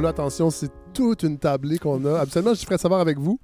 Là, 0.00 0.10
attention, 0.10 0.50
c'est 0.50 0.70
toute 0.94 1.22
une 1.24 1.38
tablée 1.38 1.78
qu'on 1.78 2.04
a. 2.04 2.20
Absolument, 2.20 2.54
je 2.54 2.64
ferais 2.64 2.78
savoir 2.78 3.00
avec 3.00 3.18
vous 3.18 3.38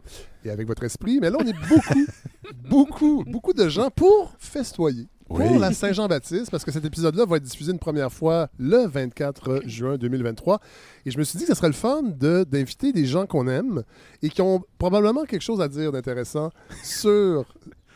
et 0.45 0.51
avec 0.51 0.67
votre 0.69 0.85
esprit. 0.85 1.19
Mais 1.21 1.31
là, 1.31 1.37
on 1.41 1.45
est 1.47 1.69
beaucoup, 1.69 2.07
beaucoup, 2.71 3.25
beaucoup 3.27 3.53
de 3.53 3.69
gens 3.69 3.91
pour 3.91 4.33
festoyer. 4.39 5.07
Pour 5.27 5.59
la 5.59 5.73
Saint-Jean-Baptiste, 5.73 6.51
parce 6.51 6.65
que 6.65 6.71
cet 6.71 6.85
épisode-là 6.85 7.25
va 7.25 7.39
être 7.39 7.43
diffusé 7.43 7.73
une 7.73 7.79
première 7.79 8.13
fois 8.13 8.49
le 8.59 8.87
24 8.87 9.63
juin 9.65 9.97
2023. 9.97 10.61
Et 11.07 11.11
je 11.11 11.19
me 11.19 11.25
suis 11.25 11.39
dit 11.39 11.45
que 11.45 11.51
ce 11.51 11.57
serait 11.57 11.69
le 11.69 11.73
fun 11.73 12.03
de- 12.03 12.45
d'inviter 12.45 12.93
des 12.93 13.07
gens 13.07 13.25
qu'on 13.27 13.49
aime 13.49 13.83
et 14.23 14.29
qui 14.29 14.43
ont 14.43 14.63
probablement 14.79 15.25
quelque 15.25 15.41
chose 15.43 15.63
à 15.63 15.69
dire 15.69 15.93
d'intéressant 15.93 16.51
sur 16.85 17.47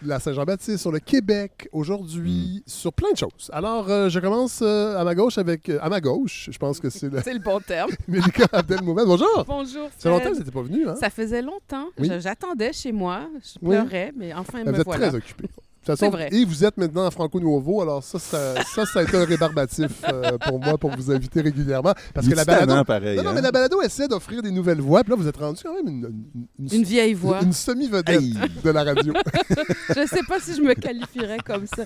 la 0.02 0.20
Saint-Jean-Baptiste, 0.20 0.78
sur 0.78 0.92
le 0.92 1.00
Québec 1.00 1.68
aujourd'hui, 1.72 2.62
sur 2.66 2.92
plein 2.92 3.12
de 3.12 3.16
choses. 3.16 3.50
Alors, 3.52 3.90
euh, 3.90 4.08
je 4.08 4.20
commence 4.20 4.60
euh, 4.62 4.96
à 4.96 5.04
ma 5.04 5.14
gauche 5.14 5.38
avec... 5.38 5.68
euh, 5.68 5.78
à 5.80 5.88
ma 5.88 6.00
gauche, 6.00 6.48
je 6.52 6.58
pense 6.58 6.80
que 6.80 6.90
c'est 6.90 7.08
le... 7.10 7.20
C'est 7.24 7.34
le 7.34 7.40
bon 7.40 7.60
terme. 7.60 7.90
Mélika 8.08 8.46
Abdelmoumen. 8.52 9.04
Bonjour! 9.06 9.44
Bonjour. 9.46 9.88
Ça 9.98 9.98
fait 9.98 10.08
longtemps 10.10 10.38
que 10.38 10.44
vous 10.44 10.50
pas 10.50 10.62
venu, 10.62 10.88
hein? 10.88 10.96
Ça 11.00 11.10
faisait 11.10 11.42
longtemps. 11.42 11.86
Oui. 11.98 12.10
J'attendais 12.20 12.72
chez 12.72 12.92
moi. 12.92 13.28
Je 13.42 13.58
Oui. 13.62 13.76
pleurais, 13.76 14.12
mais 14.16 14.32
enfin, 14.32 14.64
vous 14.64 14.70
me 14.70 14.78
êtes 14.78 14.84
voilà. 14.84 15.08
très 15.08 15.16
occupé. 15.16 15.48
Façon, 15.96 16.10
vrai. 16.10 16.28
Et 16.32 16.44
vous 16.44 16.64
êtes 16.64 16.76
maintenant 16.76 17.06
à 17.06 17.10
Franco 17.10 17.40
Nouveau, 17.40 17.82
alors 17.82 18.02
ça, 18.04 18.18
ça, 18.18 18.54
ça, 18.74 18.86
ça 18.86 19.00
a 19.00 19.02
été 19.02 19.16
un 19.16 19.24
rébarbatif 19.24 19.90
euh, 20.12 20.36
pour 20.38 20.60
moi 20.60 20.76
pour 20.78 20.90
vous 20.94 21.10
inviter 21.10 21.40
régulièrement. 21.40 21.94
Parce 22.14 22.28
que 22.28 22.34
la 22.34 22.44
balado. 22.44 22.84
Pareil. 22.84 23.16
Non, 23.16 23.22
non, 23.24 23.30
hein? 23.30 23.32
mais 23.34 23.40
la 23.42 23.50
balado 23.52 23.80
essaie 23.82 24.06
d'offrir 24.08 24.42
des 24.42 24.50
nouvelles 24.50 24.80
voix, 24.80 25.02
puis 25.02 25.10
là, 25.10 25.16
vous 25.16 25.26
êtes 25.28 25.36
rendu 25.36 25.60
quand 25.62 25.74
même 25.74 25.88
une, 25.88 26.22
une- 26.58 26.72
Une 26.74 26.84
vieille 26.84 27.14
voix. 27.14 27.40
une 27.42 27.52
semi-vedette 27.52 28.20
Hey. 28.22 28.34
de 28.64 28.70
la 28.70 28.84
radio. 28.84 29.12
je 29.88 30.06
sais 30.06 30.22
pas 30.28 30.40
si 30.40 30.54
je 30.54 30.62
me 30.62 30.74
qualifierais 30.74 31.38
comme 31.44 31.66
ça. 31.66 31.82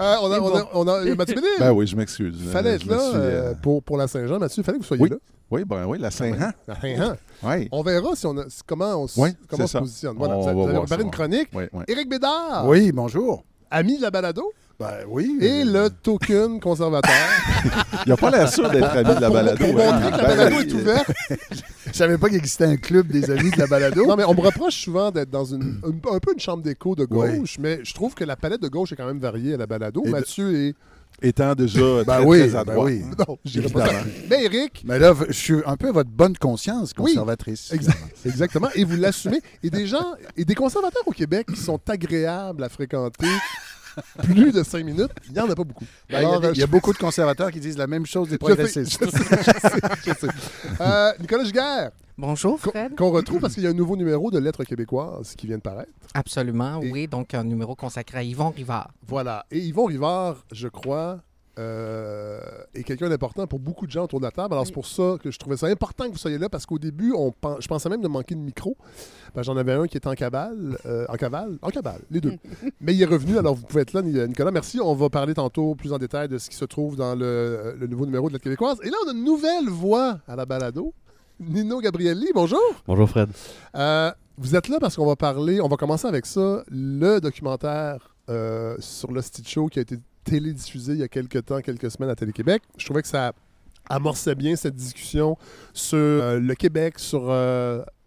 Euh, 0.00 0.14
on 0.22 0.30
a, 0.32 0.40
on 0.40 0.56
a, 0.56 0.68
on 0.74 0.88
a- 0.88 1.14
Mathieu 1.14 1.36
Bellil, 1.36 1.48
Ben 1.58 1.72
oui, 1.72 1.86
je 1.86 1.96
m'excuse. 1.96 2.36
il 2.40 2.48
fallait 2.50 2.70
Euh, 2.70 2.74
être 2.76 2.86
là 2.86 2.98
suis, 2.98 3.16
euh, 3.16 3.20
euh, 3.50 3.54
pour, 3.62 3.82
pour 3.82 3.96
la 3.96 4.06
Saint-Jean. 4.08 4.38
Mathieu, 4.38 4.62
il 4.62 4.64
fallait 4.64 4.78
que 4.78 4.82
vous 4.82 4.86
soyez 4.88 5.02
Oui. 5.02 5.08
là. 5.10 5.16
Oui, 5.50 5.64
ben 5.64 5.86
oui, 5.86 5.98
la 5.98 6.10
Saint-Jean. 6.10 6.50
Hein, 6.68 6.74
hein. 6.98 7.16
Oui. 7.42 7.68
On 7.72 7.82
verra 7.82 8.14
si 8.14 8.26
on 8.26 8.36
a, 8.36 8.44
comment 8.66 9.02
on, 9.04 9.06
Oui, 9.16 9.30
comment 9.48 9.52
on 9.52 9.56
c'est 9.56 9.62
se 9.66 9.72
ça. 9.72 9.78
positionne. 9.80 10.16
Voilà, 10.18 10.36
On 10.36 10.40
vous, 10.52 10.68
voir 10.68 10.82
préparé 10.82 11.00
ça. 11.00 11.04
une 11.06 11.10
chronique. 11.10 11.48
Oui, 11.54 11.64
oui. 11.72 11.84
Éric 11.88 12.08
Bédard, 12.08 12.66
Oui, 12.66 12.92
bonjour. 12.92 13.44
ami 13.70 13.96
de 13.96 14.02
la 14.02 14.10
balado, 14.10 14.52
Ben 14.78 15.04
oui. 15.08 15.38
et 15.40 15.62
euh, 15.62 15.84
le 15.84 15.90
token 15.90 16.60
conservateur. 16.60 17.10
Il 18.06 18.10
n'a 18.10 18.16
pas 18.18 18.30
l'air 18.30 18.48
sûr 18.52 18.68
d'être 18.70 18.90
ami 18.94 19.14
de 19.14 19.20
la 19.20 19.30
balado. 19.30 19.64
Pour 19.64 19.80
hein? 19.80 19.92
montrer 19.92 20.10
que 20.12 20.16
la 20.18 20.28
Ben 20.28 20.36
balado 20.36 20.56
oui. 20.58 20.66
est 20.68 20.72
ouverte. 20.74 21.10
Je 21.86 21.92
savais 21.96 22.18
pas 22.18 22.28
qu'il 22.28 22.36
existait 22.36 22.64
un 22.66 22.76
club 22.76 23.06
des 23.08 23.30
amis 23.30 23.50
de 23.50 23.58
la 23.58 23.66
balado. 23.66 24.04
Non, 24.06 24.16
mais 24.16 24.24
on 24.24 24.34
me 24.34 24.40
reproche 24.42 24.76
souvent 24.76 25.10
d'être 25.10 25.30
dans 25.30 25.46
une, 25.46 25.80
un, 25.82 26.14
un 26.14 26.18
peu 26.18 26.34
une 26.34 26.40
chambre 26.40 26.62
d'écho 26.62 26.94
de 26.94 27.06
gauche, 27.06 27.56
mais 27.58 27.80
je 27.82 27.94
trouve 27.94 28.14
que 28.14 28.24
la 28.24 28.36
palette 28.36 28.60
de 28.60 28.68
gauche 28.68 28.92
est 28.92 28.96
quand 28.96 29.06
même 29.06 29.18
variée 29.18 29.54
à 29.54 29.56
la 29.56 29.66
balado. 29.66 30.02
Et 30.04 30.08
de- 30.08 30.12
Mathieu 30.12 30.54
est. 30.54 30.74
Étant 31.20 31.54
déjà 31.54 31.80
Ben 32.04 32.18
très, 32.18 32.24
oui, 32.24 32.38
très 32.48 32.54
à 32.56 32.64
ben 32.64 32.74
droite. 32.74 32.92
oui. 32.92 33.02
Non, 33.18 33.68
pas. 33.70 33.90
Mais 34.30 34.44
Eric, 34.44 34.82
Mais 34.84 34.98
là, 34.98 35.14
je 35.28 35.32
suis 35.32 35.56
un 35.66 35.76
peu 35.76 35.90
votre 35.90 36.10
bonne 36.10 36.36
conscience 36.36 36.92
Oui. 36.98 37.12
conservatrice. 37.12 37.72
Exact. 37.72 37.98
exactement, 38.24 38.68
et 38.74 38.84
vous 38.84 38.96
l'assumez. 38.96 39.40
Et 39.62 39.70
des 39.70 39.86
gens, 39.86 40.14
et 40.36 40.44
des 40.44 40.54
conservateurs 40.54 41.02
au 41.06 41.10
Québec 41.12 41.46
qui 41.52 41.60
sont 41.60 41.80
agréables 41.88 42.62
à 42.62 42.68
fréquenter 42.68 43.26
plus 44.22 44.52
de 44.52 44.62
cinq 44.62 44.84
minutes, 44.84 45.10
il 45.26 45.32
n'y 45.32 45.40
en 45.40 45.50
a 45.50 45.56
pas 45.56 45.64
beaucoup. 45.64 45.84
Ben, 46.08 46.18
il 46.20 46.22
y 46.22 46.24
a 46.24 46.28
Alors, 46.28 46.40
des- 46.40 46.46
euh, 46.46 46.52
il 46.54 46.60
y, 46.60 46.62
a 46.62 46.66
beaucoup 46.68 46.92
de 46.92 46.98
conservateurs 46.98 47.50
qui 47.50 47.58
disent 47.58 47.78
la 47.78 47.88
même 47.88 48.06
chose 48.06 48.28
des 48.28 48.38
progressistes. 48.38 48.98
je 49.04 49.10
sais, 49.10 49.18
je 49.18 49.68
sais, 49.68 49.80
je 50.06 50.12
sais. 50.12 50.28
Euh, 50.80 51.12
Nicolas 51.20 51.42
Giguère, 51.44 51.90
Bonjour, 52.18 52.60
qu'on 52.60 52.70
Fred. 52.70 52.96
qu'on 52.96 53.10
retrouve 53.12 53.38
parce 53.40 53.54
qu'il 53.54 53.62
y 53.62 53.66
a 53.66 53.70
un 53.70 53.74
nouveau 53.74 53.96
numéro 53.96 54.30
de 54.32 54.38
Lettres 54.40 54.64
québécoises 54.64 55.34
qui 55.36 55.46
vient 55.46 55.56
de 55.58 55.62
paraître. 55.62 55.92
Absolument, 56.14 56.80
Et- 56.82 56.90
oui. 56.90 57.06
Donc, 57.06 57.32
un 57.32 57.44
numéro 57.44 57.76
consacré 57.76 58.18
à 58.18 58.22
Yvon 58.24 58.50
Rivard. 58.50 58.90
Voilà. 59.06 59.46
Et 59.52 59.60
Yvon 59.60 59.84
Rivard, 59.84 60.36
je 60.50 60.66
crois, 60.66 61.20
euh, 61.60 62.40
est 62.74 62.82
quelqu'un 62.82 63.08
d'important 63.08 63.46
pour 63.46 63.60
beaucoup 63.60 63.86
de 63.86 63.92
gens 63.92 64.02
autour 64.04 64.18
de 64.18 64.24
la 64.24 64.32
table. 64.32 64.52
Alors, 64.54 64.66
c'est 64.66 64.72
pour 64.72 64.86
ça 64.88 65.16
que 65.22 65.30
je 65.30 65.38
trouvais 65.38 65.56
ça 65.56 65.68
important 65.68 66.06
que 66.06 66.10
vous 66.10 66.18
soyez 66.18 66.38
là, 66.38 66.48
parce 66.48 66.66
qu'au 66.66 66.78
début, 66.80 67.12
on 67.16 67.30
pen- 67.30 67.56
je 67.60 67.68
pensais 67.68 67.88
même 67.88 68.00
de 68.00 68.08
manquer 68.08 68.34
de 68.34 68.40
micro. 68.40 68.76
J'en 69.36 69.56
avais 69.56 69.72
un 69.74 69.86
qui 69.86 69.96
était 69.96 70.08
en 70.08 70.14
cabale. 70.14 70.76
euh, 70.86 71.04
en 71.08 71.14
cavale? 71.14 71.56
En 71.62 71.70
cabale, 71.70 72.00
les 72.10 72.20
deux. 72.20 72.32
Mais 72.80 72.94
il 72.96 73.02
est 73.02 73.06
revenu, 73.06 73.38
alors 73.38 73.54
vous 73.54 73.62
pouvez 73.64 73.82
être 73.82 73.92
là, 73.92 74.02
Nicolas. 74.02 74.50
Merci. 74.50 74.80
On 74.80 74.94
va 74.94 75.08
parler 75.08 75.34
tantôt 75.34 75.76
plus 75.76 75.92
en 75.92 75.98
détail 75.98 76.26
de 76.28 76.38
ce 76.38 76.50
qui 76.50 76.56
se 76.56 76.64
trouve 76.64 76.96
dans 76.96 77.14
le, 77.14 77.76
le 77.78 77.86
nouveau 77.86 78.06
numéro 78.06 78.26
de 78.28 78.32
la 78.32 78.40
Québécoise. 78.40 78.78
Et 78.82 78.90
là, 78.90 78.96
on 79.06 79.10
a 79.10 79.12
une 79.12 79.22
nouvelle 79.24 79.68
voix 79.68 80.18
à 80.26 80.34
la 80.34 80.44
balado. 80.46 80.92
Nino 81.40 81.80
Gabrielli, 81.80 82.26
bonjour. 82.34 82.60
Bonjour 82.86 83.08
Fred. 83.08 83.30
Euh, 83.76 84.10
vous 84.36 84.56
êtes 84.56 84.68
là 84.68 84.78
parce 84.80 84.96
qu'on 84.96 85.06
va 85.06 85.16
parler, 85.16 85.60
on 85.60 85.68
va 85.68 85.76
commencer 85.76 86.06
avec 86.06 86.26
ça, 86.26 86.64
le 86.68 87.20
documentaire 87.20 88.14
euh, 88.28 88.76
sur 88.80 89.12
le 89.12 89.22
Stitch 89.22 89.52
Show 89.52 89.68
qui 89.68 89.78
a 89.78 89.82
été 89.82 89.96
télédiffusé 90.24 90.92
il 90.92 90.98
y 90.98 91.02
a 91.02 91.08
quelques 91.08 91.44
temps, 91.44 91.60
quelques 91.60 91.90
semaines 91.90 92.10
à 92.10 92.16
Télé-Québec. 92.16 92.62
Je 92.76 92.84
trouvais 92.84 93.02
que 93.02 93.08
ça 93.08 93.32
amorçait 93.88 94.34
bien 94.34 94.56
cette 94.56 94.74
discussion 94.74 95.36
sur 95.72 95.96
euh, 95.96 96.40
le 96.40 96.54
Québec, 96.54 96.98
sur, 96.98 97.32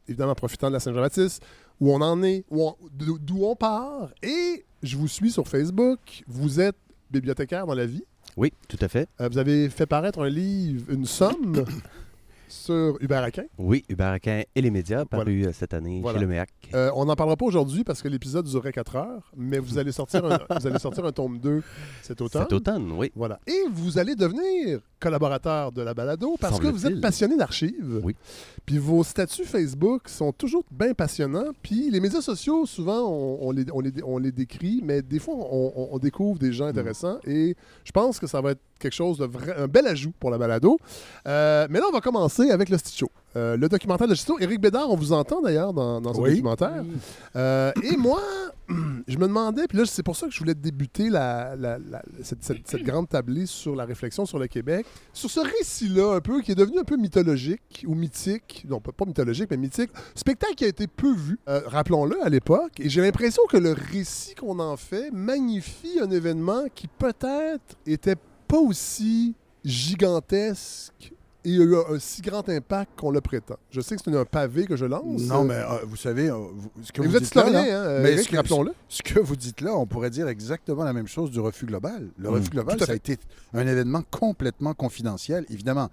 évidemment, 0.08 0.36
profitant 0.36 0.68
de 0.68 0.74
la 0.74 0.80
Saint-Jean-Baptiste, 0.80 1.42
où 1.80 1.92
on 1.94 2.02
en 2.02 2.22
est, 2.24 2.44
on- 2.52 2.76
d'où 2.94 3.46
on 3.46 3.56
part. 3.56 4.10
Et 4.22 4.66
je 4.84 4.98
vous 4.98 5.08
suis 5.08 5.32
sur 5.32 5.48
Facebook. 5.48 6.24
Vous 6.28 6.60
êtes 6.60 6.76
bibliothécaire 7.10 7.66
dans 7.66 7.74
la 7.76 7.86
vie. 7.86 8.04
Oui, 8.38 8.52
tout 8.68 8.78
à 8.82 8.88
fait. 8.88 9.08
Euh, 9.22 9.30
vous 9.32 9.38
avez 9.38 9.70
fait 9.70 9.86
paraître 9.86 10.20
un 10.22 10.30
livre, 10.30 10.86
une 10.90 11.06
somme, 11.06 11.66
sur 12.52 12.98
Hubert 13.02 13.24
Aquin. 13.24 13.44
Oui, 13.58 13.84
Hubert 13.90 14.12
Aquin 14.12 14.42
et 14.54 14.62
les 14.62 14.70
médias, 14.72 15.06
paru 15.06 15.46
euh, 15.46 15.52
cette 15.54 15.74
année 15.74 16.00
Voilà. 16.02 16.20
chez 16.20 16.26
le 16.26 16.32
MEAC. 16.32 16.50
Euh, 16.74 16.92
on 16.96 17.06
n'en 17.06 17.16
parlera 17.16 17.38
pas 17.38 17.46
aujourd'hui 17.46 17.84
parce 17.84 18.02
que 18.02 18.08
l'épisode 18.08 18.46
durait 18.46 18.72
4 18.74 18.96
heures, 18.98 19.32
mais 19.38 19.58
vous 19.60 19.78
allez 19.78 19.92
sortir 19.92 20.26
un, 20.26 20.38
vous 20.60 20.68
allez 20.68 20.80
sortir 20.80 21.06
un 21.06 21.12
tome 21.12 21.40
2 21.40 21.64
cet 22.02 22.22
automne. 22.22 22.42
Cet 22.44 22.54
automne, 22.54 22.92
oui. 22.92 23.12
Voilà. 23.16 23.40
Et 23.48 23.64
vous 23.72 23.98
allez 23.98 24.16
devenir 24.16 24.82
collaborateur 25.00 25.72
de 25.72 25.82
la 25.82 25.94
balado 25.94 26.36
parce 26.40 26.60
que 26.60 26.68
vous 26.68 26.86
êtes 26.86 27.02
passionné 27.02 27.36
d'archives. 27.38 28.02
Oui. 28.04 28.16
Puis 28.66 28.78
vos 28.78 29.04
statuts 29.04 29.46
Facebook 29.46 30.08
sont 30.10 30.32
toujours 30.32 30.64
bien 30.72 30.94
passionnants. 30.94 31.52
Puis 31.64 31.90
les 31.90 32.00
médias 32.00 32.22
sociaux, 32.22 32.66
souvent, 32.66 33.00
on, 33.10 33.48
on 33.48 33.52
les, 33.52 33.66
on 33.74 33.80
les- 33.80 34.04
on 34.04 34.18
les 34.18 34.32
décrit, 34.32 34.82
mais 34.84 35.02
des 35.02 35.20
fois, 35.20 35.34
on, 35.36 35.98
découvre 36.00 36.40
des 36.40 36.52
gens 36.52 36.66
intéressants. 36.66 37.20
Et 37.26 37.56
je 37.84 37.92
pense 37.92 38.20
que 38.20 38.28
ça 38.28 38.42
va 38.42 38.52
être 38.52 38.62
quelque 38.80 38.94
chose 38.94 39.18
de 39.20 39.26
vrai, 39.26 39.56
un 39.58 39.68
bel 39.68 39.86
ajout 39.88 40.12
pour 40.20 40.32
la 40.32 40.38
balado. 40.40 40.80
Euh, 41.28 41.68
mais 41.70 41.80
là, 41.80 41.86
on 41.90 41.94
va 41.94 42.02
commencer 42.02 42.41
avec 42.50 42.70
le 42.70 42.78
Stitch 42.78 42.98
Show. 42.98 43.12
Euh, 43.36 43.56
le 43.56 43.70
documentaire 43.70 44.08
de 44.08 44.16
Stitch 44.16 44.28
Show. 44.28 44.40
Éric 44.40 44.60
Bédard, 44.60 44.90
on 44.90 44.96
vous 44.96 45.14
entend 45.14 45.42
d'ailleurs 45.42 45.74
dans, 45.74 46.02
dans 46.02 46.14
ce 46.14 46.20
Oui. 46.20 46.32
documentaire. 46.32 46.84
Euh, 47.36 47.72
et 47.84 47.96
moi, 47.98 48.22
je 49.08 49.18
me 49.18 49.28
demandais, 49.28 49.68
puis 49.68 49.78
là, 49.78 49.86
c'est 49.86 50.04
pour 50.04 50.16
ça 50.16 50.28
que 50.28 50.34
je 50.34 50.40
voulais 50.40 50.54
débuter 50.56 51.10
la, 51.10 51.56
la- 51.56 51.78
la- 51.78 52.02
cette, 52.24 52.44
cette- 52.44 52.68
cette 52.68 52.84
grande 52.84 53.08
tablée 53.10 53.46
sur 53.46 53.76
la 53.76 53.86
réflexion 53.86 54.26
sur 54.26 54.40
le 54.40 54.48
Québec, 54.48 54.86
sur 55.14 55.30
ce 55.30 55.40
récit-là, 55.40 56.16
un 56.16 56.22
peu, 56.22 56.42
qui 56.42 56.52
est 56.52 56.56
devenu 56.56 56.80
un 56.80 56.84
peu 56.84 56.98
mythologique 56.98 57.86
ou 57.88 57.96
mythique, 57.96 58.66
non, 58.70 58.80
pas, 58.80 58.92
pas 58.92 59.06
mythologique, 59.06 59.48
mais 59.52 59.58
mythique, 59.58 59.92
spectacle 60.16 60.56
qui 60.56 60.66
a 60.66 60.68
été 60.70 60.88
peu 60.88 61.14
vu, 61.14 61.38
euh, 61.48 61.62
rappelons-le, 61.68 62.24
à 62.26 62.30
l'époque, 62.30 62.80
et 62.80 62.90
j'ai 62.90 63.02
l'impression 63.02 63.44
que 63.50 63.58
le 63.58 63.72
récit 63.74 64.36
qu'on 64.36 64.60
en 64.60 64.78
fait 64.78 65.10
magnifie 65.12 66.00
un 66.02 66.10
événement 66.12 66.64
qui 66.74 66.88
peut-être 66.88 67.76
était 67.86 68.16
pas 68.48 68.60
aussi 68.60 69.36
gigantesque 69.64 71.14
et 71.44 71.50
a 71.50 71.64
eu 71.64 71.76
un, 71.76 71.96
un 71.96 72.00
si 72.00 72.22
grand 72.22 72.48
impact 72.50 73.00
qu'on 73.00 73.12
le 73.12 73.22
prétend. 73.22 73.56
Je 73.72 73.82
sais 73.82 73.96
que 73.96 74.02
c'est 74.04 74.16
un 74.16 74.26
pavé 74.26 74.66
que 74.68 74.76
je 74.76 74.86
lance. 74.86 75.22
Non, 75.22 75.42
euh, 75.42 75.48
mais 75.48 75.56
euh, 75.56 75.86
vous 75.86 75.96
savez, 75.96 76.30
euh, 76.30 76.36
vous- 76.36 76.72
ce 76.84 76.92
que 76.92 77.02
vous, 77.02 77.20
dites 77.20 77.34
là, 77.36 77.46
hein, 77.48 78.00
mais 78.02 78.12
Eric, 78.14 78.26
ce 78.26 78.30
que- 78.30 78.36
rappelons-le. 78.38 78.74
ce 78.90 79.02
que 79.02 79.20
vous 79.20 79.36
dites 79.36 79.62
là, 79.62 79.76
on 79.76 79.86
pourrait 79.86 80.10
dire 80.12 80.28
exactement 80.28 80.84
la 80.84 80.94
même 80.94 81.08
chose 81.08 81.32
du 81.32 81.40
refus 81.40 81.66
global. 81.66 82.10
Le 82.18 82.30
Mm. 82.30 82.34
refus 82.34 82.50
global, 82.50 82.80
ça 82.80 82.92
a 82.92 82.96
été 82.96 83.18
un 83.54 83.66
événement 83.68 84.02
complètement 84.12 84.74
confidentiel, 84.74 85.46
évidemment, 85.50 85.90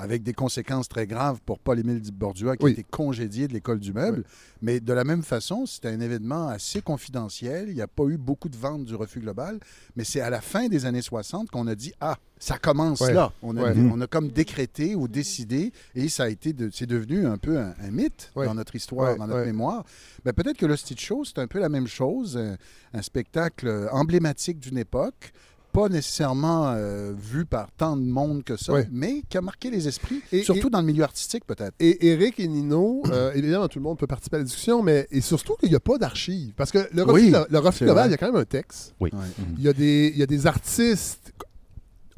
avec 0.00 0.22
des 0.22 0.32
conséquences 0.32 0.88
très 0.88 1.06
graves 1.06 1.40
pour 1.46 1.58
Paul-Émile 1.58 2.02
Bordua, 2.12 2.56
qui 2.56 2.64
Oui. 2.64 2.70
a 2.70 2.72
été 2.74 2.82
congédié 2.84 3.48
de 3.48 3.52
l'école 3.52 3.78
du 3.80 3.92
meuble. 3.92 4.24
Mais 4.62 4.80
de 4.80 4.92
la 4.92 5.04
même 5.04 5.22
façon, 5.22 5.66
c'était 5.66 5.88
un 5.88 6.00
événement 6.00 6.48
assez 6.48 6.82
confidentiel. 6.82 7.66
Il 7.68 7.74
n'y 7.74 7.80
a 7.82 7.86
pas 7.86 8.04
eu 8.04 8.16
beaucoup 8.18 8.48
de 8.48 8.56
ventes 8.56 8.84
du 8.84 8.94
refus 8.94 9.20
global, 9.20 9.58
mais 9.96 10.04
c'est 10.04 10.20
à 10.20 10.30
la 10.30 10.40
fin 10.40 10.68
des 10.68 10.84
années 10.86 11.02
60 11.02 11.50
qu'on 11.50 11.66
a 11.66 11.74
dit 11.74 11.92
Ah, 12.00 12.16
ça 12.38 12.58
commence 12.58 13.00
Ouais. 13.00 13.12
là. 13.12 13.32
On 13.42 13.56
a, 13.56 13.62
Ouais. 13.72 13.74
on 13.92 14.00
a 14.00 14.06
comme 14.06 14.28
décrété 14.28 14.94
ou 14.94 15.08
décidé, 15.08 15.72
et 15.94 16.08
ça 16.08 16.24
a 16.24 16.28
été 16.28 16.52
de- 16.52 16.70
c'est 16.72 16.86
devenu 16.86 17.26
un 17.26 17.36
peu 17.38 17.58
un, 17.58 17.74
un 17.82 17.90
mythe 17.90 18.30
Ouais. 18.36 18.46
dans 18.46 18.54
notre 18.54 18.74
histoire, 18.76 19.16
dans 19.16 19.26
notre 19.26 19.44
mémoire. 19.44 19.84
Ben, 20.24 20.32
peut-être 20.32 20.56
que 20.56 20.66
le 20.66 20.76
Stitch 20.76 21.04
Show, 21.06 21.24
c'est 21.24 21.38
un 21.38 21.46
peu 21.46 21.58
la 21.58 21.68
même 21.68 21.86
chose, 21.86 22.36
un, 22.36 22.56
un 22.92 23.02
spectacle 23.02 23.88
emblématique 23.92 24.58
d'une 24.58 24.78
époque, 24.78 25.32
pas 25.72 25.88
nécessairement 25.88 26.72
euh, 26.74 27.12
vu 27.16 27.44
par 27.46 27.70
tant 27.72 27.96
de 27.96 28.04
monde 28.04 28.42
que 28.44 28.56
ça, 28.56 28.72
mais 28.90 29.22
qui 29.28 29.38
a 29.38 29.40
marqué 29.40 29.70
les 29.70 29.86
esprits, 29.88 30.20
Et- 30.32 30.42
surtout 30.42 30.66
et- 30.68 30.70
dans 30.70 30.80
le 30.80 30.86
milieu 30.86 31.04
artistique 31.04 31.44
peut-être. 31.46 31.74
Et 31.80 32.08
Eric 32.08 32.38
et 32.40 32.48
Nino, 32.48 33.02
euh, 33.10 33.32
évidemment, 33.34 33.68
tout 33.68 33.78
le 33.78 33.84
monde 33.84 33.98
peut 33.98 34.06
participer 34.06 34.36
à 34.36 34.38
la 34.40 34.44
discussion, 34.44 34.82
mais 34.82 35.06
et 35.10 35.20
surtout 35.20 35.54
qu'il 35.54 35.68
n'y 35.70 35.76
a 35.76 35.80
pas 35.80 35.98
d'archives. 35.98 36.52
Parce 36.56 36.70
que 36.72 36.88
le 36.92 37.02
refus, 37.02 37.24
Oui, 37.26 37.32
le 37.50 37.58
refus 37.58 37.84
global, 37.84 38.08
il 38.08 38.10
y 38.12 38.14
a 38.14 38.16
quand 38.16 38.26
même 38.32 38.40
un 38.40 38.44
texte. 38.44 38.94
Oui. 39.00 39.10
Ouais. 39.12 39.20
Il 39.58 39.62
y 39.64 39.68
a 39.68 39.72
des, 39.72 40.10
il 40.14 40.18
y 40.18 40.22
a 40.22 40.26
des 40.26 40.46
artistes. 40.46 41.32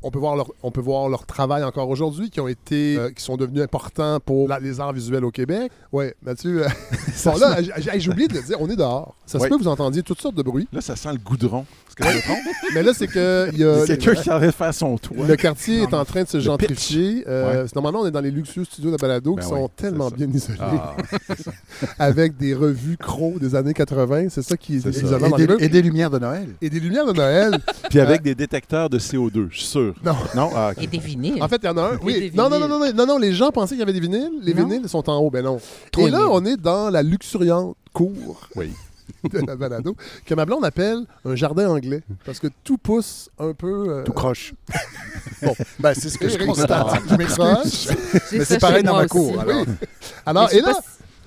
On 0.04 0.10
peut, 0.10 0.18
voir 0.18 0.34
leur, 0.34 0.50
on 0.64 0.72
peut 0.72 0.80
voir 0.80 1.08
leur 1.08 1.26
travail 1.26 1.62
encore 1.62 1.88
aujourd'hui, 1.88 2.28
qui 2.28 2.40
ont 2.40 2.48
été, 2.48 2.96
euh, 2.98 3.10
qui 3.12 3.22
sont 3.22 3.36
devenus 3.36 3.62
importants 3.62 4.18
pour 4.18 4.48
la- 4.48 4.58
les 4.58 4.80
arts 4.80 4.92
visuels 4.92 5.24
au 5.24 5.30
Québec. 5.30 5.70
Oui, 5.92 6.06
Mathieu. 6.24 6.64
euh, 6.64 6.68
bon, 7.24 7.36
là, 7.36 7.58
j'ai- 7.62 8.10
oublié 8.10 8.26
de 8.26 8.34
le 8.34 8.42
dire, 8.42 8.56
on 8.60 8.68
est 8.68 8.74
dehors. 8.74 9.14
Ça 9.26 9.38
se 9.38 9.46
peut 9.46 9.56
que 9.56 9.62
vous 9.62 9.68
entendiez 9.68 10.02
toutes 10.02 10.20
sortes 10.20 10.34
de 10.34 10.42
bruits. 10.42 10.66
Là, 10.72 10.80
ça 10.80 10.96
sent 10.96 11.12
le 11.12 11.18
goudron. 11.18 11.66
Est-ce 12.00 12.08
que 12.08 12.10
je 12.12 12.16
me 12.16 12.22
trompe? 12.22 12.54
Mais 12.74 12.82
là, 12.82 12.92
c'est 12.94 13.06
que 13.06 13.48
il 13.52 13.58
y 13.58 13.64
a- 13.64 13.84
quelqu'un 13.86 14.14
qui 14.14 14.52
faire 14.52 14.74
son 14.74 14.96
toit. 14.98 15.26
le 15.26 15.36
quartier 15.36 15.82
est 15.82 15.94
en 15.94 16.04
train 16.04 16.22
de 16.22 16.28
se 16.28 16.40
gentrifier. 16.40 17.24
Euh, 17.28 17.66
Normalement, 17.74 18.00
on 18.00 18.06
est 18.06 18.10
dans 18.10 18.20
les 18.20 18.30
luxueux 18.30 18.64
studios 18.64 18.90
de 18.90 18.96
balado 18.96 19.34
Ben 19.34 19.42
qui 19.42 19.48
sont 19.48 19.68
tellement 19.76 20.08
bien 20.10 20.26
isolés, 20.28 20.58
Ah, 20.60 20.96
avec 21.98 22.36
des 22.36 22.54
revues 22.54 22.96
crocs 22.96 23.38
des 23.38 23.54
années 23.54 23.74
80. 23.74 24.28
C'est 24.30 24.42
ça 24.42 24.56
qui 24.56 24.76
est, 24.76 24.80
ça. 24.80 24.88
isolant 24.90 25.26
Et 25.26 25.30
dans 25.30 25.36
les 25.36 25.46
des, 25.46 25.64
et 25.64 25.68
des 25.68 25.82
lumières 25.82 26.10
de 26.10 26.18
Noël. 26.18 26.48
Et 26.60 26.70
des 26.70 26.80
lumières 26.80 27.06
de 27.06 27.12
Noël. 27.12 27.58
Puis 27.90 28.00
avec 28.00 28.22
des 28.22 28.34
détecteurs 28.34 28.88
de 28.88 28.98
CO2, 28.98 29.48
je 29.50 29.58
suis 29.58 29.66
sûr. 29.66 29.94
Non. 30.04 30.16
Non? 30.34 30.50
Ah. 30.54 30.72
Et 30.80 30.86
des 30.86 30.98
vinyles. 30.98 31.42
En 31.42 31.48
fait, 31.48 31.60
il 31.62 31.66
y 31.66 31.68
en 31.68 31.76
a 31.76 31.82
un. 31.82 31.98
Oui. 32.02 32.30
des 32.30 32.36
Non, 32.36 32.48
non, 32.48 32.58
non, 32.58 32.68
non, 32.68 32.80
non, 32.94 33.06
non, 33.06 33.18
les 33.18 33.32
gens 33.32 33.50
pensaient 33.50 33.74
qu'il 33.74 33.80
y 33.80 33.82
avait 33.82 33.92
des 33.92 34.00
vinyles. 34.00 34.30
Les 34.42 34.54
Non? 34.54 34.66
vinyles 34.66 34.88
sont 34.88 35.08
en 35.08 35.18
haut. 35.18 35.30
Ben 35.30 35.44
non. 35.44 35.58
Trop 35.90 36.06
Et 36.06 36.10
là, 36.10 36.26
on 36.30 36.44
est 36.44 36.56
dans 36.56 36.90
la 36.90 37.02
luxuriante 37.02 37.76
cour 37.92 38.48
Oui. 38.56 38.70
de 39.30 39.46
la 39.46 39.56
balado, 39.56 39.96
que 40.24 40.34
ma 40.34 40.44
blonde 40.44 40.64
appelle 40.64 41.04
un 41.24 41.34
jardin 41.34 41.68
anglais. 41.70 42.02
Parce 42.24 42.38
que 42.40 42.48
tout 42.64 42.78
pousse 42.78 43.30
un 43.38 43.52
peu. 43.54 43.86
euh, 43.88 44.02
Tout 44.04 44.12
croche. 44.12 44.54
Bon. 45.42 45.56
Ben, 45.80 45.92
c'est 45.92 46.08
ce 46.08 46.18
que 46.18 46.28
je 46.28 46.38
constate. 46.38 46.86
Je. 47.08 47.92
J'ai 48.30 48.38
Mais 48.38 48.44
c'est 48.44 48.60
pareil 48.60 48.84
dans 48.84 48.94
ma 48.96 49.08
cour. 49.08 49.42
Alors, 50.24 50.52
et 50.52 50.60
là, 50.60 50.72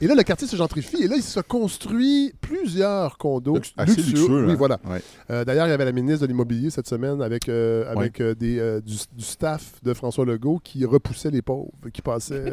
et 0.01 0.07
là, 0.07 0.15
le 0.15 0.23
quartier 0.23 0.47
se 0.47 0.55
gentrifie. 0.55 1.03
Et 1.03 1.07
là, 1.07 1.15
il 1.15 1.23
se 1.23 1.39
construit 1.39 2.33
plusieurs 2.41 3.17
condos 3.17 3.55
Lux- 3.55 3.73
assez 3.77 4.01
luxueux. 4.01 4.45
Oui, 4.45 4.51
hein? 4.51 4.55
voilà. 4.57 4.79
Ouais. 4.85 5.01
Euh, 5.29 5.45
D'ailleurs, 5.45 5.67
il 5.67 5.69
y 5.69 5.73
avait 5.73 5.85
la 5.85 5.91
ministre 5.91 6.21
de 6.21 6.27
l'Immobilier 6.27 6.69
cette 6.69 6.87
semaine 6.87 7.21
avec, 7.21 7.47
euh, 7.49 7.91
avec 7.91 8.19
euh, 8.21 8.35
des, 8.35 8.81
du, 8.85 8.95
du 9.13 9.23
staff 9.23 9.73
de 9.83 9.93
François 9.93 10.25
Legault 10.25 10.59
qui 10.63 10.83
repoussait 10.85 11.31
les 11.31 11.41
pauvres 11.41 11.71
qui 11.93 12.01
passaient 12.01 12.43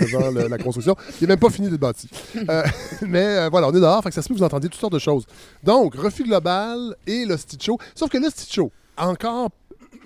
devant 0.00 0.30
le- 0.30 0.48
la 0.48 0.58
construction. 0.58 0.96
Il 1.20 1.24
n'est 1.26 1.32
même 1.34 1.38
pas 1.40 1.50
fini 1.50 1.68
d'être 1.68 1.80
bâti. 1.80 2.08
Euh, 2.48 2.62
mais 3.06 3.48
voilà, 3.48 3.68
on 3.68 3.72
est 3.74 3.80
dehors, 3.80 4.02
fait 4.02 4.08
que 4.10 4.14
ça 4.14 4.22
se 4.22 4.28
peut 4.28 4.34
que 4.34 4.38
vous 4.38 4.44
entendiez 4.44 4.68
toutes 4.70 4.80
sortes 4.80 4.92
de 4.92 4.98
choses. 4.98 5.24
Donc, 5.64 5.94
refus 5.94 6.24
global 6.24 6.94
et 7.06 7.24
le. 7.26 7.36
Sauf 7.94 8.10
que 8.10 8.18
le 8.18 8.28
Show, 8.50 8.70
encore, 8.96 9.50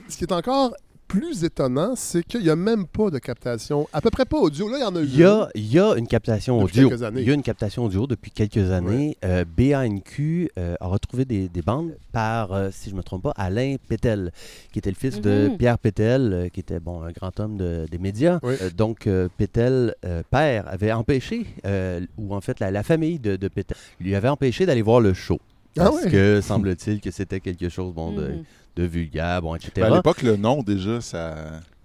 ce 0.08 0.16
qui 0.16 0.25
est 0.25 0.32
encore 0.32 0.75
plus 1.18 1.44
étonnant, 1.44 1.94
c'est 1.96 2.22
qu'il 2.22 2.42
n'y 2.42 2.50
a 2.50 2.56
même 2.56 2.86
pas 2.86 3.10
de 3.10 3.18
captation, 3.18 3.88
à 3.92 4.00
peu 4.00 4.10
près 4.10 4.24
pas 4.24 4.38
audio. 4.38 4.68
Là, 4.68 4.78
il 4.78 4.82
y 4.82 4.84
en 4.84 4.96
a 4.96 5.00
eu. 5.00 5.04
Il 5.04 5.16
y 5.18 5.24
a, 5.24 5.48
il 5.54 5.72
y 5.72 5.78
a 5.78 5.94
une 5.96 6.06
captation 6.06 6.60
Depuis 6.62 6.78
audio. 6.80 6.88
quelques 6.90 7.02
années. 7.02 7.20
Il 7.22 7.28
y 7.28 7.30
a 7.30 7.34
une 7.34 7.42
captation 7.42 7.84
audio 7.84 8.06
depuis 8.06 8.30
quelques 8.30 8.70
années. 8.70 9.16
Euh, 9.24 9.44
BANQ 9.56 10.50
euh, 10.58 10.74
a 10.80 10.86
retrouvé 10.86 11.24
des, 11.24 11.48
des 11.48 11.62
bandes 11.62 11.96
par, 12.12 12.52
euh, 12.52 12.68
si 12.72 12.90
je 12.90 12.94
ne 12.94 12.98
me 12.98 13.02
trompe 13.02 13.22
pas, 13.22 13.32
Alain 13.36 13.76
Pétel, 13.88 14.30
qui 14.72 14.78
était 14.78 14.90
le 14.90 14.96
fils 14.96 15.20
de 15.20 15.48
Mhm. 15.50 15.56
Pierre 15.58 15.78
Pétel, 15.78 16.32
euh, 16.32 16.48
qui 16.48 16.60
était 16.60 16.80
bon, 16.80 17.02
un 17.02 17.12
grand 17.12 17.38
homme 17.40 17.56
de- 17.56 17.86
des 17.90 17.98
médias. 17.98 18.38
Oui. 18.42 18.54
Euh, 18.62 18.70
donc, 18.70 19.06
euh, 19.06 19.28
Pétel, 19.36 19.94
euh, 20.04 20.22
père, 20.30 20.64
avait 20.68 20.92
empêché, 20.92 21.46
euh, 21.66 22.00
ou 22.18 22.34
en 22.34 22.40
fait 22.40 22.60
la, 22.60 22.70
la 22.70 22.82
famille 22.82 23.18
de, 23.18 23.36
de 23.36 23.48
Pétel, 23.48 23.76
lui 24.00 24.14
avait 24.14 24.28
empêché 24.28 24.66
d'aller 24.66 24.82
voir 24.82 25.00
le 25.00 25.14
show. 25.14 25.38
Ah 25.78 25.84
Parce 25.84 26.04
ouais? 26.04 26.10
que 26.10 26.40
semble-t-il 26.40 27.00
que 27.00 27.10
c'était 27.10 27.40
quelque 27.40 27.68
chose 27.68 27.92
bon, 27.92 28.12
de, 28.12 28.28
Mhm. 28.28 28.44
De 28.76 28.84
vulgaire, 28.84 29.43
bon, 29.43 29.55
etc. 29.55 29.73
Ben, 29.76 29.93
à 29.93 29.96
l'époque, 29.96 30.23
le 30.23 30.37
nom, 30.37 30.62
déjà, 30.62 31.00
ça. 31.00 31.34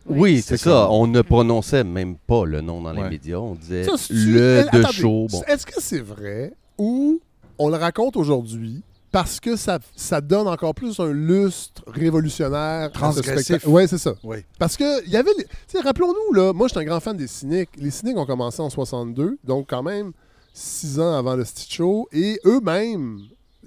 Oui, 0.08 0.42
c'est 0.42 0.58
ça. 0.58 0.70
comme- 0.72 0.92
On 0.92 1.08
ne 1.08 1.22
prononçait 1.22 1.84
même 1.84 2.16
pas 2.18 2.46
le 2.46 2.62
nom 2.62 2.82
dans 2.82 2.92
les 2.92 3.02
Ouais. 3.02 3.10
médias. 3.10 3.38
On 3.38 3.56
disait 3.56 3.84
Ça, 3.86 3.94
le 4.10 4.66
Eh, 4.74 4.78
de 4.78 4.84
show. 4.92 5.28
Bon. 5.32 5.42
Est-ce 5.48 5.66
que 5.66 5.80
c'est 5.82 6.00
vrai 6.00 6.54
ou 6.78 7.20
on 7.60 7.70
le 7.70 7.76
raconte 7.78 8.18
aujourd'hui 8.18 8.82
parce 9.12 9.40
que 9.40 9.56
ça, 9.56 9.78
ça 9.96 10.20
donne 10.22 10.48
encore 10.48 10.74
plus 10.74 11.00
un 11.00 11.12
lustre 11.12 11.84
révolutionnaire. 11.88 12.92
Transgressif. 12.92 13.66
Ouais, 13.68 13.86
c'est 13.88 13.98
ça. 13.98 14.14
Oui. 14.24 14.38
Parce 14.58 14.76
que 14.78 15.06
il 15.06 15.12
y 15.12 15.18
avait. 15.18 15.32
les- 15.38 15.80
rappelons-nous, 15.82 16.34
là, 16.34 16.52
moi, 16.54 16.68
j'étais 16.68 16.80
un 16.80 16.86
grand 16.86 17.00
fan 17.00 17.16
des 17.16 17.28
cyniques. 17.28 17.70
Les 17.78 17.92
cyniques 17.92 18.18
ont 18.18 18.26
commencé 18.26 18.62
en 18.62 18.70
62, 18.70 19.38
donc 19.44 19.68
quand 19.70 19.84
même 19.84 20.12
six 20.54 21.00
ans 21.00 21.14
avant 21.16 21.36
le 21.36 21.46
Stitch 21.46 21.76
Show, 21.78 22.08
et 22.12 22.40
eux-mêmes 22.46 23.20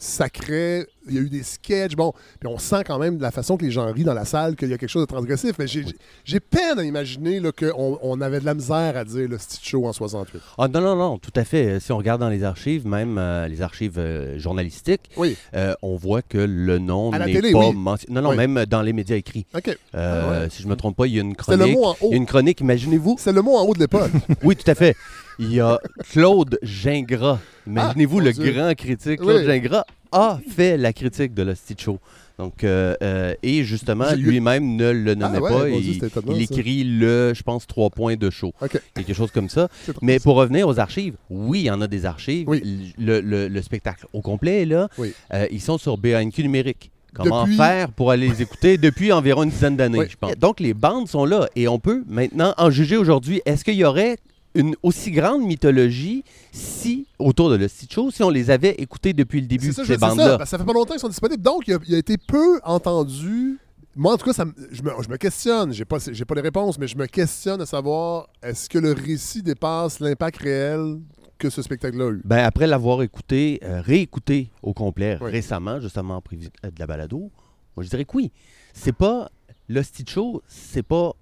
sacraient. 0.04 0.86
Il 1.06 1.14
y 1.14 1.18
a 1.18 1.20
eu 1.20 1.28
des 1.28 1.42
sketchs, 1.42 1.96
bon, 1.96 2.14
puis 2.40 2.48
on 2.48 2.56
sent 2.56 2.82
quand 2.86 2.98
même 2.98 3.18
de 3.18 3.22
la 3.22 3.30
façon 3.30 3.58
que 3.58 3.64
les 3.64 3.70
gens 3.70 3.92
rient 3.92 4.04
dans 4.04 4.14
la 4.14 4.24
salle 4.24 4.56
qu'il 4.56 4.70
y 4.70 4.72
a 4.72 4.78
quelque 4.78 4.88
chose 4.88 5.02
de 5.02 5.06
transgressif, 5.06 5.52
mais 5.58 5.66
j'ai 5.66 6.40
peine 6.40 6.78
à 6.78 6.82
imaginer 6.84 7.42
qu'on 7.58 7.98
on 8.00 8.20
avait 8.22 8.40
de 8.40 8.46
la 8.46 8.54
misère 8.54 8.96
à 8.96 9.04
dire 9.04 9.28
le 9.28 9.36
Stitch 9.36 9.68
Show 9.68 9.86
en 9.86 9.92
68. 9.92 10.40
Ah 10.56 10.66
non, 10.68 10.80
non, 10.80 10.96
non, 10.96 11.18
tout 11.18 11.32
à 11.36 11.44
fait. 11.44 11.78
Si 11.78 11.92
on 11.92 11.98
regarde 11.98 12.20
dans 12.22 12.30
les 12.30 12.42
archives, 12.42 12.86
même 12.86 13.18
euh, 13.18 13.46
les 13.48 13.60
archives 13.60 13.98
euh, 13.98 14.38
journalistiques, 14.38 15.10
Oui. 15.18 15.36
euh, 15.54 15.74
on 15.82 15.96
voit 15.96 16.22
que 16.22 16.38
le 16.38 16.78
nom 16.78 17.10
n'est 17.10 17.18
pas 17.52 17.58
oui. 17.58 17.74
mentionné. 17.74 18.14
Non, 18.14 18.22
non, 18.30 18.34
même 18.34 18.64
dans 18.64 18.80
les 18.80 18.94
médias 18.94 19.16
écrits. 19.16 19.44
OK. 19.54 19.68
Euh, 19.94 20.22
Ah 20.24 20.40
ouais. 20.44 20.48
Si 20.50 20.62
je 20.62 20.68
me 20.68 20.74
trompe 20.76 20.96
pas, 20.96 21.06
il 21.06 21.14
y 21.14 21.18
a 21.18 21.22
une 21.22 21.34
C'est 21.44 21.52
le 21.52 21.58
chronique. 21.58 21.76
mot 21.76 21.84
en 21.84 21.96
haut. 22.00 22.12
une 22.12 22.24
chronique, 22.24 22.60
imaginez-vous. 22.60 23.16
C'est 23.18 23.32
le 23.32 23.42
mot 23.42 23.56
en 23.58 23.64
haut 23.66 23.74
de 23.74 23.80
l'époque. 23.80 24.10
Oui, 24.42 24.56
tout 24.56 24.70
à 24.70 24.74
fait. 24.74 24.96
Il 25.38 25.52
y 25.52 25.60
a 25.60 25.78
Claude 26.10 26.58
Gingras. 26.62 27.38
Imaginez-vous 27.66 28.20
Ah, 28.20 28.24
le 28.24 28.32
Dieu. 28.32 28.52
grand 28.52 28.74
critique. 28.74 29.20
Claude 29.20 29.36
Oui. 29.40 29.46
Gingras 29.46 29.84
a 30.12 30.38
fait 30.54 30.76
la 30.76 30.92
critique 30.92 31.34
de 31.34 31.42
l'Hostie 31.42 31.74
Show. 31.78 31.98
Donc, 32.38 32.64
euh, 32.64 32.94
euh, 33.02 33.34
et 33.44 33.62
justement, 33.62 34.06
lui-même 34.16 34.74
ne 34.76 34.90
le 34.90 35.14
nommait 35.14 35.38
Ah 35.38 35.42
ouais, 35.42 35.50
pas. 35.50 35.64
Dieu, 35.78 35.94
il, 35.94 36.00
ça. 36.00 36.06
écrit 36.40 36.82
le, 36.84 37.32
je 37.32 37.42
pense, 37.44 37.64
trois 37.66 37.90
points 37.90 38.16
de 38.16 38.28
show. 38.28 38.52
Quelque 38.94 39.14
chose 39.14 39.30
comme 39.30 39.48
ça. 39.48 39.68
Mais 40.02 40.18
pour 40.18 40.34
revenir 40.36 40.66
aux 40.66 40.80
archives, 40.80 41.14
oui, 41.30 41.60
il 41.60 41.64
y 41.66 41.70
en 41.70 41.80
a 41.80 41.86
des 41.86 42.06
archives. 42.06 42.48
Oui. 42.48 42.92
Le, 42.98 43.20
le- 43.20 43.46
le 43.48 43.62
spectacle 43.62 44.06
au 44.12 44.20
complet 44.20 44.62
est 44.62 44.66
là. 44.66 44.88
Oui. 44.98 45.12
Euh, 45.32 45.46
ils 45.52 45.60
sont 45.60 45.78
sur 45.78 45.96
BANQ 45.96 46.42
numérique. 46.42 46.90
Comment 47.14 47.42
Depuis- 47.44 47.56
faire 47.56 47.92
pour 47.92 48.10
aller 48.10 48.26
les 48.28 48.42
écouter 48.42 48.76
depuis 48.78 49.12
environ 49.12 49.44
une 49.44 49.50
dizaine 49.50 49.76
d'années, 49.76 50.00
Oui. 50.00 50.06
je 50.10 50.16
pense. 50.16 50.36
Donc, 50.36 50.58
les 50.58 50.74
bandes 50.74 51.06
sont 51.06 51.24
là 51.24 51.48
et 51.54 51.68
on 51.68 51.78
peut 51.78 52.02
maintenant 52.08 52.52
en 52.58 52.70
juger 52.70 52.96
aujourd'hui. 52.96 53.40
Est-ce 53.46 53.64
qu'il 53.64 53.74
y 53.76 53.84
aurait 53.84 54.16
une 54.54 54.76
aussi 54.82 55.10
grande 55.10 55.42
mythologie 55.44 56.24
si, 56.52 57.06
autour 57.18 57.50
de 57.50 57.56
le 57.56 57.66
show, 57.90 58.10
si 58.10 58.22
on 58.22 58.30
les 58.30 58.50
avait 58.50 58.74
écoutées 58.78 59.12
depuis 59.12 59.40
le 59.40 59.46
début, 59.46 59.72
ça, 59.72 59.82
je- 59.82 59.92
ces 59.92 59.98
ça, 59.98 60.08
bandes-là? 60.08 60.46
ça 60.46 60.58
fait 60.58 60.64
pas 60.64 60.72
longtemps 60.72 60.92
qu'ils 60.94 61.00
sont 61.00 61.08
disponibles. 61.08 61.42
Donc, 61.42 61.66
il 61.66 61.74
a, 61.74 61.78
il 61.88 61.94
a 61.94 61.98
été 61.98 62.16
peu 62.18 62.60
entendu. 62.64 63.58
Moi, 63.96 64.12
en 64.12 64.16
tout 64.16 64.26
cas, 64.26 64.32
ça 64.32 64.44
je, 64.72 64.82
me, 64.82 64.90
je 65.02 65.08
me 65.08 65.16
questionne. 65.16 65.72
J'ai 65.72 65.84
pas, 65.84 65.98
j'ai 66.10 66.24
pas 66.24 66.34
les 66.34 66.40
réponses, 66.40 66.78
mais 66.78 66.86
je 66.88 66.96
me 66.96 67.06
questionne 67.06 67.60
à 67.60 67.66
savoir 67.66 68.28
est-ce 68.42 68.68
que 68.68 68.78
le 68.78 68.92
récit 68.92 69.42
dépasse 69.42 70.00
l'impact 70.00 70.38
réel 70.42 71.00
que 71.38 71.50
ce 71.50 71.62
spectacle-là 71.62 72.06
a 72.06 72.10
eu? 72.10 72.20
Ben, 72.24 72.38
après 72.44 72.66
l'avoir 72.66 73.02
écouté, 73.02 73.60
euh, 73.62 73.80
réécouté 73.80 74.50
au 74.62 74.72
complet 74.72 75.18
Oui. 75.20 75.30
récemment, 75.30 75.80
justement 75.80 76.16
en 76.16 76.20
prévu 76.20 76.48
euh, 76.64 76.70
de 76.70 76.78
la 76.78 76.86
balado, 76.86 77.30
moi 77.76 77.84
je 77.84 77.88
dirais 77.88 78.04
que 78.04 78.16
oui. 78.16 78.32
C'est 78.72 78.92
pas. 78.92 79.30
Le 79.68 79.82
Show, 80.06 80.42
c'est 80.46 80.82
pas 80.82 81.12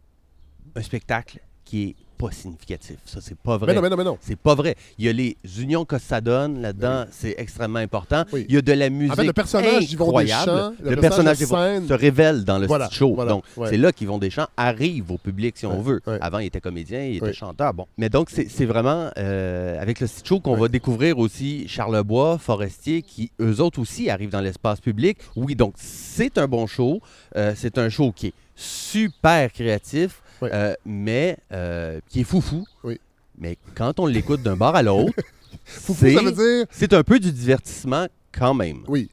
un 0.74 0.82
spectacle 0.82 1.40
qui 1.64 1.82
est 1.84 1.96
pas 2.26 2.30
significatif. 2.32 2.96
Ça, 3.04 3.20
c'est 3.20 3.36
pas 3.36 3.56
vrai. 3.56 3.68
Mais 3.68 3.74
non, 3.74 3.82
mais 3.82 3.90
non, 3.90 3.96
mais 3.96 4.04
non. 4.04 4.18
C'est 4.20 4.36
pas 4.38 4.54
vrai. 4.54 4.76
Il 4.98 5.04
y 5.04 5.08
a 5.08 5.12
les 5.12 5.36
unions 5.58 5.84
que 5.84 5.98
ça 5.98 6.20
donne 6.20 6.62
là-dedans, 6.62 7.04
c'est 7.10 7.34
extrêmement 7.36 7.80
important. 7.80 8.24
Oui. 8.32 8.46
Il 8.48 8.54
y 8.54 8.58
a 8.58 8.62
de 8.62 8.72
la 8.72 8.90
musique 8.90 9.12
En 9.12 9.16
fait, 9.16 9.24
le 9.24 9.32
personnage 9.32 9.88
d'Yvon 9.88 10.04
incroyable. 10.06 10.50
Deschamps, 10.52 10.72
le, 10.82 10.96
personnage 10.96 11.36
se 11.38 11.92
révèle 11.94 12.44
dans 12.44 12.58
le 12.58 12.66
Voilà, 12.66 12.88
Show. 12.90 13.14
voilà, 13.14 13.32
donc, 13.32 13.44
ouais. 13.56 13.70
c'est 13.70 13.76
là 13.76 13.92
qu'Yvon 13.92 14.18
Deschamps 14.18 14.46
arrive 14.56 15.10
au 15.10 15.18
public, 15.18 15.56
si 15.58 15.66
on 15.66 15.78
Ouais, 15.78 15.82
veut. 15.82 16.00
ouais. 16.06 16.18
Avant, 16.20 16.38
il 16.38 16.46
était 16.46 16.60
comédien, 16.60 17.04
il 17.04 17.16
était 17.16 17.32
chanteur. 17.32 17.74
Bon. 17.74 17.86
Mais 17.98 18.08
donc, 18.08 18.30
c'est 18.30 18.66
vraiment 18.66 19.10
euh, 19.18 19.80
avec 19.80 20.00
le 20.00 20.06
Stitch 20.06 20.28
Show 20.28 20.40
qu'on 20.40 20.56
va 20.56 20.68
découvrir 20.68 21.18
aussi 21.18 21.66
Charlebois, 21.66 22.38
Forestier, 22.38 23.02
qui 23.02 23.30
eux 23.40 23.60
autres 23.60 23.80
aussi 23.80 24.10
arrivent 24.10 24.30
dans 24.30 24.40
l'espace 24.40 24.80
public. 24.80 25.18
Oui, 25.34 25.56
donc, 25.56 25.74
c'est 25.76 26.38
un 26.38 26.46
bon 26.46 26.66
show. 26.66 27.00
Euh, 27.36 27.54
c'est 27.56 27.78
un 27.78 27.88
show 27.88 28.12
qui 28.12 28.28
est 28.28 28.34
super 28.54 29.52
créatif, 29.52 30.21
Euh, 30.52 30.74
mais 30.84 31.36
euh, 31.52 32.00
qui 32.08 32.20
est 32.20 32.24
foufou. 32.24 32.64
Oui. 32.84 32.98
Mais 33.38 33.56
quand 33.74 33.98
on 34.00 34.06
l'écoute 34.06 34.42
d'un 34.42 34.56
bar 34.56 34.74
à 34.74 34.82
l'autre, 34.82 35.14
c'est 35.64 36.14
ça 36.14 36.22
veut 36.22 36.32
dire. 36.32 36.66
c'est 36.70 36.92
un 36.92 37.02
peu 37.02 37.18
du 37.20 37.32
divertissement 37.32 38.06
quand 38.32 38.54
même. 38.54 38.82
Oui. 38.88 39.10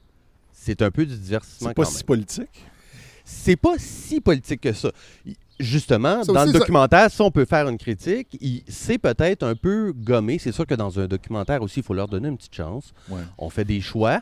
C'est 0.51 0.81
un 0.81 0.91
peu 0.91 1.05
du 1.05 1.17
divertissement 1.17 1.69
C'est 1.69 1.73
pas 1.75 1.83
quand 1.83 1.89
si 1.89 1.97
même. 1.97 2.05
politique? 2.05 2.65
C'est 3.23 3.55
pas 3.55 3.73
si 3.77 4.19
politique 4.21 4.61
que 4.61 4.73
ça. 4.73 4.91
Justement, 5.59 6.23
Ça 6.23 6.31
dans 6.31 6.45
le 6.45 6.51
ça- 6.53 6.59
documentaire, 6.59 7.11
si 7.11 7.21
on 7.21 7.31
peut 7.31 7.45
faire 7.45 7.67
une 7.67 7.77
critique, 7.77 8.27
il- 8.39 8.63
c'est 8.67 8.97
peut-être 8.97 9.43
un 9.43 9.55
peu 9.55 9.91
gommé. 9.93 10.39
C'est 10.39 10.51
sûr 10.53 10.65
que 10.65 10.73
dans 10.75 10.99
un 10.99 11.07
documentaire 11.07 11.61
aussi, 11.61 11.81
il 11.81 11.83
faut 11.83 11.93
leur 11.93 12.07
donner 12.07 12.29
une 12.29 12.37
petite 12.37 12.55
chance. 12.55 12.93
Ouais. 13.09 13.21
On 13.37 13.49
fait 13.49 13.65
des 13.65 13.81
choix. 13.81 14.21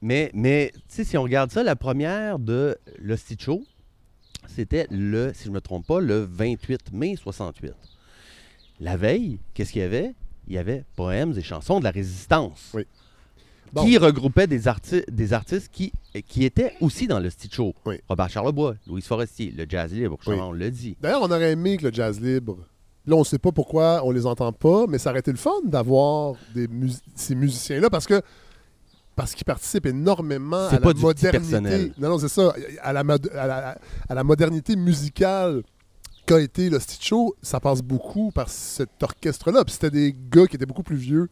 Mais, 0.00 0.30
mais 0.32 0.70
tu 0.74 0.80
sais, 0.88 1.04
si 1.04 1.18
on 1.18 1.22
regarde 1.22 1.50
ça, 1.50 1.62
la 1.62 1.76
première 1.76 2.38
de 2.38 2.76
Le 2.98 3.16
Show, 3.38 3.62
c'était 4.48 4.86
le, 4.90 5.32
si 5.34 5.44
je 5.44 5.48
ne 5.50 5.54
me 5.54 5.60
trompe 5.60 5.86
pas, 5.86 6.00
le 6.00 6.28
28 6.30 6.92
mai 6.92 7.16
68. 7.16 7.72
La 8.80 8.96
veille, 8.96 9.38
qu'est-ce 9.54 9.72
qu'il 9.72 9.82
y 9.82 9.84
avait? 9.84 10.14
Il 10.46 10.54
y 10.54 10.58
avait 10.58 10.84
Poèmes 10.96 11.34
et 11.36 11.42
chansons 11.42 11.78
de 11.78 11.84
la 11.84 11.90
résistance. 11.90 12.70
Oui. 12.74 12.84
Bon. 13.72 13.84
Qui 13.84 13.98
regroupait 13.98 14.46
des, 14.46 14.66
arti- 14.66 15.04
des 15.10 15.32
artistes 15.34 15.68
qui, 15.70 15.92
qui 16.26 16.44
étaient 16.44 16.72
aussi 16.80 17.06
dans 17.06 17.18
le 17.20 17.28
Stitch 17.28 17.54
Show. 17.54 17.74
Oui. 17.84 18.00
Robert 18.08 18.30
Charlebois, 18.30 18.76
Louise 18.86 19.04
Forestier, 19.04 19.52
le 19.54 19.66
Jazz 19.68 19.92
Libre, 19.92 20.16
Oui. 20.26 20.36
on 20.40 20.52
l'a 20.52 20.70
dit. 20.70 20.96
D'ailleurs, 21.02 21.20
on 21.22 21.30
aurait 21.30 21.52
aimé 21.52 21.76
que 21.76 21.86
le 21.86 21.92
jazz 21.92 22.18
libre. 22.18 22.56
Là, 23.06 23.16
on 23.16 23.20
ne 23.20 23.24
sait 23.24 23.38
pas 23.38 23.52
pourquoi 23.52 24.00
on 24.04 24.10
les 24.10 24.24
entend 24.24 24.52
pas, 24.52 24.86
mais 24.88 24.96
ça 24.96 25.10
aurait 25.10 25.20
été 25.20 25.30
le 25.30 25.36
fun 25.36 25.50
d'avoir 25.64 26.34
mus- 26.54 27.00
ces 27.14 27.34
musiciens-là 27.34 27.90
parce 27.90 28.06
que 28.06 28.22
parce 29.18 29.34
qu'ils 29.34 29.44
participent 29.44 29.86
énormément 29.86 30.68
à 30.76 30.80
la 30.80 30.80
modernité. 31.02 31.92
Non, 31.98 32.08
non, 32.10 32.18
c'est 32.18 32.28
ça. 32.28 32.54
À 32.82 32.92
la, 32.92 33.02
mod- 33.04 33.30
à 33.34 33.46
la- 33.46 33.78
à 34.08 34.14
la 34.14 34.24
modernité 34.24 34.76
musicale 34.76 35.62
qu'a 36.24 36.40
été 36.40 36.70
le 36.70 36.78
Stitch 36.78 37.06
Show, 37.08 37.34
ça 37.42 37.58
passe 37.58 37.82
beaucoup 37.82 38.30
par 38.30 38.48
cet 38.48 39.02
orchestre-là. 39.02 39.64
Puis 39.64 39.72
c'était 39.74 39.90
des 39.90 40.14
gars 40.30 40.46
qui 40.46 40.56
étaient 40.56 40.66
beaucoup 40.66 40.82
plus 40.84 40.96
vieux 40.96 41.28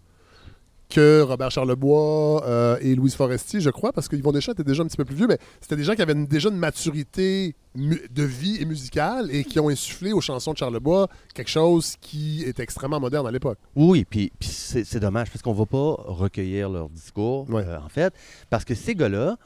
que 0.89 1.21
Robert 1.23 1.51
Charlebois 1.51 2.45
euh, 2.47 2.79
et 2.81 2.95
Louise 2.95 3.15
Forestier, 3.17 3.61
je 3.61 3.71
crois, 3.71 3.93
parce 3.93 4.09
qu'Yvon 4.09 4.31
Deschamps 4.33 4.53
était 4.53 4.63
déjà 4.65 4.83
un 4.83 4.87
petit 4.87 4.97
peu 4.97 5.05
plus 5.05 5.17
vieux, 5.17 5.27
mais 5.27 5.39
c'était 5.61 5.77
des 5.77 5.83
gens 5.85 5.95
qui 5.95 6.03
avaient 6.03 6.13
une- 6.13 6.27
déjà 6.27 6.49
une 6.49 6.57
maturité 6.59 7.55
de 7.75 8.23
vie 8.23 8.57
et 8.61 8.65
musicale 8.65 9.29
et 9.31 9.45
qui 9.45 9.59
ont 9.61 9.69
insufflé 9.69 10.13
aux 10.13 10.21
chansons 10.21 10.53
de 10.53 10.59
Charlebois 10.59 11.09
quelque 11.35 11.51
chose 11.51 11.97
qui 12.01 12.45
est 12.45 12.61
extrêmement 12.61 13.01
moderne 13.01 13.27
à 13.27 13.31
l'époque. 13.31 13.59
Oui, 13.75 14.05
puis, 14.09 14.33
puis 14.39 14.49
c'est 14.49 15.01
dommage 15.01 15.31
parce 15.31 15.43
qu'on 15.43 15.53
va 15.53 15.67
pas 15.67 15.95
recueillir 16.07 16.71
leur 16.71 16.89
discours, 16.89 17.51
Ouais. 17.51 17.65
euh, 17.67 17.79
en 17.81 17.89
fait, 17.89 18.15
parce 18.49 18.65
que 18.65 18.75
ces 18.75 18.95
gars-là 18.95 19.37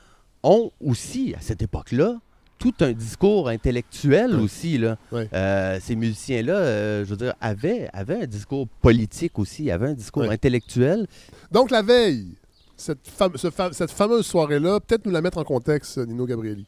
ont 0.43 0.71
aussi, 0.81 1.35
à 1.37 1.41
cette 1.41 1.63
époque-là, 1.63 2.17
tout 2.61 2.75
un 2.81 2.93
discours 2.93 3.49
intellectuel 3.49 4.37
aussi. 4.37 4.79
Là. 4.79 4.97
Euh, 5.33 5.79
ces 5.83 5.97
musiciens-là, 5.97 6.55
euh, 6.55 7.05
je 7.05 7.11
veux 7.11 7.17
dire, 7.17 7.35
avaient, 7.41 7.89
avaient 7.93 8.23
un 8.23 8.27
discours 8.27 8.69
politique 8.81 9.39
aussi, 9.41 9.71
avaient 9.71 9.89
un 9.89 9.95
discours 9.95 10.23
intellectuel. 10.31 11.09
Donc, 11.51 11.71
la 11.73 11.83
veille, 11.83 12.29
cette, 12.77 13.09
fame- 13.09 13.37
ce 13.37 13.51
fa- 13.51 13.73
cette 13.73 13.91
fameuse 13.91 14.27
soirée-là, 14.27 14.79
peut-être 14.81 15.05
nous 15.07 15.11
la 15.13 15.23
mettre 15.23 15.39
en 15.39 15.45
contexte, 15.45 15.99
Nino 15.99 16.27
Gabrielli. 16.27 16.67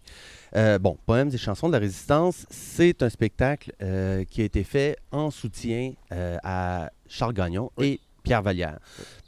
Euh, 0.57 0.79
bon, 0.79 0.99
Poèmes 1.07 1.31
et 1.33 1.39
chansons 1.39 1.69
de 1.69 1.73
la 1.73 1.79
résistance, 1.79 2.45
c'est 2.51 3.03
un 3.03 3.09
spectacle 3.09 3.73
euh, 3.83 4.25
qui 4.25 4.43
a 4.43 4.45
été 4.45 4.65
fait 4.65 4.97
en 5.11 5.31
soutien 5.31 5.93
à 6.11 6.91
Charles 7.09 7.33
Gagnon 7.35 7.71
et 7.79 8.01
Pierre 8.23 8.43
Vallière. 8.43 8.79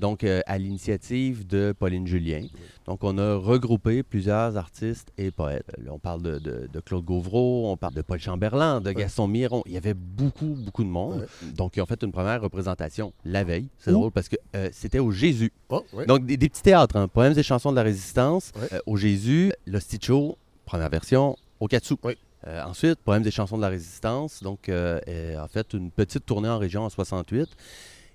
Donc, 0.01 0.25
euh, 0.25 0.41
à 0.47 0.59
l'initiative 0.59 1.47
de 1.47 1.75
Pauline 1.79 2.07
Julien. 2.07 2.47
Donc, 2.87 3.03
on 3.03 3.17
a 3.19 3.35
regroupé 3.37 4.03
plusieurs 4.03 4.57
artistes 4.57 5.13
et 5.19 5.31
poètes. 5.31 5.71
Là, 5.83 5.93
on 5.93 5.99
parle 5.99 6.23
de, 6.23 6.39
de- 6.39 6.69
de 6.73 6.81
Claude 6.81 7.05
Gauvreau, 7.05 7.71
on 7.71 7.77
parle 7.77 7.95
de 7.95 8.03
Paul 8.03 8.19
Chamberlain, 8.19 8.81
de 8.81 8.93
Gaston 8.93 9.27
Miron. 9.29 9.63
Il 9.67 9.73
y 9.73 9.77
avait 9.77 9.95
beaucoup, 9.95 10.57
beaucoup 10.59 10.85
de 10.85 10.89
monde. 10.89 11.27
Donc, 11.57 11.77
ils 11.77 11.81
ont 11.81 11.87
fait 11.87 12.03
une 12.03 12.13
première 12.13 12.41
représentation 12.41 13.13
la 13.25 13.45
veille. 13.45 13.69
C'est 13.79 13.91
drôle 13.93 14.11
parce 14.11 14.29
que 14.29 14.37
euh, 14.57 14.69
c'était 14.73 14.99
au 14.99 15.11
Jésus. 15.11 15.53
Oh. 15.69 15.85
Donc, 16.07 16.27
des, 16.27 16.37
des 16.37 16.49
petits 16.49 16.63
théâtres, 16.63 16.97
hein. 16.97 17.09
poèmes 17.09 17.37
et 17.39 17.43
chansons 17.43 17.71
de 17.71 17.77
la 17.77 17.83
résistance. 17.83 18.53
Euh, 18.73 18.79
au 18.87 18.97
Jésus, 18.97 19.53
l'Hosticho, 19.67 20.37
première 20.65 20.89
version, 20.91 21.37
au 21.61 21.67
Katsu. 21.69 21.95
Oui. 22.03 22.15
Euh, 22.47 22.63
ensuite, 22.65 22.97
poèmes 23.03 23.27
et 23.27 23.31
chansons 23.31 23.57
de 23.57 23.63
la 23.63 23.69
résistance. 23.71 24.43
Donc, 24.43 24.69
euh, 24.69 25.01
en 25.43 25.49
fait, 25.49 25.73
une 25.73 25.91
petite 25.91 26.27
tournée 26.27 26.49
en 26.49 26.59
région 26.59 26.83
en 26.83 26.91
68. 26.91 27.49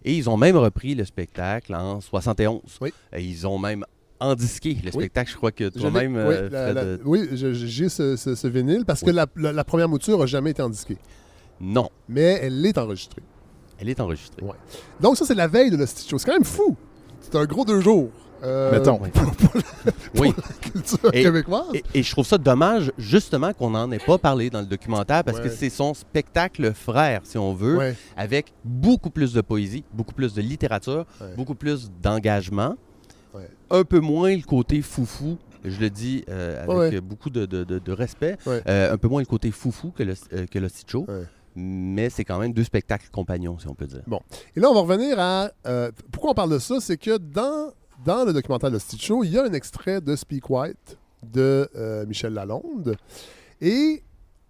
Et 0.05 0.15
ils 0.15 0.29
ont 0.29 0.37
même 0.37 0.55
repris 0.55 0.95
le 0.95 1.03
spectacle 1.05 1.75
en 1.75 1.99
71. 2.01 2.61
Oui. 2.81 2.93
Et 3.13 3.21
ils 3.23 3.45
ont 3.45 3.57
même 3.59 3.83
endisqué 4.19 4.73
le 4.75 4.85
Oui. 4.87 4.91
spectacle. 5.03 5.31
Je 5.31 5.35
crois 5.37 5.51
que 5.51 5.69
toi-même, 5.69 6.15
oui, 6.15 6.21
euh, 6.53 6.97
oui, 7.05 7.29
j'ai 7.33 7.89
ce, 7.89 8.15
ce- 8.15 8.35
ce 8.35 8.47
vinyle 8.47 8.85
parce 8.85 9.01
que 9.01 9.11
la, 9.11 9.25
la- 9.35 9.51
la 9.53 9.63
première 9.63 9.87
mouture 9.89 10.19
n'a 10.19 10.25
jamais 10.25 10.51
été 10.51 10.61
endisquée, 10.61 10.97
non, 11.61 11.89
mais 12.07 12.39
elle 12.41 12.65
est 12.65 12.77
enregistrée. 12.77 13.21
elle 13.77 13.87
est 13.89 13.99
enregistrée. 14.01 14.43
Ouais. 14.43 14.55
Donc, 14.99 15.15
ça, 15.17 15.25
c'est 15.25 15.35
la 15.35 15.47
veille 15.47 15.71
de 15.71 15.77
la 15.77 15.85
Show. 15.85 16.17
C'est 16.17 16.25
quand 16.25 16.33
même 16.33 16.43
fou. 16.43 16.75
C'est 17.21 17.35
un 17.35 17.45
gros 17.45 17.63
deux 17.65 17.79
jours. 17.79 18.09
Euh, 18.43 18.71
Mettons. 18.71 18.99
Oui. 19.01 19.09
Pour, 19.09 19.31
pour 19.35 19.51
la 19.55 19.91
Oui. 20.21 20.33
culture 20.61 21.09
Et- 21.13 21.23
québécoise. 21.23 21.65
Et, 21.73 21.83
et 21.95 22.03
je 22.03 22.11
trouve 22.11 22.25
ça 22.25 22.37
dommage, 22.37 22.91
justement, 22.97 23.53
qu'on 23.53 23.71
n'en 23.71 23.91
ait 23.91 23.99
pas 23.99 24.17
parlé 24.17 24.49
dans 24.49 24.59
le 24.61 24.65
documentaire, 24.65 25.23
parce 25.23 25.39
que 25.39 25.49
c'est 25.49 25.69
son 25.69 25.93
spectacle 25.93 26.73
frère, 26.73 27.21
si 27.23 27.37
on 27.37 27.53
veut, 27.53 27.77
Ouais. 27.77 27.95
avec 28.17 28.53
beaucoup 28.63 29.09
plus 29.09 29.33
de 29.33 29.41
poésie, 29.41 29.83
beaucoup 29.93 30.13
plus 30.13 30.33
de 30.33 30.41
littérature, 30.41 31.05
Ouais. 31.21 31.33
beaucoup 31.35 31.55
plus 31.55 31.89
d'engagement, 32.01 32.75
un 33.71 33.83
peu 33.83 33.99
moins 33.99 34.35
le 34.35 34.41
côté 34.43 34.81
foufou. 34.81 35.37
Je 35.65 35.79
le 35.81 35.89
dis 35.89 36.23
euh, 36.29 36.63
avec 36.67 37.01
beaucoup 37.01 37.29
de, 37.29 37.45
de- 37.45 37.63
de- 37.65 37.79
de 37.79 37.91
respect. 37.91 38.37
Euh, 38.47 38.93
un 38.93 38.97
peu 38.97 39.07
moins 39.09 39.19
le 39.21 39.25
côté 39.27 39.51
foufou 39.51 39.91
que 39.91 40.03
le, 40.03 40.15
que 40.47 40.57
le. 40.57 40.69
Mais 41.55 42.09
c'est 42.09 42.23
quand 42.23 42.39
même 42.39 42.53
deux 42.53 42.63
spectacles 42.63 43.09
compagnons, 43.11 43.57
si 43.59 43.67
on 43.67 43.73
peut 43.73 43.85
dire. 43.87 44.01
Et 44.55 44.59
là, 44.59 44.69
on 44.69 44.73
va 44.73 44.79
revenir 44.81 45.19
à. 45.19 45.49
euh, 45.67 45.91
pourquoi 46.11 46.31
on 46.31 46.33
parle 46.33 46.51
de 46.53 46.59
ça? 46.59 46.75
C'est 46.79 46.95
que 46.97 47.17
dans, 47.17 47.71
dans 48.05 48.25
le 48.25 48.33
documentaire 48.33 48.71
de 48.71 48.79
Stitch 48.79 49.05
Show, 49.05 49.23
il 49.23 49.31
y 49.31 49.37
a 49.37 49.43
un 49.43 49.53
extrait 49.53 50.01
de 50.01 50.15
Speak 50.15 50.49
White 50.49 50.97
de 51.23 51.69
euh, 51.75 52.05
Michel 52.05 52.33
Lalonde. 52.33 52.95
Et 53.61 54.03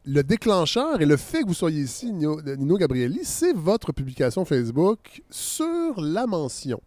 le 0.05 0.23
déclencheur 0.23 1.01
et 1.01 1.05
le 1.05 1.17
fait 1.17 1.41
que 1.41 1.47
vous 1.47 1.53
soyez 1.53 1.81
ici, 1.81 2.11
Nino, 2.11 2.41
Nino 2.41 2.77
Gabrielli, 2.77 3.21
c'est 3.23 3.53
votre 3.53 3.91
publication 3.91 4.45
Facebook 4.45 5.21
sur 5.29 5.99
la 5.99 6.27
mention 6.27 6.79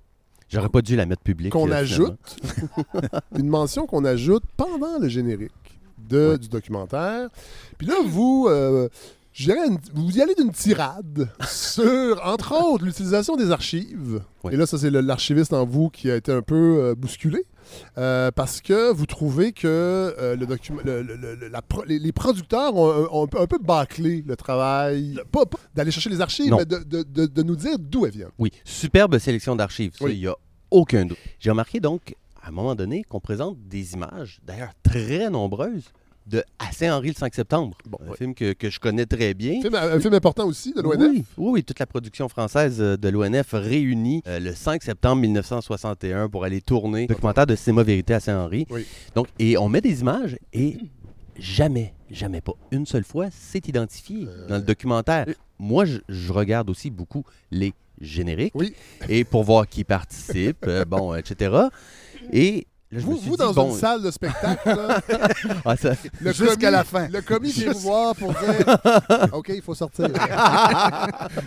J'aurais 0.49 0.69
pas 0.69 0.83
dû 0.83 0.97
la 0.97 1.07
mettre 1.07 1.23
publique. 1.23 1.53
qu'on 1.53 1.71
euh, 1.71 1.75
ajoute. 1.75 2.37
une 3.39 3.49
mention 3.49 3.87
qu'on 3.87 4.05
ajoute 4.05 4.45
pendant 4.57 4.99
le 4.99 5.09
générique 5.09 5.51
de, 6.11 6.37
du 6.37 6.49
documentaire. 6.49 7.31
Puis 7.79 7.87
là, 7.87 7.95
vous. 8.05 8.49
euh, 8.51 8.89
une- 9.39 9.79
vous 9.95 10.17
y 10.17 10.21
allez 10.21 10.35
d'une 10.35 10.53
tirade 10.53 11.29
sur, 11.49 12.21
entre 12.25 12.53
autres, 12.63 12.85
l'utilisation 12.85 13.37
des 13.37 13.51
archives. 13.51 14.23
Oui. 14.45 14.53
Et 14.53 14.57
là, 14.57 14.67
ça, 14.67 14.79
c'est 14.79 14.91
l'archiviste 14.91 15.53
en 15.53 15.65
vous 15.65 15.89
qui 15.89 16.11
a 16.11 16.17
été 16.17 16.33
un 16.33 16.43
peu 16.43 16.79
euh, 16.81 16.95
bousculé. 16.95 17.45
euh, 17.97 18.31
parce 18.35 18.61
que 18.61 18.93
vous 18.93 19.07
trouvez 19.07 19.53
que 19.53 19.67
euh, 19.67 20.37
le 20.37 20.45
document, 20.47 20.81
le- 20.85 21.01
le- 21.03 21.17
le- 21.17 21.49
la 21.49 21.63
pro- 21.63 21.85
les, 21.85 21.99
les 21.99 22.13
producteurs 22.13 22.75
ont, 22.77 23.09
ont 23.11 23.25
un 23.41 23.47
peu- 23.47 23.59
bâclé 23.59 24.23
le 24.27 24.37
travail, 24.37 25.19
pas, 25.31 25.47
pas 25.47 25.59
d'aller 25.75 25.91
chercher 25.93 26.11
les 26.11 26.21
archives, 26.21 26.51
Non. 26.51 26.59
mais 26.59 26.67
de, 26.67 26.79
de- 26.79 27.03
de- 27.05 27.27
de 27.27 27.43
nous 27.43 27.57
dire 27.57 27.79
d'où 27.79 28.05
elles 28.05 28.13
viennent. 28.13 28.31
Oui, 28.39 28.51
superbe 28.65 29.17
sélection 29.19 29.55
d'archives, 29.57 29.93
il 30.01 30.05
Oui. 30.07 30.19
n'y 30.19 30.27
a 30.27 30.35
aucun 30.71 31.07
doute. 31.07 31.17
J'ai 31.39 31.51
remarqué 31.51 31.81
donc, 31.81 32.15
à 32.43 32.49
un 32.49 32.51
moment 32.51 32.75
donné, 32.75 33.05
qu'on 33.05 33.21
présente 33.21 33.57
des 33.69 33.95
images, 33.95 34.41
d'ailleurs 34.45 34.73
très 34.83 35.31
nombreuses, 35.31 35.85
de 36.27 36.43
À 36.59 36.71
Saint-Henri 36.73 37.09
le 37.09 37.15
5 37.15 37.35
septembre, 37.35 37.77
Bon, 37.89 37.99
un 38.09 38.15
film 38.15 38.35
que, 38.35 38.53
que 38.53 38.71
je 38.71 38.79
connais 38.81 39.07
très 39.07 39.35
bien. 39.35 39.59
Un 39.59 39.63
film, 39.63 39.75
un 39.75 40.01
film 40.01 40.15
important 40.15 40.47
aussi 40.47 40.73
de 40.73 40.81
l'ONF. 40.81 41.01
Oui, 41.01 41.25
oui, 41.37 41.65
toute 41.65 41.79
la 41.79 41.87
production 41.87 42.29
française 42.29 42.81
euh, 42.81 42.97
de 42.97 43.09
l'ONF 43.09 43.51
réunie 43.53 44.23
euh, 44.27 44.39
le 44.39 44.53
5 44.55 44.83
septembre 44.83 45.21
1961 45.23 46.29
pour 46.29 46.45
aller 46.45 46.61
tourner 46.61 47.03
le 47.03 47.07
documentaire 47.15 47.47
de 47.47 47.57
Cinéma 47.57 47.83
Vérité 47.83 48.15
à 48.15 48.21
Saint-Henri. 48.21 48.67
Oui. 48.71 48.87
Donc, 49.15 49.27
et 49.39 49.57
on 49.59 49.69
met 49.69 49.81
des 49.81 50.01
images 50.01 50.37
et 50.53 50.77
jamais, 51.39 51.95
jamais 52.11 52.41
pas 52.41 52.53
une 52.71 52.87
seule 52.87 53.05
fois, 53.05 53.27
c'est 53.31 53.67
identifié 53.69 54.27
Euh. 54.29 54.47
dans 54.49 54.57
le 54.57 54.63
documentaire. 54.63 55.27
Moi, 55.59 55.85
je, 55.85 55.99
je 56.09 56.33
regarde 56.33 56.71
aussi 56.71 56.91
beaucoup 56.91 57.25
les 57.51 57.73
génériques 58.01 58.55
Oui. 58.55 58.75
et 59.09 59.25
pour 59.25 59.45
voir 59.45 59.69
qui 59.69 59.85
participe, 59.85 60.65
euh, 60.67 60.85
bon, 60.85 61.15
etc. 61.15 61.55
Et 62.33 62.67
là, 62.93 62.99
je 63.01 63.07
me 63.07 63.11
Vous, 63.13 63.17
suis 63.19 63.29
vous 63.31 63.37
dit, 63.37 63.43
dans 63.43 63.53
bon, 63.53 63.71
une 63.73 63.79
salle 63.79 64.03
de 64.03 64.11
spectacle, 64.11 64.69
là, 64.69 65.01
ah, 65.65 65.77
ça- 65.77 65.95
le 66.21 66.33
Jusqu'à 66.35 66.71
la 66.71 66.85
fin. 66.85 67.09
Le 67.09 67.21
commis 67.23 67.51
vient 67.53 67.73
vous 67.73 67.79
voir 67.81 68.15
pour 68.15 68.33
dire 68.33 68.67
OK, 69.33 69.51
il 69.55 69.63
faut 69.63 69.75
sortir. 69.75 70.09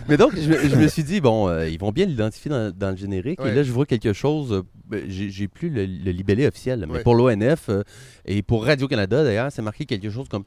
Mais 0.08 0.16
donc, 0.16 0.32
je, 0.36 0.48
me- 0.48 0.68
je 0.68 0.76
me 0.76 0.88
suis 0.88 1.04
dit, 1.04 1.20
bon, 1.20 1.48
euh, 1.48 1.68
ils 1.68 1.78
vont 1.78 1.92
bien 1.92 2.06
l'identifier 2.06 2.50
dans, 2.50 2.70
dans 2.76 2.90
le 2.90 2.96
générique. 2.96 3.40
Ouais. 3.40 3.50
Et 3.50 3.54
là, 3.54 3.62
je 3.62 3.72
vois 3.72 3.86
quelque 3.86 4.12
chose. 4.12 4.52
euh, 4.52 4.62
ben, 4.88 5.02
j'ai 5.08 5.48
plus 5.48 5.68
le, 5.68 5.84
le 5.84 6.10
libellé 6.12 6.46
officiel, 6.46 6.84
mais 6.88 6.96
Ouais. 6.98 7.02
pour 7.02 7.14
l'ONF 7.16 7.68
euh, 7.70 7.82
et 8.24 8.42
pour 8.42 8.64
Radio-Canada, 8.64 9.24
d'ailleurs, 9.24 9.50
c'est 9.50 9.62
marqué 9.62 9.84
quelque 9.84 10.10
chose 10.10 10.28
comme 10.28 10.44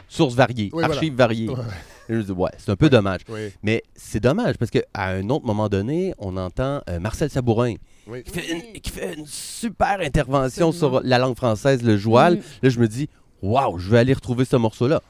archives 0.91 1.13
variées. 1.15 1.49
Ouais. 1.49 1.57
Me 1.57 1.59
dis, 1.59 1.98
ouais, 2.09 2.51
c'est 2.57 2.69
un 2.71 2.75
peu 2.75 2.89
dommage. 2.89 3.21
oui, 3.29 3.49
Mais 3.63 3.83
c'est 3.95 4.19
dommage 4.19 4.57
parce 4.57 4.71
qu'à 4.71 4.81
un 4.95 5.29
autre 5.29 5.45
moment 5.45 5.69
donné, 5.69 6.13
on 6.17 6.35
entend 6.37 6.81
euh, 6.89 6.99
Marcel 6.99 7.29
Sabourin 7.29 7.75
oui. 8.07 8.23
qui 8.23 8.31
fait, 8.31 8.51
une, 8.51 8.81
qui 8.81 8.89
fait 8.91 9.13
une 9.15 9.25
super 9.25 9.99
intervention 10.01 10.69
Absolument. 10.69 10.99
sur 10.99 11.07
la 11.07 11.17
langue 11.17 11.35
française, 11.35 11.83
le 11.83 11.97
joual. 11.97 12.35
Mm. 12.37 12.41
Là, 12.63 12.69
je 12.69 12.79
me 12.79 12.87
dis, 12.87 13.09
waouh, 13.41 13.77
je 13.77 13.89
vais 13.89 13.99
aller 13.99 14.13
retrouver 14.13 14.45
ce 14.45 14.55
morceau-là. 14.55 15.01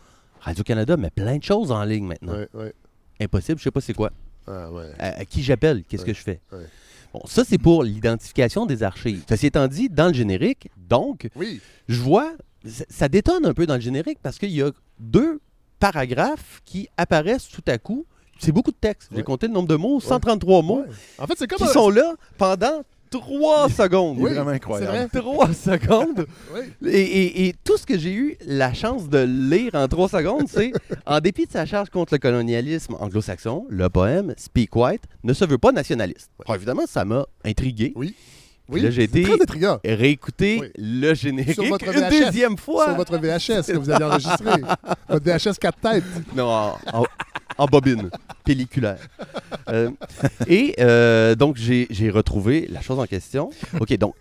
Radio-Canada 0.41 0.98
met 0.98 1.10
plein 1.10 1.38
de 1.38 1.44
choses 1.44 1.72
en 1.72 1.84
ligne 1.84 2.06
maintenant. 2.06 2.46
Ouais. 2.53 2.74
Impossible, 3.22 3.58
je 3.60 3.63
sais 3.63 3.72
pas 3.72 3.82
c'est 3.82 3.94
quoi. 3.94 4.12
Ah, 4.48 4.72
ouais. 4.72 4.91
À, 4.98 5.20
à 5.20 5.25
qui 5.25 5.44
j'appelle, 5.44 5.84
qu'est-ce 5.84 6.06
que 6.06 6.13
je 6.13 6.22
fais? 6.22 6.39
Bon, 7.13 7.22
ça, 7.25 7.44
c'est 7.44 7.58
pour 7.58 7.84
l'identification 7.84 8.65
des 8.65 8.84
archives. 8.84 9.24
Ceci 9.27 9.48
étant 9.48 9.68
dit, 9.68 9.89
dans 9.89 10.08
le 10.08 10.13
générique, 10.13 10.70
donc, 10.77 11.27
Oui, 11.36 11.60
je 11.88 12.00
vois, 12.01 12.34
ça, 12.65 12.86
ça 12.89 13.10
détonne 13.10 13.46
un 13.46 13.53
peu 13.53 13.65
dans 13.65 13.75
le 13.75 13.82
générique 13.82 14.20
parce 14.22 14.38
qu'il 14.38 14.51
y 14.51 14.62
a 14.62 14.72
deux 15.00 15.39
paragraphes 15.79 16.62
qui 16.65 16.88
apparaissent 16.98 17.48
tout 17.48 17.63
à 17.67 17.77
coup. 17.77 18.05
C'est 18.39 18.51
beaucoup 18.51 18.71
de 18.71 18.77
texte. 18.79 19.09
J'ai 19.12 19.17
Ouais. 19.17 19.24
compté 19.24 19.48
le 19.48 19.53
nombre 19.53 19.67
de 19.67 19.75
mots, 19.75 20.00
133 20.00 20.62
mots. 20.62 20.86
En 21.17 21.27
fait, 21.27 21.33
c'est 21.38 21.48
comme 21.48 21.57
qui 21.57 21.63
un- 21.65 21.74
sont 21.74 21.89
là 21.89 22.13
pendant 22.38 22.83
trois 23.09 23.67
secondes. 23.69 24.17
Il 24.17 24.21
est 24.21 24.24
Oui, 24.29 24.33
vraiment 24.36 24.51
incroyable. 24.51 24.91
vrai. 24.95 25.07
Trois 25.21 25.51
secondes. 25.53 26.25
Oui. 26.53 26.62
Et, 26.89 27.01
et- 27.01 27.48
et 27.48 27.55
tout 27.63 27.75
ce 27.75 27.86
que 27.86 27.98
j'ai 27.98 28.13
eu 28.13 28.38
la 28.45 28.74
chance 28.74 29.09
de 29.09 29.17
lire 29.19 29.71
en 29.74 29.88
trois 29.89 30.07
secondes, 30.07 30.48
c'est 30.48 30.71
en 31.05 31.19
dépit 31.19 31.48
de 31.48 31.51
sa 31.51 31.65
charge 31.65 31.89
contre 31.89 32.13
le 32.13 32.19
colonialisme 32.19 32.95
anglo-saxon, 33.00 33.65
le 33.69 33.89
poème 33.89 34.33
Speak 34.38 34.74
White 34.75 35.03
ne 35.24 35.33
se 35.33 35.43
veut 35.43 35.57
pas 35.57 35.71
nationaliste. 35.74 36.29
Alors, 36.45 36.55
évidemment, 36.55 36.83
ça 36.88 37.03
m'a 37.03 37.25
intrigué. 37.43 37.91
Oui. 37.95 38.15
Puis 38.72 38.82
là, 38.82 38.90
j'ai 38.92 39.04
été-. 39.04 39.26
Réécouter 39.86 40.58
Oui. 40.62 40.68
le 40.78 41.14
générique 41.14 41.54
Sur 41.54 41.66
votre 41.66 41.86
une 41.96 42.10
deuxième 42.10 42.58
fois. 42.58 42.86
Sur 42.86 42.96
votre 42.96 43.18
VHS 43.18 43.72
que 43.72 43.78
vous 43.78 43.90
avez 43.90 44.06
enregistré. 44.06 44.62
votre 45.10 45.26
VHS 45.26 45.58
4 45.60 45.80
têtes. 45.80 46.04
Non, 46.36 46.46
en, 46.48 46.78
en- 46.94 47.06
en 47.58 47.66
bobine, 47.66 48.10
pelliculaire. 48.46 49.00
Euh, 49.68 49.90
et 50.48 50.76
euh, 50.80 51.36
donc, 51.36 51.58
j'ai 51.58 51.88
j'ai 51.90 52.10
retrouvé 52.10 52.68
la 52.70 52.80
chose 52.82 53.00
en 53.00 53.06
question. 53.06 53.50
OK, 53.82 53.92
donc, 53.98 54.16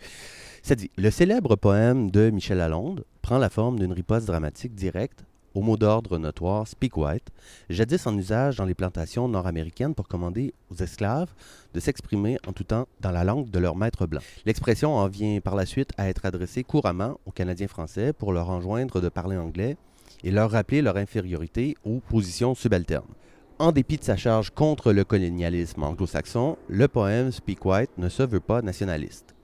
ça 0.63 0.75
dit 0.75 0.91
Le 0.99 1.11
célèbre 1.11 1.55
poème 1.55 2.11
de 2.11 2.31
Michel 2.31 2.59
Lalonde 2.59 3.05
prend 3.23 3.39
la 3.39 3.49
forme 3.49 3.79
d'une 3.79 3.93
riposte 3.93 4.27
dramatique 4.27 4.75
directe 4.75 5.21
au 5.59 5.61
mot 5.61 5.77
d'ordre 5.77 6.19
notoire 6.19 6.69
Speak 6.69 6.97
White, 6.97 7.31
jadis 7.69 8.07
en 8.07 8.17
usage 8.17 8.59
dans 8.59 8.65
les 8.65 8.77
plantations 8.77 9.27
nord-américaines 9.27 9.93
pour 9.93 10.07
commander 10.07 10.55
aux 10.71 10.77
esclaves 10.77 11.35
de 11.75 11.81
s'exprimer 11.81 12.39
en 12.47 12.53
tout 12.53 12.63
temps 12.63 12.87
dans 13.01 13.11
la 13.11 13.25
langue 13.25 13.51
de 13.51 13.59
leur 13.59 13.75
maître 13.75 14.07
blanc. 14.07 14.21
L'expression 14.47 14.95
en 14.95 15.09
vient 15.09 15.41
par 15.41 15.57
la 15.57 15.67
suite 15.67 15.91
à 15.99 16.09
être 16.09 16.25
adressée 16.27 16.63
couramment 16.63 17.19
aux 17.27 17.33
Canadiens 17.33 17.67
français 17.67 18.13
pour 18.13 18.33
leur 18.33 18.51
enjoindre 18.51 19.01
de 19.01 19.09
parler 19.09 19.37
anglais 19.37 19.77
et 20.23 20.31
leur 20.31 20.53
rappeler 20.53 20.81
leur 20.81 20.97
infériorité 20.97 21.77
aux 21.85 21.99
positions 21.99 22.55
subalternes. 22.55 23.03
En 23.59 23.73
dépit 23.73 23.97
de 23.97 24.05
sa 24.05 24.17
charge 24.17 24.51
contre 24.51 24.93
le 24.93 25.03
colonialisme 25.03 25.83
anglo-saxon, 25.83 26.57
le 26.69 26.87
poème 26.87 27.33
Speak 27.33 27.65
White 27.65 27.99
ne 27.99 28.09
se 28.09 28.23
veut 28.23 28.39
pas 28.39 28.63
nationaliste. 28.63 29.35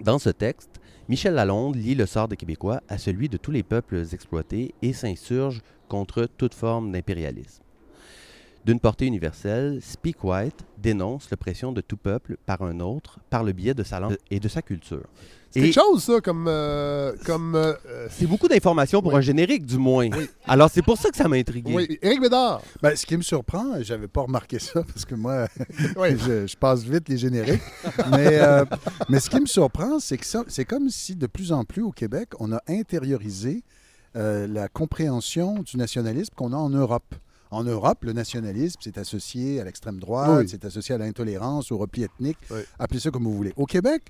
Dans 0.00 0.18
ce 0.18 0.30
texte, 0.30 0.80
Michel 1.06 1.34
Lalonde 1.34 1.76
lie 1.76 1.94
le 1.94 2.06
sort 2.06 2.28
des 2.28 2.36
Québécois 2.36 2.80
à 2.88 2.96
celui 2.96 3.28
de 3.28 3.36
tous 3.36 3.50
les 3.50 3.62
peuples 3.62 4.02
exploités 4.12 4.74
et 4.80 4.94
s'insurge 4.94 5.60
contre 5.86 6.26
toute 6.38 6.54
forme 6.54 6.92
d'impérialisme. 6.92 7.63
D'une 8.64 8.80
portée 8.80 9.04
universelle, 9.06 9.80
Speak 9.82 10.24
White 10.24 10.64
dénonce 10.78 11.30
l'oppression 11.30 11.70
de 11.72 11.82
tout 11.82 11.98
peuple 11.98 12.36
par 12.46 12.62
un 12.62 12.80
autre 12.80 13.18
par 13.28 13.44
le 13.44 13.52
biais 13.52 13.74
de 13.74 13.82
sa 13.82 14.00
langue 14.00 14.16
et 14.30 14.40
de 14.40 14.48
sa 14.48 14.62
culture. 14.62 15.04
C'est 15.50 15.60
quelque 15.60 15.74
chose, 15.74 16.02
ça, 16.02 16.20
comme. 16.20 16.46
euh, 16.48 17.12
comme 17.26 17.54
euh, 17.54 17.74
c'est 18.10 18.26
beaucoup 18.26 18.48
d'informations 18.48 19.00
pour 19.02 19.12
Oui. 19.12 19.18
un 19.18 19.20
générique, 19.20 19.64
du 19.66 19.76
moins. 19.78 20.08
Alors, 20.48 20.68
c'est 20.68 20.82
pour 20.82 20.96
ça 20.98 21.10
que 21.10 21.16
ça 21.16 21.28
m'a 21.28 21.36
intrigué. 21.36 21.72
oui, 21.72 21.98
Éric 22.02 22.22
Bédard. 22.22 22.60
Ben, 22.82 22.96
ce 22.96 23.06
qui 23.06 23.16
me 23.16 23.22
surprend, 23.22 23.80
j'avais 23.82 24.08
pas 24.08 24.22
remarqué 24.22 24.58
ça 24.58 24.82
parce 24.82 25.04
que 25.04 25.14
moi, 25.14 25.46
Oui. 25.96 26.16
je, 26.18 26.46
je 26.48 26.56
passe 26.56 26.82
vite 26.82 27.08
les 27.08 27.18
génériques. 27.18 27.62
mais, 28.10 28.40
euh, 28.40 28.64
mais 29.08 29.20
ce 29.20 29.30
qui 29.30 29.38
me 29.40 29.46
surprend, 29.46 30.00
c'est 30.00 30.16
que 30.16 30.26
ça- 30.26 30.42
c'est 30.48 30.64
comme 30.64 30.88
si 30.88 31.14
de 31.14 31.26
plus 31.28 31.52
en 31.52 31.64
plus 31.64 31.82
au 31.82 31.92
Québec, 31.92 32.30
on 32.40 32.50
a 32.52 32.60
intériorisé 32.66 33.62
euh, 34.16 34.46
la 34.48 34.68
compréhension 34.68 35.62
du 35.62 35.76
nationalisme 35.76 36.32
qu'on 36.34 36.52
a 36.52 36.56
en 36.56 36.70
Europe. 36.70 37.14
En 37.50 37.62
Europe, 37.64 38.02
le 38.04 38.12
nationalisme, 38.12 38.80
c'est 38.82 38.98
associé 38.98 39.60
à 39.60 39.64
l'extrême 39.64 39.98
droite, 39.98 40.40
Oui. 40.42 40.48
c'est 40.48 40.64
associé 40.64 40.94
à 40.94 40.98
l'intolérance, 40.98 41.70
au 41.70 41.78
repli 41.78 42.02
ethnique, 42.02 42.38
Oui. 42.50 42.60
appelez 42.78 43.00
ça 43.00 43.10
comme 43.10 43.24
vous 43.24 43.34
voulez. 43.34 43.52
Au 43.56 43.66
Québec, 43.66 44.02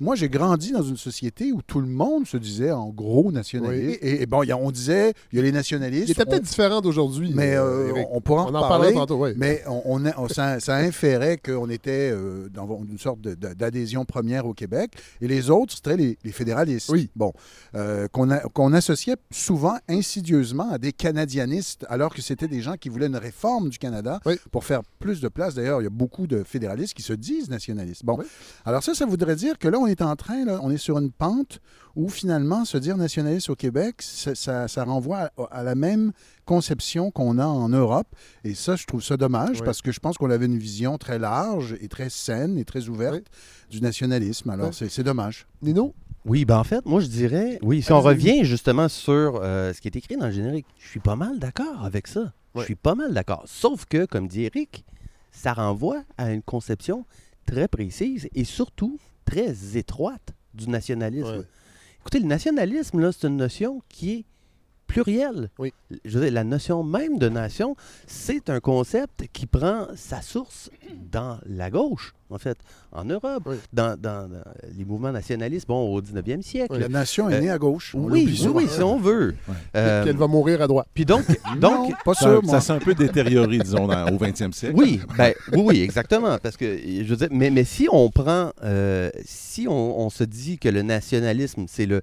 moi, 0.00 0.14
j'ai 0.14 0.28
grandi 0.28 0.72
dans 0.72 0.82
une 0.82 0.96
société 0.96 1.52
où 1.52 1.60
tout 1.62 1.80
le 1.80 1.86
monde 1.88 2.26
se 2.26 2.36
disait 2.36 2.70
en 2.70 2.88
gros 2.88 3.32
nationaliste. 3.32 3.98
Et, 4.02 4.22
et 4.22 4.26
bon, 4.26 4.42
y 4.42 4.52
a- 4.52 4.56
on 4.56 4.70
disait, 4.70 5.12
il 5.32 5.36
y 5.36 5.38
a 5.40 5.42
les 5.42 5.52
nationalistes. 5.52 6.08
Il 6.08 6.12
était 6.12 6.22
on- 6.26 6.30
peut-être 6.30 6.44
différent 6.44 6.80
d'aujourd'hui. 6.80 7.32
mais 7.34 7.54
euh, 7.56 7.92
euh, 7.96 8.02
on, 8.12 8.20
pourra 8.20 8.44
en 8.44 8.52
On 8.52 8.54
en 8.54 8.68
parlera 8.68 8.92
tantôt, 8.92 9.24
oui. 9.24 9.30
Mais 9.36 9.62
on, 9.66 10.00
ça, 10.28 10.60
ça 10.60 10.76
inférait 10.76 11.38
qu'on 11.38 11.68
était 11.70 12.10
euh, 12.12 12.48
dans 12.48 12.68
une 12.88 12.98
sorte 12.98 13.20
d'adhésion 13.20 14.04
première 14.04 14.46
au 14.46 14.54
Québec. 14.54 14.92
Et 15.20 15.28
les 15.28 15.50
autres, 15.50 15.74
c'était 15.74 15.96
les, 15.96 16.18
les 16.24 16.32
fédéralistes. 16.32 16.88
Oui. 16.90 17.10
Bon. 17.16 17.32
Euh, 17.74 18.06
qu'on 18.08 18.72
associait 18.72 19.16
souvent 19.30 19.76
insidieusement 19.88 20.70
à 20.70 20.78
des 20.78 20.92
canadianistes, 20.92 21.84
alors 21.88 22.14
que 22.14 22.22
c'était 22.22 22.48
des 22.48 22.60
gens 22.60 22.74
qui 22.76 22.88
voulaient 22.88 23.06
une 23.06 23.16
réforme 23.16 23.68
du 23.68 23.78
Canada 23.78 24.20
Oui. 24.26 24.36
pour 24.52 24.64
faire 24.64 24.82
plus 24.98 25.20
de 25.20 25.28
place. 25.28 25.54
D'ailleurs, 25.54 25.80
il 25.80 25.84
y 25.84 25.88
a 25.88 25.90
beaucoup 25.90 26.26
de 26.26 26.42
fédéralistes 26.44 26.94
qui 26.94 27.02
se 27.02 27.12
disent 27.12 27.50
nationalistes. 27.50 28.04
Bon. 28.04 28.18
Alors 28.64 28.82
ça, 28.82 28.94
ça 28.94 29.04
voudrait 29.06 29.36
dire 29.36 29.58
que 29.58 29.68
là, 29.68 29.78
on 29.78 29.86
est 29.88 30.02
en 30.02 30.14
train, 30.16 30.44
là, 30.44 30.60
on 30.62 30.70
est 30.70 30.76
sur 30.78 30.98
une 30.98 31.10
pente 31.10 31.60
où 31.96 32.08
finalement, 32.08 32.64
se 32.64 32.78
dire 32.78 32.96
nationaliste 32.96 33.50
au 33.50 33.56
Québec, 33.56 33.96
ça, 34.02 34.34
ça- 34.36 34.68
ça 34.68 34.84
renvoie 34.84 35.30
à, 35.36 35.44
à 35.50 35.62
la 35.64 35.74
même 35.74 36.12
conception 36.44 37.10
qu'on 37.10 37.38
a 37.38 37.46
en 37.46 37.68
Europe. 37.68 38.06
Et 38.44 38.54
ça, 38.54 38.76
je 38.76 38.86
trouve 38.86 39.02
ça 39.02 39.16
dommage 39.16 39.56
Oui. 39.58 39.62
parce 39.64 39.82
que 39.82 39.90
je 39.92 39.98
pense 40.00 40.16
qu'on 40.16 40.30
avait 40.30 40.46
une 40.46 40.58
vision 40.58 40.96
très 40.98 41.18
large 41.18 41.76
et 41.80 41.88
très 41.88 42.08
saine 42.10 42.56
et 42.58 42.64
très 42.64 42.88
ouverte 42.88 43.24
du 43.70 43.80
nationalisme. 43.80 44.48
Alors, 44.50 44.70
Oui. 44.80 44.88
c'est 44.88 45.02
dommage. 45.02 45.46
Nino? 45.62 45.94
Oui, 46.24 46.44
ben 46.44 46.58
en 46.58 46.64
fait, 46.64 46.84
moi 46.84 47.00
je 47.00 47.06
dirais, 47.06 47.58
oui, 47.62 47.80
si 47.82 47.90
on 47.92 48.00
revient 48.00 48.44
justement 48.44 48.88
sur 48.88 49.40
euh, 49.42 49.72
ce 49.72 49.80
qui 49.80 49.88
est 49.88 49.96
écrit 49.96 50.16
dans 50.16 50.26
le 50.26 50.32
générique, 50.32 50.66
je 50.78 50.88
suis 50.88 51.00
pas 51.00 51.16
mal 51.16 51.38
d'accord 51.38 51.84
avec 51.84 52.06
ça. 52.06 52.32
Je 52.54 52.62
suis 52.62 52.74
pas 52.74 52.94
mal 52.96 53.14
d'accord. 53.14 53.44
Sauf 53.46 53.84
que, 53.86 54.04
comme 54.04 54.26
dit 54.26 54.42
Eric, 54.44 54.84
ça 55.30 55.52
renvoie 55.52 56.02
à 56.16 56.32
une 56.32 56.42
conception 56.42 57.06
très 57.46 57.68
précise 57.68 58.28
et 58.34 58.44
surtout 58.44 58.98
très 59.28 59.76
étroite 59.76 60.34
du 60.54 60.68
nationalisme. 60.68 61.38
Ouais. 61.38 61.44
Écoutez, 62.00 62.20
le 62.20 62.26
nationalisme, 62.26 63.00
là, 63.00 63.12
c'est 63.12 63.26
une 63.26 63.36
notion 63.36 63.82
qui 63.88 64.10
est 64.12 64.24
plurielle. 64.88 65.50
Oui. 65.58 65.72
Je 66.04 66.18
veux 66.18 66.24
dire, 66.24 66.32
la 66.34 66.42
notion 66.44 66.82
même 66.82 67.18
de 67.18 67.28
nation, 67.28 67.76
c'est 68.08 68.50
un 68.50 68.58
concept 68.58 69.26
qui 69.32 69.46
prend 69.46 69.86
sa 69.94 70.20
source 70.22 70.70
dans 71.12 71.38
la 71.46 71.70
gauche, 71.70 72.14
en 72.30 72.38
fait, 72.38 72.58
en 72.90 73.04
Europe, 73.04 73.42
Oui. 73.46 73.56
dans, 73.72 73.90
dans- 74.00 74.28
dans 74.28 74.42
les 74.76 74.84
mouvements 74.84 75.12
nationalistes, 75.12 75.68
bon, 75.68 75.94
au 75.94 76.00
19e 76.00 76.42
siècle. 76.42 76.76
La 76.78 76.88
nation 76.88 77.28
est 77.30 77.34
Euh, 77.34 77.40
née 77.40 77.50
à 77.50 77.58
gauche. 77.58 77.94
On 77.94 78.04
Oui, 78.10 78.24
oui, 78.54 78.66
si 78.68 78.82
on 78.82 78.98
veut. 78.98 79.34
Euh, 79.76 80.04
Qu'elle 80.04 80.16
va 80.16 80.26
mourir 80.26 80.60
à 80.62 80.66
droite. 80.66 80.88
Puis 80.94 81.04
donc, 81.04 81.24
donc 81.60 81.90
Non, 81.90 81.90
pas 82.04 82.14
Ça, 82.14 82.20
sûr, 82.26 82.40
ça 82.44 82.46
moi. 82.46 82.60
s'est 82.60 82.72
un 82.72 82.78
peu 82.78 82.94
détérioré, 82.94 83.58
disons, 83.58 83.86
dans- 83.86 84.08
au 84.10 84.16
20e 84.18 84.52
siècle. 84.52 84.74
oui, 84.76 85.00
ben, 85.16 85.32
oui, 85.52 85.60
oui, 85.64 85.80
exactement. 85.82 86.38
Parce 86.42 86.56
que, 86.56 86.64
je 86.78 87.04
veux 87.04 87.16
dire, 87.16 87.28
mais, 87.30 87.50
mais 87.50 87.64
si 87.64 87.88
on 87.92 88.10
prend, 88.10 88.52
euh, 88.64 89.10
si 89.24 89.66
on, 89.68 90.00
on 90.00 90.08
se 90.10 90.24
dit 90.24 90.58
que 90.58 90.68
le 90.70 90.80
nationalisme, 90.82 91.66
c'est 91.68 91.86
le 91.86 92.00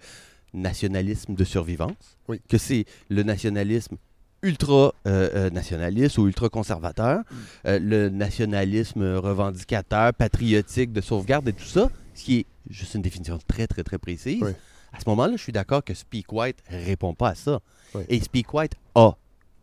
nationalisme 0.56 1.36
de 1.36 1.44
survivance, 1.44 2.18
Oui. 2.28 2.42
que 2.50 2.58
c'est 2.58 2.86
le 3.10 3.24
nationalisme 3.24 3.98
ultra 4.42 4.94
euh, 5.08 5.50
euh, 5.52 6.10
ou 6.18 6.28
ultra 6.28 6.50
conservateur, 6.50 7.20
Mm. 7.20 7.24
euh, 7.68 7.80
le 7.80 8.10
nationalisme 8.10 9.16
revendicateur, 9.16 10.14
patriotique, 10.14 10.92
de 10.92 11.02
sauvegarde 11.02 11.48
et 11.48 11.54
tout 11.54 11.66
ça, 11.66 11.90
ce 12.14 12.24
qui 12.24 12.38
est 12.40 12.46
juste 12.70 12.94
une 12.96 13.02
définition 13.02 13.40
très, 13.48 13.68
très, 13.68 13.84
très 13.84 13.98
précise. 13.98 14.42
Oui. 14.42 14.52
À 14.94 15.00
ce 15.00 15.10
moment-là, 15.10 15.36
je 15.36 15.42
suis 15.42 15.52
d'accord 15.52 15.84
que 15.84 15.94
Speak 15.94 16.32
White 16.32 16.60
répond 16.70 17.14
pas 17.14 17.30
à 17.30 17.36
ça. 17.36 17.60
Oui. 17.94 18.04
Et 18.08 18.20
Speak 18.22 18.54
White 18.54 18.74
a 18.96 19.12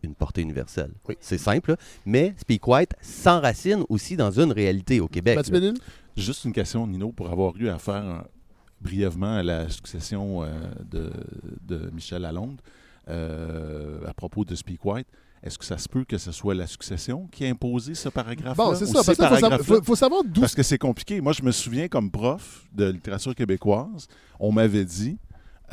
une 0.03 0.15
portée 0.15 0.41
universelle. 0.41 0.91
Oui. 1.07 1.15
C'est 1.21 1.37
simple, 1.37 1.75
mais 2.05 2.33
Speak 2.37 2.67
White 2.67 2.91
s'enracine 3.01 3.83
aussi 3.89 4.15
dans 4.17 4.31
une 4.31 4.51
réalité 4.51 4.99
au 4.99 5.07
Québec. 5.07 5.39
Juste 6.15 6.45
une 6.45 6.53
question, 6.53 6.85
Nino, 6.85 7.11
pour 7.11 7.31
avoir 7.31 7.55
eu 7.57 7.69
affaire 7.69 8.03
euh, 8.05 8.21
brièvement 8.83 9.35
à 9.37 9.43
la 9.43 9.69
succession 9.69 10.43
euh, 10.43 10.47
de, 10.91 11.09
de 11.67 11.89
Michel 11.93 12.21
Lalonde 12.23 12.59
euh, 13.09 13.99
à 14.07 14.13
propos 14.13 14.45
de 14.45 14.55
Speak 14.55 14.83
White. 14.85 15.07
Est-ce 15.41 15.57
que 15.57 15.65
ça 15.65 15.77
se 15.77 15.89
peut 15.89 16.05
que 16.05 16.17
ce 16.17 16.31
soit 16.31 16.55
la 16.55 16.67
succession 16.67 17.27
qui 17.29 17.45
a 17.45 17.49
imposé 17.49 17.95
ce 17.95 18.07
paragraphe-là? 18.07 18.63
Bon, 18.63 18.75
c'est 18.75 18.85
ça. 18.85 18.93
Parce 19.03 19.05
qu'il 19.07 19.15
faut, 19.15 19.21
savoir- 19.21 19.39
paragraphes-là? 19.41 19.75
faut- 19.77 19.83
faut 19.83 19.95
savoir 19.95 20.23
d'où. 20.23 20.39
Parce 20.41 20.55
que 20.55 20.63
c'est 20.63 20.77
compliqué. 20.77 21.19
Moi, 21.19 21.33
je 21.33 21.43
me 21.43 21.51
souviens, 21.51 21.87
comme 21.89 22.09
prof 22.09 22.65
de 22.73 22.85
littérature 22.91 23.35
québécoise, 23.35 24.07
on 24.39 24.51
m'avait 24.53 24.85
dit 24.85 25.17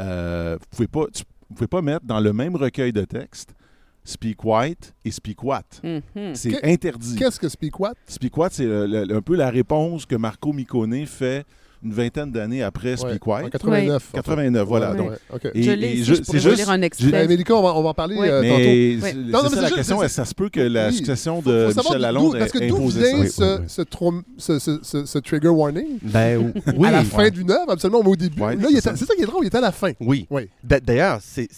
euh, 0.00 0.56
vous 0.60 0.66
pouvez 0.70 0.88
pas, 0.88 1.06
tu- 1.12 1.22
vous 1.48 1.54
pouvez 1.54 1.68
pas 1.68 1.82
mettre 1.82 2.04
dans 2.04 2.18
le 2.20 2.32
même 2.32 2.56
recueil 2.56 2.92
de 2.92 3.04
textes 3.04 3.54
Speak 4.02 4.44
White 4.44 4.92
et 5.04 5.10
Speak 5.12 5.44
What. 5.44 5.62
Mhm. 5.84 6.34
C'est 6.34 6.64
interdit. 6.64 7.14
Qu'est-ce 7.16 7.38
que 7.38 7.48
Speak 7.48 7.78
What? 7.78 7.94
Speak 8.08 8.36
What, 8.36 8.48
c'est 8.50 8.66
un 8.66 9.22
peu 9.22 9.36
la 9.36 9.50
réponse 9.50 10.04
que 10.06 10.16
Marco 10.16 10.52
Micone 10.52 11.06
fait 11.06 11.44
une 11.82 11.92
vingtaine 11.92 12.30
d'années 12.30 12.62
après 12.62 12.96
Speak 12.96 13.26
Ouais, 13.26 13.34
En 13.34 13.42
White. 13.42 13.52
89. 13.52 13.94
en 13.96 13.98
fait. 13.98 14.16
89, 14.16 14.68
voilà. 14.68 14.90
Ouais, 14.92 14.96
donc, 14.98 15.10
ouais, 15.10 15.16
OK. 15.34 15.46
et- 15.54 15.62
je 15.62 15.70
l'ai 15.70 15.96
c'est 16.04 16.38
juste- 16.38 16.56
lire 16.58 16.70
un 16.70 16.82
extrait. 16.82 17.26
On 17.50 17.62
va, 17.62 17.74
on 17.76 17.82
va 17.82 17.88
en 17.90 17.94
parler 17.94 18.16
euh, 18.18 18.42
mais 18.42 18.98
tantôt. 19.00 19.18
Non, 19.18 19.22
non, 19.22 19.42
mais 19.44 19.48
ça 19.48 19.48
c'est 19.48 19.56
la 19.56 19.62
juste- 19.62 19.74
question. 19.76 19.98
c'est- 20.00 20.04
Est-ce 20.06 20.12
que 20.12 20.16
ça 20.16 20.24
se 20.26 20.34
peut 20.34 20.48
que 20.50 20.60
la 20.60 20.88
Oui. 20.88 20.94
succession 20.94 21.40
Faut- 21.42 21.50
de 21.50 21.72
Michel 21.74 22.00
Lalonde 22.00 22.38
Parce 22.38 22.52
que 22.52 22.68
d'où 22.68 22.88
vient 22.88 22.90
ça? 22.90 23.28
ce, 23.30 23.42
oui, 23.42 23.58
oui. 23.60 23.64
ce 23.68 23.82
trom- 23.82 24.22
ce- 24.36 24.58
ce- 24.58 24.78
ce- 24.82 25.06
ce 25.06 25.18
trigger 25.18 25.48
warning? 25.48 25.98
Ben 26.02 26.52
oui. 26.76 26.86
à 26.86 26.90
la 26.90 27.04
fin 27.04 27.28
d'une 27.30 27.50
œuvre, 27.50 27.70
absolument, 27.70 28.02
mais 28.02 28.10
au 28.10 28.16
début. 28.16 28.40
Ouais, 28.42 28.56
là, 28.56 28.66
il 28.68 28.74
c'est 28.76 28.80
ça. 28.82 28.96
c'est 28.96 29.04
ça 29.06 29.14
qui 29.14 29.22
est 29.22 29.26
drôle, 29.26 29.44
il 29.44 29.48
était 29.48 29.58
à 29.58 29.62
la 29.62 29.72
fin. 29.72 29.92
Oui. 30.00 30.26
Oui. 30.30 30.48
D'a- 30.62 30.80
D'ailleurs, 30.80 31.18
c'est 31.22 31.48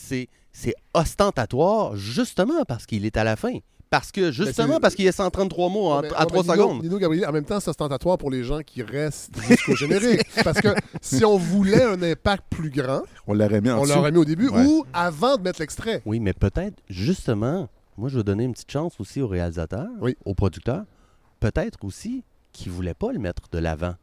ostentatoire 0.94 1.96
justement 1.96 2.64
parce 2.66 2.86
qu'il 2.86 3.04
est 3.06 3.16
à 3.16 3.24
la 3.24 3.36
fin. 3.36 3.54
Parce 3.92 4.10
que 4.10 4.32
justement 4.32 4.74
c'est- 4.74 4.80
parce 4.80 4.94
qu'il 4.96 5.04
y 5.04 5.08
a 5.08 5.12
133 5.12 5.68
mots 5.68 5.86
en, 5.92 6.00
Mais- 6.02 6.08
à 6.14 6.20
non, 6.22 6.26
3 6.26 6.42
mais 6.42 6.52
Nino- 6.54 6.62
secondes. 6.64 6.82
Nino 6.82 6.98
Gabriel, 6.98 7.26
en 7.28 7.32
même 7.32 7.44
temps, 7.44 7.60
c'est 7.60 7.68
ostentatoire 7.70 8.16
pour 8.18 8.30
les 8.30 8.42
gens 8.42 8.60
qui 8.64 8.82
restent 8.82 9.38
jusqu'au 9.46 9.76
générique. 9.76 10.22
Parce 10.44 10.60
que 10.60 10.68
si 11.02 11.24
on 11.24 11.36
voulait 11.36 11.84
un 11.84 12.02
impact 12.02 12.42
plus 12.50 12.70
grand, 12.70 13.02
On 13.26 13.34
l'aurait 13.34 13.60
mis 13.60 13.70
en 13.70 13.78
on 13.78 13.82
dessous. 13.82 13.94
l'aurait 13.94 14.10
mis 14.10 14.18
au 14.18 14.24
début 14.24 14.48
Ouais. 14.48 14.64
ou 14.64 14.84
avant 14.94 15.36
de 15.36 15.42
mettre 15.42 15.60
l'extrait. 15.60 16.00
Oui, 16.06 16.18
mais 16.20 16.32
peut-être 16.32 16.76
justement, 16.88 17.68
moi 17.98 18.08
je 18.08 18.16
veux 18.16 18.24
donner 18.24 18.44
une 18.44 18.54
petite 18.54 18.70
chance 18.72 18.94
aussi 18.98 19.20
aux 19.20 19.28
réalisateurs, 19.28 19.88
Oui. 20.00 20.16
aux 20.24 20.34
producteurs, 20.34 20.84
peut-être 21.38 21.84
aussi 21.84 22.24
qu'ils 22.52 22.72
ne 22.72 22.76
voulaient 22.76 22.94
pas 22.94 23.12
le 23.12 23.18
mettre 23.18 23.42
de 23.52 23.58
l'avant. 23.58 23.94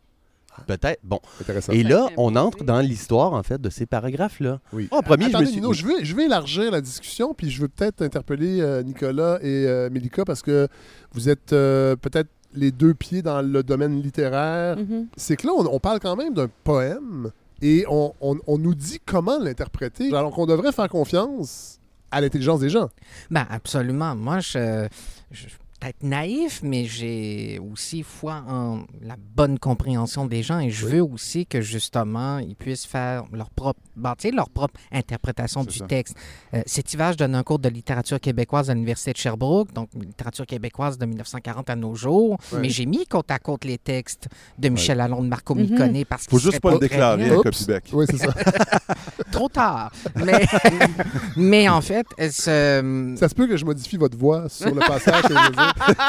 Peut-être. 0.67 0.99
Bon. 1.03 1.19
Intéressant. 1.41 1.71
Et 1.73 1.83
là, 1.83 2.07
on 2.17 2.35
entre 2.35 2.63
dans 2.63 2.79
l'histoire, 2.79 3.33
en 3.33 3.43
fait, 3.43 3.59
de 3.61 3.69
ces 3.69 3.85
paragraphes-là. 3.85 4.59
Oui. 4.73 4.87
Oh, 4.91 5.01
premier, 5.01 5.25
je 5.25 5.29
me 5.29 5.35
Attendez, 5.35 5.45
suis- 5.51 5.55
Nino, 5.61 5.73
je 5.73 5.85
vais, 5.85 6.03
je 6.05 6.15
vais 6.15 6.25
élargir 6.25 6.71
la 6.71 6.81
discussion, 6.81 7.33
puis 7.33 7.49
je 7.49 7.61
veux 7.61 7.67
peut-être 7.67 8.01
interpeller 8.01 8.61
euh, 8.61 8.83
Nicolas 8.83 9.39
et 9.41 9.65
euh, 9.67 9.89
Mélika 9.89 10.25
parce 10.25 10.41
que 10.41 10.67
vous 11.13 11.29
êtes 11.29 11.53
euh, 11.53 11.95
peut-être 11.95 12.29
les 12.53 12.71
deux 12.71 12.93
pieds 12.93 13.21
dans 13.21 13.41
le 13.41 13.61
domaine 13.63 14.01
littéraire. 14.01 14.77
Mhm. 14.77 15.07
C'est 15.17 15.35
que 15.37 15.45
là, 15.47 15.53
on, 15.55 15.65
on 15.67 15.79
parle 15.79 15.99
quand 15.99 16.15
même 16.15 16.33
d'un 16.33 16.49
poème 16.63 17.31
et 17.61 17.85
on, 17.89 18.13
on- 18.21 18.39
on 18.47 18.57
nous 18.57 18.73
dit 18.75 18.99
comment 19.05 19.37
l'interpréter. 19.39 20.13
Alors 20.15 20.31
qu'on 20.33 20.45
devrait 20.45 20.71
faire 20.71 20.89
confiance 20.89 21.79
à 22.11 22.21
l'intelligence 22.21 22.59
des 22.59 22.69
gens. 22.69 22.89
Ben, 23.29 23.45
absolument. 23.51 24.15
Moi, 24.15 24.39
je, 24.39 24.87
je- 25.31 25.45
peut-être 25.79 26.03
naïf, 26.03 26.61
mais 26.63 26.85
j'ai 26.85 27.59
aussi 27.71 28.03
foi 28.03 28.43
en 28.47 28.83
la 29.01 29.15
bonne 29.17 29.57
compréhension 29.59 30.25
des 30.25 30.43
gens 30.43 30.59
et 30.59 30.69
je 30.69 30.85
Oui. 30.85 30.91
veux 30.93 31.03
aussi 31.03 31.45
que 31.45 31.61
justement 31.61 32.37
ils 32.39 32.55
puissent 32.55 32.85
faire 32.85 33.23
leur 33.31 33.49
propre, 33.49 33.79
sais, 34.19 34.31
leur 34.31 34.49
propre 34.49 34.79
interprétation 34.91 35.63
du 35.63 35.77
ça. 35.77 35.85
texte. 35.87 36.15
Euh, 36.53 36.61
cet 36.65 36.93
hiver, 36.93 37.13
je 37.13 37.17
donne 37.17 37.35
un 37.35 37.43
cours 37.43 37.59
de 37.59 37.69
littérature 37.69 38.19
québécoise 38.19 38.69
à 38.69 38.73
l'Université 38.73 39.11
de 39.13 39.17
Sherbrooke, 39.17 39.71
donc 39.73 39.89
littérature 39.95 40.45
québécoise 40.45 40.97
de 40.97 41.05
1940 41.05 41.69
à 41.69 41.75
nos 41.75 41.95
jours, 41.95 42.37
mais 42.59 42.69
j'ai 42.69 42.85
mis 42.85 43.05
côte 43.05 43.31
à 43.31 43.39
côte 43.39 43.65
les 43.65 43.77
textes 43.77 44.27
de 44.57 44.69
Michel 44.69 44.97
Lalonde, 44.97 45.27
Marco 45.27 45.55
Mhm. 45.55 45.61
Micone, 45.61 46.05
parce 46.05 46.23
Faut 46.25 46.31
qu'il 46.37 46.39
juste 46.39 46.51
serait 46.53 46.59
pas 46.59 46.71
le 46.73 46.79
déclarer 46.79 47.29
à. 47.29 47.35
Copybec. 47.37 47.85
Oui, 47.93 48.05
c'est 48.09 48.17
ça. 48.17 48.33
Trop 49.31 49.47
tard. 49.49 49.91
Mais, 50.15 50.45
mais 51.37 51.69
en 51.69 51.81
fait, 51.81 52.05
ce- 52.17 53.15
ça 53.17 53.29
se 53.29 53.35
peut 53.35 53.47
que 53.47 53.57
je 53.57 53.65
modifie 53.65 53.97
votre 53.97 54.17
voix 54.17 54.49
sur 54.49 54.73
le 54.73 54.79
passage. 54.81 55.23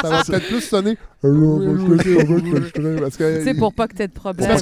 Ça 0.02 0.08
va 0.08 0.24
peut-être 0.24 0.46
plus 0.48 0.60
sonner. 0.60 0.96
C'est 3.44 3.54
pour 3.54 3.72
pas 3.74 3.88
que 3.88 3.94
tu 3.96 4.02
aies 4.02 4.08
de 4.08 4.12
problème. 4.12 4.56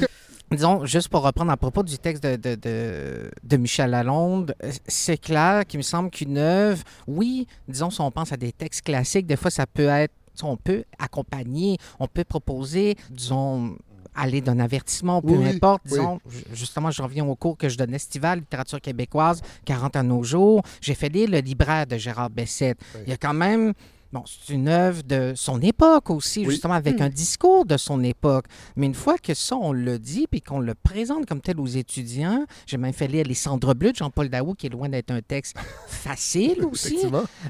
Disons, 0.51 0.83
juste 0.83 1.09
pour 1.09 1.21
reprendre 1.21 1.51
à 1.51 1.57
propos 1.57 1.83
du 1.83 1.99
texte 1.99 2.23
de, 2.23 2.35
de, 2.35 2.55
de, 2.55 3.29
de 3.43 3.57
Michel 3.57 3.91
Lalonde, 3.91 4.55
c'est 4.87 5.17
clair 5.17 5.63
qu'il 5.67 5.77
me 5.77 5.83
semble 5.83 6.09
qu'une 6.09 6.39
œuvre, 6.39 6.81
oui, 7.07 7.45
disons, 7.67 7.91
si 7.91 8.01
on 8.01 8.09
pense 8.09 8.31
à 8.31 8.37
des 8.37 8.51
textes 8.51 8.81
classiques, 8.83 9.27
des 9.27 9.35
fois, 9.35 9.51
ça 9.51 9.67
peut 9.67 9.87
être, 9.87 10.11
on 10.41 10.57
peut 10.57 10.85
accompagner, 10.97 11.77
on 11.99 12.07
peut 12.07 12.23
proposer, 12.23 12.95
disons, 13.11 13.75
aller 14.15 14.41
d'un 14.41 14.59
avertissement, 14.59 15.21
peu 15.21 15.33
Oui, 15.35 15.49
importe. 15.49 15.83
Disons, 15.85 16.19
ju- 16.27 16.43
justement, 16.53 16.89
je 16.89 17.03
reviens 17.03 17.25
au 17.27 17.35
cours 17.35 17.55
que 17.55 17.69
je 17.69 17.77
donne 17.77 17.93
estival, 17.93 18.39
littérature 18.39 18.81
québécoise, 18.81 19.43
40 19.65 19.97
à 19.97 20.01
nos 20.01 20.23
jours. 20.23 20.63
J'ai 20.81 20.95
fait 20.95 21.09
lire 21.09 21.29
Le 21.29 21.39
libraire 21.41 21.85
de 21.85 21.95
Gérard 21.95 22.31
Bessette. 22.31 22.79
Oui. 22.95 23.01
Il 23.05 23.09
y 23.11 23.13
a 23.13 23.17
quand 23.17 23.35
même. 23.35 23.73
Bon, 24.11 24.23
c'est 24.25 24.53
une 24.53 24.67
œuvre 24.67 25.03
de 25.03 25.33
son 25.35 25.61
époque 25.61 26.09
aussi, 26.09 26.39
Oui. 26.39 26.49
justement, 26.51 26.73
avec 26.73 26.99
Hmm. 26.99 27.03
un 27.03 27.09
discours 27.09 27.65
de 27.65 27.77
son 27.77 28.03
époque. 28.03 28.45
Mais 28.75 28.87
une 28.87 28.95
fois 28.95 29.19
que 29.19 29.35
ça, 29.35 29.55
on 29.55 29.71
le 29.71 29.99
dit, 29.99 30.25
puis 30.29 30.41
qu'on 30.41 30.59
le 30.59 30.73
présente 30.73 31.27
comme 31.27 31.41
tel 31.41 31.59
aux 31.59 31.67
étudiants, 31.67 32.43
j'ai 32.65 32.77
même 32.77 32.91
fait 32.93 33.07
lire 33.07 33.23
Les 33.27 33.35
Cendres 33.35 33.75
Bleues 33.75 33.91
de 33.91 33.97
Jean-Paul 33.97 34.29
Daou, 34.29 34.55
qui 34.55 34.65
est 34.65 34.69
loin 34.69 34.89
d'être 34.89 35.11
un 35.11 35.21
texte 35.21 35.55
facile 35.85 36.65
aussi. 36.71 36.97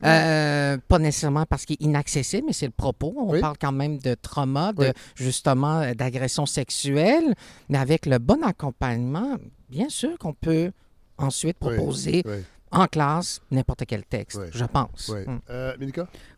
Euh, 0.04 0.78
pas 0.88 1.00
nécessairement 1.00 1.45
parce 1.45 1.63
qu'il 1.65 1.78
est 1.80 1.84
inaccessible, 1.86 2.43
mais 2.48 2.54
c'est 2.54 2.65
le 2.65 2.74
propos. 2.74 3.13
On 3.17 3.32
Oui. 3.32 3.39
parle 3.39 3.58
quand 3.60 3.72
même 3.72 3.98
de 3.98 4.15
trauma, 4.15 4.74
de 4.74 4.82
Oui. 4.88 4.91
justement 5.15 5.80
euh, 5.80 5.93
d'agression 5.93 6.45
sexuelle, 6.45 7.36
mais 7.69 7.78
avec 7.78 8.06
le 8.06 8.17
bon 8.19 8.43
accompagnement, 8.43 9.38
bien 9.69 9.88
sûr 9.88 10.17
qu'on 10.17 10.34
peut 10.34 10.72
ensuite 11.17 11.56
Oui. 11.62 11.76
proposer 11.76 12.22
Oui. 12.26 12.43
En 12.71 12.88
classe 12.88 13.41
n'importe 13.51 13.84
quel 13.88 14.03
texte, 14.05 14.38
Oui. 14.41 14.47
je 14.51 14.65
pense. 14.65 15.12
Oui. 15.13 15.21
Mm. 15.25 15.39
Euh? 15.49 15.73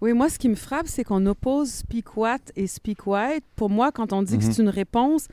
Oui, 0.01 0.13
moi, 0.13 0.29
ce 0.29 0.39
qui 0.39 0.49
me 0.49 0.55
frappe, 0.55 0.87
c'est 0.87 1.03
qu'on 1.03 1.25
oppose 1.25 1.69
Speak 1.71 2.15
What 2.17 2.37
et 2.55 2.67
Speak 2.67 3.05
White. 3.07 3.43
Pour 3.55 3.69
moi, 3.69 3.91
quand 3.91 4.13
on 4.13 4.21
dit 4.21 4.37
que 4.37 4.43
Mhm. 4.45 4.51
c'est 4.51 4.61
une 4.61 4.69
réponse, 4.69 5.27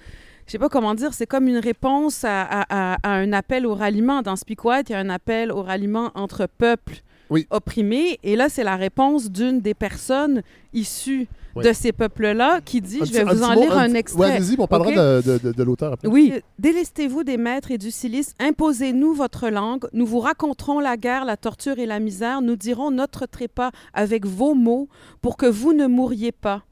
je 0.46 0.52
sais 0.52 0.58
pas 0.58 0.68
comment 0.68 0.94
dire, 0.94 1.14
c'est 1.14 1.26
comme 1.26 1.46
une 1.46 1.58
réponse 1.58 2.24
à, 2.24 2.42
à- 2.42 2.94
à- 2.94 2.98
à 3.02 3.10
un 3.12 3.32
appel 3.32 3.66
au 3.66 3.74
ralliement. 3.74 4.22
Dans 4.22 4.36
Speak 4.36 4.64
White, 4.64 4.88
il 4.90 4.92
y 4.92 4.96
a 4.96 4.98
un 4.98 5.10
appel 5.10 5.52
au 5.52 5.62
ralliement 5.62 6.10
entre 6.14 6.46
peuples 6.46 7.02
Oui. 7.30 7.46
opprimés. 7.50 8.18
Et 8.22 8.36
là, 8.36 8.48
c'est 8.48 8.64
la 8.64 8.76
réponse 8.76 9.30
d'une 9.30 9.60
des 9.60 9.74
personnes 9.74 10.42
issues 10.72 11.26
Oui. 11.56 11.64
de 11.64 11.72
ces 11.72 11.92
peuples-là 11.92 12.60
qui 12.64 12.80
dit, 12.80 12.98
Un 13.00 13.04
je 13.04 13.12
vais 13.12 13.24
vous 13.24 13.42
en 13.42 13.54
mot, 13.54 13.60
lire 13.62 13.76
un 13.76 13.94
extrait. 13.94 14.32
Allez-y, 14.32 14.56
on 14.58 14.66
parlera 14.66 15.20
de, 15.22 15.38
de- 15.38 15.52
de- 15.52 15.62
l'auteur 15.62 15.92
après. 15.94 16.08
Oui. 16.08 16.34
Délestez-vous 16.58 17.24
des 17.24 17.36
maîtres 17.36 17.70
et 17.70 17.78
du 17.78 17.90
silice, 17.90 18.34
imposez-nous 18.38 19.14
votre 19.14 19.48
langue, 19.48 19.86
nous 19.92 20.06
vous 20.06 20.20
raconterons 20.20 20.78
la 20.80 20.96
guerre, 20.96 21.24
la 21.24 21.36
torture 21.36 21.78
et 21.78 21.86
la 21.86 22.00
misère, 22.00 22.42
nous 22.42 22.56
dirons 22.56 22.90
notre 22.90 23.26
trépas 23.26 23.70
avec 23.94 24.26
vos 24.26 24.54
mots 24.54 24.88
pour 25.22 25.36
que 25.36 25.46
vous 25.46 25.72
ne 25.72 25.86
mouriez 25.86 26.32
pas. 26.32 26.62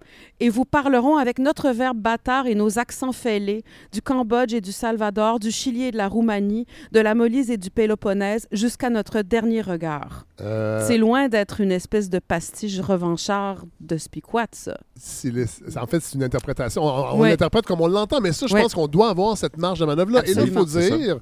Et 0.40 0.48
vous 0.48 0.64
parlerons 0.64 1.16
avec 1.16 1.38
notre 1.38 1.70
verbe 1.70 1.98
bâtard 1.98 2.46
et 2.46 2.54
nos 2.54 2.78
accents 2.78 3.12
fêlés 3.12 3.62
du 3.92 4.02
Cambodge 4.02 4.52
et 4.54 4.60
du 4.60 4.72
Salvador, 4.72 5.38
du 5.40 5.50
Chili 5.50 5.84
et 5.84 5.90
de 5.90 5.96
la 5.96 6.08
Roumanie, 6.08 6.66
de 6.92 7.00
la 7.00 7.14
Molise 7.14 7.50
et 7.50 7.56
du 7.56 7.70
Péloponnèse, 7.70 8.46
jusqu'à 8.52 8.90
notre 8.90 9.22
dernier 9.22 9.62
regard. 9.62 10.26
Euh, 10.40 10.84
C'est 10.86 10.98
loin 10.98 11.28
d'être 11.28 11.60
une 11.60 11.72
espèce 11.72 12.10
de 12.10 12.18
pastiche 12.18 12.78
revanchard 12.80 13.64
de 13.80 13.96
Spiquat, 13.96 14.46
ça. 14.52 14.76
le- 15.24 15.46
en 15.80 15.86
fait, 15.86 16.00
c'est 16.00 16.14
une 16.16 16.22
interprétation. 16.24 16.82
On, 16.82 17.14
on 17.16 17.20
Ouais. 17.20 17.30
l'interprète 17.30 17.66
comme 17.66 17.80
on 17.80 17.86
l'entend, 17.86 18.20
mais 18.20 18.32
ça, 18.32 18.46
je 18.46 18.54
Ouais. 18.54 18.62
pense 18.62 18.74
qu'on 18.74 18.88
doit 18.88 19.08
avoir 19.10 19.36
cette 19.38 19.56
marge 19.56 19.78
de 19.80 19.84
manœuvre-là. 19.86 20.22
Et 20.26 20.34
là, 20.34 20.42
il 20.44 20.52
faut 20.52 20.64
dire, 20.64 20.92
euh, 20.92 21.18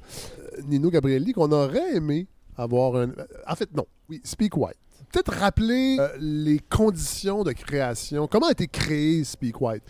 Nino 0.66 0.90
Gabrielli, 0.90 1.32
qu'on 1.32 1.50
aurait 1.52 1.94
aimé 1.96 2.26
avoir 2.56 2.96
un. 2.96 3.08
En 3.48 3.54
fait, 3.56 3.68
non. 3.76 3.86
Oui, 4.08 4.20
Speak 4.24 4.56
White. 4.56 4.76
Peut-être 5.14 5.38
rappeler 5.38 5.96
euh, 6.00 6.08
les 6.18 6.58
conditions 6.58 7.44
de 7.44 7.52
création. 7.52 8.26
Comment 8.26 8.48
a 8.48 8.50
été 8.50 8.66
créé 8.66 9.22
Speak 9.22 9.60
White? 9.60 9.84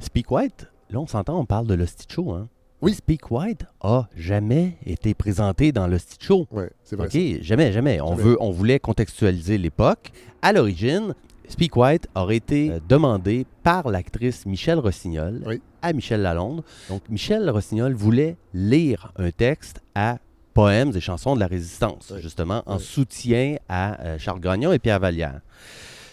Speak 0.00 0.30
White, 0.30 0.66
là, 0.90 1.00
on 1.00 1.06
s'entend, 1.06 1.40
on 1.40 1.46
parle 1.46 1.66
de 1.66 1.72
l'Hostie 1.72 2.04
Show. 2.10 2.32
Hein? 2.32 2.46
Oui. 2.82 2.92
Speak 2.92 3.30
White 3.30 3.64
a 3.80 4.06
jamais 4.14 4.76
été 4.84 5.14
présenté 5.14 5.72
dans 5.72 5.86
l'Hostie 5.86 6.18
Show. 6.20 6.46
Oui, 6.50 6.64
c'est 6.84 6.96
vrai. 6.96 7.06
OK, 7.06 7.42
jamais, 7.42 7.72
jamais. 7.72 8.02
On, 8.02 8.10
Jamais. 8.10 8.22
veut, 8.22 8.36
on 8.40 8.50
voulait 8.50 8.78
contextualiser 8.78 9.56
l'époque. 9.56 10.10
À 10.42 10.52
l'origine, 10.52 11.14
Speak 11.48 11.74
White 11.74 12.06
aurait 12.14 12.36
été 12.36 12.70
euh, 12.72 12.80
demandé 12.86 13.46
par 13.62 13.88
l'actrice 13.88 14.44
Michelle 14.44 14.78
Rossignol 14.78 15.42
Oui. 15.46 15.62
à 15.80 15.94
Michel 15.94 16.20
Lalonde. 16.20 16.62
Donc, 16.90 17.00
Michel 17.08 17.48
Rossignol 17.48 17.94
voulait 17.94 18.36
lire 18.52 19.10
un 19.16 19.30
texte 19.30 19.80
à 19.94 20.18
poèmes 20.62 20.90
et 20.96 21.00
chansons 21.00 21.34
de 21.36 21.40
la 21.40 21.46
résistance, 21.46 22.10
Oui. 22.12 22.20
justement, 22.20 22.62
en 22.66 22.78
Oui. 22.78 22.82
soutien 22.82 23.56
à 23.68 24.00
euh, 24.02 24.18
Charles 24.18 24.40
Gagnon 24.40 24.72
et 24.72 24.80
Pierre 24.80 24.98
Vallière. 24.98 25.40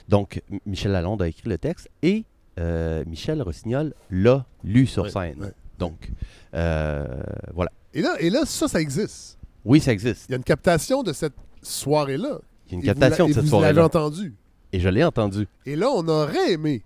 Donc, 0.08 0.42
Michel 0.68 0.92
Lalonde 0.92 1.22
a 1.24 1.28
écrit 1.28 1.50
le 1.50 1.58
texte 1.58 1.90
et 2.04 2.26
euh, 2.60 3.04
Michel 3.08 3.42
Rossignol 3.42 3.94
l'a 4.12 4.46
lu 4.64 4.86
sur 4.86 5.10
scène. 5.10 5.38
oui. 5.40 5.48
Donc, 5.80 6.12
euh, 6.54 7.06
voilà. 7.56 7.72
Et 7.96 8.02
là, 8.02 8.16
et 8.20 8.30
là, 8.30 8.46
ça, 8.46 8.68
ça 8.68 8.80
existe. 8.80 9.40
Oui, 9.66 9.80
ça 9.82 9.92
existe. 9.92 10.26
Il 10.30 10.34
y 10.34 10.36
a 10.36 10.38
une 10.38 10.44
captation 10.44 11.02
de 11.02 11.12
cette 11.12 11.34
soirée-là. 11.64 12.38
Il 12.68 12.72
y 12.72 12.76
a 12.76 12.78
une 12.78 12.84
Et 12.84 12.86
captation 12.86 13.26
la- 13.26 13.28
de 13.28 13.32
et 13.32 13.42
cette 13.42 13.46
vous 13.50 13.60
l'avez 13.62 13.74
soirée-là. 13.74 13.86
entendu. 13.86 14.34
Et 14.74 14.80
je 14.80 14.90
l'ai 14.90 15.04
entendu. 15.04 15.48
Et 15.66 15.76
là, 15.76 15.88
on 15.90 16.08
aurait 16.08 16.52
aimé 16.54 16.84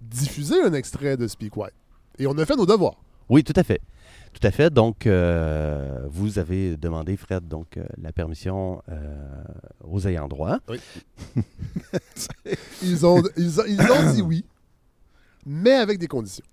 diffuser 0.00 0.60
un 0.60 0.72
extrait 0.74 1.16
de 1.16 1.28
Speak 1.28 1.56
White. 1.56 1.72
Et 2.18 2.26
on 2.26 2.36
a 2.36 2.44
fait 2.44 2.56
nos 2.56 2.66
devoirs. 2.66 2.96
Oui, 3.28 3.44
tout 3.44 3.52
à 3.56 3.62
fait. 3.62 3.80
Tout 4.32 4.46
à 4.46 4.50
fait. 4.50 4.72
Donc, 4.72 5.06
euh, 5.06 6.06
vous 6.08 6.38
avez 6.38 6.76
demandé, 6.76 7.16
Fred, 7.16 7.46
donc 7.46 7.76
euh, 7.76 7.84
la 8.00 8.12
permission 8.12 8.82
euh, 8.88 9.44
aux 9.84 10.06
ayants 10.06 10.28
droit. 10.28 10.58
Ils 12.82 13.06
ont, 13.06 13.22
ils, 13.36 13.60
ont, 13.60 13.64
ils 13.66 13.80
ont 13.80 14.12
dit 14.12 14.22
oui, 14.22 14.44
mais 15.46 15.72
avec 15.72 15.98
des 15.98 16.08
conditions. 16.08 16.44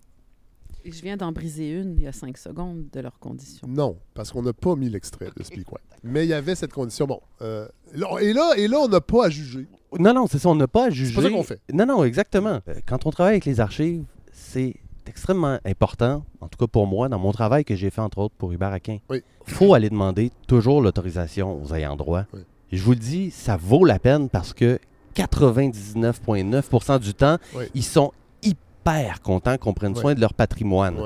Et 0.85 0.91
je 0.91 1.01
viens 1.01 1.17
d'en 1.17 1.31
briser 1.31 1.71
une 1.71 1.95
il 1.97 2.03
y 2.03 2.07
a 2.07 2.11
cinq 2.11 2.37
secondes 2.37 2.85
de 2.91 2.99
leurs 3.01 3.19
conditions. 3.19 3.67
Non, 3.67 3.97
parce 4.13 4.31
qu'on 4.31 4.41
n'a 4.41 4.53
pas 4.53 4.75
mis 4.75 4.89
l'extrait 4.89 5.29
de 5.35 5.43
Speak 5.43 5.71
White. 5.71 5.83
Mais 6.03 6.25
il 6.25 6.29
y 6.29 6.33
avait 6.33 6.55
cette 6.55 6.71
condition. 6.71 7.05
Bon, 7.05 7.19
euh, 7.41 7.67
et, 7.93 8.33
là, 8.33 8.53
et 8.55 8.67
là, 8.67 8.79
on 8.79 8.87
n'a 8.87 9.01
pas 9.01 9.25
à 9.25 9.29
juger. 9.29 9.67
Non, 9.99 10.13
non, 10.13 10.27
c'est 10.27 10.39
ça, 10.39 10.49
on 10.49 10.55
n'a 10.55 10.67
pas 10.67 10.85
à 10.85 10.89
juger. 10.89 11.13
pas 11.13 11.21
ça 11.21 11.29
qu'on 11.29 11.43
fait. 11.43 11.59
Non, 11.73 11.85
non, 11.85 12.03
exactement. 12.03 12.61
Quand 12.85 13.05
on 13.05 13.11
travaille 13.11 13.33
avec 13.33 13.45
les 13.45 13.59
archives, 13.59 14.05
c'est 14.31 14.75
extrêmement 15.09 15.59
important, 15.65 16.23
en 16.39 16.47
tout 16.47 16.57
cas 16.57 16.67
pour 16.67 16.87
moi, 16.87 17.09
dans 17.09 17.19
mon 17.19 17.31
travail 17.31 17.65
que 17.65 17.75
j'ai 17.75 17.89
fait 17.89 18.01
entre 18.01 18.19
autres 18.19 18.35
pour 18.37 18.51
Hubert 18.51 18.71
Aquin. 18.71 18.99
Oui. 19.09 19.21
faut 19.45 19.73
aller 19.73 19.89
demander 19.89 20.31
toujours 20.47 20.81
l'autorisation 20.81 21.61
aux 21.61 21.73
ayants 21.73 21.95
droit. 21.95 22.23
Oui. 22.33 22.41
Je 22.71 22.83
vous 22.83 22.91
le 22.91 22.97
dis, 22.99 23.31
ça 23.31 23.57
vaut 23.57 23.83
la 23.83 23.97
peine 23.99 24.29
parce 24.29 24.53
que 24.53 24.79
99,9% 25.15 26.99
du 26.99 27.13
temps, 27.13 27.37
Oui. 27.55 27.65
ils 27.73 27.83
sont 27.83 28.11
hyper 28.43 29.21
contents 29.21 29.57
qu'on 29.57 29.73
prenne 29.73 29.95
soin 29.95 30.13
de 30.13 30.21
leur 30.21 30.33
patrimoine. 30.33 30.97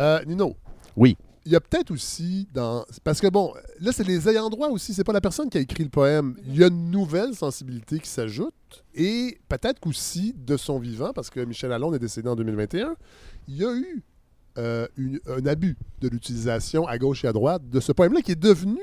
Euh, 0.00 0.24
Nino. 0.26 0.56
Oui. 0.96 1.16
Il 1.44 1.50
y 1.50 1.56
a 1.56 1.60
peut-être 1.60 1.90
aussi 1.90 2.46
dans. 2.54 2.84
Parce 3.02 3.20
que 3.20 3.26
bon, 3.26 3.52
là, 3.80 3.90
c'est 3.90 4.06
les 4.06 4.28
ayants 4.28 4.48
droit 4.48 4.68
aussi. 4.68 4.94
C'est 4.94 5.02
pas 5.02 5.12
la 5.12 5.20
personne 5.20 5.50
qui 5.50 5.58
a 5.58 5.60
écrit 5.60 5.82
le 5.82 5.90
poème. 5.90 6.36
Il 6.46 6.56
y 6.56 6.62
a 6.62 6.68
une 6.68 6.90
nouvelle 6.90 7.34
sensibilité 7.34 7.98
qui 7.98 8.08
s'ajoute. 8.08 8.54
Et 8.94 9.38
peut-être 9.48 9.80
qu'aussi 9.80 10.34
de 10.38 10.56
son 10.56 10.78
vivant, 10.78 11.12
parce 11.12 11.30
que 11.30 11.40
Michel 11.40 11.70
Lalonde 11.70 11.96
est 11.96 11.98
décédé 11.98 12.28
en 12.28 12.36
2021, 12.36 12.94
il 13.48 13.56
y 13.56 13.64
a 13.64 13.72
eu 13.74 14.02
euh, 14.58 14.86
une- 14.98 15.18
un 15.28 15.46
abus 15.46 15.76
de 16.00 16.08
l'utilisation 16.08 16.86
à 16.86 16.98
gauche 16.98 17.24
et 17.24 17.28
à 17.28 17.32
droite 17.32 17.62
de 17.70 17.80
ce 17.80 17.90
poème-là 17.92 18.20
qui 18.20 18.32
est 18.32 18.40
devenu 18.42 18.78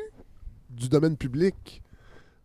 du 0.70 0.90
domaine 0.90 1.16
public. 1.16 1.82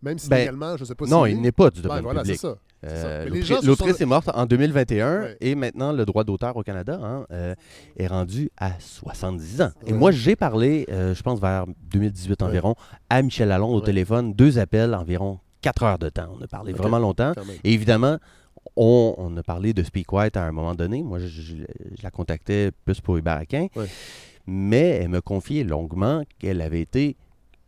Même 0.03 0.19
si 0.19 0.29
Ben, 0.29 0.37
légalement, 0.41 0.77
je 0.77 0.83
ne 0.83 0.87
sais 0.89 0.95
pas 0.95 1.07
Non, 1.07 1.25
si. 1.25 1.33
il 1.33 1.41
n'est 1.41 1.51
pas 1.53 1.71
du 1.71 1.81
Ben, 1.81 1.89
domaine 1.89 2.03
voilà, 2.05 2.21
public. 2.23 2.39
ça. 2.39 2.57
c'est 2.83 2.89
ça. 2.91 3.07
Euh, 3.07 3.25
L'autrice 3.65 3.97
sont- 3.97 4.03
est 4.03 4.07
morte 4.07 4.29
en 4.35 4.45
2021 4.45 5.21
Ouais. 5.23 5.37
et 5.41 5.55
maintenant 5.55 5.93
le 5.93 6.05
droit 6.05 6.23
d'auteur 6.25 6.55
au 6.59 6.63
Canada 6.63 7.01
hein, 7.03 7.25
euh, 7.31 7.55
est 7.97 8.07
rendu 8.07 8.51
à 8.59 8.73
70 8.79 9.63
ans. 9.63 9.71
Et 9.87 9.95
moi, 9.95 10.11
j'ai 10.11 10.37
parlé, 10.37 10.85
je 10.91 11.23
pense 11.23 11.41
vers 11.41 11.65
2018 11.91 12.43
Ouais. 12.43 12.49
environ, 12.49 12.75
à 13.09 13.23
Michel 13.23 13.49
Lalonde 13.49 13.75
au 13.75 13.81
téléphone, 13.81 14.35
deux 14.35 14.59
appels, 14.59 14.95
environ 14.95 15.39
quatre 15.63 15.83
heures 15.85 15.99
de 15.99 16.11
temps. 16.11 16.37
On 16.39 16.45
a 16.45 16.47
parlé 16.47 16.75
vraiment 16.75 16.99
longtemps. 16.99 17.33
Et 17.65 17.73
évidemment, 17.73 18.19
on, 18.77 19.15
on 19.19 19.37
a 19.37 19.43
parlé 19.43 19.73
de 19.73 19.83
Speak 19.83 20.13
White 20.13 20.37
à 20.37 20.45
un 20.45 20.53
moment 20.53 20.75
donné. 20.75 21.03
Moi, 21.03 21.19
je, 21.19 21.27
je- 21.27 21.57
je 21.57 22.03
la 22.03 22.11
contactais 22.11 22.71
plus 22.85 23.01
pour 23.01 23.17
Hubert 23.17 23.37
Aquin. 23.37 23.67
Ouais. 23.77 23.87
Mais 24.47 24.89
elle 25.03 25.09
me 25.09 25.21
confiait 25.21 25.65
longuement 25.65 26.23
qu'elle 26.39 26.61
avait 26.61 26.81
été 26.83 27.17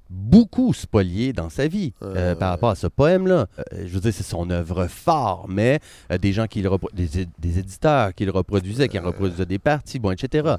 beaucoup 0.09 0.73
spolié 0.73 1.33
dans 1.33 1.49
sa 1.51 1.67
vie 1.67 1.93
euh, 2.03 2.15
Euh, 2.33 2.35
par 2.37 2.51
rapport 2.51 2.71
à 2.71 2.75
ce 2.77 2.87
poème-là. 2.87 3.47
Euh, 3.59 3.63
je 3.87 3.93
veux 3.95 4.01
dire, 4.01 4.13
c'est 4.15 4.23
son 4.23 4.51
œuvre 4.51 4.87
phare, 4.87 5.47
mais 5.49 5.81
euh, 6.13 6.19
des 6.19 6.33
gens 6.33 6.47
qui 6.47 6.63
le 6.63 6.71
des, 6.93 7.27
des 7.39 7.59
éditeurs 7.59 8.15
qui 8.15 8.25
le 8.25 8.31
reproduisaient, 8.31 8.89
qui 8.89 8.99
en 8.99 9.05
reproduisaient 9.05 9.47
des 9.47 9.59
parties, 9.59 9.99
bon, 9.99 10.13
etc. 10.13 10.55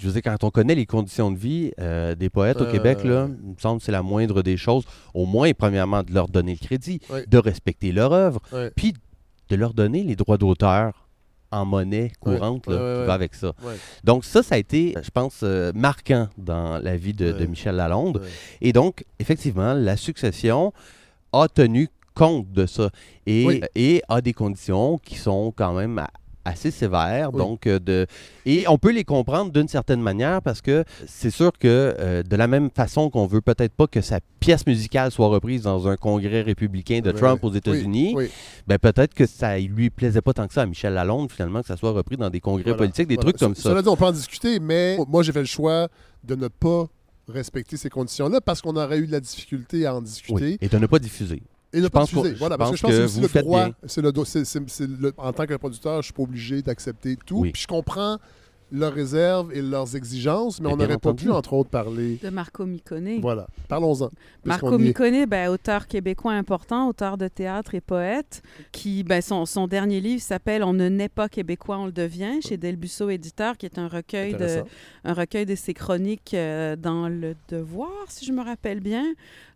Je 0.00 0.06
veux 0.06 0.12
dire, 0.14 0.22
quand 0.22 0.42
on 0.44 0.50
connaît 0.50 0.74
les 0.74 0.86
conditions 0.86 1.30
de 1.30 1.36
vie 1.36 1.72
euh, 1.78 2.14
des 2.14 2.30
poètes 2.30 2.60
au 2.60 2.64
Euh, 2.64 2.72
Québec, 2.72 3.04
là, 3.04 3.28
il 3.42 3.50
me 3.50 3.54
semble 3.58 3.80
que 3.80 3.84
c'est 3.84 3.92
la 3.92 4.02
moindre 4.02 4.42
des 4.42 4.56
choses, 4.56 4.84
au 5.12 5.26
moins, 5.26 5.52
premièrement, 5.52 6.02
de 6.02 6.12
leur 6.14 6.28
donner 6.28 6.56
le 6.60 6.66
crédit, 6.66 7.00
de 7.28 7.38
respecter 7.38 7.92
leur 7.92 8.12
œuvre, 8.12 8.40
puis 8.76 8.94
de 9.50 9.56
leur 9.56 9.74
donner 9.74 10.02
les 10.02 10.16
droits 10.16 10.38
d'auteur 10.38 11.06
en 11.52 11.64
monnaie 11.66 12.12
courante 12.20 12.66
là, 12.68 12.76
qui 13.00 13.06
va 13.08 13.12
avec 13.12 13.34
ça. 13.34 13.52
Donc 14.04 14.24
ça, 14.24 14.42
ça 14.42 14.54
a 14.54 14.58
été, 14.58 14.94
je 15.02 15.10
pense, 15.10 15.40
euh, 15.42 15.72
marquant 15.74 16.28
dans 16.38 16.78
la 16.78 16.96
vie 16.96 17.12
de. 17.12 17.44
Michel 17.46 17.74
Lalonde. 17.76 18.22
Et 18.60 18.72
donc, 18.72 19.04
effectivement, 19.18 19.74
la 19.74 19.96
succession 19.96 20.72
a 21.32 21.46
tenu 21.48 21.88
compte 22.14 22.50
de 22.52 22.66
ça 22.66 22.90
et, 23.26 23.60
et 23.74 24.02
a 24.08 24.20
des 24.20 24.32
conditions 24.32 24.98
qui 24.98 25.16
sont 25.16 25.52
quand 25.54 25.72
même 25.74 26.00
assez 26.50 26.70
sévères. 26.70 27.30
Oui. 27.32 27.38
Donc, 27.38 27.66
euh, 27.66 27.78
de, 27.78 28.06
et 28.46 28.66
on 28.68 28.78
peut 28.78 28.92
les 28.92 29.04
comprendre 29.04 29.52
d'une 29.52 29.68
certaine 29.68 30.00
manière 30.00 30.42
parce 30.42 30.60
que 30.60 30.84
c'est 31.06 31.30
sûr 31.30 31.52
que 31.52 31.94
euh, 31.98 32.22
de 32.22 32.36
la 32.36 32.46
même 32.46 32.70
façon 32.70 33.10
qu'on 33.10 33.26
veut 33.26 33.40
peut-être 33.40 33.72
pas 33.72 33.86
que 33.86 34.00
sa 34.00 34.20
pièce 34.40 34.66
musicale 34.66 35.10
soit 35.10 35.28
reprise 35.28 35.62
dans 35.62 35.88
un 35.88 35.96
congrès 35.96 36.42
républicain 36.42 37.00
de. 37.00 37.10
Trump 37.20 37.44
aux 37.44 37.52
États-Unis, 37.52 38.14
oui. 38.16 38.30
ben 38.66 38.78
peut-être 38.78 39.14
que 39.14 39.26
ça 39.26 39.58
lui 39.58 39.90
plaisait 39.90 40.22
pas 40.22 40.32
tant 40.32 40.46
que 40.46 40.54
ça 40.54 40.62
à 40.62 40.66
Michel 40.66 40.94
Lalonde 40.94 41.30
finalement 41.30 41.60
que 41.60 41.66
ça 41.66 41.76
soit 41.76 41.90
repris 41.90 42.16
dans 42.16 42.30
des 42.30 42.40
congrès 42.40 42.62
Voilà, 42.62 42.78
politiques, 42.78 43.08
des 43.08 43.16
voilà. 43.16 43.30
trucs 43.32 43.38
comme 43.38 43.54
ça. 43.54 43.70
Cela 43.70 43.82
dit, 43.82 43.88
on 43.88 43.96
peut 43.96 44.04
en 44.04 44.12
discuter, 44.12 44.60
mais 44.60 44.96
moi, 45.08 45.22
j'ai 45.22 45.32
fait 45.32 45.40
le 45.40 45.46
choix 45.46 45.88
de 46.24 46.34
ne 46.34 46.48
pas 46.48 46.86
respecter 47.28 47.76
ces 47.76 47.90
conditions-là 47.90 48.40
parce 48.40 48.60
qu'on 48.62 48.76
aurait 48.76 48.98
eu 48.98 49.06
de 49.06 49.12
la 49.12 49.20
difficulté 49.20 49.86
à 49.86 49.94
en 49.94 50.02
discuter. 50.02 50.58
Et 50.60 50.68
de 50.68 50.78
ne 50.78 50.86
pas 50.86 50.98
diffuser. 50.98 51.42
Et 51.72 51.80
ne 51.80 51.88
pas 51.88 52.00
qu'on- 52.16 52.22
Voilà, 52.38 52.56
parce 52.58 52.70
que 52.72 52.76
je 52.76 52.82
pense 52.82 52.90
que 52.90 53.06
c'est 53.08 53.20
le 53.22 53.28
droit. 53.42 53.60
C'est 53.86 54.86
le, 54.86 55.12
en 55.16 55.32
tant 55.32 55.46
que 55.46 55.54
producteur, 55.54 56.02
je 56.02 56.06
suis 56.06 56.12
pas 56.12 56.22
obligé 56.22 56.62
d'accepter 56.62 57.16
tout. 57.24 57.40
Puis 57.52 57.62
je 57.62 57.66
comprends 57.66 58.18
leurs 58.72 58.92
réserves 58.92 59.52
et 59.52 59.62
leurs 59.62 59.96
exigences, 59.96 60.60
mais 60.60 60.68
Et 60.68 60.72
on 60.72 60.76
n'aurait 60.76 60.98
pas 60.98 61.14
pu, 61.14 61.30
entre 61.30 61.52
autres, 61.54 61.70
parler. 61.70 62.18
De 62.22 62.30
Marco 62.30 62.64
Micone. 62.66 63.20
Voilà. 63.20 63.46
Parlons-en. 63.68 64.10
Marco. 64.44 64.78
Micone, 64.78 65.26
ben, 65.26 65.50
auteur 65.50 65.86
québécois 65.86 66.32
important, 66.32 66.88
auteur 66.88 67.18
de 67.18 67.28
théâtre 67.28 67.74
et 67.74 67.80
poète, 67.80 68.42
qui, 68.72 69.02
ben, 69.02 69.20
son, 69.20 69.46
son 69.46 69.66
dernier 69.66 70.00
livre 70.00 70.22
s'appelle 70.22 70.62
On 70.62 70.72
ne 70.72 70.88
naît 70.88 71.08
pas 71.08 71.28
québécois, 71.28 71.78
on 71.78 71.86
le 71.86 71.92
devient, 71.92 72.40
chez 72.42 72.56
Delbusso 72.56 73.10
Éditeur, 73.10 73.56
qui 73.56 73.66
est 73.66 73.78
un 73.78 73.88
recueil, 73.88 74.34
de, 74.34 74.62
un 75.04 75.14
recueil 75.14 75.46
de 75.46 75.54
ses 75.54 75.74
chroniques 75.74 76.34
euh, 76.34 76.76
dans 76.76 77.08
Le 77.08 77.34
Devoir, 77.48 77.90
si 78.08 78.24
je 78.24 78.32
me 78.32 78.42
rappelle 78.42 78.80
bien, 78.80 79.04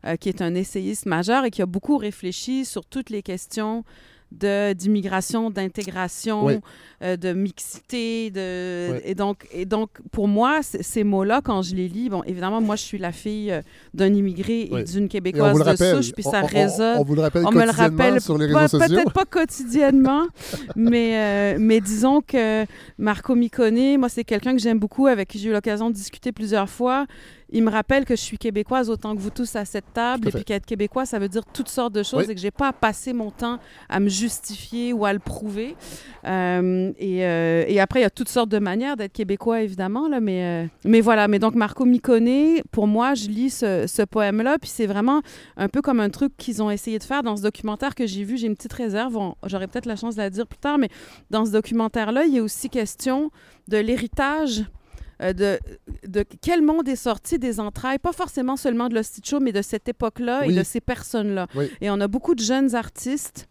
euh, 0.06 0.16
qui 0.16 0.28
est 0.28 0.42
un 0.42 0.54
essayiste 0.54 1.06
majeur 1.06 1.44
et 1.44 1.50
qui 1.50 1.62
a 1.62 1.66
beaucoup 1.66 1.96
réfléchi 1.96 2.64
sur 2.64 2.84
toutes 2.84 3.10
les 3.10 3.22
questions 3.22 3.84
d'immigration, 4.74 5.50
d'intégration, 5.50 6.44
Oui. 6.46 6.58
euh, 7.02 7.16
de 7.16 7.32
mixité, 7.32 8.30
de 8.30 8.92
Oui. 8.94 8.98
et 9.04 9.14
donc 9.14 9.46
et 9.52 9.64
donc 9.64 9.90
pour 10.12 10.28
moi 10.28 10.60
ces 10.62 11.04
mots-là 11.04 11.40
quand 11.44 11.62
je 11.62 11.74
les 11.74 11.88
lis, 11.88 12.08
bon 12.08 12.22
évidemment 12.24 12.60
moi 12.60 12.76
je 12.76 12.82
suis 12.82 12.98
la 12.98 13.12
fille 13.12 13.50
euh, 13.50 13.62
d'un 13.94 14.12
immigré 14.12 14.62
et 14.62 14.68
Oui. 14.72 14.84
d'une 14.84 15.04
Et 15.04 15.08
québécoise 15.08 15.56
de 15.58 15.62
rappelle. 15.62 15.96
souche, 15.96 16.12
puis 16.12 16.24
on, 16.26 16.30
ça 16.30 16.42
on- 16.42 16.46
résonne. 16.46 16.98
on 16.98 17.04
vous 17.04 17.14
le 17.14 17.20
rappelle 17.22 17.46
On 17.46 17.52
me 17.52 17.64
le 17.64 17.70
rappelle 17.70 18.20
sur 18.20 18.36
les 18.38 18.46
réseaux 18.46 18.68
sociaux. 18.78 18.88
Peut-être 18.96 19.12
pas 19.12 19.24
quotidiennement, 19.24 20.24
mais, 20.76 21.54
euh, 21.54 21.56
mais 21.60 21.80
disons 21.80 22.20
que 22.20 22.64
Marco 22.98 23.34
Micone, 23.34 23.98
moi, 23.98 24.08
c'est 24.08 24.24
quelqu'un 24.24 24.52
que 24.52 24.60
j'aime 24.60 24.78
beaucoup, 24.78 25.06
avec 25.06 25.28
qui 25.28 25.38
j'ai 25.38 25.48
eu 25.50 25.52
l'occasion 25.52 25.90
de 25.90 25.94
discuter 25.94 26.32
plusieurs 26.32 26.68
fois. 26.68 27.06
Il 27.54 27.62
me 27.62 27.70
rappelle 27.70 28.04
que 28.04 28.16
je 28.16 28.20
suis 28.20 28.36
québécoise 28.36 28.90
autant 28.90 29.14
que 29.14 29.20
vous 29.20 29.30
tous 29.30 29.54
à 29.54 29.64
cette 29.64 29.92
table, 29.92 30.26
à 30.26 30.28
et 30.28 30.32
puis 30.32 30.44
qu'être 30.44 30.66
québécois, 30.66 31.06
ça 31.06 31.20
veut 31.20 31.28
dire 31.28 31.42
toutes 31.52 31.68
sortes 31.68 31.92
de 31.92 32.02
choses 32.02 32.24
Oui. 32.26 32.32
et 32.32 32.34
que 32.34 32.40
j'ai 32.40 32.50
pas 32.50 32.68
à 32.68 32.72
passer 32.72 33.12
mon 33.12 33.30
temps 33.30 33.60
à 33.88 34.00
me 34.00 34.08
justifier 34.08 34.92
ou 34.92 35.04
à 35.04 35.12
le 35.12 35.20
prouver. 35.20 35.76
Euh, 36.26 36.90
et, 36.98 37.24
euh, 37.24 37.64
et 37.68 37.78
après, 37.78 38.00
il 38.00 38.02
y 38.02 38.06
a 38.06 38.10
toutes 38.10 38.28
sortes 38.28 38.48
de 38.48 38.58
manières 38.58 38.96
d'être 38.96 39.12
québécois, 39.12 39.62
évidemment, 39.62 40.08
là, 40.08 40.18
mais, 40.18 40.64
euh, 40.64 40.66
mais 40.84 41.00
voilà. 41.00 41.28
Mais 41.28 41.38
donc, 41.38 41.54
Marco 41.54 41.84
Micone, 41.84 42.60
pour 42.72 42.88
moi, 42.88 43.14
je 43.14 43.28
lis 43.28 43.50
ce, 43.50 43.86
ce 43.86 44.02
poème-là, 44.02 44.58
puis 44.60 44.70
c'est 44.70 44.86
vraiment 44.86 45.22
un 45.56 45.68
peu 45.68 45.80
comme 45.80 46.00
un 46.00 46.10
truc 46.10 46.36
qu'ils 46.36 46.60
ont 46.60 46.70
essayé 46.72 46.98
de 46.98 47.04
faire 47.04 47.22
dans 47.22 47.36
ce 47.36 47.42
documentaire 47.42 47.94
que 47.94 48.04
j'ai 48.04 48.24
vu. 48.24 48.36
J'ai 48.36 48.48
une 48.48 48.56
petite 48.56 48.72
réserve, 48.72 49.16
j'aurai 49.46 49.68
peut-être 49.68 49.86
la 49.86 49.94
chance 49.94 50.16
de 50.16 50.22
la 50.22 50.30
dire 50.30 50.48
plus 50.48 50.58
tard, 50.58 50.78
mais 50.78 50.88
dans 51.30 51.46
ce 51.46 51.52
documentaire-là, 51.52 52.24
il 52.24 52.34
y 52.34 52.40
a 52.40 52.42
aussi 52.42 52.68
question 52.68 53.30
de 53.68 53.76
l'héritage. 53.76 54.64
Euh, 55.22 55.32
de, 55.32 55.58
de 56.06 56.24
quel 56.40 56.62
monde 56.62 56.88
est 56.88 56.96
sorti 56.96 57.38
des 57.38 57.60
entrailles, 57.60 57.98
pas 57.98 58.12
forcément 58.12 58.56
seulement 58.56 58.88
de 58.88 58.94
l'Hostie 58.94 59.20
mais 59.40 59.52
de 59.52 59.62
cette 59.62 59.88
époque-là 59.88 60.42
Oui. 60.46 60.52
et 60.52 60.56
de 60.58 60.62
ces 60.62 60.80
personnes-là. 60.80 61.46
Oui. 61.54 61.70
Et 61.80 61.90
on 61.90 62.00
a 62.00 62.08
beaucoup 62.08 62.34
de 62.34 62.40
jeunes 62.42 62.74
artistes 62.74 63.48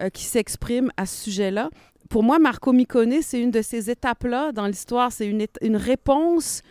euh, 0.00 0.08
qui 0.10 0.24
s'expriment 0.24 0.90
à 0.96 1.06
ce 1.06 1.24
sujet-là. 1.24 1.70
Pour 2.10 2.22
moi, 2.22 2.38
Marco 2.38 2.72
Micone, 2.72 3.22
c'est 3.22 3.40
une 3.40 3.50
de 3.50 3.62
ces 3.62 3.90
étapes-là 3.90 4.52
dans 4.52 4.66
l'histoire. 4.66 5.10
C'est 5.10 5.26
une, 5.26 5.76
réponse 5.76 6.62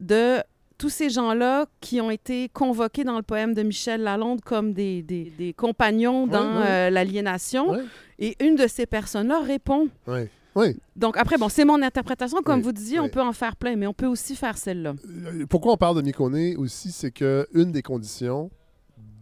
de 0.00 0.38
tous 0.78 0.88
ces 0.88 1.10
gens-là 1.10 1.66
qui 1.80 2.00
ont 2.00 2.10
été 2.10 2.48
convoqués 2.48 3.04
dans 3.04 3.16
le 3.16 3.22
poème 3.22 3.52
de 3.54 3.62
Michel 3.62 4.00
Lalonde 4.02 4.40
comme 4.40 4.72
des, 4.72 5.02
des- 5.02 5.32
des 5.36 5.52
compagnons 5.52 6.26
dans 6.26 6.58
oui. 6.58 6.64
euh, 6.66 6.90
l'aliénation. 6.90 7.76
Et 8.18 8.36
une 8.44 8.56
de 8.56 8.66
ces 8.66 8.86
personnes-là 8.86 9.40
répond. 9.40 9.88
Oui. 10.06 10.28
Oui. 10.58 10.76
Donc 10.96 11.16
après, 11.16 11.36
bon, 11.38 11.48
c'est 11.48 11.64
mon 11.64 11.80
interprétation. 11.82 12.42
Comme 12.42 12.56
Oui, 12.58 12.64
vous 12.64 12.72
disiez, 12.72 12.98
oui. 12.98 13.06
on 13.06 13.08
peut 13.08 13.22
en 13.22 13.32
faire 13.32 13.54
plein, 13.56 13.76
mais 13.76 13.86
on 13.86 13.94
peut 13.94 14.06
aussi 14.06 14.34
faire 14.36 14.58
celle-là. 14.58 14.94
Euh, 15.08 15.46
Pourquoi 15.48 15.72
on 15.72 15.76
parle 15.76 15.96
de 15.96 16.02
Micone 16.02 16.54
aussi, 16.56 16.90
c'est 16.92 17.10
que 17.12 17.46
une 17.54 17.70
des 17.72 17.82
conditions 17.82 18.50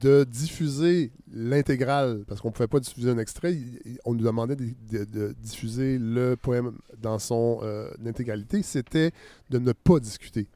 de 0.01 0.25
diffuser 0.25 1.11
l'intégrale, 1.33 2.25
parce 2.29 2.41
qu'on 2.41 2.49
ne 2.49 2.53
pouvait 2.53 2.67
pas 2.67 2.81
diffuser 2.81 3.11
un 3.11 3.19
extrait, 3.19 3.57
on 4.05 4.15
nous 4.15 4.25
demandait 4.25 4.57
de, 4.57 4.67
de- 4.91 5.05
de 5.05 5.35
diffuser 5.41 5.99
le 5.99 6.37
poème 6.37 6.73
dans 7.01 7.19
son 7.19 7.61
euh, 7.63 7.89
intégralité, 8.07 8.63
c'était 8.63 9.11
de 9.51 9.59
ne 9.59 9.73
pas 9.73 9.99
discuter 9.99 10.49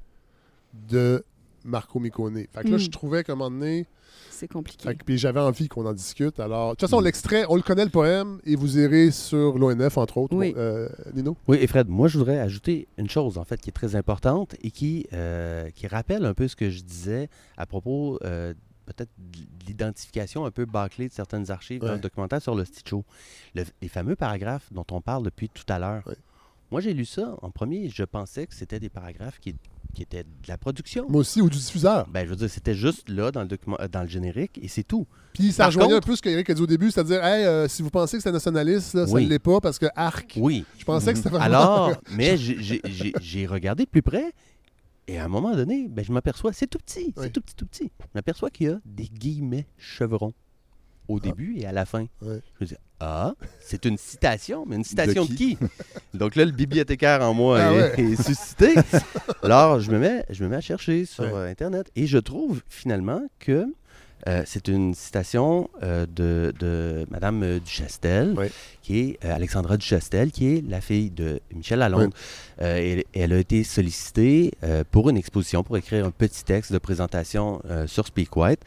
de 0.88 1.24
Marco 1.64 1.98
Micone. 2.00 2.34
Fait 2.52 2.62
que 2.62 2.68
là, 2.68 2.76
Mm. 2.76 2.80
je 2.80 2.90
trouvais 2.90 3.24
qu'à 3.24 3.32
un 3.32 3.36
moment 3.36 3.50
donné, 3.50 3.86
C'est 4.40 4.48
compliqué. 4.48 4.88
fait 4.88 4.94
que- 4.96 5.04
puis 5.04 5.18
j'avais 5.18 5.40
envie 5.40 5.68
qu'on 5.68 5.84
en 5.86 5.92
discute. 5.92 6.40
Alors, 6.40 6.70
de 6.70 6.74
toute 6.74 6.80
façon, 6.88 7.00
Mm. 7.00 7.04
l'extrait, 7.04 7.44
on 7.48 7.56
le 7.56 7.62
connaît 7.62 7.84
le 7.84 7.90
poème, 7.90 8.40
et 8.44 8.56
vous 8.56 8.78
irez 8.78 9.10
sur 9.10 9.58
l'ONF, 9.58 9.98
entre 9.98 10.16
autres. 10.18 10.34
Oui. 10.34 10.52
Bon, 10.54 10.58
euh, 10.60 10.88
Nino? 11.14 11.36
Oui, 11.46 11.58
et 11.60 11.66
Fred, 11.66 11.88
moi, 11.88 12.08
je 12.08 12.16
voudrais 12.18 12.38
ajouter 12.38 12.88
une 12.98 13.08
chose, 13.10 13.36
en 13.38 13.44
fait, 13.44 13.60
qui 13.60 13.68
est 13.70 13.72
très 13.74 13.96
importante 13.96 14.56
et 14.62 14.70
qui, 14.70 15.06
euh, 15.12 15.68
qui 15.70 15.86
rappelle 15.86 16.24
un 16.24 16.34
peu 16.34 16.48
ce 16.48 16.56
que 16.56 16.70
je 16.70 16.82
disais 16.82 17.28
à 17.56 17.66
propos, 17.66 18.18
euh, 18.24 18.54
peut-être, 18.86 19.10
de 19.18 19.38
l'identification 19.68 20.44
un 20.46 20.50
peu 20.50 20.64
bâclée 20.64 21.08
de 21.08 21.12
certaines 21.12 21.50
archives 21.50 21.80
dans 21.80 21.88
Ouais. 21.88 21.94
le 21.94 22.00
documentaire 22.00 22.40
sur 22.42 22.54
le 22.54 22.64
Stitcho. 22.64 23.04
Le- 23.54 23.64
les 23.82 23.88
fameux 23.88 24.16
paragraphes 24.16 24.72
dont 24.72 24.86
on 24.90 25.00
parle 25.00 25.22
depuis 25.24 25.48
tout 25.48 25.64
à 25.68 25.78
l'heure. 25.78 26.02
Ouais. 26.06 26.16
Moi, 26.70 26.80
j'ai 26.80 26.94
lu 26.94 27.04
ça 27.04 27.36
en 27.42 27.50
premier, 27.50 27.88
je 27.88 28.04
pensais 28.04 28.46
que 28.46 28.54
c'était 28.54 28.80
des 28.80 28.88
paragraphes 28.88 29.38
qui, 29.40 29.54
qui 29.90 30.02
étaient 30.02 30.22
de 30.24 30.48
la 30.48 30.56
production. 30.58 31.06
Moi 31.08 31.20
aussi, 31.20 31.40
ou 31.42 31.48
du 31.50 31.58
diffuseur. 31.58 32.06
Ben, 32.08 32.24
je 32.24 32.30
veux 32.30 32.36
dire, 32.36 32.50
c'était 32.50 32.74
juste 32.74 33.08
là, 33.08 33.30
dans 33.30 33.42
le, 33.42 33.48
document, 33.48 33.76
euh, 33.80 33.88
dans 33.88 34.02
le 34.02 34.08
générique, 34.08 34.58
et 34.62 34.68
c'est 34.68 34.82
tout. 34.84 35.06
Puis 35.32 35.52
ça 35.52 35.64
Par 35.64 35.66
rejoignait 35.68 35.94
contre- 35.94 36.06
un 36.08 36.10
peu 36.10 36.16
ce 36.16 36.22
qu'Éric 36.22 36.50
a 36.50 36.54
dit 36.54 36.62
au 36.62 36.66
début, 36.66 36.90
c'est-à-dire, 36.90 37.24
hey, 37.24 37.44
euh, 37.44 37.68
si 37.68 37.82
vous 37.82 37.90
pensez 37.90 38.16
que 38.16 38.22
c'est 38.22 38.32
nationaliste, 38.32 38.94
là, 38.94 39.06
ça 39.06 39.20
ne 39.20 39.26
l'est 39.26 39.38
pas 39.38 39.60
parce 39.60 39.78
que 39.78 39.86
arc. 39.94 40.36
Oui. 40.40 40.64
Je 40.78 40.84
pensais 40.84 41.12
que 41.12 41.18
c'était 41.18 41.30
vraiment. 41.30 41.44
Alors, 41.44 41.92
mais 42.16 42.36
j'ai- 42.36 43.46
regardé 43.46 43.84
de 43.84 43.90
plus 43.90 44.02
près 44.02 44.32
et 45.08 45.18
à 45.18 45.24
un 45.24 45.28
moment 45.28 45.54
donné, 45.56 45.88
ben, 45.88 46.04
je 46.04 46.12
m'aperçois, 46.12 46.52
c'est 46.52 46.66
tout 46.66 46.78
petit, 46.78 47.12
c'est 47.16 47.22
Oui. 47.24 47.30
tout 47.32 47.40
petit, 47.40 47.54
tout 47.56 47.66
petit. 47.66 47.90
Je 48.00 48.06
m'aperçois 48.14 48.50
qu'il 48.50 48.66
y 48.68 48.70
a 48.70 48.78
des 48.84 49.04
guillemets 49.08 49.66
chevrons 49.76 50.32
au 51.10 51.20
début 51.20 51.56
et 51.58 51.66
à 51.66 51.72
la 51.72 51.84
fin. 51.86 52.06
Ouais. 52.22 52.40
Je 52.58 52.64
me 52.64 52.66
dis, 52.66 52.76
ah, 53.00 53.34
c'est 53.60 53.84
une 53.84 53.96
citation, 53.98 54.64
mais 54.66 54.76
une 54.76 54.84
citation 54.84 55.24
de 55.24 55.30
De 55.30 55.34
qui? 55.34 55.58
Donc 56.14 56.36
là, 56.36 56.44
le 56.44 56.52
bibliothécaire 56.52 57.22
en 57.22 57.34
moi 57.34 57.58
Ah 57.60 57.72
est, 57.72 57.96
ouais. 58.02 58.12
est 58.12 58.22
suscité. 58.22 58.74
Alors, 59.42 59.80
je 59.80 59.90
me, 59.90 59.98
mets, 59.98 60.24
je 60.30 60.44
me 60.44 60.48
mets 60.50 60.56
à 60.56 60.60
chercher 60.60 61.04
sur 61.06 61.24
Ouais. 61.24 61.30
euh, 61.32 61.50
Internet 61.50 61.90
et 61.96 62.06
je 62.06 62.18
trouve 62.18 62.62
finalement 62.68 63.22
que 63.38 63.66
euh, 64.28 64.42
c'est 64.44 64.68
une 64.68 64.92
citation 64.92 65.70
euh, 65.82 66.04
de, 66.14 66.52
de 66.58 67.06
Madame 67.10 67.58
Duchastel, 67.60 68.36
qui 68.82 68.98
est 68.98 69.24
euh, 69.24 69.34
Alexandra 69.34 69.78
Duchastel, 69.78 70.30
qui 70.30 70.46
est 70.56 70.68
la 70.68 70.82
fille 70.82 71.08
de 71.10 71.40
Michel 71.54 71.78
Lalonde. 71.78 72.12
Elle, 72.58 73.04
elle 73.14 73.32
a 73.32 73.38
été 73.38 73.64
sollicitée 73.64 74.52
pour 74.90 75.08
une 75.08 75.16
exposition, 75.16 75.62
pour 75.62 75.78
écrire 75.78 76.04
un 76.04 76.10
petit 76.10 76.44
texte 76.44 76.70
de 76.70 76.76
présentation 76.78 77.62
sur 77.86 78.06
Speak 78.06 78.36
White. 78.36 78.60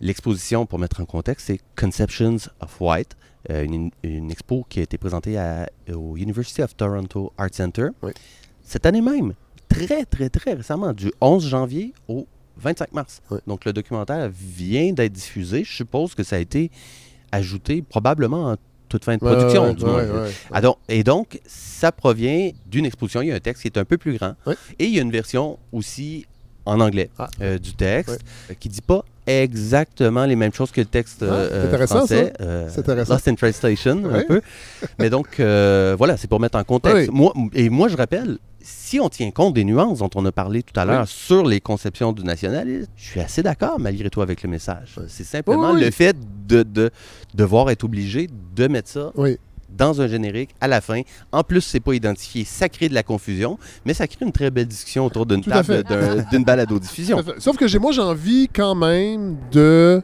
L'exposition, 0.00 0.66
pour 0.66 0.78
mettre 0.78 1.00
en 1.00 1.04
contexte, 1.04 1.46
c'est 1.48 1.60
Conceptions 1.76 2.36
of 2.60 2.80
White, 2.80 3.16
euh, 3.50 3.64
une, 3.64 3.90
une 4.02 4.30
expo 4.30 4.64
qui 4.68 4.80
a 4.80 4.82
été 4.82 4.96
présentée 4.98 5.36
à- 5.38 5.68
au 5.92 6.16
University 6.16 6.62
of 6.62 6.76
Toronto 6.76 7.32
Art 7.36 7.48
Center 7.52 7.88
Oui. 8.02 8.12
cette 8.62 8.86
année 8.86 9.00
même, 9.00 9.34
très, 9.68 10.04
très, 10.04 10.28
très 10.28 10.52
récemment, 10.54 10.92
du 10.92 11.10
11 11.20 11.46
janvier 11.48 11.92
au 12.06 12.26
25 12.58 12.92
mars. 12.92 13.20
Oui. 13.30 13.38
Donc 13.46 13.64
le 13.64 13.72
documentaire 13.72 14.30
vient 14.32 14.92
d'être 14.92 15.12
diffusé. 15.12 15.64
Je 15.64 15.72
suppose 15.72 16.14
que 16.14 16.22
ça 16.22 16.36
a 16.36 16.38
été 16.38 16.70
ajouté 17.32 17.82
probablement 17.82 18.52
en 18.52 18.56
toute 18.88 19.04
fin 19.04 19.14
de 19.14 19.20
production, 19.20 19.64
ouais, 19.74 19.84
ouais, 19.84 20.10
ouais. 20.10 20.32
Ah, 20.50 20.60
donc- 20.62 20.78
et 20.88 21.04
donc, 21.04 21.40
ça 21.46 21.92
provient 21.92 22.50
d'une 22.66 22.86
exposition. 22.86 23.20
Il 23.20 23.28
y 23.28 23.32
a 23.32 23.34
un 23.34 23.40
texte 23.40 23.62
qui 23.62 23.68
est 23.68 23.76
un 23.78 23.84
peu 23.84 23.98
plus 23.98 24.16
grand. 24.16 24.34
Et 24.78 24.86
il 24.86 24.94
y 24.94 24.98
a 24.98 25.02
une 25.02 25.10
version 25.10 25.58
aussi 25.72 26.24
en 26.64 26.80
anglais 26.80 27.10
Ah. 27.18 27.28
euh, 27.42 27.58
du 27.58 27.74
texte, 27.74 28.10
Ouais. 28.12 28.52
euh, 28.52 28.54
qui 28.58 28.68
dit 28.70 28.80
pas 28.80 29.04
exactement 29.28 30.24
les 30.24 30.36
mêmes 30.36 30.52
choses 30.52 30.70
que 30.70 30.80
le 30.80 30.86
texte 30.86 31.22
Ah, 31.22 31.32
euh, 31.32 31.66
intéressant, 31.66 31.98
français. 31.98 32.32
ça. 32.38 32.44
euh, 32.44 32.68
C'est 32.70 32.80
intéressant. 32.80 33.14
Lost 33.14 33.28
in 33.28 33.34
Translation, 33.34 34.02
un 34.04 34.12
Ouais. 34.12 34.24
peu. 34.24 34.40
Mais 34.98 35.10
donc, 35.10 35.38
euh, 35.40 35.94
voilà, 35.96 36.16
c'est 36.16 36.28
pour 36.28 36.40
mettre 36.40 36.58
en 36.58 36.64
contexte. 36.64 37.08
Oui. 37.12 37.14
Moi, 37.14 37.32
et 37.54 37.68
moi, 37.70 37.88
je 37.88 37.96
rappelle, 37.96 38.38
si 38.60 38.98
on 39.00 39.08
tient 39.08 39.30
compte 39.30 39.54
des 39.54 39.64
nuances 39.64 39.98
dont 40.00 40.10
on 40.14 40.24
a 40.26 40.32
parlé 40.32 40.62
tout 40.62 40.78
à 40.78 40.84
l'heure 40.84 41.02
Oui. 41.02 41.08
sur 41.08 41.46
les 41.46 41.60
conceptions 41.60 42.12
du 42.12 42.24
nationalisme, 42.24 42.90
je 42.96 43.04
suis 43.04 43.20
assez 43.20 43.42
d'accord 43.42 43.78
malgré 43.78 44.10
tout 44.10 44.20
avec 44.22 44.42
le 44.42 44.48
message. 44.50 44.94
Oui. 44.96 45.04
C'est 45.08 45.24
simplement 45.24 45.70
Oui, 45.70 45.78
oui. 45.78 45.84
le 45.84 45.90
fait 45.90 46.16
de, 46.46 46.62
de 46.62 46.90
devoir 47.34 47.70
être 47.70 47.84
obligé 47.84 48.28
de 48.56 48.66
mettre 48.68 48.88
ça 48.88 49.12
Oui. 49.14 49.38
Dans 49.68 50.00
un 50.00 50.06
générique 50.06 50.50
à 50.60 50.68
la 50.68 50.80
fin. 50.80 51.02
En 51.32 51.42
plus, 51.42 51.60
c'est 51.60 51.80
pas 51.80 51.94
identifié, 51.94 52.44
ça 52.44 52.68
crée 52.68 52.88
de 52.88 52.94
la 52.94 53.02
confusion, 53.02 53.58
mais 53.84 53.94
ça 53.94 54.06
crée 54.06 54.24
une 54.24 54.32
très 54.32 54.50
belle 54.50 54.66
discussion 54.66 55.04
autour 55.06 55.26
d'une 55.26 55.42
table 55.42 55.84
d'une 56.30 56.44
balado-diffusion. 56.44 57.22
Tout 57.22 57.30
à 57.30 57.34
fait. 57.34 57.40
Sauf 57.48 57.56
que 57.56 57.66
j'ai, 57.68 57.78
moi, 57.78 57.92
j'ai 57.92 58.02
envie 58.02 58.48
quand 58.48 58.74
même 58.74 59.36
de. 59.52 60.02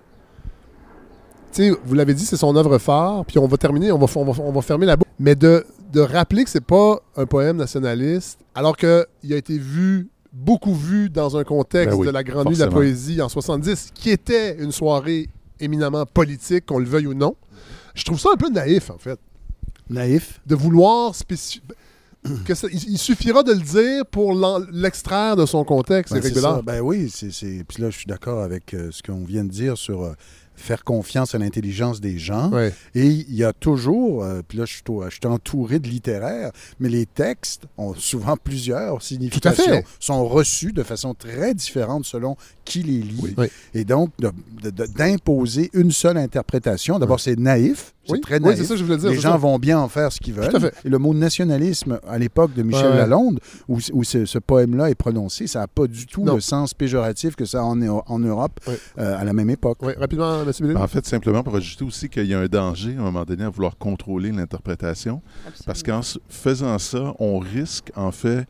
Tu 1.53 1.71
sais, 1.71 1.79
vous 1.85 1.95
l'avez 1.95 2.15
dit, 2.15 2.25
c'est 2.27 2.37
son 2.37 2.55
œuvre 2.57 2.79
phare, 2.79 3.25
puis 3.25 3.39
on 3.39 3.47
va 3.47 3.57
terminer, 3.57 3.93
on 3.93 3.99
va, 3.99 4.07
on 4.17 4.25
va, 4.25 4.43
on 4.43 4.53
va 4.53 4.63
fermer 4.63 4.87
la 4.87 4.97
boucle. 4.97 5.11
Mais 5.21 5.37
de, 5.37 5.65
de 5.93 6.01
rappeler 6.01 6.43
que 6.45 6.51
c'est 6.51 6.65
pas 6.65 7.01
un 7.17 7.27
poème 7.27 7.57
nationaliste, 7.57 8.41
alors 8.55 8.77
qu'il 8.77 9.33
a 9.33 9.37
été 9.37 9.57
vu, 9.57 10.09
beaucoup 10.33 10.75
vu 10.75 11.09
dans 11.09 11.37
un 11.37 11.45
contexte 11.45 11.91
Ben 11.91 12.01
oui, 12.01 12.07
de 12.09 12.13
la 12.13 12.25
Grande 12.25 12.49
Nuit 12.49 12.57
de 12.57 12.65
la. 12.65 12.71
Poésie 12.71 13.23
en 13.23 13.29
70, 13.29 13.91
qui 13.95 14.11
était 14.11 14.57
une 14.61 14.73
soirée 14.73 15.29
éminemment 15.61 16.05
politique, 16.07 16.67
qu'on 16.67 16.81
le 16.81 16.87
veuille 16.87 17.07
ou 17.07 17.15
non. 17.15 17.37
Je 17.95 18.05
trouve 18.05 18.19
ça 18.19 18.31
un 18.33 18.37
peu 18.37 18.49
naïf, 18.51 18.91
en 18.91 18.99
fait, 18.99 19.21
Naïf. 19.91 20.41
de 20.47 20.55
vouloir 20.55 21.15
spécifier. 21.15 21.63
Que 22.47 22.55
ça- 22.55 22.69
il, 22.73 22.97
suffira 22.97 23.43
de 23.43 23.53
le 23.53 23.61
dire 23.61 24.07
pour 24.07 24.33
l'extraire 24.73 25.37
de 25.37 25.45
son 25.45 25.63
contexte, 25.63 26.15
Ben, 26.15 26.23
c'est 26.23 26.29
régulier. 26.29 26.41
ça. 26.43 26.63
Ben 26.65 26.81
oui, 26.81 27.11
c'est, 27.15 27.31
c'est- 27.31 27.65
Puis 27.69 27.83
là, 27.83 27.91
je 27.91 27.99
suis 27.99 28.07
d'accord 28.07 28.43
avec 28.43 28.73
euh, 28.73 28.89
ce 28.93 29.03
qu'on 29.03 29.25
vient 29.25 29.45
de 29.45 29.51
dire 29.51 29.77
sur 29.77 30.05
euh, 30.05 30.15
faire 30.57 30.85
confiance 30.85 31.35
à 31.35 31.39
l'intelligence 31.39 32.01
des 32.01 32.17
gens. 32.17 32.51
Et 32.95 33.07
il 33.09 33.35
y 33.35 33.45
a 33.45 33.53
toujours, 33.53 34.25
euh, 34.25 34.41
puis 34.47 34.57
là, 34.57 34.65
je 34.65 34.73
suis, 34.73 34.83
je 34.87 35.11
suis 35.11 35.27
entouré 35.27 35.81
de 35.81 35.89
littéraires, 35.89 36.51
mais 36.81 36.89
les 36.89 37.05
textes 37.05 37.65
ont 37.77 37.93
souvent 37.93 38.39
plusieurs 38.39 39.03
significations, 39.03 39.65
fait. 39.65 39.85
sont 40.01 40.27
reçus 40.27 40.73
de 40.73 40.83
façon 40.83 41.13
très 41.13 41.53
différente 41.53 42.07
selon 42.07 42.39
qui 42.65 42.83
les 42.85 43.03
lit. 43.03 43.35
Oui. 43.37 43.49
Et 43.75 43.85
donc, 43.85 44.13
d'imposer 44.97 45.71
une 45.75 45.91
seule 45.93 46.17
interprétation, 46.17 46.99
d'abord, 46.99 47.21
c'est 47.21 47.39
naïf, 47.39 47.94
Oui, 48.13 48.21
très 48.21 48.37
oui, 48.37 48.43
naïf. 48.45 48.59
c'est 48.59 48.65
ça 48.65 48.75
que 48.75 48.81
je 48.81 48.85
voulais 48.85 48.97
dire. 48.99 49.11
les 49.11 49.17
gens 49.21 49.33
ça. 49.33 49.37
vont 49.37 49.59
bien 49.59 49.79
en 49.79 49.89
faire 49.89 50.13
ce 50.13 50.21
qu'ils 50.21 50.35
veulent. 50.35 50.49
Tout 50.49 50.57
à 50.57 50.61
fait. 50.61 50.75
Et 50.85 50.89
le 50.89 50.99
mot 50.99 51.15
nationalisme, 51.15 51.99
à 52.07 52.19
l'époque 52.19 52.53
de 52.55 52.63
Michel 52.63 52.91
Ouais. 52.91 52.97
Lalonde, 52.99 53.41
où, 53.69 53.79
où 53.93 54.05
ce, 54.05 54.25
ce 54.27 54.39
poème-là 54.39 54.91
est 54.91 54.95
prononcé, 54.95 55.47
ça 55.47 55.61
n'a 55.61 55.69
pas 55.69 55.87
du 55.87 56.07
tout 56.07 56.25
Non. 56.25 56.35
le 56.35 56.41
sens 56.41 56.75
péjoratif 56.75 57.35
que 57.37 57.45
ça 57.45 57.61
a 57.61 57.63
en, 57.63 57.81
en 57.83 58.19
Europe 58.19 58.61
euh, 58.99 59.19
à 59.19 59.25
la 59.25 59.33
même 59.33 59.51
époque. 59.51 59.79
Oui, 59.83 59.93
rapidement, 59.99 60.43
M. 60.43 60.51
Bellil. 60.61 60.77
En 60.77 60.87
fait, 60.87 61.07
simplement 61.07 61.43
pour 61.43 61.57
ajouter 61.57 61.85
aussi 61.85 62.09
qu'il 62.09 62.27
y 62.27 62.35
a 62.35 62.41
un 62.41 62.47
danger 62.47 62.95
à 62.97 63.01
un 63.01 63.05
moment 63.05 63.25
donné 63.25 63.45
à 63.45 63.49
vouloir 63.51 63.77
contrôler 63.79 64.33
l'interprétation. 64.33 65.23
Parce 65.67 65.83
qu'en 65.83 66.01
faisant 66.29 66.79
ça, 66.79 67.15
on 67.19 67.39
risque 67.39 67.91
en 67.97 68.11
fait 68.13 68.47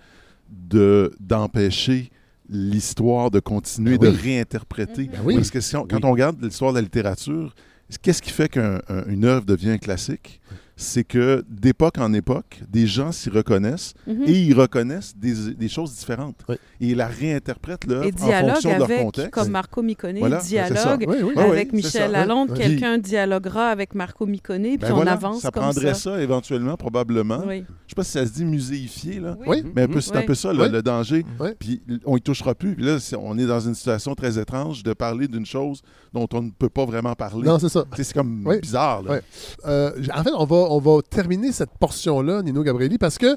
de 0.50 1.12
d'empêcher 1.20 2.10
l'histoire 2.48 3.30
de 3.30 3.40
continuer 3.40 3.98
Ben 3.98 4.12
de 4.12 4.16
réinterpréter. 4.18 5.04
Ben 5.08 5.20
oui. 5.24 5.34
Parce 5.36 5.50
que 5.50 5.60
si 5.60 5.76
on- 5.76 5.86
quand 5.86 5.96
Oui. 5.96 6.02
on 6.04 6.12
regarde 6.12 6.36
l'histoire 6.42 6.72
de 6.72 6.78
la 6.78 6.82
littérature, 6.82 7.54
qu'est-ce 8.02 8.22
qui 8.22 8.30
fait 8.30 8.48
qu'une 8.48 9.24
œuvre 9.24 9.44
devient 9.44 9.78
classique? 9.80 10.40
C'est 10.76 11.04
que 11.04 11.44
d'époque 11.48 11.98
en 11.98 12.12
époque, 12.12 12.60
des 12.68 12.86
gens 12.88 13.12
s'y 13.12 13.30
reconnaissent 13.30 13.94
Mhm. 14.08 14.24
et 14.26 14.32
ils 14.32 14.54
reconnaissent 14.54 15.16
des, 15.16 15.54
des 15.54 15.68
choses 15.68 15.94
différentes. 15.94 16.40
Oui. 16.48 16.56
Et 16.80 16.88
ils 16.88 16.96
la 16.96 17.06
réinterprètent 17.06 17.84
Et 17.88 17.94
en 17.94 18.00
dialogue 18.10 18.50
fonction 18.54 18.70
de 18.72 18.74
leur 18.78 18.84
avec, 18.84 19.00
contexte. 19.02 19.30
comme 19.30 19.48
Marco 19.50 19.82
Micone, 19.82 20.18
Voilà, 20.18 20.40
ça. 20.40 20.46
dialogue 20.46 21.04
Oui, 21.06 21.16
oui. 21.22 21.32
Ouais, 21.36 21.42
avec 21.44 21.72
Michel 21.72 21.90
ça. 21.92 22.08
Lalonde. 22.08 22.54
Quelqu'un 22.54 22.98
dialoguera 22.98 23.68
avec 23.68 23.94
Marco 23.94 24.26
Micone, 24.26 24.62
puis 24.62 24.78
Ben 24.78 24.90
on 24.92 24.96
voilà, 24.96 25.12
avance 25.12 25.42
ça 25.42 25.50
comme 25.52 25.62
prendrait 25.62 25.94
ça. 25.94 26.14
ça. 26.14 26.20
éventuellement, 26.20 26.76
probablement. 26.76 27.42
Oui. 27.46 27.64
Je 27.86 27.90
sais 27.90 27.94
pas 27.96 28.02
si 28.04 28.10
ça 28.12 28.26
se 28.26 28.32
dit 28.32 28.44
muséifier, 28.44 29.20
là. 29.20 29.36
Oui. 29.46 29.62
Mais 29.76 29.82
un 29.82 29.88
peu- 29.88 30.00
c'est 30.00 30.16
un 30.16 30.22
peu 30.22 30.34
ça, 30.34 30.52
le, 30.52 30.62
Oui. 30.64 30.70
le 30.70 30.82
danger. 30.82 31.24
Oui. 31.38 31.50
Puis 31.58 31.82
on 32.04 32.16
y 32.16 32.20
touchera 32.20 32.54
plus. 32.56 32.74
Puis 32.74 32.84
là, 32.84 32.96
on 33.20 33.38
est 33.38 33.46
dans 33.46 33.60
une 33.60 33.74
situation 33.76 34.14
très 34.16 34.38
étrange 34.40 34.82
de 34.82 34.92
parler 34.92 35.28
d'une 35.28 35.46
chose 35.46 35.82
dont 36.12 36.26
on 36.32 36.42
ne 36.42 36.50
peut 36.50 36.68
pas 36.68 36.84
vraiment 36.84 37.14
parler. 37.14 37.46
Non, 37.46 37.60
c'est 37.60 37.68
ça. 37.68 37.84
C'est 37.96 38.12
comme 38.12 38.42
Oui. 38.44 38.58
bizarre. 38.60 39.02
Là. 39.04 39.12
Oui. 39.14 39.18
Euh, 39.66 39.92
en 40.14 40.22
fait, 40.24 40.30
on 40.36 40.44
va, 40.44 40.56
on 40.70 40.78
va 40.78 41.00
terminer 41.02 41.52
cette 41.52 41.70
portion-là, 41.78 42.42
Nino 42.42 42.62
Gabrielli, 42.62 42.98
parce 42.98 43.18
que 43.18 43.36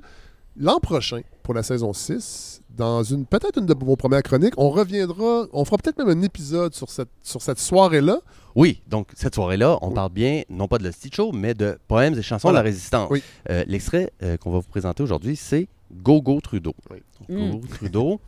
l'an 0.55 0.79
prochain, 0.79 1.21
pour 1.43 1.53
la 1.53 1.63
saison 1.63 1.93
6, 1.93 2.61
dans 2.75 3.01
une 3.03 3.25
peut-être 3.25 3.57
une 3.59 3.65
de 3.65 3.73
vos 3.79 3.95
premières 3.95 4.21
chroniques, 4.23 4.53
on 4.57 4.69
reviendra, 4.69 5.45
on 5.51 5.65
fera 5.65 5.77
peut-être 5.77 5.97
même 5.97 6.09
un 6.09 6.21
épisode 6.21 6.73
sur 6.75 6.89
cette, 6.89 7.09
sur 7.23 7.41
cette 7.41 7.59
soirée-là. 7.59 8.19
Oui, 8.55 8.81
donc 8.87 9.09
cette 9.15 9.35
soirée-là, 9.35 9.79
on 9.81 9.91
parle 9.91 10.11
bien, 10.11 10.43
non 10.49 10.67
pas 10.67 10.77
de 10.77 10.83
la 10.83 10.91
Stitch 10.91 11.15
Show, 11.15 11.31
mais 11.31 11.53
de 11.53 11.77
poèmes 11.87 12.13
et 12.17 12.21
chansons 12.21 12.47
Voilà. 12.49 12.59
de 12.59 12.65
la 12.65 12.69
résistance. 12.69 13.07
Oui. 13.11 13.23
Euh, 13.49 13.63
L'extrait 13.67 14.11
euh, 14.23 14.37
qu'on 14.37 14.51
va 14.51 14.59
vous 14.59 14.67
présenter 14.69 15.01
aujourd'hui, 15.03 15.35
c'est 15.35 15.67
Go-Go 15.91 16.39
Trudeau. 16.41 16.73
Oui. 16.91 16.97
Donc, 17.19 17.29
Mm. 17.29 17.51
Go-Go 17.51 17.67
Trudeau. 17.75 18.19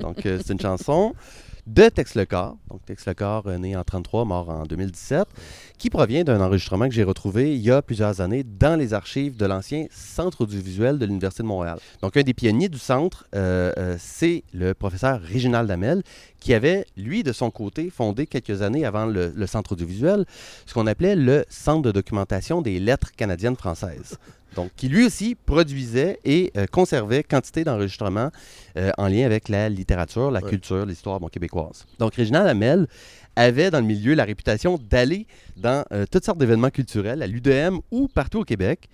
Donc, 0.00 0.26
euh, 0.26 0.40
c'est 0.44 0.52
une 0.54 0.60
chanson 0.60 1.14
de 1.68 1.88
Tex 1.88 2.14
Lecor. 2.14 2.56
Donc, 2.70 2.84
Tex 2.86 3.06
Lecor, 3.06 3.46
euh, 3.46 3.58
né 3.58 3.76
en 3.76 3.84
33, 3.84 4.24
mort 4.24 4.48
en 4.48 4.64
2017, 4.64 5.26
qui 5.76 5.90
provient 5.90 6.24
d'un 6.24 6.40
enregistrement 6.40 6.88
que 6.88 6.94
j'ai 6.94 7.04
retrouvé 7.04 7.54
il 7.54 7.60
y 7.60 7.70
a 7.70 7.82
plusieurs 7.82 8.20
années 8.20 8.42
dans 8.42 8.78
les 8.78 8.94
archives 8.94 9.36
de 9.36 9.46
l'ancien 9.46 9.86
Centre 9.90 10.42
audiovisuel 10.42 10.98
de 10.98 11.04
l'Université 11.04 11.42
de 11.42 11.48
Montréal. 11.48 11.78
Donc, 12.02 12.16
un 12.16 12.22
des 12.22 12.34
pionniers 12.34 12.68
du 12.68 12.78
centre, 12.78 13.26
euh, 13.34 13.72
euh, 13.76 13.96
c'est 13.98 14.44
le 14.54 14.72
professeur 14.72 15.20
Réginald 15.20 15.68
Damel, 15.68 16.02
qui 16.40 16.54
avait, 16.54 16.86
lui, 16.96 17.22
de 17.22 17.32
son 17.32 17.50
côté, 17.50 17.90
fondé 17.90 18.26
quelques 18.26 18.62
années 18.62 18.84
avant 18.84 19.06
le 19.06 19.46
Centre 19.46 19.72
audiovisuel, 19.72 20.24
ce 20.66 20.72
qu'on 20.72 20.86
appelait 20.86 21.16
le 21.16 21.44
Centre 21.48 21.82
de 21.82 21.92
documentation 21.92 22.62
des 22.62 22.78
lettres 22.78 23.12
canadiennes 23.16 23.56
françaises. 23.56 24.18
Donc, 24.58 24.72
qui 24.74 24.88
lui 24.88 25.06
aussi 25.06 25.36
produisait 25.36 26.18
et 26.24 26.50
euh, 26.56 26.66
conservait 26.66 27.22
quantité 27.22 27.62
d'enregistrements 27.62 28.32
euh, 28.76 28.90
en 28.98 29.06
lien 29.06 29.24
avec 29.24 29.48
la 29.48 29.68
littérature, 29.68 30.32
la 30.32 30.40
Ouais. 30.42 30.50
culture, 30.50 30.84
l'histoire 30.84 31.20
bon, 31.20 31.28
québécoise. 31.28 31.86
Donc, 32.00 32.16
Réginald 32.16 32.48
Hamel 32.48 32.88
avait 33.36 33.70
dans 33.70 33.78
le 33.78 33.86
milieu 33.86 34.14
la 34.14 34.24
réputation 34.24 34.76
d'aller 34.90 35.28
dans 35.56 35.84
euh, 35.92 36.06
toutes 36.10 36.24
sortes 36.24 36.38
d'événements 36.38 36.70
culturels, 36.70 37.22
à 37.22 37.28
l'UDM 37.28 37.78
ou 37.92 38.08
partout 38.08 38.40
au 38.40 38.44
Québec, 38.44 38.88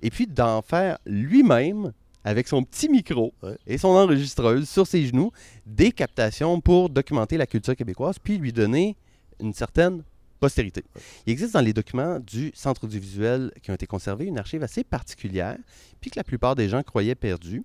et 0.00 0.08
puis 0.08 0.26
d'en 0.26 0.62
faire 0.62 0.96
lui-même 1.04 1.92
avec 2.24 2.48
son 2.48 2.62
petit 2.62 2.88
micro 2.88 3.34
Ouais. 3.42 3.58
et 3.66 3.76
son 3.76 3.88
enregistreuse 3.88 4.66
sur 4.70 4.86
ses 4.86 5.04
genoux 5.04 5.32
des 5.66 5.92
captations 5.92 6.62
pour 6.62 6.88
documenter 6.88 7.36
la 7.36 7.46
culture 7.46 7.76
québécoise, 7.76 8.16
puis 8.18 8.38
lui 8.38 8.54
donner 8.54 8.96
une 9.38 9.52
certaine 9.52 10.02
postérité. 10.40 10.82
Il 11.26 11.32
existe 11.32 11.54
dans 11.54 11.60
les 11.60 11.72
documents 11.72 12.18
du 12.18 12.50
Centre 12.54 12.84
audiovisuel 12.84 13.52
qui 13.62 13.70
ont 13.70 13.74
été 13.74 13.86
conservés 13.86 14.24
une 14.24 14.38
archive 14.38 14.62
assez 14.62 14.82
particulière, 14.82 15.56
puis 16.00 16.10
que 16.10 16.18
la 16.18 16.24
plupart 16.24 16.56
des 16.56 16.68
gens 16.68 16.82
croyaient 16.82 17.14
perdue. 17.14 17.62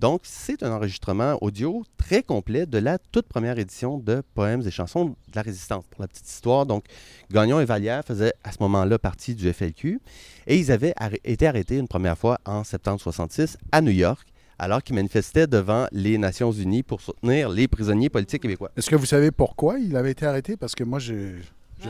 Donc, 0.00 0.22
c'est 0.24 0.62
un 0.62 0.72
enregistrement 0.72 1.36
audio 1.42 1.84
très 1.98 2.22
complet 2.22 2.64
de 2.64 2.78
la 2.78 2.96
toute 2.96 3.28
première 3.28 3.58
édition 3.58 3.98
de 3.98 4.22
Poèmes 4.34 4.62
et 4.66 4.70
chansons 4.70 5.10
de 5.10 5.14
la 5.34 5.42
Résistance. 5.42 5.84
Pour 5.90 6.00
la 6.00 6.08
petite 6.08 6.26
histoire, 6.26 6.64
donc, 6.64 6.86
Gagnon 7.30 7.60
et 7.60 7.66
Vallière 7.66 8.02
faisaient 8.02 8.32
à 8.42 8.50
ce 8.50 8.56
moment-là 8.60 8.98
partie 8.98 9.34
du 9.34 9.52
FLQ 9.52 10.00
et 10.46 10.56
ils 10.56 10.72
avaient 10.72 10.94
été 11.22 11.46
arrêtés 11.46 11.76
une 11.76 11.86
première 11.86 12.16
fois 12.16 12.40
en 12.46 12.64
septembre 12.64 12.98
66 12.98 13.58
à 13.72 13.82
New 13.82 13.90
York, 13.90 14.26
alors 14.58 14.82
qu'ils 14.82 14.94
manifestaient 14.94 15.46
devant 15.46 15.86
les 15.92 16.16
Nations 16.16 16.50
Unies 16.50 16.82
pour 16.82 17.02
soutenir 17.02 17.50
les 17.50 17.68
prisonniers 17.68 18.08
politiques 18.08 18.40
québécois. 18.40 18.70
Est-ce 18.78 18.88
que 18.88 18.96
vous 18.96 19.04
savez 19.04 19.30
pourquoi 19.30 19.78
il 19.78 19.96
avait 19.96 20.12
été 20.12 20.24
arrêté? 20.24 20.56
Parce 20.56 20.74
que 20.74 20.84
moi, 20.84 20.98
je... 20.98 21.34
je- 21.82 21.88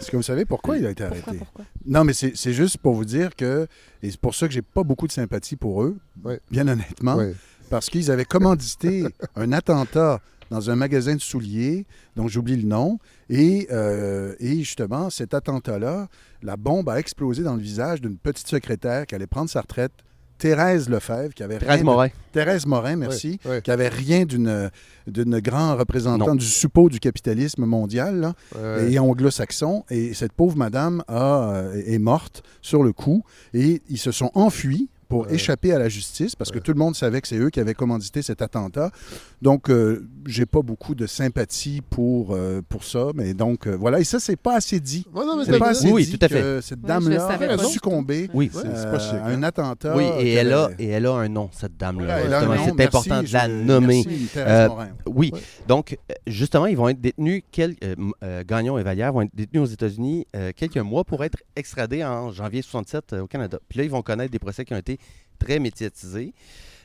Est-ce 0.00 0.10
que 0.10 0.16
vous 0.16 0.22
savez 0.22 0.44
pourquoi 0.44 0.78
il 0.78 0.86
a 0.86 0.90
été 0.90 1.04
Ah. 1.04 1.08
Pourquoi, 1.10 1.28
arrêté? 1.30 1.44
pourquoi? 1.44 1.64
Non, 1.86 2.02
mais 2.04 2.12
c'est 2.12 2.52
juste 2.52 2.78
pour 2.78 2.94
vous 2.94 3.04
dire 3.04 3.34
que, 3.36 3.66
et 4.02 4.10
c'est 4.10 4.20
pour 4.20 4.34
ça 4.34 4.48
que 4.48 4.52
j'ai 4.54 4.62
pas 4.62 4.82
beaucoup 4.82 5.06
de 5.06 5.12
sympathie 5.12 5.56
pour 5.56 5.82
eux, 5.82 5.96
bien 6.50 6.66
honnêtement, 6.66 7.18
parce 7.70 7.88
qu'ils 7.88 8.10
avaient 8.10 8.24
commandité 8.24 9.04
un 9.36 9.52
attentat 9.52 10.20
dans 10.50 10.70
un 10.70 10.76
magasin 10.76 11.14
de 11.16 11.20
souliers, 11.20 11.86
dont 12.14 12.28
j'oublie 12.28 12.56
le 12.56 12.68
nom, 12.68 12.98
et, 13.28 13.66
euh, 13.72 14.34
et 14.38 14.58
justement, 14.58 15.10
cet 15.10 15.34
attentat-là, 15.34 16.08
la 16.42 16.56
bombe 16.56 16.88
a 16.88 16.98
explosé 17.00 17.42
dans 17.42 17.54
le 17.54 17.60
visage 17.60 18.00
d'une 18.00 18.16
petite 18.16 18.46
secrétaire 18.46 19.06
qui 19.06 19.14
allait 19.16 19.26
prendre 19.26 19.50
sa 19.50 19.60
retraite, 19.60 19.92
Thérèse 20.38 20.88
Lefebvre, 20.88 21.32
qui 21.34 21.42
avait 21.42 21.58
Thérèse 21.58 21.68
rien 21.76 21.80
de- 21.80 21.84
Morin. 21.84 22.08
Thérèse 22.32 22.66
Morin, 22.66 22.96
merci, 22.96 23.38
qui 23.64 23.70
avait 23.70 23.88
rien 23.88 24.24
d'une 24.24 24.70
d'une 25.06 25.38
grande 25.38 25.78
représentante 25.78 26.28
Non. 26.28 26.34
du 26.34 26.44
suppôt 26.44 26.88
du 26.88 26.98
capitalisme 27.00 27.64
mondial, 27.64 28.20
là 28.20 28.34
et 28.88 28.98
anglo-saxon. 28.98 29.84
Et 29.90 30.14
cette 30.14 30.32
pauvre 30.32 30.56
madame 30.56 31.02
a, 31.08 31.50
euh, 31.52 31.82
est 31.86 31.98
morte 31.98 32.42
sur 32.60 32.82
le 32.82 32.92
coup. 32.92 33.22
Et 33.54 33.82
ils 33.88 33.98
se 33.98 34.10
sont 34.10 34.30
enfuis 34.34 34.88
pour 35.08 35.26
Ouais. 35.26 35.34
échapper 35.34 35.72
à 35.72 35.78
la 35.78 35.88
justice, 35.88 36.34
parce 36.36 36.50
que 36.50 36.58
tout 36.58 36.72
le 36.72 36.78
monde 36.78 36.94
savait 36.96 37.20
que 37.20 37.28
c'est 37.28 37.36
eux 37.38 37.50
qui 37.50 37.60
avaient 37.60 37.74
commandité 37.74 38.22
cet 38.22 38.42
attentat. 38.42 38.90
Donc, 39.42 39.70
euh, 39.70 40.06
j'ai 40.26 40.46
pas 40.46 40.62
beaucoup 40.62 40.94
de 40.94 41.06
sympathie 41.06 41.80
pour, 41.88 42.34
euh, 42.34 42.60
pour 42.68 42.84
ça, 42.84 43.08
mais 43.14 43.34
donc, 43.34 43.66
euh, 43.66 43.76
voilà. 43.76 44.00
Et 44.00 44.04
ça, 44.04 44.18
c'est 44.20 44.36
pas 44.36 44.56
assez 44.56 44.80
dit. 44.80 45.06
Ouais, 45.14 45.24
non, 45.24 45.36
mais 45.36 45.44
C'est 45.44 45.58
pas 45.58 45.68
assez 45.70 45.90
Oui, 45.90 46.04
dit 46.06 46.18
tout 46.18 46.24
à 46.24 46.28
que 46.28 46.60
cette 46.60 46.80
dame-là 46.80 47.26
a 47.28 47.58
succombé 47.58 48.28
Oui. 48.34 48.50
Euh, 48.54 48.98
à 49.22 49.26
un 49.28 49.42
attentat. 49.42 49.96
Oui, 49.96 50.04
et 50.20 50.32
elle, 50.34 50.52
a, 50.52 50.70
et 50.78 50.86
elle 50.88 51.06
a 51.06 51.12
un 51.14 51.28
nom, 51.28 51.48
cette 51.52 51.76
dame-là. 51.76 52.18
C'est 52.76 52.84
important 52.84 53.22
de 53.22 53.32
la 53.32 53.48
je- 53.48 53.54
nommer. 53.64 54.04
merci, 54.06 54.28
Euh. 54.36 54.68
Oui, 55.06 55.30
Ouais. 55.32 55.40
donc 55.68 55.96
justement, 56.26 56.66
ils 56.66 56.76
vont 56.76 56.88
être 56.88 57.00
détenus, 57.00 57.42
quel- 57.52 57.76
Gagnon 58.46 58.78
et 58.78 58.82
Vallière 58.82 59.12
vont 59.12 59.22
être 59.22 59.34
détenus 59.34 59.62
aux 59.62 59.66
États-Unis 59.72 60.26
euh, 60.34 60.52
quelques 60.54 60.76
mois 60.78 61.04
pour 61.04 61.22
être 61.24 61.38
extradés 61.54 62.04
en 62.04 62.32
janvier 62.32 62.62
67 62.62 63.12
euh, 63.12 63.20
au 63.22 63.26
Canada. 63.26 63.58
Puis 63.68 63.78
là, 63.78 63.84
ils 63.84 63.90
vont 63.90 64.02
connaître 64.02 64.30
des 64.30 64.38
procès 64.38 64.64
qui 64.64 64.74
ont 64.74 64.78
été 64.78 64.95
très 65.38 65.58
médiatisés, 65.58 66.34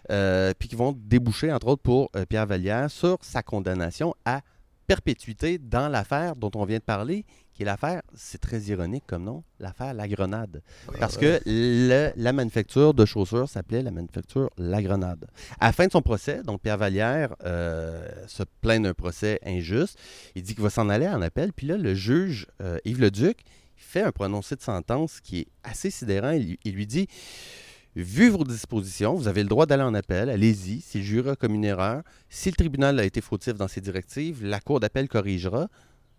euh, 0.09 0.53
puis 0.57 0.68
qui 0.70 0.76
vont 0.76 0.93
déboucher, 0.97 1.51
entre 1.51 1.68
autres, 1.68 1.82
pour 1.84 2.09
euh, 2.16 2.26
Pierre 2.26 2.45
Vallière 2.47 2.89
sur 2.91 3.18
sa 3.22 3.43
condamnation 3.43 4.14
à 4.26 4.41
perpétuité 4.88 5.57
dans 5.57 5.88
l'affaire 5.88 6.36
dont 6.36 6.51
on 6.55 6.66
vient 6.66 6.80
de 6.80 6.84
parler, 6.84 7.24
qui 7.53 7.62
est 7.64 7.66
l'affaire, 7.66 8.01
c'est 8.14 8.41
très 8.41 8.59
ironique 8.64 9.03
comme 9.07 9.24
nom, 9.24 9.43
l'affaire 9.59 9.93
La 9.93 10.07
Grenade. 10.07 10.62
Parce 10.99 11.16
que 11.18 11.39
le- 11.45 12.12
la 12.18 12.34
manufacture 12.34 12.93
de 12.93 13.05
chaussures 13.05 13.47
s'appelait 13.47 13.84
la 13.84 13.91
manufacture 13.91 14.49
La 14.57 14.82
Grenade. 14.82 15.28
À 15.62 15.68
la 15.68 15.72
fin 15.72 15.86
de 15.88 15.91
son 15.91 16.01
procès, 16.01 16.41
donc 16.43 16.62
Pierre 16.62 16.78
Vallière 16.78 17.36
euh, 17.45 18.05
se 18.28 18.43
plaint 18.62 18.84
d'un 18.84 18.93
procès 18.93 19.39
injuste. 19.45 19.97
Il 20.36 20.43
dit 20.43 20.55
qu'il 20.55 20.64
va 20.64 20.70
s'en 20.70 20.89
aller 20.89 21.07
en 21.07 21.22
appel. 21.22 21.53
Puis 21.53 21.68
là, 21.68 21.78
le 21.78 21.93
juge 21.93 22.47
euh, 22.62 22.78
Yves 22.84 22.99
Leduc 22.99 23.43
fait 23.78 24.01
un 24.01 24.12
prononcé 24.12 24.55
de 24.55 24.62
sentence 24.62 25.22
qui 25.22 25.39
est 25.41 25.47
assez 25.64 25.89
sidérant. 25.89 26.32
Il, 26.32 26.57
il 26.66 26.74
lui 26.76 26.88
dit 26.88 27.07
Vu 27.95 28.29
vos 28.29 28.45
dispositions, 28.45 29.15
vous 29.15 29.27
avez 29.27 29.43
le 29.43 29.49
droit 29.49 29.65
d'aller 29.65 29.83
en 29.83 29.93
appel, 29.93 30.29
allez-y. 30.29 30.79
Si 30.79 30.99
le 30.99 31.03
jury 31.03 31.29
a 31.31 31.35
comme 31.35 31.53
une 31.55 31.65
erreur, 31.65 32.03
si 32.29 32.49
le 32.49 32.55
tribunal 32.55 32.97
a 32.99 33.03
été 33.03 33.19
fautif 33.19 33.55
dans 33.55 33.67
ses 33.67 33.81
directives, 33.81 34.45
la 34.45 34.61
cour 34.61 34.79
d'appel 34.79 35.09
corrigera. 35.09 35.67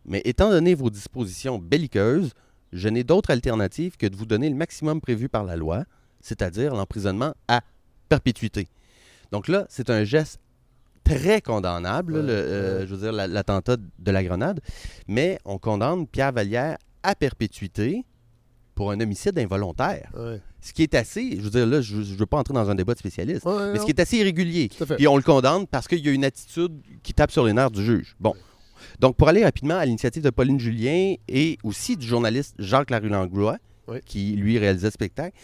Mais 0.04 0.20
étant 0.26 0.50
donné 0.50 0.74
vos 0.74 0.90
dispositions 0.90 1.58
belliqueuses, 1.58 2.32
je 2.72 2.88
n'ai 2.88 3.04
d'autre 3.04 3.30
alternative 3.30 3.96
que 3.96 4.06
de 4.06 4.16
vous 4.16 4.26
donner 4.26 4.50
le 4.50 4.56
maximum 4.56 5.00
prévu 5.00 5.28
par 5.30 5.44
la 5.44 5.56
loi, 5.56 5.84
c'est-à-dire 6.20 6.74
l'emprisonnement 6.74 7.34
à 7.48 7.62
perpétuité. 8.10 8.68
Donc 9.30 9.48
là, 9.48 9.64
c'est 9.70 9.88
un 9.88 10.04
geste 10.04 10.40
très 11.04 11.40
condamnable, 11.40 12.16
Ouais, 12.16 12.22
le, 12.22 12.28
euh, 12.32 12.80
ouais. 12.80 12.86
je 12.86 12.94
veux 12.94 13.00
dire, 13.00 13.12
la- 13.12 13.26
l'attentat 13.26 13.76
de 13.76 14.10
la 14.10 14.22
grenade, 14.22 14.60
mais 15.08 15.38
on 15.46 15.56
condamne 15.58 16.06
Pierre 16.06 16.32
Vallière 16.32 16.76
à 17.02 17.14
perpétuité 17.14 18.04
pour 18.74 18.90
un 18.90 19.00
homicide 19.00 19.38
involontaire. 19.38 20.10
Ouais. 20.16 20.40
Ce 20.60 20.72
qui 20.72 20.82
est 20.82 20.94
assez, 20.94 21.36
je 21.36 21.40
veux 21.42 21.50
dire, 21.50 21.66
là, 21.66 21.80
je 21.80 21.96
ne 21.96 22.02
veux 22.02 22.26
pas 22.26 22.38
entrer 22.38 22.54
dans 22.54 22.70
un 22.70 22.74
débat 22.74 22.94
de 22.94 22.98
spécialistes, 22.98 23.44
Ouais, 23.44 23.72
mais 23.72 23.78
ce 23.78 23.84
qui 23.84 23.90
est 23.90 24.00
assez 24.00 24.18
irrégulier. 24.18 24.68
Puis 24.96 25.06
on 25.08 25.16
le 25.16 25.22
condamne 25.22 25.66
parce 25.66 25.88
qu'il 25.88 25.98
y 25.98 26.08
a 26.08 26.12
une 26.12 26.24
attitude 26.24 26.72
qui 27.02 27.12
tape 27.12 27.30
sur 27.32 27.44
les 27.44 27.52
nerfs 27.52 27.70
du 27.70 27.84
juge. 27.84 28.14
Bon. 28.20 28.34
Donc, 29.00 29.16
pour 29.16 29.28
aller 29.28 29.44
rapidement 29.44 29.76
à 29.76 29.84
l'initiative 29.84 30.22
de 30.22 30.30
Pauline 30.30 30.58
Julien 30.60 31.14
et 31.28 31.58
aussi 31.64 31.96
du 31.96 32.06
journaliste 32.06 32.54
Jacques 32.58 32.90
Larue-Langlois, 32.90 33.58
Oui. 33.88 33.98
qui 34.04 34.32
lui 34.36 34.58
réalisait 34.58 34.88
le 34.88 34.92
spectacle. 34.92 35.36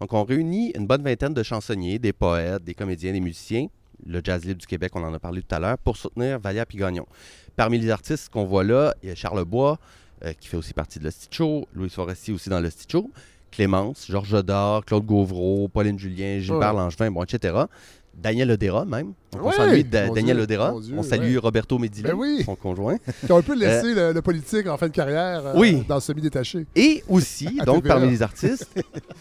Donc, 0.00 0.12
on 0.12 0.24
réunit 0.24 0.72
une 0.76 0.86
bonne 0.86 1.02
vingtaine 1.02 1.32
de 1.34 1.42
chansonniers, 1.42 1.98
des 1.98 2.12
poètes, 2.12 2.62
des 2.64 2.74
comédiens, 2.74 3.12
des 3.12 3.20
musiciens, 3.20 3.68
le 4.06 4.20
jazz 4.22 4.44
libre 4.44 4.60
du 4.60 4.66
Québec, 4.66 4.92
on 4.94 5.02
en 5.02 5.14
a 5.14 5.18
parlé 5.18 5.40
tout 5.42 5.54
à 5.54 5.58
l'heure, 5.58 5.78
pour 5.78 5.96
soutenir 5.96 6.38
Vallière 6.38 6.66
puis 6.66 6.76
Gagnon. 6.78 7.06
Parmi 7.56 7.78
les 7.78 7.88
artistes 7.90 8.28
qu'on 8.28 8.44
voit 8.44 8.64
là, 8.64 8.94
il 9.02 9.08
y 9.08 9.12
a 9.12 9.14
Charles 9.14 9.44
Bois, 9.44 9.78
euh, 10.24 10.32
qui 10.38 10.48
fait 10.48 10.56
aussi 10.56 10.72
partie 10.72 10.98
de 10.98 11.04
le 11.04 11.10
Show, 11.30 11.66
Louis 11.74 11.90
Forestier 11.90 12.34
aussi 12.34 12.48
dans 12.48 12.60
le 12.60 12.70
Show, 12.90 13.10
Clémence, 13.50 14.06
Georges 14.08 14.28
Jodard, 14.28 14.84
Claude 14.84 15.04
Gauvreau, 15.04 15.68
Pauline 15.68 15.98
Julien, 15.98 16.38
Gilbert 16.40 16.74
Ouais. 16.74 16.80
Langevin, 16.80 17.10
bon, 17.10 17.22
etc. 17.24 17.54
Daniel 18.14 18.50
Odera 18.50 18.84
même. 18.84 19.12
On 19.42 19.48
Ouais, 19.48 19.54
salue 19.54 19.80
Da- 19.82 20.06
mon 20.06 20.14
Daniel 20.14 20.36
Dieu, 20.36 20.44
Odera. 20.44 20.74
Dieu, 20.80 20.94
on 20.98 21.02
salue 21.02 21.32
ouais. 21.32 21.36
Roberto 21.38 21.78
Medilli, 21.78 22.02
Ben 22.04 22.14
oui. 22.14 22.42
son 22.44 22.56
conjoint. 22.56 22.96
Qui 23.24 23.32
ont 23.32 23.36
un 23.38 23.42
peu 23.42 23.54
laissé 23.54 23.94
le, 23.94 24.12
le 24.12 24.22
politique 24.22 24.66
en 24.66 24.76
fin 24.76 24.86
de 24.88 24.92
carrière 24.92 25.46
euh, 25.46 25.52
Oui. 25.56 25.82
dans 25.88 25.96
le 25.96 26.00
semi-détaché. 26.00 26.66
Et 26.74 27.02
aussi, 27.08 27.58
donc 27.66 27.86
parmi 27.86 28.08
les 28.10 28.22
artistes, 28.22 28.68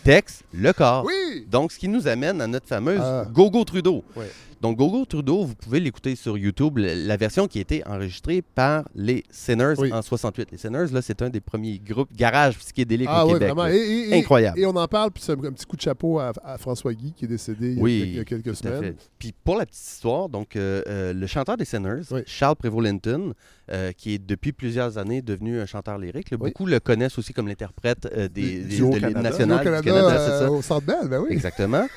Tex 0.03 0.43
Lecor. 0.53 1.05
Oui! 1.05 1.45
Donc, 1.49 1.71
ce 1.71 1.79
qui 1.79 1.87
nous 1.87 2.07
amène 2.07 2.41
à 2.41 2.47
notre 2.47 2.67
fameuse 2.67 3.01
Ah. 3.01 3.25
Gogo 3.31 3.63
Trudeau. 3.63 4.03
Ouais. 4.15 4.29
Donc, 4.61 4.77
Gogo 4.77 5.05
Trudeau, 5.05 5.43
vous 5.43 5.53
pouvez 5.53 5.79
l'écouter 5.79 6.15
sur 6.15 6.37
YouTube, 6.37 6.77
la 6.77 7.17
version 7.17 7.45
qui 7.45 7.59
a 7.59 7.61
été 7.61 7.85
enregistrée 7.85 8.41
par 8.41 8.85
les 8.95 9.23
Sinners 9.29 9.73
Oui. 9.77 9.91
en 9.93 10.01
68. 10.01 10.47
Les 10.51 10.57
Sinners, 10.57 10.87
là, 10.91 11.01
c'est 11.03 11.21
un 11.21 11.29
des 11.29 11.41
premiers 11.41 11.77
groupes 11.77 12.09
garage 12.15 12.57
psychédélique 12.57 13.07
Ah 13.11 13.25
au 13.25 13.27
oui, 13.27 13.33
Québec. 13.33 13.53
vraiment. 13.53 13.67
Et, 13.67 14.09
et- 14.09 14.13
Incroyable. 14.17 14.57
Et 14.57 14.65
on 14.65 14.75
en 14.75 14.87
parle, 14.87 15.11
puis 15.11 15.21
c'est 15.23 15.33
un, 15.33 15.43
un 15.43 15.51
petit 15.51 15.65
coup 15.65 15.75
de 15.75 15.81
chapeau 15.81 16.19
à, 16.19 16.31
à 16.43 16.57
François 16.57 16.93
Guy 16.93 17.13
qui 17.15 17.25
est 17.25 17.27
décédé 17.27 17.71
il 17.71 17.75
y 17.75 17.79
a, 17.79 17.83
Oui, 17.83 18.03
il 18.07 18.15
y 18.15 18.19
a 18.19 18.23
quelques 18.23 18.55
semaines. 18.55 18.95
Puis 19.19 19.33
pour 19.43 19.57
la 19.57 19.65
petite 19.65 19.83
histoire, 19.85 20.04
donc 20.05 20.55
euh, 20.55 20.81
euh, 20.87 21.13
le 21.13 21.27
chanteur 21.27 21.57
des 21.57 21.65
Sinners, 21.65 22.01
Oui. 22.11 22.21
Charles 22.27 22.55
Prévost-Linton, 22.55 23.33
euh, 23.71 23.91
qui 23.91 24.13
est 24.13 24.17
depuis 24.19 24.51
plusieurs 24.51 24.97
années 24.99 25.21
devenu 25.23 25.59
un 25.59 25.65
chanteur 25.65 25.97
lyrique, 25.97 26.29
là, 26.29 26.37
Oui. 26.39 26.49
beaucoup 26.51 26.65
le 26.67 26.79
connaissent 26.79 27.17
aussi 27.17 27.33
comme 27.33 27.47
l'interprète 27.47 28.07
des, 28.31 28.59
Du 28.61 28.77
de 28.81 28.83
l'hymne 28.83 28.99
Canada. 28.99 29.21
national 29.21 29.59
du 29.59 29.89
Canada, 29.89 30.17
c'est 30.19 30.39
ça. 30.45 30.51
au 30.51 30.61
Centre 30.61 30.85
Bell, 30.85 31.07
ben 31.09 31.19
oui. 31.21 31.29
Exactement. 31.31 31.87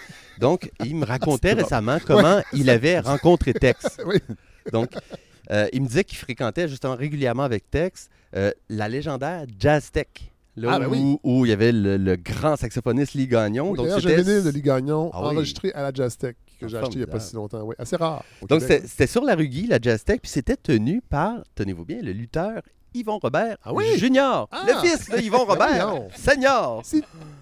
Donc, 0.40 0.70
il 0.84 0.96
me 0.96 1.04
racontait 1.14 1.52
récemment 1.52 1.98
comment 2.06 2.40
il 2.54 2.70
avait 2.70 2.98
rencontré 3.12 3.52
Tex. 3.52 3.98
Oui. 4.06 4.16
Donc, 4.72 4.90
il 5.72 5.82
me 5.82 5.86
disait 5.86 6.04
qu'il 6.04 6.18
fréquentait 6.18 6.68
justement 6.68 6.96
régulièrement 6.96 7.42
avec 7.44 7.70
Tex 7.70 8.08
la 8.70 8.88
légendaire 8.88 9.44
Jazz 9.58 9.90
Tech. 9.90 10.06
Là 10.56 10.70
Ah, 10.72 10.78
ben 10.80 10.86
où, 10.88 10.90
oui. 10.90 11.18
où 11.22 11.46
il 11.46 11.50
y 11.50 11.52
avait 11.52 11.70
le, 11.70 11.96
le 11.96 12.16
grand 12.16 12.56
saxophoniste 12.56 13.14
Lee 13.14 13.28
Gagnon. 13.28 13.70
Oui, 13.70 13.76
Donc, 13.76 14.00
j'ai 14.00 14.16
de 14.24 14.50
Lee 14.50 14.60
Gagnon 14.62 15.10
Ah 15.14 15.20
oui. 15.20 15.26
enregistré 15.36 15.72
à 15.72 15.82
la 15.82 15.92
Jazz 15.94 16.16
Tech 16.18 16.34
que 16.58 16.68
j'ai 16.68 16.76
acheté 16.76 16.94
il 16.94 16.98
n'y 16.98 17.04
a 17.04 17.06
pas 17.06 17.20
si 17.20 17.34
longtemps. 17.34 17.62
Oui, 17.62 17.74
assez 17.78 17.96
rare. 17.96 18.24
Donc, 18.48 18.60
c'était 18.62 19.06
sur 19.06 19.22
la 19.22 19.34
rue 19.34 19.48
Guy, 19.48 19.66
la 19.66 19.78
Jazz 19.80 20.04
Tech, 20.04 20.20
puis 20.20 20.30
c'était 20.30 20.56
tenu 20.56 21.00
par, 21.00 21.42
tenez-vous 21.54 21.84
bien, 21.84 22.02
le 22.02 22.12
lutteur 22.12 22.62
Yvon 22.94 23.18
Robert 23.18 23.56
Ah 23.64 23.72
oui? 23.72 23.98
Junior. 23.98 24.48
Ah! 24.50 24.64
Le 24.66 24.74
fils 24.88 25.08
de 25.08 25.18
Yvon 25.18 25.44
Ben 25.46 25.52
Robert, 25.52 26.02
senior. 26.16 26.82
C'est 26.84 26.98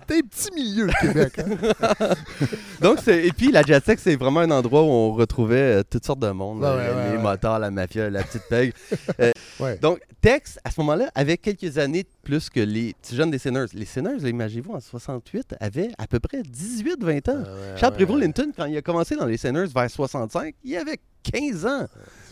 un 0.08 0.20
petit 0.20 0.52
milieu, 0.54 0.86
le 0.86 0.92
Québec. 1.00 1.32
hein. 1.38 2.14
Donc, 2.80 2.98
c'est- 3.02 3.26
et 3.26 3.32
puis 3.32 3.50
la 3.50 3.62
Jazz 3.62 3.82
Tech, 3.82 3.98
c'est 4.00 4.14
vraiment 4.16 4.40
un 4.40 4.50
endroit 4.52 4.82
où 4.82 4.86
on 4.86 5.12
retrouvait 5.12 5.78
euh, 5.78 5.82
toutes 5.88 6.04
sortes 6.04 6.20
de 6.20 6.30
monde. 6.30 6.60
Ouais, 6.60 6.68
euh, 6.68 6.94
ouais, 6.96 7.10
les 7.10 7.16
ouais. 7.16 7.22
motards, 7.22 7.58
la 7.58 7.70
mafia, 7.72 8.08
la 8.10 8.22
petite 8.22 8.44
pègre. 8.48 8.74
Euh. 9.18 9.32
Donc, 9.80 10.00
Tex, 10.20 10.58
à 10.64 10.70
ce 10.70 10.78
moment-là, 10.82 11.10
avait 11.14 11.38
quelques 11.38 11.78
années 11.78 12.02
de 12.02 12.08
plus 12.22 12.50
que 12.50 12.60
les 12.60 12.92
petits 13.00 13.16
jeunes 13.16 13.30
des 13.30 13.38
Sinners. 13.38 13.64
Les 13.72 13.86
Sinners, 13.86 14.28
imaginez-vous, 14.28 14.74
en 14.74 14.80
68, 14.80 15.54
avaient 15.60 15.88
à 15.96 16.06
peu 16.06 16.20
près 16.20 16.42
18-20 16.42 17.30
ans. 17.30 17.42
Ah, 17.46 17.76
Charles 17.78 17.94
Prévost-Linton, 17.94 18.52
quand 18.54 18.66
il 18.66 18.76
a 18.76 18.82
commencé 18.82 19.16
dans 19.16 19.24
les 19.24 19.38
Sinners 19.38 19.64
vers 19.74 19.90
65, 19.90 20.54
il 20.62 20.76
avait 20.76 20.98
15 21.32 21.64
ans. 21.64 21.86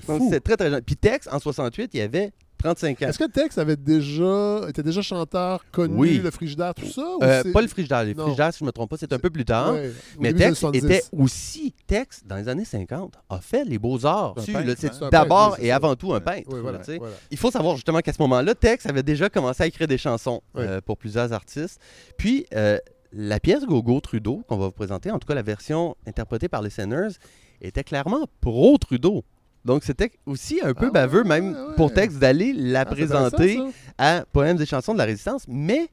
Donc, 0.07 0.21
c'était 0.25 0.41
très, 0.41 0.57
très 0.59 0.69
jeune. 0.71 0.83
Puis 0.83 0.97
Tex, 0.97 1.27
en 1.33 1.39
68, 1.39 1.93
il 1.95 2.03
avait 2.03 2.33
35 2.65 3.03
ans. 3.03 3.09
Est-ce 3.09 3.19
que 3.19 3.25
Tex 3.31 3.59
avait 3.59 3.77
déjà, 3.77 4.63
était 4.69 4.83
déjà 4.83 5.03
chanteur 5.03 5.65
connu, 5.71 5.95
Oui. 5.97 6.19
le 6.19 6.31
frigidaire, 6.31 6.75
tout 6.75 6.87
ça? 6.87 7.05
Euh, 7.23 7.53
pas 7.53 7.61
le 7.63 7.69
frigidaire. 7.69 8.05
Le 8.05 8.15
Non. 8.15 8.23
frigidaire, 8.25 8.53
si 8.53 8.59
je 8.61 8.65
ne 8.65 8.67
me 8.69 8.73
trompe 8.73 8.91
pas, 8.91 8.97
c'est 8.99 9.13
un 9.13 9.19
peu 9.19 9.31
plus 9.31 9.45
tard. 9.45 9.75
Ouais, 9.75 9.93
Mais 10.19 10.33
Tex 10.33 10.59
70. 10.59 10.85
était 10.85 11.03
aussi, 11.13 11.75
Tex, 11.87 12.23
dans 12.25 12.37
les 12.37 12.49
années 12.49 12.65
50, 12.65 13.15
a 13.29 13.39
fait 13.41 13.65
les 13.65 13.79
beaux-arts. 13.79 14.35
Hein. 14.39 14.43
C'est 14.79 15.11
d'abord 15.11 15.57
et 15.61 15.71
avant 15.71 15.95
tout 15.95 16.13
un 16.15 16.21
peintre. 16.21 16.49
Oui, 16.49 16.61
voilà, 16.61 16.79
là, 16.79 16.85
tu 16.85 16.93
sais. 16.93 16.99
voilà. 16.99 17.15
Il 17.31 17.37
faut 17.39 17.51
savoir 17.51 17.77
justement 17.77 18.01
qu'à 18.01 18.13
ce 18.13 18.21
moment-là, 18.23 18.55
Tex 18.55 18.87
avait 18.87 19.03
déjà 19.03 19.29
commencé 19.29 19.63
à 19.63 19.67
écrire 19.67 19.87
des 19.89 19.99
chansons 19.99 20.41
Oui. 20.55 20.63
euh, 20.67 20.81
pour 20.81 20.97
plusieurs 20.97 21.33
artistes. 21.33 21.81
Puis, 22.17 22.47
euh, 22.55 22.79
la 23.13 23.39
pièce 23.39 23.65
Gogo 23.65 24.01
Trudeau, 24.01 24.43
qu'on 24.49 24.57
va 24.57 24.67
vous 24.67 24.73
présenter, 24.73 25.11
en 25.11 25.19
tout 25.19 25.29
cas 25.29 25.35
la 25.35 25.43
version 25.43 25.95
interprétée 26.07 26.49
par 26.49 26.63
les 26.63 26.71
Sinners, 26.71 27.13
était 27.61 27.85
clairement 27.85 28.27
pro-Trudeau. 28.41 29.23
Donc, 29.65 29.85
c'était 29.85 30.11
aussi 30.27 30.61
un 30.63 30.75
peu 30.75 30.87
Ah 30.89 30.91
baveux, 30.91 31.23
ouais, 31.23 31.29
même 31.29 31.53
ouais, 31.55 31.75
pour 31.77 31.87
ouais. 31.89 31.95
Tex, 31.95 32.15
d'aller 32.17 32.53
la 32.53 32.81
Ah, 32.81 32.85
présenter 32.87 33.61
à 33.99 34.25
Poèmes 34.33 34.61
et 34.61 34.67
chansons 34.67 34.93
de 34.93 34.99
la 34.99 35.05
résistance, 35.05 35.45
mais 35.49 35.89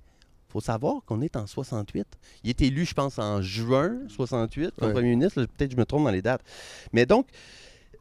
faut 0.50 0.60
savoir 0.60 1.02
qu'on 1.06 1.22
est 1.22 1.38
en 1.38 1.48
68. 1.48 2.06
Il 2.44 2.50
est 2.50 2.62
élu, 2.62 2.84
je 2.86 2.94
pense, 2.94 3.18
en 3.20 3.42
juin 3.42 4.00
68 4.10 4.74
comme 4.78 4.92
premier 4.92 5.12
ministre. 5.12 5.46
Peut-être 5.46 5.70
que 5.70 5.76
je 5.76 5.80
me 5.80 5.86
trompe 5.86 6.04
dans 6.04 6.12
les 6.12 6.22
dates. 6.22 6.42
Mais 6.92 7.06
donc, 7.06 7.28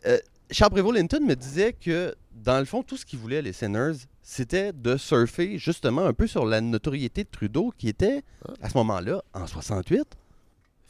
euh, 0.06 0.18
Charles 0.50 0.72
Prévost-Linton 0.72 1.20
me 1.24 1.34
disait 1.36 1.72
que, 1.72 2.12
dans 2.34 2.58
le 2.58 2.64
fond, 2.64 2.82
tout 2.82 2.96
ce 2.96 3.06
qu'ils 3.06 3.20
voulaient, 3.20 3.40
les 3.42 3.52
Sinners, 3.52 3.92
c'était 4.20 4.72
de 4.72 4.96
surfer 4.96 5.58
justement 5.58 6.04
un 6.04 6.12
peu 6.12 6.26
sur 6.26 6.44
la 6.44 6.60
notoriété 6.60 7.22
de 7.22 7.28
Trudeau, 7.30 7.72
qui 7.78 7.88
était, 7.88 8.22
Ah. 8.48 8.52
à 8.62 8.68
ce 8.68 8.76
moment-là, 8.78 9.22
en 9.32 9.46
68, 9.46 10.04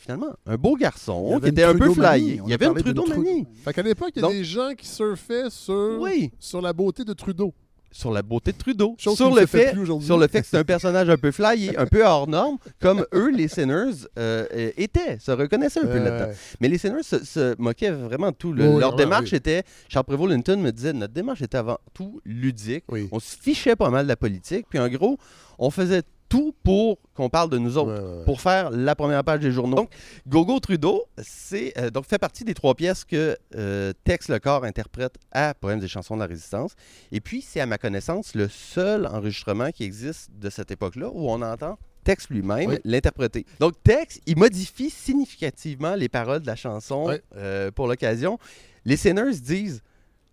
finalement, 0.01 0.33
un 0.47 0.57
beau 0.57 0.77
garçon 0.77 1.39
qui 1.43 1.49
était 1.51 1.63
un 1.63 1.77
peu 1.77 1.93
flyé. 1.93 2.41
Il 2.45 2.49
y 2.49 2.53
a 2.53 2.55
avait 2.55 2.67
une 2.67 2.75
Trudeau-manie. 2.75 3.47
Fait 3.65 3.73
qu'à 3.75 3.83
l'époque, 3.83 4.11
il 4.17 4.23
y 4.23 4.25
a 4.25 4.29
Donc- 4.29 4.33
des 4.33 4.45
gens 4.45 4.71
qui 4.77 4.87
surfaient 4.89 5.51
sur, 5.51 5.99
Oui, 6.01 6.33
sur 6.39 6.61
la 6.63 6.73
beauté 6.73 7.05
de 7.05 7.13
Trudeau. 7.13 7.53
sur 7.93 8.13
la 8.13 8.23
beauté 8.23 8.53
de 8.53 8.57
Trudeau. 8.57 8.95
Chose 8.99 9.17
sur 9.17 9.35
le 9.35 9.47
fait 9.47 9.75
sur 10.01 10.17
le 10.17 10.29
fait 10.29 10.43
que 10.43 10.47
c'est 10.47 10.57
un 10.59 10.63
personnage 10.65 11.11
un 11.11 11.17
peu 11.17 11.33
flyé, 11.33 11.77
un 11.77 11.87
peu 11.87 12.05
hors 12.07 12.29
norme, 12.29 12.57
comme 12.81 13.05
eux, 13.13 13.31
les 13.31 13.49
Sinners, 13.49 14.07
euh, 14.17 14.47
étaient, 14.77 15.19
se 15.19 15.33
reconnaissaient 15.33 15.81
un 15.81 15.87
peu 15.87 15.99
Euh, 15.99 16.05
là-dedans. 16.05 16.33
Mais 16.61 16.69
les 16.69 16.79
Sinners 16.79 17.03
se, 17.03 17.25
se 17.25 17.61
moquaient 17.61 17.91
vraiment 17.91 18.31
de 18.31 18.37
tout. 18.37 18.53
Le- 18.53 18.63
Oui, 18.69 18.75
oui, 18.75 18.81
leur 18.81 18.95
démarche 18.95 19.33
oui. 19.33 19.39
était, 19.39 19.65
Charles 19.89 20.07
Prévost-Linton 20.07 20.59
me 20.59 20.71
disait, 20.71 20.93
notre 20.93 21.13
démarche 21.13 21.43
était 21.43 21.59
avant 21.59 21.79
tout 21.93 22.21
ludique. 22.25 22.85
Oui. 22.91 23.09
On 23.11 23.19
se 23.19 23.37
fichait 23.37 23.75
pas 23.77 23.91
mal 23.91 24.05
de 24.05 24.09
la 24.09 24.17
politique. 24.17 24.67
Puis 24.71 24.79
en 24.79 24.89
gros, 24.89 25.19
on 25.59 25.71
faisait 25.71 26.03
tout 26.31 26.55
pour 26.63 26.97
qu'on 27.15 27.29
parle 27.29 27.51
de 27.51 27.59
nous 27.59 27.77
autres. 27.77 27.93
Ouais, 27.93 27.99
ouais, 28.01 28.19
ouais. 28.21 28.25
Pour 28.25 28.41
faire 28.41 28.71
la 28.71 28.95
première 28.95 29.23
page 29.25 29.41
des 29.41 29.51
journaux. 29.51 29.77
Donc, 29.77 29.91
Gogo 30.27 30.59
Trudeau, 30.61 31.05
c'est 31.19 31.77
euh, 31.77 31.91
donc 31.91 32.07
fait 32.07 32.19
partie 32.19 32.45
des 32.45 32.55
trois 32.55 32.75
pièces 32.75 33.05
que 33.05 33.37
euh, 33.57 33.93
Tex 34.05 34.29
Le 34.29 34.39
Corps 34.39 34.65
interprète 34.65 35.17
à 35.33 35.53
Poèmes 35.55 35.83
et 35.83 35.89
chansons 35.89 36.15
de 36.15 36.21
la 36.21 36.27
Résistance. 36.27 36.73
Et 37.13 37.21
puis, 37.21 37.43
c'est 37.43 37.61
à 37.61 37.67
ma 37.67 37.77
connaissance 37.77 38.35
le 38.35 38.49
seul 38.49 39.07
enregistrement 39.07 39.71
qui 39.73 39.83
existe 39.85 40.31
de 40.39 40.49
cette 40.49 40.71
époque-là 40.71 41.11
où 41.13 41.29
on 41.29 41.43
entend 41.43 41.77
Tex 42.05 42.31
lui-même 42.31 42.71
Oui. 42.71 42.79
l'interpréter. 42.85 43.45
Donc, 43.59 43.75
Tex, 43.83 44.21
il 44.25 44.39
modifie 44.39 44.89
significativement 44.89 45.97
les 45.97 46.09
paroles 46.09 46.41
de 46.41 46.47
la 46.47 46.57
chanson 46.57 47.09
Oui. 47.09 47.17
euh, 47.37 47.71
pour 47.73 47.89
l'occasion. 47.89 48.39
Les 48.87 48.97
Sinners 48.97 49.35
disent 49.43 49.83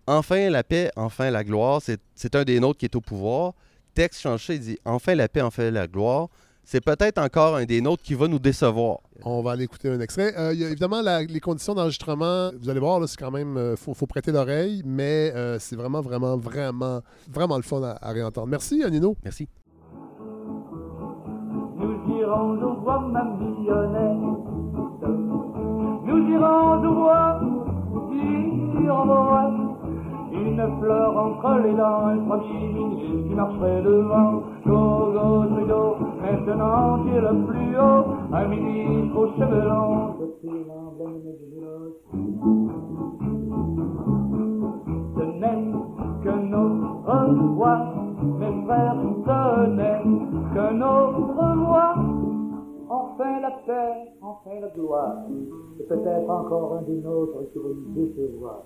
Enfin 0.06 0.48
la 0.48 0.64
paix, 0.64 0.90
enfin 0.96 1.30
la 1.30 1.44
gloire, 1.44 1.82
c'est 1.82 2.00
c'est 2.14 2.34
un 2.34 2.44
des 2.44 2.60
nôtres 2.60 2.78
qui 2.78 2.86
est 2.86 2.96
au 2.96 3.02
pouvoir. 3.02 3.52
Tex 3.98 4.20
change 4.20 4.46
ça, 4.46 4.54
il 4.54 4.60
dit 4.60 4.78
Enfin 4.84 5.16
la 5.16 5.26
paix, 5.28 5.42
enfin 5.42 5.72
la 5.72 5.88
gloire. 5.88 6.28
C'est 6.62 6.84
peut-être 6.84 7.18
encore 7.18 7.56
un 7.56 7.64
des 7.64 7.80
nôtres 7.80 8.02
qui 8.04 8.14
va 8.14 8.28
nous 8.28 8.38
décevoir. 8.38 8.98
On 9.24 9.42
va 9.42 9.50
aller 9.52 9.64
écouter 9.64 9.88
un 9.90 9.98
extrait. 9.98 10.32
Euh, 10.38 10.52
il 10.54 10.60
y 10.60 10.64
a 10.64 10.68
évidemment, 10.68 11.00
la- 11.02 11.24
les 11.24 11.40
conditions 11.40 11.74
d'enregistrement, 11.74 12.50
vous 12.60 12.68
allez 12.70 12.78
voir, 12.78 13.00
là, 13.00 13.08
c'est 13.08 13.16
quand 13.18 13.32
même, 13.32 13.58
il 13.72 13.76
faut, 13.76 13.94
faut 13.94 14.06
prêter 14.06 14.30
l'oreille, 14.30 14.82
mais 14.84 15.32
euh, 15.34 15.58
c'est 15.58 15.74
vraiment, 15.74 16.00
vraiment, 16.00 16.36
vraiment, 16.36 17.00
vraiment 17.28 17.56
le 17.56 17.62
fun 17.64 17.82
à, 17.82 17.96
à 18.00 18.12
réentendre. 18.12 18.46
Merci, 18.46 18.84
Nino. 18.88 19.16
Merci. 19.24 19.48
Nous 21.80 22.18
irons 22.20 22.52
au 22.62 22.74
bois, 22.80 23.00
ma 23.00 23.24
mignonnette. 23.24 24.18
Nous 26.06 26.18
irons 26.34 26.72
au 26.74 28.12
dire. 28.12 29.67
Une 30.40 30.62
fleur 30.80 31.16
entre 31.16 31.60
les 31.64 31.74
dents, 31.74 32.06
un 32.06 32.18
premier 32.18 32.68
ministre 32.68 33.28
qui 33.28 33.34
marcherait 33.34 33.82
devant. 33.82 34.42
Go, 34.66 35.12
go, 35.12 35.44
Trudeau, 35.50 35.96
maintenant 36.20 37.04
tu 37.04 37.10
es 37.14 37.20
le 37.20 37.46
plus 37.46 37.76
haut. 37.76 38.04
Un 38.32 38.44
ministre 38.48 39.16
aux 39.18 39.28
cheveux 39.38 39.64
longs, 39.68 40.14
c'est. 40.42 40.68
Ce 45.16 45.22
n'est 45.40 45.72
que 46.22 46.30
notre 46.48 47.34
voix, 47.54 47.80
mes 48.38 48.64
frères, 48.64 48.96
ce 49.26 49.66
n'est 49.70 50.02
que 50.54 50.72
notre 50.74 51.54
voix. 51.56 51.94
Enfin 52.90 53.40
la 53.40 53.50
paix, 53.66 54.12
enfin 54.22 54.60
la 54.60 54.68
gloire, 54.68 55.16
et 55.78 55.82
peut-être 55.84 56.30
encore 56.30 56.78
un 56.78 56.82
des 56.82 56.96
nôtres 57.02 57.52
qui 57.52 57.58
va 57.58 57.68
nous 57.68 58.06
décevoir. 58.06 58.64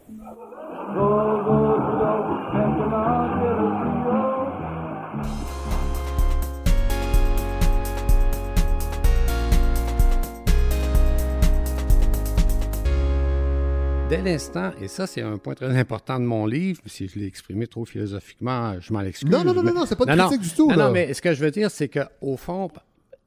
Dès 14.08 14.20
l'instant, 14.20 14.72
et 14.80 14.88
ça 14.88 15.06
c'est 15.06 15.22
un 15.22 15.38
point 15.38 15.54
très 15.54 15.74
important 15.78 16.20
de 16.20 16.24
mon 16.24 16.44
livre, 16.44 16.82
si 16.86 17.08
je 17.08 17.18
l'ai 17.18 17.26
exprimé 17.26 17.66
trop 17.66 17.86
philosophiquement, 17.86 18.74
je 18.78 18.92
m'en 18.92 19.00
excuse. 19.00 19.30
Non, 19.30 19.42
non, 19.42 19.54
non, 19.54 19.62
non, 19.62 19.72
non, 19.72 19.86
c'est 19.86 19.96
pas 19.96 20.04
de 20.04 20.10
Non, 20.10 20.16
non. 20.16 20.28
critique 20.28 20.42
du 20.50 20.54
tout. 20.54 20.68
Non, 20.68 20.76
là. 20.76 20.86
non, 20.88 20.92
mais 20.92 21.14
ce 21.14 21.22
que 21.22 21.32
je 21.32 21.42
veux 21.42 21.50
dire, 21.50 21.70
c'est 21.70 21.88
qu'au 21.88 22.36
fond, 22.36 22.68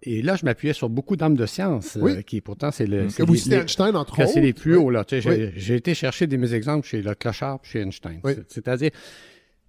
et 0.04 0.22
là, 0.22 0.36
je 0.36 0.46
m'appuyais 0.46 0.74
sur 0.74 0.90
beaucoup 0.90 1.16
d'âmes 1.16 1.36
de 1.36 1.46
science, 1.46 1.98
Oui. 2.00 2.12
euh, 2.18 2.22
qui 2.22 2.42
pourtant, 2.42 2.72
c'est 2.72 2.86
le. 2.86 3.06
Que 3.06 3.10
c'est 3.10 3.24
vous 3.26 3.36
citez 3.36 3.56
Einstein, 3.56 3.96
entre 3.96 4.16
que 4.18 4.22
autres. 4.24 4.32
c'est 4.34 4.42
les 4.42 4.54
plus 4.54 4.76
Oui. 4.78 4.84
hauts, 4.84 4.90
là. 4.92 5.04
Tu 5.04 5.16
sais, 5.16 5.22
j'ai 5.22 5.46
Oui. 5.48 5.52
j'ai 5.56 5.76
été 5.76 5.94
chercher 5.96 6.28
des 6.28 6.38
mes 6.38 6.54
exemples 6.54 6.88
chez 6.88 7.02
le 7.02 7.16
Clochard 7.16 7.60
chez 7.64 7.80
Einstein. 7.82 8.20
Oui. 8.24 8.34
C'est- 8.36 8.54
C'est-à-dire, 8.54 8.92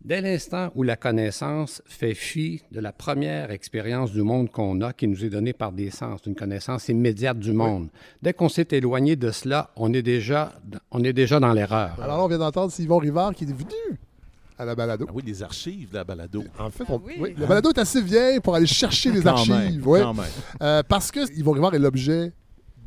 dès 0.04 0.20
l'instant 0.20 0.70
où 0.74 0.82
la 0.82 0.96
connaissance 0.96 1.82
fait 1.86 2.14
fi 2.14 2.62
de 2.70 2.80
la 2.80 2.92
première 2.92 3.50
expérience 3.50 4.12
du 4.12 4.22
monde 4.22 4.50
qu'on 4.50 4.80
a, 4.82 4.92
qui 4.92 5.08
nous 5.08 5.24
est 5.24 5.30
donnée 5.30 5.52
par 5.54 5.72
des 5.72 5.90
sens, 5.90 6.20
une 6.26 6.34
connaissance 6.34 6.88
immédiate 6.88 7.38
du 7.38 7.52
monde, 7.52 7.88
dès 8.22 8.32
qu'on 8.34 8.48
s'est 8.50 8.68
éloigné 8.72 9.16
de 9.16 9.30
cela, 9.30 9.70
on 9.76 9.92
est 9.94 10.02
déjà, 10.02 10.52
on 10.90 11.02
est 11.02 11.12
déjà 11.14 11.40
dans 11.40 11.52
l'erreur. 11.52 11.98
Alors 12.02 12.24
on 12.24 12.28
vient 12.28 12.38
d'entendre 12.38 12.72
Yvon 12.78 12.98
Rivard 12.98 13.34
qui 13.34 13.44
est 13.44 13.46
venu 13.52 13.98
à 14.58 14.64
la 14.64 14.74
balado. 14.74 15.06
Ah 15.08 15.12
oui, 15.14 15.22
les 15.26 15.42
archives 15.42 15.90
de 15.90 15.94
la 15.96 16.04
balado. 16.04 16.44
En 16.58 16.70
fait, 16.70 16.84
on- 16.88 17.00
oui. 17.04 17.14
oui, 17.18 17.34
la 17.38 17.46
balado 17.46 17.70
est 17.70 17.78
assez 17.78 18.00
vieille 18.00 18.40
pour 18.40 18.54
aller 18.54 18.66
chercher 18.66 19.10
les 19.12 19.22
Quand 19.22 19.30
archives. 19.30 19.54
même, 19.54 19.86
ouais. 19.86 20.00
quand 20.00 20.14
même. 20.14 20.24
Euh, 20.62 20.82
parce 20.88 21.10
que 21.10 21.30
Yvon 21.38 21.52
Rivard 21.52 21.74
est 21.74 21.78
l'objet 21.78 22.32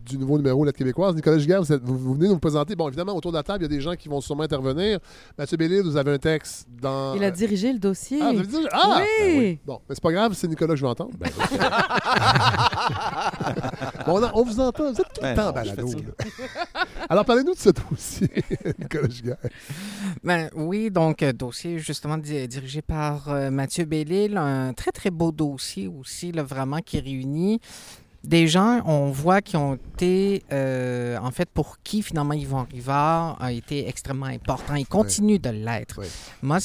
du 0.10 0.18
nouveau 0.18 0.38
numéro 0.38 0.62
de 0.62 0.68
la 0.68 0.74
québécoise. 0.74 1.16
Nicolas 1.16 1.38
Giguère, 1.38 1.62
vous, 1.62 1.72
êtes- 1.72 1.84
vous- 1.84 1.98
vous 1.98 2.14
venez 2.16 2.28
nous 2.28 2.40
présenter. 2.40 2.76
Bon, 2.76 2.88
évidemment, 2.88 3.16
autour 3.16 3.32
de 3.32 3.38
la 3.38 3.44
table, 3.44 3.60
il 3.64 3.72
y 3.72 3.74
a 3.74 3.78
des 3.78 3.82
gens 3.82 3.96
qui 3.96 4.10
vont 4.10 4.20
sûrement 4.22 4.44
intervenir. 4.44 5.00
Mathieu 5.38 5.56
Bellil, 5.58 5.82
vous 5.84 5.96
avez 5.98 6.14
un 6.14 6.18
texte 6.18 6.68
dans. 6.82 7.14
Il 7.16 7.24
a 7.24 7.32
dirigé 7.32 7.72
le 7.72 7.80
dossier. 7.80 8.20
Ah, 8.22 8.32
vous 8.34 8.40
avez 8.40 8.48
dit- 8.48 8.68
ah! 8.72 9.02
oui. 9.26 9.60
Bon, 9.66 9.80
mais 9.88 9.96
c'est 9.96 10.02
pas 10.04 10.12
grave, 10.12 10.34
c'est 10.34 10.48
Nicolas 10.48 10.74
que 10.74 10.80
je 10.80 10.82
vais 10.86 10.90
entendre. 10.90 11.12
Ben, 11.18 11.30
Bon, 14.06 14.22
on, 14.22 14.40
on 14.40 14.44
vous 14.44 14.60
entend. 14.60 14.92
Vous 14.92 15.00
êtes 15.02 15.08
tout 15.14 15.22
le 15.22 15.22
Ben 15.22 15.36
temps 15.36 15.46
non, 15.48 15.52
balado. 15.52 15.88
Alors, 17.10 17.26
parlez-nous 17.26 17.54
de 17.54 17.60
ce 17.60 17.70
dossier, 17.70 18.30
Nicolas 18.80 19.10
Giguère. 19.10 19.38
Ben, 20.24 20.50
oui, 20.56 20.90
donc, 20.90 21.22
euh, 21.24 21.32
dossier 21.34 21.80
justement 21.80 22.18
di- 22.18 22.48
dirigé 22.48 22.82
par 22.82 23.30
euh, 23.30 23.50
Mathieu 23.52 23.86
Bellil, 23.86 24.38
un 24.38 24.74
très, 24.74 24.92
très 24.92 25.10
beau 25.12 25.32
dossier 25.32 25.88
aussi, 25.88 26.32
là, 26.32 26.44
vraiment, 26.44 26.80
qui 26.80 27.00
réunit 27.00 27.60
des 28.24 28.48
gens, 28.48 28.82
on 28.86 29.12
voit, 29.12 29.42
qui 29.42 29.56
ont 29.56 29.76
été, 29.76 30.44
euh, 30.52 31.18
en 31.20 31.32
fait, 31.32 31.50
pour 31.50 31.78
qui 31.82 32.02
finalement 32.02 32.34
Yvon 32.34 32.66
Rivard 32.70 33.42
a 33.42 33.52
été 33.52 33.88
extrêmement 33.88 34.26
important. 34.26 34.76
Il 34.76 34.88
continue 34.88 35.40
de 35.40 35.50
l'être. 35.50 36.02
Moi, 36.42 36.58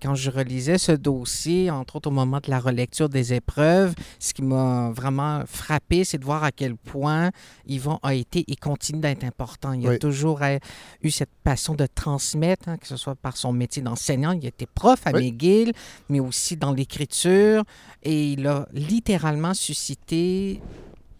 quand 0.00 0.14
je 0.14 0.30
relisais 0.30 0.78
ce 0.78 0.92
dossier, 0.92 1.70
entre 1.70 1.96
autres 1.96 2.08
au 2.08 2.12
moment 2.12 2.38
de 2.42 2.50
la 2.50 2.60
relecture 2.60 3.08
des 3.08 3.34
épreuves, 3.34 3.94
ce 4.18 4.32
qui 4.32 4.42
m'a 4.42 4.90
vraiment 4.94 5.42
frappé, 5.46 6.04
c'est 6.04 6.18
de 6.18 6.24
voir 6.24 6.44
à 6.44 6.52
quel 6.52 6.76
point 6.76 7.30
Yvon 7.66 7.98
a 8.02 8.14
été 8.14 8.44
et 8.46 8.56
continue 8.56 9.00
d'être 9.00 9.24
important. 9.24 9.72
Il 9.72 9.88
a 9.88 9.98
toujours 9.98 10.42
euh, 10.42 10.58
eu 11.02 11.10
cette 11.10 11.30
passion 11.42 11.74
de 11.74 11.86
transmettre, 11.86 12.68
hein, 12.68 12.76
que 12.76 12.86
ce 12.86 12.96
soit 12.96 13.16
par 13.16 13.36
son 13.36 13.52
métier 13.52 13.82
d'enseignant. 13.82 14.32
Il 14.32 14.46
était 14.46 14.66
prof 14.66 15.00
à. 15.06 15.12
McGill, 15.12 15.72
mais 16.08 16.20
aussi 16.20 16.56
dans 16.56 16.72
l'écriture. 16.72 17.64
Et 18.02 18.32
il 18.32 18.46
a 18.46 18.66
littéralement 18.72 19.54
suscité 19.54 20.60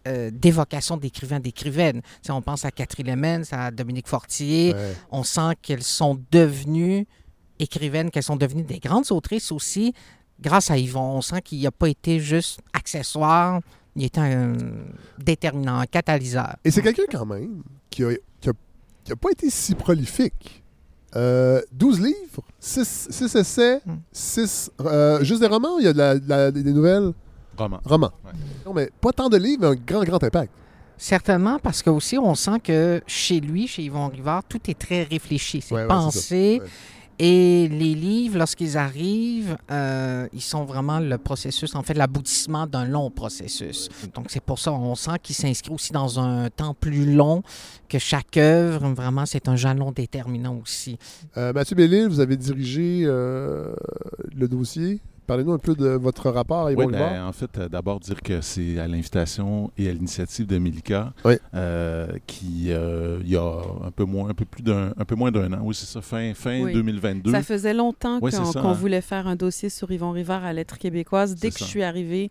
euh, 0.08 0.30
des 0.32 0.50
vocations 0.50 0.96
d'écrivains, 0.96 1.40
d'écrivaines. 1.40 2.00
Tu 2.02 2.08
sais, 2.22 2.32
on 2.32 2.42
pense 2.42 2.64
à 2.64 2.70
Catherine 2.70 3.06
Lemens, 3.08 3.52
à 3.52 3.70
Dominique 3.70 4.08
Fortier. 4.08 4.72
Ouais. 4.74 4.94
On 5.10 5.22
sent 5.22 5.54
qu'elles 5.62 5.82
sont 5.82 6.18
devenues 6.30 7.06
écrivaines, 7.58 8.10
qu'elles 8.10 8.22
sont 8.22 8.36
devenues 8.36 8.64
des 8.64 8.78
grandes 8.78 9.10
autrices 9.10 9.52
aussi 9.52 9.92
grâce 10.40 10.70
à 10.70 10.78
Yvon. 10.78 11.00
On 11.18 11.20
sent 11.22 11.40
qu'il 11.42 11.62
n'a 11.62 11.70
pas 11.70 11.88
été 11.88 12.18
juste 12.20 12.60
accessoire. 12.72 13.60
Il 13.94 14.04
était 14.04 14.20
un 14.20 14.54
déterminant, 15.18 15.78
un 15.78 15.86
catalyseur. 15.86 16.56
Et 16.64 16.70
c'est 16.70 16.82
quelqu'un 16.82 17.04
quand 17.10 17.26
même 17.26 17.62
qui 17.90 18.02
a, 18.04 18.12
qui 18.40 18.48
a- 18.48 18.52
qui 19.04 19.12
a 19.12 19.16
pas 19.16 19.30
été 19.30 19.50
si 19.50 19.74
prolifique. 19.74 20.62
Euh, 21.14 21.60
12 21.72 22.00
livres, 22.00 22.42
6, 22.58 23.08
essais, 23.36 23.80
Hmm. 23.84 23.96
6... 24.12 24.70
juste 25.20 25.40
des 25.42 25.46
romans, 25.46 25.78
il 25.78 25.84
y 25.84 25.88
a 25.88 25.92
de 25.92 25.98
la- 25.98 26.18
de 26.18 26.28
la- 26.28 26.50
des 26.50 26.72
nouvelles? 26.72 27.12
Roman. 27.56 27.80
romans. 27.84 28.12
Ouais. 28.24 28.32
Non, 28.66 28.72
mais 28.74 28.90
pas 29.00 29.12
tant 29.12 29.28
de 29.28 29.36
livres, 29.36 29.62
mais 29.62 29.66
un 29.68 29.74
grand, 29.74 30.04
grand 30.04 30.22
impact. 30.22 30.52
Certainement, 30.98 31.58
parce 31.58 31.82
que 31.82 31.90
aussi 31.90 32.16
on 32.16 32.34
sent 32.34 32.60
que 32.62 33.02
chez 33.06 33.40
lui, 33.40 33.66
chez 33.66 33.82
Yvon 33.82 34.08
Rivard, 34.08 34.44
tout 34.44 34.60
est 34.70 34.78
très 34.78 35.02
réfléchi, 35.02 35.60
c'est 35.60 35.74
Ouais, 35.74 35.86
pensé. 35.86 36.60
Ouais. 36.62 36.68
Et 37.18 37.68
les 37.68 37.94
livres, 37.94 38.38
lorsqu'ils 38.38 38.76
arrivent, 38.76 39.56
euh, 39.70 40.26
ils 40.32 40.40
sont 40.40 40.64
vraiment 40.64 40.98
le 40.98 41.18
processus, 41.18 41.74
en 41.74 41.82
fait, 41.82 41.94
l'aboutissement 41.94 42.66
d'un 42.66 42.84
long 42.84 43.10
processus. 43.10 43.88
Donc 44.14 44.26
c'est 44.28 44.42
pour 44.42 44.58
ça, 44.58 44.72
on 44.72 44.94
sent 44.94 45.18
qu'il 45.22 45.36
s'inscrit 45.36 45.72
aussi 45.72 45.92
dans 45.92 46.18
un 46.18 46.50
temps 46.50 46.74
plus 46.74 47.14
long 47.14 47.42
que 47.88 47.98
chaque 47.98 48.36
œuvre. 48.38 48.88
Vraiment, 48.88 49.26
c'est 49.26 49.46
un 49.48 49.56
jalon 49.56 49.92
déterminant 49.92 50.58
aussi. 50.60 50.98
Euh, 51.36 51.52
Mathieu 51.52 51.76
Bellil, 51.76 52.08
vous 52.08 52.18
avez 52.20 52.36
dirigé 52.36 53.02
euh, 53.04 53.72
le 54.34 54.48
dossier. 54.48 55.00
Parlez-nous 55.32 55.52
un 55.54 55.58
peu 55.58 55.74
de 55.74 55.88
votre 55.88 56.28
rapport 56.28 56.66
à 56.66 56.72
Yvon 56.72 56.84
Oui, 56.88 56.92
ben, 56.92 57.24
en 57.24 57.32
fait, 57.32 57.56
euh, 57.56 57.66
d'abord 57.66 58.00
dire 58.00 58.20
que 58.20 58.42
c'est 58.42 58.78
à 58.78 58.86
l'invitation 58.86 59.70
et 59.78 59.88
à 59.88 59.92
l'initiative 59.94 60.46
de 60.46 60.58
Milika 60.58 61.14
Oui. 61.24 61.36
euh, 61.54 62.06
qui, 62.26 62.66
euh, 62.68 63.18
il 63.24 63.30
y 63.30 63.36
a 63.36 63.62
un 63.82 63.90
peu 63.90 64.04
moins, 64.04 64.28
un 64.28 64.34
peu 64.34 64.44
plus 64.44 64.62
d'un, 64.62 64.92
un 64.94 65.04
peu 65.06 65.14
moins 65.14 65.30
d'un 65.30 65.50
an, 65.54 65.60
oui, 65.62 65.74
c'est 65.74 65.86
ça, 65.86 66.02
fin, 66.02 66.34
fin 66.34 66.60
Oui. 66.64 66.74
2022. 66.74 67.30
Ça 67.32 67.42
faisait 67.42 67.72
longtemps 67.72 68.20
qu'on 68.20 68.30
c'est 68.30 68.44
ça, 68.44 68.60
qu'on 68.60 68.68
hein. 68.68 68.72
voulait 68.74 69.00
faire 69.00 69.26
un 69.26 69.34
dossier 69.34 69.70
sur 69.70 69.90
Yvon 69.90 70.10
Rivard 70.10 70.44
à 70.44 70.52
Lettres 70.52 70.76
québécoises. 70.76 71.34
Dès 71.34 71.48
C'est 71.48 71.54
que 71.54 71.58
ça. 71.60 71.64
je 71.64 71.70
suis 71.70 71.82
arrivée, 71.82 72.30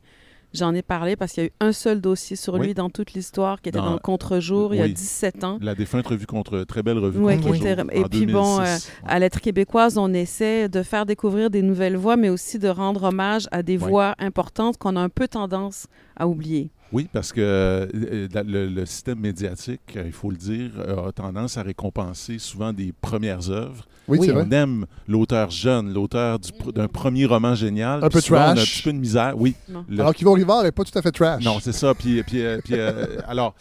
j'en 0.53 0.73
ai 0.73 0.81
parlé 0.81 1.15
parce 1.15 1.33
qu'il 1.33 1.43
y 1.43 1.45
a 1.45 1.49
eu 1.49 1.53
un 1.59 1.71
seul 1.71 2.01
dossier 2.01 2.35
sur 2.35 2.55
Oui. 2.55 2.67
lui 2.67 2.73
dans 2.73 2.89
toute 2.89 3.13
l'histoire 3.13 3.61
qui 3.61 3.69
était 3.69 3.77
Dans- 3.79 3.85
dans 3.85 3.93
le 3.93 3.99
Contre-jour 3.99 4.73
il 4.73 4.77
y 4.77 4.81
a 4.81 4.85
Oui. 4.85 4.93
17 4.93 5.43
ans. 5.43 5.57
La 5.61 5.75
défunte 5.75 6.07
revue 6.07 6.25
contre, 6.25 6.63
très 6.63 6.83
belle 6.83 6.97
revue 6.97 7.19
contre 7.19 7.51
qui 7.51 7.57
était- 7.57 7.71
et 7.91 8.03
puis 8.05 8.25
bon, 8.27 8.57
2006. 8.57 8.91
À 9.05 9.19
Lettres 9.19 9.41
québécoises, 9.41 9.97
on 9.97 10.13
essaie 10.13 10.67
de 10.69 10.83
faire 10.83 11.05
découvrir 11.05 11.49
des 11.49 11.61
nouvelles 11.61 11.95
voix, 11.97 12.17
mais 12.17 12.29
aussi 12.29 12.59
de 12.59 12.67
rendre 12.67 13.03
hommage 13.03 13.47
à 13.51 13.63
des 13.63 13.77
voix 13.77 14.15
importantes 14.19 14.77
qu'on 14.77 14.95
a 14.95 15.01
un 15.01 15.09
peu 15.09 15.27
tendance 15.27 15.87
à 16.17 16.27
oublier. 16.27 16.69
Oui, 16.91 17.07
parce 17.13 17.31
que 17.31 17.39
euh, 17.41 17.87
le, 17.93 18.67
le 18.67 18.85
système 18.85 19.19
médiatique, 19.19 19.79
euh, 19.95 20.03
il 20.05 20.11
faut 20.11 20.29
le 20.29 20.37
dire, 20.37 20.71
a 21.07 21.11
tendance 21.11 21.57
à 21.57 21.63
récompenser 21.63 22.37
souvent 22.39 22.73
des 22.73 22.91
premières 22.91 23.49
œuvres. 23.49 23.85
Oui, 24.07 24.19
c'est 24.21 24.31
vrai. 24.31 24.43
On 24.47 24.51
aime 24.51 24.85
l'auteur 25.07 25.49
jeune, 25.51 25.93
l'auteur 25.93 26.39
d'un 26.73 26.87
premier 26.89 27.25
roman 27.25 27.55
génial. 27.55 28.03
Un 28.03 28.09
peu 28.09 28.19
souvent, 28.19 28.39
On 28.39 28.43
a 28.43 28.51
un 28.51 28.55
trash. 28.55 28.73
petit 28.77 28.83
peu 28.83 28.91
de 28.93 28.97
misère. 28.97 29.33
Oui. 29.37 29.55
Non. 29.69 29.85
Le- 29.87 30.01
Alors 30.01 30.13
qu'Yvon 30.13 30.33
Rivard 30.33 30.63
n'est 30.63 30.71
pas 30.71 30.83
tout 30.83 30.97
à 30.97 31.01
fait 31.01 31.11
trash. 31.11 31.43
non, 31.43 31.59
c'est 31.61 31.71
ça. 31.71 31.93
Puis, 31.93 32.21
puis, 32.23 32.41
euh, 32.43 32.59
puis, 32.63 32.73
euh, 32.75 33.05
alors, 33.27 33.55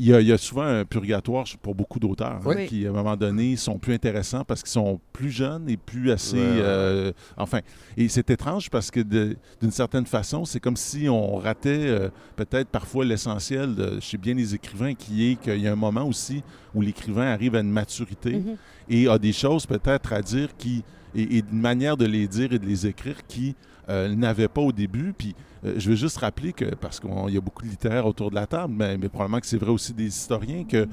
il 0.00 0.06
y, 0.06 0.14
a, 0.14 0.20
il 0.22 0.26
y 0.28 0.32
a 0.32 0.38
souvent 0.38 0.62
un 0.62 0.86
purgatoire 0.86 1.44
pour 1.60 1.74
beaucoup 1.74 1.98
d'auteurs 1.98 2.40
hein, 2.46 2.66
qui, 2.66 2.86
à 2.86 2.88
un 2.88 2.92
moment 2.94 3.16
donné, 3.18 3.54
sont 3.56 3.78
plus 3.78 3.92
intéressants 3.92 4.44
parce 4.46 4.62
qu'ils 4.62 4.70
sont 4.72 4.98
plus 5.12 5.30
jeunes 5.30 5.68
et 5.68 5.76
plus 5.76 6.10
assez. 6.10 6.36
Ouais, 6.38 6.42
ouais. 6.42 6.60
euh, 6.62 7.12
enfin, 7.36 7.60
et 7.98 8.08
c'est 8.08 8.30
étrange 8.30 8.70
parce 8.70 8.90
que 8.90 9.00
d'une 9.00 9.70
certaine 9.70 10.06
façon, 10.06 10.46
c'est 10.46 10.58
comme 10.58 10.76
si 10.76 11.06
on 11.10 11.36
ratait 11.36 11.86
euh, 11.86 12.08
peut-être 12.36 12.68
parfois 12.68 13.04
l'essentiel 13.04 13.98
chez 14.00 14.16
bien 14.16 14.32
les 14.34 14.54
écrivains, 14.54 14.94
qui 14.94 15.30
est 15.32 15.36
qu'il 15.36 15.60
y 15.60 15.68
a 15.68 15.72
un 15.72 15.76
moment 15.76 16.04
aussi 16.08 16.42
où 16.74 16.80
l'écrivain 16.80 17.26
arrive 17.26 17.54
à 17.54 17.60
une 17.60 17.70
maturité 17.70 18.36
Mhm. 18.38 18.56
et 18.88 19.06
a 19.06 19.18
des 19.18 19.32
choses 19.34 19.66
peut-être 19.66 20.12
à 20.14 20.22
dire 20.22 20.48
qui 20.56 20.82
et, 21.14 21.38
et 21.38 21.44
une 21.52 21.60
manière 21.60 21.96
de 21.96 22.06
les 22.06 22.26
dire 22.28 22.52
et 22.52 22.58
de 22.58 22.66
les 22.66 22.86
écrire 22.86 23.26
qui 23.26 23.54
euh, 23.88 24.14
n'avait 24.14 24.48
pas 24.48 24.60
au 24.60 24.72
début. 24.72 25.12
Puis 25.16 25.34
euh, 25.64 25.74
je 25.76 25.90
veux 25.90 25.96
juste 25.96 26.18
rappeler 26.18 26.52
que, 26.52 26.74
parce 26.76 27.00
qu'il 27.00 27.10
y 27.28 27.36
a 27.36 27.40
beaucoup 27.40 27.62
de 27.64 27.68
littéraires 27.68 28.06
autour 28.06 28.30
de 28.30 28.34
la 28.36 28.46
table, 28.46 28.72
mais, 28.76 28.96
mais 28.96 29.08
probablement 29.08 29.40
que 29.40 29.46
c'est 29.46 29.58
vrai 29.58 29.70
aussi 29.70 29.92
des 29.92 30.06
historiens, 30.06 30.64
que 30.64 30.86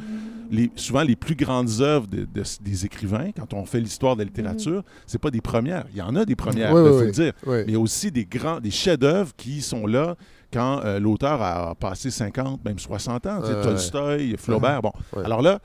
les, 0.49 0.71
souvent 0.75 1.03
les 1.03 1.15
plus 1.15 1.35
grandes 1.35 1.69
œuvres 1.81 2.07
de- 2.07 2.25
de- 2.25 2.43
des 2.61 2.85
écrivains, 2.85 3.31
quand 3.35 3.53
on 3.53 3.65
fait 3.65 3.79
l'histoire 3.79 4.15
de 4.15 4.21
la 4.21 4.25
littérature, 4.25 4.83
c'est 5.05 5.19
pas 5.21 5.29
des 5.31 5.41
premières. 5.41 5.85
Il 5.91 5.97
y 5.97 6.01
en 6.01 6.15
a 6.15 6.25
des 6.25 6.35
premières, 6.35 6.71
il 6.71 6.75
oui, 6.77 6.89
faut 6.89 6.99
oui. 6.99 7.05
le 7.05 7.11
dire. 7.11 7.33
Oui. 7.45 7.57
Mais 7.57 7.63
il 7.67 7.73
y 7.73 7.75
a 7.75 7.79
aussi 7.79 8.11
des 8.11 8.25
grands, 8.25 8.59
des 8.59 8.71
chefs-d'œuvre 8.71 9.31
qui 9.37 9.61
sont 9.61 9.85
là 9.85 10.15
quand 10.51 10.81
euh, 10.85 10.99
l'auteur 10.99 11.41
a 11.41 11.75
passé 11.75 12.09
50, 12.09 12.63
même 12.65 12.79
60 12.79 13.25
ans. 13.27 13.41
Tu 13.41 13.47
sais, 13.47 13.53
Ouais, 13.55 13.61
Tolstoï, 13.61 14.35
Flaubert. 14.37 14.81
Bon. 14.81 14.91
Ouais. 15.15 15.23
Alors 15.25 15.41
là, 15.41 15.59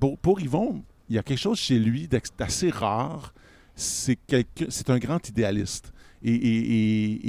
pour, 0.00 0.18
pour 0.18 0.40
Yvon, 0.40 0.82
il 1.08 1.14
y 1.16 1.18
a 1.18 1.22
quelque 1.22 1.38
chose 1.38 1.58
chez 1.58 1.78
lui 1.78 2.08
d'assez 2.38 2.70
rare. 2.70 3.32
C'est 3.76 4.16
quelqu'un- 4.16 4.66
c'est 4.68 4.90
un 4.90 4.98
grand 4.98 5.28
idéaliste. 5.28 5.92
Et, 6.22 6.32
et- 6.34 6.72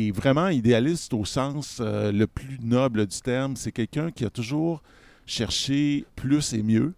et- 0.05 0.07
et 0.07 0.11
vraiment 0.11 0.47
idéaliste 0.47 1.13
au 1.13 1.25
sens 1.25 1.79
euh, 1.81 2.11
le 2.11 2.27
plus 2.27 2.59
noble 2.61 3.05
du 3.07 3.19
terme. 3.19 3.55
C'est 3.57 3.71
quelqu'un 3.71 4.09
qui 4.11 4.23
a 4.25 4.29
toujours 4.29 4.81
cherché 5.25 6.05
plus 6.15 6.53
et 6.53 6.63
mieux. 6.63 6.93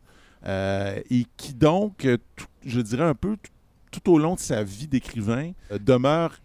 euh, 0.45 1.01
et 1.09 1.25
qui 1.35 1.53
donc, 1.53 2.07
tout- 2.35 2.45
je 2.65 2.79
dirais 2.79 3.03
un 3.03 3.15
peu 3.15 3.35
tout, 3.41 3.51
tout 4.03 4.11
au 4.13 4.19
long 4.19 4.35
de 4.35 4.39
sa 4.39 4.63
vie 4.63 4.87
d'écrivain, 4.87 5.51
euh, 5.71 5.79
demeure 5.79 6.37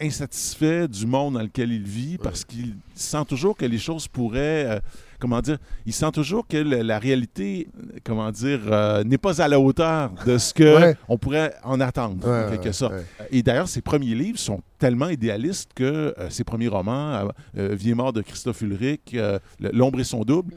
insatisfait 0.00 0.88
du 0.88 1.06
monde 1.06 1.34
dans 1.34 1.42
lequel 1.42 1.70
il 1.72 1.82
vit 1.82 2.18
parce 2.18 2.44
qu'il 2.44 2.74
sent 2.94 3.24
toujours 3.28 3.56
que 3.56 3.64
les 3.66 3.78
choses 3.78 4.08
pourraient, 4.08 4.80
comment 5.18 5.40
dire, 5.40 5.58
il 5.86 5.92
sent 5.92 6.10
toujours 6.12 6.46
que 6.46 6.56
le- 6.56 6.82
la 6.82 6.98
réalité, 6.98 7.68
comment 8.04 8.30
dire, 8.30 8.60
euh, 8.66 9.02
n'est 9.04 9.18
pas 9.18 9.42
à 9.42 9.48
la 9.48 9.58
hauteur 9.58 10.12
de 10.26 10.38
ce 10.38 10.54
que 10.54 10.76
Ouais. 10.80 10.96
on 11.08 11.18
pourrait 11.18 11.54
en 11.64 11.80
attendre, 11.80 12.26
Ouais, 12.26 12.46
en 12.46 12.50
quelque 12.50 12.66
ouais, 12.66 12.72
sorte. 12.72 12.92
ouais. 12.94 13.04
Et 13.30 13.42
d'ailleurs, 13.42 13.68
ses 13.68 13.80
premiers 13.82 14.14
livres 14.14 14.38
sont 14.38 14.60
tellement 14.78 15.08
idéalistes 15.08 15.70
que 15.74 16.14
euh, 16.18 16.30
ses 16.30 16.44
premiers 16.44 16.68
romans, 16.68 17.12
euh, 17.14 17.28
euh, 17.58 17.74
Vie 17.74 17.90
et 17.90 17.94
mort 17.94 18.12
de 18.12 18.22
Christophe 18.22 18.60
Ulrich, 18.62 19.16
L'ombre 19.60 20.00
et 20.00 20.04
son 20.04 20.22
double, 20.24 20.54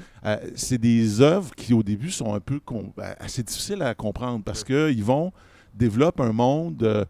c'est 0.56 0.78
des 0.78 1.22
œuvres 1.22 1.52
qui, 1.56 1.74
au 1.74 1.84
début, 1.84 2.12
sont 2.12 2.34
un 2.34 2.40
peu 2.40 2.60
assez 3.20 3.44
difficiles 3.44 3.82
à 3.82 3.94
comprendre 3.96 4.44
parce 4.44 4.64
qu'ils 4.64 5.04
vont 5.04 5.32
développer 5.74 6.24
un 6.24 6.34
monde 6.34 7.08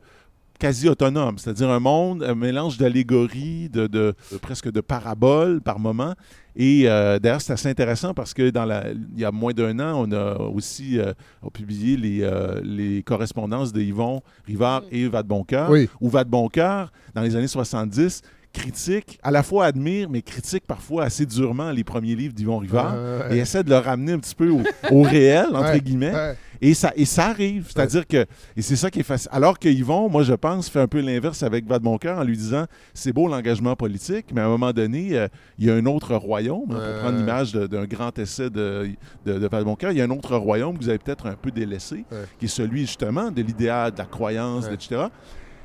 quasi 0.62 0.88
autonome, 0.88 1.40
c'est-à-dire 1.40 1.70
un 1.72 1.80
monde, 1.80 2.22
un 2.24 2.36
mélange 2.36 2.78
d'allégories, 2.78 3.68
de, 3.68 3.88
de- 3.88 4.14
de- 4.32 4.38
presque 4.38 4.72
de 4.72 4.80
paraboles 4.80 5.60
par 5.60 5.80
moment. 5.80 6.14
Et 6.56 6.84
euh, 6.86 7.18
d'ailleurs, 7.18 7.42
c'est 7.42 7.54
assez 7.54 7.68
intéressant 7.70 8.14
parce 8.14 8.34
que 8.34 8.52
dans 8.52 8.66
la, 8.66 8.92
il 8.92 9.20
y 9.20 9.26
a 9.26 9.32
moins 9.32 9.54
d'un 9.54 9.80
an, 9.80 10.06
on 10.08 10.12
a 10.12 10.36
aussi 10.38 11.00
euh, 11.00 11.14
on 11.42 11.48
a 11.48 11.50
publié 11.50 11.98
les, 11.98 12.20
euh, 12.22 12.62
les 12.64 13.02
correspondances 13.02 13.74
de 13.74 13.82
Yvon 13.82 14.22
Rivard 14.46 14.84
et 14.92 15.08
Vadeboncoeur 15.08 15.70
Oui. 15.72 15.90
où 16.00 16.10
Vadeboncoeur, 16.10 16.92
dans 17.16 17.22
les 17.22 17.36
années 17.36 17.48
70, 17.48 18.22
critique, 18.54 19.20
à 19.24 19.32
la 19.32 19.44
fois 19.44 19.66
admire, 19.66 20.10
mais 20.10 20.22
critique 20.22 20.64
parfois 20.68 21.04
assez 21.06 21.26
durement 21.26 21.72
les 21.72 21.84
premiers 21.84 22.16
livres 22.16 22.34
d'Yvon 22.34 22.58
Rivard 22.58 22.96
et 23.32 23.38
essaie 23.38 23.64
de 23.64 23.70
le 23.70 23.78
ramener 23.78 24.14
un 24.14 24.20
petit 24.20 24.36
peu 24.36 24.50
au, 24.50 24.62
au 24.92 25.02
réel, 25.04 25.48
entre 25.54 25.72
Ouais, 25.74 25.80
guillemets. 25.82 26.14
ouais. 26.14 26.36
Et 26.64 26.76
ça, 26.76 26.92
et 26.96 27.06
ça 27.06 27.26
arrive. 27.28 27.66
C'est-à-dire 27.74 28.06
que, 28.06 28.26
et 28.56 28.62
c'est 28.62 28.76
ça 28.76 28.92
qui 28.92 29.00
est 29.00 29.04
facile. 29.04 29.30
Alors 29.34 29.58
que 29.58 29.68
Yvon, 29.68 30.10
moi, 30.10 30.22
je 30.22 30.34
pense, 30.34 30.70
fait 30.70 30.80
un 30.80 30.88
peu 30.88 31.00
l'inverse 31.00 31.42
avec 31.42 31.66
Vadeboncoeur 31.66 32.20
en 32.20 32.24
lui 32.24 32.38
disant 32.38 32.66
c'est 32.94 33.12
beau 33.12 33.28
l'engagement 33.28 33.76
politique, 33.76 34.28
mais 34.32 34.42
à 34.42 34.46
un 34.46 34.50
moment 34.50 34.72
donné, 34.72 35.18
euh, 35.18 35.28
il 35.58 35.66
y 35.66 35.72
a 35.72 35.74
un 35.74 35.86
autre 35.88 36.14
royaume. 36.16 36.72
hein, 36.72 36.76
pour 36.80 37.00
prendre 37.02 37.18
l'image 37.18 37.52
de- 37.54 37.66
d'un 37.66 37.86
grand 37.86 38.18
essai 38.20 38.52
de, 38.52 38.90
de, 39.26 39.40
de 39.40 39.48
Vadeboncoeur, 39.48 39.92
il 39.92 39.98
y 39.98 40.02
a 40.02 40.04
un 40.04 40.10
autre 40.12 40.36
royaume 40.38 40.78
que 40.78 40.84
vous 40.84 40.90
avez 40.90 41.00
peut-être 41.00 41.26
un 41.26 41.34
peu 41.36 41.50
délaissé, 41.50 42.06
qui 42.38 42.46
est 42.46 42.48
celui 42.48 42.82
justement 42.82 43.32
de 43.32 43.42
l'idéal, 43.42 43.92
de 43.94 43.98
la 43.98 44.06
croyance, 44.06 44.68
etc. 44.72 45.06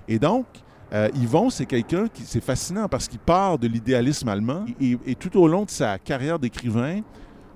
Et 0.08 0.18
donc, 0.18 0.46
euh, 0.92 1.08
Yvon, 1.16 1.50
c'est 1.50 1.66
quelqu'un 1.66 2.08
qui 2.08 2.22
c'est 2.22 2.42
fascinant 2.42 2.88
parce 2.88 3.08
qu'il 3.08 3.18
part 3.18 3.58
de 3.58 3.66
l'idéalisme 3.66 4.28
allemand 4.28 4.64
et, 4.80 5.14
tout 5.16 5.38
au 5.38 5.48
long 5.48 5.64
de 5.64 5.70
sa 5.70 5.98
carrière 5.98 6.38
d'écrivain, 6.38 7.00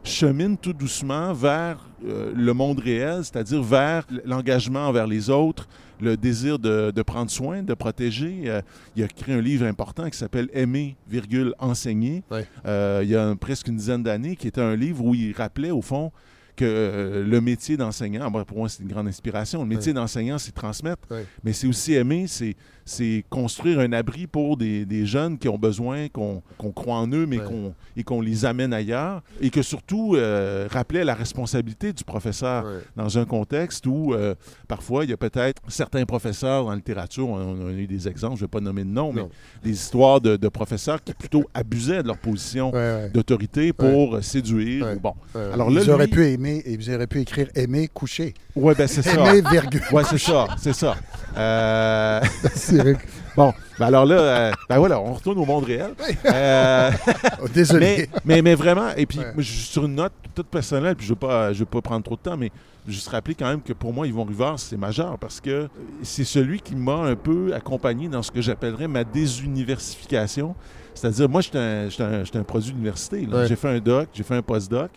chemine 0.03 0.57
tout 0.57 0.73
doucement 0.73 1.33
vers 1.33 1.91
euh, 2.07 2.33
le 2.35 2.55
monde 2.55 2.81
réel, 2.81 3.25
c'est-à-dire 3.25 3.63
vers 3.63 4.07
l'engagement 4.25 4.89
envers 4.89 5.07
les 5.07 5.29
autres, 5.29 5.69
le 6.01 6.17
désir 6.17 6.59
de, 6.59 6.91
de 6.91 7.03
prendre 7.03 7.31
soin, 7.31 7.63
de 7.63 7.75
protéger. 7.75 8.45
Euh, 8.47 8.63
il 8.97 9.03
a 9.03 9.07
écrit 9.07 9.33
un 9.33 9.41
livre 9.41 9.67
important 9.67 10.09
qui 10.09 10.17
s'appelle 10.17 10.49
Aimer, 10.55 10.97
virgule, 11.09 11.55
enseigner, 11.59 12.23
euh, 12.65 13.01
il 13.03 13.11
y 13.11 13.17
a 13.17 13.35
presque 13.37 13.69
une 13.69 13.77
dizaine 13.77 14.03
d'années, 14.03 14.37
qui 14.37 14.49
était 14.49 14.61
un 14.61 14.77
livre 14.77 15.05
où 15.05 15.15
il 15.15 15.33
rappelait 15.33 15.71
au 15.71 15.83
fond 15.83 16.11
que 16.57 17.25
le 17.27 17.41
métier 17.41 17.77
d'enseignant, 17.77 18.31
pour 18.45 18.59
moi 18.59 18.69
c'est 18.69 18.83
une 18.83 18.89
grande 18.89 19.09
inspiration, 19.09 19.63
le 19.63 19.69
métier 19.69 19.95
d'enseignant 19.95 20.37
c'est 20.37 20.53
transmettre, 20.53 21.09
mais 21.43 21.55
c'est 21.55 21.67
aussi 21.67 21.95
aimer, 21.95 22.27
c'est 22.27 22.55
c'est 22.85 23.25
construire 23.31 23.81
un 23.81 23.93
abri 23.93 24.27
pour 24.27 24.57
des, 24.57 24.85
des 24.85 25.07
jeunes 25.07 25.39
qui 25.39 25.49
ont 25.49 25.59
besoin 25.59 26.09
qu'on 26.09 26.43
qu'on 26.59 26.73
croit 26.73 26.97
en 26.97 27.09
eux, 27.13 27.27
mais 27.27 27.39
Ouais. 27.39 27.45
qu'on 27.47 27.75
et 27.97 28.03
qu'on 28.05 28.21
les 28.21 28.45
amène 28.45 28.73
ailleurs. 28.73 29.23
Et 29.41 29.51
que 29.51 29.63
surtout, 29.63 30.15
euh, 30.17 30.67
rappeler 30.71 31.05
la 31.05 31.15
responsabilité 31.15 31.93
du 31.93 32.05
professeur 32.05 32.65
Ouais. 32.65 32.79
dans 32.97 33.19
un 33.19 33.25
contexte 33.25 33.87
où 33.87 34.15
euh, 34.15 34.35
parfois 34.69 35.05
il 35.05 35.11
y 35.11 35.13
a 35.13 35.17
peut-être 35.17 35.61
certains 35.69 36.05
professeurs 36.05 36.67
en 36.67 36.75
littérature, 36.75 37.29
on, 37.29 37.69
a 37.69 37.73
eu 37.73 37.87
des 37.87 38.09
exemples, 38.09 38.37
je 38.37 38.43
ne 38.43 38.47
vais 38.47 38.51
pas 38.51 38.61
nommer 38.61 38.85
de 38.85 38.91
nom, 38.91 39.13
mais 39.13 39.23
des 39.63 39.71
histoires 39.71 40.21
de, 40.21 40.37
de 40.37 40.49
professeurs 40.49 41.03
qui 41.03 41.13
plutôt 41.15 41.45
abusaient 41.55 42.03
de 42.03 42.09
leur 42.09 42.19
position 42.19 42.73
Ouais, 42.73 43.11
d'autorité 43.11 43.73
pour 43.73 44.23
séduire. 44.23 44.87
Bon. 45.03 45.15
Alors 45.35 45.71
là, 45.71 45.81
Ils 45.83 45.91
auraient 45.91 46.07
lui- 46.07 46.13
pu 46.13 46.27
aimer, 46.27 46.63
et 46.65 46.77
vous 46.77 46.91
auraient 46.91 47.07
pu 47.07 47.21
écrire 47.21 47.49
aimer 47.55 47.89
coucher. 47.89 48.35
Ouais, 48.55 48.75
ben 48.75 48.87
c'est 48.87 49.03
ça. 49.03 49.35
Aimer, 49.35 49.49
virgule. 49.51 49.83
Ouais, 49.93 50.03
c'est 50.05 50.19
ça, 50.19 50.49
c'est 50.59 50.73
ça. 50.73 50.97
Euh, 51.37 52.21
Bon, 53.37 53.53
ben 53.79 53.87
alors 53.87 54.05
là, 54.05 54.17
euh, 54.19 54.53
ben 54.69 54.79
voilà, 54.79 55.01
on 55.01 55.13
retourne 55.15 55.39
au 55.39 55.45
monde 55.45 55.65
réel. 55.65 55.93
Euh, 56.27 56.91
Oh, 57.43 57.47
désolé. 57.49 58.09
mais, 58.25 58.37
mais, 58.37 58.43
mais 58.43 58.55
vraiment, 58.55 58.89
et 58.97 59.07
puis 59.07 59.19
Ouais. 59.21 59.33
moi, 59.35 59.43
je- 59.43 59.53
sur 59.53 59.85
une 59.87 59.95
note 59.95 60.13
toute 60.35 60.49
personnelle, 60.49 60.97
puis 60.97 61.07
je 61.07 61.13
ne 61.13 61.15
veux, 61.15 61.19
pas- 61.27 61.53
je 61.53 61.61
veux 61.61 61.65
pas 61.65 61.81
prendre 61.81 62.03
trop 62.05 62.17
de 62.17 62.21
temps, 62.21 62.37
mais 62.37 62.51
juste 62.89 63.09
rappeler 63.09 63.35
quand 63.37 63.47
même 63.47 63.63
que 63.63 63.73
pour 63.73 63.93
moi, 63.93 64.07
Yvon 64.07 64.25
Rivard, 64.25 64.59
c'est 64.59 64.77
majeur 64.77 65.17
parce 65.19 65.41
que 65.41 65.69
c'est 66.03 66.25
celui 66.25 66.61
qui 66.61 66.75
m'a 66.75 66.95
un 66.97 67.15
peu 67.15 67.55
accompagné 67.55 68.09
dans 68.09 68.23
ce 68.23 68.31
que 68.33 68.43
j'appellerais 68.43 68.89
ma 68.89 69.05
désuniversification. 69.05 70.55
C'est-à-dire, 70.95 71.29
moi, 71.29 71.41
j'étais 71.41 71.59
un, 71.59 71.89
j'étais 71.89 72.03
un- 72.03 72.41
un 72.41 72.45
produit 72.45 72.73
d'université. 72.73 73.27
Ouais. 73.27 73.47
J'ai 73.49 73.57
fait 73.57 73.69
un 73.69 73.79
doc, 73.79 74.09
j'ai 74.13 74.23
fait 74.23 74.35
un 74.35 74.43
post-doc. 74.43 74.91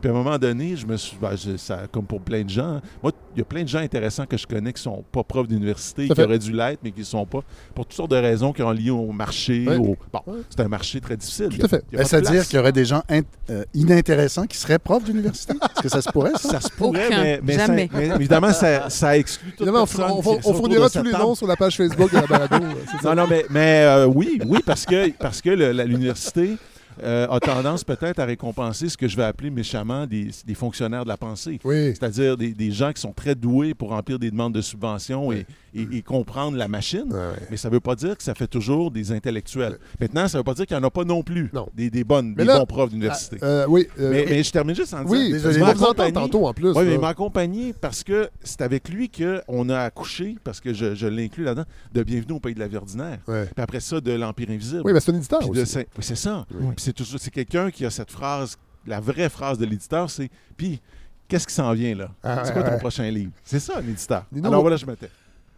Puis 0.00 0.08
à 0.10 0.12
un 0.12 0.14
moment 0.16 0.38
donné, 0.38 0.76
je 0.76 0.86
me 0.86 0.96
suis. 0.96 1.16
ben, 1.20 1.36
je- 1.36 1.56
ça, 1.56 1.82
comme 1.92 2.04
pour 2.04 2.20
plein 2.20 2.42
de 2.42 2.48
gens, 2.50 2.80
moi, 3.02 3.12
il 3.34 3.38
y 3.38 3.42
a 3.42 3.44
plein 3.44 3.62
de 3.62 3.68
gens 3.68 3.78
intéressants 3.78 4.24
que 4.26 4.36
je 4.36 4.46
connais 4.46 4.72
qui 4.72 4.82
sont 4.82 5.04
pas 5.12 5.22
profs 5.22 5.46
d'université, 5.48 6.08
qui 6.08 6.14
fait. 6.14 6.24
auraient 6.24 6.38
dû 6.38 6.52
l'être, 6.52 6.80
mais 6.82 6.90
qui 6.90 7.00
ne 7.00 7.04
sont 7.04 7.26
pas, 7.26 7.40
pour 7.74 7.84
toutes 7.86 7.94
sortes 7.96 8.10
de 8.10 8.16
raisons 8.16 8.52
qui 8.52 8.62
ont 8.62 8.70
lié 8.70 8.90
au 8.90 9.12
marché. 9.12 9.66
Ouais. 9.68 9.76
Au... 9.76 9.96
Bon, 10.12 10.20
Ouais. 10.26 10.38
c'est 10.50 10.60
un 10.60 10.68
marché 10.68 11.00
très 11.00 11.16
difficile. 11.16 11.48
Tout 11.50 11.66
à 11.66 11.68
fait. 11.68 11.84
C'est-à-dire 11.92 12.46
qu'il 12.46 12.56
y 12.56 12.60
aurait 12.60 12.72
des 12.72 12.84
gens 12.84 13.02
euh, 13.50 13.64
inintéressants 13.74 14.46
qui 14.46 14.56
seraient 14.56 14.78
profs 14.78 15.04
d'université? 15.04 15.54
Est-ce 15.54 15.82
que 15.82 15.88
ça 15.88 16.02
se 16.02 16.10
pourrait, 16.10 16.32
ça? 16.36 16.48
Ça 16.48 16.60
se 16.60 16.70
pourrait, 16.70 17.06
Aucun. 17.06 17.22
mais, 17.22 17.40
mais 17.42 17.56
ça- 17.56 17.66
Jamais. 17.66 17.90
mais 17.92 18.06
évidemment, 18.08 18.52
ça, 18.52 18.88
ça 18.90 19.16
exclut 19.18 19.52
toute 19.52 19.60
Évidemment, 19.66 19.84
on, 19.98 20.18
on- 20.18 20.54
fournira 20.54 20.88
tous 20.90 21.02
les 21.02 21.12
noms 21.12 21.34
sur 21.34 21.46
la 21.46 21.56
page 21.56 21.76
Facebook 21.76 22.10
de 22.10 22.16
la 22.16 22.26
balado. 22.26 22.56
Non, 23.04 23.14
non, 23.14 23.26
mais, 23.28 23.44
mais 23.50 23.82
euh, 23.84 24.06
oui, 24.06 24.40
oui, 24.46 24.58
parce 24.64 24.84
que, 24.86 25.10
parce 25.18 25.37
que 25.42 25.50
le- 25.50 25.72
la- 25.72 25.84
l'université 25.84 26.56
euh, 27.02 27.26
a 27.28 27.40
tendance 27.40 27.84
peut-être 27.84 28.18
à 28.18 28.24
récompenser 28.24 28.88
ce 28.88 28.96
que 28.96 29.08
je 29.08 29.16
vais 29.16 29.24
appeler 29.24 29.50
méchamment 29.50 30.06
des, 30.06 30.30
des 30.46 30.54
fonctionnaires 30.54 31.04
de 31.04 31.08
la 31.08 31.16
pensée. 31.16 31.58
Oui. 31.64 31.94
C'est-à-dire 31.94 32.36
des, 32.36 32.52
des 32.52 32.70
gens 32.70 32.92
qui 32.92 33.00
sont 33.00 33.12
très 33.12 33.34
doués 33.34 33.74
pour 33.74 33.90
remplir 33.90 34.18
des 34.18 34.30
demandes 34.30 34.54
de 34.54 34.60
subventions 34.60 35.32
et, 35.32 35.46
et- 35.74 35.86
et 35.92 36.02
comprendre 36.02 36.56
la 36.56 36.68
machine. 36.68 37.06
Ouais, 37.10 37.16
ouais. 37.18 37.46
Mais 37.50 37.56
ça 37.56 37.68
ne 37.68 37.74
veut 37.74 37.80
pas 37.80 37.94
dire 37.94 38.16
que 38.16 38.22
ça 38.22 38.34
fait 38.34 38.46
toujours 38.46 38.90
des 38.90 39.12
intellectuels. 39.12 39.78
Maintenant, 40.00 40.26
ça 40.28 40.38
ne 40.38 40.40
veut 40.40 40.44
pas 40.44 40.54
dire 40.54 40.66
qu'il 40.66 40.76
n'y 40.76 40.82
en 40.82 40.86
a 40.86 40.90
pas 40.90 41.04
non 41.04 41.22
plus 41.22 41.50
Non. 41.52 41.68
des, 41.74 41.90
des 41.90 42.04
bonnes, 42.04 42.34
Mais 42.36 42.42
des 42.42 42.48
là- 42.48 42.58
bons 42.58 42.66
profs 42.66 42.90
d'université. 42.90 43.36
Euh, 43.42 43.66
oui. 43.68 43.86
euh, 44.00 44.10
mais, 44.10 44.26
mais 44.28 44.42
je 44.42 44.50
termine 44.50 44.74
juste 44.74 44.94
en 44.94 45.04
disant... 45.04 45.10
oui, 45.12 45.32
je 45.34 46.10
tantôt 46.12 46.46
en 46.46 46.54
plus. 46.54 46.70
oui, 46.72 46.84
mais 46.84 46.94
il 46.94 47.00
m'a 47.00 47.08
accompagné 47.08 47.72
parce 47.72 48.02
que 48.02 48.28
c'est 48.42 48.60
avec 48.62 48.88
lui 48.88 49.10
qu'on 49.10 49.68
a 49.68 49.78
accouché, 49.80 50.36
parce 50.44 50.60
que 50.60 50.72
je, 50.72 50.94
je 50.94 51.06
l'inclus 51.06 51.44
là-dedans, 51.44 51.64
de 51.92 52.02
Bienvenue 52.02 52.34
au 52.34 52.40
Pays 52.40 52.54
de 52.54 52.60
la 52.60 52.68
vie 52.68 52.76
ordinaire. 52.76 53.18
Ouais. 53.28 53.44
Puis 53.44 53.62
après 53.62 53.80
ça, 53.80 54.00
de 54.00 54.12
l'Empire 54.12 54.50
invisible. 54.50 54.82
Oui, 54.84 54.92
mais 54.92 55.00
c'est 55.00 55.12
un 55.12 55.16
éditeur 55.16 55.40
de 55.40 55.46
oui, 55.48 55.58
c'est 56.00 56.14
ça. 56.16 56.46
Oui. 56.52 56.66
Puis 56.76 56.84
c'est 56.88 56.94
toujours 56.94 57.20
c'est 57.20 57.30
quelqu'un 57.30 57.70
qui 57.70 57.84
a 57.84 57.90
cette 57.90 58.10
phrase, 58.10 58.56
la 58.86 58.98
vraie 58.98 59.28
phrase 59.28 59.58
de 59.58 59.66
l'éditeur, 59.66 60.08
c'est 60.08 60.30
puis 60.56 60.80
qu'est-ce 61.28 61.46
qui 61.46 61.52
s'en 61.52 61.70
vient 61.74 61.94
là? 61.94 62.10
Ah, 62.22 62.42
C'est 62.46 62.52
quoi 62.54 62.62
ton 62.62 62.78
prochain 62.78 63.10
livre? 63.10 63.30
C'est 63.44 63.60
ça 63.60 63.76
un 63.78 63.82
éditeur. 63.86 64.24
Nino- 64.32 64.48
Alors 64.48 64.62
voilà, 64.62 64.76
je 64.78 64.86
mettais. 64.86 65.10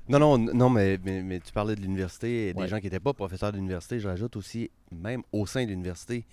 Non, 0.09 0.19
non, 0.19 0.39
non, 0.39 0.69
mais, 0.69 0.99
mais, 1.05 1.23
mais 1.23 1.39
tu 1.39 1.53
parlais 1.53 1.77
de 1.77 1.81
l'université 1.81 2.49
et 2.49 2.53
des 2.53 2.61
Ouais. 2.63 2.67
gens 2.69 2.79
qui 2.79 2.87
n'étaient 2.87 2.99
pas 2.99 3.13
professeurs 3.13 3.53
d'université. 3.53 4.01
Je 4.01 4.09
rajoute 4.09 4.35
aussi, 4.35 4.69
même 4.91 5.23
au 5.31 5.47
sein 5.47 5.63
de 5.65 5.69
l'université, 5.71 6.25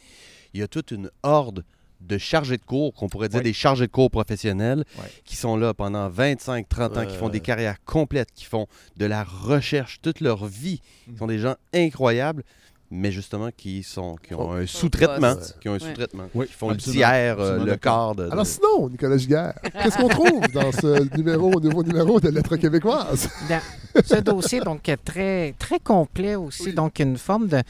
il 0.56 0.62
y 0.62 0.64
a 0.64 0.68
toute 0.68 0.90
une 0.90 1.12
horde 1.22 1.64
de 2.02 2.18
chargés 2.18 2.58
de 2.58 2.64
cours, 2.64 2.92
qu'on 2.96 3.08
pourrait 3.08 3.30
dire 3.30 3.38
Ouais. 3.40 3.44
des 3.44 3.54
chargés 3.54 3.86
de 3.86 3.92
cours 3.92 4.10
professionnels, 4.10 4.84
Ouais. 4.98 5.06
qui 5.26 5.36
sont 5.36 5.56
là 5.58 5.76
pendant 5.76 6.10
25, 6.10 6.68
30 6.68 6.98
ans, 6.98 7.06
qui 7.06 7.16
font 7.18 7.30
des 7.30 7.40
carrières 7.40 7.84
complètes, 7.86 8.32
qui 8.34 8.46
font 8.46 8.66
de 8.98 9.06
la 9.06 9.24
recherche 9.24 10.00
toute 10.02 10.22
leur 10.22 10.46
vie, 10.48 10.80
qui 11.06 11.12
Mhm. 11.12 11.18
sont 11.18 11.28
des 11.28 11.38
gens 11.40 11.56
incroyables, 11.72 12.44
mais 12.90 13.12
justement 13.12 13.50
qui, 13.56 13.84
sont, 13.84 14.16
qui 14.26 14.34
ont 14.34 14.54
un 14.54 14.66
sous-traitement. 14.66 15.36
Qui 15.60 15.70
ont 15.70 15.74
un 15.74 15.80
sous-traitement. 15.80 16.24
Oui, 16.34 16.48
qui 16.48 16.54
font 16.54 16.70
le 16.70 16.76
absolument, 16.76 17.00
tiers, 17.08 17.40
euh, 17.40 17.44
absolument 17.44 17.66
le 17.66 17.76
quart 17.78 18.16
de. 18.16 18.26
de- 18.26 18.32
Alors 18.32 18.46
sinon, 18.46 18.90
Nicolas 18.90 19.18
Giguère, 19.18 19.54
qu'est-ce 19.84 19.98
qu'on 19.98 20.08
trouve 20.08 20.42
dans 20.54 20.72
ce 20.72 21.16
numéro, 21.18 21.60
nouveau 21.60 21.84
numéro 21.84 22.20
de 22.20 22.30
Lettres 22.30 22.56
québécoises? 22.58 23.30
Dans 23.50 23.62
ce 24.06 24.16
dossier, 24.22 24.60
donc, 24.62 24.88
est 24.90 24.98
très, 24.98 25.54
très 25.60 25.80
complet 25.80 26.36
aussi, 26.36 26.68
Oui. 26.68 26.74
donc 26.74 27.00
une 27.00 27.18
forme 27.18 27.48
de, 27.48 27.62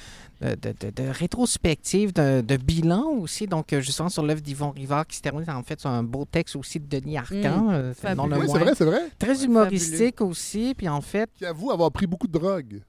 de, 0.41 0.55
de- 0.55 0.91
de- 0.95 1.09
rétrospective, 1.09 2.13
de, 2.13 2.41
de 2.41 2.57
bilan 2.57 3.05
aussi, 3.21 3.47
donc 3.47 3.73
euh, 3.73 3.81
justement 3.81 4.09
sur 4.09 4.23
l'œuvre 4.23 4.41
d'Yvon 4.41 4.69
Rivard 4.71 5.07
qui 5.07 5.17
se 5.17 5.21
termine 5.21 5.49
en 5.49 5.63
fait 5.63 5.79
sur 5.79 5.89
un 5.89 6.03
beau 6.03 6.25
texte 6.29 6.55
aussi 6.55 6.79
de 6.79 6.85
Denis 6.99 7.17
Arcan, 7.17 7.69
euh, 7.71 7.93
Fabuleux. 7.93 8.29
le 8.35 8.37
Oui, 8.41 8.47
c'est 8.51 8.59
vrai, 8.59 8.73
c'est 8.75 8.85
vrai. 8.85 9.01
Très 9.17 9.43
humoristique 9.45 10.21
aussi, 10.21 10.75
puis 10.77 10.87
en 10.89 11.01
fait, 11.01 11.29
Qui 11.37 11.45
avoue 11.45 11.71
avoir 11.71 11.91
pris 11.91 12.05
beaucoup 12.05 12.27
de 12.27 12.33
drogue. 12.33 12.81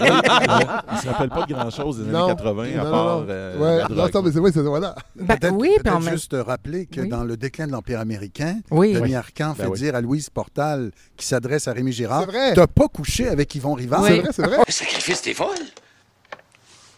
Ouais, 0.00 0.08
il 0.92 0.98
se 0.98 1.08
rappelle 1.08 1.28
pas 1.28 1.44
de 1.46 1.52
grand-chose 1.52 1.98
des 1.98 2.10
Non. 2.10 2.24
années 2.24 2.34
80 2.36 2.62
à 2.80 2.84
Non, 2.84 2.90
part 2.90 2.92
non, 2.92 3.20
non. 3.20 3.26
euh, 3.28 3.58
ouais, 3.58 3.76
la 3.78 3.88
non, 3.88 3.94
drogue. 3.94 4.08
attends, 4.08 4.22
mais 4.22 4.32
c'est 4.32 4.38
vrai, 4.38 4.50
c'est 4.52 4.60
voilà. 4.62 4.94
ben, 5.16 5.36
Peut-être 5.36 5.54
oui, 5.54 5.70
même 5.84 6.00
juste 6.10 6.34
rappeler 6.38 6.86
que 6.86 7.00
Oui. 7.02 7.08
dans 7.08 7.24
le 7.24 7.36
déclin 7.36 7.66
de 7.66 7.72
l'Empire 7.72 8.00
américain, 8.00 8.58
oui, 8.70 8.92
Denis 8.94 9.14
Arcan 9.14 9.54
fait 9.54 9.64
Ben 9.64 9.68
oui. 9.70 9.78
dire 9.78 9.94
à 9.94 10.00
Louise 10.00 10.30
Portal, 10.30 10.90
qui 11.16 11.26
s'adresse 11.26 11.68
à 11.68 11.72
Rémi 11.72 11.92
Girard. 11.92 12.26
T'as 12.54 12.66
pas 12.66 12.88
couché 12.88 13.28
avec 13.28 13.54
Yvon 13.54 13.74
Rivard? 13.74 14.04
C'est 14.06 14.18
vrai, 14.20 14.30
c'est 14.32 14.46
vrai. 14.46 14.58
Le 14.66 14.72
sacrifice, 14.72 15.22
t'es 15.22 15.34
folle? 15.34 15.48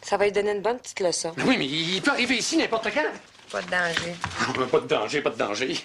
Ça 0.03 0.17
va 0.17 0.27
lui 0.27 0.33
donner 0.33 0.53
une 0.53 0.63
bonne 0.63 0.79
petite 0.79 1.01
leçon. 1.01 1.33
Oui, 1.47 1.57
mais 1.59 1.67
il 1.67 2.01
peut 2.03 2.11
arriver 2.11 2.37
ici 2.37 2.57
n'importe 2.59 2.89
quand. 2.93 3.01
Pas 3.51 3.63
de 3.63 3.71
danger. 3.71 4.15
Pas 4.71 4.81
de 4.81 4.87
danger, 4.87 5.21
pas 5.23 5.31
de 5.31 5.39
danger. 5.39 5.77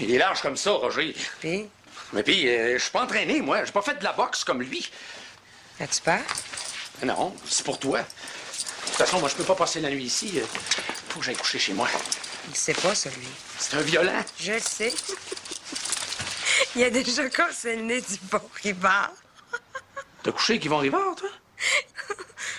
Il 0.00 0.10
est 0.12 0.18
large 0.18 0.40
comme 0.42 0.56
ça, 0.56 0.72
Roger. 0.72 1.14
Puis, 1.40 1.66
Mais 2.12 2.22
puis, 2.22 2.48
euh, 2.48 2.74
je 2.78 2.82
suis 2.82 2.90
pas 2.90 3.02
entraîné, 3.04 3.40
moi. 3.40 3.64
J'ai 3.64 3.72
pas 3.72 3.82
fait 3.82 3.98
de 3.98 4.04
la 4.04 4.12
boxe 4.12 4.44
comme 4.44 4.62
lui. 4.62 4.90
As-tu 5.82 6.00
peur? 6.02 6.20
Non, 7.04 7.34
c'est 7.48 7.64
pour 7.64 7.78
toi. 7.78 7.98
De 8.00 8.04
toute 8.86 8.96
façon, 8.96 9.18
moi, 9.20 9.28
je 9.28 9.34
peux 9.34 9.44
pas 9.44 9.54
passer 9.54 9.80
la 9.80 9.90
nuit 9.90 10.04
ici. 10.04 10.32
Euh, 10.36 10.44
Faut 11.08 11.18
que 11.20 11.24
j'aille 11.26 11.36
coucher 11.36 11.58
chez 11.58 11.72
moi. 11.72 11.88
Il 12.48 12.56
sait 12.56 12.74
pas, 12.74 12.94
celui. 12.94 13.26
C'est 13.58 13.76
un 13.76 13.80
violent. 13.80 14.24
Je 14.38 14.52
le 14.52 14.60
sais. 14.60 14.92
Il 16.76 16.84
a 16.84 16.90
déjà 16.90 17.28
cassé 17.28 17.76
le 17.76 17.82
nez 17.82 18.00
du 18.00 18.16
bon 18.30 18.40
Rivard. 18.62 19.12
T'as 20.22 20.32
couché 20.32 20.54
avec 20.54 20.64
Yvon 20.64 20.78
Rivard, 20.78 21.16
toi? 21.16 21.28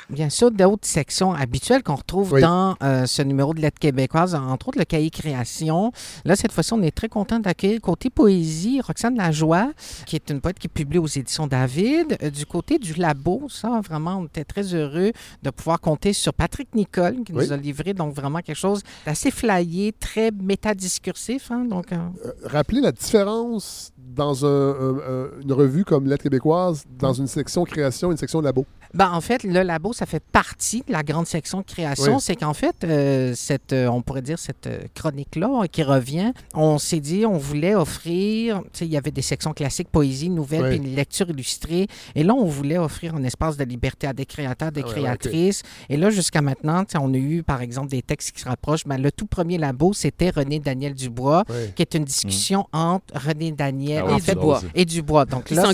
bien 0.10 0.30
sûr 0.30 0.52
d'autres 0.52 0.88
sections 0.88 1.34
habituelles 1.34 1.84
qu'on 1.84 1.96
retrouve 1.96 2.34
Oui. 2.34 2.42
dans 2.42 2.76
euh, 2.84 3.06
ce 3.06 3.22
numéro 3.22 3.54
de 3.54 3.62
Lettres 3.62 3.80
québécoises, 3.80 4.36
entre 4.36 4.70
autres 4.70 4.80
le 4.80 4.86
cahier 4.86 5.10
création. 5.10 5.92
Là, 6.26 6.36
cette 6.36 6.52
fois-ci, 6.52 6.74
on 6.74 6.82
est 6.82 6.92
très 6.96 7.10
content 7.10 7.40
d'accueillir 7.40 7.82
côté 7.82 8.10
poésie 8.10 8.82
Roxane 8.82 9.16
Lajoie, 9.16 9.72
qui 10.06 10.16
est 10.16 10.30
une 10.30 10.42
poète 10.42 10.60
qui 10.60 10.68
publie 10.68 10.98
aux 11.00 11.08
éditions 11.08 11.48
David. 11.48 12.18
Euh, 12.22 12.30
du 12.30 12.46
côté 12.46 12.78
du 12.80 12.94
labo, 12.94 13.48
ça, 13.50 13.82
vraiment, 13.84 14.18
on 14.20 14.26
était 14.26 14.44
très 14.46 14.74
heureux 14.74 15.12
de 15.42 15.50
pouvoir 15.50 15.80
compter 15.80 16.14
sur 16.14 16.34
Patrick 16.34 16.74
Nicole, 16.76 17.24
qui 17.26 17.32
Oui. 17.34 17.46
nous 17.46 17.54
a 17.54 17.58
livré 17.58 17.94
donc 17.94 18.14
vraiment 18.14 18.40
quelque 18.40 18.56
chose 18.58 18.82
d'assez 19.06 19.32
flyé, 19.32 19.94
très 20.00 20.32
métadiscursif. 20.32 21.52
Hein, 21.52 21.66
donc, 21.66 21.92
euh, 21.92 21.98
rappelez 22.44 22.82
la 22.82 22.92
différence 22.92 23.92
dans 23.98 24.46
un- 24.46 24.50
un- 24.50 24.98
un- 24.98 25.28
une 25.42 25.54
revue 25.54 25.86
comme 25.86 26.08
Lettres 26.08 26.24
québécoises, 26.24 26.84
dans 27.00 27.14
une 27.14 27.28
section 27.28 27.64
création 27.66 28.12
une 28.12 28.18
section 28.18 28.42
labo. 28.42 28.66
Ben, 28.94 29.10
en 29.12 29.22
fait, 29.22 29.44
le 29.44 29.64
labo, 29.64 29.92
ça 29.92 30.06
fait 30.06 30.22
partie 30.32 30.84
de 30.88 30.92
la 30.92 31.02
grande 31.04 31.26
section 31.26 31.62
de 31.62 31.66
création. 31.66 32.16
Oui. 32.16 32.22
C'est 32.22 32.36
qu'en 32.36 32.54
fait, 32.54 32.76
euh, 32.84 33.34
cette, 33.36 33.74
euh, 33.74 33.88
on 33.88 34.02
pourrait 34.04 34.22
dire 34.22 34.38
cette 34.38 34.68
euh, 34.68 34.82
chronique-là 34.94 35.62
euh, 35.64 35.66
qui 35.66 35.82
revient, 35.82 36.32
on 36.54 36.78
s'est 36.78 37.00
dit, 37.00 37.26
on 37.26 37.38
voulait 37.38 37.74
offrir, 37.74 38.62
tu 38.66 38.70
sais, 38.74 38.86
il 38.86 38.92
y 38.92 38.98
avait 38.98 39.10
des 39.10 39.24
sections 39.24 39.52
classiques, 39.54 39.90
poésie, 39.90 40.30
nouvelles, 40.30 40.64
Oui. 40.64 40.80
puis 40.80 40.90
une 40.90 40.96
lecture 40.96 41.28
illustrée. 41.30 41.88
Et 42.14 42.24
là, 42.24 42.36
on 42.36 42.46
voulait 42.46 42.78
offrir 42.78 43.16
un 43.16 43.24
espace 43.24 43.58
de 43.58 43.64
liberté 43.64 44.06
à 44.06 44.14
des 44.14 44.28
créateurs, 44.28 44.72
des 44.72 44.82
Ah 44.84 44.88
ouais, 44.88 44.94
créatrices. 44.94 45.64
Et 45.90 45.98
là, 45.98 46.12
jusqu'à 46.12 46.42
maintenant, 46.42 46.86
tu 46.86 46.92
sais, 46.92 46.98
on 47.02 47.12
a 47.14 47.18
eu, 47.18 47.42
par 47.42 47.62
exemple, 47.64 47.90
des 47.90 48.04
textes 48.04 48.32
qui 48.36 48.42
se 48.42 48.48
rapprochent. 48.48 48.86
Ben, 48.86 49.02
le 49.02 49.12
tout 49.12 49.26
premier 49.26 49.58
labo, 49.58 49.94
c'était 49.94 50.30
René 50.30 50.60
Daniel 50.60 50.94
Dubois, 50.94 51.44
Oui. 51.50 51.72
qui 51.76 51.82
est 51.82 51.96
une 51.96 52.04
discussion 52.06 52.68
entre 52.72 53.06
René 53.16 53.52
Daniel 53.54 54.04
Ah 54.04 54.06
ouais, 54.06 54.14
en 54.14 54.18
Et 54.18 54.22
fait, 54.22 54.36
Dubois. 54.36 54.62
et 54.76 54.86
Dubois. 54.86 55.26
Donc 55.26 55.50
là, 55.50 55.72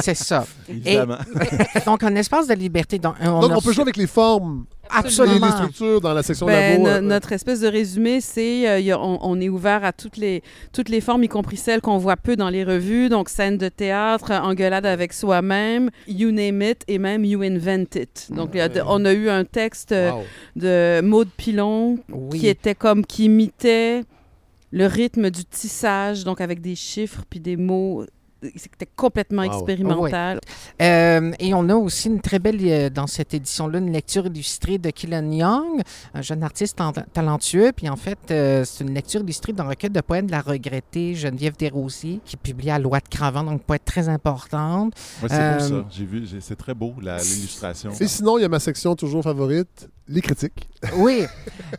c'est- 0.00 0.14
ça. 0.14 0.44
Évidemment. 0.68 1.18
Donc, 1.86 2.02
un 2.02 2.16
espace 2.16 2.47
de 2.54 2.60
liberté. 2.60 2.98
Donc, 2.98 3.14
on, 3.22 3.40
Donc, 3.40 3.52
on 3.56 3.60
peut 3.60 3.72
jouer 3.72 3.82
avec 3.82 3.96
les 3.96 4.06
formes 4.06 4.64
Absolument. 4.90 5.46
les 5.46 5.52
structures 5.52 6.00
dans 6.00 6.14
la 6.14 6.22
section 6.22 6.46
Ben, 6.46 6.82
no- 6.82 6.88
euh, 6.88 7.00
notre 7.00 7.32
espèce 7.32 7.60
de 7.60 7.68
résumé, 7.68 8.20
c'est 8.20 8.68
euh, 8.90 8.96
on, 8.96 9.18
on 9.20 9.40
est 9.40 9.48
ouvert 9.48 9.84
à 9.84 9.92
toutes 9.92 10.16
les, 10.16 10.42
toutes 10.72 10.88
les 10.88 11.00
formes, 11.00 11.22
y 11.24 11.28
compris 11.28 11.56
celles 11.58 11.80
qu'on 11.82 11.98
voit 11.98 12.16
peu 12.16 12.36
dans 12.36 12.48
les 12.48 12.64
revues, 12.64 13.08
donc 13.08 13.28
scène 13.28 13.58
de 13.58 13.68
théâtre, 13.68 14.32
engueulade 14.32 14.86
avec 14.86 15.12
soi-même, 15.12 15.90
you 16.06 16.30
name 16.30 16.62
it, 16.62 16.84
et 16.88 16.98
même 16.98 17.24
you 17.24 17.42
invent 17.42 17.86
it. 17.96 18.28
Donc, 18.30 18.56
on 18.86 19.04
a 19.04 19.12
eu 19.12 19.28
un 19.28 19.44
texte 19.44 19.92
euh, 19.92 20.12
wow. 20.12 20.22
de 20.56 21.00
Maud 21.02 21.28
Pilon 21.36 21.98
Oui. 22.10 22.38
qui 22.40 22.46
était 22.48 22.74
comme, 22.74 23.04
qui 23.04 23.24
imitait 23.26 24.04
le 24.70 24.86
rythme 24.86 25.30
du 25.30 25.44
tissage, 25.44 26.24
donc 26.24 26.40
avec 26.40 26.60
des 26.60 26.74
chiffres 26.74 27.22
puis 27.28 27.40
des 27.40 27.56
mots. 27.56 28.04
C'était 28.56 28.86
complètement 28.86 29.42
Wow. 29.42 29.52
expérimental. 29.52 30.40
Euh, 30.80 31.32
et 31.40 31.54
on 31.54 31.68
a 31.68 31.74
aussi 31.74 32.08
une 32.08 32.20
très 32.20 32.38
belle, 32.38 32.58
euh, 32.62 32.88
dans 32.90 33.06
cette 33.06 33.34
édition-là, 33.34 33.78
une 33.78 33.92
lecture 33.92 34.26
illustrée 34.26 34.78
de 34.78 34.90
Killen 34.90 35.32
Young, 35.32 35.80
un 36.14 36.22
jeune 36.22 36.42
artiste 36.42 36.78
talentueux. 37.12 37.72
Puis 37.74 37.88
en 37.88 37.96
fait, 37.96 38.18
euh, 38.30 38.64
c'est 38.64 38.84
une 38.84 38.94
lecture 38.94 39.22
illustrée 39.22 39.52
d'un 39.52 39.64
recueil 39.68 39.90
de 39.90 40.00
poèmes 40.00 40.26
de 40.26 40.30
la 40.32 40.40
regrettée 40.40 41.14
Geneviève 41.14 41.56
Desrosiers, 41.56 42.20
qui 42.24 42.36
est 42.36 42.42
publié 42.42 42.70
à 42.72 42.78
Loi 42.78 43.00
de 43.00 43.08
Cravant, 43.08 43.42
donc 43.42 43.62
poète 43.64 43.84
très 43.84 44.08
importante. 44.08 44.94
Ouais, 45.22 45.28
c'est 45.28 45.34
Euh, 45.40 45.58
beau 45.58 45.64
ça. 45.64 45.84
J'ai 45.90 46.04
vu, 46.04 46.26
c'est 46.40 46.56
très 46.56 46.74
beau 46.74 46.94
la- 47.02 47.18
l'illustration. 47.18 47.90
Et 47.98 48.06
sinon, 48.06 48.38
il 48.38 48.42
y 48.42 48.44
a 48.44 48.48
ma 48.48 48.60
section 48.60 48.94
toujours 48.94 49.22
favorite, 49.24 49.88
les 50.08 50.20
critiques. 50.20 50.68
Oui. 50.96 51.24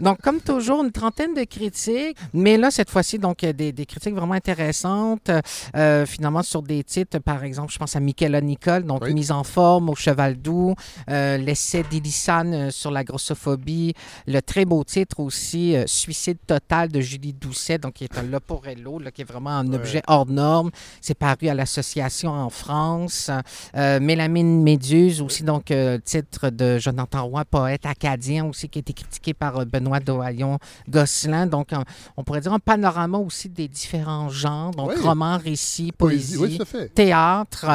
Donc, 0.02 0.20
comme 0.22 0.42
toujours, 0.42 0.84
une 0.84 0.92
trentaine 0.92 1.34
de 1.34 1.46
critiques. 1.46 2.18
Mais 2.34 2.58
là, 2.58 2.70
cette 2.70 2.90
fois-ci, 2.90 3.18
donc, 3.18 3.44
euh, 3.46 3.54
des, 3.54 3.72
des 3.72 3.86
critiques 3.86 4.14
vraiment 4.14 4.34
intéressantes. 4.34 5.32
euh, 5.76 6.06
finalement, 6.06 6.44
sur 6.44 6.62
des 6.62 6.84
titres, 6.84 7.20
par 7.20 7.46
exemple, 7.46 7.72
je 7.72 7.78
pense 7.78 7.96
à 7.96 8.02
Michaela 8.02 8.42
Nicole, 8.42 8.84
donc 8.84 9.04
Oui. 9.04 9.14
Mise 9.14 9.32
en 9.32 9.44
forme 9.46 9.90
au 9.90 9.96
Cheval 9.96 10.36
Doux, 10.36 10.76
euh, 11.10 11.38
l'essai 11.38 11.84
d'Elisane 11.90 12.54
euh, 12.54 12.72
sur 12.72 12.92
la 12.92 13.06
grossophobie, 13.06 13.94
le 14.28 14.42
très 14.42 14.66
beau 14.66 14.84
titre 14.84 15.22
aussi, 15.22 15.76
euh, 15.78 15.86
Suicide 15.88 16.38
total 16.46 16.90
de 16.90 17.00
Julie 17.00 17.32
Doucet, 17.34 17.78
donc 17.78 17.94
qui 17.94 18.04
est 18.04 18.18
un 18.18 18.24
Leporello, 18.24 19.00
là, 19.00 19.12
qui 19.12 19.22
est 19.22 19.26
vraiment 19.32 19.52
un 19.52 19.68
Ouais. 19.70 19.76
objet 19.76 20.02
hors 20.08 20.26
norme. 20.28 20.72
C'est 21.00 21.18
paru 21.18 21.48
à 21.48 21.54
l'Association 21.54 22.32
en 22.32 22.50
France. 22.50 23.32
Mélamine 23.76 24.62
Méduse 24.62 25.22
aussi, 25.22 25.44
donc 25.44 25.72
titre 26.04 26.50
de 26.50 26.78
Jonathan 26.80 27.26
Roy, 27.28 27.46
poète 27.46 27.86
acadien 28.20 28.46
aussi, 28.46 28.68
qui 28.70 28.80
a 28.80 28.82
été 28.82 28.94
critiqué 28.94 29.34
par 29.34 29.58
euh, 29.58 29.66
Benoît 29.66 30.00
Doyon-Gosselin. 30.00 31.48
Donc, 31.48 31.74
un- 31.74 31.84
on 32.18 32.24
pourrait 32.24 32.42
dire 32.42 32.54
un 32.54 32.60
panorama 32.60 33.18
aussi 33.18 33.50
des 33.50 33.68
différents 33.68 34.30
genres, 34.30 34.72
donc 34.72 34.90
Oui. 34.90 34.96
roman, 35.02 35.38
récit, 35.38 35.92
poésie, 35.92 36.38
oui, 36.38 36.60
théâtre. 36.94 37.66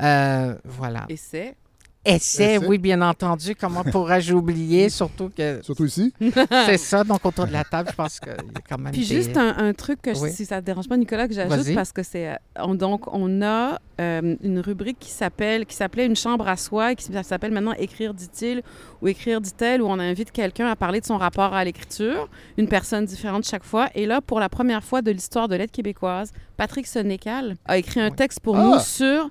euh, 0.00 0.54
voilà. 0.64 1.04
Et 1.08 1.16
c'est 1.16 1.56
Essai, 2.04 2.54
Essai. 2.54 2.66
oui, 2.66 2.78
bien 2.78 3.02
entendu. 3.02 3.54
Comment 3.54 3.82
pourrais-je 3.92 4.32
oublier? 4.32 4.88
Surtout 4.88 5.30
que 5.36 5.60
Surtout 5.62 5.84
ici. 5.84 6.12
c'est 6.66 6.78
ça. 6.78 7.04
Donc, 7.04 7.24
autour 7.26 7.46
de 7.46 7.52
la 7.52 7.64
table, 7.64 7.88
je 7.90 7.96
pense 7.96 8.18
qu'il 8.20 8.28
y 8.32 8.34
a 8.34 8.60
quand 8.68 8.78
même 8.78 8.92
Puis 8.92 9.06
des- 9.06 9.14
juste 9.16 9.36
un, 9.36 9.56
un 9.58 9.72
truc, 9.74 10.00
que 10.00 10.14
je- 10.14 10.20
Oui. 10.20 10.32
si 10.32 10.46
ça 10.46 10.56
ne 10.56 10.60
te 10.60 10.66
dérange 10.66 10.88
pas, 10.88 10.96
Nicolas, 10.96 11.28
que 11.28 11.34
j'ajoute, 11.34 11.74
parce 11.74 11.92
que 11.92 12.02
c'est... 12.02 12.28
euh, 12.30 12.34
on- 12.60 12.74
donc, 12.74 13.12
on 13.12 13.42
a 13.42 13.78
euh, 14.00 14.36
une 14.42 14.60
rubrique 14.60 14.98
qui 15.00 15.10
s'appelle 15.10 15.66
qui 15.66 15.74
s'appelait 15.74 16.06
Une 16.06 16.16
chambre 16.16 16.46
à 16.48 16.56
soi, 16.56 16.92
et 16.92 16.96
qui 16.96 17.04
s'appelle 17.24 17.50
maintenant 17.52 17.72
Écrire, 17.72 18.14
dit-il, 18.14 18.62
ou 19.02 19.08
Écrire, 19.08 19.40
dit-elle, 19.40 19.82
où 19.82 19.86
on 19.86 19.98
invite 19.98 20.30
quelqu'un 20.30 20.68
à 20.68 20.76
parler 20.76 21.00
de 21.00 21.06
son 21.06 21.18
rapport 21.18 21.52
à 21.52 21.64
l'écriture, 21.64 22.28
une 22.56 22.68
personne 22.68 23.04
différente 23.04 23.44
chaque 23.44 23.64
fois. 23.64 23.88
Et 23.94 24.06
là, 24.06 24.20
pour 24.20 24.40
la 24.40 24.48
première 24.48 24.84
fois 24.84 25.02
de 25.02 25.10
l'histoire 25.10 25.48
de 25.48 25.56
l'aide 25.56 25.70
québécoise, 25.72 26.32
Patrick 26.56 26.86
Sénécal 26.86 27.56
a 27.66 27.76
écrit 27.76 28.00
un 28.00 28.10
Oui. 28.10 28.16
texte 28.16 28.40
pour 28.40 28.56
Ah! 28.56 28.62
nous 28.62 28.78
sur... 28.78 29.28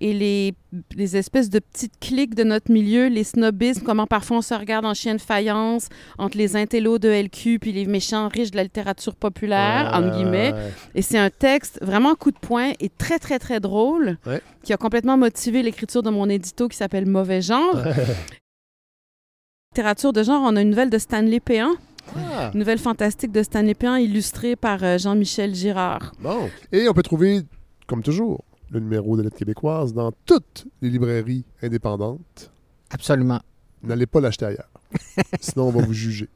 Et 0.00 0.12
les, 0.12 0.54
les 0.94 1.16
espèces 1.16 1.50
de 1.50 1.58
petites 1.58 1.98
cliques 2.00 2.34
de 2.34 2.44
notre 2.44 2.70
milieu, 2.70 3.08
les 3.08 3.24
snobismes, 3.24 3.82
comment 3.82 4.06
parfois 4.06 4.36
on 4.38 4.42
se 4.42 4.54
regarde 4.54 4.84
en 4.84 4.94
chien 4.94 5.14
de 5.14 5.20
faïence 5.20 5.88
entre 6.18 6.38
les 6.38 6.54
intellos 6.56 6.98
de 6.98 7.08
LQ 7.08 7.58
puis 7.58 7.72
les 7.72 7.84
méchants 7.86 8.28
riches 8.28 8.50
de 8.52 8.56
la 8.56 8.62
littérature 8.62 9.16
populaire, 9.16 9.90
entre 9.94 10.16
guillemets. 10.16 10.52
Ouais. 10.52 10.72
Et 10.94 11.02
c'est 11.02 11.18
un 11.18 11.30
texte 11.30 11.78
vraiment 11.82 12.14
coup 12.14 12.30
de 12.30 12.38
poing 12.38 12.72
et 12.78 12.88
très, 12.90 13.18
très, 13.18 13.38
très 13.38 13.60
drôle 13.60 14.18
Ouais. 14.26 14.40
qui 14.62 14.72
a 14.72 14.76
complètement 14.76 15.16
motivé 15.16 15.62
l'écriture 15.62 16.02
de 16.02 16.10
mon 16.10 16.28
édito 16.28 16.68
qui 16.68 16.76
s'appelle 16.76 17.06
Mauvais 17.06 17.42
genre. 17.42 17.76
littérature 19.72 20.12
de 20.12 20.22
genre, 20.22 20.42
on 20.44 20.56
a 20.56 20.62
une 20.62 20.70
nouvelle 20.70 20.90
de 20.90 20.98
Stanley 20.98 21.40
Péan, 21.40 21.72
Ah, 22.16 22.50
une 22.54 22.60
nouvelle 22.60 22.78
fantastique 22.78 23.32
de 23.32 23.42
Stanley 23.42 23.74
Péan 23.74 23.96
illustrée 23.96 24.56
par 24.56 24.82
euh, 24.82 24.98
Jean-Michel 24.98 25.54
Girard. 25.54 26.12
bon. 26.20 26.48
Et 26.72 26.88
on 26.88 26.92
peut 26.94 27.02
trouver, 27.02 27.42
comme 27.86 28.02
toujours, 28.02 28.44
le 28.70 28.80
numéro 28.80 29.16
de 29.16 29.22
lettres 29.22 29.36
québécoise 29.36 29.92
dans 29.92 30.12
toutes 30.26 30.66
les 30.82 30.90
librairies 30.90 31.44
indépendantes. 31.62 32.50
Absolument. 32.90 33.40
N'allez 33.82 34.06
pas 34.06 34.20
l'acheter 34.20 34.46
ailleurs. 34.46 34.70
Sinon, 35.40 35.68
on 35.68 35.70
va 35.70 35.82
vous 35.82 35.92
juger. 35.92 36.28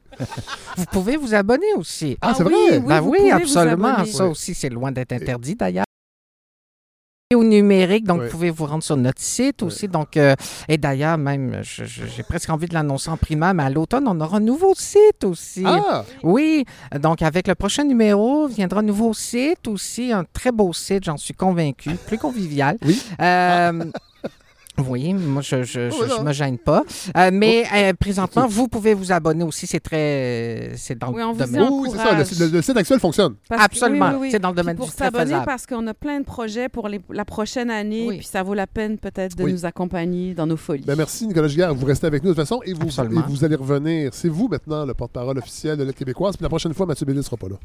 Vous 0.77 0.85
pouvez 0.91 1.17
vous 1.17 1.33
abonner 1.33 1.73
aussi. 1.75 2.17
Ah, 2.21 2.33
c'est 2.35 2.43
oui, 2.43 2.51
vrai? 2.53 2.77
oui, 2.77 2.83
Ben 2.87 3.01
oui, 3.01 3.31
absolument. 3.31 4.05
Ça 4.05 4.27
aussi, 4.27 4.53
c'est 4.53 4.69
loin 4.69 4.91
d'être 4.91 5.11
interdit 5.11 5.55
d'ailleurs. 5.55 5.82
Au 7.35 7.43
numérique, 7.43 8.05
donc 8.05 8.19
Oui. 8.19 8.25
vous 8.25 8.31
pouvez 8.31 8.49
vous 8.49 8.65
rendre 8.65 8.83
sur 8.83 8.97
notre 8.97 9.21
site 9.21 9.63
aussi. 9.63 9.87
Donc, 9.87 10.17
euh, 10.17 10.35
et 10.67 10.77
d'ailleurs, 10.77 11.17
même, 11.17 11.61
j'ai 11.63 12.23
presque 12.23 12.49
envie 12.49 12.67
de 12.67 12.73
l'annoncer 12.73 13.09
en 13.09 13.17
primaire, 13.17 13.53
mais 13.53 13.63
à 13.63 13.69
l'automne, 13.69 14.05
on 14.07 14.19
aura 14.21 14.37
un 14.37 14.39
nouveau 14.39 14.73
site 14.75 15.23
aussi. 15.23 15.63
Ah! 15.65 16.03
Oui, 16.23 16.65
donc 16.99 17.21
avec 17.21 17.47
le 17.47 17.55
prochain 17.55 17.83
numéro 17.83 18.47
viendra 18.47 18.79
un 18.81 18.83
nouveau 18.83 19.13
site 19.13 19.67
aussi, 19.67 20.11
un 20.11 20.25
très 20.31 20.51
beau 20.51 20.71
site, 20.73 21.03
j'en 21.05 21.17
suis 21.17 21.33
convaincu, 21.33 21.91
plus 22.07 22.17
convivial. 22.17 22.77
Oui. 22.85 23.01
Euh, 23.21 23.83
oui, 24.87 25.13
moi 25.13 25.41
je 25.41 25.63
je, 25.63 25.89
je, 25.89 25.91
je 25.91 26.17
non. 26.17 26.23
me 26.23 26.33
gêne 26.33 26.57
pas. 26.57 26.83
Euh, 27.17 27.29
mais 27.31 27.63
euh, 27.73 27.93
présentement, 27.99 28.47
vous 28.47 28.67
pouvez 28.67 28.93
vous 28.93 29.11
abonner 29.11 29.43
aussi, 29.43 29.67
c'est 29.67 29.79
très 29.79 30.71
c'est 30.75 30.97
dans 30.97 31.11
Oui, 31.11 31.21
on 31.23 31.27
le 31.29 31.33
vous 31.33 31.39
domaine. 31.45 31.69
Oui, 31.71 31.89
c'est 31.91 31.97
ça. 31.97 32.11
Le, 32.13 32.45
le- 32.51 32.51
le 32.57 32.61
site 32.61 32.77
actuel 32.77 32.99
fonctionne. 32.99 33.35
Parce 33.49 33.63
Absolument, 33.63 34.07
oui, 34.09 34.13
oui, 34.13 34.19
oui. 34.21 34.29
c'est 34.31 34.39
dans 34.39 34.49
le 34.49 34.55
Puis 34.55 34.61
domaine 34.63 34.77
pour 34.77 34.87
du 34.87 34.91
très 34.93 35.05
s'abonner 35.05 35.37
parce 35.45 35.65
qu'on 35.65 35.85
a 35.87 35.93
plein 35.93 36.19
de 36.19 36.25
projets 36.25 36.69
pour 36.69 36.87
les- 36.89 37.01
la 37.11 37.25
prochaine 37.25 37.69
année, 37.69 38.05
Oui. 38.07 38.17
puis 38.17 38.25
ça 38.25 38.41
vaut 38.43 38.53
la 38.53 38.67
peine 38.67 38.97
peut-être 38.97 39.35
de 39.35 39.43
Oui. 39.43 39.53
nous 39.53 39.65
accompagner 39.65 40.33
dans 40.33 40.47
nos 40.47 40.57
folies. 40.57 40.83
Ben, 40.85 40.95
merci, 40.95 41.27
Nicolas 41.27 41.47
Giguère. 41.47 41.73
Vous 41.75 41.85
restez 41.85 42.07
avec 42.07 42.23
nous 42.23 42.29
de 42.29 42.35
toute 42.35 42.43
façon 42.43 42.61
et 42.65 42.73
vous, 42.73 42.87
et 42.89 43.21
vous 43.29 43.43
allez 43.45 43.55
revenir. 43.55 44.09
C'est 44.13 44.29
vous 44.29 44.47
maintenant 44.47 44.85
le 44.85 44.93
porte-parole 44.93 45.37
officiel 45.37 45.77
de 45.77 45.83
l'aide 45.83 45.95
québécoise. 45.95 46.35
Puis 46.35 46.43
la 46.43 46.49
prochaine 46.49 46.73
fois, 46.73 46.85
Mathieu 46.85 47.05
Bellil 47.05 47.19
ne 47.19 47.23
sera 47.23 47.37
pas 47.37 47.47
là. 47.49 47.55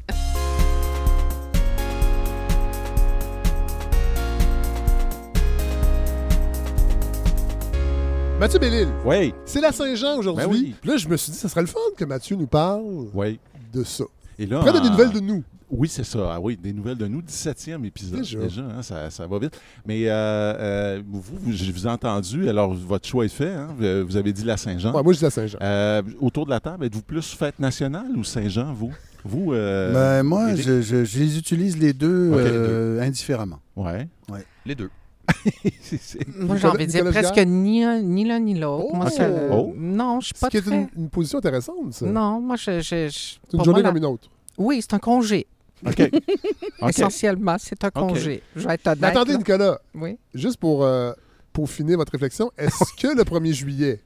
Mathieu 8.39 8.59
Bellil, 8.59 8.87
Oui, 9.05 9.33
c'est 9.45 9.59
la 9.59 9.71
Saint-Jean 9.73 10.17
aujourd'hui. 10.17 10.45
Ben 10.45 10.49
oui. 10.51 10.75
Puis 10.79 10.89
là, 10.89 10.97
je 10.97 11.07
me 11.09 11.17
suis 11.17 11.31
dit, 11.31 11.37
ça 11.37 11.49
serait 11.49 11.61
le 11.61 11.67
fun 11.67 11.79
que 11.97 12.05
Mathieu 12.05 12.35
nous 12.37 12.47
parle 12.47 13.07
oui. 13.13 13.37
de 13.73 13.83
ça. 13.83 14.05
Et 14.37 14.45
là, 14.45 14.61
des 14.63 14.69
en- 14.69 14.91
nouvelles 14.91 15.11
de 15.11 15.19
nous. 15.19 15.43
Oui, 15.69 15.87
c'est 15.89 16.05
ça. 16.05 16.19
Ah 16.35 16.39
oui, 16.39 16.57
des 16.57 16.71
nouvelles 16.73 16.97
de 16.97 17.05
nous. 17.07 17.21
17e 17.21 17.83
épisode. 17.85 18.19
Déjà. 18.21 18.39
Déjà, 18.39 18.61
hein, 18.61 18.81
ça, 18.81 19.09
ça 19.11 19.27
va 19.27 19.37
vite. 19.39 19.59
Mais 19.85 20.07
euh, 20.07 20.13
euh, 20.13 21.01
vous, 21.07 21.21
vous, 21.21 21.51
je 21.51 21.71
vous 21.71 21.85
ai 21.85 21.89
entendu. 21.89 22.47
Alors, 22.49 22.73
votre 22.73 23.07
choix 23.07 23.25
est 23.25 23.29
fait. 23.29 23.51
hein. 23.53 23.67
Vous- 23.77 24.07
Vous 24.07 24.15
avez 24.17 24.31
dit 24.33 24.43
la 24.45 24.55
Saint-Jean. 24.57 24.93
Ouais, 24.95 25.03
moi, 25.03 25.11
je 25.13 25.17
dis 25.19 25.23
la 25.25 25.29
Saint-Jean. 25.31 25.59
Euh, 25.61 26.01
autour 26.21 26.45
de 26.45 26.51
la 26.51 26.59
table, 26.61 26.85
êtes-vous 26.85 27.03
plus 27.03 27.33
fête 27.35 27.59
nationale 27.59 28.09
ou 28.15 28.23
Saint-Jean, 28.23 28.73
vous? 28.73 28.91
Vous, 29.25 29.53
euh, 29.53 29.93
Ben, 29.93 30.23
moi, 30.23 30.55
je, 30.55 30.81
je- 30.81 31.03
je 31.03 31.19
les 31.19 31.37
utilise 31.37 31.77
les 31.77 31.91
deux 31.93 32.29
les 32.31 32.35
euh, 32.47 33.01
indifféremment. 33.01 33.59
Ouais. 33.75 34.07
Les 34.65 34.75
deux. 34.75 34.89
C'est- 35.81 35.99
c'est- 36.01 36.27
Moi, 36.37 36.57
j'ai 36.57 36.67
envie 36.67 36.85
de 36.85 36.91
dire 36.91 37.05
presque 37.05 37.37
ni 37.37 37.83
un- 37.83 38.01
ni 38.01 38.25
l'un 38.25 38.39
ni 38.39 38.53
l'autre. 38.55 38.87
Oh! 38.93 39.09
Ça- 39.09 39.29
Oh! 39.51 39.73
Non, 39.75 40.19
je 40.19 40.27
suis 40.27 40.35
Ce 40.35 40.39
pas 40.41 40.49
qui 40.49 40.57
est 40.57 40.61
très... 40.61 40.75
une, 40.75 40.87
une 40.97 41.09
position 41.09 41.39
intéressante, 41.39 41.93
ça. 41.93 42.05
Non, 42.05 42.39
moi, 42.39 42.55
je... 42.55 42.79
je- 42.79 43.07
je- 43.09 43.09
C'est 43.49 43.57
une 43.57 43.63
journée 43.63 43.81
moi, 43.81 43.91
comme 43.91 44.01
la- 44.01 44.07
une 44.07 44.13
autre. 44.13 44.29
Oui, 44.57 44.79
c'est 44.81 44.93
un 44.93 44.99
congé. 44.99 45.47
OK. 45.85 46.01
Essentiellement, 46.89 47.55
c'est 47.59 47.83
un 47.83 47.89
congé. 47.89 48.43
Je 48.55 48.67
vais 48.67 48.73
être 48.75 48.87
honnête. 48.87 48.99
Mais 49.01 49.07
attendez, 49.07 49.31
là. 49.33 49.37
Nicolas, 49.37 49.79
Oui. 49.95 50.17
juste 50.33 50.57
pour, 50.57 50.83
euh, 50.83 51.13
pour 51.53 51.69
finir 51.69 51.97
votre 51.97 52.11
réflexion, 52.11 52.51
est-ce 52.57 52.83
que 53.01 53.15
le 53.15 53.23
1er 53.23 53.53
juillet, 53.53 54.01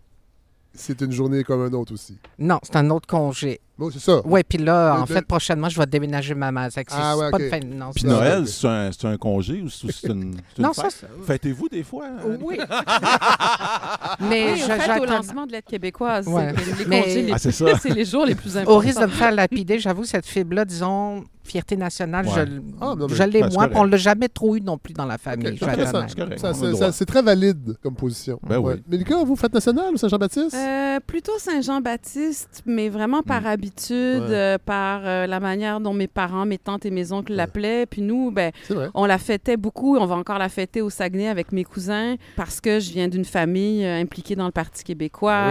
c'est 0.74 1.02
une 1.02 1.12
journée 1.12 1.44
comme 1.44 1.62
un 1.62 1.74
autre 1.74 1.94
aussi? 1.94 2.18
Non, 2.40 2.60
c'est 2.64 2.76
un 2.76 2.90
autre 2.90 3.08
congé. 3.08 3.60
Bon, 3.78 3.90
c'est 3.92 4.00
ça. 4.00 4.22
Oui, 4.26 4.42
puis 4.48 4.60
là, 4.60 4.98
en 5.02 5.06
fait, 5.08 5.26
prochainement, 5.26 5.68
je 5.68 5.80
vais 5.80 5.86
déménager 5.88 6.36
ma 6.36 6.52
mère. 6.52 6.68
C'est 6.72 6.86
Ah, 6.92 7.18
ouais, 7.18 7.32
pas 7.32 7.40
de 7.40 7.50
fin 7.50 7.60
de... 7.60 7.66
Non, 7.66 7.90
Puis 7.94 8.06
Noël, 8.06 8.48
c'est 8.48 8.68
un, 8.68 8.92
c'est 8.92 9.08
un 9.08 9.18
congé 9.18 9.62
ou 9.62 9.70
c'est 9.70 10.08
une, 10.10 10.36
Non, 10.60 10.74
ça, 10.74 10.84
fête? 10.84 10.92
c'est- 11.02 11.26
Fêtez-vous 11.26 11.70
des 11.70 11.82
fois? 11.84 12.06
hein? 12.06 12.38
Oui. 12.42 12.58
Mais 14.22 14.52
Oui, 14.54 14.58
je- 14.60 14.66
fête 14.66 14.80
au 14.82 14.86
j'attends- 14.86 15.06
lancement 15.18 15.46
de 15.48 15.54
l'aide 15.54 15.64
québécoise. 15.66 16.28
Ouais. 16.28 16.54
C'est 16.58 16.80
les 16.80 16.86
Mais- 16.86 17.02
congés, 17.02 17.22
les- 17.24 17.32
Ah, 17.34 17.38
c'est 17.40 17.52
ça. 17.52 17.66
c'est 17.82 17.90
les 17.90 18.06
jours 18.06 18.26
les 18.26 18.36
plus 18.36 18.56
importants. 18.58 18.76
Au 18.76 18.80
risque 18.80 19.00
de 19.02 19.06
me 19.06 19.12
faire 19.12 19.32
lapider, 19.32 19.80
j'avoue, 19.80 20.04
cette 20.06 20.26
fibre-là, 20.28 20.66
disons, 20.66 21.24
fierté 21.44 21.76
nationale, 21.76 22.26
Ouais. 22.28 22.32
je, 22.36 22.42
Ah, 22.80 22.94
non, 22.98 23.08
mais- 23.10 23.16
je 23.16 23.24
l'ai 23.24 23.42
Ben, 23.42 23.52
moins, 23.54 23.68
puis 23.68 23.76
on 23.76 23.80
correct. 23.80 23.92
l'a 23.92 23.98
jamais 23.98 24.30
trop 24.30 24.56
eu 24.56 24.62
non 24.62 24.78
plus 24.78 24.94
dans 24.94 25.06
la 25.06 25.18
famille. 25.18 25.58
C'est. 25.60 26.38
Ça, 26.38 26.92
ça, 26.92 27.06
très 27.06 27.22
valide 27.22 27.76
comme 27.84 27.96
position. 27.96 28.40
Ben 28.48 28.60
oui. 28.60 28.76
Mais 28.88 28.98
Lucas, 28.98 29.24
vous 29.24 29.36
faites 29.36 29.54
national 29.54 29.94
ou 29.94 29.98
Saint-Jean-Baptiste? 29.98 30.56
Euh, 30.56 31.00
plutôt 31.06 31.34
Saint-Jean-Baptiste, 31.40 32.62
mais 32.66 32.88
vraiment 32.90 33.22
par 33.24 33.42
Mm. 33.42 33.48
Habitude, 33.64 34.24
Ouais. 34.30 34.36
euh, 34.36 34.58
par 34.64 35.02
euh, 35.06 35.26
la 35.28 35.40
manière 35.40 35.80
dont 35.80 35.94
mes 35.94 36.08
parents, 36.08 36.46
mes 36.46 36.58
tantes 36.58 36.86
et 36.86 36.92
mes 36.92 37.12
oncles 37.12 37.34
l'appelaient. 37.34 37.86
Puis 37.86 38.02
nous, 38.02 38.32
ben, 38.32 38.52
on 38.94 39.06
la 39.06 39.18
fêtait 39.18 39.58
beaucoup. 39.58 39.98
On 39.98 40.06
va 40.06 40.16
encore 40.16 40.38
la 40.38 40.50
fêter 40.50 40.82
au 40.82 40.90
Saguenay 40.90 41.28
avec 41.28 41.52
mes 41.52 41.64
cousins 41.64 42.16
parce 42.36 42.60
que 42.62 42.80
je 42.80 42.92
viens 42.92 43.08
d'une 43.08 43.26
famille 43.26 43.84
euh, 43.86 44.00
impliquée 44.02 44.36
dans 44.36 44.46
le 44.46 44.52
Parti 44.52 44.84
québécois. 44.84 45.46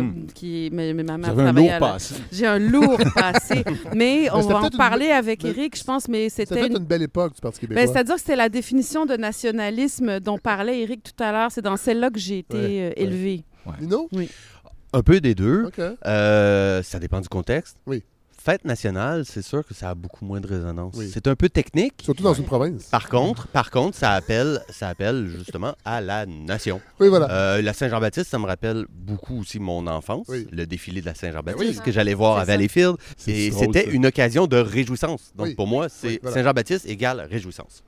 Oui. 0.00 0.06
qui, 0.34 0.68
mais, 0.72 0.92
mais 0.92 1.02
ma 1.02 1.14
Vous 1.16 1.20
mère 1.20 1.30
avez 1.30 1.42
un 1.42 1.44
travaillait 1.44 1.66
lourd 1.68 1.76
à 1.76 1.80
la- 1.80 1.92
passé. 1.92 2.14
J'ai 2.32 2.46
un 2.46 2.58
lourd 2.58 2.98
passé. 3.14 3.64
Mais 3.94 4.28
on 4.32 4.40
va 4.40 4.58
en 4.60 4.64
une- 4.68 4.76
parler 4.76 5.10
avec 5.10 5.44
Eric, 5.44 5.76
je 5.78 5.84
pense, 5.84 6.08
mais 6.08 6.28
C'était 6.28 6.66
une 6.66 6.78
belle 6.78 7.02
époque 7.02 7.34
du 7.34 7.40
Parti 7.40 7.60
ben, 7.62 7.68
québécois. 7.68 7.92
C'est-à-dire 7.92 8.14
que 8.14 8.20
c'était 8.20 8.36
la 8.36 8.48
définition 8.48 9.06
de 9.06 9.16
nationalisme 9.16 10.20
dont 10.20 10.38
parlait 10.38 10.80
Eric 10.82 11.02
tout 11.02 11.22
à 11.22 11.32
l'heure. 11.32 11.50
C'est 11.50 11.62
dans 11.62 11.76
celle-là 11.76 12.10
que 12.10 12.18
j'ai 12.18 12.38
été 12.38 12.56
Ouais, 12.56 12.62
euh, 12.64 12.88
ouais. 12.88 12.94
élevée. 12.96 13.44
Un 14.92 15.02
peu 15.02 15.20
des 15.20 15.34
deux. 15.34 15.70
Euh, 16.06 16.82
ça 16.82 16.98
dépend 16.98 17.20
du 17.20 17.28
contexte. 17.28 17.76
Oui. 17.86 18.02
Fête 18.38 18.64
nationale, 18.64 19.24
c'est 19.24 19.42
sûr 19.42 19.66
que 19.66 19.74
ça 19.74 19.90
a 19.90 19.94
beaucoup 19.96 20.24
moins 20.24 20.40
de 20.40 20.46
résonance. 20.46 20.94
Oui. 20.96 21.10
C'est 21.12 21.26
un 21.26 21.34
peu 21.34 21.48
technique. 21.48 21.94
Surtout 22.04 22.22
dans 22.22 22.32
une 22.32 22.44
province. 22.44 22.84
Par 22.84 23.08
contre, 23.08 23.48
par 23.48 23.72
contre, 23.72 23.96
ça 23.98 24.12
appelle, 24.12 24.60
ça 24.70 24.86
appelle 24.88 25.26
justement 25.26 25.74
à 25.84 26.00
la 26.00 26.26
nation. 26.26 26.80
Oui, 27.00 27.08
voilà. 27.08 27.28
Euh, 27.32 27.60
la 27.62 27.72
Saint-Jean-Baptiste, 27.72 28.30
ça 28.30 28.38
me 28.38 28.46
rappelle 28.46 28.86
beaucoup 28.88 29.40
aussi 29.40 29.58
mon 29.58 29.88
enfance, 29.88 30.26
Oui. 30.28 30.46
le 30.52 30.64
défilé 30.64 31.00
de 31.00 31.06
la 31.06 31.16
Saint-Jean-Baptiste 31.16 31.78
oui. 31.80 31.84
que 31.84 31.90
j'allais 31.90 32.14
voir 32.14 32.38
à. 32.38 32.44
Valleyfield. 32.44 32.94
Et 33.26 33.50
c'était 33.50 33.88
une 33.90 34.06
occasion 34.06 34.46
de 34.46 34.58
réjouissance. 34.58 35.32
Donc 35.34 35.48
Oui. 35.48 35.54
pour 35.56 35.66
moi, 35.66 35.88
c'est 35.88 36.06
Oui, 36.06 36.18
voilà. 36.22 36.36
Saint-Jean-Baptiste 36.36 36.86
égale 36.86 37.26
réjouissance. 37.28 37.82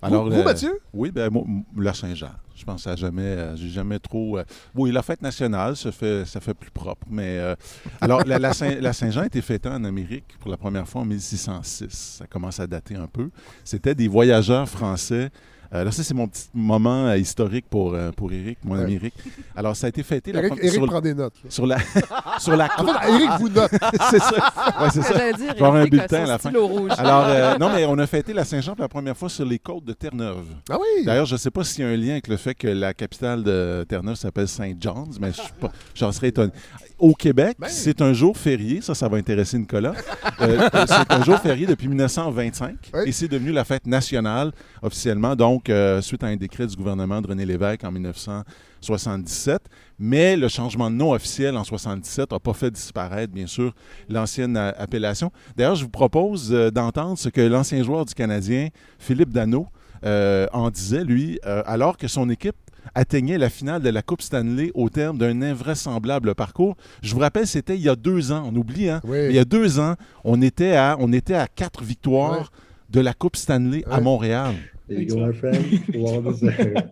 Alors, 0.00 0.26
vous, 0.26 0.30
vous, 0.30 0.38
le- 0.38 0.44
Mathieu? 0.44 0.78
Oui, 0.94 1.10
ben 1.10 1.28
moi, 1.28 1.42
la 1.76 1.92
Saint-Jean. 1.92 2.30
Je 2.58 2.64
pense 2.64 2.86
à 2.88 2.96
jamais, 2.96 3.22
euh, 3.22 3.56
j'ai 3.56 3.68
jamais 3.68 3.98
trop. 4.00 4.38
euh, 4.38 4.44
oui, 4.74 4.90
la 4.90 5.02
fête 5.02 5.22
nationale, 5.22 5.76
ça 5.76 5.92
fait, 5.92 6.24
plus 6.54 6.70
propre. 6.70 7.06
Mais 7.08 7.38
euh, 7.38 7.54
alors, 8.00 8.24
la, 8.24 8.38
la 8.38 8.52
Saint- 8.52 8.80
Saint-Jean 8.92 9.22
a 9.22 9.40
fêtée 9.40 9.68
en 9.68 9.84
Amérique 9.84 10.36
pour 10.40 10.50
la 10.50 10.56
première 10.56 10.88
fois 10.88 11.02
en 11.02 11.04
1606. 11.04 11.86
Ça 12.18 12.26
commence 12.26 12.58
à 12.58 12.66
dater 12.66 12.96
un 12.96 13.06
peu. 13.06 13.30
C'était 13.64 13.94
des 13.94 14.08
voyageurs 14.08 14.68
français. 14.68 15.30
Euh, 15.74 15.84
là, 15.84 15.92
ça, 15.92 16.02
c'est 16.02 16.14
mon 16.14 16.26
petit 16.26 16.48
moment 16.54 17.06
euh, 17.08 17.18
historique 17.18 17.66
pour, 17.68 17.92
euh, 17.92 18.10
pour 18.12 18.32
Eric, 18.32 18.58
mon 18.64 18.74
Ouais. 18.76 18.84
ami 18.84 18.94
Eric. 18.94 19.14
Alors, 19.54 19.76
ça 19.76 19.86
a 19.86 19.88
été 19.90 20.02
fêté 20.02 20.32
la 20.32 20.40
Eric, 20.40 20.54
pre- 20.54 20.58
Eric 20.62 20.72
sur, 20.72 20.86
prend 20.86 21.00
des 21.02 21.12
notes. 21.14 21.34
là. 21.44 21.50
sur 21.50 21.66
la, 21.66 21.76
sur 22.38 22.56
la 22.56 22.68
En 22.78 22.86
fait, 22.86 23.08
Eric 23.10 23.30
vous 23.38 23.48
note. 23.50 23.70
c'est 24.10 24.18
ça. 24.18 24.52
Ouais, 24.80 24.88
c'est 24.92 25.02
ça. 25.02 25.12
J'allais 25.18 25.32
dire, 25.34 25.48
Je 25.54 25.58
vais 25.58 25.64
avoir 25.66 25.74
un 25.82 25.84
bulletin 25.86 26.22
à 26.24 26.26
la 26.26 26.38
fin. 26.38 26.50
rouge. 26.54 26.92
Alors, 26.96 27.24
euh, 27.26 27.58
non, 27.58 27.68
mais 27.74 27.84
on 27.84 27.98
a 27.98 28.06
fêté 28.06 28.32
la 28.32 28.44
Saint-Jean 28.46 28.74
pour 28.74 28.82
la 28.84 28.88
première 28.88 29.16
fois 29.16 29.28
sur 29.28 29.44
les 29.44 29.58
côtes 29.58 29.84
de 29.84 29.92
Terre-Neuve. 29.92 30.44
Ah 30.70 30.78
oui? 30.80 31.04
D'ailleurs, 31.04 31.26
je 31.26 31.34
ne 31.34 31.38
sais 31.38 31.50
pas 31.50 31.64
s'il 31.64 31.84
y 31.84 31.86
a 31.86 31.90
un 31.90 31.96
lien 31.96 32.12
avec 32.12 32.28
le 32.28 32.38
fait 32.38 32.54
que 32.54 32.68
la 32.68 32.94
capitale 32.94 33.42
de 33.44 33.84
Terre-Neuve 33.88 34.16
s'appelle 34.16 34.48
Saint 34.48 34.72
John's, 34.80 35.18
mais 35.20 35.32
je 35.32 35.40
suis 35.42 35.52
pas- 35.60 35.70
j'en 35.94 36.10
serais 36.12 36.28
étonné. 36.28 36.50
Au 36.98 37.14
Québec, 37.14 37.56
Ben. 37.60 37.68
c'est 37.68 38.02
un 38.02 38.12
jour 38.12 38.36
férié, 38.36 38.80
ça, 38.80 38.94
ça 38.94 39.06
va 39.08 39.16
intéresser 39.18 39.56
Nicolas. 39.58 39.94
Euh, 40.40 40.68
c'est 40.86 41.12
un 41.12 41.22
jour 41.22 41.38
férié 41.38 41.64
depuis 41.66 41.86
1925 41.88 42.74
Oui. 42.94 43.00
et 43.06 43.12
c'est 43.12 43.28
devenu 43.28 43.52
la 43.52 43.64
fête 43.64 43.86
nationale 43.86 44.50
officiellement, 44.82 45.36
donc 45.36 45.70
euh, 45.70 46.00
suite 46.02 46.24
à 46.24 46.26
un 46.26 46.36
décret 46.36 46.66
du 46.66 46.74
gouvernement 46.74 47.20
de 47.22 47.28
René 47.28 47.46
Lévesque 47.46 47.84
en 47.84 47.92
1977. 47.92 49.60
Mais 49.98 50.36
le 50.36 50.48
changement 50.48 50.90
de 50.90 50.96
nom 50.96 51.12
officiel 51.12 51.56
en 51.56 51.64
77 51.64 52.32
n'a 52.32 52.38
pas 52.38 52.52
fait 52.52 52.70
disparaître, 52.70 53.32
bien 53.32 53.46
sûr, 53.46 53.74
l'ancienne 54.08 54.56
a- 54.56 54.68
appellation. 54.70 55.30
D'ailleurs, 55.56 55.74
je 55.76 55.84
vous 55.84 55.90
propose 55.90 56.52
euh, 56.52 56.70
d'entendre 56.70 57.18
ce 57.18 57.28
que 57.28 57.40
l'ancien 57.40 57.82
joueur 57.82 58.04
du 58.04 58.14
Canadien, 58.14 58.68
Philippe 58.98 59.30
Dano, 59.30 59.66
euh, 60.04 60.46
en 60.52 60.70
disait, 60.70 61.02
lui, 61.04 61.40
euh, 61.46 61.62
alors 61.66 61.96
que 61.96 62.06
son 62.06 62.30
équipe 62.30 62.54
atteignait 62.94 63.38
la 63.38 63.48
finale 63.50 63.82
de 63.82 63.88
la 63.88 64.02
Coupe 64.02 64.22
Stanley 64.22 64.70
au 64.74 64.88
terme 64.88 65.18
d'un 65.18 65.42
invraisemblable 65.42 66.34
parcours. 66.34 66.76
Je 67.02 67.14
vous 67.14 67.20
rappelle, 67.20 67.46
c'était 67.46 67.76
il 67.76 67.82
y 67.82 67.88
a 67.88 67.96
deux 67.96 68.32
ans. 68.32 68.50
On 68.52 68.56
oublie, 68.56 68.88
hein? 68.88 69.00
Oui. 69.04 69.18
Mais 69.18 69.28
il 69.30 69.36
y 69.36 69.38
a 69.38 69.44
deux 69.44 69.78
ans, 69.78 69.96
on 70.24 70.40
était 70.42 70.76
à, 70.76 70.96
on 70.98 71.12
était 71.12 71.34
à 71.34 71.46
quatre 71.46 71.82
victoires 71.82 72.50
de 72.88 73.00
la 73.00 73.12
Coupe 73.14 73.36
Stanley 73.36 73.84
à. 73.90 74.00
Montréal. 74.00 74.54
There 74.88 75.02
you 75.02 75.14
go, 75.14 75.26
my 75.26 75.34
friend. 75.34 75.64
Well 75.94 76.22
deserved. 76.22 76.90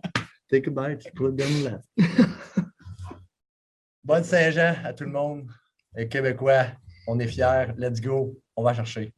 Take 0.49 0.67
a 0.67 0.71
bite, 0.71 1.11
put 1.15 1.29
it 1.29 1.35
down 1.35 1.63
left. 1.63 1.85
Bonne 4.03 4.23
Saint-Jean 4.23 4.75
à 4.83 4.93
tout 4.93 5.05
le 5.05 5.11
monde. 5.11 5.47
Les 5.95 6.07
Québécois, 6.07 6.67
on 7.07 7.19
est 7.19 7.27
fiers. 7.27 7.73
Let's 7.77 7.99
go. 7.99 8.37
On 8.55 8.63
va 8.63 8.73
chercher. 8.73 9.13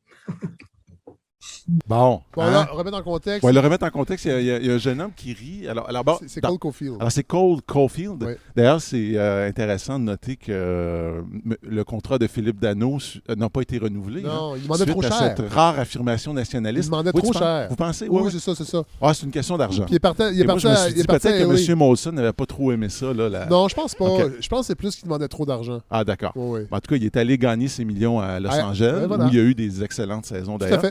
Bon. 1.88 2.22
Bon, 2.36 2.41
hein? 2.41 2.51
là, 2.51 2.70
remettre 2.72 2.97
en 2.97 3.01
contexte. 3.03 3.43
Ouais, 3.43 3.53
le 3.53 3.59
remettre 3.59 3.86
en 3.86 3.89
contexte, 3.89 4.26
il 4.26 4.32
y 4.32 4.34
a- 4.34 4.39
il 4.39 4.45
y, 4.45 4.51
a- 4.51 4.57
il 4.59 4.65
y 4.65 4.72
a 4.72 4.74
un 4.74 4.78
jeune 4.78 4.99
homme 5.01 5.11
qui 5.15 5.34
rit. 5.34 5.67
Alors, 5.67 5.88
alors 5.89 6.20
C'est- 6.28 6.41
Cole 6.41 6.57
Caulfield. 6.57 6.95
Alors, 6.99 7.11
c'est 7.11 7.24
Cole 7.24 7.61
Caulfield. 7.65 8.38
D'ailleurs, 8.55 8.82
c'est 8.82 9.11
euh, 9.15 9.47
intéressant 9.47 9.99
de 9.99 10.05
noter 10.05 10.36
que 10.36 10.51
euh, 10.51 11.22
le 11.61 11.84
contrat 11.84 12.17
de 12.17 12.28
Philippe 12.28 12.59
Dano 12.59 12.97
euh, 13.30 13.36
n'a 13.36 13.49
pas 13.49 13.61
été 13.61 13.78
renouvelé. 13.78 14.22
Non, 14.22 14.53
hein, 14.53 14.57
il 14.57 14.63
demandait 14.63 14.84
suite 14.84 14.91
trop 14.95 15.05
à 15.05 15.09
cher. 15.09 15.36
cette 15.38 15.51
rare 15.51 15.80
affirmation 15.80 16.32
Il 16.32 16.36
nationaliste. 16.36 16.89
demandait 16.89 17.11
Oui, 17.13 17.22
trop 17.22 17.34
cher. 17.34 17.67
Vous 17.70 17.76
pensez? 17.76 18.07
Oui, 18.09 18.30
c'est 18.32 18.39
ça, 18.39 18.55
c'est 18.55 18.65
ça. 18.65 18.84
Ah, 19.01 19.13
c'est 19.13 19.26
une 19.26 19.32
question 19.32 19.57
d'argent. 19.57 19.86
Il 19.89 19.95
est 19.95 19.99
parti, 19.99 20.24
il 20.34 20.41
est 20.41 20.45
parti, 20.45 20.67
il 20.95 21.05
peut-être 21.05 21.24
que. 21.24 21.70
M. 21.72 21.78
Molson 21.78 22.11
n'avait 22.11 22.34
pas 22.34 22.45
trop 22.45 22.72
aimé 22.72 22.89
ça. 22.89 23.13
Là, 23.13 23.30
la- 23.30 23.45
Non, 23.45 23.67
je 23.67 23.76
pense 23.76 23.95
pas. 23.95 24.05
Je 24.39 24.47
pense 24.49 24.61
que 24.61 24.65
c'est 24.67 24.76
plus 24.76 24.95
qu'il 24.95 25.05
demandait 25.05 25.28
trop 25.28 25.45
d'argent. 25.45 25.82
Ah, 25.89 26.03
d'accord. 26.03 26.34
En 26.36 26.80
tout 26.80 26.89
cas, 26.89 26.95
il 26.95 27.05
est 27.05 27.17
allé 27.17 27.38
gagner 27.38 27.67
ses 27.67 27.86
millions 27.86 28.20
à 28.20 28.39
Los 28.39 28.49
Ouais, 28.49 28.61
Angeles, 28.61 29.05
voilà. 29.07 29.26
où 29.26 29.28
il 29.30 29.36
y 29.36 29.39
a 29.39 29.43
eu 29.43 29.53
des 29.55 29.84
excellentes 29.84 30.26
saisons 30.26 30.57
Tout 30.57 30.65
à 30.65 30.67
d'ailleurs. 30.70 30.82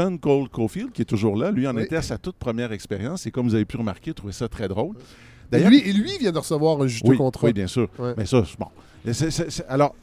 Jeune 0.00 0.18
Cole 0.18 0.48
Caulfield, 0.48 0.92
qui 0.92 1.02
est 1.02 1.06
toujours 1.06 1.36
là, 1.36 1.50
lui 1.50 1.66
en 1.68 1.76
Oui. 1.76 1.82
était 1.82 1.96
à 1.96 2.02
sa 2.02 2.16
toute 2.18 2.36
première 2.36 2.72
expérience 2.72 3.26
et 3.26 3.30
comme 3.30 3.46
vous 3.48 3.54
avez 3.54 3.64
pu 3.64 3.76
remarquer, 3.76 4.12
trouvait 4.14 4.32
ça 4.32 4.48
très 4.48 4.68
drôle. 4.68 4.94
Et 5.52 5.58
lui, 5.64 5.78
et 5.80 5.92
lui 5.92 6.16
vient 6.18 6.32
de 6.32 6.38
recevoir 6.38 6.80
un 6.80 6.86
juteux 6.86 7.10
oui, 7.10 7.16
contrat. 7.16 7.46
oui, 7.48 7.52
bien 7.52 7.66
sûr. 7.66 7.88
Ouais. 7.98 8.14
Mais 8.16 8.24
ça, 8.26 8.42
c'est 8.48 8.58
bon. 8.58 8.68
Et 9.04 9.12
c'est- 9.12 9.30
c'est- 9.30 9.50
c'est- 9.50 9.66
alors, 9.68 9.94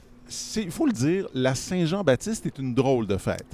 il 0.58 0.72
faut 0.72 0.86
le 0.86 0.92
dire, 0.92 1.28
la 1.34 1.56
Saint-Jean-Baptiste 1.56 2.46
est 2.46 2.60
une 2.60 2.74
drôle 2.76 3.08
de 3.08 3.18
fête. 3.18 3.46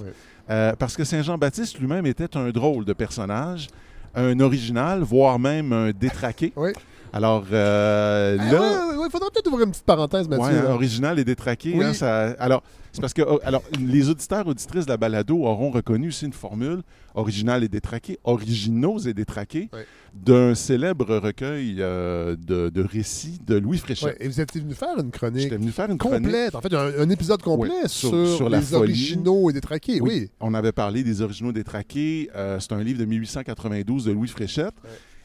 Euh, 0.50 0.72
parce 0.78 0.96
que 0.96 1.04
Saint-Jean-Baptiste 1.04 1.78
lui-même 1.78 2.04
était 2.06 2.36
un 2.36 2.50
drôle 2.50 2.84
de 2.84 2.92
personnage, 2.92 3.68
un 4.14 4.38
original, 4.40 5.02
voire 5.02 5.38
même 5.38 5.72
un 5.72 5.90
détraqué. 5.92 6.52
Oui. 6.56 6.70
Alors, 7.16 7.44
euh, 7.52 8.36
Ah, 8.40 8.52
là... 8.52 8.60
ouais, 8.60 8.66
ouais, 8.66 8.96
ouais, 9.04 9.08
faudrait 9.10 9.30
peut-être 9.32 9.46
ouvrir 9.46 9.66
une 9.66 9.70
petite 9.70 9.84
parenthèse, 9.84 10.26
Mathieu. 10.28 10.46
Ouais, 10.46 10.58
hein, 10.66 10.72
original 10.72 11.18
et 11.20 11.24
détraqué. 11.24 11.72
Oui. 11.76 11.84
hein, 11.84 11.92
ça- 11.94 12.30
alors, 12.40 12.64
c'est 12.90 13.00
parce 13.00 13.12
que 13.14 13.22
oh, 13.22 13.38
alors, 13.44 13.62
les 13.80 14.08
auditeurs 14.10 14.44
auditrices 14.48 14.84
de 14.86 14.90
la 14.90 14.96
balado 14.96 15.36
auront 15.44 15.70
reconnu 15.70 16.08
aussi 16.08 16.26
une 16.26 16.32
formule 16.32 16.82
original 17.14 17.62
et 17.62 17.68
détraqué, 17.68 18.18
originaux 18.24 18.98
et 18.98 19.14
détraqués, 19.14 19.70
d'un 20.12 20.56
célèbre 20.56 21.16
recueil 21.18 21.76
euh, 21.78 22.34
de, 22.36 22.68
de 22.68 22.82
récits 22.82 23.38
de 23.46 23.54
Louis 23.58 23.78
Fréchette. 23.78 24.16
Et 24.18 24.26
vous 24.26 24.40
êtes 24.40 24.52
venu 24.56 24.74
faire 24.74 24.98
une 24.98 25.12
chronique 25.12 25.42
J'étais 25.42 25.56
venu 25.56 25.70
faire 25.70 25.88
une 25.90 25.98
chronique. 25.98 26.22
complète. 26.24 26.54
En 26.56 26.60
fait, 26.60 26.74
un, 26.74 26.90
un 26.98 27.10
épisode 27.10 27.42
complet 27.42 27.70
Oui, 27.84 27.88
sur, 27.88 28.10
sur- 28.10 28.36
sur 28.36 28.48
la 28.48 28.58
les 28.58 28.74
originaux 28.74 29.50
et 29.50 29.52
détraqués. 29.52 30.00
Oui. 30.00 30.30
On 30.40 30.52
avait 30.54 30.72
parlé 30.72 31.04
des 31.04 31.22
originaux 31.22 31.52
détraqués. 31.52 32.28
Euh, 32.34 32.58
c'est 32.58 32.72
un 32.72 32.82
livre 32.82 32.98
de 32.98 33.04
1892 33.04 34.04
de 34.06 34.10
Louis 34.12 34.28
Fréchette. 34.28 34.74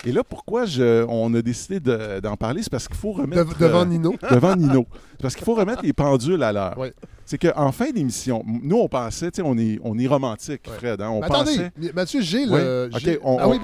Et 0.06 0.12
là, 0.14 0.24
pourquoi 0.24 0.66
je- 0.66 1.06
on 1.10 1.34
a 1.34 1.42
décidé 1.42 1.80
de- 1.82 2.20
d'en 2.22 2.38
parler, 2.38 2.64
c'est 2.64 2.70
parce 2.72 2.88
qu'il 2.88 2.96
faut 2.96 3.12
remettre... 3.12 3.46
Dev- 3.50 3.58
devant 3.60 3.82
euh, 3.82 3.86
Nino. 3.86 4.16
devant 4.32 4.56
Nino. 4.56 4.88
C'est 5.12 5.22
parce 5.22 5.36
qu'il 5.36 5.44
faut 5.44 5.56
remettre 5.56 5.84
les 5.84 5.92
pendules 5.94 6.42
à 6.42 6.54
l'heure. 6.54 6.78
C'est 7.26 7.38
qu'en 7.38 7.72
fin 7.74 7.92
d'émission, 7.92 8.44
nous, 8.46 8.78
on 8.78 8.88
pensait, 8.88 9.30
tu 9.32 9.38
sais, 9.38 9.42
on 9.46 9.58
est, 9.58 9.78
on 9.84 9.98
est 10.00 10.08
romantique. 10.08 10.68
Fred. 10.70 11.02
hein, 11.02 11.10
on 11.10 11.20
Mais 11.22 11.28
pensait... 11.28 11.66
attendez, 11.66 11.92
Mathieu, 11.94 12.22
j'ai 12.22 12.46
Oui. 12.46 12.52
le. 12.52 12.90
OK, 12.94 13.00
j'ai- 13.00 13.20
on- 13.24 13.38
ah 13.40 13.48
on-. 13.50 13.60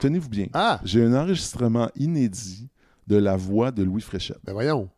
Tenez-vous 0.00 0.28
bien. 0.28 0.46
Ah, 0.54 0.80
J'ai 0.84 1.02
un 1.04 1.14
enregistrement 1.14 1.88
inédit 1.96 2.68
de 3.06 3.16
la 3.16 3.36
voix 3.36 3.70
de 3.70 3.82
Louis 3.82 4.02
Fréchette. 4.02 4.38
ben 4.44 4.52
voyons. 4.52 4.88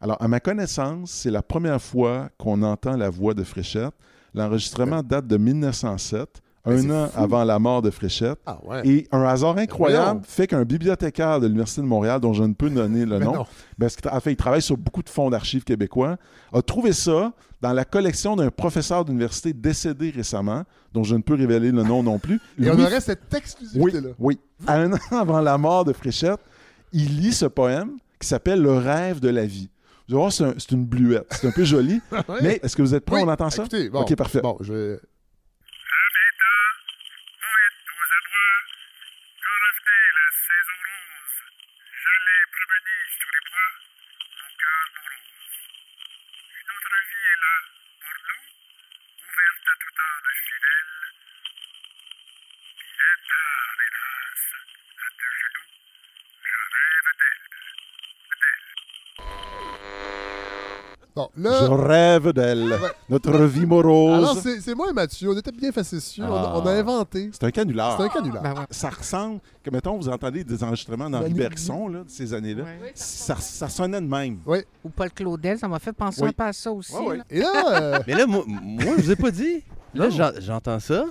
Alors, 0.00 0.20
à 0.20 0.28
ma 0.28 0.40
connaissance, 0.40 1.10
c'est 1.10 1.30
la 1.30 1.42
première 1.42 1.80
fois 1.80 2.28
qu'on 2.38 2.62
entend 2.62 2.96
la 2.96 3.08
voix 3.10 3.34
de 3.34 3.42
Fréchette. 3.42 3.94
L'enregistrement 4.34 5.02
date 5.02 5.26
de 5.26 5.36
1907, 5.38 6.20
Mais 6.20 6.28
un 6.66 6.78
c'est 6.78 6.90
an 6.90 7.06
fou. 7.08 7.18
avant 7.22 7.44
la 7.44 7.58
mort 7.58 7.80
de 7.82 7.90
Fréchette. 7.90 8.38
Ah 8.46 8.58
ouais. 8.64 8.86
Et 8.86 9.08
un 9.12 9.22
hasard 9.24 9.56
incroyable 9.58 10.04
voyons. 10.04 10.20
fait 10.26 10.46
qu'un 10.46 10.64
bibliothécaire 10.64 11.40
de 11.40 11.46
l'Université 11.46 11.80
de 11.80 11.86
Montréal, 11.86 12.20
dont 12.20 12.32
je 12.32 12.42
ne 12.44 12.52
peux 12.54 12.68
donner 12.70 13.04
le 13.06 13.18
nom, 13.18 13.46
parce 13.78 13.96
qu'en 13.96 14.20
fait, 14.20 14.32
il 14.32 14.36
travaille 14.36 14.62
sur 14.62 14.76
beaucoup 14.76 15.02
de 15.02 15.08
fonds 15.08 15.30
d'archives 15.30 15.64
québécois, 15.64 16.16
a 16.52 16.62
trouvé 16.62 16.92
ça 16.92 17.32
dans 17.62 17.72
la 17.72 17.84
collection 17.84 18.36
d'un 18.36 18.50
professeur 18.50 19.04
d'université 19.04 19.52
décédé 19.52 20.10
récemment, 20.10 20.64
dont 20.92 21.02
je 21.04 21.14
ne 21.16 21.22
peux 21.22 21.34
révéler 21.34 21.72
le 21.72 21.82
nom 21.82 22.02
non 22.02 22.18
plus. 22.18 22.40
Et 22.60 22.68
on 22.70 22.74
Louis- 22.74 22.84
aurait 22.84 23.00
cette 23.00 23.22
oui, 23.32 23.38
exclusivité-là. 23.38 24.08
oui. 24.18 24.38
À 24.66 24.74
un 24.78 24.92
an 24.92 24.98
avant 25.12 25.40
la 25.40 25.56
mort 25.58 25.84
de 25.84 25.92
Fréchette, 25.92 26.40
il 26.92 27.20
lit 27.20 27.32
ce 27.32 27.46
poème 27.46 27.92
qui 28.20 28.26
s'appelle 28.28 28.60
Le 28.62 28.72
rêve 28.72 29.20
de 29.20 29.28
la 29.28 29.44
vie. 29.44 29.68
Vous 30.08 30.14
allez 30.14 30.20
voir, 30.20 30.32
c'est 30.32 30.44
un- 30.44 30.54
une 30.72 30.84
bluette. 30.86 31.26
C'est 31.32 31.48
un 31.48 31.52
peu 31.52 31.64
joli. 31.64 32.00
Mais 32.42 32.60
est-ce 32.62 32.76
que 32.76 32.82
vous 32.82 32.94
êtes 32.94 33.04
prêts? 33.04 33.16
Oui. 33.16 33.22
On 33.26 33.28
entend 33.30 33.50
ça? 33.50 33.62
Écoutez, 33.62 33.88
bon, 33.90 34.02
OK, 34.02 34.14
parfait. 34.16 34.40
Bon, 34.40 34.56
je 34.60 34.72
vais. 34.72 35.00
poète 37.42 37.88
aux 37.90 38.08
abois, 38.18 38.56
quand 39.42 39.56
revenait 39.66 40.10
la 40.16 40.28
saison 40.46 40.78
rose, 40.86 41.36
j'allais 41.90 42.42
promener 42.54 43.00
sous 43.18 43.30
les 43.34 43.42
bois, 43.50 43.70
mon 44.36 44.50
cœur 44.62 44.84
morose. 44.94 45.58
Une 46.54 46.70
autre 46.70 46.94
vie 47.10 47.24
est 47.34 47.40
là 47.44 47.54
pour 48.00 48.14
nous, 48.26 48.44
ouverte 49.26 49.64
à 49.65 49.65
tout 49.80 49.96
âme 50.00 50.30
fidèle. 50.46 50.94
Bien 52.96 53.16
tard, 53.28 53.78
hélas, 53.86 54.42
à 54.96 55.08
deux 55.18 55.34
genoux, 55.40 55.74
je 56.42 56.60
rêve 56.74 57.10
d'elle. 57.18 57.85
Bon, 61.16 61.30
Je 61.34 61.70
rêve 61.72 62.32
d'elle. 62.34 62.64
Ouais. 62.72 62.90
Notre 63.08 63.38
vie 63.44 63.64
morose. 63.64 64.18
Alors, 64.18 64.36
c'est 64.36 64.60
c'est 64.60 64.74
moi 64.74 64.88
et 64.90 64.92
Mathieu. 64.92 65.30
On 65.30 65.36
était 65.38 65.50
bien 65.50 65.72
facétieux. 65.72 66.22
On, 66.24 66.34
a, 66.34 66.52
Ah. 66.54 66.60
on 66.62 66.66
a 66.66 66.72
inventé. 66.72 67.30
C'est 67.32 67.44
un 67.44 67.50
canular. 67.50 67.96
C'est 67.96 68.04
un 68.04 68.08
canular. 68.10 68.42
Ben 68.42 68.52
ouais. 68.52 68.66
Ça 68.70 68.90
ressemble, 68.90 69.40
que 69.62 69.70
mettons, 69.70 69.96
vous 69.96 70.10
entendez 70.10 70.44
des 70.44 70.62
enregistrements 70.62 71.08
d'Henri 71.08 71.30
Ben, 71.30 71.48
Bergson, 71.48 71.88
là, 71.88 72.00
de 72.04 72.10
ces 72.10 72.34
années-là. 72.34 72.64
Ouais. 72.64 72.92
Ça, 72.94 73.34
ça 73.36 73.70
sonnait 73.70 74.02
de 74.02 74.06
même. 74.06 74.40
Oui. 74.44 74.58
Ou 74.84 74.90
Paul 74.90 75.10
Claudel, 75.10 75.58
ça 75.58 75.68
m'a 75.68 75.78
fait 75.78 75.94
penser 75.94 76.20
Oui. 76.22 76.28
un 76.28 76.32
peu 76.32 76.44
à 76.44 76.52
ça 76.52 76.70
aussi. 76.70 76.92
Là. 76.92 77.24
Et 77.30 77.40
là, 77.40 77.80
euh, 77.80 77.98
Mais 78.06 78.14
là, 78.14 78.26
moi, 78.26 78.44
moi, 78.46 78.94
je 78.98 79.02
vous 79.04 79.10
ai 79.12 79.16
pas 79.16 79.30
dit. 79.30 79.64
Là, 79.94 80.08
j'entends 80.38 80.80
ça. 80.80 81.04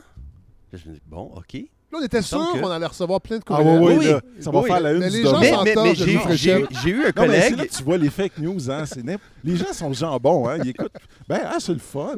Là, 0.72 0.80
je 0.84 0.88
me 0.88 0.94
dis, 0.94 1.02
bon, 1.08 1.32
OK. 1.36 1.64
Là, 1.92 2.00
on 2.02 2.04
était 2.04 2.22
sûr 2.22 2.40
qu'on 2.52 2.70
allait 2.70 2.86
recevoir 2.86 3.22
plein 3.22 3.38
de 3.38 3.44
Ah 3.48 3.56
courriels. 3.58 3.80
oui, 3.82 3.88
oui, 3.88 3.98
Oui. 4.00 4.06
là, 4.12 4.22
ça 4.40 4.52
va 4.52 4.60
Oui. 4.62 4.68
faire 4.70 4.80
la 4.82 4.92
une 4.94 5.00
Mais 5.00 5.10
du 5.10 5.18
les 5.18 5.24
gens 5.24 5.40
devoir. 5.40 5.64
Mais, 5.64 5.76
mais, 5.76 5.84
mais 5.84 5.96
j'ai 5.96 6.12
eu 6.14 6.18
un 6.18 6.20
Non, 6.20 6.28
mais 6.30 6.36
c'est 6.76 6.92
là 7.06 7.12
collègue. 7.14 7.56
que 7.70 7.76
tu 7.78 7.84
vois 7.84 7.98
les 7.98 8.10
fake 8.10 8.38
news, 8.40 8.72
hein. 8.72 8.84
Les 9.44 9.56
gens 9.56 9.74
sont 9.74 9.94
jambons, 9.94 10.48
hein. 10.50 10.58
Ils 10.64 10.70
écoutent. 10.70 10.92
Ben, 11.30 11.40
ah, 11.46 11.58
c'est 11.60 11.74
le 11.74 11.80
fun. 11.80 12.16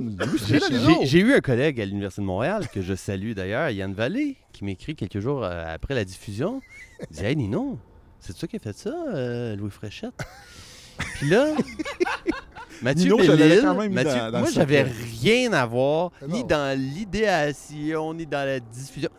J'ai- 0.47 0.59
Fréchette. 0.59 0.73
J'ai 1.01 1.05
j'ai 1.05 1.19
eu 1.19 1.33
un 1.33 1.39
collègue 1.39 1.79
à 1.81 1.85
l'Université 1.85 2.21
de 2.21 2.27
Montréal 2.27 2.67
que 2.73 2.81
je 2.81 2.93
salue 2.95 3.33
d'ailleurs, 3.33 3.69
Yann 3.69 3.93
Vallée, 3.93 4.37
qui 4.53 4.63
m'écrit 4.65 4.95
quelques 4.95 5.19
jours 5.19 5.43
euh, 5.43 5.63
après 5.73 5.93
la 5.95 6.03
diffusion. 6.05 6.61
Il 7.11 7.17
dit 7.17 7.23
Hey 7.25 7.35
Nino, 7.35 7.77
c'est 8.19 8.35
toi 8.37 8.47
qui 8.47 8.55
as 8.55 8.59
fait 8.59 8.75
ça, 8.77 8.89
euh, 9.13 9.55
Louis 9.55 9.69
Fréchette 9.71 10.13
Puis 10.97 11.29
là, 11.29 11.45
Mathieu 12.81 13.03
Nino, 13.11 13.23
je 13.23 13.31
l'avais 13.31 13.49
Bellil, 13.49 13.61
quand 13.63 13.75
même 13.75 13.89
mis 13.89 13.95
Mathieu- 13.95 14.11
dans- 14.19 14.31
dans 14.31 14.39
moi 14.39 14.49
j'avais 14.51 14.83
rien 14.83 15.53
à 15.53 15.65
voir, 15.65 16.11
Ah 16.21 16.25
ni 16.27 16.43
dans 16.43 16.77
l'idéation, 16.79 18.13
ni 18.13 18.25
dans 18.25 18.45
la 18.45 18.59
diffusion. 18.59 19.09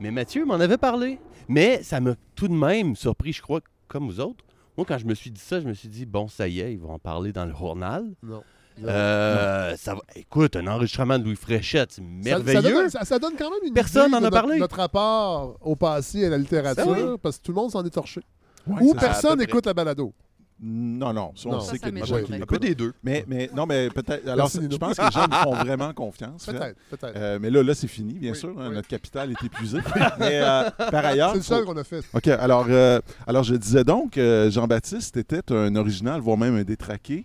Mais 0.00 0.10
Mathieu 0.10 0.44
m'en 0.44 0.54
avait 0.54 0.78
parlé. 0.78 1.18
Mais 1.48 1.82
ça 1.82 2.00
m'a 2.00 2.14
tout 2.34 2.48
de 2.48 2.54
même 2.54 2.96
surpris, 2.96 3.32
je 3.32 3.42
crois, 3.42 3.60
comme 3.88 4.06
vous 4.06 4.20
autres. 4.20 4.44
Moi, 4.76 4.86
quand 4.88 4.98
je 4.98 5.04
me 5.06 5.14
suis 5.14 5.30
dit 5.30 5.40
ça, 5.40 5.60
je 5.60 5.66
me 5.66 5.74
suis 5.74 5.88
dit, 5.88 6.06
bon, 6.06 6.28
ça 6.28 6.48
y 6.48 6.60
est, 6.60 6.72
ils 6.72 6.78
vont 6.78 6.92
en 6.92 6.98
parler 6.98 7.32
dans 7.32 7.44
le 7.44 7.52
journal. 7.54 8.04
Non. 8.22 8.42
Euh, 8.84 9.76
ça 9.76 9.94
va. 9.94 10.00
Écoute, 10.16 10.56
un 10.56 10.66
enregistrement 10.66 11.18
de 11.18 11.24
Louis 11.24 11.36
Fréchette, 11.36 11.92
c'est 11.92 12.00
Ça, 12.00 12.06
merveilleux. 12.08 12.62
ça 12.62 12.70
donne, 12.70 12.88
ça- 12.88 13.04
ça 13.04 13.18
donne 13.18 13.34
quand 13.38 13.50
même 13.50 13.58
une 13.66 13.74
Personne 13.74 14.04
idée 14.04 14.12
n'en 14.12 14.20
de 14.20 14.26
a 14.26 14.30
notre- 14.30 14.40
parlé. 14.42 14.58
Notre 14.58 14.76
rapport 14.76 15.58
au 15.60 15.76
passé 15.76 16.20
et 16.20 16.26
à 16.26 16.30
la 16.30 16.38
littérature, 16.38 16.86
oui. 16.88 17.18
parce 17.22 17.38
que 17.38 17.42
tout 17.42 17.52
le 17.52 17.56
monde 17.56 17.70
s'en 17.70 17.84
est 17.84 17.90
torché. 17.90 18.22
Ouais, 18.66 18.76
Ou 18.80 18.94
personne 18.94 19.32
à 19.32 19.36
peu 19.36 19.36
près. 19.42 19.44
écoute 19.50 19.66
la 19.66 19.74
balado. 19.74 20.14
Non, 20.62 21.14
non, 21.14 21.32
ça, 21.36 21.48
on 21.48 21.52
Non. 21.52 21.60
sait 21.60 21.78
qu'il 21.78 21.80
y 21.80 21.82
a 21.82 21.84
ça 21.84 21.90
des 21.90 21.92
m'étonnerait. 21.92 22.20
gens 22.20 22.26
qui 22.36 22.42
Un 22.42 22.46
peu 22.46 22.58
des 22.58 22.74
deux. 22.74 22.92
Mais, 23.02 23.24
mais, 23.26 23.48
non, 23.56 23.64
mais 23.64 23.88
peut-être. 23.88 24.28
Alors, 24.28 24.48
je 24.50 24.76
pense 24.76 24.96
que 24.98 25.02
les 25.04 25.10
gens 25.10 25.26
nous 25.26 25.36
font 25.36 25.54
vraiment 25.64 25.92
confiance. 25.94 26.44
Fred. 26.44 26.58
Peut-être, 26.58 26.76
peut-être. 26.90 27.16
Euh, 27.16 27.38
mais 27.40 27.48
là, 27.48 27.62
là, 27.62 27.74
c'est 27.74 27.88
fini, 27.88 28.14
bien 28.14 28.32
Oui, 28.32 28.38
sûr. 28.38 28.50
hein, 28.58 28.66
oui. 28.68 28.74
Notre 28.74 28.88
capital 28.88 29.30
est 29.30 29.42
épuisé. 29.42 29.78
mais 30.18 30.40
euh, 30.42 30.68
par 30.90 31.04
ailleurs. 31.06 31.30
C'est 31.30 31.36
le 31.38 31.42
faut- 31.42 31.54
seul 31.54 31.64
qu'on 31.64 31.76
a 31.78 31.84
fait. 31.84 32.02
OK, 32.12 32.28
alors, 32.28 32.66
euh, 32.68 33.00
alors 33.26 33.42
je 33.42 33.54
disais 33.54 33.84
donc, 33.84 34.16
Jean-Baptiste 34.18 35.16
était 35.16 35.50
un 35.52 35.74
original, 35.76 36.20
voire 36.20 36.36
même 36.36 36.56
un 36.56 36.62
détraqué, 36.64 37.24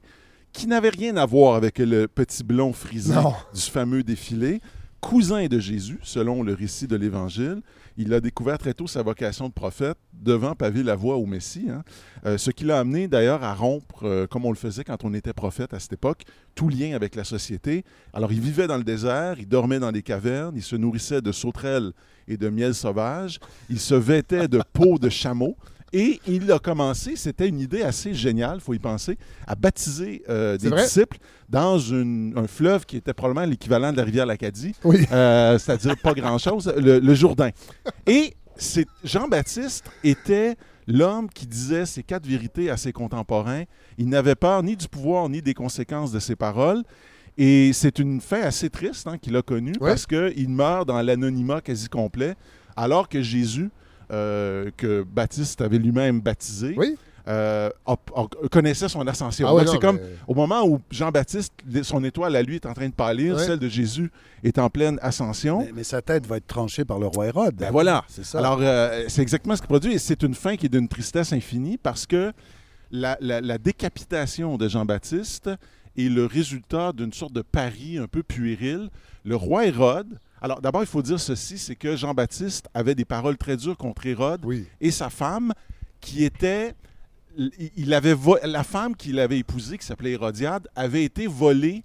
qui 0.53 0.67
n'avait 0.67 0.89
rien 0.89 1.17
à 1.17 1.25
voir 1.25 1.55
avec 1.55 1.79
le 1.79 2.07
petit 2.07 2.43
blond 2.43 2.71
frisé 2.71 3.13
Non. 3.15 3.33
du 3.53 3.61
fameux 3.61 4.03
défilé. 4.03 4.61
Cousin 5.01 5.45
de 5.47 5.59
Jésus, 5.59 5.99
selon 6.03 6.41
le 6.41 6.53
récit 6.53 6.87
de 6.87 6.95
l'Évangile, 6.95 7.61
il 7.97 8.13
a 8.13 8.19
découvert 8.19 8.57
très 8.57 8.73
tôt 8.73 8.87
sa 8.87 9.01
vocation 9.01 9.47
de 9.47 9.53
prophète, 9.53 9.97
devant 10.13 10.55
paver 10.55 10.83
la 10.83 10.95
voie 10.95 11.15
au 11.17 11.25
Messie. 11.25 11.67
hein. 11.69 11.83
Euh, 12.25 12.37
ce 12.37 12.51
qui 12.51 12.63
l'a 12.65 12.79
amené 12.79 13.07
d'ailleurs 13.07 13.43
à 13.43 13.53
rompre, 13.53 14.03
euh, 14.03 14.27
comme 14.27 14.45
on 14.45 14.51
le 14.51 14.57
faisait 14.57 14.83
quand 14.83 15.03
on 15.03 15.13
était 15.13 15.33
prophète 15.33 15.73
à 15.73 15.79
cette 15.79 15.93
époque, 15.93 16.23
tout 16.55 16.69
lien 16.69 16.95
avec 16.95 17.15
la 17.15 17.23
société. 17.23 17.83
Alors 18.13 18.31
il 18.31 18.41
vivait 18.41 18.67
dans 18.67 18.77
le 18.77 18.83
désert, 18.83 19.35
il 19.39 19.47
dormait 19.47 19.79
dans 19.79 19.91
des 19.91 20.03
cavernes, 20.03 20.55
il 20.55 20.63
se 20.63 20.75
nourrissait 20.75 21.21
de 21.21 21.31
sauterelles 21.31 21.91
et 22.27 22.37
de 22.37 22.49
miel 22.49 22.73
sauvage, 22.73 23.39
il 23.69 23.79
se 23.79 23.95
vêtait 23.95 24.47
de 24.47 24.61
peau 24.73 24.97
de 24.97 25.09
chameau. 25.09 25.55
Et 25.97 26.19
il 26.27 26.51
a 26.51 26.59
commencé, 26.59 27.15
c'était 27.15 27.47
une 27.47 27.61
idée 27.61 27.81
assez 27.81 28.13
géniale, 28.13 28.59
faut 28.59 28.73
y 28.73 28.79
penser, 28.79 29.17
à 29.47 29.55
baptiser 29.55 30.23
euh, 30.27 30.57
des 30.57 30.67
vrai? 30.67 30.83
disciples 30.83 31.17
dans 31.47 31.79
une- 31.79 32.33
un 32.35 32.47
fleuve 32.47 32.85
qui 32.85 32.97
était 32.97 33.13
probablement 33.13 33.45
l'équivalent 33.49 33.93
de 33.93 33.97
la 33.97 34.03
rivière 34.03 34.25
l'Acadie, 34.25 34.73
Oui. 34.83 35.05
euh, 35.13 35.57
c'est-à-dire 35.57 35.95
pas 36.03 36.13
grand-chose, 36.13 36.73
le, 36.75 36.99
le 36.99 37.13
Jourdain. 37.15 37.51
Et 38.05 38.33
Jean-Baptiste 39.03 39.85
était 40.03 40.55
l'homme 40.87 41.29
qui 41.29 41.47
disait 41.47 41.85
ces 41.85 42.03
quatre 42.03 42.25
vérités 42.27 42.69
à 42.69 42.77
ses 42.77 42.91
contemporains. 42.91 43.63
Il 43.97 44.09
n'avait 44.09 44.35
peur 44.35 44.63
ni 44.63 44.75
du 44.75 44.87
pouvoir 44.87 45.29
ni 45.29 45.41
des 45.41 45.53
conséquences 45.53 46.11
de 46.11 46.19
ses 46.19 46.35
paroles. 46.35 46.83
Et 47.37 47.71
c'est 47.73 47.99
une 47.99 48.21
fin 48.21 48.41
assez 48.41 48.69
triste 48.69 49.07
hein, 49.07 49.17
qu'il 49.17 49.35
a 49.35 49.41
connue 49.41 49.73
Ouais. 49.81 49.89
parce 49.91 50.05
qu'il 50.05 50.49
meurt 50.49 50.87
dans 50.87 51.01
l'anonymat 51.01 51.61
quasi 51.61 51.89
complet, 51.89 52.35
alors 52.77 53.09
que 53.09 53.21
Jésus, 53.21 53.69
que 54.09 55.03
Baptiste 55.03 55.61
avait 55.61 55.77
lui-même 55.77 56.21
baptisé, 56.21 56.75
Oui. 56.77 56.95
euh, 57.27 57.69
a- 57.85 57.93
a- 57.93 58.47
connaissait 58.51 58.87
son 58.87 59.05
ascension. 59.07 59.47
Ah 59.47 59.55
ouais, 59.55 59.65
c'est 59.65 59.79
comme 59.79 59.95
mais- 59.97 60.15
au 60.27 60.35
moment 60.35 60.63
où 60.65 60.79
Jean-Baptiste, 60.91 61.53
son 61.83 62.03
étoile 62.03 62.35
à 62.35 62.41
lui 62.43 62.55
est 62.55 62.65
en 62.65 62.73
train 62.73 62.87
de 62.87 62.93
pâlir, 62.93 63.35
Ouais. 63.35 63.43
celle 63.45 63.59
de 63.59 63.67
Jésus 63.67 64.11
est 64.43 64.59
en 64.59 64.69
pleine 64.69 64.99
ascension. 65.01 65.59
Mais, 65.59 65.71
mais 65.75 65.83
sa 65.83 66.01
tête 66.01 66.27
va 66.27 66.37
être 66.37 66.47
tranchée 66.47 66.85
par 66.85 66.99
le 66.99 67.07
roi 67.07 67.27
Hérode. 67.27 67.55
Ben 67.55 67.71
voilà. 67.71 68.03
C'est 68.07 68.23
ça. 68.25 68.39
Alors, 68.39 68.59
euh, 68.61 69.05
c'est 69.07 69.21
exactement 69.23 69.55
ce 69.55 69.61
qui 69.61 69.67
produit. 69.67 69.93
Et 69.93 69.99
c'est 69.99 70.21
une 70.23 70.35
fin 70.35 70.55
qui 70.55 70.67
est 70.67 70.69
d'une 70.69 70.87
tristesse 70.87 71.33
infinie 71.33 71.77
parce 71.77 72.05
que 72.05 72.31
la, 72.91 73.17
la- 73.19 73.41
la 73.41 73.57
décapitation 73.57 74.57
de 74.57 74.67
Jean-Baptiste 74.67 75.49
est 75.97 76.09
le 76.09 76.25
résultat 76.25 76.91
d'une 76.91 77.11
sorte 77.13 77.33
de 77.33 77.41
pari 77.41 77.97
un 77.97 78.07
peu 78.07 78.21
puéril. 78.21 78.89
Le 79.23 79.35
roi 79.35 79.65
Hérode. 79.65 80.19
Alors, 80.45 80.61
d'abord, 80.61 80.83
il 80.83 80.87
faut 80.87 81.01
dire 81.01 81.19
ceci 81.19 81.57
c'est 81.57 81.75
que 81.75 81.95
Jean-Baptiste 81.95 82.67
avait 82.75 82.93
des 82.93 83.03
paroles 83.03 83.35
très 83.35 83.57
dures 83.57 83.75
contre 83.75 84.05
Hérode 84.05 84.41
Oui. 84.45 84.67
et 84.79 84.91
sa 84.91 85.09
femme 85.09 85.51
qui 85.99 86.23
était. 86.23 86.75
il- 87.75 87.91
avait 87.95 88.13
la 88.43 88.63
femme 88.63 88.95
qu'il 88.95 89.17
avait 89.19 89.39
épousée, 89.39 89.79
qui 89.79 89.85
s'appelait 89.87 90.11
Hérodiade, 90.11 90.67
avait 90.75 91.03
été 91.03 91.25
volée 91.25 91.83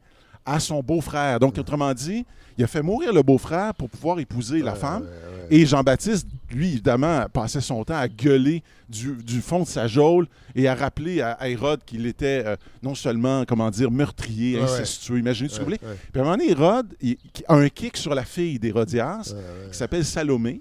à 0.51 0.61
son 0.61 0.83
beau-frère. 0.83 1.39
Donc, 1.41 1.57
autrement 1.59 1.93
dit, 1.95 2.25
il 2.59 2.65
a 2.65 2.67
fait 2.67 2.83
mourir 2.83 3.13
le 3.13 3.23
beau-frère 3.23 3.75
pour 3.75 3.89
pouvoir 3.89 4.19
épouser 4.19 4.61
la 4.63 4.75
femme. 4.75 5.05
Et 5.53 5.67
Jean-Baptiste, 5.67 6.27
lui, 6.53 6.69
évidemment, 6.73 7.27
passait 7.33 7.61
son 7.61 7.83
temps 7.85 7.97
à 7.97 8.07
gueuler 8.09 8.63
du, 8.89 9.15
du 9.15 9.41
fond 9.41 9.61
de 9.63 9.67
sa 9.69 9.87
geôle 9.87 10.27
et 10.55 10.69
à 10.69 10.75
rappeler 10.75 11.21
à, 11.23 11.33
à 11.33 11.49
Hérode 11.49 11.81
qu'il 11.85 12.07
était 12.07 12.43
euh, 12.47 12.57
non 12.83 12.95
seulement, 12.95 13.45
comment 13.47 13.71
dire, 13.71 13.91
meurtrier, 13.91 14.61
incestueux. 14.61 15.19
Imaginez, 15.19 15.49
si 15.49 15.55
vous 15.57 15.61
Ouais, 15.67 15.79
voulez. 15.79 15.79
Puis 16.13 16.21
à 16.21 16.23
un 16.23 16.25
moment 16.25 16.37
donné, 16.37 16.51
Hérode 16.51 16.95
il- 17.01 17.17
a 17.49 17.55
un 17.55 17.69
kick 17.69 17.97
sur 17.97 18.15
la 18.15 18.25
fille 18.25 18.59
d'Hérodias, 18.59 19.35
qui 19.71 19.77
s'appelle 19.79 20.05
Salomé. 20.05 20.61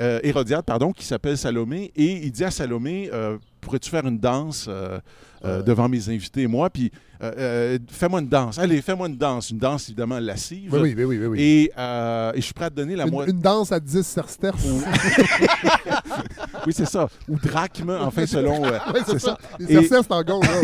Euh, 0.00 0.20
Hérodiade, 0.22 0.64
pardon, 0.66 0.92
qui 0.92 1.04
s'appelle 1.06 1.38
Salomé. 1.38 1.90
Et 1.96 2.24
il 2.26 2.30
dit 2.32 2.44
à 2.44 2.50
Salomé 2.50 3.08
euh, 3.14 3.38
Pourrais-tu 3.62 3.88
faire 3.90 4.06
une 4.06 4.18
danse 4.18 4.66
euh, 4.68 4.98
devant 5.62 5.88
mes 5.88 6.08
invités 6.10 6.42
et 6.42 6.46
moi? 6.46 6.68
Puis 6.70 6.90
euh, 7.22 7.32
euh, 7.38 7.78
fais-moi 7.90 8.20
une 8.20 8.28
danse. 8.28 8.58
Allez, 8.58 8.82
fais-moi 8.82 9.08
une 9.08 9.16
danse. 9.16 9.50
Une 9.50 9.58
danse, 9.58 9.88
évidemment, 9.88 10.18
lascive. 10.18 10.72
Oui, 10.74 10.80
oui, 10.80 10.94
oui, 10.96 11.04
oui, 11.04 11.18
oui, 11.18 11.26
oui. 11.26 11.40
Et, 11.40 11.72
euh, 11.78 12.32
et 12.34 12.40
je 12.40 12.44
suis 12.44 12.54
prêt 12.54 12.66
à 12.66 12.70
te 12.70 12.76
donner 12.76 12.96
la 12.96 13.04
Une, 13.04 13.10
moitié. 13.10 13.32
une 13.32 13.40
danse 13.40 13.72
à 13.72 13.80
10 13.80 14.02
sersterces. 14.02 14.64
oui, 16.66 16.72
c'est 16.72 16.86
ça. 16.86 17.08
Ou 17.28 17.36
drachme, 17.38 17.90
enfin, 18.00 18.26
selon. 18.26 18.64
euh, 18.64 18.70
Ouais, 18.92 19.00
c'est 19.06 19.18
ça. 19.18 19.38
Les 19.58 19.76
Et- 19.76 19.88
c'est 19.88 20.12
en 20.12 20.22
gond, 20.22 20.40
là. 20.40 20.48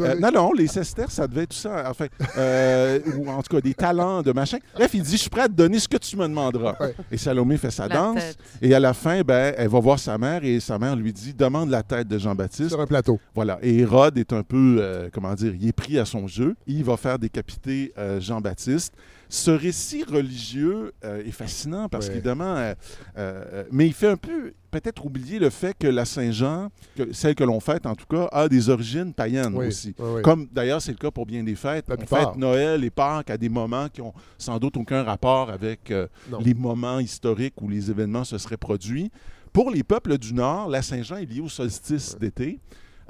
Euh, 0.00 0.14
non, 0.20 0.30
non, 0.32 0.52
les 0.52 0.66
sesterces, 0.66 1.14
ça 1.14 1.26
devait 1.26 1.42
être 1.42 1.50
tout 1.50 1.56
ça. 1.56 1.84
Enfin, 1.90 2.06
euh, 2.38 2.98
ou 3.16 3.28
en 3.30 3.42
tout 3.42 3.54
cas, 3.56 3.60
des 3.60 3.74
talents 3.74 4.22
de 4.22 4.32
machin. 4.32 4.58
Bref, 4.74 4.90
il 4.94 5.02
dit 5.02 5.12
Je 5.12 5.16
suis 5.16 5.30
prêt 5.30 5.42
à 5.42 5.48
te 5.48 5.52
donner 5.52 5.78
ce 5.78 5.88
que 5.88 5.96
tu 5.96 6.16
me 6.16 6.26
demanderas. 6.26 6.76
Ouais. 6.80 6.94
Et 7.10 7.16
Salomé 7.16 7.56
fait 7.56 7.70
sa 7.70 7.88
La 7.88 7.94
danse. 7.94 8.14
tête. 8.16 8.38
Et 8.62 8.74
à 8.74 8.80
la 8.80 8.92
fin, 8.94 9.22
ben, 9.22 9.54
elle 9.56 9.68
va 9.68 9.80
voir 9.80 9.98
sa 9.98 10.18
mère 10.18 10.44
et 10.44 10.60
sa 10.60 10.78
mère 10.78 10.96
lui 10.96 11.12
dit 11.12 11.34
Demande 11.34 11.70
la 11.70 11.82
tête 11.82 12.08
de 12.08 12.18
Jean-Baptiste. 12.18 12.70
Sur 12.70 12.80
un 12.80 12.86
plateau. 12.86 13.18
Voilà. 13.34 13.58
Et 13.62 13.78
Hérode 13.78 14.18
est 14.18 14.32
un 14.32 14.42
peu, 14.42 14.78
euh, 14.80 15.08
comment 15.34 15.50
dire, 15.50 15.54
il 15.60 15.68
est 15.68 15.72
pris 15.72 15.98
à 15.98 16.04
son 16.04 16.26
jeu. 16.26 16.54
Il 16.66 16.84
va 16.84 16.96
faire 16.96 17.18
décapiter 17.18 17.92
euh, 17.98 18.20
Jean-Baptiste. 18.20 18.92
Ce 19.28 19.50
récit 19.50 20.04
religieux 20.04 20.92
euh, 21.04 21.24
est 21.24 21.30
fascinant 21.32 21.88
parce 21.88 22.06
Ouais. 22.06 22.12
qu'évidemment, 22.12 22.72
euh, 23.16 23.64
mais 23.72 23.86
il 23.86 23.92
fait 23.92 24.08
un 24.08 24.16
peu 24.16 24.52
peut-être 24.70 25.04
oublier 25.06 25.38
le 25.38 25.50
fait 25.50 25.74
que 25.78 25.86
la 25.86 26.04
Saint-Jean, 26.04 26.68
celle 27.12 27.34
que 27.34 27.44
l'on 27.44 27.58
fête 27.60 27.86
en 27.86 27.94
tout 27.94 28.06
cas, 28.06 28.28
a 28.32 28.48
des 28.48 28.68
origines 28.68 29.12
païennes 29.14 29.54
Oui, 29.54 29.68
aussi. 29.68 29.94
oui, 29.98 30.06
oui. 30.16 30.22
Comme 30.22 30.46
d'ailleurs 30.52 30.82
c'est 30.82 30.92
le 30.92 30.98
cas 30.98 31.10
pour 31.10 31.26
bien 31.26 31.42
des 31.42 31.54
fêtes. 31.54 31.86
La 31.88 31.94
On 31.94 31.98
plupart. 31.98 32.32
fête 32.32 32.36
Noël 32.38 32.84
et 32.84 32.90
Pâques 32.90 33.30
à 33.30 33.38
des 33.38 33.48
moments 33.48 33.88
qui 33.88 34.02
ont 34.02 34.12
sans 34.38 34.58
doute 34.58 34.76
aucun 34.76 35.02
rapport 35.04 35.50
avec 35.50 35.90
euh, 35.90 36.06
les 36.40 36.54
moments 36.54 36.98
historiques 37.00 37.54
où 37.62 37.68
les 37.68 37.90
événements 37.90 38.24
se 38.24 38.36
seraient 38.38 38.56
produits. 38.56 39.10
Pour 39.52 39.70
les 39.70 39.84
peuples 39.84 40.18
du 40.18 40.34
Nord, 40.34 40.68
la 40.68 40.82
Saint-Jean 40.82 41.16
est 41.16 41.26
liée 41.26 41.40
au 41.40 41.48
solstice 41.48 42.16
d'été. 42.18 42.58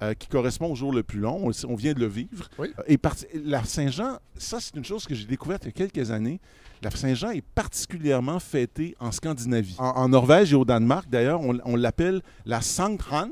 Euh, 0.02 0.14
qui 0.14 0.28
correspond 0.28 0.70
au 0.72 0.74
jour 0.74 0.92
le 0.92 1.02
plus 1.02 1.20
long. 1.20 1.50
On, 1.68 1.74
vient 1.74 1.92
de 1.92 2.00
le 2.00 2.06
vivre. 2.06 2.48
Oui. 2.58 2.72
Euh, 2.78 2.82
Et 2.86 2.98
parti- 2.98 3.26
la 3.44 3.64
Saint-Jean, 3.64 4.18
ça 4.36 4.58
c'est 4.60 4.74
une 4.76 4.84
chose 4.84 5.06
que 5.06 5.14
j'ai 5.14 5.26
découverte 5.26 5.64
il 5.64 5.66
y 5.66 5.70
a 5.70 5.72
quelques 5.86 6.10
années. 6.10 6.40
La 6.82 6.90
Saint-Jean 6.90 7.30
est 7.30 7.44
particulièrement 7.54 8.40
fêtée 8.40 8.94
en 9.00 9.12
Scandinavie. 9.12 9.76
En, 9.78 9.90
en 9.90 10.08
Norvège 10.08 10.52
et 10.52 10.56
au 10.56 10.64
Danemark, 10.64 11.08
d'ailleurs, 11.08 11.40
on, 11.40 11.58
on 11.64 11.76
l'appelle 11.76 12.20
la 12.44 12.60
Sankt 12.60 13.02
Hans. 13.10 13.28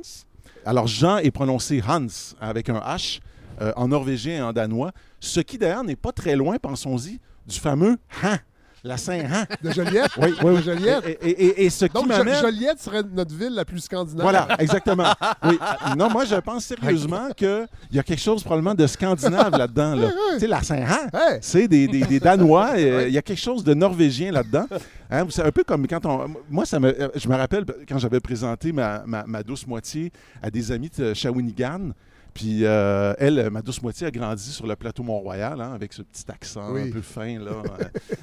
Alors 0.64 0.86
Jean 0.86 1.18
est 1.18 1.30
prononcé 1.32 1.82
Hans 1.86 2.06
avec 2.40 2.68
un 2.68 2.78
H 2.78 3.20
euh, 3.60 3.72
en 3.76 3.88
norvégien 3.88 4.36
et 4.38 4.42
en 4.42 4.52
danois, 4.52 4.92
ce 5.20 5.40
qui 5.40 5.58
d'ailleurs 5.58 5.84
n'est 5.84 5.96
pas 5.96 6.12
très 6.12 6.36
loin, 6.36 6.56
pensons-y, 6.58 7.20
du 7.46 7.58
fameux 7.58 7.98
Han, 8.22 8.36
la 8.84 8.96
Saint-Han. 8.96 9.44
De 9.62 9.70
Joliette? 9.70 10.10
Oui, 10.18 10.34
oui. 10.42 10.62
Joliette? 10.62 11.06
Et, 11.06 11.28
et- 11.30 11.44
et- 11.46 11.64
et 11.66 11.70
ce 11.70 11.84
qui 11.84 11.92
Donc. 11.92 12.10
Joliette 12.12 12.80
serait 12.80 13.02
notre 13.14 13.34
ville 13.34 13.54
la 13.54 13.64
plus 13.64 13.80
scandinave. 13.80 14.22
Voilà, 14.22 14.48
exactement. 14.58 15.12
Oui. 15.44 15.58
Non, 15.96 16.10
moi, 16.10 16.24
je 16.24 16.36
pense 16.36 16.64
sérieusement 16.64 17.28
qu'il 17.36 17.66
y 17.92 17.98
a 17.98 18.02
quelque 18.02 18.20
chose 18.20 18.42
probablement 18.42 18.74
de 18.74 18.86
scandinave 18.86 19.56
là-dedans. 19.56 19.94
Là. 19.94 20.10
Tu 20.34 20.40
sais, 20.40 20.46
la 20.46 20.62
Saint-Han, 20.62 21.08
Ouais. 21.12 21.38
c'est 21.40 21.68
des, 21.68 21.86
des- 21.88 22.02
des 22.04 22.20
Danois. 22.20 22.70
euh, 22.76 23.04
Il 23.08 23.14
y 23.14 23.18
a 23.18 23.22
quelque 23.22 23.40
chose 23.40 23.62
de 23.64 23.74
norvégien 23.74 24.32
là-dedans. 24.32 24.66
Hein, 25.10 25.26
c'est 25.30 25.42
un 25.44 25.50
peu 25.52 25.62
comme 25.64 25.86
quand 25.86 26.04
on... 26.06 26.26
Moi, 26.50 26.64
ça 26.64 26.80
me, 26.80 26.88
euh, 26.88 27.08
je 27.14 27.28
me 27.28 27.36
rappelle 27.36 27.64
quand 27.88 27.98
j'avais 27.98 28.20
présenté 28.20 28.72
ma, 28.72 29.02
ma- 29.06 29.24
ma 29.26 29.42
douce 29.42 29.66
moitié 29.66 30.10
à 30.42 30.50
des 30.50 30.72
amis 30.72 30.90
de 30.96 31.12
Shawinigan. 31.14 31.90
Puis 32.34 32.64
euh, 32.64 33.12
elle, 33.18 33.50
ma 33.50 33.60
douce 33.60 33.82
moitié, 33.82 34.06
a 34.06 34.10
grandi 34.10 34.42
sur 34.50 34.66
le 34.66 34.74
plateau 34.74 35.02
Mont-Royal, 35.02 35.60
hein, 35.60 35.72
avec 35.74 35.92
ce 35.92 36.00
petit 36.02 36.24
accent 36.30 36.72
Oui. 36.72 36.88
un 36.88 36.90
peu 36.92 37.00
fin. 37.02 37.38
Là. 37.38 37.50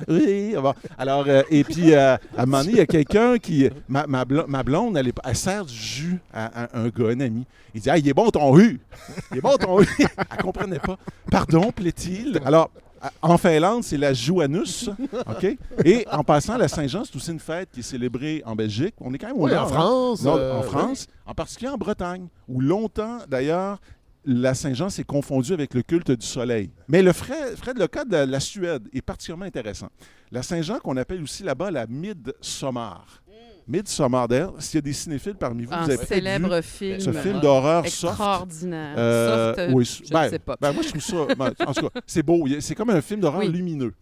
Euh, 0.09 0.19
oui, 0.25 0.55
bon. 0.59 0.73
Alors, 0.97 1.25
euh, 1.27 1.43
et 1.51 1.63
puis, 1.63 1.93
euh, 1.93 2.15
à 2.35 2.41
un 2.43 2.45
moment 2.45 2.59
donné, 2.61 2.71
il 2.73 2.77
y 2.77 2.81
a 2.81 2.85
quelqu'un 2.87 3.37
qui... 3.37 3.69
Ma, 3.87 4.07
ma, 4.07 4.23
blo- 4.25 4.45
ma 4.47 4.63
blonde, 4.63 4.97
elle, 4.97 5.11
sert 5.35 5.65
du 5.65 5.73
jus 5.75 6.19
à, 6.33 6.63
à 6.63 6.79
un 6.79 6.87
gars, 6.89 7.09
un 7.09 7.19
ami. 7.19 7.45
Il 7.75 7.81
dit 7.81 7.89
«Ah, 7.91 7.97
il 7.97 8.07
est 8.07 8.13
bon 8.13 8.29
ton 8.31 8.57
hu! 8.57 8.79
Il 9.31 9.37
est 9.37 9.41
bon 9.41 9.55
ton 9.57 9.81
hu!» 9.81 9.87
Elle 9.99 10.37
comprenait 10.41 10.79
pas. 10.79 10.97
«Pardon, 11.31 11.71
plaît-il?» 11.71 12.39
Alors, 12.45 12.71
en 13.21 13.37
Finlande, 13.37 13.83
c'est 13.83 13.97
la 13.97 14.13
Joannus, 14.13 14.89
OK? 15.27 15.57
Et 15.85 16.05
en 16.11 16.23
passant, 16.23 16.57
la 16.57 16.67
Saint-Jean, 16.67 17.03
c'est 17.05 17.15
aussi 17.15 17.31
une 17.31 17.39
fête 17.39 17.69
qui 17.71 17.81
est 17.81 17.83
célébrée 17.83 18.41
en 18.45 18.55
Belgique. 18.55 18.95
On 18.99 19.13
est 19.13 19.17
quand 19.19 19.27
même 19.27 19.37
au 19.37 19.45
Oui, 19.45 19.51
nord, 19.51 19.63
en 19.63 19.67
hein? 19.67 19.73
France, 19.73 20.23
Nord- 20.23 20.37
euh, 20.37 20.59
en 20.59 20.63
France, 20.63 21.07
en 21.25 21.33
particulier 21.33 21.69
en 21.69 21.77
Bretagne, 21.77 22.27
où 22.47 22.59
longtemps, 22.61 23.19
d'ailleurs, 23.29 23.79
la 24.25 24.53
Saint-Jean 24.53 24.89
s'est 24.89 25.03
confondue 25.03 25.53
avec 25.53 25.73
le 25.73 25.81
culte 25.81 26.11
du 26.11 26.25
soleil. 26.25 26.71
Mais 26.87 27.01
le 27.01 27.13
frais, 27.13 27.55
frais 27.55 27.73
le 27.75 27.87
cas 27.87 28.05
de 28.05 28.17
la, 28.17 28.39
Suède 28.39 28.87
est 28.93 29.01
particulièrement 29.01 29.45
intéressant. 29.45 29.87
La 30.31 30.43
Saint-Jean, 30.43 30.79
qu'on 30.79 30.97
appelle 30.97 31.21
aussi 31.23 31.43
là-bas 31.43 31.71
la 31.71 31.87
Midsommar. 31.87 33.23
Midsommar, 33.67 34.27
d'ailleurs, 34.27 34.55
s'il 34.59 34.75
y 34.75 34.79
a 34.79 34.81
des 34.81 34.93
cinéphiles 34.93 35.35
parmi 35.35 35.63
vous, 35.65 35.73
Un 35.73 35.83
vous 35.85 35.91
avez 35.91 36.05
célèbre 36.05 36.55
vu 36.55 36.63
film. 36.63 36.99
ce 36.99 37.11
film 37.11 37.39
d'horreur 37.39 37.85
soft. 37.87 38.13
Extraordinaire. 38.13 38.95
Euh, 38.97 39.55
Soft, 39.55 39.73
oui, 39.75 39.85
je 40.07 40.11
ben, 40.11 40.29
sais 40.29 40.39
pas. 40.39 40.57
ben, 40.59 40.73
moi, 40.73 40.81
je 40.83 40.89
trouve 40.89 41.01
ça. 41.01 41.35
ben, 41.35 41.51
en 41.67 41.73
tout 41.73 41.87
cas, 41.89 42.01
c'est 42.07 42.23
beau. 42.23 42.47
C'est 42.61 42.73
comme 42.73 42.89
un 42.89 43.01
film 43.01 43.21
d'horreur 43.21 43.41
Oui. 43.41 43.47
lumineux. 43.49 43.93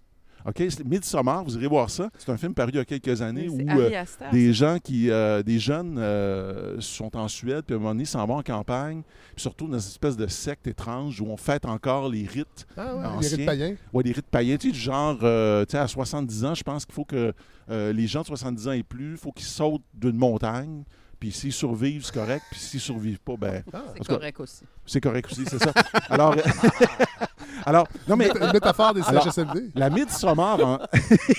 OK? 0.48 0.64
Midsommar, 0.86 1.44
vous 1.44 1.56
irez 1.58 1.68
voir 1.68 1.90
ça. 1.90 2.10
C'est 2.18 2.32
un 2.32 2.38
film 2.38 2.54
paru 2.54 2.72
il 2.74 2.78
y 2.78 2.80
a 2.80 2.86
quelques 2.86 3.22
années 3.22 3.50
Oui, 3.50 3.66
où 3.66 3.80
euh, 3.80 4.04
des 4.32 4.54
gens 4.54 4.78
qui, 4.82 5.10
euh, 5.12 5.44
des 5.44 5.60
jeunes 5.60 5.98
euh, 5.98 6.80
sont 6.80 7.16
en 7.18 7.28
Suède, 7.28 7.64
puis 7.66 7.74
à 7.74 7.78
un 7.78 7.80
moment 7.80 7.94
donné, 7.94 8.06
s'en 8.06 8.26
vont 8.26 8.38
en 8.38 8.44
campagne, 8.44 9.02
puis 9.36 9.42
surtout 9.42 9.66
dans 9.68 9.74
une 9.74 9.78
espèce 9.80 10.16
de 10.16 10.28
secte 10.28 10.66
étrange 10.68 11.20
où 11.20 11.26
on 11.28 11.38
fête 11.38 11.66
encore 11.66 12.10
les 12.10 12.26
rites 12.26 12.66
Ah 12.78 12.96
ouais, 12.96 13.04
les 13.22 13.28
rites 13.28 13.46
païens. 13.46 13.76
Ouais, 13.92 14.04
les 14.04 14.12
rites 14.14 14.28
païens. 14.28 14.58
Tu 14.58 14.68
sais, 14.68 14.74
du 14.74 14.80
genre, 14.80 15.18
euh, 15.24 15.66
tu 15.66 15.72
sais, 15.72 15.78
à 15.80 15.88
70 15.88 16.46
ans, 16.46 16.56
je 16.56 16.64
pense 16.64 16.86
qu'il 16.86 16.96
faut 16.96 17.06
que 17.06 17.34
euh, 17.70 17.92
les 17.92 18.08
gens 18.08 18.22
de 18.22 18.28
70 18.28 18.68
ans 18.70 18.72
et 18.72 18.84
plus, 18.84 19.12
il 19.12 19.18
faut 19.18 19.32
qu'ils 19.34 19.46
sautent 19.46 19.84
d'une 19.94 20.18
montagne. 20.18 20.84
Puis 21.20 21.32
s'ils 21.32 21.54
survivent, 21.54 22.06
c'est 22.06 22.14
correct. 22.14 22.46
Puis 22.52 22.60
s'ils 22.60 22.80
survivent 22.80 23.20
pas, 23.20 23.36
ben. 23.38 23.64
C'est 23.66 23.76
en 23.76 23.82
tout 23.82 24.04
cas, 24.04 24.14
correct 24.16 24.40
aussi. 24.40 24.64
C'est 24.86 25.02
correct 25.02 25.32
aussi, 25.32 25.46
c'est 25.48 25.58
ça. 25.58 25.72
Alors, 26.10 26.36
alors, 27.66 27.88
non 28.08 28.16
mais. 28.16 28.28
Une 28.28 28.54
métaphore 28.54 28.94
des 28.94 29.02
CHSLD. 29.02 29.72
La 29.76 29.90
Midsommar 29.90 30.60
en. 30.64 30.80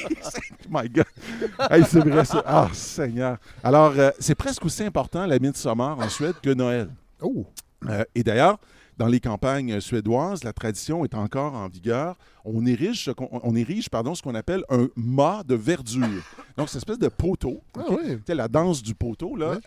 My 0.70 0.88
God. 0.88 1.04
Hey, 1.70 1.84
c'est 1.88 2.00
vrai 2.00 2.24
ça. 2.24 2.42
Ah, 2.44 2.68
Seigneur. 2.72 3.38
Alors, 3.62 3.92
euh, 3.96 4.10
c'est 4.18 4.34
presque 4.34 4.64
aussi 4.64 4.82
important 4.82 5.26
la 5.26 5.38
Midsommar 5.38 5.98
en 5.98 6.08
Suède 6.08 6.34
que 6.42 6.50
Noël. 6.50 6.88
Oh. 7.20 7.46
Euh, 7.88 8.04
et 8.14 8.24
d'ailleurs, 8.24 8.58
dans 8.98 9.06
les 9.06 9.20
campagnes 9.20 9.80
suédoises, 9.80 10.42
la 10.44 10.52
tradition 10.52 11.04
est 11.04 11.14
encore 11.14 11.54
en 11.54 11.68
vigueur. 11.68 12.16
On 12.44 12.66
érige, 12.66 13.04
ce 13.04 13.10
qu'on- 13.12 13.28
on 13.42 13.54
érige 13.54 13.88
pardon, 13.88 14.14
ce 14.14 14.22
qu'on 14.22 14.34
appelle 14.34 14.64
un 14.70 14.88
mât 14.96 15.42
de 15.46 15.54
verdure. 15.54 16.08
Donc, 16.56 16.68
c'est 16.68 16.74
une 16.74 16.78
espèce 16.78 16.98
de 16.98 17.08
poteau. 17.08 17.60
Ah 17.78 17.84
oui. 17.90 18.18
La 18.34 18.48
danse 18.48 18.82
du 18.82 18.94
poteau, 18.94 19.36
là. 19.36 19.58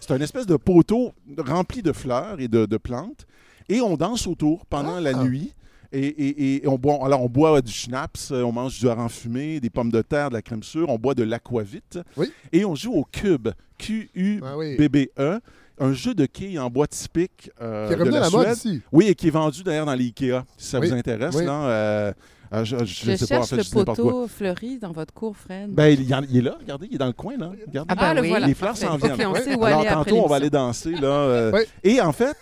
C'est 0.00 0.14
une 0.14 0.22
espèce 0.22 0.46
de 0.46 0.56
poteau 0.56 1.12
rempli 1.38 1.82
de 1.82 1.92
fleurs 1.92 2.38
et 2.38 2.48
de, 2.48 2.66
de 2.66 2.76
plantes. 2.76 3.26
Et 3.68 3.80
on 3.80 3.96
danse 3.96 4.26
autour 4.26 4.66
pendant 4.66 5.00
la 5.00 5.10
Ah. 5.18 5.24
nuit. 5.24 5.52
Et, 5.92 6.00
et- 6.06 6.64
et 6.64 6.68
on 6.68 6.76
boit, 6.76 6.98
alors 7.06 7.22
on 7.22 7.28
boit 7.28 7.62
du 7.62 7.70
schnapps, 7.72 8.32
on 8.32 8.50
mange 8.52 8.78
du 8.78 8.88
hareng 8.88 9.08
fumé, 9.08 9.60
des 9.60 9.70
pommes 9.70 9.90
de 9.92 10.02
terre, 10.02 10.28
de 10.30 10.34
la 10.34 10.42
crème 10.42 10.64
sûre, 10.64 10.88
on 10.90 10.98
boit 10.98 11.14
de 11.14 11.22
l'aquavite. 11.22 11.98
Oui. 12.16 12.26
Et 12.52 12.64
on 12.64 12.74
joue 12.74 12.92
au 12.92 13.04
cube, 13.04 13.48
Q-U-B-B-E. 13.78 15.40
Oui. 15.78 15.86
Un 15.86 15.92
jeu 15.92 16.14
de 16.14 16.26
quilles 16.26 16.58
en 16.58 16.70
bois 16.70 16.86
typique 16.86 17.50
euh, 17.60 17.86
Qui 17.88 17.92
est 17.92 17.96
de 17.96 18.00
revenu 18.02 18.14
la 18.18 18.22
à 18.22 18.24
la 18.24 18.30
mode 18.30 18.44
Suède. 18.54 18.56
ici. 18.74 18.82
Oui, 18.92 19.06
et 19.08 19.14
qui 19.14 19.28
est 19.28 19.30
vendu 19.30 19.62
d'ailleurs 19.62 19.86
dans 19.86 19.94
les 19.94 20.04
Ikea, 20.06 20.42
si 20.56 20.68
ça 20.70 20.78
Oui. 20.80 20.88
vous 20.88 20.94
intéresse. 20.94 21.34
Oui. 21.34 21.44
Là, 21.44 21.52
euh, 21.64 22.12
euh, 22.54 22.64
je, 22.64 22.76
je 22.78 22.84
Je 22.84 23.16
sais 23.16 23.26
pas, 23.26 23.40
en 23.40 23.42
cherche 23.44 23.48
fait, 23.50 23.56
le 23.56 23.62
je 23.62 23.68
n'importe 23.76 24.00
quoi. 24.00 24.10
poteau 24.12 24.28
fleuri 24.28 24.78
dans 24.78 24.92
votre 24.92 25.12
cour, 25.12 25.36
Fred. 25.36 25.70
Ben, 25.70 25.86
il, 25.88 26.00
est 26.38 26.40
là, 26.42 26.56
regardez, 26.60 26.86
il 26.90 26.94
est 26.94 26.98
dans 26.98 27.06
le 27.06 27.12
coin, 27.12 27.36
là. 27.36 27.50
Regardez. 27.66 27.88
Ah, 27.90 27.94
ben 27.94 28.02
Ah, 28.02 28.14
le 28.14 28.20
oui. 28.22 28.28
voilà, 28.28 28.46
Les 28.46 28.54
fleurs 28.54 28.76
s'en 28.76 28.96
viennent. 28.96 29.12
on 29.26 29.34
sait 29.34 29.54
où 29.56 29.64
Alors, 29.64 29.80
aller 29.80 29.88
après 29.88 30.10
tantôt, 30.10 30.24
on 30.24 30.28
va 30.28 30.36
aller 30.36 30.50
danser, 30.50 30.92
là. 30.92 31.08
euh, 31.08 31.52
Oui. 31.54 31.60
Et 31.84 32.00
en 32.00 32.12
fait, 32.12 32.36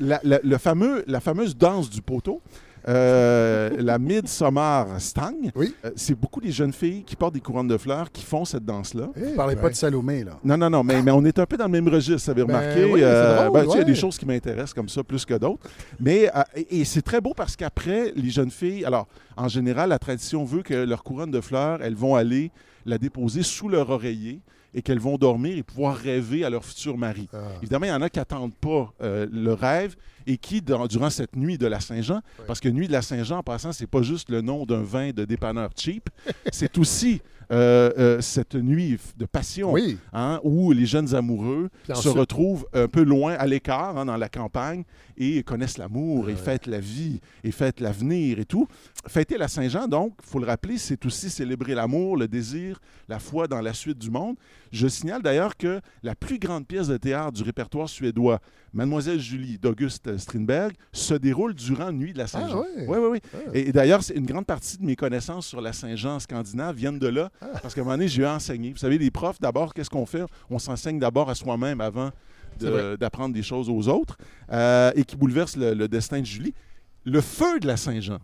la, 0.00 0.20
la- 0.24 0.40
le 0.42 0.58
fameux, 0.58 1.04
la 1.06 1.20
fameuse 1.20 1.56
danse 1.56 1.90
du 1.90 2.00
poteau, 2.02 2.40
euh, 2.88 3.70
la 3.78 3.98
Midsummer 3.98 4.86
Stang, 4.98 5.34
Oui. 5.54 5.74
euh, 5.84 5.90
c'est 5.96 6.14
beaucoup 6.18 6.40
des 6.40 6.50
jeunes 6.52 6.72
filles 6.72 7.04
qui 7.04 7.16
portent 7.16 7.34
des 7.34 7.40
couronnes 7.40 7.68
de 7.68 7.76
fleurs 7.76 8.10
qui 8.10 8.22
font 8.24 8.44
cette 8.44 8.64
danse-là. 8.64 9.10
Eh, 9.16 9.20
Ne 9.32 9.36
parlez 9.36 9.54
ouais. 9.54 9.60
pas 9.60 9.70
de 9.70 9.74
Salomé, 9.74 10.24
là. 10.24 10.38
Non, 10.44 10.56
non, 10.56 10.70
non, 10.70 10.82
mais, 10.84 11.02
mais 11.02 11.10
on 11.10 11.24
est 11.24 11.38
un 11.38 11.46
peu 11.46 11.56
dans 11.56 11.66
le 11.66 11.70
même 11.70 11.88
registre, 11.88 12.24
vous 12.24 12.30
avez 12.30 12.44
Ben 12.44 12.56
remarqué. 12.58 12.84
oui, 12.84 13.00
c'est 13.00 13.34
drôle, 13.36 13.52
ben, 13.52 13.64
tu 13.64 13.70
sais, 13.70 13.76
Il 13.76 13.78
y 13.78 13.82
a 13.82 13.84
des 13.84 13.94
choses 13.94 14.18
qui 14.18 14.26
m'intéressent 14.26 14.74
comme 14.74 14.88
ça 14.88 15.02
plus 15.04 15.24
que 15.24 15.34
d'autres. 15.34 15.68
Mais 16.00 16.30
euh, 16.34 16.42
et, 16.56 16.80
et 16.80 16.84
c'est 16.84 17.02
très 17.02 17.20
beau 17.20 17.32
parce 17.36 17.56
qu'après, 17.56 18.12
les 18.16 18.30
jeunes 18.30 18.50
filles, 18.50 18.84
alors 18.84 19.06
en 19.36 19.48
général, 19.48 19.88
la 19.90 19.98
tradition 19.98 20.44
veut 20.44 20.62
que 20.62 20.74
leur 20.74 21.02
couronne 21.02 21.30
de 21.30 21.40
fleurs, 21.40 21.82
elles 21.82 21.94
vont 21.94 22.14
aller 22.14 22.50
la 22.84 22.98
déposer 22.98 23.42
sous 23.42 23.68
leur 23.68 23.90
oreiller 23.90 24.40
et 24.74 24.82
qu'elles 24.82 24.98
vont 24.98 25.18
dormir 25.18 25.56
et 25.58 25.62
pouvoir 25.62 25.94
rêver 25.96 26.44
à 26.44 26.50
leur 26.50 26.64
futur 26.64 26.96
mari. 26.96 27.28
Ah. 27.32 27.38
Évidemment, 27.60 27.86
il 27.86 27.90
y 27.90 27.92
en 27.92 28.02
a 28.02 28.08
qui 28.08 28.18
n'attendent 28.18 28.54
pas 28.54 28.92
euh, 29.02 29.26
le 29.30 29.52
rêve 29.52 29.96
et 30.26 30.36
qui, 30.38 30.60
dans- 30.62 30.86
durant 30.86 31.10
cette 31.10 31.36
nuit 31.36 31.58
de 31.58 31.66
la 31.66 31.80
Saint-Jean, 31.80 32.20
parce 32.46 32.60
que 32.60 32.68
nuit 32.68 32.86
de 32.86 32.92
la 32.92 33.02
Saint-Jean, 33.02 33.38
en 33.38 33.42
passant, 33.42 33.72
c'est 33.72 33.86
pas 33.86 34.02
juste 34.02 34.30
le 34.30 34.40
nom 34.40 34.64
d'un 34.66 34.82
vin 34.82 35.10
de 35.10 35.24
dépanneur 35.24 35.70
cheap, 35.76 36.08
c'est 36.52 36.76
aussi 36.78 37.20
cette 38.20 38.54
nuit 38.54 38.98
de 39.16 39.24
passion 39.26 39.72
Oui. 39.72 39.98
hein, 40.12 40.40
où 40.42 40.72
les 40.72 40.86
jeunes 40.86 41.14
amoureux 41.14 41.68
se 41.86 41.92
ensuite- 41.92 42.12
retrouvent 42.14 42.66
un 42.72 42.88
peu 42.88 43.02
loin, 43.02 43.34
à 43.34 43.46
l'écart, 43.46 43.96
hein, 43.98 44.06
dans 44.06 44.16
la 44.16 44.28
campagne, 44.28 44.84
et 45.18 45.42
connaissent 45.42 45.78
l'amour, 45.78 46.30
et 46.30 46.34
fêtent 46.36 46.66
la 46.66 46.80
vie, 46.80 47.20
et 47.44 47.52
fêtent 47.52 47.80
l'avenir 47.80 48.38
et 48.38 48.44
tout. 48.46 48.66
Fêter 49.06 49.36
la 49.36 49.48
Saint-Jean, 49.48 49.86
donc, 49.86 50.14
il 50.24 50.28
faut 50.28 50.38
le 50.38 50.46
rappeler, 50.46 50.78
c'est 50.78 51.04
aussi 51.04 51.28
célébrer 51.30 51.74
l'amour, 51.74 52.16
le 52.16 52.26
désir, 52.28 52.80
la 53.08 53.18
foi 53.18 53.46
dans 53.46 53.60
la 53.60 53.74
suite 53.74 53.98
du 53.98 54.10
monde. 54.10 54.36
Je 54.72 54.88
signale 54.88 55.22
d'ailleurs 55.22 55.56
que 55.56 55.80
la 56.02 56.14
plus 56.14 56.38
grande 56.38 56.66
pièce 56.66 56.88
de 56.88 56.96
théâtre 56.96 57.32
du 57.32 57.42
répertoire 57.42 57.88
suédois, 57.88 58.40
Mademoiselle 58.72 59.20
Julie 59.20 59.58
d'Auguste 59.58 60.16
Strindberg, 60.16 60.72
se 60.92 61.12
déroule 61.12 61.52
durant 61.54 61.92
Nuit 61.92 62.14
de 62.14 62.18
la 62.18 62.26
Saint-Jean. 62.26 62.62
Ah 62.64 62.80
ouais? 62.80 62.86
Oui, 62.88 62.98
oui, 62.98 63.08
oui. 63.12 63.20
Ah. 63.34 63.50
Et, 63.52 63.70
d'ailleurs, 63.70 64.00
une 64.14 64.24
grande 64.24 64.46
partie 64.46 64.78
de 64.78 64.84
mes 64.84 64.96
connaissances 64.96 65.46
sur 65.46 65.60
la 65.60 65.74
Saint-Jean 65.74 66.18
scandinave 66.20 66.74
viennent 66.76 66.98
de 66.98 67.08
là. 67.08 67.30
Parce 67.62 67.74
qu'à 67.74 67.80
un 67.80 67.84
moment 67.84 67.96
donné, 67.96 68.08
j'ai 68.08 68.26
enseigné. 68.26 68.70
Vous 68.72 68.78
savez, 68.78 68.98
les 68.98 69.10
profs, 69.10 69.40
d'abord, 69.40 69.74
qu'est-ce 69.74 69.90
qu'on 69.90 70.06
fait? 70.06 70.22
On 70.50 70.58
s'enseigne 70.58 70.98
d'abord 70.98 71.28
à 71.30 71.34
soi-même 71.34 71.80
avant 71.80 72.10
de- 72.60 72.96
d'apprendre 72.96 73.34
des 73.34 73.42
choses 73.42 73.68
aux 73.70 73.88
autres, 73.88 74.16
euh, 74.52 74.92
et 74.94 75.04
qui 75.04 75.16
bouleverse 75.16 75.56
le, 75.56 75.74
le 75.74 75.88
destin 75.88 76.20
de 76.20 76.26
Julie. 76.26 76.54
Le 77.04 77.20
feu 77.20 77.58
de 77.60 77.66
la 77.66 77.76
Saint-Jean. 77.76 78.18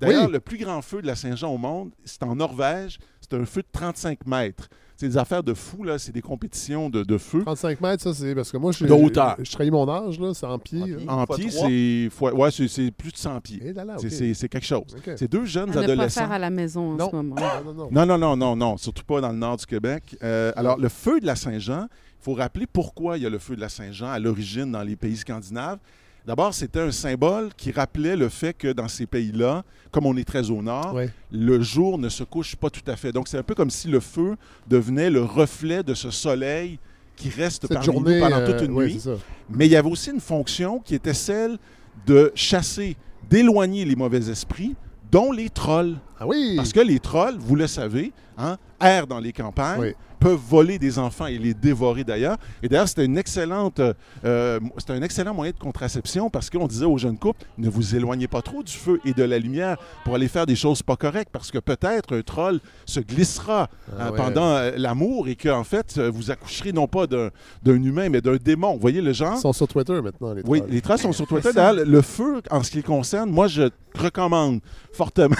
D'ailleurs, 0.00 0.26
Oui. 0.26 0.32
le 0.32 0.40
plus 0.40 0.58
grand 0.58 0.82
feu 0.82 1.00
de 1.02 1.06
la 1.06 1.14
Saint-Jean 1.14 1.50
au 1.52 1.58
monde, 1.58 1.92
c'est 2.04 2.22
en 2.24 2.34
Norvège. 2.34 2.98
C'est 3.20 3.34
un 3.34 3.44
feu 3.44 3.62
de 3.62 3.68
35 3.70 4.26
mètres. 4.26 4.68
C'est 4.96 5.08
des 5.08 5.16
affaires 5.16 5.42
de 5.42 5.54
fous, 5.54 5.82
là. 5.82 5.98
C'est 5.98 6.12
des 6.12 6.22
compétitions 6.22 6.88
de, 6.88 7.02
de 7.02 7.18
feu. 7.18 7.42
35 7.42 7.80
mètres, 7.80 8.02
ça, 8.02 8.14
c'est 8.14 8.34
parce 8.34 8.52
que 8.52 8.56
moi, 8.56 8.70
je 8.72 8.84
De 8.86 8.92
hauteur. 8.92 9.36
Je 9.42 9.50
trahis 9.50 9.70
mon 9.70 9.88
âge, 9.88 10.20
là, 10.20 10.32
c'est 10.34 10.46
en 10.46 10.58
pied. 10.58 10.96
En 11.08 11.26
pied, 11.26 11.50
c'est 11.50 12.10
ouais, 12.32 12.50
c'est- 12.50 12.90
plus 12.92 13.10
de 13.12 13.16
100 13.16 13.40
pieds. 13.40 13.60
Eh 13.64 14.08
C'est- 14.08 14.48
quelque 14.48 14.64
chose. 14.66 14.96
C'est 15.16 15.30
deux 15.30 15.44
jeunes 15.44 15.70
À 15.70 15.74
ne 15.82 15.86
pas 15.86 15.92
adolescents. 15.92 16.20
faire 16.20 16.32
à 16.32 16.38
la 16.38 16.50
maison 16.50 16.92
en 16.92 16.96
Non. 16.96 17.10
ce 17.10 17.16
moment. 17.16 17.34
Non, 17.34 17.64
non, 17.64 17.74
non. 17.74 17.88
Non, 17.90 18.06
non, 18.06 18.18
non, 18.18 18.36
non, 18.36 18.56
non, 18.56 18.76
surtout 18.76 19.04
pas 19.04 19.20
dans 19.20 19.30
le 19.32 19.38
nord 19.38 19.56
du 19.56 19.66
Québec. 19.66 20.16
Euh, 20.22 20.52
alors, 20.56 20.78
le 20.78 20.88
feu 20.88 21.20
de 21.20 21.26
la 21.26 21.34
Saint-Jean, 21.36 21.88
il 21.90 22.24
faut 22.24 22.34
rappeler 22.34 22.66
pourquoi 22.66 23.18
il 23.18 23.22
y 23.24 23.26
a 23.26 23.30
le 23.30 23.38
feu 23.38 23.56
de 23.56 23.60
la 23.60 23.68
Saint-Jean 23.68 24.10
à 24.10 24.18
l'origine 24.18 24.70
dans 24.70 24.82
les 24.82 24.96
pays 24.96 25.16
scandinaves. 25.16 25.78
D'abord, 26.26 26.54
c'était 26.54 26.80
un 26.80 26.90
symbole 26.90 27.50
qui 27.54 27.70
rappelait 27.70 28.16
le 28.16 28.30
fait 28.30 28.54
que 28.54 28.72
dans 28.72 28.88
ces 28.88 29.06
pays-là, 29.06 29.62
comme 29.90 30.06
on 30.06 30.16
est 30.16 30.24
très 30.24 30.50
au 30.50 30.62
nord, 30.62 30.98
le 31.30 31.60
jour 31.62 31.98
ne 31.98 32.08
se 32.08 32.24
couche 32.24 32.56
pas 32.56 32.70
tout 32.70 32.82
à 32.86 32.96
fait. 32.96 33.12
Donc, 33.12 33.28
c'est 33.28 33.36
un 33.36 33.42
peu 33.42 33.54
comme 33.54 33.70
si 33.70 33.88
le 33.88 34.00
feu 34.00 34.36
devenait 34.66 35.10
le 35.10 35.22
reflet 35.22 35.82
de 35.82 35.92
ce 35.92 36.10
soleil 36.10 36.78
qui 37.14 37.28
reste 37.28 37.62
Cette 37.62 37.72
parmi 37.74 37.84
journée. 37.84 38.14
nous 38.14 38.20
pendant 38.20 38.38
euh, 38.38 38.46
toute 38.52 38.66
une 38.66 38.74
ouais, 38.74 38.86
nuit. 38.86 39.02
Mais 39.50 39.66
il 39.66 39.72
y 39.72 39.76
avait 39.76 39.90
aussi 39.90 40.10
une 40.10 40.20
fonction 40.20 40.80
qui 40.80 40.94
était 40.94 41.14
celle 41.14 41.58
de 42.06 42.32
chasser, 42.34 42.96
d'éloigner 43.28 43.84
les 43.84 43.94
mauvais 43.94 44.30
esprits, 44.30 44.74
dont 45.10 45.30
les 45.30 45.50
trolls. 45.50 45.96
Ah 46.20 46.26
oui! 46.26 46.54
Parce 46.56 46.72
que 46.72 46.80
les 46.80 46.98
trolls, 47.00 47.36
vous 47.38 47.56
le 47.56 47.66
savez, 47.66 48.12
hein, 48.38 48.56
errent 48.80 49.06
dans 49.06 49.18
les 49.20 49.32
campagnes, 49.32 49.80
Oui. 49.80 49.92
peuvent 50.20 50.40
voler 50.48 50.78
des 50.78 50.98
enfants 50.98 51.26
et 51.26 51.38
les 51.38 51.54
dévorer 51.54 52.02
d'ailleurs. 52.04 52.36
Et 52.62 52.68
d'ailleurs, 52.68 52.88
c'était 52.88 53.04
une 53.04 53.18
excellente, 53.18 53.80
euh, 54.24 54.60
c'était 54.78 54.92
un 54.94 55.02
excellent 55.02 55.34
moyen 55.34 55.52
de 55.52 55.58
contraception 55.58 56.30
parce 56.30 56.48
qu'on 56.50 56.66
disait 56.66 56.84
aux 56.86 56.96
jeunes 56.98 57.18
couples, 57.18 57.44
ne 57.58 57.68
vous 57.68 57.94
éloignez 57.94 58.26
pas 58.28 58.40
trop 58.42 58.62
du 58.62 58.72
feu 58.72 59.00
et 59.04 59.12
de 59.12 59.22
la 59.22 59.38
lumière 59.38 59.76
pour 60.04 60.14
aller 60.14 60.28
faire 60.28 60.46
des 60.46 60.56
choses 60.56 60.82
pas 60.82 60.96
correctes 60.96 61.30
parce 61.32 61.50
que 61.50 61.58
peut-être 61.58 62.16
un 62.16 62.22
troll 62.22 62.60
se 62.86 63.00
glissera 63.00 63.68
Ah 63.98 64.06
euh, 64.06 64.10
ouais. 64.10 64.16
pendant 64.16 64.48
euh, 64.56 64.72
l'amour 64.76 65.28
et 65.28 65.36
qu'en 65.36 65.64
fait, 65.64 65.94
euh, 65.98 66.10
vous 66.10 66.30
accoucherez 66.30 66.72
non 66.72 66.86
pas 66.86 67.06
d'un 67.06 67.30
d'un 67.62 67.82
humain, 67.82 68.08
mais 68.08 68.20
d'un 68.20 68.36
démon. 68.36 68.74
Vous 68.74 68.80
voyez 68.80 69.00
le 69.02 69.12
genre? 69.12 69.34
Ils 69.36 69.40
sont 69.40 69.52
sur 69.52 69.68
Twitter 69.68 70.00
maintenant, 70.00 70.32
les 70.34 70.42
Oui, 70.46 70.60
trolls. 70.60 70.70
les 70.70 70.80
traces 70.80 71.02
sont 71.02 71.12
sur 71.12 71.26
Twitter. 71.26 71.50
D'ailleurs, 71.54 71.84
le- 71.86 72.02
feu, 72.02 72.40
en 72.50 72.62
ce 72.62 72.70
qui 72.70 72.82
concerne, 72.82 73.30
moi, 73.30 73.46
je 73.48 73.68
recommande 73.98 74.60
fortement. 74.92 75.36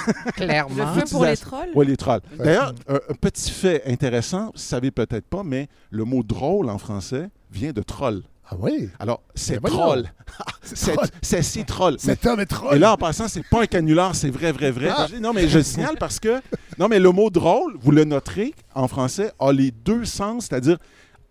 Clairement. 0.69 0.95
Le 0.95 1.01
feu 1.01 1.07
pour 1.11 1.25
les 1.25 1.37
trolls? 1.37 1.69
Oui, 1.75 1.87
les 1.87 1.97
trolls. 1.97 2.21
Ouais. 2.39 2.45
D'ailleurs, 2.45 2.75
un, 2.89 2.95
un 2.95 3.15
petit 3.21 3.51
fait 3.51 3.83
intéressant, 3.87 4.47
vous 4.47 4.53
ne 4.55 4.59
savez 4.59 4.91
peut-être 4.91 5.27
pas, 5.27 5.43
mais 5.45 5.69
le 5.91 6.05
mot 6.05 6.23
drôle 6.23 6.71
en 6.71 6.79
français 6.79 7.29
vient 7.51 7.73
de 7.73 7.83
troll. 7.83 8.23
Ah 8.47 8.57
oui? 8.59 8.91
Alors, 8.99 9.23
c'est 9.35 9.59
voyons. 9.59 9.77
troll. 9.79 10.05
C'est 10.63 10.77
C'est 10.77 10.93
troll. 10.93 11.09
c'est 11.23 11.43
si 11.43 11.65
troll. 11.65 11.93
Mais- 11.95 11.99
Cet 12.15 12.27
homme 12.27 12.41
est 12.41 12.47
troll! 12.47 12.77
et 12.77 12.79
là, 12.79 12.93
en 12.93 12.97
passant, 12.97 13.29
c'est 13.29 13.47
pas 13.47 13.63
un 13.63 13.67
canular, 13.67 14.15
c'est 14.15 14.31
vrai, 14.31 14.51
vrai, 14.53 14.71
vrai. 14.71 14.91
Ah. 14.95 15.07
Non, 15.21 15.33
mais 15.35 15.47
je 15.49 15.59
le 15.59 15.65
signale 15.65 15.97
parce 15.99 16.19
que, 16.21 16.41
non, 16.79 16.89
mais 16.89 16.99
le 16.99 17.11
mot 17.11 17.29
drôle, 17.31 17.77
vous 17.81 17.91
le 17.91 18.05
noterez, 18.05 18.55
en 18.75 18.89
français, 18.89 19.31
a 19.39 19.53
les 19.53 19.71
deux 19.71 20.05
sens, 20.07 20.47
c'est-à-dire, 20.49 20.79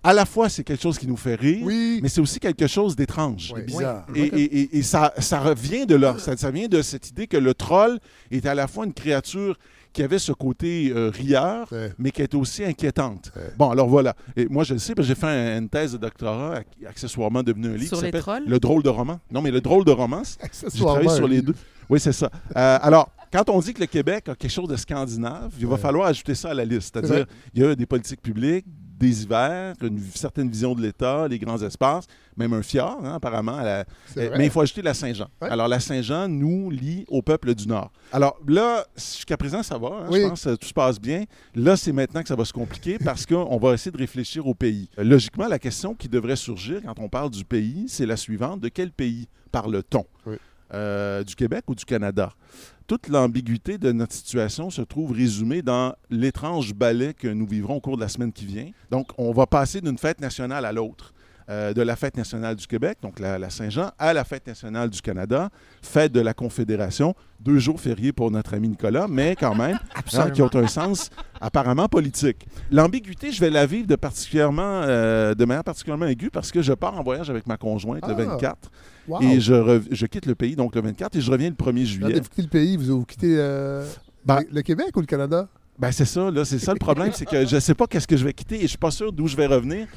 à 0.03 0.13
la 0.13 0.25
fois, 0.25 0.49
c'est 0.49 0.63
quelque 0.63 0.81
chose 0.81 0.99
qui 0.99 1.07
nous 1.07 1.15
fait 1.17 1.35
rire, 1.35 1.61
Oui. 1.63 1.99
mais 2.03 2.09
c'est 2.09 2.21
aussi 2.21 2.39
quelque 2.39 2.67
chose 2.67 2.95
d'étrange. 2.95 3.51
Ouais. 3.55 3.63
Bizarre. 3.63 4.05
Et, 4.15 4.21
et- 4.23 4.59
et- 4.61 4.77
et 4.77 4.81
ça, 4.83 5.13
ça 5.17 5.39
revient 5.39 5.85
de 5.85 5.95
là. 5.95 6.15
Ça, 6.19 6.35
ça 6.35 6.51
vient 6.51 6.67
de 6.67 6.81
cette 6.81 7.09
idée 7.09 7.27
que 7.27 7.37
le 7.37 7.53
troll 7.53 7.99
est 8.31 8.45
à 8.45 8.53
la 8.53 8.67
fois 8.67 8.85
une 8.85 8.93
créature 8.93 9.57
qui 9.93 10.01
avait 10.01 10.17
ce 10.19 10.31
côté 10.31 10.91
euh, 10.95 11.11
rieur, 11.11 11.67
Ouais. 11.71 11.93
mais 11.99 12.09
qui 12.11 12.21
est 12.23 12.33
aussi 12.33 12.65
inquiétante. 12.65 13.31
Ouais. 13.35 13.43
Bon, 13.57 13.69
alors 13.69 13.87
voilà. 13.87 14.15
Et 14.35 14.47
moi, 14.47 14.63
je 14.63 14.73
le 14.73 14.79
sais, 14.79 14.95
parce 14.95 15.07
que 15.07 15.13
j'ai 15.13 15.19
fait 15.19 15.27
un- 15.27 15.59
une 15.59 15.69
thèse 15.69 15.93
de 15.93 15.97
doctorat, 15.97 16.59
ac- 16.61 16.87
accessoirement 16.89 17.43
devenu 17.43 17.67
un 17.67 17.75
livre 17.77 17.89
Sur 17.89 17.99
qui 17.99 18.05
les 18.05 18.07
s'appelle 18.09 18.21
trolls? 18.21 18.43
Le 18.47 18.59
drôle 18.59 18.81
de 18.83 18.89
roman. 18.89 19.19
Non, 19.31 19.41
mais 19.43 19.51
le 19.51 19.61
drôle 19.61 19.85
de 19.85 19.91
romance. 19.91 20.37
J'ai 20.73 20.79
travaillé 20.79 21.09
sur 21.09 21.27
les 21.27 21.41
deux. 21.43 21.53
Oui, 21.89 21.99
c'est 21.99 22.11
ça. 22.13 22.29
Euh, 22.57 22.79
alors, 22.81 23.09
quand 23.31 23.47
on 23.49 23.59
dit 23.59 23.73
que 23.73 23.81
le 23.81 23.85
Québec 23.85 24.29
a 24.29 24.35
quelque 24.35 24.49
chose 24.51 24.67
de 24.69 24.75
scandinave, 24.77 25.51
il 25.59 25.67
va 25.67 25.73
Ouais. 25.73 25.79
falloir 25.79 26.07
ajouter 26.07 26.33
ça 26.33 26.49
à 26.51 26.53
la 26.55 26.65
liste. 26.65 26.95
C'est 26.95 27.05
C'est-à-dire, 27.05 27.25
il 27.53 27.61
y 27.61 27.65
a 27.65 27.75
des 27.75 27.85
politiques 27.85 28.21
publiques, 28.21 28.65
des 28.99 29.23
hivers, 29.23 29.73
une 29.81 29.99
certaine 30.13 30.49
vision 30.49 30.73
de 30.75 30.81
l'État, 30.81 31.27
les 31.27 31.39
grands 31.39 31.61
espaces, 31.61 32.05
même 32.37 32.53
un 32.53 32.61
fjord, 32.61 32.99
hein, 33.03 33.15
apparemment. 33.15 33.57
à 33.57 33.63
la- 33.63 33.85
C'est 34.07 34.25
euh, 34.25 34.29
vrai. 34.29 34.37
mais 34.37 34.45
il 34.45 34.51
faut 34.51 34.61
ajouter 34.61 34.81
la 34.81 34.93
Saint-Jean. 34.93 35.27
Ouais. 35.41 35.49
Alors, 35.49 35.67
la 35.67 35.79
Saint-Jean 35.79 36.27
nous 36.27 36.69
lie 36.69 37.03
au 37.07 37.21
peuple 37.21 37.53
du 37.55 37.67
Nord. 37.67 37.91
Alors 38.11 38.37
là, 38.47 38.85
jusqu'à 38.95 39.35
présent, 39.37 39.61
ça 39.63 39.77
va. 39.77 39.87
hein, 39.87 40.07
Oui. 40.09 40.21
Je 40.21 40.27
pense 40.29 40.43
que 40.43 40.55
tout 40.55 40.67
se 40.67 40.73
passe 40.73 40.99
bien. 40.99 41.25
Là, 41.55 41.75
c'est 41.75 41.91
maintenant 41.91 42.21
que 42.21 42.27
ça 42.27 42.35
va 42.35 42.45
se 42.45 42.53
compliquer 42.53 42.97
parce 42.97 43.25
qu'on 43.25 43.57
va 43.57 43.73
essayer 43.73 43.91
de 43.91 43.97
réfléchir 43.97 44.45
au 44.47 44.53
pays. 44.53 44.89
Euh, 44.97 45.03
Logiquement, 45.03 45.47
la 45.47 45.59
question 45.59 45.93
qui 45.95 46.07
devrait 46.07 46.35
surgir 46.35 46.81
quand 46.85 46.97
on 46.99 47.09
parle 47.09 47.29
du 47.29 47.43
pays, 47.45 47.85
c'est 47.89 48.05
la 48.05 48.17
suivante. 48.17 48.61
De 48.61 48.69
quel 48.69 48.91
pays 48.91 49.27
parle-t-on? 49.51 50.05
Oui. 50.25 50.35
Euh, 50.73 51.23
du 51.23 51.35
Québec 51.35 51.63
ou 51.67 51.75
du 51.75 51.85
Canada? 51.85 52.31
Toute 52.93 53.07
l'ambiguïté 53.07 53.79
de 53.79 53.91
notre 53.91 54.13
situation 54.13 54.69
se 54.69 54.83
trouve 54.83 55.13
résumée 55.13 55.63
dans 55.63 55.95
l'étrange 56.11 56.75
ballet 56.75 57.15
que 57.15 57.27
nous 57.27 57.47
vivrons 57.47 57.77
au 57.77 57.81
cours 57.81 57.95
de 57.95 58.01
la 58.03 58.07
semaine 58.07 58.31
qui 58.31 58.45
vient. 58.45 58.69
Donc, 58.91 59.07
on 59.17 59.31
va 59.31 59.47
passer 59.47 59.81
d'une 59.81 59.97
fête 59.97 60.21
nationale 60.21 60.63
à 60.63 60.71
l'autre. 60.71 61.11
Euh, 61.49 61.73
de 61.73 61.81
la 61.81 61.97
fête 61.97 62.15
nationale 62.15 62.55
du 62.55 62.65
Québec, 62.67 62.99
donc 63.01 63.19
la, 63.19 63.37
la 63.37 63.49
Saint-Jean, 63.49 63.91
à 63.99 64.13
la 64.13 64.23
fête 64.23 64.47
nationale 64.47 64.89
du 64.89 65.01
Canada, 65.01 65.49
fête 65.81 66.13
de 66.13 66.21
la 66.21 66.33
Confédération, 66.33 67.15
deux 67.41 67.59
jours 67.59 67.81
fériés 67.81 68.13
pour 68.13 68.31
notre 68.31 68.53
ami 68.53 68.69
Nicolas, 68.69 69.07
mais 69.09 69.35
quand 69.35 69.53
même, 69.53 69.77
hein, 70.13 70.29
qui 70.31 70.41
ont 70.41 70.55
un 70.55 70.67
sens 70.67 71.09
apparemment 71.41 71.89
politique. 71.89 72.45
L'ambiguïté, 72.71 73.33
je 73.33 73.41
vais 73.41 73.49
la 73.49 73.65
vivre 73.65 73.87
de, 73.87 73.95
particulièrement, 73.97 74.83
euh, 74.85 75.35
de 75.35 75.43
manière 75.43 75.65
particulièrement 75.65 76.05
aiguë 76.05 76.29
parce 76.29 76.49
que 76.49 76.61
je 76.61 76.71
pars 76.71 76.97
en 76.97 77.03
voyage 77.03 77.29
avec 77.29 77.45
ma 77.45 77.57
conjointe 77.57 78.07
le 78.07 78.13
Ah. 78.13 78.25
24 78.37 78.71
Wow. 79.09 79.21
et 79.21 79.41
je, 79.41 79.53
rev- 79.53 79.87
je 79.91 80.05
quitte 80.05 80.25
le 80.27 80.35
pays 80.35 80.55
donc 80.55 80.75
le 80.75 80.81
24 80.81 81.17
et 81.17 81.19
je 81.21 81.29
reviens 81.29 81.49
le 81.49 81.55
1er 81.55 81.81
Quand 81.81 81.85
juillet. 81.85 82.13
vous 82.13 82.21
quittez 82.21 82.41
le 82.41 82.47
pays, 82.47 82.77
vous, 82.77 82.99
vous 82.99 83.05
quittez 83.05 83.35
euh, 83.37 83.85
Ben- 84.25 84.43
le 84.49 84.61
Québec 84.61 84.95
ou 84.95 85.01
le 85.01 85.05
Canada? 85.07 85.49
Ben 85.79 85.91
c'est 85.91 86.05
ça, 86.05 86.29
là, 86.29 86.45
c'est 86.45 86.59
ça 86.59 86.71
le 86.71 86.77
problème, 86.79 87.11
c'est 87.13 87.25
que 87.25 87.45
je 87.47 87.59
sais 87.59 87.73
pas 87.73 87.87
qu'est-ce 87.87 88.07
que 88.07 88.15
je 88.15 88.23
vais 88.23 88.31
quitter 88.33 88.57
et 88.59 88.61
je 88.61 88.67
suis 88.67 88.77
pas 88.77 88.91
sûr 88.91 89.11
d'où 89.11 89.27
je 89.27 89.35
vais 89.35 89.47
revenir. 89.47 89.87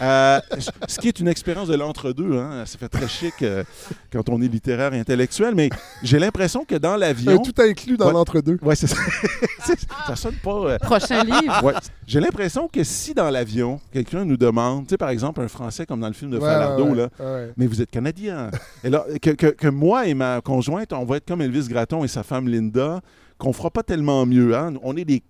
Euh, 0.00 0.38
ce 0.86 0.98
qui 1.00 1.08
est 1.08 1.18
une 1.20 1.28
expérience 1.28 1.68
de 1.68 1.74
l'entre-deux, 1.74 2.36
hein, 2.36 2.64
ça 2.66 2.76
fait 2.76 2.88
très 2.88 3.08
chic 3.08 3.32
euh, 3.42 3.64
quand 4.12 4.28
on 4.28 4.42
est 4.42 4.46
littéraire 4.48 4.92
et 4.92 4.98
intellectuel, 5.00 5.54
mais 5.54 5.70
j'ai 6.02 6.18
l'impression 6.18 6.64
que 6.66 6.74
dans 6.74 6.96
l'avion... 6.96 7.38
Tout 7.38 7.62
inclus 7.62 7.96
dans 7.96 8.08
Ouais. 8.08 8.12
l'entre-deux. 8.12 8.58
Ouais, 8.62 8.76
c'est 8.76 8.86
ça. 8.88 8.96
Ça 10.06 10.16
sonne 10.16 10.34
pas... 10.34 10.50
euh, 10.50 10.78
Prochain 10.78 11.24
livre. 11.24 11.64
Ouais. 11.64 11.72
J'ai 12.06 12.20
l'impression 12.20 12.68
que 12.68 12.84
si 12.84 13.14
dans 13.14 13.30
l'avion, 13.30 13.80
quelqu'un 13.92 14.24
nous 14.24 14.36
demande, 14.36 14.84
tu 14.86 14.90
sais, 14.90 14.96
par 14.98 15.08
exemple, 15.08 15.40
un 15.40 15.48
Français 15.48 15.86
comme 15.86 16.00
dans 16.00 16.08
le 16.08 16.12
film 16.14 16.30
de 16.30 16.38
Ouais, 16.38 16.44
Falardeau, 16.46 16.92
là, 16.94 17.08
ouais. 17.20 17.52
mais 17.56 17.66
vous 17.66 17.80
êtes 17.80 17.90
Canadien. 17.90 18.50
Et 18.84 18.90
là, 18.90 19.04
que, 19.20 19.30
que- 19.30 19.46
que 19.46 19.68
moi 19.68 20.06
et 20.06 20.14
ma 20.14 20.40
conjointe, 20.42 20.92
on 20.92 21.04
va 21.04 21.16
être 21.16 21.26
comme 21.26 21.40
Elvis 21.40 21.68
Gratton 21.68 22.04
et 22.04 22.08
sa 22.08 22.22
femme 22.22 22.48
Linda, 22.48 23.00
qu'on 23.42 23.52
fera 23.52 23.70
pas 23.70 23.82
tellement 23.82 24.24
mieux. 24.24 24.56
Hein? 24.56 24.74
On 24.84 24.96
est 24.96 25.04
des 25.04 25.20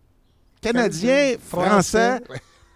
Canadiens 0.60 1.32
français 1.48 2.20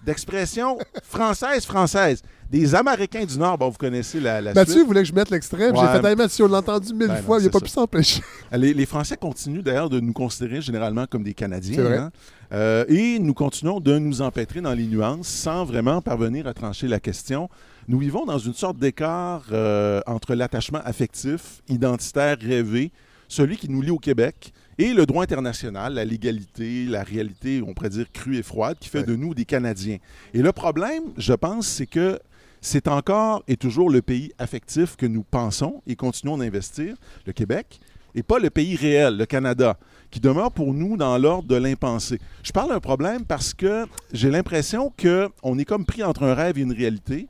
d'expression 0.05 0.79
française-française. 1.05 2.23
Des 2.51 2.75
Américains 2.77 3.25
du 3.25 3.37
Nord, 3.39 3.59
bon, 3.59 3.69
vous 3.71 3.77
connaissez 3.77 4.21
la, 4.21 4.41
la 4.41 4.55
Mathieu 4.55 4.75
suite. 4.75 4.87
voulait 4.87 5.03
que 5.03 5.09
je 5.09 5.13
mette 5.13 5.31
l'extrême. 5.31 5.75
Ouais. 5.75 5.81
J'ai 5.93 6.01
fait, 6.01 6.09
hey, 6.09 6.15
Mathieu, 6.17 6.45
on 6.45 6.49
l'a 6.49 6.59
entendu 6.59 6.95
mille 6.95 7.09
Ben 7.09 7.17
non, 7.17 7.23
fois, 7.23 7.39
il 7.41 7.45
n'a 7.45 7.51
pas 7.51 7.59
ça. 7.59 7.65
pu 7.65 7.71
s'empêcher. 7.71 8.23
Les, 8.53 8.73
les 8.73 8.87
Français 8.87 9.17
continuent 9.17 9.63
d'ailleurs 9.63 9.91
de 9.91 9.99
nous 9.99 10.13
considérer 10.13 10.61
généralement 10.63 11.07
comme 11.07 11.25
des 11.25 11.35
Canadiens. 11.35 11.83
Vrai. 11.83 11.97
hein. 11.99 12.11
Euh, 12.53 12.85
et 12.89 13.19
nous 13.19 13.35
continuons 13.35 13.81
de 13.81 13.99
nous 13.99 14.23
empêtrer 14.23 14.61
dans 14.61 14.73
les 14.75 14.87
nuances 14.87 15.27
sans 15.27 15.65
vraiment 15.65 16.01
parvenir 16.01 16.47
à 16.47 16.55
trancher 16.55 16.87
la 16.87 17.01
question. 17.01 17.49
Nous 17.89 17.99
vivons 17.99 18.25
dans 18.25 18.39
une 18.39 18.55
sorte 18.55 18.79
d'écart 18.79 19.43
euh, 19.53 20.01
entre 20.07 20.35
l'attachement 20.37 20.81
affectif, 20.85 21.61
identitaire, 21.69 22.37
rêvé, 22.41 22.93
celui 23.27 23.57
qui 23.57 23.69
nous 23.69 23.83
lie 23.83 23.91
au 23.91 23.99
Québec, 23.99 24.53
et 24.79 24.93
le 24.93 25.07
droit 25.07 25.23
international, 25.23 25.95
la 25.95 26.05
légalité, 26.05 26.85
la 26.85 27.03
réalité, 27.03 27.63
on 27.67 27.73
pourrait 27.73 27.91
dire 27.91 28.07
crue 28.13 28.37
et 28.37 28.43
froide, 28.43 28.77
qui 28.79 28.89
fait 28.89 29.05
de 29.05 29.17
nous 29.17 29.35
des 29.35 29.45
Canadiens. 29.45 29.99
Et 30.35 30.43
le 30.43 30.53
problème, 30.53 31.05
je 31.17 31.33
pense, 31.33 31.67
c'est 31.67 31.87
que 31.87 32.21
c'est 32.61 32.89
encore 32.89 33.43
et 33.49 33.57
toujours 33.57 33.91
le 33.91 34.03
pays 34.03 34.33
affectif 34.39 34.97
que 34.97 35.07
nous 35.07 35.23
pensons 35.23 35.83
et 35.87 35.97
continuons 35.97 36.39
d'investir, 36.39 36.97
le 37.27 37.33
Québec, 37.33 37.81
et 38.15 38.23
pas 38.23 38.39
le 38.39 38.51
pays 38.51 38.77
réel, 38.77 39.17
le 39.17 39.27
Canada, 39.27 39.79
qui 40.11 40.21
demeure 40.21 40.51
pour 40.51 40.73
nous 40.75 40.97
dans 40.97 41.17
l'ordre 41.19 41.49
de 41.49 41.57
l'impensé. 41.57 42.19
Je 42.43 42.53
parle 42.53 42.71
d'un 42.71 42.81
problème 42.81 43.25
parce 43.25 43.55
que 43.55 43.87
j'ai 44.13 44.31
l'impression 44.31 44.93
qu'on 45.01 45.59
est 45.59 45.65
comme 45.65 45.85
pris 45.85 46.03
entre 46.03 46.23
un 46.23 46.35
rêve 46.35 46.59
et 46.59 46.63
une 46.63 46.73
réalité. 46.73 47.29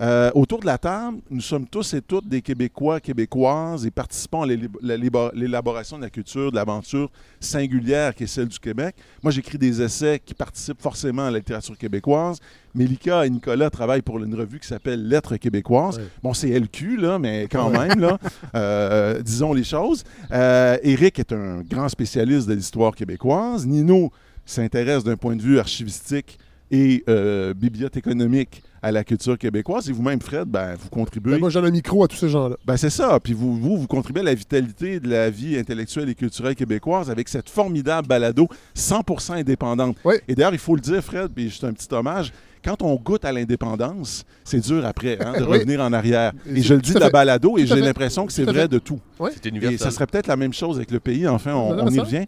Euh, 0.00 0.30
autour 0.34 0.60
de 0.60 0.66
la 0.66 0.78
table, 0.78 1.18
nous 1.28 1.42
sommes 1.42 1.66
tous 1.66 1.92
et 1.92 2.00
toutes 2.00 2.26
des 2.26 2.40
Québécois, 2.40 3.00
Québécoises 3.00 3.84
et 3.84 3.90
participants 3.90 4.42
à 4.42 4.46
l'élaboration 4.46 5.98
de 5.98 6.02
la 6.02 6.10
culture, 6.10 6.50
de 6.50 6.56
l'aventure 6.56 7.10
singulière 7.38 8.14
qui 8.14 8.24
est 8.24 8.26
celle 8.26 8.48
du 8.48 8.58
Québec. 8.58 8.96
Moi, 9.22 9.30
j'écris 9.30 9.58
des 9.58 9.82
essais 9.82 10.18
qui 10.24 10.32
participent 10.32 10.80
forcément 10.80 11.26
à 11.26 11.30
la 11.30 11.38
littérature 11.38 11.76
québécoise. 11.76 12.38
Mélika 12.74 13.26
et 13.26 13.30
Nicolas 13.30 13.68
travaillent 13.68 14.00
pour 14.00 14.22
une 14.22 14.34
revue 14.34 14.58
qui 14.58 14.68
s'appelle 14.68 15.06
Lettres 15.06 15.36
québécoises. 15.36 16.00
Bon, 16.22 16.32
c'est 16.32 16.58
LQ, 16.58 16.96
là, 16.96 17.18
mais 17.18 17.46
quand 17.50 17.68
même, 17.68 18.00
là, 18.00 18.18
euh, 18.54 19.20
disons 19.20 19.52
les 19.52 19.64
choses. 19.64 20.04
Euh, 20.30 20.78
Éric 20.82 21.18
est 21.18 21.32
un 21.32 21.60
grand 21.60 21.90
spécialiste 21.90 22.48
de 22.48 22.54
l'histoire 22.54 22.94
québécoise. 22.94 23.66
Nino 23.66 24.10
s'intéresse 24.46 25.04
d'un 25.04 25.16
point 25.16 25.36
de 25.36 25.42
vue 25.42 25.58
archivistique 25.58 26.38
et 26.70 27.04
euh, 27.08 27.52
bibliothéconomique 27.52 28.62
à 28.82 28.92
la 28.92 29.04
culture 29.04 29.36
québécoise. 29.38 29.88
Et 29.88 29.92
vous-même, 29.92 30.20
Fred, 30.20 30.48
ben, 30.48 30.74
vous 30.74 30.88
contribuez. 30.88 31.32
Ben, 31.32 31.40
moi, 31.40 31.50
j'ai 31.50 31.58
un 31.58 31.70
micro 31.70 32.04
à 32.04 32.08
tous 32.08 32.16
ces 32.16 32.28
gens-là. 32.28 32.56
Ben, 32.64 32.76
c'est 32.76 32.90
ça. 32.90 33.18
Puis 33.20 33.32
vous, 33.32 33.56
vous, 33.56 33.76
vous 33.76 33.86
contribuez 33.86 34.20
à 34.20 34.24
la 34.24 34.34
vitalité 34.34 35.00
de 35.00 35.08
la 35.08 35.30
vie 35.30 35.58
intellectuelle 35.58 36.08
et 36.08 36.14
culturelle 36.14 36.54
québécoise 36.54 37.10
avec 37.10 37.28
cette 37.28 37.48
formidable 37.48 38.08
balado 38.08 38.48
100% 38.76 39.40
indépendante. 39.40 39.96
Et 40.28 40.34
d'ailleurs, 40.34 40.52
il 40.52 40.58
faut 40.58 40.74
le 40.74 40.80
dire, 40.80 41.02
Fred, 41.02 41.30
puis 41.34 41.48
juste 41.48 41.64
un 41.64 41.72
petit 41.72 41.92
hommage, 41.92 42.32
quand 42.64 42.82
on 42.82 42.94
goûte 42.96 43.24
à 43.24 43.32
l'indépendance, 43.32 44.24
c'est 44.44 44.60
dur 44.60 44.84
après 44.84 45.18
hein, 45.24 45.32
de 45.38 45.44
Oui. 45.50 45.58
revenir 45.58 45.80
en 45.80 45.92
arrière. 45.92 46.32
Et 46.46 46.62
je 46.62 46.74
le 46.74 46.80
dis 46.80 46.92
à 46.92 46.94
de 46.94 47.00
la 47.00 47.10
balado 47.10 47.58
et 47.58 47.66
j'ai 47.66 47.80
l'impression 47.80 48.26
que 48.26 48.32
c'est 48.32 48.44
vrai 48.44 48.68
de 48.68 48.78
tout. 48.78 49.00
C'est 49.32 49.46
Et 49.46 49.78
ça 49.78 49.90
serait 49.90 50.06
peut-être 50.06 50.26
la 50.26 50.36
même 50.36 50.52
chose 50.52 50.76
avec 50.76 50.90
le 50.90 51.00
pays. 51.00 51.26
Enfin, 51.26 51.54
on, 51.54 51.78
on 51.78 51.88
y 51.90 52.00
revient. 52.00 52.26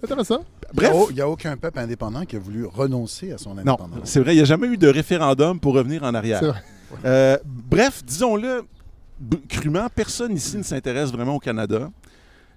Bref. 0.75 0.93
Il 1.11 1.15
n'y 1.15 1.21
a, 1.21 1.29
aucun 1.29 1.57
peuple 1.57 1.79
indépendant 1.79 2.25
qui 2.25 2.37
a 2.37 2.39
voulu 2.39 2.65
renoncer 2.65 3.33
à 3.33 3.39
son 3.39 3.55
Non, 3.55 3.61
indépendance. 3.61 4.01
c'est 4.05 4.21
vrai, 4.21 4.33
il 4.33 4.37
n'y 4.37 4.43
a 4.43 4.47
jamais 4.47 4.69
eu 4.69 4.77
de 4.77 4.89
référendum 4.89 5.61
pour 5.61 5.75
revenir 5.75 6.03
en 6.03 6.15
arrière. 6.15 6.63
Euh, 7.05 7.37
bref, 7.45 8.03
disons-le 8.05 8.63
crûment, 9.49 9.87
personne 9.95 10.35
ici 10.35 10.57
ne 10.57 10.63
s'intéresse 10.63 11.13
vraiment 11.13 11.37
au 11.37 11.39
Canada, 11.39 11.91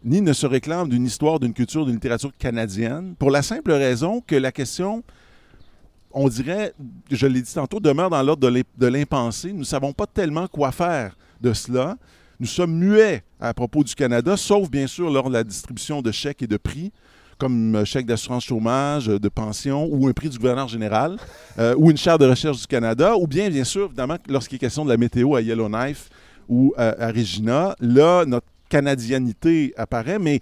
ni 0.04 0.22
ne 0.22 0.34
se 0.34 0.46
réclame 0.46 0.90
d'une 0.90 1.06
histoire, 1.06 1.40
d'une 1.40 1.54
culture, 1.54 1.86
d'une 1.86 1.96
littérature 1.96 2.32
canadienne, 2.38 3.16
pour 3.18 3.32
la 3.32 3.42
simple 3.42 3.72
raison 3.72 4.22
que 4.26 4.36
la 4.36 4.52
question, 4.52 5.04
on 6.16 6.28
dirait, 6.30 6.74
je 7.12 7.28
l'ai 7.28 7.42
dit 7.42 7.54
tantôt, 7.54 7.80
demeure 7.80 8.10
dans 8.10 8.24
l'ordre 8.24 8.42
de 8.42 8.48
l'im- 8.48 8.64
de 8.78 8.88
l'impensé. 8.88 9.52
Nous 9.52 9.60
ne 9.60 9.64
savons 9.64 9.94
pas 9.94 10.08
tellement 10.08 10.48
quoi 10.48 10.72
faire 10.72 11.16
de 11.42 11.54
cela. 11.54 11.98
Nous 12.40 12.48
sommes 12.48 12.74
muets 12.74 13.24
à 13.40 13.54
propos 13.54 13.84
du 13.84 13.94
Canada, 13.94 14.36
sauf 14.36 14.70
bien 14.70 14.88
sûr 14.88 15.10
lors 15.10 15.28
de 15.28 15.34
la 15.34 15.44
distribution 15.44 16.02
de 16.02 16.12
chèques 16.12 16.42
et 16.42 16.48
de 16.48 16.58
prix 16.58 16.92
comme 17.38 17.76
euh, 17.76 17.84
chèque 17.84 18.06
d'assurance 18.06 18.46
chômage, 18.46 19.10
euh, 19.10 19.20
de 19.20 19.28
pension, 19.28 19.90
ou 19.92 20.08
un 20.08 20.14
prix 20.14 20.30
du 20.30 20.38
gouverneur 20.38 20.70
général, 20.70 21.18
euh, 21.60 21.76
ou 21.78 21.92
une 21.92 21.98
chaire 21.98 22.18
de 22.18 22.26
recherche 22.26 22.62
du 22.62 22.66
Canada, 22.66 23.18
ou 23.18 23.28
bien, 23.28 23.50
bien 23.50 23.66
sûr, 23.66 23.88
évidemment, 23.88 24.16
lorsqu'il 24.30 24.56
est 24.56 24.60
question 24.60 24.86
de 24.86 24.90
la 24.90 24.96
météo 24.96 25.36
à 25.36 25.42
Yellowknife 25.42 26.08
ou 26.48 26.74
à, 26.78 27.08
à 27.08 27.12
Regina, 27.12 27.76
là, 27.82 28.24
notre 28.26 28.48
canadianité 28.76 29.74
apparaît, 29.78 30.20
mais, 30.20 30.42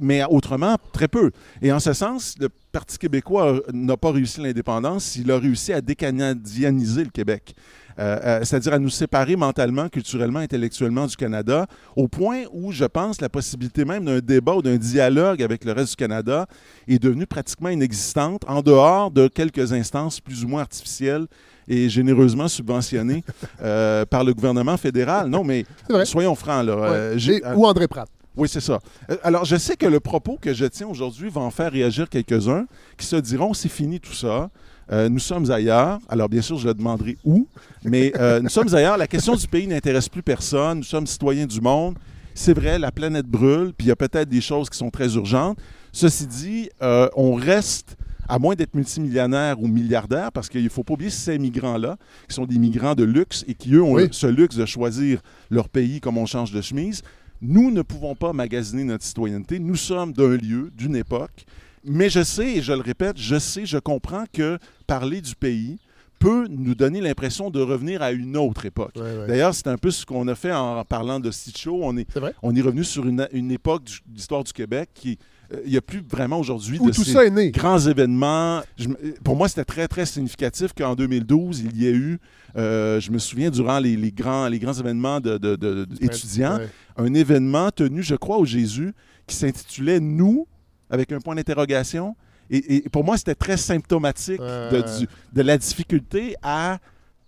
mais 0.00 0.22
autrement, 0.24 0.76
très 0.92 1.08
peu. 1.08 1.32
Et 1.60 1.72
en 1.72 1.80
ce 1.80 1.92
sens, 1.92 2.36
le 2.38 2.48
Parti 2.70 2.98
québécois 2.98 3.60
n'a 3.72 3.96
pas 3.96 4.12
réussi 4.12 4.40
l'indépendance, 4.40 5.16
il 5.16 5.30
a 5.30 5.38
réussi 5.38 5.72
à 5.72 5.80
décanadianiser 5.80 7.04
le 7.04 7.10
Québec. 7.10 7.54
Euh, 7.98 8.18
euh, 8.24 8.40
c'est-à-dire 8.44 8.72
à 8.72 8.78
nous 8.78 8.88
séparer 8.88 9.36
mentalement, 9.36 9.88
culturellement, 9.88 10.38
intellectuellement 10.38 11.06
du 11.06 11.16
Canada, 11.16 11.66
au 11.96 12.08
point 12.08 12.44
où 12.52 12.72
je 12.72 12.84
pense 12.86 13.20
la 13.20 13.28
possibilité 13.28 13.84
même 13.84 14.04
d'un 14.06 14.20
débat 14.20 14.54
ou 14.54 14.62
d'un 14.62 14.76
dialogue 14.76 15.42
avec 15.42 15.64
le 15.64 15.72
reste 15.72 15.90
du 15.90 15.96
Canada 15.96 16.46
est 16.88 16.98
devenue 16.98 17.26
pratiquement 17.26 17.68
inexistante 17.68 18.44
en 18.48 18.62
dehors 18.62 19.10
de 19.10 19.28
quelques 19.28 19.72
instances 19.74 20.20
plus 20.20 20.44
ou 20.44 20.48
moins 20.48 20.62
artificielles 20.62 21.26
et 21.68 21.88
généreusement 21.88 22.48
subventionnées 22.48 23.24
euh, 23.62 24.04
par 24.06 24.24
le 24.24 24.34
gouvernement 24.34 24.76
fédéral. 24.76 25.28
Non, 25.28 25.44
mais 25.44 25.64
soyons 26.04 26.34
francs. 26.34 26.64
Là, 26.66 26.72
euh, 26.72 27.12
Ouais. 27.12 27.18
j'ai- 27.18 27.42
ou 27.54 27.66
André 27.66 27.88
Pratt. 27.88 28.08
oui, 28.36 28.48
c'est 28.48 28.60
ça. 28.60 28.80
Euh, 29.10 29.16
Alors, 29.22 29.44
je 29.44 29.56
sais 29.56 29.76
que 29.76 29.86
le 29.86 30.00
propos 30.00 30.38
que 30.40 30.52
je 30.54 30.64
tiens 30.66 30.86
aujourd'hui 30.88 31.28
va 31.30 31.40
en 31.40 31.50
faire 31.50 31.70
réagir 31.72 32.08
quelques-uns 32.08 32.66
qui 32.96 33.06
se 33.06 33.16
diront 33.16 33.54
c'est 33.54 33.68
fini 33.68 34.00
tout 34.00 34.14
ça. 34.14 34.50
Euh, 34.90 35.08
nous 35.08 35.20
sommes 35.20 35.50
ailleurs. 35.50 36.00
Alors, 36.08 36.28
bien 36.28 36.42
sûr, 36.42 36.58
je 36.58 36.66
le 36.66 36.74
demanderai 36.74 37.16
où, 37.24 37.46
mais 37.84 38.12
euh, 38.18 38.40
nous 38.42 38.48
sommes 38.48 38.74
ailleurs. 38.74 38.96
La 38.98 39.06
question 39.06 39.34
du 39.36 39.46
pays 39.46 39.66
n'intéresse 39.66 40.08
plus 40.08 40.22
personne. 40.22 40.78
Nous 40.78 40.84
sommes 40.84 41.06
citoyens 41.06 41.46
du 41.46 41.60
monde. 41.60 41.96
C'est 42.34 42.52
vrai, 42.54 42.78
la 42.78 42.90
planète 42.90 43.26
brûle, 43.26 43.72
puis 43.76 43.86
il 43.86 43.88
y 43.88 43.92
a 43.92 43.96
peut-être 43.96 44.28
des 44.28 44.40
choses 44.40 44.68
qui 44.70 44.76
sont 44.78 44.90
très 44.90 45.14
urgentes. 45.14 45.58
Ceci 45.92 46.26
dit, 46.26 46.70
euh, 46.82 47.08
on 47.14 47.34
reste, 47.34 47.96
à 48.28 48.38
moins 48.38 48.54
d'être 48.54 48.74
multimillionnaire 48.74 49.60
ou 49.60 49.66
milliardaire, 49.66 50.30
parce 50.32 50.48
qu'il 50.48 50.64
ne 50.64 50.68
faut 50.68 50.84
pas 50.84 50.94
oublier 50.94 51.10
ces 51.10 51.38
migrants-là, 51.38 51.96
qui 52.28 52.34
sont 52.34 52.46
des 52.46 52.58
migrants 52.58 52.94
de 52.94 53.04
luxe 53.04 53.44
et 53.48 53.54
qui, 53.54 53.74
eux, 53.74 53.82
ont 53.82 53.94
Oui. 53.94 54.08
ce 54.12 54.26
luxe 54.26 54.56
de 54.56 54.64
choisir 54.66 55.20
leur 55.50 55.68
pays 55.68 56.00
comme 56.00 56.18
on 56.18 56.26
change 56.26 56.52
de 56.52 56.60
chemise. 56.60 57.02
Nous 57.40 57.70
ne 57.72 57.82
pouvons 57.82 58.14
pas 58.14 58.32
magasiner 58.32 58.84
notre 58.84 59.04
citoyenneté. 59.04 59.58
Nous 59.58 59.74
sommes 59.76 60.12
d'un 60.12 60.36
lieu, 60.36 60.70
d'une 60.76 60.94
époque. 60.96 61.44
Mais 61.84 62.08
je 62.10 62.22
sais, 62.22 62.58
et 62.58 62.62
je 62.62 62.72
le 62.72 62.80
répète, 62.80 63.16
je 63.18 63.38
sais, 63.40 63.66
je 63.66 63.78
comprends 63.78 64.24
que 64.32 64.58
parler 64.86 65.20
du 65.20 65.34
pays 65.34 65.78
peut 66.20 66.46
nous 66.48 66.76
donner 66.76 67.00
l'impression 67.00 67.50
de 67.50 67.60
revenir 67.60 68.00
à 68.00 68.12
une 68.12 68.36
autre 68.36 68.64
époque. 68.64 68.92
ouais. 68.94 69.26
D'ailleurs, 69.26 69.52
c'est 69.56 69.66
un 69.66 69.76
peu 69.76 69.90
ce 69.90 70.06
qu'on 70.06 70.28
a 70.28 70.36
fait 70.36 70.52
en 70.52 70.84
parlant 70.84 71.18
de 71.18 71.32
Stitcho. 71.32 71.80
On 71.82 71.96
est, 71.96 72.06
on 72.44 72.54
est 72.54 72.60
revenu 72.60 72.84
sur 72.84 73.04
une, 73.08 73.26
une 73.32 73.50
époque 73.50 73.82
du- 73.82 73.98
de 74.06 74.14
l'histoire 74.14 74.44
du 74.44 74.52
Québec 74.52 74.90
qui... 74.94 75.18
euh, 75.52 75.60
Il 75.64 75.70
n'y 75.70 75.76
a 75.76 75.80
plus 75.82 76.02
vraiment 76.08 76.38
aujourd'hui 76.38 76.78
de 76.78 76.90
tout 76.90 77.04
ces 77.04 77.12
ça 77.12 77.24
est 77.24 77.30
né? 77.30 77.50
grands 77.50 77.78
événements. 77.78 78.62
Je 78.76 78.88
me- 78.88 78.96
pour 79.22 79.36
moi, 79.36 79.48
c'était 79.48 79.64
très, 79.64 79.88
très 79.88 80.06
significatif 80.06 80.72
qu'en 80.72 80.94
2012, 80.94 81.60
il 81.60 81.82
y 81.82 81.86
a 81.86 81.90
eu, 81.90 82.18
euh, 82.56 83.00
je 83.00 83.10
me 83.10 83.18
souviens, 83.18 83.50
durant 83.50 83.78
les, 83.78 83.96
les 83.96 84.12
grands, 84.12 84.48
les 84.48 84.58
grands 84.58 84.72
événements 84.74 85.20
de, 85.20 85.38
de- 85.38 85.56
de- 85.56 85.84
de- 85.84 86.04
étudiants, 86.04 86.58
ouais. 86.58 86.68
un 86.96 87.14
événement 87.14 87.70
tenu, 87.70 88.02
je 88.02 88.14
crois, 88.14 88.38
au 88.38 88.44
Jésus, 88.44 88.92
qui 89.26 89.36
s'intitulait 89.36 90.00
Nous, 90.00 90.46
avec 90.90 91.12
un 91.12 91.18
point 91.20 91.34
d'interrogation. 91.34 92.16
Et, 92.50 92.76
et 92.76 92.80
pour 92.90 93.04
moi, 93.04 93.16
c'était 93.16 93.34
très 93.34 93.56
symptomatique 93.56 94.38
de, 94.40 94.76
Ouais. 94.82 94.98
du- 94.98 95.06
de 95.32 95.42
la 95.42 95.56
difficulté 95.56 96.34
à 96.42 96.78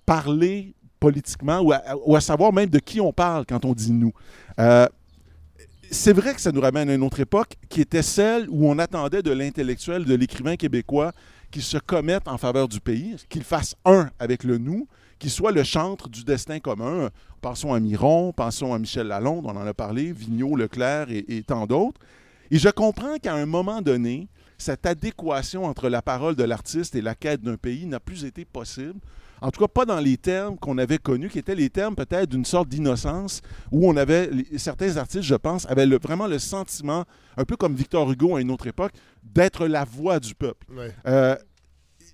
parler 0.06 0.74
politiquement 1.00 1.60
ou 1.60 1.72
à, 1.72 1.82
ou 2.06 2.16
à 2.16 2.20
savoir 2.20 2.52
même 2.52 2.68
de 2.68 2.78
qui 2.78 3.00
on 3.00 3.12
parle 3.12 3.44
quand 3.46 3.64
on 3.64 3.72
dit 3.74 3.92
nous. 3.92 4.12
Euh, 4.58 4.86
c'est 5.94 6.12
vrai 6.12 6.34
que 6.34 6.40
ça 6.40 6.50
nous 6.50 6.60
ramène 6.60 6.90
à 6.90 6.94
une 6.94 7.04
autre 7.04 7.20
époque 7.20 7.54
qui 7.68 7.80
était 7.80 8.02
celle 8.02 8.48
où 8.50 8.68
on 8.68 8.78
attendait 8.78 9.22
de 9.22 9.30
l'intellectuel, 9.30 10.04
de 10.04 10.14
l'écrivain 10.14 10.56
québécois 10.56 11.12
qu'il 11.52 11.62
se 11.62 11.78
commette 11.78 12.26
en 12.26 12.36
faveur 12.36 12.66
du 12.66 12.80
pays, 12.80 13.14
qu'il 13.28 13.44
fasse 13.44 13.76
un 13.84 14.10
avec 14.18 14.42
le 14.42 14.58
nous, 14.58 14.88
qu'il 15.20 15.30
soit 15.30 15.52
le 15.52 15.62
chantre 15.62 16.08
du 16.08 16.24
destin 16.24 16.58
commun. 16.58 17.10
Pensons 17.40 17.72
à 17.72 17.78
Miron, 17.78 18.32
pensons 18.32 18.74
à 18.74 18.78
Michel 18.78 19.06
Lalonde, 19.06 19.46
on 19.46 19.56
en 19.56 19.66
a 19.66 19.72
parlé, 19.72 20.12
Vigneault, 20.12 20.56
Leclerc 20.56 21.10
et, 21.10 21.24
et 21.28 21.42
tant 21.44 21.66
d'autres. 21.66 22.00
Et 22.50 22.58
je 22.58 22.68
comprends 22.68 23.16
qu'à 23.18 23.34
un 23.34 23.46
moment 23.46 23.80
donné, 23.80 24.26
cette 24.58 24.86
adéquation 24.86 25.64
entre 25.64 25.88
la 25.88 26.02
parole 26.02 26.34
de 26.34 26.44
l'artiste 26.44 26.96
et 26.96 27.02
la 27.02 27.14
quête 27.14 27.42
d'un 27.42 27.56
pays 27.56 27.86
n'a 27.86 28.00
plus 28.00 28.24
été 28.24 28.44
possible. 28.44 28.98
En 29.44 29.50
tout 29.50 29.60
cas, 29.60 29.68
pas 29.68 29.84
dans 29.84 30.00
les 30.00 30.16
termes 30.16 30.56
qu'on 30.58 30.78
avait 30.78 30.98
connus, 30.98 31.28
qui 31.28 31.38
étaient 31.38 31.54
les 31.54 31.68
termes 31.68 31.94
peut-être 31.94 32.30
d'une 32.30 32.44
sorte 32.46 32.68
d'innocence, 32.68 33.42
où 33.70 33.86
on 33.88 33.96
avait, 33.96 34.30
certains 34.56 34.96
artistes, 34.96 35.22
je 35.22 35.34
pense, 35.34 35.66
avaient 35.68 35.84
le- 35.86 35.98
vraiment 35.98 36.26
le 36.26 36.38
sentiment, 36.38 37.04
un 37.36 37.44
peu 37.44 37.56
comme 37.56 37.74
Victor 37.74 38.10
Hugo 38.10 38.36
à 38.36 38.40
une 38.40 38.50
autre 38.50 38.66
époque, 38.66 38.92
d'être 39.22 39.66
la 39.66 39.84
voix 39.84 40.18
du 40.18 40.34
peuple. 40.34 40.66
Ouais. 40.74 40.94
Euh, 41.06 41.36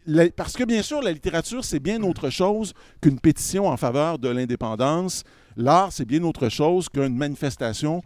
la- 0.07 0.28
parce 0.31 0.55
que 0.55 0.65
bien 0.65 0.82
sûr, 0.82 1.02
la 1.02 1.12
littérature, 1.12 1.65
c'est 1.65 1.78
bien 1.78 2.02
autre 2.02 2.31
chose 2.31 2.73
qu'une 3.01 3.20
pétition 3.20 3.69
en 3.69 3.77
faveur 3.77 4.19
de 4.19 4.28
l'indépendance. 4.28 5.23
L'art, 5.57 5.93
c'est 5.93 6.05
bien 6.07 6.24
autre 6.24 6.48
chose 6.48 6.89
qu'une 6.89 7.16
manifestation 7.16 8.02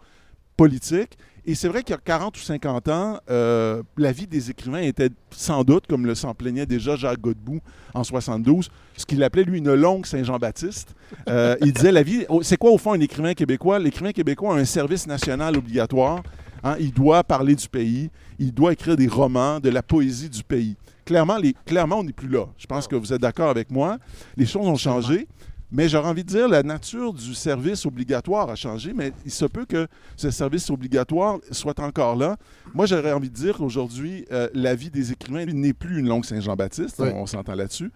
politique. 0.55 1.17
Et 1.47 1.53
c'est 1.53 1.67
vrai 1.67 1.83
qu'il 1.83 1.91
y 1.91 1.97
a 1.97 2.01
40 2.03 2.35
ou 2.35 2.39
50 2.39 2.87
ans, 2.89 3.19
euh, 3.29 3.83
la 3.97 4.11
vie 4.11 4.25
des 4.25 4.49
écrivains 4.49 4.81
était 4.81 5.09
sans 5.29 5.63
doute, 5.63 5.85
comme 5.87 6.05
le 6.07 6.15
s'en 6.15 6.33
plaignait 6.33 6.65
déjà 6.65 6.95
Jacques 6.95 7.21
Godbout 7.21 7.61
en 7.93 8.03
72, 8.03 8.69
ce 8.97 9.05
qu'il 9.05 9.21
appelait 9.23 9.43
lui 9.43 9.59
une 9.59 9.73
longue 9.75 10.07
Saint-Jean-Baptiste. 10.07 10.95
Euh, 11.29 11.55
il 11.61 11.71
disait 11.71 11.91
la 11.91 12.01
vie, 12.01 12.25
c'est 12.41 12.57
quoi 12.57 12.71
au 12.71 12.79
fond 12.79 12.93
un 12.93 12.99
écrivain 12.99 13.35
québécois? 13.35 13.77
L'écrivain 13.77 14.11
québécois 14.11 14.55
a 14.55 14.59
un 14.59 14.65
service 14.65 15.05
national 15.05 15.55
obligatoire. 15.55 16.23
hein. 16.63 16.77
il 16.79 16.91
doit 16.91 17.23
parler 17.23 17.53
du 17.55 17.69
pays, 17.69 18.09
il 18.39 18.51
doit 18.51 18.73
écrire 18.73 18.95
des 18.95 19.07
romans, 19.07 19.59
de 19.59 19.69
la 19.69 19.83
poésie 19.83 20.29
du 20.29 20.43
pays. 20.43 20.75
Clairement, 21.05 21.37
les, 21.37 21.53
clairement 21.65 21.99
on 21.99 22.03
n'est 22.03 22.11
plus 22.11 22.27
là. 22.27 22.45
Je 22.57 22.65
pense 22.65 22.87
que 22.87 22.95
vous 22.95 23.13
êtes 23.13 23.21
d'accord 23.21 23.49
avec 23.51 23.69
moi. 23.69 23.99
Les 24.35 24.47
choses 24.47 24.65
ont 24.67 24.75
changé. 24.75 25.27
Mais 25.71 25.89
j'aurais 25.89 26.09
envie 26.09 26.23
de 26.23 26.29
dire, 26.29 26.47
la 26.47 26.63
nature 26.63 27.13
du 27.13 27.33
service 27.33 27.85
obligatoire 27.85 28.49
a 28.49 28.55
changé, 28.55 28.93
mais 28.93 29.11
il 29.25 29.31
se 29.31 29.45
peut 29.45 29.65
que 29.65 29.87
ce 30.15 30.29
service 30.31 30.69
obligatoire 30.69 31.39
soit 31.51 31.79
encore 31.79 32.15
là. 32.15 32.37
Moi, 32.73 32.85
j'aurais 32.85 33.11
envie 33.11 33.29
de 33.29 33.35
dire 33.35 33.57
qu'aujourd'hui, 33.57 34.25
euh, 34.31 34.47
la 34.53 34.75
vie 34.75 34.89
des 34.91 35.11
écrivains 35.11 35.45
n'est 35.45 35.73
plus 35.73 35.99
une 35.99 36.07
longue 36.07 36.23
Saint-Jean-Baptiste, 36.23 36.97
Oui. 36.99 37.09
on 37.15 37.25
s'entend 37.25 37.55
là-dessus, 37.55 37.91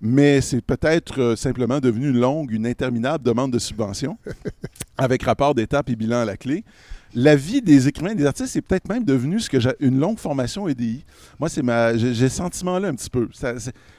mais 0.00 0.42
c'est 0.42 0.60
peut-être 0.60 1.20
euh, 1.20 1.36
simplement 1.36 1.80
devenu 1.80 2.10
une 2.10 2.20
longue, 2.20 2.52
une 2.52 2.66
interminable 2.66 3.24
demande 3.24 3.50
de 3.52 3.58
subvention, 3.58 4.18
avec 4.98 5.22
rapport 5.22 5.54
d'étape 5.54 5.88
et 5.88 5.96
bilan 5.96 6.18
à 6.20 6.24
la 6.26 6.36
clé. 6.36 6.64
La 7.14 7.34
vie 7.34 7.62
des 7.62 7.88
écrivains 7.88 8.10
et 8.10 8.14
des 8.14 8.26
artistes 8.26 8.56
est 8.56 8.60
peut-être 8.62 8.88
même 8.90 9.04
devenue 9.04 9.40
ce 9.40 9.48
que 9.48 9.58
j'ai 9.58 9.72
une 9.80 9.98
longue 9.98 10.18
formation 10.18 10.68
EDI. 10.68 11.02
Moi, 11.40 11.48
c'est 11.48 11.62
ma, 11.62 11.96
j'ai 11.96 12.14
ce 12.28 12.36
sentiment-là 12.36 12.88
un 12.88 12.94
petit 12.94 13.08
peu. 13.08 13.26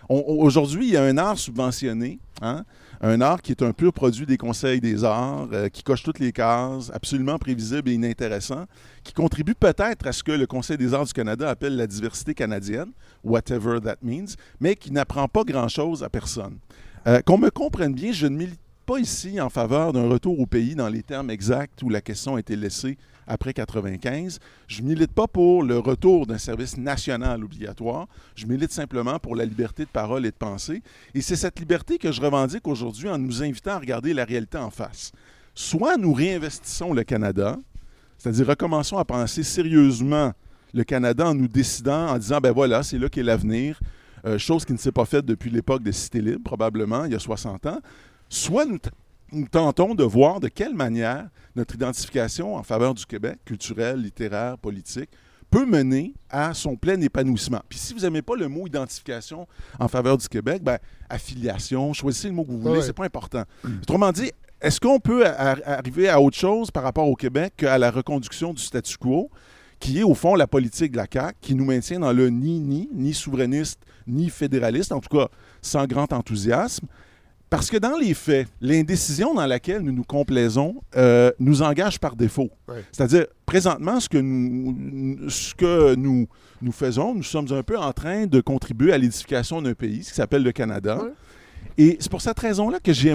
Aujourd'hui, 0.08 0.88
il 0.88 0.94
y 0.94 0.98
a 0.98 1.04
un 1.04 1.18
art 1.18 1.38
subventionné, 1.40 2.20
hein, 2.44 2.64
un 3.02 3.22
art 3.22 3.42
qui 3.42 3.52
est 3.52 3.62
un 3.62 3.72
pur 3.72 3.94
produit 3.94 4.26
des 4.26 4.38
conseils 4.38 4.82
des 4.82 5.04
arts, 5.04 5.48
euh, 5.54 5.70
qui 5.70 5.84
coche 5.84 6.04
toutes 6.04 6.20
les 6.20 6.32
cases, 6.32 6.92
absolument 6.94 7.38
prévisible 7.38 7.90
et 7.90 7.94
inintéressant, 7.94 8.66
qui 9.04 9.14
contribue 9.14 9.56
peut-être 9.56 10.08
à 10.08 10.12
ce 10.12 10.24
que 10.24 10.32
le 10.32 10.48
Conseil 10.48 10.78
des 10.78 10.94
arts 10.94 11.06
du 11.06 11.14
Canada 11.14 11.50
appelle 11.50 11.76
la 11.76 11.88
diversité 11.88 12.34
canadienne, 12.34 12.92
whatever 13.24 13.80
that 13.82 13.98
means, 14.02 14.36
mais 14.60 14.76
qui 14.76 14.92
n'apprend 14.92 15.28
pas 15.28 15.44
grand-chose 15.44 16.04
à 16.04 16.10
personne. 16.10 16.58
Euh, 17.08 17.22
Qu'on 17.22 17.38
me 17.38 17.50
comprenne 17.50 17.94
bien, 17.94 18.12
je 18.12 18.28
ne 18.28 18.36
milite 18.36 18.60
pas 18.86 19.00
ici 19.00 19.40
en 19.40 19.50
faveur 19.50 19.94
d'un 19.94 20.10
retour 20.10 20.40
au 20.40 20.46
pays 20.46 20.76
dans 20.76 20.90
les 20.90 21.04
termes 21.04 21.30
exacts 21.30 21.84
où 21.84 21.90
la 21.90 22.02
question 22.02 22.36
a 22.36 22.40
été 22.40 22.56
laissée 22.56 22.98
après 23.28 23.54
95. 23.54 24.40
Je 24.68 24.82
milite 24.82 25.12
pas 25.12 25.28
pour 25.28 25.64
le 25.64 25.78
retour 25.80 26.26
d'un 26.26 26.38
service 26.38 26.78
national 26.78 27.44
obligatoire. 27.44 28.08
Je 28.36 28.46
milite 28.46 28.72
simplement 28.72 29.20
pour 29.20 29.36
la 29.36 29.46
liberté 29.46 29.84
de 29.84 29.90
parole 29.90 30.26
et 30.26 30.32
de 30.32 30.36
pensée. 30.36 30.82
Et 31.14 31.22
c'est 31.22 31.36
cette 31.36 31.60
liberté 31.60 31.98
que 31.98 32.12
je 32.12 32.22
revendique 32.22 32.68
aujourd'hui 32.68 33.10
en 33.10 33.18
nous 33.18 33.44
invitant 33.44 33.72
à 33.72 33.80
regarder 33.80 34.14
la 34.14 34.26
réalité 34.26 34.58
en 34.58 34.70
face. 34.70 35.12
Soit 35.54 35.98
nous 35.98 36.14
réinvestissons 36.14 36.94
le 36.94 37.04
Canada, 37.04 37.58
c'est-à-dire 38.18 38.48
recommençons 38.48 38.98
à 38.98 39.06
penser 39.06 39.44
sérieusement 39.44 40.34
le 40.74 40.84
Canada 40.84 41.28
en 41.28 41.34
nous 41.34 41.48
décidant, 41.48 42.10
en 42.10 42.18
disant, 42.18 42.40
ben 42.40 42.52
voilà, 42.52 42.84
c'est 42.84 42.98
là 42.98 43.10
qu'est 43.10 43.24
l'avenir, 43.24 43.80
euh, 44.26 44.38
chose 44.38 44.66
qui 44.66 44.74
ne 44.74 44.78
s'est 44.78 44.92
pas 44.92 45.06
faite 45.06 45.26
depuis 45.26 45.50
l'époque 45.50 45.84
de 45.84 45.92
Cité 45.92 46.22
Libre, 46.22 46.44
probablement, 46.44 47.06
il 47.06 47.14
y 47.14 47.16
a 47.16 47.20
60 47.20 47.66
ans. 47.68 47.80
Soit 48.30 48.66
nous, 48.66 48.78
nous 49.32 49.48
tentons 49.48 49.94
de 49.96 50.04
voir 50.04 50.40
de 50.40 50.48
quelle 50.48 50.74
manière 50.74 51.28
notre 51.56 51.76
identification 51.76 52.56
en 52.56 52.64
faveur 52.64 52.94
du 52.94 53.06
Québec, 53.06 53.40
culturel, 53.46 54.02
littéraire, 54.02 54.58
politique, 54.58 55.10
peut 55.50 55.66
mener 55.66 56.14
à 56.30 56.54
son 56.54 56.76
plein 56.76 57.00
épanouissement. 57.00 57.62
Puis 57.70 57.80
si 57.80 57.94
vous 57.94 58.02
n'aimez 58.02 58.22
pas 58.22 58.36
le 58.36 58.48
mot 58.50 58.68
identification 58.68 59.48
en 59.80 59.88
faveur 59.88 60.18
du 60.18 60.28
Québec, 60.28 60.62
ben, 60.62 60.78
affiliation, 61.10 61.94
choisissez 61.94 62.28
le 62.28 62.34
mot 62.34 62.44
que 62.44 62.52
vous 62.52 62.60
voulez, 62.60 62.80
Ouais. 62.80 62.82
c'est 62.82 62.94
pas 62.94 63.06
important. 63.06 63.44
Autrement 63.82 64.12
dit, 64.12 64.32
est-ce 64.62 64.80
qu'on 64.80 65.00
peut 65.00 65.26
arriver 65.26 66.10
à 66.10 66.20
autre 66.20 66.38
chose 66.38 66.70
par 66.72 66.84
rapport 66.84 67.08
au 67.08 67.16
Québec 67.16 67.54
qu'à 67.58 67.78
la 67.78 67.92
reconduction 67.92 68.54
du 68.54 68.62
statu 68.62 68.98
quo, 68.98 69.30
qui 69.80 70.00
est 70.00 70.04
au 70.04 70.16
fond 70.16 70.36
la 70.36 70.48
politique 70.48 70.92
de 70.94 70.98
la 70.98 71.06
CAQ, 71.12 71.38
qui 71.40 71.56
nous 71.56 71.66
maintient 71.66 72.00
dans 72.00 72.12
le 72.12 72.30
ni-ni, 72.30 72.90
ni 72.94 73.14
souverainiste, 73.14 73.80
ni 74.08 74.30
fédéraliste, 74.30 74.92
en 74.92 75.00
tout 75.00 75.16
cas 75.16 75.28
sans 75.62 75.86
grand 75.86 76.12
enthousiasme? 76.12 76.88
Parce 77.50 77.70
que 77.70 77.78
dans 77.78 77.98
les 77.98 78.14
faits, 78.14 78.48
l'indécision 78.60 79.34
dans 79.34 79.46
laquelle 79.46 79.82
nous 79.82 79.94
nous 79.94 80.04
complaisons 80.04 80.76
euh, 80.98 81.32
nous 81.40 81.62
engage 81.62 82.00
par 82.00 82.16
défaut. 82.16 82.50
Ouais. 82.68 82.84
C'est-à-dire, 82.92 83.26
présentement, 83.46 84.00
ce 84.02 84.10
que, 84.10 84.18
nous, 84.18 85.30
ce 85.30 85.56
que 85.56 85.96
nous, 85.96 86.28
nous 86.62 86.72
faisons, 86.74 87.16
nous 87.16 87.24
sommes 87.24 87.52
un 87.54 87.64
peu 87.64 87.78
en 87.78 87.94
train 87.94 88.26
de 88.26 88.42
contribuer 88.42 88.92
à 88.92 88.98
l'édification 88.98 89.62
d'un 89.62 89.74
pays, 89.74 90.04
ce 90.04 90.10
qui 90.10 90.16
s'appelle 90.16 90.44
le 90.44 90.52
Canada. 90.52 90.98
Ouais. 90.98 91.12
Et 91.78 91.98
c'est 92.02 92.12
pour 92.12 92.22
cette 92.22 92.40
raison-là 92.40 92.80
que 92.80 92.92
j'ai 92.92 93.14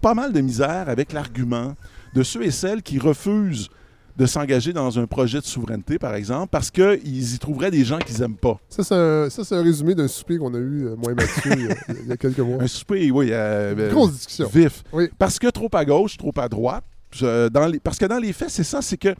pas 0.00 0.14
mal 0.14 0.32
de 0.32 0.40
misère 0.40 0.88
avec 0.88 1.12
l'argument 1.12 1.74
de 2.14 2.22
ceux 2.22 2.44
et 2.44 2.50
celles 2.50 2.82
qui 2.82 2.98
refusent 2.98 3.68
de 4.16 4.26
s'engager 4.26 4.72
dans 4.72 4.98
un 4.98 5.06
projet 5.06 5.40
de 5.40 5.44
souveraineté, 5.44 5.98
par 5.98 6.14
exemple, 6.14 6.48
parce 6.50 6.70
qu'ils 6.70 7.34
y 7.34 7.38
trouveraient 7.38 7.70
des 7.72 7.84
gens 7.84 7.98
qu'ils 7.98 8.20
n'aiment 8.20 8.36
pas. 8.36 8.60
Ça, 8.68 8.84
c'est 8.84 8.94
un, 8.94 9.28
ça, 9.28 9.42
un 9.56 9.62
résumé 9.62 9.94
d'un 9.96 10.06
souper 10.06 10.38
qu'on 10.38 10.54
a 10.54 10.58
eu, 10.58 10.86
euh, 10.86 10.96
moi 10.96 11.10
et 11.12 11.14
Mathieu, 11.16 11.50
il 11.56 11.66
y 11.66 11.70
a- 11.70 11.76
il 12.02 12.08
y, 12.08 12.12
a 12.12 12.16
quelques 12.16 12.38
mois. 12.38 12.62
Un 12.62 12.66
souper, 12.68 13.10
oui, 13.10 13.28
euh, 13.32 13.74
euh, 13.76 13.90
Grosse 13.90 14.12
discussion. 14.12 14.48
vif. 14.52 14.84
Oui. 14.92 15.08
Parce 15.18 15.38
que 15.40 15.48
trop 15.48 15.68
à 15.72 15.84
gauche, 15.84 16.16
trop 16.16 16.32
à 16.36 16.48
droite. 16.48 16.84
Je- 17.10 17.48
dans 17.48 17.66
les- 17.66 17.80
parce 17.80 17.98
que 17.98 18.06
dans 18.06 18.18
les 18.18 18.32
faits, 18.32 18.50
c'est 18.50 18.62
ça, 18.64 18.82
c'est 18.82 18.96
que 18.98 19.14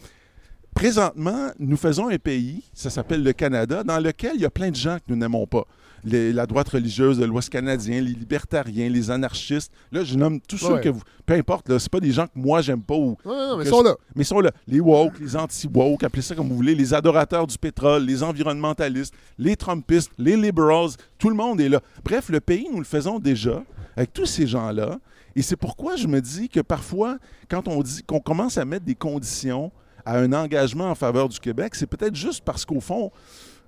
présentement, 0.74 1.50
nous 1.58 1.76
faisons 1.76 2.08
un 2.08 2.18
pays, 2.18 2.62
ça 2.74 2.90
s'appelle 2.90 3.22
le 3.22 3.32
Canada, 3.32 3.84
dans 3.84 3.98
lequel 3.98 4.32
il 4.34 4.40
y 4.40 4.44
a 4.44 4.50
plein 4.50 4.70
de 4.70 4.76
gens 4.76 4.96
que 4.98 5.04
nous 5.08 5.16
n'aimons 5.16 5.46
pas. 5.46 5.64
Les- 6.05 6.32
la 6.32 6.47
droite 6.47 6.68
religieuse 6.68 7.18
de 7.18 7.24
l'Ouest 7.24 7.48
canadien, 7.48 8.01
les 8.01 8.12
libertariens, 8.12 8.89
les 8.90 9.10
anarchistes. 9.10 9.72
Là, 9.90 10.05
je 10.05 10.16
nomme 10.16 10.40
tous 10.40 10.59
ceux 10.59 10.74
Ouais. 10.74 10.81
que 10.82 10.90
vous. 10.90 11.01
Peu 11.24 11.35
importe, 11.35 11.68
là, 11.68 11.78
c'est 11.78 11.90
pas 11.90 12.01
des 12.01 12.12
gens 12.12 12.26
que 12.26 12.32
moi 12.36 12.60
j'aime 12.60 12.82
pas 12.82 12.94
ou. 12.94 13.16
Non, 13.24 13.32
non, 13.35 13.48
non, 13.48 13.56
mais 13.56 13.64
ils 13.64 13.70
sont 13.70 13.81
je- 13.81 13.85
là. 13.85 13.97
Mais 14.14 14.22
ils 14.22 14.26
sont 14.26 14.40
là. 14.40 14.51
Les 14.66 14.81
woke, 14.81 15.18
les 15.18 15.35
anti-woke, 15.35 16.05
appelez 16.05 16.20
ça 16.22 16.35
comme 16.35 16.48
vous 16.48 16.56
voulez, 16.56 16.74
les 16.74 16.93
adorateurs 16.93 17.47
du 17.47 17.56
pétrole, 17.56 18.05
les 18.05 18.22
environnementalistes, 18.22 19.14
les 19.39 19.56
Trumpistes, 19.56 20.10
les 20.18 20.36
liberals, 20.36 20.90
tout 21.18 21.31
le 21.31 21.36
monde 21.36 21.60
est 21.60 21.68
là. 21.68 21.81
Bref, 22.05 22.28
le 22.28 22.40
pays, 22.40 22.68
nous 22.70 22.78
le 22.78 22.85
faisons 22.85 23.18
déjà 23.18 23.62
avec 23.97 24.12
tous 24.12 24.26
ces 24.26 24.47
gens-là. 24.47 24.98
Et 25.36 25.43
c'est 25.43 25.56
pourquoi 25.56 25.97
je 25.97 26.06
me 26.06 26.20
dis 26.20 26.48
que 26.48 26.60
parfois, 26.60 27.16
quand 27.48 27.66
on 27.66 27.82
dit 27.82 28.02
qu'on 28.05 28.20
commence 28.20 28.59
à 28.59 28.64
mettre 28.64 28.85
des 28.85 28.94
conditions 28.94 29.72
à 30.05 30.18
un 30.18 30.32
engagement 30.35 30.90
en 30.90 30.94
faveur 30.94 31.28
du 31.31 31.40
Québec, 31.40 31.74
c'est 31.74 31.86
peut-être 31.86 32.14
juste 32.14 32.43
parce 32.44 32.64
qu'au 32.66 32.81
fond, 32.81 33.10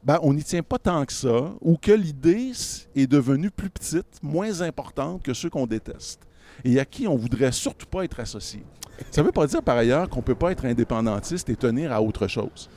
ben, 0.03 0.19
on 0.23 0.33
n'y 0.35 0.45
tient 0.45 0.63
pas 0.63 0.79
tant 0.79 1.05
que 1.05 1.13
ça, 1.13 1.53
ou 1.61 1.77
que 1.77 1.93
l'idée 1.93 2.53
est 2.95 3.07
devenue 3.07 3.51
plus 3.51 3.71
petite, 3.71 4.23
moins 4.23 4.61
importante 4.61 5.23
que 5.23 5.35
ceux 5.35 5.51
qu'on 5.51 5.67
déteste, 5.67 6.21
et 6.65 6.79
à 6.79 6.85
qui 6.85 7.07
on 7.07 7.17
voudrait 7.17 7.53
surtout 7.53 7.87
pas 7.87 8.05
être 8.05 8.21
associé. 8.21 8.65
Ça 9.11 9.21
ne 9.21 9.27
veut 9.27 9.33
pas 9.33 9.47
dire 9.47 9.63
par 9.63 9.77
ailleurs 9.77 10.09
qu'on 10.09 10.21
ne 10.21 10.25
peut 10.25 10.35
pas 10.35 10.53
être 10.53 10.65
indépendantiste 10.65 11.49
et 11.49 11.57
tenir 11.57 11.93
à 11.93 12.01
autre 12.01 12.29
chose, 12.29 12.71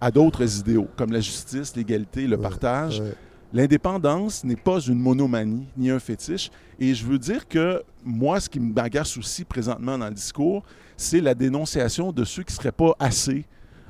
à 0.00 0.10
d'autres 0.10 0.58
idéaux, 0.58 0.88
comme 0.96 1.12
la 1.12 1.20
justice, 1.20 1.74
l'égalité, 1.76 2.26
le 2.26 2.36
partage. 2.36 3.00
ouais. 3.00 3.14
L'indépendance 3.54 4.44
n'est 4.44 4.56
pas 4.56 4.80
une 4.80 4.98
monomanie 4.98 5.66
ni 5.76 5.90
un 5.90 5.98
fétiche. 5.98 6.50
Et 6.78 6.94
je 6.94 7.04
veux 7.04 7.18
dire 7.18 7.46
que 7.46 7.82
moi, 8.02 8.40
ce 8.40 8.48
qui 8.48 8.58
m'agace 8.58 9.16
aussi 9.18 9.44
présentement 9.44 9.98
dans 9.98 10.08
le 10.08 10.14
discours, 10.14 10.62
c'est 10.96 11.20
la 11.20 11.34
dénonciation 11.34 12.12
de 12.12 12.24
ceux 12.24 12.44
qui 12.44 12.52
ne 12.52 12.56
seraient 12.56 12.72
pas 12.72 12.94
assez 12.98 13.44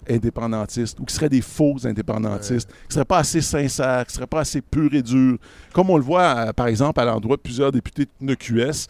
indépendantistes 0.08 0.98
ou 1.00 1.04
qui 1.04 1.14
seraient 1.14 1.28
des 1.28 1.40
faux 1.40 1.76
indépendantistes, 1.84 2.68
qui 2.70 2.88
ne 2.88 2.92
seraient 2.94 3.04
pas 3.04 3.18
assez 3.18 3.40
sincères, 3.40 4.04
qui 4.06 4.12
ne 4.12 4.16
seraient 4.16 4.26
pas 4.26 4.40
assez 4.40 4.60
purs 4.60 4.92
et 4.94 5.02
durs. 5.02 5.38
Comme 5.72 5.90
on 5.90 5.96
le 5.96 6.02
voit, 6.04 6.48
euh, 6.48 6.52
par 6.52 6.66
exemple, 6.66 7.00
à 7.00 7.04
l'endroit 7.04 7.36
de 7.36 7.42
plusieurs 7.42 7.72
députés 7.72 8.06
de 8.20 8.34
QS, 8.34 8.88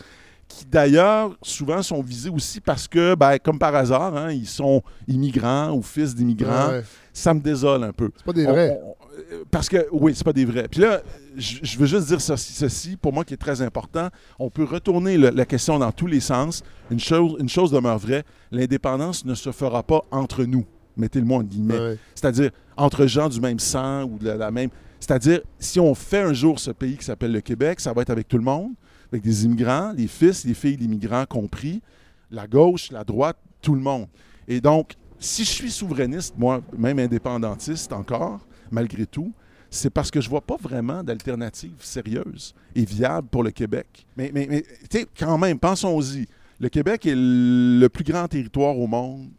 qui 0.48 0.66
d'ailleurs 0.66 1.34
souvent 1.40 1.82
sont 1.82 2.02
visés 2.02 2.28
aussi 2.28 2.60
parce 2.60 2.86
que, 2.86 3.14
ben, 3.14 3.38
comme 3.38 3.58
par 3.58 3.74
hasard, 3.74 4.14
hein, 4.16 4.30
ils 4.32 4.46
sont 4.46 4.82
immigrants 5.08 5.72
ou 5.72 5.82
fils 5.82 6.14
d'immigrants. 6.14 6.68
Ouais. 6.68 6.82
Ça 7.12 7.32
me 7.32 7.40
désole 7.40 7.84
un 7.84 7.92
peu. 7.92 8.10
C'est 8.16 8.24
pas 8.26 8.32
des 8.34 8.46
On- 8.46 8.50
vrais. 8.52 8.80
on- 8.84 8.94
euh, 9.32 9.44
parce 9.50 9.68
que, 9.68 9.86
oui, 9.92 10.12
c'est 10.14 10.24
pas 10.24 10.32
des 10.34 10.44
vrais. 10.44 10.68
Puis 10.68 10.80
là, 10.80 11.00
je 11.36 11.56
je 11.62 11.78
veux 11.78 11.86
juste 11.86 12.08
dire 12.08 12.20
ceci, 12.20 12.52
ceci, 12.52 12.96
pour 12.96 13.14
moi 13.14 13.24
qui 13.24 13.32
est 13.32 13.38
très 13.38 13.62
important. 13.62 14.08
On 14.38 14.50
peut 14.50 14.64
retourner 14.64 15.16
le- 15.16 15.30
la 15.30 15.46
question 15.46 15.78
dans 15.78 15.92
tous 15.92 16.06
les 16.06 16.20
sens. 16.20 16.62
Une 16.90 17.00
chose, 17.00 17.36
une 17.40 17.48
chose 17.48 17.70
demeure 17.70 17.98
vraie 17.98 18.24
l'indépendance 18.50 19.24
ne 19.24 19.34
se 19.34 19.52
fera 19.52 19.82
pas 19.82 20.02
entre 20.10 20.44
nous. 20.44 20.66
Mettez-le-moi 20.96 21.38
en 21.38 21.42
guillemets. 21.42 21.78
Ouais. 21.78 21.98
C'est-à-dire 22.14 22.50
entre 22.76 23.06
gens 23.06 23.28
du 23.28 23.40
même 23.40 23.58
sang 23.58 24.04
ou 24.04 24.18
de 24.18 24.26
la, 24.26 24.36
la 24.36 24.50
même. 24.50 24.70
C'est-à-dire, 25.00 25.40
si 25.58 25.80
on 25.80 25.94
fait 25.94 26.20
un 26.20 26.32
jour 26.32 26.60
ce 26.60 26.70
pays 26.70 26.96
qui 26.96 27.04
s'appelle 27.04 27.32
le 27.32 27.40
Québec, 27.40 27.80
ça 27.80 27.92
va 27.92 28.02
être 28.02 28.10
avec 28.10 28.28
tout 28.28 28.38
le 28.38 28.44
monde, 28.44 28.72
avec 29.10 29.22
des 29.22 29.44
immigrants, 29.44 29.92
les 29.96 30.06
fils, 30.06 30.44
les 30.44 30.54
filles 30.54 30.76
d'immigrants 30.76 31.26
compris, 31.26 31.82
la 32.30 32.46
gauche, 32.46 32.90
la 32.92 33.04
droite, 33.04 33.36
tout 33.60 33.74
le 33.74 33.80
monde. 33.80 34.06
Et 34.46 34.60
donc, 34.60 34.94
si 35.18 35.44
je 35.44 35.50
suis 35.50 35.70
souverainiste, 35.70 36.34
moi, 36.36 36.60
même 36.76 36.98
indépendantiste 36.98 37.92
encore, 37.92 38.46
malgré 38.70 39.06
tout, 39.06 39.32
c'est 39.70 39.90
parce 39.90 40.10
que 40.10 40.20
je 40.20 40.28
vois 40.28 40.40
pas 40.40 40.56
vraiment 40.56 41.02
d'alternative 41.02 41.76
sérieuse 41.80 42.54
et 42.74 42.84
viable 42.84 43.28
pour 43.28 43.42
le 43.42 43.50
Québec. 43.50 44.06
Mais, 44.16 44.30
mais, 44.32 44.46
mais 44.48 44.62
tu 44.90 45.00
sais, 45.00 45.06
quand 45.18 45.38
même, 45.38 45.58
pensons-y. 45.58 46.26
Le 46.60 46.68
Québec 46.68 47.06
est 47.06 47.16
le 47.16 47.88
plus 47.88 48.04
grand 48.04 48.28
territoire 48.28 48.78
au 48.78 48.86
monde 48.86 49.30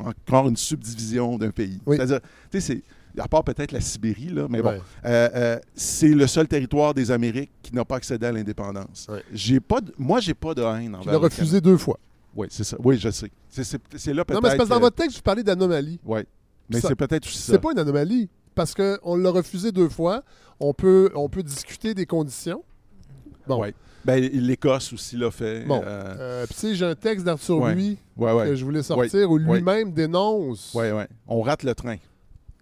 encore 0.00 0.48
une 0.48 0.56
subdivision 0.56 1.38
d'un 1.38 1.50
pays. 1.50 1.80
Oui. 1.86 1.96
C'est-à-dire, 1.96 2.20
tu 2.50 2.60
sais, 2.60 2.82
à 3.18 3.28
part 3.28 3.44
peut-être 3.44 3.72
la 3.72 3.80
Sibérie, 3.80 4.28
là, 4.28 4.46
mais 4.50 4.60
bon, 4.60 4.68
Ouais. 4.70 4.80
euh, 5.06 5.28
euh, 5.34 5.58
c'est 5.74 6.08
le 6.08 6.26
seul 6.26 6.46
territoire 6.48 6.92
des 6.94 7.10
Amériques 7.10 7.50
qui 7.62 7.74
n'a 7.74 7.84
pas 7.84 7.96
accédé 7.96 8.26
à 8.26 8.32
l'indépendance. 8.32 9.06
Ouais. 9.10 9.22
J'ai 9.32 9.60
pas, 9.60 9.80
de- 9.80 9.92
moi, 9.98 10.20
j'ai 10.20 10.34
pas 10.34 10.54
de 10.54 10.62
haine 10.62 10.94
envers 10.94 11.00
Tu 11.02 11.08
l'as 11.10 11.18
refusé 11.18 11.60
deux 11.60 11.78
fois. 11.78 11.98
Oui, 12.34 12.48
c'est 12.50 12.64
ça. 12.64 12.76
Oui, 12.84 12.98
je 12.98 13.10
sais. 13.10 13.30
C'est, 13.48 13.64
là 14.12 14.24
peut-être. 14.24 14.34
Non, 14.34 14.40
mais 14.42 14.50
c'est 14.50 14.56
parce 14.58 14.68
que 14.68 14.74
dans 14.74 14.80
votre 14.80 14.96
texte, 14.96 15.16
vous 15.16 15.22
parlez 15.22 15.42
d'anomalie. 15.42 15.98
Oui. 16.04 16.20
Mais 16.68 16.80
c'est 16.80 16.94
peut-être 16.94 17.26
aussi 17.26 17.38
ça. 17.38 17.52
C'est 17.54 17.58
pas 17.58 17.72
une 17.72 17.78
anomalie. 17.78 18.28
Parce 18.54 18.74
qu'on 18.74 19.16
l'a 19.16 19.30
refusé 19.30 19.72
deux 19.72 19.88
fois. 19.88 20.22
On 20.60 20.72
peut, 20.74 21.10
on 21.14 21.28
peut 21.28 21.42
discuter 21.42 21.94
des 21.94 22.06
conditions. 22.06 22.62
Bon. 23.46 23.60
Ouais. 23.60 23.74
Ben, 24.06 24.22
L'Écosse 24.32 24.92
aussi 24.92 25.16
l'a 25.16 25.30
fait. 25.30 25.64
Bon. 25.66 25.82
Euh, 25.84 26.14
Euh, 26.18 26.46
Puis, 26.46 26.54
tu 26.54 26.60
sais, 26.60 26.74
j'ai 26.76 26.84
un 26.86 26.94
texte 26.94 27.24
d'Arthur 27.26 27.58
Ouais. 27.58 27.74
Ouais. 28.16 28.46
que 28.48 28.54
je 28.54 28.64
voulais 28.64 28.82
sortir 28.82 29.30
où 29.30 29.36
lui-même 29.38 29.92
dénonce, 29.92 30.72
Ouais, 30.74 30.92
ouais. 30.92 31.08
On 31.26 31.42
rate 31.42 31.64
le 31.64 31.74
train. 31.74 31.96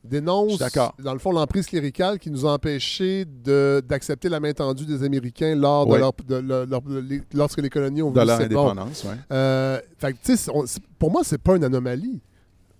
dénonce 0.03 0.59
dans 1.03 1.12
le 1.15 1.19
fond, 1.19 1.33
l'emprise 1.33 1.66
cléricale 1.66 2.19
qui 2.19 2.31
nous 2.31 2.45
a 2.47 2.53
empêchés 2.53 3.25
de- 3.25 3.83
d'accepter 3.89 4.29
la 4.29 4.39
main 4.41 4.53
tendue 4.53 4.85
des 4.85 5.03
Américains 5.03 5.55
lors 5.55 5.87
de 5.87 5.97
leur, 5.97 6.12
de 6.12 6.35
leur- 6.37 6.66
leur- 6.66 6.83
les- 7.03 7.23
lorsque 7.33 7.61
les 7.61 7.71
colonies 7.71 8.03
ont 8.03 8.11
voulu 8.11 8.27
leur 8.27 8.39
bon. 8.39 8.45
indépendance, 8.45 9.05
ouais. 9.05 9.15
Euh, 9.33 9.79
fait 9.99 10.12
que, 10.12 10.19
tu 10.23 10.33
sais, 10.33 10.37
c'est- 10.37 10.51
on- 10.53 10.65
pour 10.99 11.11
moi, 11.11 11.23
c'est 11.25 11.39
pas 11.39 11.57
une 11.57 11.65
anomalie. 11.65 12.21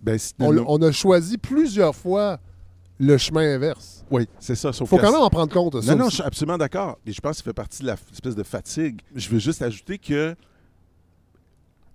Ben, 0.01 0.19
on 0.39 0.81
a 0.83 0.91
choisi 0.91 1.37
plusieurs 1.39 1.95
fois 1.95 2.39
le 2.99 3.17
chemin 3.17 3.55
inverse. 3.55 4.03
Oui, 4.09 4.27
c'est 4.39 4.55
ça. 4.55 4.69
Il 4.69 4.87
faut 4.87 4.97
quand 4.97 5.11
même 5.11 5.21
en 5.21 5.29
prendre 5.29 5.51
compte. 5.53 5.81
ça 5.81 5.91
Non, 5.95 6.03
non, 6.05 6.09
je 6.09 6.15
suis 6.15 6.23
absolument 6.23 6.57
d'accord. 6.57 6.97
Et 7.05 7.11
je 7.11 7.19
pense 7.21 7.31
que 7.31 7.37
ça 7.37 7.43
fait 7.43 7.53
partie 7.53 7.81
de 7.81 7.87
la 7.87 7.95
f- 7.95 7.99
espèce 8.13 8.35
de 8.35 8.43
fatigue. 8.43 9.01
Je 9.15 9.27
veux 9.29 9.39
juste 9.39 9.61
ajouter 9.61 9.97
que 9.97 10.35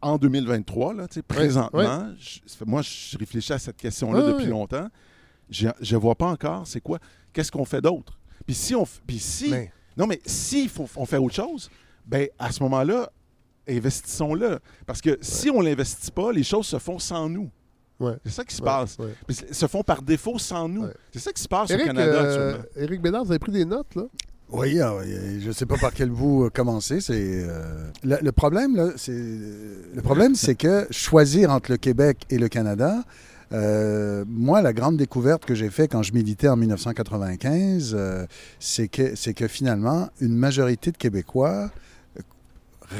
en 0.03 0.17
2023, 0.17 0.95
là, 0.95 1.07
présentement, 1.29 2.13
je- 2.19 2.41
moi, 2.65 2.83
je 2.83 3.19
réfléchis 3.19 3.53
à 3.53 3.59
cette 3.59 3.77
question-là 3.77 4.21
depuis 4.33 4.47
longtemps. 4.47 4.89
Je 5.51 5.67
ne 5.67 5.97
vois 5.97 6.15
pas 6.15 6.27
encore 6.29 6.67
c'est 6.67 6.81
quoi. 6.81 6.99
Qu'est-ce 7.33 7.53
qu'on 7.53 7.65
fait 7.65 7.81
d'autre? 7.83 8.19
Puis 8.47 8.55
si 8.55 8.75
on. 8.75 8.87
Puis 9.07 9.19
si. 9.19 9.51
Mais- 9.51 9.73
Non, 9.97 10.07
mais 10.07 10.21
s'il 10.25 10.69
faut 10.69 10.89
on 10.97 11.05
fait 11.05 11.17
autre 11.19 11.35
chose, 11.35 11.69
ben 12.07 12.29
à 12.39 12.51
ce 12.53 12.63
moment-là, 12.63 13.11
investissons-le. 13.69 14.59
Parce 14.87 15.01
que 15.01 15.19
si 15.21 15.51
on 15.51 15.61
l'investit 15.61 16.11
pas, 16.11 16.33
les 16.33 16.43
choses 16.45 16.67
se 16.67 16.79
font 16.79 16.99
sans 16.99 17.29
nous. 17.29 17.51
Ouais. 18.01 18.15
C'est 18.25 18.33
ça 18.33 18.45
qui 18.45 18.55
se 18.57 18.63
Ouais, 18.63 18.67
passe. 18.67 18.97
ouais. 18.99 19.15
Puis 19.27 19.37
se- 19.37 19.53
se 19.55 19.67
font 19.67 19.83
par 19.83 20.01
défaut 20.03 20.39
sans 20.39 20.69
nous. 20.69 20.85
Ouais. 20.85 20.95
C'est 21.13 21.19
ça 21.21 21.33
qui 21.33 21.43
se 21.43 21.49
passe 21.49 21.71
Éric, 21.71 21.85
au 21.85 21.87
Canada 21.89 22.13
euh, 22.13 22.51
actuellement. 22.55 22.65
Éric 22.77 23.03
Bédard, 23.03 23.25
vous 23.25 23.31
avez 23.33 23.39
pris 23.39 23.53
des 23.53 23.65
notes, 23.65 23.95
là? 23.95 24.05
Oui, 24.53 24.81
ah 24.81 24.97
oui, 24.97 25.41
je 25.41 25.47
ne 25.47 25.53
sais 25.53 25.65
pas 25.67 25.77
par 25.77 25.93
quel 25.93 26.11
bout 26.11 26.47
euh, 26.47 26.51
commencer. 26.51 27.01
C'est 27.01 27.15
euh, 27.47 27.89
le, 28.03 28.17
le 28.21 28.33
problème 28.33 28.75
là, 28.75 28.89
c'est 28.97 29.13
le 29.13 30.01
problème, 30.03 30.35
c'est 30.35 30.57
que 30.57 30.89
choisir 30.91 31.51
entre 31.51 31.71
le 31.71 31.77
Québec 31.77 32.23
et 32.31 32.39
le 32.39 32.49
Canada. 32.49 33.05
euh, 33.53 34.25
moi, 34.27 34.61
la 34.63 34.73
grande 34.73 34.97
découverte 34.97 35.45
que 35.45 35.55
j'ai 35.55 35.71
faite 35.71 35.93
quand 35.93 36.03
je 36.03 36.13
militais 36.13 36.49
en 36.49 36.57
1995, 36.57 37.95
euh, 37.97 38.27
c'est 38.59 38.89
que 38.89 39.15
c'est 39.15 39.35
que 39.35 39.47
finalement, 39.47 40.09
une 40.21 40.35
majorité 40.37 40.91
de 40.91 40.97
Québécois 40.97 41.71
euh, 42.19 42.21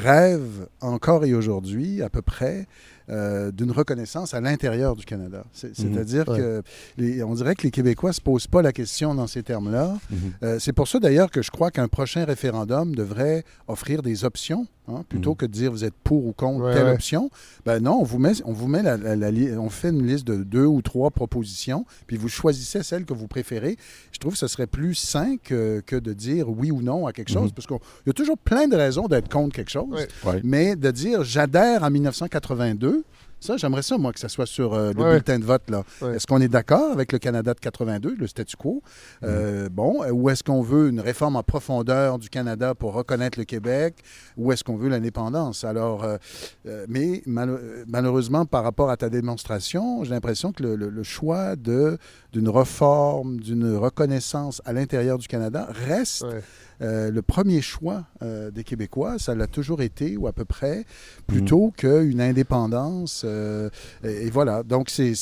rêvent 0.03 0.67
encore 0.79 1.25
et 1.25 1.33
aujourd'hui, 1.33 2.01
à 2.01 2.09
peu 2.09 2.21
près, 2.21 2.67
euh, 3.09 3.51
d'une 3.51 3.71
reconnaissance 3.71 4.33
à 4.33 4.41
l'intérieur 4.41 4.95
du 4.95 5.05
Canada. 5.05 5.43
Mhm. 5.63 5.71
C'est-à-dire 5.73 6.27
Ouais. 6.29 6.37
que 6.37 6.61
les- 6.97 7.23
on 7.23 7.33
dirait 7.35 7.55
que 7.55 7.63
les 7.63 7.71
Québécois 7.71 8.11
ne 8.11 8.13
se 8.15 8.21
posent 8.21 8.47
pas 8.47 8.61
la 8.61 8.71
question 8.71 9.15
dans 9.15 9.27
ces 9.27 9.43
termes-là. 9.43 9.97
Mhm. 10.09 10.17
Euh, 10.43 10.57
c'est 10.59 10.73
pour 10.73 10.87
ça 10.87 10.99
d'ailleurs 10.99 11.29
que 11.31 11.41
je 11.41 11.51
crois 11.51 11.71
qu'un 11.71 11.87
prochain 11.87 12.25
référendum 12.25 12.95
devrait 12.95 13.43
offrir 13.67 14.01
des 14.01 14.25
options, 14.25 14.67
hein, 14.97 15.05
plutôt 15.09 15.31
Mhm. 15.31 15.35
que 15.37 15.45
de 15.45 15.51
dire 15.51 15.71
vous 15.71 15.83
êtes 15.83 15.93
pour 16.03 16.25
ou 16.25 16.33
contre 16.33 16.65
Ouais, 16.65 16.73
telle 16.73 16.85
ouais. 16.85 16.91
option. 16.93 17.29
Ben 17.65 17.79
non, 17.81 17.97
on 17.99 18.03
vous 18.03 18.19
met, 18.19 18.33
on 18.45 18.53
vous 18.53 18.67
met 18.67 18.81
la, 18.83 18.97
la- 18.97 19.15
la 19.15 19.31
li- 19.31 19.51
on 19.57 19.69
fait 19.69 19.89
une 19.89 20.05
liste 20.05 20.25
de 20.27 20.43
deux 20.43 20.65
ou 20.65 20.81
trois 20.81 21.11
propositions, 21.11 21.85
puis 22.07 22.17
vous 22.17 22.29
choisissez 22.29 22.83
celle 22.83 23.05
que 23.05 23.13
vous 23.13 23.27
préférez. 23.27 23.77
Je 24.11 24.19
trouve 24.19 24.33
que 24.33 24.39
ce 24.39 24.47
serait 24.47 24.67
plus 24.67 24.95
sain 24.95 25.37
que, 25.43 25.81
que 25.85 25.95
de 25.95 26.13
dire 26.13 26.49
oui 26.49 26.71
ou 26.71 26.81
non 26.81 27.07
à 27.07 27.13
quelque 27.13 27.31
chose, 27.31 27.49
Mhm. 27.49 27.55
parce 27.55 27.67
qu'il 27.67 27.77
y 28.07 28.09
a 28.09 28.13
toujours 28.13 28.37
plein 28.37 28.67
de 28.67 28.75
raisons 28.75 29.07
d'être 29.07 29.29
contre 29.29 29.55
quelque 29.55 29.71
chose. 29.71 30.07
Ouais. 30.25 30.41
Mais 30.43 30.75
de 30.75 30.91
dire 30.91 31.23
j'adhère 31.23 31.83
en 31.83 31.89
1982, 31.91 33.03
ça, 33.41 33.57
j'aimerais 33.57 33.81
ça, 33.81 33.97
moi, 33.97 34.13
que 34.13 34.19
ça 34.19 34.29
soit 34.29 34.45
sur 34.45 34.73
euh, 34.73 34.93
le 34.93 35.01
Ouais. 35.01 35.09
bulletin 35.11 35.39
de 35.39 35.43
vote. 35.43 35.69
là. 35.69 35.83
Ouais. 36.01 36.15
Est-ce 36.15 36.25
qu'on 36.27 36.39
est 36.39 36.47
d'accord 36.47 36.91
avec 36.91 37.11
le 37.11 37.19
Canada 37.19 37.53
de 37.53 37.59
82, 37.59 38.15
le 38.17 38.27
statu 38.27 38.55
quo? 38.55 38.81
Euh, 39.23 39.67
Bon, 39.69 40.03
euh, 40.03 40.11
ou 40.11 40.29
est-ce 40.29 40.43
qu'on 40.43 40.61
veut 40.61 40.87
une 40.89 40.99
réforme 41.01 41.35
en 41.35 41.43
profondeur 41.43 42.17
du 42.19 42.29
Canada 42.29 42.73
pour 42.75 42.93
reconnaître 42.93 43.37
le 43.37 43.45
Québec? 43.45 43.95
Ou 44.37 44.51
est-ce 44.53 44.63
qu'on 44.63 44.77
veut 44.77 44.87
l'indépendance? 44.89 45.63
Alors, 45.65 46.03
euh, 46.05 46.85
mais 46.87 47.23
malheureusement, 47.25 48.45
par 48.45 48.63
rapport 48.63 48.89
à 48.89 48.97
ta 48.97 49.09
démonstration, 49.09 50.03
j'ai 50.03 50.11
l'impression 50.11 50.51
que 50.51 50.63
le, 50.63 50.75
le- 50.75 50.89
le 50.89 51.03
choix 51.03 51.55
d'une 51.55 52.49
réforme, 52.49 53.39
d'une 53.39 53.75
reconnaissance 53.75 54.61
à 54.65 54.73
l'intérieur 54.73 55.17
du 55.17 55.27
Canada 55.27 55.67
reste 55.87 56.21
Ouais. 56.23 56.41
Euh, 56.81 57.11
le 57.11 57.21
premier 57.21 57.61
choix 57.61 58.05
euh, 58.23 58.49
des 58.51 58.63
Québécois, 58.63 59.17
ça 59.19 59.35
l'a 59.35 59.47
toujours 59.47 59.81
été, 59.81 60.17
ou 60.17 60.27
à 60.27 60.33
peu 60.33 60.45
près, 60.45 60.85
plutôt 61.27 61.71
qu'une 61.77 62.19
indépendance. 62.21 63.23
euh, 63.25 63.69
et, 64.03 64.27
et 64.27 64.29
voilà. 64.29 64.63
Donc, 64.63 64.89
c'est- 64.89 65.13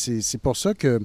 pour 0.41 0.55
ça 0.57 0.73
que 0.73 0.99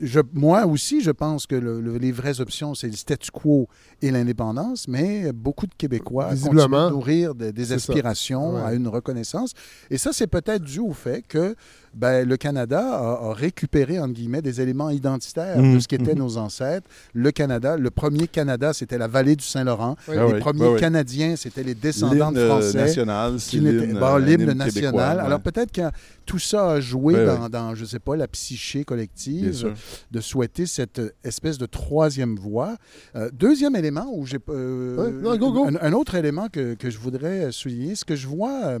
je, 0.00 0.20
moi 0.34 0.66
aussi, 0.66 1.00
je 1.00 1.10
pense 1.10 1.46
que 1.46 1.54
le- 1.54 1.80
le- 1.80 1.96
les 1.98 2.12
vraies 2.12 2.40
options, 2.40 2.74
c'est 2.74 2.88
le 2.88 2.96
statu 2.96 3.30
quo 3.30 3.68
et 4.02 4.10
l'indépendance, 4.10 4.86
mais 4.88 5.32
beaucoup 5.32 5.66
de 5.66 5.74
Québécois 5.74 6.30
continuent 6.30 6.56
de 6.88 6.90
nourrir 6.90 7.34
des, 7.34 7.52
aspirations 7.72 8.54
Ouais. 8.54 8.62
à 8.62 8.74
une 8.74 8.88
reconnaissance. 8.88 9.52
Et 9.90 9.98
ça, 9.98 10.12
c'est 10.12 10.26
peut-être 10.26 10.62
dû 10.64 10.80
au 10.80 10.92
fait 10.92 11.22
que 11.26 11.54
ben, 11.94 12.28
le 12.28 12.36
Canada 12.36 12.80
a, 12.80 13.28
a 13.30 13.32
récupéré, 13.34 13.98
entre 13.98 14.12
guillemets, 14.14 14.42
des 14.42 14.60
éléments 14.60 14.90
identitaires 14.90 15.56
de 15.56 15.62
Mhm, 15.62 15.80
ce 15.80 15.88
qu'étaient 15.88 16.12
mhm. 16.14 16.20
nos 16.20 16.36
ancêtres. 16.36 16.88
Le 17.14 17.30
Canada, 17.32 17.76
le 17.76 17.90
premier 17.90 18.28
Canada, 18.28 18.72
c'était 18.72 18.98
la 18.98 19.08
vallée 19.08 19.36
du 19.36 19.44
Saint-Laurent. 19.44 19.96
Ah 20.08 20.12
les 20.14 20.20
oui, 20.34 20.38
premiers 20.40 20.68
oui. 20.68 20.80
Canadiens, 20.80 21.34
c'était 21.36 21.62
les 21.64 21.74
descendants 21.74 22.32
de 22.32 22.46
Français. 22.46 22.78
national, 22.78 23.40
c'est 23.40 23.50
qui 23.50 23.60
n'était- 23.60 23.86
l'hymne, 23.86 23.98
bon, 23.98 24.16
l'hymne 24.16 24.52
national. 24.52 25.18
ouais. 25.18 25.24
Alors 25.24 25.40
peut-être 25.40 25.72
que 25.72 25.82
tout 26.26 26.38
ça 26.38 26.72
a 26.72 26.80
joué 26.80 27.14
dans, 27.26 27.48
dans, 27.48 27.74
je 27.74 27.84
sais 27.84 27.98
pas, 27.98 28.14
la 28.16 28.28
psyché 28.28 28.84
collective 28.84 29.74
de 30.10 30.20
souhaiter 30.20 30.66
cette 30.66 31.00
espèce 31.24 31.58
de 31.58 31.66
troisième 31.66 32.36
voie. 32.36 32.76
Euh, 33.16 33.30
deuxième 33.32 33.74
élément 33.74 34.06
où 34.14 34.26
j'ai... 34.26 34.38
euh, 34.48 34.96
Ouais, 35.22 35.78
un 35.80 35.92
autre 35.92 36.14
élément 36.14 36.48
que, 36.48 36.74
que 36.74 36.88
je 36.90 36.98
voudrais 36.98 37.50
souligner, 37.52 37.94
ce 37.96 38.04
que 38.04 38.14
je 38.14 38.26
vois... 38.28 38.52
euh, 38.64 38.78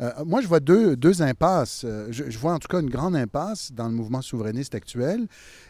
euh, 0.00 0.12
moi, 0.24 0.40
je 0.40 0.46
vois 0.46 0.60
deux, 0.60 0.96
deux 0.96 1.22
impasses. 1.22 1.82
Euh, 1.84 2.08
Je, 2.10 2.38
vois 2.38 2.54
en 2.54 2.58
tout 2.58 2.68
cas 2.68 2.80
une 2.80 2.90
grande 2.90 3.16
impasse 3.16 3.72
dans 3.72 3.88
le 3.88 3.94
mouvement 3.94 4.22
souverainiste 4.22 4.74
actuel. 4.74 5.26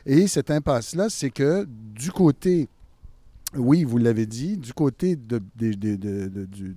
Et 0.06 0.26
cette 0.26 0.50
impasse-là, 0.50 1.08
c'est 1.08 1.30
que 1.30 1.66
du 1.68 2.10
côté 2.10 2.68
oui, 3.56 3.82
vous 3.82 3.96
l'avez 3.96 4.26
dit, 4.26 4.58
du 4.58 4.74
côté 4.74 5.16
de 5.16 5.40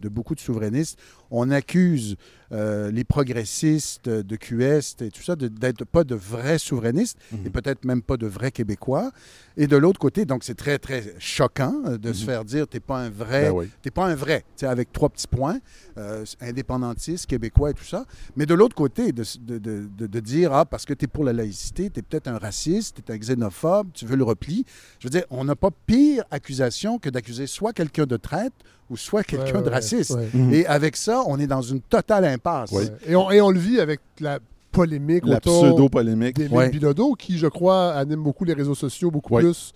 beaucoup 0.07 0.36
de 0.36 0.40
souverainistes, 0.40 0.98
on 1.32 1.49
accuse 1.49 2.18
euh, 2.53 2.91
les 2.91 3.06
progressistes 3.06 4.10
de 4.10 4.36
QS 4.36 5.02
et 5.06 5.10
tout 5.10 5.24
ça 5.24 5.38
d'être 5.38 5.86
pas 5.86 6.03
de 6.03 6.16
vrais 6.16 6.58
souverainistes 6.60 7.18
Mhm. 7.32 7.40
et 7.45 7.49
peut-être 7.49 7.86
même 7.86 8.02
pas 8.02 8.18
de 8.18 8.28
vrais 8.28 8.52
Québécois. 8.52 9.12
Et 9.56 9.68
de 9.68 9.78
l'autre 9.78 9.99
côté, 9.99 10.26
donc 10.26 10.44
c'est 10.44 10.56
très, 10.56 10.78
très 10.78 11.16
choquant 11.18 11.74
euh, 11.86 11.98
de 11.98 12.12
se 12.12 12.22
Mhm. 12.22 12.26
faire 12.26 12.45
dire 12.45 12.68
t'es 12.68 12.82
pas 12.82 12.99
un 12.99 13.10
vrai, 13.10 13.44
Ben 13.45 13.52
oui. 13.53 13.70
t'es 13.82 13.90
pas 13.91 14.06
un 14.06 14.16
vrai, 14.16 14.41
tu 14.58 14.62
sais, 14.62 14.66
avec 14.66 14.91
trois 14.91 15.08
petits 15.10 15.28
points, 15.28 15.60
euh, 15.98 16.26
indépendantiste, 16.41 17.26
québécois 17.28 17.72
et 17.72 17.74
tout 17.74 17.86
ça. 17.86 18.06
Mais 18.36 18.45
de 18.45 18.53
l'autre 18.53 18.76
côté, 18.76 19.14
de, 19.14 19.24
de- 19.40 19.58
de- 19.58 20.08
de- 20.08 20.20
dire, 20.20 20.52
ah, 20.53 20.66
parce 20.66 20.86
que 20.86 20.94
tu 20.94 21.06
es 21.06 21.08
pour 21.08 21.24
la 21.24 21.34
laïcité, 21.34 21.90
tu 21.90 21.99
es 21.99 22.03
peut-être 22.03 22.28
un 22.28 22.38
raciste, 22.38 22.98
tu 23.06 23.12
es 23.12 23.16
un 23.16 23.18
xénophobe, 23.18 23.88
tu 23.94 24.06
veux 24.06 24.16
le 24.18 24.24
repli. 24.26 24.66
Je 24.99 25.08
veux 25.08 25.12
dire, 25.12 25.24
on 25.30 25.45
n'a 25.45 25.56
pas 25.56 25.70
pire 25.88 26.24
accusation 26.32 26.99
que 26.99 27.10
d'accuser 27.10 27.48
soit 27.48 27.72
quelqu'un 27.74 28.06
de 28.06 28.18
traite 28.18 28.53
ou 28.92 28.98
soit 28.98 29.24
quelqu'un 29.24 29.56
Ouais, 29.56 29.62
de 29.64 29.68
ouais, 29.70 29.74
raciste. 29.74 30.12
ouais. 30.12 30.30
Et 30.52 30.66
avec 30.68 30.96
ça, 30.98 31.24
on 31.28 31.40
est 31.40 31.48
dans 31.48 31.62
une 31.62 31.80
totale 31.82 32.26
impasse. 32.26 32.72
Et, 33.08 33.16
on, 33.16 33.32
et 33.32 33.40
on 33.42 33.50
le 33.50 33.60
vit 33.60 33.80
avec 33.80 34.02
la 34.20 34.40
polémique 34.72 35.24
La 35.26 35.38
autour 35.38 35.64
pseudo-polémique. 35.64 36.36
d'Émile 36.36 36.54
Ouais. 36.58 36.70
Bilodeau, 36.70 37.14
qui, 37.16 37.38
je 37.38 37.48
crois, 37.48 37.94
anime 37.94 38.22
beaucoup 38.22 38.44
les 38.46 38.54
réseaux 38.54 38.76
sociaux, 38.76 39.10
beaucoup 39.12 39.34
Ouais. 39.36 39.42
plus 39.44 39.74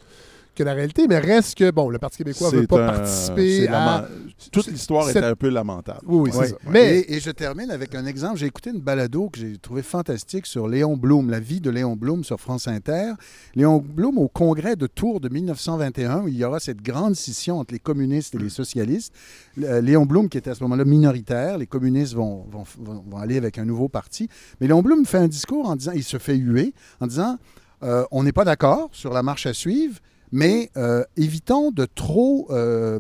que 0.56 0.64
la 0.64 0.74
réalité. 0.74 1.08
Mais 1.08 1.20
reste 1.20 1.56
que, 1.58 1.70
bon, 1.72 1.90
le 1.90 2.00
Parti 2.00 2.18
québécois 2.18 2.50
ne 2.52 2.58
veut 2.62 2.68
pas 2.68 2.84
un- 2.84 2.94
participer 2.94 3.68
à... 3.68 4.08
Toute 4.52 4.68
l'histoire 4.68 5.10
était 5.10 5.20
un 5.24 5.36
peu 5.36 5.50
lamentable. 5.50 6.00
Oui, 6.06 6.24
oui, 6.26 6.30
c'est 6.34 6.38
Ouais. 6.40 6.48
ça. 6.50 6.56
Mais... 6.70 7.00
Et, 7.00 7.16
et 7.16 7.20
je 7.20 7.32
termine 7.32 7.72
avec 7.72 7.96
un 7.96 8.06
exemple. 8.06 8.38
J'ai 8.38 8.48
écouté 8.48 8.70
une 8.72 8.80
balado 8.82 9.30
que 9.30 9.40
j'ai 9.40 9.58
trouvé 9.58 9.82
fantastique 9.82 10.46
sur 10.46 10.68
Léon 10.68 10.98
Blum, 10.98 11.30
la 11.30 11.40
vie 11.40 11.62
de 11.62 11.70
Léon 11.70 11.96
Blum 11.96 12.24
sur 12.24 12.40
France 12.40 12.68
Inter. 12.68 13.14
Léon 13.56 13.78
Blum, 13.86 14.18
au 14.18 14.28
congrès 14.28 14.76
de 14.76 14.88
Tours 14.88 15.20
de 15.22 15.30
1921, 15.30 16.22
où 16.24 16.28
il 16.28 16.36
y 16.38 16.44
aura 16.44 16.60
cette 16.60 16.82
grande 16.82 17.16
scission 17.16 17.60
entre 17.60 17.74
les 17.74 17.80
communistes 17.80 18.36
et 18.36 18.38
les 18.38 18.50
socialistes. 18.50 19.14
Euh, 19.64 19.82
Léon 19.82 20.06
Blum, 20.06 20.28
qui 20.30 20.38
était 20.38 20.50
à 20.50 20.56
ce 20.56 20.64
moment-là 20.64 20.86
minoritaire, 20.86 21.58
les 21.58 21.68
communistes 21.68 22.14
vont, 22.14 22.46
vont, 22.52 22.64
vont- 22.80 23.04
vont 23.08 23.18
aller 23.18 23.38
avec 23.38 23.58
un 23.58 23.66
nouveau 23.66 23.88
parti. 23.88 24.28
Mais 24.60 24.68
Léon 24.68 24.82
Blum 24.82 25.06
fait 25.06 25.18
un 25.20 25.28
discours 25.28 25.70
en 25.70 25.76
disant, 25.76 25.92
il 25.96 26.04
se 26.04 26.18
fait 26.18 26.36
huer, 26.36 26.74
en 27.00 27.08
disant 27.08 27.38
euh, 27.84 28.04
on 28.12 28.24
n'est 28.24 28.32
pas 28.32 28.46
d'accord 28.46 28.90
sur 28.92 29.14
la 29.14 29.24
marche 29.24 29.46
à 29.46 29.54
suivre, 29.54 29.96
mais 30.36 30.70
euh, 30.76 31.04
évitons 31.16 31.72
de 31.72 31.86
trop, 31.86 32.48
euh, 32.52 33.00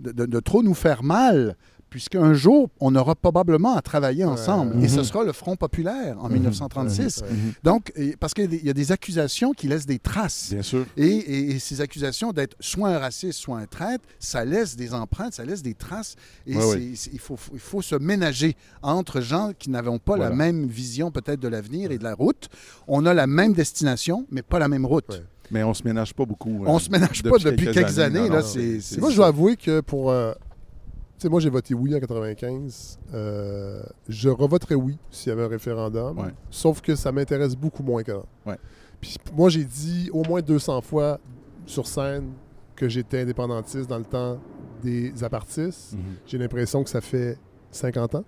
de, 0.00 0.12
de- 0.12 0.26
de 0.26 0.40
trop 0.40 0.62
nous 0.62 0.74
faire 0.74 1.02
mal, 1.02 1.56
puisqu'un 1.88 2.34
jour, 2.34 2.70
on 2.80 2.94
aura 2.96 3.14
probablement 3.14 3.76
à 3.76 3.80
travailler 3.80 4.24
ensemble. 4.24 4.82
Et 4.84 4.88
ce 4.88 4.98
Mhm. 4.98 5.04
sera 5.04 5.22
le 5.24 5.32
Front 5.32 5.54
populaire 5.54 6.16
en 6.20 6.26
Mhm. 6.26 6.32
1936. 6.34 7.18
Ouais, 7.22 7.28
ouais. 7.28 7.32
Mhm. 7.34 7.52
Donc, 7.62 7.92
parce 8.18 8.34
qu'il 8.34 8.52
y 8.66 8.68
a 8.68 8.72
des- 8.72 8.90
accusations 8.90 9.52
qui 9.52 9.68
laissent 9.68 9.86
des 9.86 10.00
traces. 10.00 10.48
Bien 10.52 10.62
sûr. 10.62 10.84
Et, 10.96 11.06
et- 11.06 11.50
et 11.52 11.58
ces 11.60 11.80
accusations 11.80 12.32
d'être 12.32 12.56
soit 12.60 12.88
un 12.88 12.98
raciste, 12.98 13.38
soit 13.38 13.58
un 13.58 13.66
traître, 13.66 14.04
ça 14.18 14.44
laisse 14.44 14.74
des 14.76 14.92
empreintes, 14.92 15.34
ça 15.34 15.44
laisse 15.44 15.62
des 15.62 15.74
traces. 15.74 16.16
Et 16.48 16.56
Ouais, 16.56 16.82
il, 17.12 17.20
faut, 17.20 17.38
il 17.52 17.60
faut 17.60 17.80
se 17.80 17.94
ménager 17.94 18.56
entre 18.82 19.20
gens 19.20 19.52
qui 19.56 19.70
n'avons 19.70 19.98
pas 20.00 20.16
la 20.16 20.30
même 20.30 20.66
vision 20.66 21.12
peut-être 21.12 21.40
de 21.40 21.48
l'avenir 21.48 21.92
et 21.92 21.98
de 21.98 22.04
la 22.04 22.14
route. 22.14 22.48
On 22.88 23.06
a 23.06 23.14
la 23.14 23.26
même 23.28 23.52
destination, 23.52 24.26
mais 24.32 24.42
pas 24.42 24.58
la 24.58 24.68
même 24.68 24.84
route. 24.84 25.22
Mais 25.50 25.62
on 25.62 25.74
se 25.74 25.82
ménage 25.84 26.14
pas 26.14 26.24
beaucoup. 26.24 26.64
euh, 26.64 26.68
On 26.68 26.78
se 26.78 26.90
ménage 26.90 27.22
pas 27.22 27.30
depuis 27.38 27.70
quelques 27.70 27.98
années, 27.98 28.20
non, 28.28 28.34
là, 28.34 28.40
non. 28.40 28.46
c'est- 28.46 28.80
c'est- 28.80 29.00
Moi, 29.00 29.10
je 29.10 29.16
dois 29.16 29.26
avouer 29.26 29.56
que 29.56 29.80
pour. 29.80 30.10
euh, 30.10 30.32
tu 31.18 31.22
sais, 31.24 31.28
moi, 31.28 31.40
j'ai 31.40 31.50
voté 31.50 31.74
oui 31.74 31.94
en 31.94 32.00
95. 32.00 32.98
Euh, 33.12 33.82
je 34.08 34.28
revoterais 34.28 34.74
oui 34.74 34.98
s'il 35.10 35.30
y 35.30 35.32
avait 35.32 35.44
un 35.44 35.48
référendum. 35.48 36.18
Ouais. 36.18 36.32
Sauf 36.50 36.80
que 36.80 36.94
ça 36.96 37.12
m'intéresse 37.12 37.54
beaucoup 37.56 37.82
moins 37.82 38.02
qu'avant. 38.02 38.26
Ouais. 38.46 38.58
Puis 39.00 39.16
moi, 39.36 39.48
j'ai 39.50 39.64
dit 39.64 40.08
au 40.12 40.22
moins 40.24 40.40
200 40.40 40.80
fois 40.80 41.20
sur 41.66 41.86
scène 41.86 42.30
que 42.74 42.88
j'étais 42.88 43.20
indépendantiste 43.20 43.88
dans 43.88 43.98
le 43.98 44.04
temps 44.04 44.38
des 44.82 45.22
apartistes. 45.22 45.92
Mhm. 45.92 45.98
J'ai 46.26 46.38
l'impression 46.38 46.82
que 46.82 46.90
ça 46.90 47.00
fait 47.00 47.38
50 47.70 48.14
ans. 48.16 48.24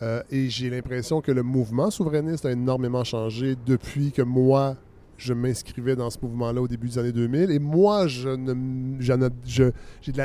Euh, 0.00 0.22
et 0.30 0.48
j'ai 0.48 0.70
l'impression 0.70 1.20
que 1.20 1.30
le 1.30 1.42
mouvement 1.42 1.90
souverainiste 1.90 2.44
a 2.46 2.50
énormément 2.52 3.04
changé 3.04 3.56
depuis 3.66 4.10
que 4.10 4.22
moi, 4.22 4.76
je 5.22 5.32
m'inscrivais 5.34 5.94
dans 5.96 6.10
ce 6.10 6.18
mouvement-là 6.22 6.60
au 6.60 6.68
début 6.68 6.88
des 6.88 6.98
années 6.98 7.12
2000. 7.12 7.50
Et 7.50 7.58
moi, 7.58 8.06
je 8.08 8.30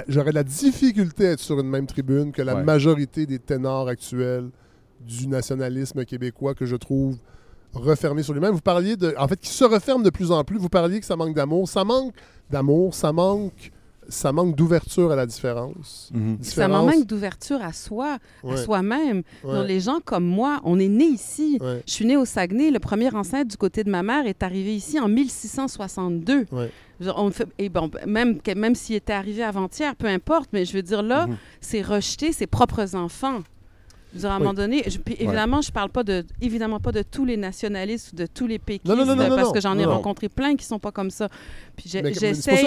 j'aurais 0.07 0.29
de 0.31 0.35
la 0.35 0.43
difficulté 0.43 1.27
à 1.27 1.31
être 1.31 1.39
sur 1.39 1.59
une 1.59 1.69
même 1.69 1.85
tribune 1.85 2.31
que 2.31 2.41
la 2.41 2.55
Ouais. 2.55 2.63
majorité 2.63 3.25
des 3.25 3.39
ténors 3.39 3.87
actuels 3.87 4.49
du 5.05 5.27
nationalisme 5.27 6.03
québécois 6.05 6.55
que 6.55 6.65
je 6.65 6.75
trouve 6.75 7.17
refermé 7.73 8.23
sur 8.23 8.33
lui-même. 8.33 8.53
Vous 8.53 8.61
parliez 8.61 8.95
de... 8.95 9.13
En 9.19 9.27
fait, 9.27 9.39
qui 9.39 9.49
se 9.49 9.63
referme 9.63 10.01
de 10.01 10.09
plus 10.09 10.31
en 10.31 10.43
plus. 10.43 10.57
Vous 10.57 10.69
parliez 10.69 10.99
que 10.99 11.05
ça 11.05 11.15
manque 11.15 11.35
d'amour. 11.35 11.67
Ça 11.69 11.83
manque 11.83 12.13
d'amour, 12.49 12.93
ça 12.95 13.11
manque... 13.13 13.71
Ça 14.09 14.31
manque 14.31 14.55
d'ouverture 14.55 15.11
à 15.11 15.15
la 15.15 15.25
différence. 15.25 16.09
Mhm. 16.13 16.37
Ça 16.41 16.49
Différence- 16.49 16.95
manque 16.95 17.05
d'ouverture 17.05 17.61
à 17.61 17.73
soi, 17.73 18.17
à 18.47 18.57
soi-même. 18.57 19.23
Ouais. 19.43 19.53
Donc, 19.55 19.67
Les 19.67 19.79
gens 19.81 19.99
comme 20.03 20.25
moi, 20.25 20.59
on 20.63 20.79
est 20.79 20.87
nés 20.87 21.05
ici. 21.05 21.57
Ouais. 21.61 21.83
Je 21.85 21.91
suis 21.91 22.05
née 22.05 22.15
au 22.17 22.25
Saguenay. 22.25 22.71
Le 22.71 22.79
premier 22.79 23.13
ancêtre 23.13 23.49
du 23.49 23.57
côté 23.57 23.83
de 23.83 23.89
ma 23.89 24.03
mère 24.03 24.25
est 24.25 24.43
arrivé 24.43 24.75
ici 24.75 24.99
en 24.99 25.07
1662. 25.09 26.45
Ouais. 26.51 26.71
Je 26.99 27.05
veux 27.05 27.11
dire, 27.11 27.15
On 27.21 27.29
fait, 27.31 27.47
et 27.59 27.69
bon, 27.69 27.91
même, 28.07 28.41
que- 28.41 28.53
même 28.55 28.73
s'il 28.75 28.95
était 28.95 29.13
arrivé 29.13 29.43
avant-hier, 29.43 29.95
peu 29.95 30.07
importe, 30.07 30.49
mais 30.53 30.65
je 30.65 30.73
veux 30.73 30.81
dire, 30.81 31.03
là, 31.03 31.27
Mhm. 31.27 31.37
c'est 31.61 31.81
rejeter 31.81 32.31
ses 32.31 32.47
propres 32.47 32.95
enfants. 32.95 33.41
Je 34.17 34.21
veux 34.23 34.27
dire, 34.27 34.31
à 34.31 34.35
un 34.35 34.37
Oui. 34.37 34.43
moment 34.43 34.53
donné, 34.55 34.83
je- 34.87 34.97
puis 34.97 35.15
évidemment, 35.19 35.61
je 35.61 35.71
parle 35.71 35.89
pas 35.89 36.03
de, 36.03 36.25
évidemment 36.41 36.79
pas 36.79 36.91
de 36.91 37.03
tous 37.03 37.23
les 37.25 37.37
nationalistes 37.37 38.13
ou 38.13 38.15
de 38.15 38.25
tous 38.25 38.47
les 38.47 38.57
péquistes, 38.57 38.87
Non, 38.87 38.95
non, 38.95 39.05
non, 39.05 39.15
non, 39.15 39.29
parce 39.35 39.47
non, 39.49 39.51
que 39.53 39.61
j'en 39.61 39.77
ai 39.77 39.85
rencontré 39.85 40.27
plein 40.29 40.55
qui 40.55 40.65
sont 40.65 40.79
pas 40.79 40.91
comme 40.91 41.11
ça. 41.11 41.29
Puis 41.75 41.89
j'essaie 41.89 42.09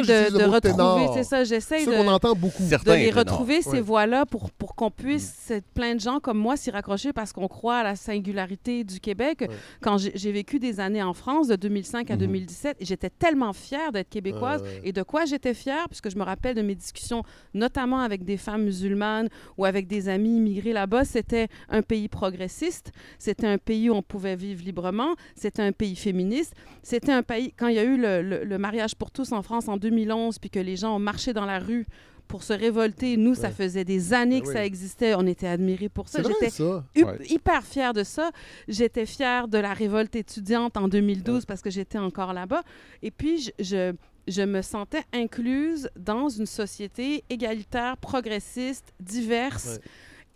de, 0.03 0.45
retrouver, 0.45 1.09
c'est 1.15 1.25
ça, 1.25 1.43
j'essaie 1.45 1.85
de 1.85 1.91
qu'on 1.91 2.07
entend 2.09 2.35
beaucoup. 2.35 2.63
de 2.63 2.69
Certains 2.69 2.97
les 2.97 3.09
ténors. 3.09 3.19
retrouver, 3.19 3.63
ces 3.63 3.71
Ouais. 3.71 3.81
voix-là, 3.81 4.27
pour, 4.27 4.51
pour 4.53 4.75
qu'on 4.77 4.91
puisse, 4.93 5.35
c'est 5.41 5.65
plein 5.75 5.95
de 5.97 6.01
gens 6.01 6.21
comme 6.21 6.39
moi, 6.39 6.57
s'y 6.57 6.71
raccrocher 6.71 7.13
parce 7.13 7.33
qu'on 7.33 7.49
croit 7.49 7.79
à 7.79 7.83
la 7.83 7.97
singularité 7.97 8.85
du 8.85 9.01
Québec. 9.01 9.39
Ouais. 9.41 9.49
Quand 9.81 9.97
j'ai 9.99 10.33
vécu 10.33 10.59
des 10.61 10.79
années 10.81 11.03
en 11.03 11.13
France, 11.15 11.49
de 11.49 11.57
2005 11.57 12.11
à 12.11 12.15
Mhm. 12.15 12.21
2017, 12.21 12.77
et 12.81 12.85
j'étais 12.85 13.11
tellement 13.11 13.53
fière 13.53 13.91
d'être 13.93 14.09
québécoise. 14.09 14.63
Ouais, 14.63 14.69
ouais. 14.69 14.81
Et 14.85 14.93
de 14.93 15.03
quoi 15.03 15.25
j'étais 15.25 15.55
fière? 15.55 15.89
Puisque 15.89 16.11
je 16.11 16.17
me 16.17 16.23
rappelle 16.23 16.55
de 16.55 16.63
mes 16.63 16.75
discussions, 16.75 17.23
notamment 17.55 17.99
avec 18.01 18.25
des 18.25 18.37
femmes 18.37 18.63
musulmanes 18.65 19.29
ou 19.59 19.65
avec 19.65 19.87
des 19.87 20.09
amis 20.09 20.37
immigrés 20.37 20.73
là-bas, 20.73 21.05
c'était 21.05 21.40
un 21.69 21.83
pays 21.83 22.09
progressiste, 22.09 22.93
c'était 23.19 23.47
un 23.47 23.59
pays 23.59 23.91
où 23.91 23.95
on 23.95 24.03
pouvait 24.03 24.37
vivre 24.37 24.63
librement, 24.65 25.15
c'était 25.35 25.63
un 25.63 25.73
pays 25.73 25.97
féministe, 25.97 26.55
c'était 26.83 27.13
un 27.13 27.23
pays, 27.23 27.53
quand 27.57 27.69
il 27.69 27.77
y 27.77 27.79
a 27.79 27.85
eu 27.85 27.97
le, 27.97 28.23
le- 28.23 28.45
le 28.45 28.59
mariage 28.59 28.95
pour 28.97 29.11
tous 29.11 29.33
en 29.33 29.43
France 29.43 29.69
en 29.69 29.77
2011, 29.77 30.39
puis 30.39 30.51
que 30.51 30.61
les 30.61 30.77
gens 30.77 30.97
ont 30.97 30.99
marché 31.01 31.33
dans 31.33 31.47
la 31.47 31.59
rue 31.59 31.87
pour 32.29 32.45
se 32.45 32.53
révolter, 32.53 33.17
nous, 33.17 33.35
ça 33.35 33.51
faisait 33.51 33.85
des 33.85 34.13
années 34.15 34.37
Ben 34.39 34.43
que 34.45 34.49
oui. 34.51 34.55
ça 34.55 34.65
existait, 34.65 35.15
on 35.17 35.27
était 35.27 35.49
admirés 35.49 35.89
pour 35.89 36.09
ça. 36.09 36.23
J'étais 36.23 36.63
Ouais. 36.63 37.19
hyper 37.29 37.65
fière 37.65 37.93
de 37.93 38.05
ça. 38.05 38.31
J'étais 38.69 39.05
fière 39.05 39.49
de 39.49 39.59
la 39.59 39.73
révolte 39.75 40.15
étudiante 40.15 40.77
en 40.77 40.87
2012 40.87 41.45
parce 41.45 41.61
que 41.61 41.71
j'étais 41.71 41.99
encore 41.99 42.33
là-bas. 42.33 42.63
Et 43.03 43.11
puis, 43.11 43.39
je, 43.43 43.51
je, 43.59 43.93
je 44.29 44.43
me 44.43 44.63
sentais 44.63 45.03
incluse 45.13 45.91
dans 45.97 46.29
une 46.29 46.47
société 46.47 47.25
égalitaire, 47.31 47.97
progressiste, 47.97 48.93
diverse. 49.01 49.81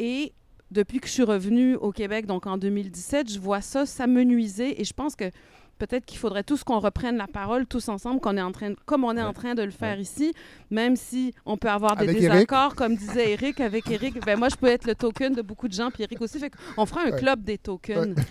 Et 0.00 0.32
depuis 0.70 0.98
que 1.00 1.06
je 1.06 1.12
suis 1.12 1.22
revenue 1.22 1.74
au 1.76 1.92
Québec, 1.92 2.26
donc 2.26 2.46
en 2.46 2.56
2017, 2.58 3.30
je 3.32 3.38
vois 3.38 3.60
ça 3.60 3.86
s'amenuiser 3.86 4.80
et 4.80 4.84
je 4.84 4.92
pense 4.92 5.14
que 5.16 5.30
peut-être 5.78 6.04
qu'il 6.06 6.18
faudrait 6.18 6.44
tous 6.44 6.62
qu'on 6.64 6.78
reprenne 6.78 7.16
la 7.16 7.26
parole 7.26 7.66
tous 7.66 7.88
ensemble, 7.88 8.20
qu'on 8.20 8.36
est 8.36 8.42
en 8.42 8.52
train, 8.52 8.70
de- 8.70 8.76
comme 8.86 9.02
on 9.04 9.16
est 9.16 9.22
en 9.22 9.32
train 9.32 9.54
de 9.54 9.62
le 9.62 9.70
faire 9.72 9.98
ici, 9.98 10.32
même 10.70 10.94
si 10.96 11.34
on 11.46 11.56
peut 11.56 11.68
avoir 11.68 11.96
des 11.96 12.04
Avec 12.08 12.20
désaccords, 12.20 12.74
comme 12.76 12.96
disait 12.96 13.32
Eric, 13.32 13.60
avec 13.60 13.90
Eric. 13.90 14.24
Ben 14.24 14.38
moi, 14.38 14.48
je 14.48 14.56
peux 14.56 14.68
être 14.68 14.86
le 14.86 14.94
token 14.94 15.34
de 15.34 15.42
beaucoup 15.42 15.66
de 15.68 15.72
gens, 15.72 15.90
puis 15.90 16.04
Eric 16.04 16.20
aussi. 16.20 16.38
Fait 16.38 16.52
on 16.76 16.86
fera 16.86 17.02
un 17.02 17.10
Ouais. 17.10 17.18
club 17.18 17.42
des 17.42 17.58
tokens. 17.58 18.14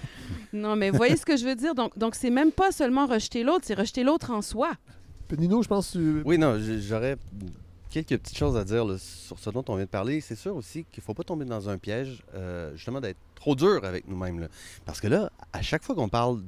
Non, 0.56 0.76
mais 0.76 0.92
vous 0.92 0.98
voyez 0.98 1.18
ce 1.18 1.26
que 1.26 1.36
je 1.36 1.46
veux 1.46 1.56
dire? 1.56 1.74
Donc, 1.74 1.98
donc 1.98 2.14
c'est 2.14 2.30
même 2.30 2.52
pas 2.52 2.72
seulement 2.72 3.08
rejeter 3.08 3.42
l'autre, 3.44 3.62
c'est 3.64 3.74
rejeter 3.74 4.04
l'autre 4.04 4.30
en 4.30 4.44
soi. 4.44 4.70
Nino, 5.36 5.64
je 5.64 5.68
pense 5.68 5.94
que 5.94 5.98
tu- 5.98 6.22
Oui, 6.26 6.38
non, 6.38 6.60
j'aurais 6.80 7.18
quelques 7.94 8.18
petites 8.18 8.38
choses 8.38 8.58
à 8.58 8.64
dire 8.64 8.88
sur 8.98 9.38
ce 9.38 9.52
dont 9.52 9.64
on 9.68 9.76
vient 9.76 9.86
de 9.86 9.90
parler. 9.90 10.20
C'est 10.20 10.36
sûr 10.36 10.56
aussi 10.56 10.84
qu'il 10.86 11.02
ne 11.02 11.04
faut 11.04 11.14
pas 11.14 11.24
tomber 11.24 11.46
dans 11.46 11.70
un 11.70 11.78
piège, 11.78 12.24
euh, 12.34 12.76
justement, 12.76 13.00
d'être 13.00 13.20
trop 13.36 13.56
dur 13.56 13.84
avec 13.84 14.08
nous-mêmes. 14.08 14.48
Parce 14.84 15.00
que 15.00 15.08
là, 15.08 15.32
à 15.54 15.62
chaque 15.62 15.84
fois 15.84 15.94
qu'on 15.94 16.10
parle 16.10 16.42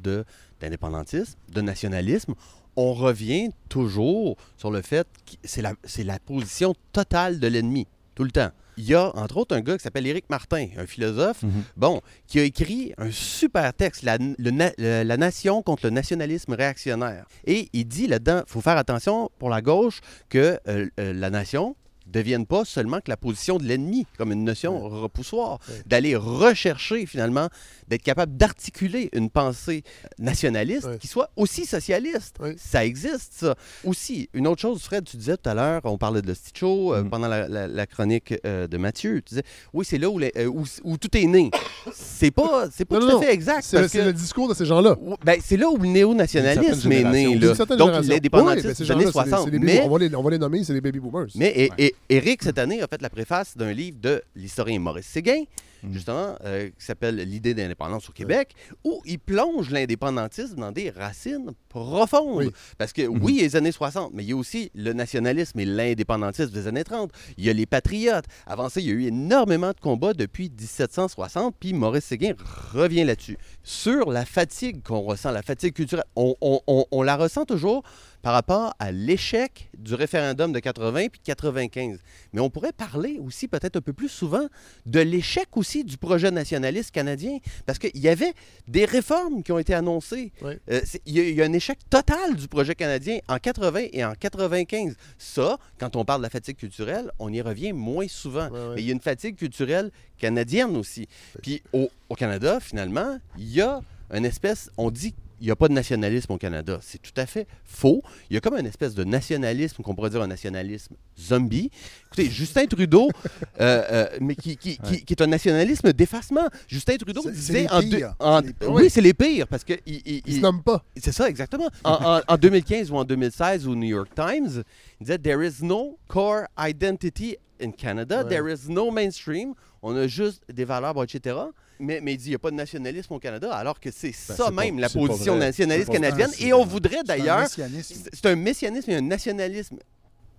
d'indépendantisme, 0.60 1.38
de 1.50 1.62
nationalisme, 1.62 2.34
on 2.76 2.94
revient 2.94 3.52
toujours 3.70 4.38
sur 4.58 4.72
le 4.72 4.82
fait 4.82 5.08
que 5.26 5.36
c'est 5.44 5.62
la, 5.62 5.74
c'est 5.84 6.04
la 6.04 6.18
position 6.18 6.74
totale 6.92 7.40
de 7.40 7.48
l'ennemi, 7.48 7.88
tout 8.16 8.24
le 8.24 8.32
temps. 8.32 8.50
Il 8.78 8.84
y 8.86 8.94
a, 8.94 9.16
entre 9.16 9.38
autres, 9.38 9.56
un 9.56 9.62
gars 9.62 9.78
qui 9.78 9.84
s'appelle 9.84 10.06
Éric 10.08 10.30
Martin, 10.30 10.68
un 10.78 10.86
philosophe, 10.86 11.44
Mhm. 11.44 11.64
bon, 11.78 12.02
qui 12.28 12.40
a 12.40 12.44
écrit 12.44 12.94
un 12.98 13.12
super 13.12 13.74
texte, 13.74 14.04
La, 14.04 14.18
le 14.18 14.52
na- 14.52 14.72
le- 14.78 15.04
la 15.04 15.18
nation 15.18 15.62
contre 15.62 15.86
le 15.86 15.92
nationalisme 15.92 16.54
réactionnaire. 16.54 17.26
Et 17.46 17.70
il 17.74 17.86
dit 17.86 18.08
là-dedans, 18.08 18.42
il 18.46 18.52
faut 18.52 18.62
faire 18.62 18.78
attention 18.78 19.30
pour 19.40 19.50
la 19.50 19.62
gauche 19.62 20.02
que 20.30 20.60
euh, 20.68 20.88
euh, 21.00 21.14
la 21.14 21.30
nation 21.30 21.76
devienne 22.08 22.46
pas 22.46 22.66
seulement 22.66 22.98
que 23.00 23.10
la 23.10 23.18
position 23.18 23.58
de 23.58 23.64
l'ennemi, 23.64 24.06
comme 24.18 24.32
une 24.32 24.44
notion 24.44 24.80
repoussoir, 24.80 25.58
Ouais. 25.68 25.82
d'aller 25.88 26.16
rechercher 26.16 27.06
finalement, 27.08 27.48
d'être 27.88 28.02
capable 28.04 28.36
d'articuler 28.38 29.10
une 29.14 29.30
pensée 29.30 29.84
nationaliste 30.20 30.98
qui 31.00 31.08
soit 31.08 31.30
aussi 31.36 31.66
socialiste. 31.66 32.38
Ça 32.58 32.86
existe, 32.86 33.34
ça. 33.34 33.56
Aussi, 33.84 34.30
une 34.34 34.48
autre 34.48 34.62
chose, 34.62 34.82
Fred, 34.84 35.04
tu 35.06 35.18
disais 35.18 35.38
tout 35.38 35.50
à 35.50 35.54
l'heure, 35.54 35.82
on 35.86 35.98
parlait 35.98 36.22
de 36.22 36.34
Sticho 36.34 36.94
euh, 36.94 37.04
Mhm. 37.04 37.10
pendant 37.10 37.28
la, 37.28 37.48
la- 37.48 37.68
la 37.68 37.86
chronique 37.86 38.34
euh, 38.46 38.68
de 38.68 38.78
Mathieu, 38.78 39.22
tu 39.22 39.30
disais, 39.30 39.44
oui, 39.74 39.86
c'est 39.88 39.98
là 39.98 40.10
où, 40.10 40.18
les- 40.20 40.32
euh, 40.38 40.46
où, 40.48 40.64
où 40.84 40.98
tout 40.98 41.16
est 41.18 41.26
né. 41.26 41.52
C'est 41.94 42.32
pas, 42.32 42.68
c'est 42.72 42.86
pas 42.86 42.96
Non, 43.00 43.02
tout 43.02 43.12
non, 43.14 43.20
à 43.22 43.24
fait 43.26 43.34
exact. 43.34 43.64
c'est 43.64 43.92
que- 43.92 43.98
le 44.00 44.14
discours 44.14 44.48
de 44.50 44.54
ces 44.54 44.66
gens-là. 44.66 44.96
Ben, 45.24 45.40
c'est 45.44 45.58
là 45.58 45.70
où 45.70 45.78
le 45.78 45.88
néo-nationalisme 45.88 46.92
est 46.92 47.04
né. 47.04 47.36
là. 47.38 47.54
Donc, 47.54 47.92
l'indépendantisme 48.08 48.68
Oui, 48.70 48.74
ben, 48.74 48.86
des 48.86 48.92
années 48.92 49.04
gens-là, 49.04 49.04
c'est 49.04 49.06
des- 49.06 49.12
60. 49.12 49.46
c'est 49.46 49.52
des 49.52 49.60
baby- 49.60 49.74
mais 49.74 49.82
on, 49.82 49.90
va 49.90 50.00
les, 50.00 50.16
on 50.16 50.24
va 50.24 50.30
les 50.32 50.38
nommer, 50.38 50.64
c'est 50.64 50.74
les 50.74 50.82
baby 50.82 51.00
boomers. 51.00 51.28
mais 51.36 51.70
et- 51.78 51.96
Eric, 52.10 52.44
cette 52.44 52.58
année, 52.58 52.82
a 52.82 52.88
fait 52.88 53.02
la 53.02 53.10
préface 53.10 53.56
d'un 53.58 53.72
livre 53.74 53.98
de 54.02 54.22
l'historien 54.36 54.80
Maurice 54.80 55.08
Séguin, 55.08 55.44
Mhm. 55.88 55.94
justement, 55.94 56.36
euh, 56.44 56.68
qui 56.70 56.86
s'appelle 56.86 57.16
L'idée 57.16 57.54
d'indépendance 57.54 58.10
au 58.10 58.14
Québec, 58.14 58.54
où 58.84 59.02
il 59.06 59.20
plonge 59.20 59.70
l'indépendantisme 59.72 60.56
dans 60.60 60.72
des 60.72 60.90
racines 60.90 61.52
profondes. 61.70 62.46
Oui. 62.46 62.52
Parce 62.78 62.94
que 62.94 63.02
Mhm. 63.08 63.20
oui, 63.24 63.38
les 63.42 63.56
années 63.56 63.72
60, 63.72 64.12
mais 64.14 64.24
il 64.24 64.30
y 64.30 64.34
a 64.34 64.36
aussi 64.36 64.72
le 64.76 64.94
nationalisme 64.94 65.60
et 65.60 65.66
l'indépendantisme 65.66 66.52
des 66.52 66.68
années 66.68 66.84
30. 66.84 67.12
Il 67.38 67.46
y 67.46 67.50
a 67.50 67.54
les 67.54 67.66
patriotes. 67.66 68.26
Avant 68.46 68.70
ça, 68.70 68.80
il 68.80 68.88
y 68.88 68.90
a 68.90 68.94
eu 68.94 69.04
énormément 69.06 69.70
de 69.72 69.80
combats 69.80 70.14
depuis 70.14 70.50
1760, 70.50 71.56
puis 71.60 71.74
Maurice 71.74 72.06
Séguin 72.06 72.34
revient 72.74 73.04
là-dessus. 73.04 73.38
Sur 73.64 74.12
la 74.12 74.26
fatigue 74.26 74.82
qu'on 74.84 75.02
ressent, 75.02 75.32
la 75.32 75.42
fatigue 75.42 75.74
culturelle, 75.74 76.06
on, 76.16 76.36
on- 76.42 76.62
on- 76.68 76.86
on 76.92 77.02
la 77.02 77.16
ressent 77.18 77.46
toujours 77.46 77.84
par 78.26 78.34
rapport 78.34 78.74
à 78.80 78.92
l'échec 78.92 79.70
du 79.78 79.94
référendum 79.94 80.52
de 80.52 80.58
80 80.60 81.10
puis 81.12 81.20
de 81.20 81.26
95. 81.26 82.00
Mais 82.34 82.42
on 82.42 82.50
pourrait 82.50 82.72
parler 82.74 83.20
aussi 83.24 83.48
peut-être 83.48 83.76
un 83.76 83.82
peu 83.82 83.94
plus 83.94 84.10
souvent 84.10 84.48
de 84.88 85.00
l'échec 85.00 85.46
aussi 85.56 85.84
du 85.84 85.96
projet 85.98 86.32
nationaliste 86.32 86.90
canadien, 86.90 87.38
parce 87.68 87.78
qu'il 87.78 87.96
y 88.00 88.08
avait 88.10 88.34
des 88.68 88.86
réformes 88.86 89.44
qui 89.44 89.52
ont 89.52 89.60
été 89.60 89.76
annoncées. 89.76 90.32
Oui. 90.42 90.54
Euh, 90.72 90.82
il 91.06 91.14
y, 91.16 91.20
a- 91.20 91.30
il 91.30 91.36
y 91.36 91.42
a 91.44 91.46
un 91.46 91.54
échec 91.54 91.78
total 91.88 92.36
du 92.36 92.48
projet 92.48 92.74
canadien 92.74 93.20
en 93.28 93.38
80 93.38 93.90
et 93.94 94.04
en 94.04 94.16
95. 94.16 94.96
Ça, 95.20 95.60
quand 95.78 95.96
on 95.96 96.04
parle 96.04 96.22
de 96.22 96.24
la 96.24 96.32
fatigue 96.32 96.58
culturelle, 96.58 97.12
on 97.20 97.32
y 97.32 97.42
revient 97.42 97.74
moins 97.74 98.08
souvent. 98.08 98.50
Mais 98.74 98.82
il 98.82 98.88
y 98.88 98.90
a 98.90 98.94
une 98.94 99.02
fatigue 99.02 99.36
culturelle 99.36 99.92
canadienne 100.18 100.76
aussi. 100.78 101.08
Puis 101.44 101.62
au, 101.74 101.92
au 102.10 102.16
Canada, 102.16 102.60
finalement, 102.60 103.20
il 103.38 103.52
y 103.54 103.62
a 103.62 103.82
une 104.12 104.26
espèce, 104.26 104.72
on 104.78 104.90
dit 104.90 105.14
il 105.40 105.46
n'y 105.46 105.52
a 105.52 105.56
pas 105.56 105.68
de 105.68 105.74
nationalisme 105.74 106.32
au 106.32 106.38
Canada. 106.38 106.80
C'est 106.82 107.02
tout 107.02 107.12
à 107.18 107.26
fait 107.26 107.48
faux. 107.64 108.02
Il 108.30 108.34
y 108.36 108.38
a 108.38 108.40
comme 108.42 108.56
une 108.56 108.66
espèce 108.66 108.94
de 108.96 109.04
nationalisme, 109.04 109.84
qu'on 109.84 109.94
pourrait 109.96 110.10
dire 110.10 110.22
un 110.22 110.28
nationalisme 110.28 110.96
zombie. 111.20 111.70
Écoutez, 112.08 112.30
Justin 112.30 112.66
Trudeau, 112.68 113.10
euh, 113.60 113.84
euh, 113.92 114.18
mais 114.22 114.36
qui, 114.36 114.56
qui- 114.58 114.78
qui- 114.78 115.04
qui 115.04 115.14
est 115.14 115.22
un 115.22 115.28
nationalisme 115.28 115.92
d'effacement. 115.94 116.48
Justin 116.68 116.98
Trudeau 116.98 117.22
C'est- 117.24 117.32
disait 117.32 117.70
en 117.72 117.82
deux- 117.82 118.04
en- 118.20 118.42
oui, 118.70 118.90
c'est 118.90 119.02
les 119.02 119.14
pires 119.14 119.48
parce 119.48 119.64
que 119.64 119.74
il, 119.86 120.22
il- 120.26 120.36
se 120.36 120.40
nomment 120.42 120.64
pas. 120.64 120.84
c'est 120.98 121.12
ça, 121.12 121.28
exactement. 121.30 121.70
En, 121.84 122.18
en- 122.18 122.22
en 122.28 122.38
2015 122.38 122.92
ou 122.92 122.96
en 122.98 123.04
2016 123.04 123.68
au 123.68 123.76
New 123.76 123.88
York 123.90 124.10
Times, 124.16 124.64
il 125.00 125.06
disait 125.06 125.18
There 125.20 125.46
is 125.46 125.64
no 125.64 125.98
core 126.08 126.46
identity 126.58 127.38
in 127.62 127.72
Canada, 127.72 128.24
Ouais. 128.24 128.30
there 128.30 128.52
is 128.52 128.70
no 128.70 128.92
mainstream, 128.92 129.54
on 129.82 129.96
a 129.96 130.08
juste 130.08 130.44
des 130.52 130.66
valeurs, 130.66 130.94
bon, 130.94 131.04
etc. 131.04 131.36
Mais, 131.80 132.00
mais 132.02 132.14
il 132.14 132.18
dit 132.18 132.26
il 132.28 132.30
n'y 132.30 132.36
a 132.36 132.40
pas 132.40 132.52
de 132.52 132.56
nationalisme 132.56 133.14
au 133.14 133.20
Canada, 133.20 133.54
alors 133.54 133.80
que 133.80 133.90
c'est 133.92 134.12
ça 134.14 134.34
Ben, 134.52 134.64
c'est 134.64 134.72
même 134.72 134.76
pas- 134.76 134.82
la 134.82 134.90
position 134.90 135.36
nationaliste 135.36 135.88
vrai. 135.88 136.00
canadienne. 136.00 136.32
Et 136.40 136.54
on 136.54 136.64
voudrait 136.66 136.96
C'est 136.96 137.00
un 137.00 137.04
d'ailleurs. 137.04 137.40
messianisme. 137.42 137.96
C'est 138.04 138.16
c'est 138.16 138.26
un 138.28 138.36
messianisme 138.36 138.92
et 138.92 138.96
un 138.96 139.02
nationalisme 139.02 139.78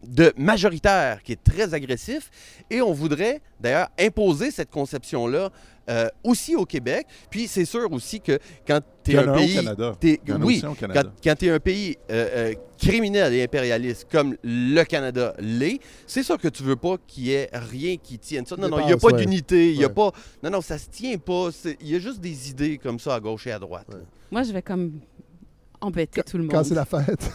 de 0.06 0.32
majoritaire 0.36 1.22
qui 1.22 1.32
est 1.32 1.42
très 1.42 1.74
agressif. 1.74 2.30
Et 2.70 2.80
on 2.80 2.92
voudrait 2.92 3.40
d'ailleurs 3.60 3.88
imposer 3.98 4.50
cette 4.50 4.70
conception-là 4.70 5.50
euh, 5.88 6.08
aussi 6.24 6.56
au 6.56 6.64
Québec. 6.64 7.06
Puis 7.30 7.46
c'est 7.46 7.64
sûr 7.64 7.90
aussi 7.92 8.20
que 8.20 8.38
quand 8.66 8.80
tu 9.04 9.12
es 9.12 9.16
un 9.18 9.32
pays. 9.34 9.60
Oui, 10.40 10.56
aussi 10.56 10.66
au 10.66 10.74
Canada. 10.74 11.02
quand, 11.02 11.10
quand 11.22 11.34
tu 11.36 11.46
es 11.46 11.50
un 11.50 11.60
pays 11.60 11.96
euh, 12.10 12.28
euh, 12.50 12.54
criminel 12.78 13.32
et 13.34 13.42
impérialiste 13.44 14.06
comme 14.10 14.36
le 14.42 14.82
Canada 14.84 15.34
l'est, 15.38 15.80
c'est 16.06 16.22
sûr 16.22 16.38
que 16.38 16.48
tu 16.48 16.62
veux 16.62 16.76
pas 16.76 16.96
qu'il 17.06 17.24
y 17.26 17.32
ait 17.32 17.48
rien 17.52 17.96
qui 17.96 18.18
tienne 18.18 18.44
ça. 18.46 18.56
Non, 18.56 18.68
non, 18.68 18.80
il 18.80 18.86
n'y 18.86 18.92
a 18.92 18.96
pas 18.96 19.08
ouais. 19.08 19.24
d'unité, 19.24 19.70
il 19.72 19.76
y 19.80 19.84
a 19.84 19.88
Ouais. 19.88 19.94
pas... 19.94 20.12
Non, 20.42 20.50
non, 20.50 20.60
ça 20.60 20.76
se 20.78 20.88
tient 20.90 21.16
pas. 21.18 21.48
Il 21.80 21.88
y 21.88 21.94
a 21.94 21.98
juste 21.98 22.20
des 22.20 22.50
idées 22.50 22.78
comme 22.78 22.98
ça 22.98 23.14
à 23.14 23.20
gauche 23.20 23.46
et 23.46 23.52
à 23.52 23.58
droite. 23.58 23.86
Moi, 24.30 24.42
je 24.42 24.52
vais 24.52 24.62
comme 24.62 25.00
embêter 25.80 26.22
tout 26.22 26.36
le 26.36 26.44
monde. 26.44 26.52
Quand 26.52 26.64
c'est 26.64 26.74
la 26.74 26.84
fête. 26.84 27.30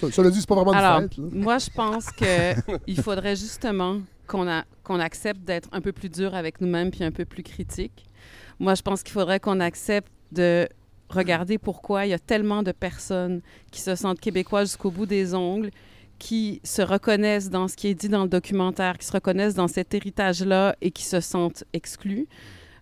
Cela 0.10 0.30
dit, 0.30 0.40
c'est 0.40 0.48
pas 0.48 0.54
vraiment 0.54 0.72
une 0.72 0.78
Alors, 0.78 1.00
fête. 1.00 1.16
là. 1.16 1.24
moi, 1.32 1.58
je 1.58 1.70
pense 1.70 2.06
qu'il 2.12 3.00
faudrait 3.02 3.36
justement 3.36 4.00
qu'on 4.26 4.48
a- 4.48 4.64
qu'on 4.82 4.98
accepte 5.00 5.40
d'être 5.42 5.68
un 5.72 5.80
peu 5.80 5.92
plus 5.92 6.08
dur 6.08 6.34
avec 6.34 6.60
nous-mêmes 6.60 6.90
puis 6.90 7.04
un 7.04 7.10
peu 7.12 7.24
plus 7.24 7.42
critique. 7.42 8.04
Moi, 8.58 8.74
je 8.74 8.82
pense 8.82 9.02
qu'il 9.02 9.12
faudrait 9.12 9.40
qu'on 9.40 9.60
accepte 9.60 10.10
de 10.32 10.68
regarder 11.08 11.58
pourquoi 11.58 12.06
il 12.06 12.10
y 12.10 12.14
a 12.14 12.18
tellement 12.18 12.62
de 12.62 12.72
personnes 12.72 13.42
qui 13.70 13.80
se 13.80 13.94
sentent 13.94 14.18
québécois 14.20 14.62
jusqu'au 14.64 14.90
bout 14.90 15.06
des 15.06 15.34
ongles, 15.34 15.70
qui 16.18 16.60
se 16.64 16.80
reconnaissent 16.82 17.50
dans 17.50 17.68
ce 17.68 17.76
qui 17.76 17.88
est 17.88 17.94
dit 17.94 18.08
dans 18.08 18.22
le 18.22 18.28
documentaire, 18.28 18.96
qui 18.96 19.06
se 19.06 19.12
reconnaissent 19.12 19.54
dans 19.54 19.68
cet 19.68 19.92
héritage-là 19.94 20.74
et 20.80 20.90
qui 20.90 21.02
se 21.04 21.20
sentent 21.20 21.64
exclus. 21.72 22.26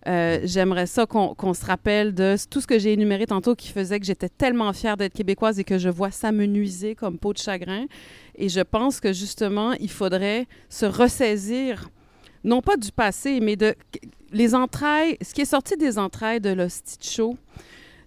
Euh, 0.06 0.40
J'aimerais 0.44 0.86
ça 0.86 1.06
qu'on 1.06 1.54
se 1.54 1.64
rappelle 1.64 2.14
de 2.14 2.36
tout 2.48 2.60
ce 2.60 2.66
que 2.66 2.78
j'ai 2.78 2.92
énuméré 2.92 3.26
tantôt 3.26 3.54
qui 3.54 3.68
faisait 3.68 4.00
que 4.00 4.06
j'étais 4.06 4.28
tellement 4.28 4.72
fière 4.72 4.96
d'être 4.96 5.12
québécoise 5.12 5.58
et 5.58 5.64
que 5.64 5.78
je 5.78 5.88
vois 5.88 6.10
ça 6.10 6.32
me 6.32 6.46
nuiser 6.46 6.94
comme 6.94 7.18
peau 7.18 7.32
de 7.32 7.38
chagrin. 7.38 7.86
Et 8.34 8.48
je 8.48 8.60
pense 8.60 9.00
que 9.00 9.12
justement, 9.12 9.72
il 9.72 9.90
faudrait 9.90 10.46
se 10.68 10.86
ressaisir, 10.86 11.90
non 12.44 12.62
pas 12.62 12.76
du 12.76 12.92
passé, 12.92 13.40
mais 13.40 13.56
de 13.56 13.74
les 14.32 14.54
entrailles, 14.54 15.16
ce 15.20 15.34
qui 15.34 15.42
est 15.42 15.44
sorti 15.46 15.76
des 15.76 15.98
entrailles 15.98 16.40
de 16.40 16.50
l'Hostie 16.50 16.96
Show, 17.00 17.36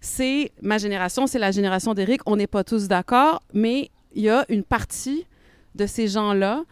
c'est 0.01 0.51
ma 0.61 0.77
génération, 0.77 1.27
c'est 1.27 1.39
la 1.39 1.51
génération 1.51 1.93
d'Éric. 1.93 2.21
On 2.25 2.35
n'est 2.35 2.47
pas 2.47 2.63
tous 2.63 2.87
d'accord, 2.87 3.41
mais 3.53 3.89
il 4.15 4.23
y 4.23 4.29
a 4.29 4.45
une 4.49 4.63
partie 4.63 5.25
de 5.75 5.85
ces 5.85 6.07
gens-là 6.07 6.63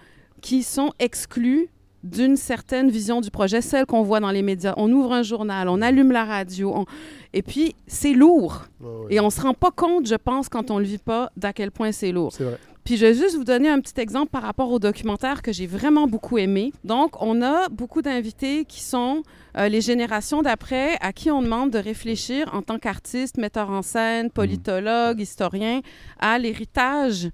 qui 0.41 0.63
sont 0.63 0.91
exclus 0.99 1.69
d'une 2.03 2.35
certaine 2.35 2.89
vision 2.89 3.21
du 3.21 3.29
projet, 3.31 3.61
celle 3.61 3.85
qu'on 3.85 4.01
voit 4.01 4.19
dans 4.19 4.31
les 4.31 4.41
médias. 4.41 4.73
On 4.77 4.91
ouvre 4.91 5.13
un 5.13 5.23
journal, 5.23 5.69
on 5.69 5.81
allume 5.81 6.11
la 6.11 6.25
radio, 6.25 6.73
on- 6.75 6.85
et 7.33 7.41
puis 7.41 7.75
c'est 7.87 8.13
lourd. 8.13 8.63
Et 9.09 9.19
on 9.19 9.29
se 9.29 9.41
rend 9.41 9.53
pas 9.53 9.71
compte, 9.71 10.07
je 10.07 10.15
pense, 10.15 10.49
quand 10.49 10.71
on 10.71 10.79
le 10.79 10.85
vit 10.85 10.97
pas, 10.97 11.31
d'à 11.37 11.53
quel 11.53 11.71
point 11.71 11.91
c'est 11.91 12.11
lourd. 12.11 12.31
C'est 12.33 12.43
vrai. 12.43 12.57
Puis 12.83 12.97
je 12.97 13.05
vais 13.05 13.13
juste 13.13 13.35
vous 13.35 13.43
donner 13.43 13.69
un 13.69 13.79
petit 13.79 14.01
exemple 14.01 14.31
par 14.31 14.41
rapport 14.41 14.71
au 14.71 14.79
documentaire 14.79 15.43
que 15.43 15.53
j'ai 15.53 15.67
vraiment 15.67 16.07
beaucoup 16.07 16.39
aimé. 16.39 16.73
Donc, 16.83 17.21
on 17.21 17.43
a 17.43 17.69
beaucoup 17.69 18.01
d'invités 18.01 18.65
qui 18.65 18.81
sont 18.81 19.21
euh, 19.55 19.67
les 19.69 19.81
générations 19.81 20.41
d'après, 20.41 20.97
à 20.99 21.13
qui 21.13 21.29
on 21.29 21.43
demande 21.43 21.69
de 21.69 21.77
réfléchir 21.77 22.49
en 22.53 22.63
tant 22.63 22.79
qu'artiste, 22.79 23.37
metteur 23.37 23.69
en 23.69 23.83
scène, 23.83 24.31
politologue, 24.31 25.19
historien, 25.21 25.81
à 26.19 26.39
l'héritage 26.39 27.29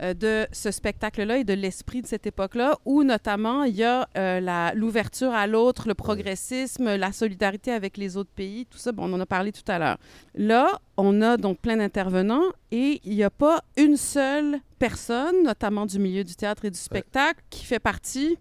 de 0.00 0.46
ce 0.52 0.70
spectacle-là 0.70 1.38
et 1.38 1.44
de 1.44 1.52
l'esprit 1.54 2.02
de 2.02 2.06
cette 2.06 2.26
époque-là, 2.26 2.78
où 2.84 3.02
notamment 3.04 3.64
il 3.64 3.76
y 3.76 3.84
a 3.84 4.08
euh, 4.16 4.40
la- 4.40 4.72
l'ouverture 4.74 5.32
à 5.32 5.46
l'autre, 5.46 5.86
le 5.88 5.94
progressisme, 5.94 6.96
la 6.96 7.12
solidarité 7.12 7.72
avec 7.72 7.96
les 7.96 8.16
autres 8.16 8.30
pays, 8.34 8.66
tout 8.66 8.78
ça, 8.78 8.92
bon, 8.92 9.10
on 9.10 9.14
en 9.14 9.20
a 9.20 9.26
parlé 9.26 9.52
tout 9.52 9.62
à 9.68 9.78
l'heure. 9.78 9.98
Là, 10.34 10.80
on 10.96 11.20
a 11.22 11.36
donc 11.36 11.58
plein 11.58 11.76
d'intervenants 11.76 12.44
et 12.70 13.00
il 13.04 13.14
n'y 13.14 13.24
a 13.24 13.30
pas 13.30 13.62
une 13.76 13.96
seule 13.96 14.58
personne, 14.78 15.42
notamment 15.44 15.86
du 15.86 15.98
milieu 15.98 16.24
du 16.24 16.34
théâtre 16.34 16.64
et 16.64 16.70
du 16.70 16.78
spectacle, 16.78 17.40
qui 17.50 17.64
fait 17.64 17.78
partie 17.78 18.36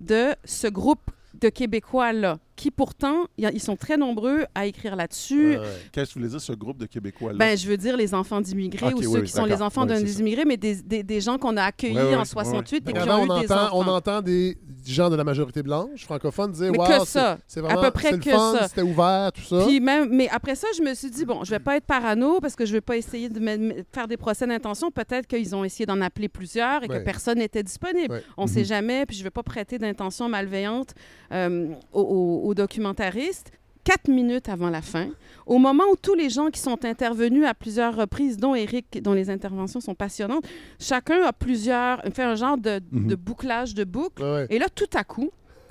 de 0.00 0.34
ce 0.44 0.66
groupe 0.66 1.10
de 1.34 1.48
Québécois-là, 1.48 2.38
qui 2.56 2.70
pourtant, 2.70 3.24
y 3.38 3.46
a- 3.46 3.50
ils 3.52 3.60
sont 3.60 3.76
très 3.76 3.96
nombreux 3.96 4.44
à 4.54 4.66
écrire 4.66 4.96
là-dessus. 4.96 5.56
Qu'est-ce 5.92 6.08
que 6.10 6.12
tu 6.14 6.18
voulais 6.18 6.30
dire, 6.30 6.40
ce 6.40 6.52
groupe 6.52 6.78
de 6.78 6.86
Québécois-là? 6.86 7.38
Ben, 7.38 7.56
je 7.58 7.66
veux 7.68 7.76
dire 7.76 7.96
les 7.96 8.14
enfants 8.14 8.40
d'immigrés 8.40 8.92
ou 8.94 8.98
oui, 8.98 9.04
ceux 9.04 9.10
oui, 9.20 9.22
qui 9.24 9.32
sont 9.32 9.44
les 9.44 9.60
enfants 9.62 9.86
Oui, 9.88 10.02
des 10.02 10.20
immigrés, 10.20 10.44
mais 10.44 10.56
des, 10.56 10.76
des- 10.76 11.02
des 11.02 11.20
gens 11.20 11.36
qu'on 11.38 11.56
a 11.56 11.64
accueillis 11.64 11.98
en 11.98 12.18
ouais, 12.20 12.24
68 12.24 12.88
et 12.88 12.92
qui 12.92 12.98
ont 12.98 13.02
on 13.02 13.24
eu 13.24 13.40
des 13.40 13.52
entend, 13.52 13.64
enfants. 13.66 13.70
on 13.78 13.86
entend 13.88 14.22
des 14.22 14.56
gens 14.86 15.10
de 15.10 15.16
la 15.16 15.24
majorité 15.24 15.62
blanche, 15.62 16.04
francophone, 16.04 16.52
dire 16.52 16.70
Wow, 16.76 16.86
que 16.86 16.98
c'est- 17.00 17.04
ça. 17.06 17.38
c'est 17.46 17.60
À 17.60 17.62
vraiment 17.64 17.82
peu 17.82 17.90
près 17.90 18.10
c'est 18.10 18.16
le 18.16 18.22
que 18.22 18.30
fun, 18.30 18.54
c'était 18.68 18.82
ouvert, 18.82 19.32
tout 19.32 19.42
ça. 19.42 19.64
Puis 19.66 19.80
même, 19.80 20.08
mais 20.10 20.28
après 20.28 20.54
ça, 20.54 20.68
je 20.76 20.82
me 20.82 20.94
suis 20.94 21.10
dit, 21.10 21.24
bon, 21.24 21.42
je 21.44 21.50
vais 21.50 21.58
pas 21.58 21.76
être 21.76 21.86
parano 21.86 22.40
parce 22.40 22.54
que 22.54 22.64
je 22.66 22.72
vais 22.72 22.80
pas 22.80 22.96
essayer 22.96 23.28
de 23.28 23.40
me- 23.40 23.82
faire 23.92 24.06
des 24.06 24.16
procès 24.16 24.46
d'intention. 24.46 24.90
Peut-être 24.90 25.26
qu'ils 25.26 25.54
ont 25.56 25.64
essayé 25.64 25.86
d'en 25.86 26.00
appeler 26.00 26.28
plusieurs 26.28 26.82
et 26.84 26.88
que 26.88 26.98
personne 27.02 27.38
n'était 27.38 27.62
disponible. 27.62 28.22
On 28.36 28.46
sait 28.46 28.64
jamais, 28.64 29.06
puis 29.06 29.16
je 29.16 29.24
vais 29.24 29.30
pas 29.30 29.42
prêter 29.42 29.78
d'intention 29.78 30.28
malveillante 30.28 30.94
euh, 31.32 31.68
aux, 31.92 32.43
aux 32.44 32.54
documentaristes. 32.54 33.50
Quatre 33.84 34.08
minutes 34.08 34.48
avant 34.48 34.70
la 34.70 34.80
fin, 34.80 35.08
au 35.44 35.58
moment 35.58 35.84
où 35.92 35.96
tous 36.00 36.14
les 36.14 36.30
gens 36.30 36.48
qui 36.48 36.58
sont 36.58 36.86
intervenus 36.86 37.44
à 37.44 37.52
plusieurs 37.52 37.94
reprises, 37.94 38.38
dont 38.38 38.54
Eric, 38.54 39.02
dont 39.02 39.12
les 39.12 39.28
interventions 39.28 39.78
sont 39.80 39.94
passionnantes, 39.94 40.46
chacun 40.80 41.22
a 41.22 41.34
plusieurs, 41.34 42.00
fait 42.14 42.22
un 42.22 42.34
genre 42.34 42.56
de, 42.56 42.80
Mhm. 42.92 43.08
de 43.08 43.14
bouclage 43.14 43.74
de 43.74 43.84
boucle. 43.84 44.22
Ouais, 44.22 44.32
ouais. 44.32 44.46
Et 44.48 44.58
là, 44.58 44.68
tout 44.74 44.88
à 44.94 45.04
coup, 45.04 45.30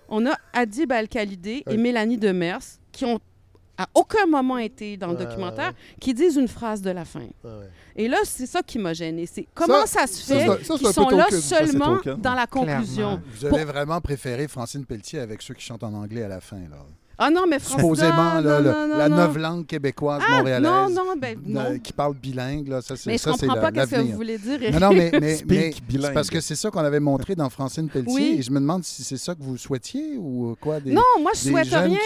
on 0.09 0.27
a 0.27 0.33
Adib 0.53 0.91
Al-Khalidé 0.91 1.63
Ouais. 1.65 1.73
et 1.73 1.77
Mélanie 1.77 2.19
Demers 2.19 2.59
qui 2.91 3.05
ont 3.05 3.19
à 3.77 3.87
aucun 3.95 4.25
moment 4.27 4.57
été 4.57 4.97
dans 4.97 5.07
le 5.07 5.15
Ouais, 5.17 5.25
documentaire, 5.25 5.69
ouais. 5.69 5.95
qui 5.99 6.13
disent 6.13 6.35
une 6.35 6.47
phrase 6.47 6.81
de 6.81 6.91
la 6.91 7.05
fin. 7.05 7.21
Ouais, 7.21 7.29
ouais. 7.43 7.69
Et 7.95 8.07
là, 8.07 8.17
c'est 8.23 8.45
ça 8.45 8.61
qui 8.61 8.77
m'a 8.77 8.93
gêné. 8.93 9.25
C'est 9.25 9.47
comment 9.53 9.85
ça, 9.85 10.05
se 10.07 10.23
fait 10.23 10.47
qu'ils 10.65 10.93
sont 10.93 11.09
là 11.09 11.25
token. 11.25 11.41
Ça, 11.41 11.57
c'est 11.59 11.65
seulement 11.67 11.97
token. 11.97 12.15
dans 12.21 12.33
la 12.35 12.45
conclusion? 12.47 13.21
Vous 13.39 13.45
avez 13.45 13.65
vraiment 13.65 13.99
préféré 14.01 14.47
Francine 14.47 14.85
Pelletier 14.85 15.19
avec 15.19 15.41
ceux 15.41 15.53
qui 15.53 15.63
chantent 15.63 15.83
en 15.83 15.93
anglais 15.93 16.23
à 16.23 16.27
la 16.27 16.39
fin, 16.41 16.59
là. 16.69 16.85
Ah 17.17 17.29
non, 17.29 17.43
mais 17.47 17.59
François... 17.59 17.81
Supposément, 17.81 18.33
là, 18.35 18.41
non, 18.41 18.57
le- 18.59 18.71
non, 18.71 18.87
non, 18.87 18.97
la 18.97 19.09
non. 19.09 19.15
novlangue 19.17 19.65
québécoise 19.67 20.21
Ah, 20.27 20.37
montréalaise. 20.37 20.69
non, 20.71 20.89
non, 20.89 21.15
ben, 21.15 21.37
non. 21.45 21.77
qui 21.79 21.93
parle 21.93 22.15
bilingue, 22.15 22.67
là, 22.67 22.81
ça, 22.81 22.95
c'est 22.95 23.11
Mais 23.11 23.17
je 23.17 23.23
ça, 23.23 23.31
comprends 23.31 23.53
la- 23.55 23.61
pas 23.61 23.71
qu'est-ce 23.71 23.91
que 23.91 24.01
vous 24.01 24.13
voulez 24.13 24.37
dire, 24.37 24.59
Non, 24.73 24.79
non, 24.79 24.93
mais, 24.93 25.11
mais, 25.21 25.35
Speak 25.35 25.47
mais 25.49 25.73
bilingue. 25.87 26.07
c'est 26.07 26.13
parce 26.13 26.29
que 26.29 26.41
c'est 26.41 26.55
ça 26.55 26.71
qu'on 26.71 26.79
avait 26.79 26.99
montré 26.99 27.35
dans 27.35 27.49
Francine 27.49 27.87
Pelletier, 27.87 28.13
Oui. 28.13 28.35
et 28.39 28.41
je 28.41 28.49
me 28.51 28.59
demande 28.59 28.83
si 28.83 29.03
c'est 29.03 29.17
ça 29.17 29.35
que 29.35 29.43
vous 29.43 29.57
souhaitiez 29.57 30.17
ou 30.17 30.55
quoi, 30.59 30.79
des, 30.79 30.91
Non, 30.91 31.01
moi, 31.21 31.31
je 31.35 31.49
souhaite 31.49 31.67
rien. 31.67 31.97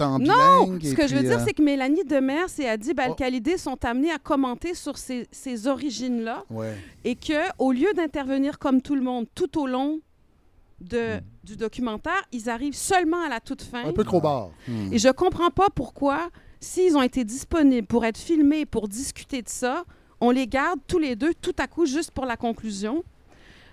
en 0.00 0.18
Non, 0.18 0.64
bilingue. 0.66 0.84
ce 0.84 0.94
que 0.94 1.06
je 1.06 1.14
veux 1.14 1.22
dire, 1.22 1.38
euh, 1.38 1.44
c'est 1.46 1.52
que 1.54 1.62
Mélanie 1.62 2.04
Demers 2.04 2.46
et 2.58 2.68
Adib 2.68 2.96
Oh. 2.98 3.02
Al-Khalidé 3.10 3.58
sont 3.58 3.78
amenés 3.84 4.10
à 4.10 4.18
commenter 4.18 4.74
sur 4.74 4.98
ces, 4.98 5.26
ces 5.30 5.66
origines-là 5.68 6.44
Ouais. 6.50 6.74
et 7.04 7.14
que 7.14 7.34
au 7.58 7.70
lieu 7.72 7.88
d'intervenir 7.94 8.58
comme 8.58 8.80
tout 8.82 8.94
le 8.94 9.02
monde 9.02 9.26
tout 9.34 9.60
au 9.60 9.66
long 9.66 10.00
de, 10.80 11.20
du 11.44 11.56
documentaire, 11.56 12.22
ils 12.32 12.50
arrivent 12.50 12.76
seulement 12.76 13.22
à 13.22 13.28
la 13.28 13.40
toute 13.40 13.62
fin. 13.62 13.84
Un 13.84 13.92
peu 13.92 14.04
trop 14.04 14.20
bas. 14.20 14.50
Hmm. 14.68 14.92
Et 14.92 14.98
je 14.98 15.08
comprends 15.08 15.50
pas 15.50 15.70
pourquoi, 15.70 16.30
s'ils 16.60 16.96
ont 16.96 17.02
été 17.02 17.24
disponibles 17.24 17.86
pour 17.86 18.04
être 18.04 18.18
filmés, 18.18 18.66
pour 18.66 18.88
discuter 18.88 19.42
de 19.42 19.48
ça, 19.48 19.84
on 20.20 20.30
les 20.30 20.46
garde 20.46 20.80
tous 20.86 20.98
les 20.98 21.16
deux 21.16 21.34
tout 21.34 21.54
à 21.58 21.66
coup 21.66 21.86
juste 21.86 22.10
pour 22.10 22.26
la 22.26 22.36
conclusion. 22.36 23.04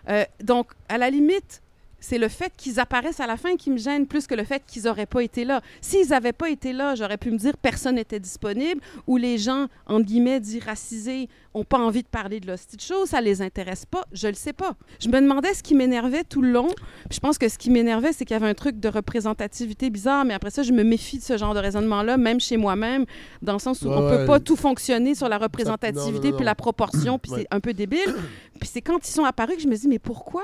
Euh, 0.10 0.26
donc, 0.44 0.72
à 0.90 0.98
la 0.98 1.10
limite, 1.10 1.63
c'est 2.06 2.18
le 2.18 2.28
fait 2.28 2.52
qu'ils 2.58 2.82
apparaissent 2.82 3.22
à 3.22 3.28
la 3.28 3.38
fin 3.38 3.56
qui 3.56 3.72
me 3.72 3.78
gêne 3.78 4.08
plus 4.08 4.28
que 4.28 4.36
le 4.36 4.44
fait 4.44 4.62
qu'ils 4.68 4.84
n'auraient 4.84 5.06
pas 5.06 5.24
été 5.24 5.46
là. 5.46 5.62
S'ils 5.80 6.10
n'avaient 6.10 6.34
pas 6.34 6.50
été 6.50 6.74
là, 6.74 6.96
j'aurais 6.96 7.18
pu 7.18 7.32
me 7.32 7.38
dire 7.38 7.56
personne 7.56 7.96
n'était 7.96 8.20
disponible 8.20 8.82
ou 9.08 9.16
les 9.16 9.38
gens, 9.38 9.68
entre 9.88 10.06
guillemets, 10.06 10.42
dits 10.42 10.60
racisés, 10.60 11.30
n'ont 11.56 11.64
pas 11.64 11.78
envie 11.80 12.04
de 12.04 12.08
parler 12.08 12.42
de 12.42 12.48
l'hostie 12.48 12.76
de 12.76 12.82
choses, 12.82 13.10
ça 13.10 13.22
les 13.22 13.42
intéresse 13.42 13.86
pas, 13.86 14.04
je 14.12 14.28
le 14.28 14.34
sais 14.34 14.52
pas. 14.52 14.76
Je 15.00 15.08
me 15.08 15.22
demandais 15.22 15.54
ce 15.54 15.64
qui 15.64 15.76
m'énervait 15.76 16.24
tout 16.26 16.42
le 16.42 16.52
long. 16.52 16.68
Puis 17.10 17.16
je 17.16 17.20
pense 17.22 17.38
que 17.38 17.48
ce 17.48 17.58
qui 17.58 17.70
m'énervait, 17.70 18.12
c'est 18.12 18.26
qu'il 18.26 18.34
y 18.34 18.38
avait 18.38 18.50
un 18.50 18.54
truc 18.54 18.82
de 18.82 18.90
représentativité 18.90 19.90
bizarre, 19.90 20.26
mais 20.26 20.34
après 20.34 20.50
ça, 20.52 20.62
je 20.64 20.74
me 20.74 20.84
méfie 20.84 21.20
de 21.20 21.24
ce 21.24 21.38
genre 21.38 21.54
de 21.54 21.60
raisonnement-là, 21.60 22.18
même 22.18 22.40
chez 22.42 22.58
moi-même, 22.58 23.06
dans 23.42 23.54
le 23.54 23.60
sens 23.60 23.82
où 23.84 23.88
Ouais, 23.88 23.96
on 23.96 24.10
peut 24.10 24.18
ouais. 24.18 24.26
pas 24.26 24.40
tout 24.42 24.56
fonctionner 24.58 25.16
sur 25.16 25.30
la 25.30 25.36
non, 25.38 25.42
non, 25.42 25.44
représentativité 25.46 26.32
non, 26.32 26.36
puis 26.36 26.46
la 26.46 26.56
proportion, 26.56 27.18
puis 27.18 27.32
Ouais. 27.32 27.40
c'est 27.50 27.56
un 27.56 27.60
peu 27.62 27.74
débile. 27.74 28.14
puis 28.60 28.70
c'est 28.72 28.82
quand 28.82 29.08
ils 29.08 29.12
sont 29.12 29.24
apparus 29.24 29.56
que 29.56 29.62
je 29.62 29.68
me 29.68 29.76
dis, 29.76 29.88
mais 29.88 30.00
pourquoi? 30.00 30.44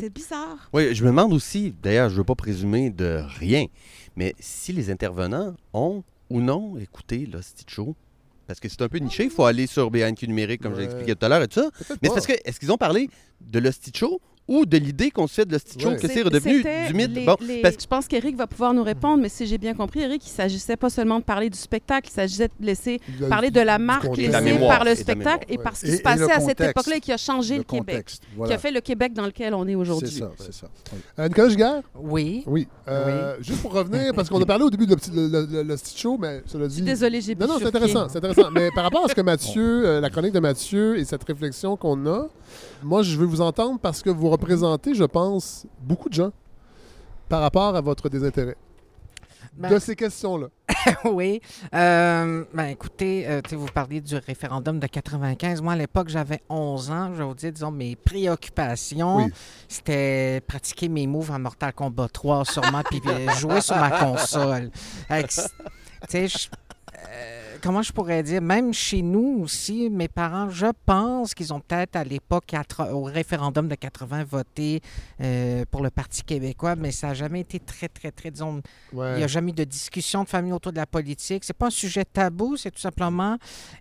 C'est 0.00 0.10
bizarre. 0.12 0.70
Oui, 0.72 0.94
je 0.94 1.02
me 1.02 1.08
demande 1.08 1.32
aussi, 1.32 1.74
d'ailleurs, 1.82 2.08
je 2.08 2.14
ne 2.14 2.18
veux 2.18 2.24
pas 2.24 2.34
présumer 2.34 2.90
de 2.90 3.22
rien, 3.38 3.66
mais 4.16 4.34
si 4.38 4.72
les 4.72 4.90
intervenants 4.90 5.54
ont 5.72 6.02
ou 6.30 6.40
non 6.40 6.78
écouté 6.78 7.26
le 7.30 7.40
Show, 7.66 7.94
parce 8.46 8.60
que 8.60 8.68
c'est 8.68 8.82
un 8.82 8.88
peu 8.88 8.98
niché, 8.98 9.24
il 9.24 9.30
faut 9.30 9.44
aller 9.44 9.66
sur 9.66 9.90
BNQ 9.90 10.28
numérique, 10.28 10.62
comme 10.62 10.72
Ouais. 10.72 10.80
j'ai 10.80 10.84
expliqué 10.84 11.14
tout 11.14 11.26
à 11.26 11.28
l'heure 11.28 11.42
et 11.42 11.48
tout 11.48 11.60
ça. 11.60 11.70
Mais 12.02 12.08
c'est 12.08 12.14
parce 12.14 12.26
que, 12.26 12.34
est-ce 12.44 12.60
qu'ils 12.60 12.72
ont 12.72 12.76
parlé 12.78 13.08
de 13.40 13.58
l'hostie 13.58 13.92
show 13.94 14.20
ou 14.46 14.66
de 14.66 14.76
l'idée 14.76 15.10
qu'on 15.10 15.26
se 15.26 15.34
fait 15.34 15.44
de 15.46 15.54
de 15.54 15.60
show, 15.80 15.88
Ouais. 15.90 15.96
que 15.96 16.02
c'est 16.02 16.14
C'est- 16.14 16.22
redevenu 16.22 16.62
du 16.62 16.94
mythe? 16.94 17.10
les- 17.14 17.24
bon, 17.24 17.36
les- 17.40 17.62
parce 17.62 17.76
que 17.76 17.82
Je 17.82 17.86
pense 17.86 18.06
qu'Éric 18.08 18.36
va 18.36 18.46
pouvoir 18.46 18.74
nous 18.74 18.82
répondre, 18.82 19.22
mais 19.22 19.28
si 19.28 19.46
j'ai 19.46 19.56
bien 19.58 19.72
compris, 19.74 20.00
Éric, 20.00 20.26
il 20.26 20.30
s'agissait 20.30 20.76
pas 20.76 20.90
seulement 20.90 21.18
de 21.18 21.24
parler 21.24 21.48
du 21.50 21.56
spectacle, 21.58 22.08
il 22.10 22.14
s'agissait 22.14 22.48
de 22.48 22.66
laisser 22.66 23.00
Le- 23.20 23.28
parler 23.28 23.50
de 23.50 23.60
la 23.60 23.78
marque. 23.78 24.04
La 24.16 24.40
laissée 24.40 24.40
mémoire, 24.40 24.76
par 24.78 24.84
le 24.84 24.90
et 24.92 24.96
spectacle 24.96 25.46
et 25.48 25.58
par 25.58 25.76
ce 25.76 25.86
qui 25.86 25.92
se 25.96 26.02
passait 26.02 26.20
le 26.26 26.30
à 26.30 26.40
cette 26.40 26.60
époque-là 26.60 26.96
et 26.96 27.00
qui 27.00 27.12
a 27.12 27.16
changé 27.16 27.54
le, 27.54 27.58
Le 27.58 27.64
Québec, 27.64 27.94
contexte. 27.96 28.22
qui 28.46 28.52
a 28.52 28.58
fait 28.58 28.70
le 28.70 28.80
Québec 28.80 29.12
dans 29.14 29.26
lequel 29.26 29.54
on 29.54 29.64
est 29.66 29.70
C'est 29.70 29.74
aujourd'hui. 29.76 30.18
ça, 30.18 30.30
c'est 30.38 30.52
ça. 30.52 30.66
Oui. 30.92 30.98
Euh, 31.18 31.28
Nicolas 31.28 31.48
Giguère? 31.48 31.82
Oui. 31.98 32.42
Oui. 32.46 32.68
Euh, 32.88 33.36
Juste 33.40 33.62
pour 33.62 33.72
revenir, 33.72 34.12
parce 34.14 34.28
qu'on 34.28 34.42
a 34.42 34.46
parlé 34.46 34.64
au 34.64 34.70
début 34.70 34.86
de 34.86 34.90
le, 34.90 34.96
petit- 34.96 35.10
le, 35.10 35.28
le- 35.28 35.46
le- 35.50 35.62
le 35.62 35.76
petit 35.76 35.98
show, 35.98 36.18
mais 36.20 36.42
cela 36.46 36.64
Je 36.64 36.68
dit. 36.68 36.74
suis 36.76 36.82
désolée, 36.84 37.20
j'ai 37.20 37.34
Non, 37.34 37.46
non, 37.46 37.54
c'est 37.58 37.66
intéressant, 37.66 38.08
c'est 38.08 38.18
intéressant. 38.18 38.50
Mais 38.50 38.68
par 38.74 38.84
rapport 38.84 39.04
à 39.04 39.08
ce 39.08 39.14
que 39.14 39.20
Mathieu, 39.20 39.86
euh, 39.86 40.00
la 40.00 40.10
chronique 40.10 40.32
de 40.32 40.40
Mathieu 40.40 40.98
et 40.98 41.04
cette 41.04 41.24
réflexion 41.24 41.76
qu'on 41.76 42.06
a, 42.06 42.28
moi, 42.82 43.02
je 43.02 43.16
veux 43.16 43.26
vous 43.26 43.40
entendre 43.40 43.78
parce 43.80 44.02
que 44.02 44.10
vous 44.10 44.28
représentez, 44.34 44.94
je 44.94 45.04
pense, 45.04 45.66
beaucoup 45.80 46.08
de 46.08 46.14
gens 46.14 46.30
par 47.28 47.40
rapport 47.40 47.74
à 47.74 47.80
votre 47.80 48.08
désintérêt. 48.08 48.56
Ben, 49.56 49.70
de 49.70 49.78
ces 49.78 49.94
questions-là. 49.94 50.48
oui. 51.04 51.40
Euh, 51.74 52.44
ben, 52.52 52.64
écoutez, 52.64 53.24
euh, 53.28 53.40
vous 53.52 53.66
parliez 53.72 54.00
du 54.00 54.16
référendum 54.16 54.80
de 54.80 54.86
95. 54.88 55.62
Moi, 55.62 55.74
à 55.74 55.76
l'époque, 55.76 56.08
j'avais 56.08 56.40
11 56.48 56.90
ans. 56.90 57.10
Je 57.12 57.18
vais 57.18 57.24
vous 57.24 57.34
dire, 57.34 57.52
disons, 57.52 57.70
mes 57.70 57.94
préoccupations, 57.94 59.16
Oui. 59.16 59.32
c'était 59.68 60.42
pratiquer 60.46 60.88
mes 60.88 61.06
moves 61.06 61.30
en 61.30 61.38
Mortal 61.38 61.72
Kombat 61.72 62.08
3 62.08 62.44
sûrement, 62.46 62.82
puis 62.82 63.00
jouer 63.38 63.60
sur 63.60 63.76
ma 63.76 63.90
console. 63.90 64.70
Tu 65.08 65.40
sais, 66.08 66.28
je- 66.28 66.48
comment 67.64 67.80
je 67.80 67.92
pourrais 67.94 68.22
dire, 68.22 68.42
même 68.42 68.74
chez 68.74 69.00
nous 69.00 69.40
aussi, 69.42 69.88
mes 69.88 70.06
parents, 70.06 70.50
je 70.50 70.66
pense 70.84 71.32
qu'ils 71.32 71.50
ont 71.54 71.60
peut-être 71.60 71.96
à 71.96 72.04
l'époque, 72.04 72.54
au 72.92 73.04
référendum 73.04 73.68
de 73.68 73.74
80, 73.74 74.24
voté 74.24 74.82
euh, 75.22 75.64
pour 75.70 75.82
le 75.82 75.88
Parti 75.88 76.22
québécois, 76.22 76.76
mais 76.76 76.90
ça 76.90 77.08
n'a 77.08 77.14
jamais 77.14 77.40
été 77.40 77.58
très, 77.58 77.88
très, 77.88 78.10
très, 78.10 78.30
disons, 78.30 78.60
Ouais. 78.92 79.14
il 79.14 79.16
n'y 79.18 79.24
a 79.24 79.28
jamais 79.28 79.50
eu 79.50 79.54
de 79.54 79.64
discussion 79.64 80.24
de 80.24 80.28
famille 80.28 80.52
autour 80.52 80.72
de 80.72 80.76
la 80.76 80.84
politique. 80.86 81.42
C'est 81.42 81.56
pas 81.56 81.68
un 81.68 81.70
sujet 81.70 82.04
tabou, 82.04 82.58
c'est 82.58 82.70
tout 82.70 82.80
simplement. 82.80 83.38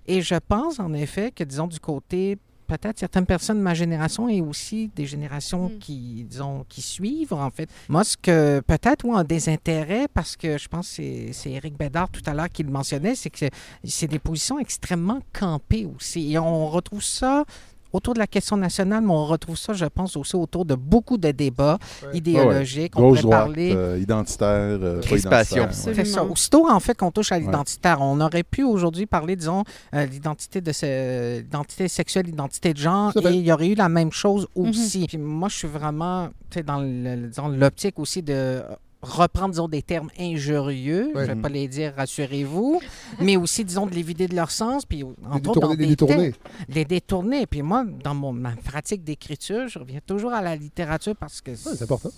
Et 0.07 0.22
je 0.22 0.35
pense 0.35 0.80
en 0.80 0.93
effet 0.93 1.31
que, 1.31 1.43
disons, 1.43 1.68
du 1.68 1.80
côté 1.81 2.38
peut-être 2.68 2.99
certaines 2.99 3.26
personnes 3.26 3.57
de 3.57 3.64
ma 3.64 3.73
génération 3.73 4.27
et 4.30 4.41
aussi 4.41 4.90
des 4.95 5.06
générations 5.06 5.69
Mm. 5.69 5.77
qui, 5.80 6.26
disons, 6.30 6.65
qui 6.69 6.81
suivent, 6.81 7.34
en 7.34 7.49
fait. 7.49 7.69
Moi, 7.90 8.03
ce 8.03 8.18
que 8.18 8.61
peut-être, 8.61 9.06
ou 9.06 9.14
un 9.15 9.23
désintérêt, 9.23 10.07
parce 10.14 10.35
que 10.35 10.57
je 10.57 10.68
pense 10.68 10.88
que 10.90 10.94
c'est- 10.95 11.30
c'est 11.34 11.52
Éric 11.52 11.77
Bédard 11.77 12.10
tout 12.10 12.22
à 12.26 12.34
l'heure 12.34 12.49
qui 12.49 12.64
le 12.64 12.72
mentionnait, 12.72 13.15
c'est 13.15 13.30
que 13.30 13.45
c'est 13.84 14.07
des 14.07 14.19
positions 14.19 14.60
extrêmement 14.60 15.22
campées 15.31 15.85
aussi. 15.95 16.31
Et 16.34 16.38
on 16.40 16.68
retrouve 16.68 17.03
ça 17.03 17.45
autour 17.94 18.14
de 18.15 18.20
la 18.20 18.28
question 18.28 18.57
nationale, 18.57 19.02
mais 19.03 19.11
on 19.11 19.26
retrouve 19.26 19.56
ça, 19.57 19.72
je 19.74 19.86
pense, 19.86 20.18
aussi 20.18 20.36
autour 20.36 20.65
de 20.65 20.76
beaucoup 20.76 21.18
de 21.18 21.32
débats 21.32 21.78
Ouais. 22.03 22.18
idéologiques. 22.18 22.94
On 22.98 23.02
Gauche, 23.02 23.22
pourrait 23.22 23.36
droite, 23.36 23.40
parler... 23.45 23.74
euh, 23.76 23.99
identitaire, 23.99 24.48
euh, 24.82 25.02
Crispation. 25.02 25.68
C'est 25.72 26.03
ça. 26.06 26.24
Aussitôt, 26.26 26.68
en 26.70 26.80
fait, 26.80 26.98
qu'on 26.98 27.11
touche 27.11 27.32
à 27.32 27.40
l'identitaire, 27.40 27.99
on 28.02 28.20
aurait 28.20 28.44
pu 28.44 28.64
aujourd'hui 28.64 29.06
parler, 29.06 29.36
disons, 29.36 29.64
euh, 29.94 30.06
l'identité 30.06 30.60
de 30.60 30.72
ce- 30.72 31.40
l'identité 31.40 31.88
sexuelle, 31.88 32.26
l'identité 32.26 32.74
de 32.74 32.80
genre, 32.80 33.14
et 33.15 33.30
il 33.34 33.45
y 33.45 33.52
aurait 33.52 33.68
eu 33.70 33.76
la 33.76 33.90
même 33.90 34.11
chose 34.11 34.48
Mhm. 34.56 34.70
aussi. 34.70 35.06
Puis 35.07 35.18
moi, 35.18 35.48
je 35.49 35.56
suis 35.57 35.68
vraiment, 35.68 36.28
tu 36.49 36.60
sais, 36.60 36.64
dans 36.64 36.80
le- 36.82 37.28
disons, 37.28 37.48
l'optique 37.49 37.99
aussi 37.99 38.22
de 38.24 38.61
reprendre, 39.03 39.49
disons, 39.51 39.67
des 39.67 39.81
termes 39.84 40.09
injurieux, 40.19 41.11
Ouais. 41.13 41.25
je 41.27 41.31
vais 41.34 41.41
pas 41.41 41.49
les 41.49 41.67
dire, 41.67 41.93
rassurez-vous, 41.95 42.81
mais 43.21 43.35
aussi, 43.38 43.63
disons, 43.65 43.85
de 43.85 43.93
les 43.93 44.01
vider 44.01 44.27
de 44.27 44.35
leur 44.35 44.49
sens, 44.49 44.85
puis 44.85 44.99
Les 44.99 45.03
entre 45.30 45.49
autres, 45.51 45.59
dans 45.59 45.75
détourner. 45.75 45.75
Les 45.75 45.85
des 45.85 45.89
détourner. 45.95 46.34
les 46.69 46.85
détourner. 46.85 47.45
Puis 47.45 47.61
moi, 47.61 47.84
dans 48.03 48.15
mon, 48.15 48.34
ma 48.34 48.51
pratique 48.55 49.03
d'écriture, 49.03 49.67
je 49.67 49.77
reviens 49.77 49.99
toujours 50.05 50.34
à 50.34 50.41
la 50.41 50.55
littérature 50.55 51.15
parce 51.15 51.41
que 51.41 51.51
Ouais, 51.51 51.57
c'est 51.57 51.84
important. 51.84 52.09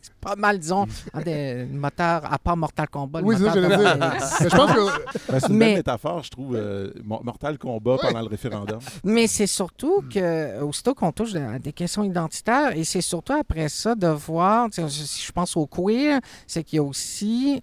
C'est 0.00 0.14
pas 0.14 0.36
mal, 0.36 0.58
disons, 0.58 0.86
un 1.14 1.20
des 1.22 1.66
moteurs, 1.70 2.30
à 2.32 2.38
part 2.38 2.56
Mortal 2.56 2.88
Kombat. 2.88 3.20
Oui, 3.22 3.34
c'est 3.38 3.44
ça 3.44 3.52
j'allais 3.54 3.76
dire. 3.76 3.96
Mais 4.40 4.48
je 4.50 4.56
pense 4.56 4.72
que. 4.72 5.32
Ben, 5.32 5.40
c'est 5.40 5.48
une 5.48 5.56
Mais- 5.56 5.66
belle 5.66 5.76
métaphore, 5.78 6.22
je 6.22 6.30
trouve. 6.30 6.54
euh, 6.56 6.90
Mo- 7.04 7.20
Mortal 7.22 7.58
Kombat 7.58 7.96
pendant 8.00 8.20
le 8.20 8.28
référendum. 8.28 8.78
Mais 9.04 9.26
c'est 9.26 9.46
surtout 9.46 10.02
que, 10.12 10.60
aussitôt 10.62 10.94
qu'on 10.94 11.12
touche 11.12 11.34
à 11.34 11.58
des 11.58 11.72
questions 11.72 12.04
identitaires, 12.04 12.76
et 12.76 12.84
c'est 12.84 13.00
surtout 13.00 13.32
après 13.34 13.68
ça 13.68 13.94
de 13.94 14.08
voir, 14.08 14.68
si 14.72 15.24
je 15.26 15.32
pense 15.32 15.56
au 15.56 15.66
queer, 15.66 16.20
c'est 16.46 16.62
qu'il 16.64 16.76
y 16.76 16.80
a 16.80 16.82
aussi, 16.82 17.62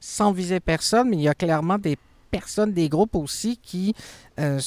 sans 0.00 0.32
viser 0.32 0.60
personne, 0.60 1.08
mais 1.10 1.16
il 1.16 1.22
y 1.22 1.28
a 1.28 1.34
clairement 1.34 1.78
des 1.78 1.96
personnes, 2.30 2.72
des 2.72 2.88
groupes 2.88 3.14
aussi 3.16 3.56
qui 3.56 3.94
euh, 4.38 4.58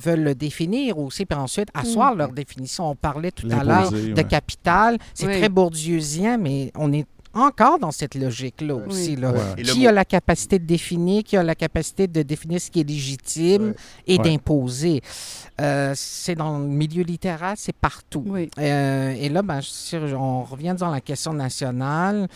veulent 0.00 0.22
le 0.22 0.34
définir 0.34 0.98
aussi, 0.98 1.26
puis 1.26 1.38
ensuite 1.38 1.68
asseoir 1.74 2.14
leur 2.14 2.32
définition. 2.32 2.90
On 2.90 2.94
parlait 2.96 3.30
tout 3.30 3.48
à 3.50 3.62
l'heure 3.64 3.90
de 3.90 4.12
ouais. 4.14 4.24
capital. 4.24 4.98
C'est 5.14 5.26
Oui. 5.26 5.38
très 5.38 5.48
bourdieusien, 5.48 6.38
mais 6.38 6.72
on 6.74 6.92
est 6.92 7.06
encore 7.34 7.78
dans 7.78 7.90
cette 7.90 8.14
logique-là 8.14 8.76
aussi. 8.76 9.10
Oui. 9.10 9.16
Là. 9.16 9.32
Ouais. 9.32 9.38
Et 9.58 9.62
le 9.62 9.72
Qui 9.72 9.80
mot- 9.82 9.88
a 9.88 9.92
la 9.92 10.06
capacité 10.06 10.58
de 10.58 10.64
définir, 10.64 11.22
qui 11.22 11.36
a 11.36 11.42
la 11.42 11.54
capacité 11.54 12.06
de 12.06 12.22
définir 12.22 12.58
ce 12.62 12.70
qui 12.70 12.80
est 12.80 12.88
légitime 12.88 13.62
Ouais. 13.68 13.74
et 14.06 14.16
Ouais. 14.18 14.24
d'imposer. 14.24 15.02
Euh, 15.60 15.92
c'est 15.94 16.34
dans 16.34 16.58
le 16.58 16.64
milieu 16.66 17.02
littéraire, 17.02 17.52
c'est 17.56 17.76
partout. 17.76 18.24
Oui. 18.26 18.48
Euh, 18.58 19.10
et 19.18 19.28
là, 19.28 19.42
ben, 19.42 19.60
si 19.62 19.96
on 19.96 20.44
revient 20.44 20.74
dans 20.78 20.90
la 20.90 21.02
question 21.02 21.34
nationale. 21.34 22.26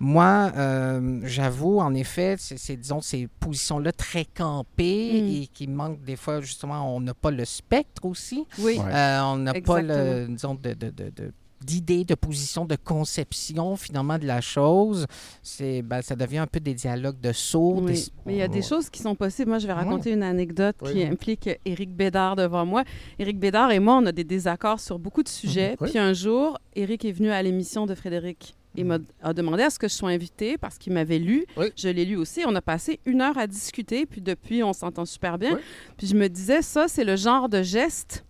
Moi, 0.00 0.52
euh, 0.56 1.20
j'avoue, 1.24 1.80
en 1.80 1.92
effet, 1.94 2.36
c'est, 2.38 2.56
c'est, 2.58 2.76
disons, 2.76 3.00
ces 3.00 3.26
positions-là 3.40 3.90
très 3.92 4.24
campées 4.24 5.22
Mm. 5.22 5.42
et 5.42 5.46
qui 5.52 5.66
manquent 5.66 6.02
des 6.04 6.16
fois, 6.16 6.40
justement, 6.40 6.94
on 6.94 7.00
n'a 7.00 7.14
pas 7.14 7.30
le 7.32 7.44
spectre 7.44 8.04
aussi. 8.04 8.44
Oui. 8.60 8.78
Ouais. 8.78 8.94
Euh, 8.94 9.22
on 9.24 9.36
n'a 9.38 9.54
pas 9.54 9.82
le, 9.82 10.26
disons, 10.28 10.54
de, 10.54 10.74
de, 10.74 10.90
de, 10.90 11.10
de- 11.10 11.32
d'idées, 11.60 12.04
de 12.04 12.14
position, 12.14 12.64
de 12.64 12.76
conception 12.76 13.74
finalement 13.74 14.16
de 14.16 14.26
la 14.26 14.40
chose. 14.40 15.06
C'est, 15.42 15.82
ben, 15.82 16.00
ça 16.02 16.14
devient 16.14 16.38
un 16.38 16.46
peu 16.46 16.60
des 16.60 16.74
dialogues 16.74 17.18
de 17.20 17.32
sourds. 17.32 17.82
Oui, 17.82 17.94
des- 17.94 18.02
mais 18.26 18.32
il 18.34 18.38
y 18.38 18.42
a 18.42 18.46
des 18.48 18.62
choses 18.62 18.88
qui 18.88 19.02
sont 19.02 19.16
possibles. 19.16 19.48
Moi, 19.50 19.58
je 19.58 19.66
vais 19.66 19.72
raconter 19.72 20.12
une 20.12 20.22
anecdote 20.22 20.76
qui 20.84 21.02
implique 21.02 21.50
Éric 21.64 21.90
Bédard 21.92 22.36
devant 22.36 22.64
moi. 22.64 22.84
Éric 23.18 23.40
Bédard 23.40 23.72
et 23.72 23.80
moi, 23.80 23.96
on 24.00 24.06
a 24.06 24.12
des 24.12 24.22
désaccords 24.22 24.78
sur 24.78 25.00
beaucoup 25.00 25.24
de 25.24 25.28
sujets. 25.28 25.76
Oui. 25.80 25.88
Puis 25.90 25.98
un 25.98 26.12
jour, 26.12 26.56
Éric 26.76 27.04
est 27.04 27.10
venu 27.12 27.30
à 27.30 27.42
l'émission 27.42 27.86
de 27.86 27.94
Frédéric. 27.96 28.54
Il 28.78 28.84
m'a 28.86 28.98
demandé 29.34 29.62
à 29.64 29.70
ce 29.70 29.78
que 29.78 29.88
je 29.88 29.94
sois 29.94 30.10
invitée 30.10 30.56
parce 30.56 30.78
qu'il 30.78 30.92
m'avait 30.92 31.18
lu. 31.18 31.44
Oui. 31.56 31.66
Je 31.76 31.88
l'ai 31.88 32.04
lu 32.04 32.16
aussi. 32.16 32.42
On 32.46 32.54
a 32.54 32.62
passé 32.62 33.00
une 33.06 33.20
heure 33.20 33.36
à 33.36 33.46
discuter. 33.46 34.06
Puis 34.06 34.20
depuis, 34.20 34.62
on 34.62 34.72
s'entend 34.72 35.04
super 35.04 35.36
bien. 35.36 35.54
Oui. 35.56 35.60
Puis 35.96 36.06
je 36.06 36.14
me 36.14 36.28
disais, 36.28 36.62
ça, 36.62 36.86
c'est 36.88 37.04
le 37.04 37.16
genre 37.16 37.48
de 37.48 37.62
geste 37.62 38.24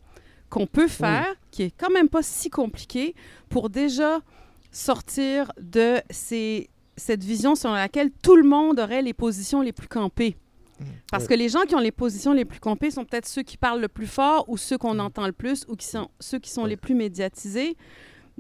qu'on 0.50 0.66
peut 0.66 0.88
faire, 0.88 1.26
qui 1.50 1.64
est 1.64 1.74
quand 1.76 1.90
même 1.90 2.08
pas 2.08 2.22
si 2.22 2.48
compliqué, 2.48 3.14
pour 3.50 3.68
déjà 3.68 4.20
sortir 4.72 5.52
de 5.60 5.96
ces, 6.10 6.68
cette 6.96 7.22
vision 7.22 7.54
selon 7.54 7.74
laquelle 7.74 8.10
tout 8.22 8.36
le 8.36 8.44
monde 8.48 8.80
aurait 8.80 9.02
les 9.02 9.12
positions 9.14 9.60
les 9.60 9.72
plus 9.72 9.88
campées. 9.88 10.36
Parce 11.10 11.24
Oui. 11.24 11.30
que 11.30 11.34
les 11.34 11.48
gens 11.48 11.62
qui 11.62 11.74
ont 11.74 11.80
les 11.80 11.90
positions 11.90 12.32
les 12.32 12.44
plus 12.44 12.60
campées 12.60 12.90
sont 12.90 13.04
peut-être 13.04 13.26
ceux 13.26 13.42
qui 13.42 13.56
parlent 13.56 13.80
le 13.80 13.88
plus 13.88 14.06
fort 14.06 14.44
ou 14.48 14.56
ceux 14.56 14.78
qu'on 14.78 14.98
entend 15.00 15.26
le 15.26 15.32
plus 15.32 15.64
ou 15.68 15.74
qui 15.74 15.86
sont, 15.86 16.08
ceux 16.20 16.38
qui 16.38 16.50
sont 16.50 16.64
les 16.64 16.76
plus 16.76 16.94
médiatisés. 16.94 17.76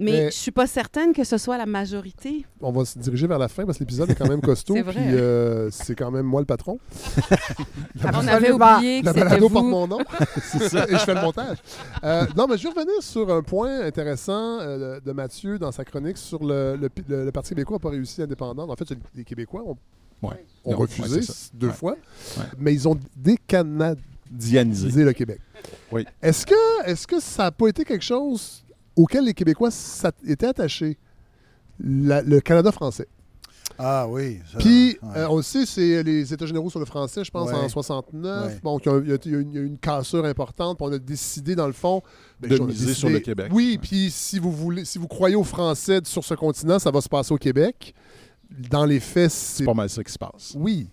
Mais, 0.00 0.12
Mais- 0.12 0.24
je 0.30 0.36
suis 0.36 0.52
pas 0.52 0.68
certaine 0.68 1.12
que 1.12 1.24
ce 1.24 1.36
soit 1.38 1.58
la 1.58 1.66
majorité. 1.66 2.46
On 2.60 2.70
va 2.70 2.84
se 2.84 2.96
diriger 3.00 3.26
vers 3.26 3.38
la 3.38 3.48
fin 3.48 3.66
parce 3.66 3.78
que 3.78 3.82
l'épisode 3.82 4.08
est 4.10 4.14
quand 4.14 4.28
même 4.28 4.40
costaud. 4.40 4.74
C'est 4.76 4.82
vrai. 4.82 4.92
Puis 4.94 5.14
euh, 5.14 5.70
c'est 5.72 5.96
quand 5.96 6.12
même 6.12 6.24
moi 6.24 6.40
le 6.40 6.46
patron. 6.46 6.78
La 8.02 8.10
On 8.14 8.26
avait 8.28 8.52
oublié 8.52 9.00
que 9.00 9.06
La 9.06 9.12
c'était 9.12 9.24
balado 9.24 9.48
porte 9.48 9.64
mon 9.66 9.88
nom. 9.88 9.98
c'est 10.42 10.68
ça. 10.68 10.84
Et 10.88 10.92
je 10.92 10.98
fais 10.98 11.14
le 11.14 11.20
montage. 11.20 11.58
Euh, 12.04 12.26
non, 12.36 12.46
mais 12.48 12.56
je 12.56 12.62
vais 12.62 12.68
revenir 12.68 13.02
sur 13.02 13.28
un 13.32 13.42
point 13.42 13.80
intéressant 13.80 14.60
euh, 14.60 15.00
de 15.00 15.12
Mathieu 15.12 15.58
dans 15.58 15.72
sa 15.72 15.84
chronique 15.84 16.16
sur 16.16 16.44
le, 16.44 16.76
le, 16.76 16.88
le- 17.08 17.24
le 17.24 17.32
Parti 17.32 17.48
québécois 17.50 17.76
n'a 17.76 17.80
pas 17.80 17.90
réussi 17.90 18.22
indépendant. 18.22 18.68
En 18.70 18.76
fait, 18.76 18.86
les 19.16 19.24
Québécois 19.24 19.62
ont, 19.66 19.76
Ouais. 20.22 20.44
ont 20.64 20.72
Non, 20.72 20.78
refusé 20.78 21.20
ouais, 21.20 21.26
deux 21.54 21.66
Ouais. 21.68 21.72
fois, 21.72 21.96
Ouais. 22.38 22.44
mais 22.58 22.72
ils 22.72 22.86
ont 22.88 22.96
décanadisé 23.16 25.04
le 25.04 25.12
Québec. 25.12 25.40
Oui. 25.92 26.04
Est-ce 26.22 26.46
que, 26.46 26.86
est 26.88 27.06
que 27.06 27.20
ça 27.20 27.44
n'a 27.44 27.50
pas 27.50 27.68
été 27.68 27.84
quelque 27.84 28.04
chose 28.04 28.64
auquel 28.98 29.24
les 29.24 29.34
Québécois 29.34 29.70
étaient 30.26 30.46
attachés? 30.46 30.98
La- 31.80 32.22
le 32.22 32.40
Canada 32.40 32.72
français. 32.72 33.06
Ah 33.78 34.08
oui. 34.08 34.38
ça, 34.50 34.58
Puis, 34.58 34.98
ouais. 35.02 35.18
euh, 35.18 35.28
on 35.28 35.36
le 35.36 35.42
sait, 35.42 35.64
c'est 35.66 36.02
les 36.02 36.32
États 36.32 36.46
généraux 36.46 36.68
sur 36.70 36.80
le 36.80 36.86
français, 36.86 37.22
je 37.22 37.30
pense, 37.30 37.48
Ouais. 37.50 37.54
en 37.54 37.68
69. 37.68 38.46
Ouais. 38.54 38.60
Bon, 38.62 38.78
il 38.78 39.08
y, 39.08 39.12
a, 39.12 39.14
a 39.14 39.40
une, 39.40 39.78
cassure 39.78 40.24
importante, 40.24 40.78
puis 40.78 40.86
on 40.88 40.92
a 40.92 40.98
décidé, 40.98 41.54
dans 41.54 41.66
le 41.68 41.72
fond... 41.72 42.02
ben, 42.40 42.50
De 42.50 42.58
miser 42.58 42.86
décidé- 42.86 42.94
sur 42.94 43.08
le 43.10 43.20
Québec. 43.20 43.52
Oui, 43.52 43.72
Ouais. 43.72 43.78
puis 43.86 44.10
si 44.10 44.38
vous 44.40 44.50
voulez, 44.50 44.84
si 44.84 44.98
vous 44.98 45.06
croyez 45.06 45.36
aux 45.36 45.44
Français 45.44 46.00
sur 46.04 46.24
ce 46.24 46.34
continent, 46.34 46.78
ça 46.80 46.90
va 46.90 47.00
se 47.00 47.08
passer 47.08 47.32
au 47.32 47.38
Québec. 47.38 47.94
Dans 48.50 48.84
les 48.86 48.98
faits, 48.98 49.30
c'est... 49.30 49.58
C'est 49.58 49.64
pas 49.64 49.74
mal 49.74 49.88
ça 49.90 50.02
qui 50.02 50.12
se 50.12 50.18
passe. 50.18 50.54
Oui. 50.56 50.88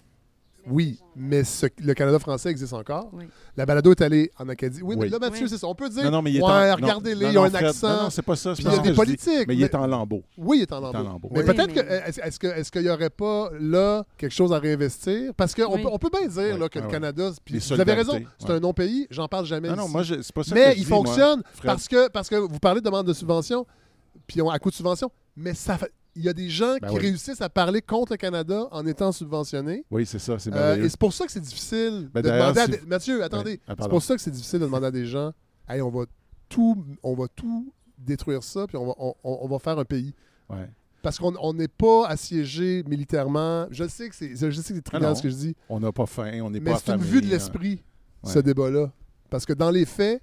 Oui, 0.68 1.00
mais 1.16 1.44
ce- 1.44 1.68
le 1.80 1.94
Canada 1.94 2.18
français 2.20 2.50
existe 2.50 2.74
encore. 2.74 3.10
Oui. 3.14 3.26
La 3.56 3.66
balado 3.66 3.92
est 3.92 4.02
allée 4.02 4.32
en 4.40 4.50
Acadie. 4.50 4.82
Oui, 4.82 4.96
mais 4.98 5.10
là, 5.10 5.20
Mathieu, 5.20 5.44
Oui. 5.44 5.50
c'est 5.50 5.58
ça. 5.58 5.68
On 5.68 5.76
peut 5.76 5.90
dire, 5.90 6.04
Non, 6.06 6.12
non, 6.12 6.22
mais 6.24 6.32
il 6.32 6.38
est 6.38 6.42
ouais, 6.42 6.72
en... 6.72 6.76
regardez-les, 6.76 7.32
ils 7.32 7.38
ont 7.38 7.44
un 7.44 7.50
Fred, 7.50 7.66
accent. 7.66 7.88
Non, 7.90 8.04
non, 8.04 8.10
c'est 8.10 8.22
pas 8.24 8.36
ça. 8.36 8.54
Puis 8.54 8.64
il 8.64 8.72
y 8.72 8.74
a 8.76 8.78
des 8.80 8.90
dis, 8.90 8.96
politiques, 8.96 9.48
Mais 9.48 9.56
il 9.56 9.62
est 9.64 9.76
en 9.76 9.86
lambeau. 9.86 10.24
Oui, 10.38 10.58
il 10.58 10.62
est 10.64 10.72
en 10.74 10.90
est 10.90 10.94
lambeau. 11.04 11.30
Mais 11.32 11.40
Oui, 11.40 11.46
peut-être 11.46 11.68
mais- 11.68 11.74
que 11.84 12.10
est-ce 12.10 12.20
est-ce 12.22 12.40
que 12.40 12.48
est-ce 12.48 12.72
qu'il 12.72 12.82
n'y 12.82 12.90
aurait 12.90 13.10
pas 13.10 13.50
là 13.60 14.04
quelque 14.18 14.32
chose 14.34 14.52
à 14.54 14.60
réinvestir? 14.60 15.34
Parce 15.36 15.54
qu'on 15.54 15.76
Oui. 15.76 15.84
peut, 15.84 15.90
on 15.92 16.00
peut 16.00 16.10
bien 16.12 16.28
dire 16.28 16.54
Oui, 16.56 16.60
là, 16.60 16.70
que 16.70 16.80
ouais, 16.80 16.86
le. 16.86 16.92
Canada, 16.92 17.30
puis 17.46 17.60
vous 17.60 17.80
avez 17.80 17.94
raison, 17.94 18.20
c'est 18.40 18.50
ouais. 18.50 18.56
un 18.56 18.60
non-pays, 18.60 19.08
j'en 19.12 19.28
parle 19.28 19.46
jamais. 19.46 19.70
Non, 19.70 19.76
non, 19.76 19.84
ici. 19.86 19.92
moi, 19.94 20.04
c'est 20.04 20.32
pas 20.34 20.44
ça 20.44 20.56
mais 20.56 20.74
il 20.78 20.86
fonctionne 20.86 21.44
parce 21.64 21.88
que, 21.88 22.10
parce 22.10 22.28
que 22.30 22.36
vous 22.36 22.60
parlez 22.60 22.82
de 22.82 22.86
demande 22.86 23.06
de 23.08 23.14
subvention, 23.14 23.66
puis 24.28 24.42
on, 24.42 24.50
à 24.50 24.58
coup 24.60 24.70
de 24.72 24.76
subvention, 24.76 25.12
mais 25.38 25.54
ça 25.54 25.78
fait- 25.78 25.92
il 26.16 26.24
y 26.24 26.30
a 26.30 26.34
des 26.34 26.50
gens 26.50 26.78
Ben 26.82 26.88
qui 26.90 26.96
oui. 26.96 27.02
réussissent 27.02 27.42
à 27.42 27.50
parler 27.50 27.82
contre 27.82 28.14
le 28.14 28.18
Canada 28.18 28.68
en 28.72 28.86
étant 28.86 29.12
subventionnés. 29.12 29.84
Oui, 29.92 30.06
c'est 30.06 30.20
ça, 30.20 30.40
c'est 30.40 30.54
Euh, 30.54 30.84
et 30.84 30.90
c'est 30.90 31.00
pour 31.00 31.14
ça 31.14 31.26
que 31.26 31.32
c'est 31.32 31.42
difficile 31.42 32.10
Ben, 32.14 32.22
de 32.22 32.30
demander 32.30 32.60
à 32.60 32.66
si 32.68 32.72
Mathieu, 32.88 33.24
attendez. 33.24 33.60
Ah, 33.68 33.76
c'est 33.80 33.90
pour 33.90 34.02
ça 34.02 34.16
que 34.16 34.22
c'est 34.22 34.32
difficile 34.32 34.60
de 34.60 34.66
demander 34.66 34.88
à 34.88 34.92
des 34.92 35.06
gens 35.06 35.34
Hey, 35.68 35.82
on 35.82 35.90
va 35.90 36.06
tout 36.48 36.86
on 37.04 37.16
va 37.16 37.28
tout 37.28 37.74
détruire 37.98 38.44
ça, 38.44 38.68
puis 38.68 38.78
on 38.78 38.86
va, 38.88 38.94
on, 39.24 39.48
va 39.48 39.60
faire 39.60 39.80
un 39.80 39.86
pays. 39.86 40.14
Ouais. 40.50 40.70
Parce 41.02 41.18
qu'on 41.20 41.34
on 41.40 41.54
n'est 41.54 41.68
pas 41.68 42.08
assiégé 42.08 42.84
militairement. 42.88 43.68
Je 43.72 43.88
sais 43.88 44.10
que 44.10 44.16
c'est 44.16 44.36
je 44.36 44.52
sais 44.52 44.74
que 44.74 44.80
c'est 44.80 44.88
Ah 44.88 44.90
trivial 44.92 45.16
ce 45.16 45.22
que 45.22 45.30
je 45.30 45.36
dis, 45.36 45.56
On 45.70 45.80
n'a 45.80 45.92
pas 45.92 46.06
faim, 46.06 46.40
on 46.44 46.50
n'est 46.50 46.60
mais 46.60 46.72
pas 46.72 46.80
c'est 46.84 46.94
une 46.94 47.02
vue 47.02 47.22
de 47.22 47.28
hein. 47.28 47.32
l'esprit, 47.32 47.84
Ouais. 48.24 48.32
ce 48.32 48.40
débat-là. 48.40 48.92
Parce 49.30 49.46
que 49.46 49.54
dans 49.54 49.70
les 49.72 49.86
faits, 49.86 50.22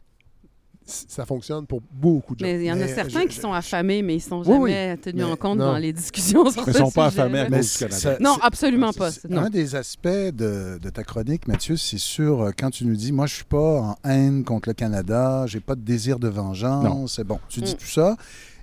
ça 0.84 1.24
fonctionne 1.24 1.66
pour 1.66 1.80
beaucoup 1.92 2.34
de 2.34 2.40
gens. 2.40 2.46
Mais 2.46 2.58
il 2.60 2.66
y 2.66 2.72
en 2.72 2.80
a 2.80 2.88
certains 2.88 3.22
je- 3.22 3.26
qui 3.28 3.36
sont 3.36 3.52
affamés, 3.52 4.02
mais 4.02 4.16
ils 4.16 4.20
sont 4.20 4.42
Oui, 4.46 4.56
oui. 4.58 4.70
jamais 4.70 4.96
tenus 4.96 5.24
en 5.24 5.36
compte 5.36 5.58
non. 5.58 5.66
dans 5.72 5.78
les 5.78 5.92
discussions 5.92 6.50
sur 6.50 6.66
ils 6.68 6.74
sont 6.74 6.90
pas 6.90 7.06
affamés 7.06 7.40
à 7.40 7.50
cause 7.50 7.72
du 7.72 7.78
Canada. 7.78 8.16
Non, 8.20 8.36
absolument 8.42 8.92
pas. 8.92 9.10
Non. 9.28 9.42
Un 9.42 9.50
des 9.50 9.74
aspects 9.74 10.08
de, 10.08 10.78
de 10.78 10.90
ta 10.90 11.04
chronique, 11.04 11.46
Mathieu, 11.48 11.76
c'est 11.76 11.98
sur 11.98 12.42
euh, 12.42 12.50
quand 12.58 12.70
tu 12.70 12.84
nous 12.84 12.96
dis 12.96 13.12
Moi, 13.12 13.26
je 13.26 13.34
suis 13.36 13.44
pas 13.44 13.80
en 13.80 13.96
haine 14.08 14.44
contre 14.44 14.68
le 14.68 14.74
Canada, 14.74 15.44
j'ai 15.46 15.60
pas 15.60 15.74
de 15.74 15.82
désir 15.82 16.18
de 16.18 16.28
vengeance. 16.28 17.14
C'est 17.16 17.24
bon. 17.24 17.38
Tu 17.48 17.60
dis 17.60 17.74
Mm. 17.74 17.78
tout 17.78 17.86
ça. 17.86 18.16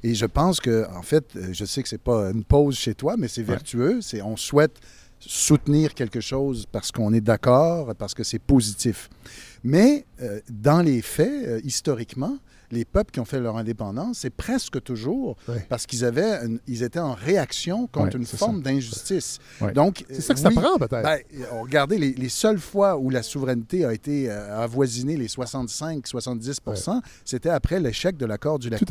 Et 0.04 0.16
je 0.16 0.26
pense 0.26 0.60
que, 0.62 0.88
en 0.96 1.02
fait, 1.02 1.26
euh, 1.36 1.50
je 1.52 1.66
sais 1.66 1.84
que 1.84 1.90
c'est 1.90 1.98
pas 2.02 2.32
une 2.32 2.44
pause 2.44 2.76
chez 2.78 2.94
toi, 2.96 3.16
mais 3.18 3.28
c'est 3.28 3.44
vertueux. 3.44 4.00
C'est 4.02 4.22
on 4.22 4.38
souhaite 4.38 4.78
soutenir 5.20 5.94
quelque 5.94 6.22
chose 6.22 6.66
parce 6.72 6.92
qu'on 6.92 7.12
est 7.14 7.22
d'accord, 7.22 7.94
parce 7.98 8.14
que 8.14 8.24
c'est 8.24 8.40
positif. 8.40 9.10
Mais 9.64 10.06
euh, 10.22 10.40
dans 10.50 10.82
les 10.82 11.02
faits, 11.02 11.48
euh, 11.48 11.62
historiquement, 11.64 12.38
les 12.72 12.86
peuples 12.86 13.12
qui 13.12 13.20
ont 13.20 13.26
fait 13.26 13.40
leur 13.40 13.58
indépendance, 13.58 14.20
c'est 14.20 14.30
presque 14.30 14.82
toujours 14.84 15.38
Ouais. 15.48 15.66
parce 15.70 15.86
qu'ils 15.86 16.06
avaient, 16.06 16.46
une- 16.46 16.60
ils 16.68 16.84
étaient 16.84 17.00
en 17.00 17.14
réaction 17.14 17.88
contre 17.88 18.16
Ouais, 18.16 18.20
une 18.22 18.26
forme 18.26 18.62
d'injustice. 18.62 19.40
Ouais. 19.62 19.72
Donc, 19.74 20.06
C'est 20.10 20.22
ça 20.22 20.34
que 20.34 20.40
euh, 20.40 20.44
ça 20.44 20.52
prend 20.52 20.78
peut-être. 20.78 21.04
ben, 21.04 21.18
euh, 21.40 21.46
regardez, 21.62 21.98
les, 21.98 22.14
les 22.14 22.30
seules 22.30 22.60
fois 22.60 22.98
où 22.98 23.10
la 23.10 23.24
souveraineté 23.24 23.86
a 23.86 23.94
été 23.94 24.30
euh, 24.30 24.62
avoisinée 24.64 25.18
les 25.18 25.28
65-70% 25.28 27.02
c'était 27.26 27.50
après 27.50 27.80
l'échec 27.80 28.18
de 28.18 28.26
l'accord 28.26 28.60
du 28.60 28.70
lac. 28.70 28.82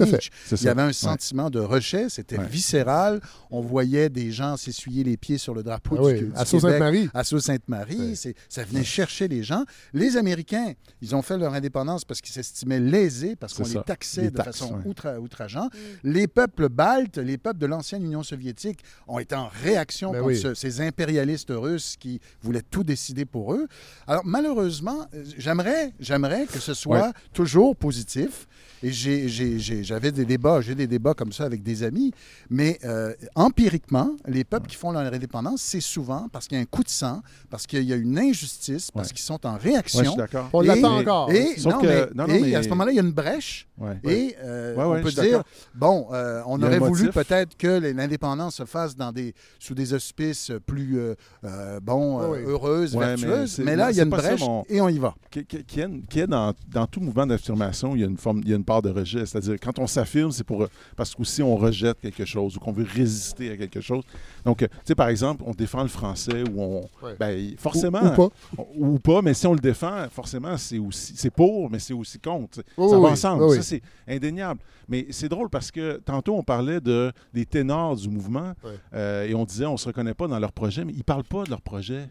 C'est 0.46 0.60
Il 0.60 0.64
y 0.64 0.68
avait 0.68 0.82
un 0.82 0.92
sentiment 0.92 1.50
de 1.50 1.60
rejet, 1.60 2.08
c'était 2.08 2.38
viscéral. 2.38 3.20
On 3.50 3.60
voyait 3.60 4.08
des 4.08 4.30
gens 4.30 4.56
s'essuyer 4.56 5.04
les 5.04 5.16
pieds 5.16 5.38
sur 5.38 5.54
le 5.54 5.62
drapeau 5.62 5.96
Ah 5.98 6.02
du, 6.02 6.06
oui, 6.06 6.14
du 6.14 6.24
à 6.34 6.44
Québec. 6.44 6.46
Sault-Sainte-Marie. 6.48 7.10
À 7.14 8.14
c'est- 8.14 8.34
ça 8.48 8.64
venait 8.64 8.84
chercher 8.84 9.28
les 9.28 9.42
gens. 9.42 9.64
Les 9.92 10.16
Américains, 10.16 10.72
ils 11.00 11.14
ont 11.14 11.22
fait 11.22 11.38
leur 11.38 11.54
indépendance 11.54 12.04
parce 12.04 12.20
qu'ils 12.20 12.34
s'estimaient 12.34 12.80
lésés, 12.80 13.36
parce 13.36 13.54
qu'on 13.54 13.64
les 13.68 13.74
ça. 13.74 13.82
taxait 13.82 14.22
Les 14.22 14.30
de 14.30 14.36
taxes, 14.36 14.58
façon 14.58 14.74
ouais. 14.76 14.84
outra- 14.84 15.18
outrageante. 15.18 15.72
Les 16.02 16.26
peuples 16.26 16.68
baltes, 16.68 17.18
les 17.18 17.38
peuples 17.38 17.58
de 17.58 17.66
l'ancienne 17.66 18.04
Union 18.04 18.22
soviétique 18.22 18.80
ont 19.06 19.18
été 19.18 19.34
en 19.34 19.48
réaction 19.62 20.12
Ben 20.12 20.18
contre 20.20 20.28
oui. 20.34 20.40
ce- 20.40 20.54
ces 20.54 20.80
impérialistes 20.80 21.52
russes 21.54 21.96
qui 21.98 22.20
voulaient 22.42 22.62
tout 22.62 22.84
décider 22.84 23.24
pour 23.24 23.54
eux. 23.54 23.66
Alors, 24.06 24.22
malheureusement, 24.24 25.06
euh, 25.14 25.24
j'aimerais, 25.36 25.92
j'aimerais 26.00 26.46
que 26.46 26.58
ce 26.58 26.74
soit 26.74 27.06
Ouais. 27.08 27.12
toujours 27.32 27.76
positif. 27.76 28.46
Et 28.82 28.92
j'ai- 28.92 29.28
j'ai- 29.28 29.58
j'ai- 29.58 29.82
j'avais 29.84 30.12
des 30.12 30.24
débats, 30.24 30.60
j'ai 30.60 30.74
des 30.74 30.86
débats 30.86 31.14
comme 31.14 31.32
ça 31.32 31.44
avec 31.44 31.62
des 31.62 31.82
amis, 31.82 32.12
mais 32.50 32.78
euh, 32.84 33.12
empiriquement, 33.34 34.10
les 34.26 34.44
peuples 34.44 34.68
qui 34.68 34.76
font 34.76 34.92
leur 34.92 35.12
indépendance, 35.12 35.62
c'est 35.62 35.80
souvent 35.80 36.28
parce 36.32 36.46
qu'il 36.46 36.56
y 36.56 36.60
a 36.60 36.62
un 36.62 36.66
coup 36.66 36.82
de 36.84 36.88
sang, 36.88 37.22
parce 37.50 37.66
qu'il 37.66 37.82
y 37.84 37.92
a 37.92 37.96
une 37.96 38.18
injustice, 38.18 38.90
parce 38.90 39.08
Ouais. 39.08 39.14
qu'ils 39.14 39.22
sont 39.24 39.44
en 39.46 39.54
Ouais, 39.54 39.58
je 39.62 39.68
réaction. 39.68 40.04
suis 40.04 40.16
d'accord. 40.16 40.48
On 40.52 40.60
l'attend 40.60 40.98
encore. 40.98 41.30
Et, 41.32 41.56
Sauf 41.58 41.74
non, 41.74 41.80
que- 41.80 41.86
mais- 41.86 42.06
non, 42.14 42.26
non, 42.28 42.34
et 42.34 42.40
mais- 42.40 42.54
à 42.54 42.62
ce 42.62 42.68
moment-là, 42.70 42.92
il 42.92 42.96
y 42.96 42.98
a 42.98 43.02
une 43.02 43.12
brèche. 43.12 43.66
Ouais. 43.78 43.98
Et 44.04 44.34
euh, 44.42 44.74
Ouais, 44.74 44.84
ouais, 44.84 44.98
on 44.98 45.02
peut 45.02 45.10
dire, 45.12 45.22
d'accord. 45.22 45.44
bon, 45.74 46.06
euh, 46.12 46.42
on 46.46 46.60
aurait 46.62 46.78
voulu 46.78 47.10
peut-être 47.10 47.56
que 47.56 47.78
les- 47.80 47.92
l'indépendance 47.94 48.56
se 48.56 48.64
fasse 48.64 48.96
dans 48.96 49.12
des, 49.12 49.34
sous 49.58 49.74
des 49.74 49.94
auspices 49.94 50.50
plus, 50.66 50.98
euh, 50.98 51.14
euh, 51.44 51.80
bon, 51.80 52.20
euh, 52.20 52.44
heureuses, 52.48 52.96
mais 52.96 53.14
vertueuses. 53.16 53.58
Mais, 53.60 53.76
là, 53.76 53.90
il 53.90 53.96
y 53.96 54.00
a 54.00 54.04
une 54.04 54.10
brèche 54.10 54.40
mon- 54.40 54.64
et 54.68 54.80
on 54.80 54.88
y 54.88 54.98
va. 54.98 55.14
Qui, 55.30 55.40
est, 55.40 56.06
qui 56.08 56.20
est 56.20 56.26
dans, 56.26 56.52
dans 56.72 56.86
tout 56.86 57.00
mouvement 57.00 57.26
d'affirmation, 57.26 57.94
il 57.94 58.00
y 58.00 58.04
a 58.04 58.06
une 58.08 58.16
forme, 58.16 58.40
il 58.44 58.50
y 58.50 58.52
a 58.52 58.56
une 58.56 58.64
part 58.68 58.82
de 58.82 58.90
rejet. 58.90 59.24
C'est-à-dire, 59.26 59.56
quand 59.60 59.78
on 59.78 59.86
s'affirme, 59.86 60.30
c'est 60.30 60.44
pour 60.44 60.66
parce 60.96 61.14
qu'aussi 61.14 61.42
on 61.42 61.56
rejette 61.56 61.98
quelque 62.00 62.24
chose 62.24 62.56
ou 62.56 62.60
qu'on 62.60 62.72
veut 62.72 62.86
résister 62.88 63.50
à 63.50 63.56
quelque 63.56 63.80
chose. 63.80 64.04
Donc, 64.44 64.62
euh, 64.62 64.68
tu 64.68 64.74
sais, 64.88 64.94
par 64.94 65.08
exemple, 65.08 65.42
on 65.46 65.52
défend 65.52 65.82
le 65.82 65.88
français 65.88 66.42
ou 66.52 66.60
on, 66.62 66.88
Ouais. 67.02 67.14
ben, 67.18 67.54
forcément, 67.58 68.02
Ou- 68.02 68.06
ou 68.06 68.14
pas. 68.16 68.28
ou, 68.56 68.86
ou 68.94 68.98
pas, 68.98 69.22
mais 69.22 69.34
si 69.34 69.46
on 69.46 69.54
le 69.54 69.58
défend, 69.60 70.06
forcément, 70.10 70.56
c'est 70.58 70.78
aussi, 70.78 71.14
c'est 71.16 71.30
pour, 71.30 71.70
mais 71.70 71.78
c'est 71.78 71.94
aussi 71.94 72.18
contre. 72.18 72.56
Ça 72.58 72.62
oui, 72.76 73.02
va 73.02 73.08
ensemble. 73.08 73.44
Oui. 73.44 73.56
Ça, 73.56 73.62
c'est 73.62 73.82
indéniable. 74.06 74.60
Mais 74.88 75.06
c'est 75.10 75.28
drôle 75.28 75.48
parce 75.50 75.70
que 75.70 75.96
tantôt, 76.04 76.34
on 76.36 76.42
parlait 76.42 76.80
de, 76.80 77.12
des 77.32 77.46
ténors 77.46 77.96
du 77.96 78.08
mouvement 78.08 78.52
Ouais. 78.64 78.70
euh, 78.94 79.26
et 79.26 79.34
on 79.34 79.44
disait 79.44 79.66
on 79.66 79.76
se 79.76 79.86
reconnaît 79.86 80.14
pas 80.14 80.26
dans 80.28 80.38
leur 80.38 80.52
projet, 80.52 80.84
mais 80.84 80.92
ils 80.94 81.04
parlent 81.04 81.24
pas 81.24 81.44
de 81.44 81.50
leur 81.50 81.60
projet. 81.62 82.08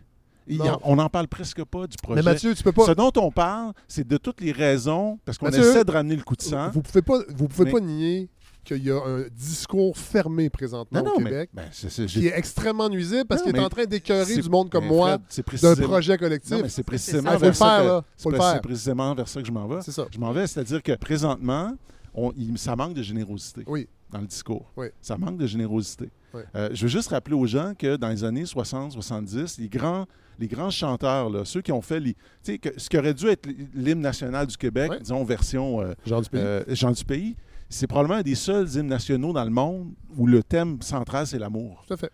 On 0.83 0.95
n'en 0.95 1.09
parle 1.09 1.27
presque 1.27 1.63
pas 1.65 1.87
du 1.87 1.97
projet. 2.01 2.15
Mais 2.21 2.23
Mathieu, 2.23 2.53
tu 2.55 2.63
peux 2.63 2.71
pas. 2.71 2.85
Ce 2.85 2.91
dont 2.91 3.11
on 3.17 3.31
parle, 3.31 3.73
c'est 3.87 4.07
de 4.07 4.17
toutes 4.17 4.41
les 4.41 4.51
raisons, 4.51 5.19
parce 5.25 5.37
qu'on 5.37 5.49
essaie 5.49 5.83
de 5.83 5.91
ramener 5.91 6.15
le 6.15 6.23
coup 6.23 6.35
de 6.35 6.41
sang. 6.41 6.69
Vous 6.71 6.81
pouvez 6.81 7.01
pas, 7.01 7.19
vous 7.35 7.47
pouvez 7.47 7.65
Mais- 7.65 7.71
pas 7.71 7.79
nier 7.79 8.29
qu'il 8.63 8.83
y 8.83 8.91
a 8.91 8.97
un 9.01 9.23
discours 9.33 9.97
fermé 9.97 10.49
présentement 10.49 10.99
non, 11.01 11.11
au 11.11 11.13
non, 11.19 11.19
mais 11.21 11.29
Québec 11.29 11.49
ben, 11.53 11.69
qui 12.07 12.27
est 12.27 12.37
extrêmement 12.37 12.89
nuisible 12.89 13.23
parce 13.25 13.41
qu'il 13.41 13.55
est 13.55 13.59
en 13.59 13.69
train 13.69 13.85
d'écœurer 13.85 14.35
du 14.37 14.49
monde 14.49 14.69
comme 14.69 14.83
mais 14.83 14.89
moi 14.89 15.17
d'un 15.61 15.75
projet 15.75 16.17
collectif. 16.17 16.57
C'est 16.67 16.83
précisément 16.83 17.37
vers 17.37 17.55
ça 17.55 17.81
que-. 17.81 18.05
C'est 18.17 18.61
précisément 18.61 19.15
vers 19.15 19.27
ça 19.29 19.39
que 19.41 19.47
je 19.47 19.51
m'en 19.53 19.67
vais. 19.67 19.81
C'est 19.81 19.93
ça. 19.93 20.05
Je 20.11 20.19
m'en 20.19 20.33
vais, 20.33 20.47
c'est-à-dire 20.47 20.83
que 20.83 20.91
présentement, 20.97 21.75
on- 22.13 22.33
il- 22.35 22.57
ça 22.57 22.75
manque 22.75 22.93
de 22.93 23.03
générosité 23.03 23.63
Oui. 23.67 23.87
dans 24.11 24.19
le 24.19 24.27
discours. 24.27 24.69
Oui. 24.75 24.87
Ça 25.01 25.17
manque 25.17 25.37
de 25.37 25.47
générosité. 25.47 26.09
Oui. 26.33 26.41
Euh, 26.55 26.67
je 26.73 26.81
veux 26.83 26.89
juste 26.89 27.07
rappeler 27.09 27.35
aux 27.35 27.45
gens 27.47 27.71
que 27.77 27.95
dans 27.95 28.09
les 28.09 28.25
années 28.25 28.45
60-70, 28.45 29.59
les 29.59 29.69
grands, 29.69 30.05
les 30.39 30.47
grands 30.47 30.69
chanteurs, 30.69 31.29
là, 31.29 31.45
ceux 31.45 31.61
qui 31.61 31.71
ont 31.71 31.81
fait 31.81 31.99
les, 31.99 32.15
que- 32.57 32.69
ce 32.77 32.89
qui 32.89 32.97
aurait 32.97 33.13
dû 33.13 33.27
être 33.27 33.47
l'hymne 33.73 34.01
national 34.01 34.47
du 34.47 34.57
Québec, 34.57 34.91
disons 35.01 35.23
version 35.23 35.81
euh, 35.81 35.93
Genre 36.05 36.21
du 36.21 36.29
pays. 36.29 36.41
euh, 36.43 36.63
Jean 36.69 36.91
du 36.91 37.03
pays, 37.05 37.35
c'est 37.69 37.87
probablement 37.87 38.19
un 38.19 38.23
des 38.23 38.35
seuls 38.35 38.67
hymnes 38.75 38.87
nationaux 38.87 39.33
dans 39.33 39.43
le 39.43 39.49
monde 39.51 39.91
où 40.15 40.27
le 40.27 40.43
thème 40.43 40.81
central, 40.81 41.27
c'est 41.27 41.39
l'amour. 41.39 41.83
Tout 41.87 41.93
à 41.93 41.97
fait. 41.97 42.11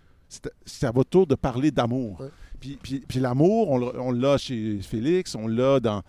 C'est 0.65 0.87
à 0.87 0.91
votre 0.91 1.09
tour 1.11 1.27
de 1.27 1.35
parler 1.35 1.69
d'amour. 1.69 2.19
Ouais. 2.21 2.27
Puis, 2.59 2.79
puis- 2.81 3.03
puis 3.07 3.19
l'amour, 3.19 3.69
on, 3.69 4.11
l'a- 4.11 4.37
chez 4.37 4.79
Félix, 4.81 5.35
on 5.35 5.47
l'a 5.47 5.79
dans, 5.79 6.01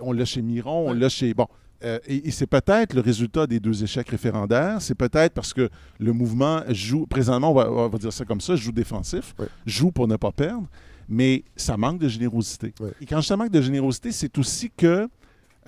on 0.00 0.12
l'a 0.12 0.24
chez 0.24 0.42
Miron, 0.42 0.88
on 0.88 0.92
l'a 0.94 1.08
chez 1.08 1.32
bon. 1.34 1.46
euh, 1.84 1.98
et 2.08 2.26
et 2.26 2.30
c'est 2.32 2.48
peut-être 2.48 2.94
le 2.94 3.02
résultat 3.02 3.46
des 3.46 3.60
deux 3.60 3.84
échecs 3.84 4.08
référendaires. 4.08 4.82
C'est 4.82 4.96
peut-être 4.96 5.32
parce 5.34 5.52
que 5.54 5.68
le 6.00 6.12
mouvement 6.12 6.62
joue, 6.70 7.06
présentement, 7.06 7.52
on 7.52 7.54
va, 7.54 7.70
on 7.70 7.88
va 7.88 7.98
dire 7.98 8.12
ça 8.12 8.24
comme 8.24 8.40
ça, 8.40 8.56
joue 8.56 8.72
défensif, 8.72 9.32
Ouais. 9.38 9.46
joue 9.64 9.92
pour 9.92 10.08
ne 10.08 10.16
pas 10.16 10.32
perdre, 10.32 10.66
mais 11.08 11.44
ça 11.56 11.76
manque 11.76 11.98
de 11.98 12.08
générosité. 12.08 12.74
Ouais. 12.80 12.92
Et 13.00 13.06
quand 13.06 13.20
je 13.20 13.34
manque 13.34 13.50
de 13.50 13.60
générosité, 13.62 14.12
c'est 14.12 14.36
aussi 14.38 14.70
que 14.76 15.08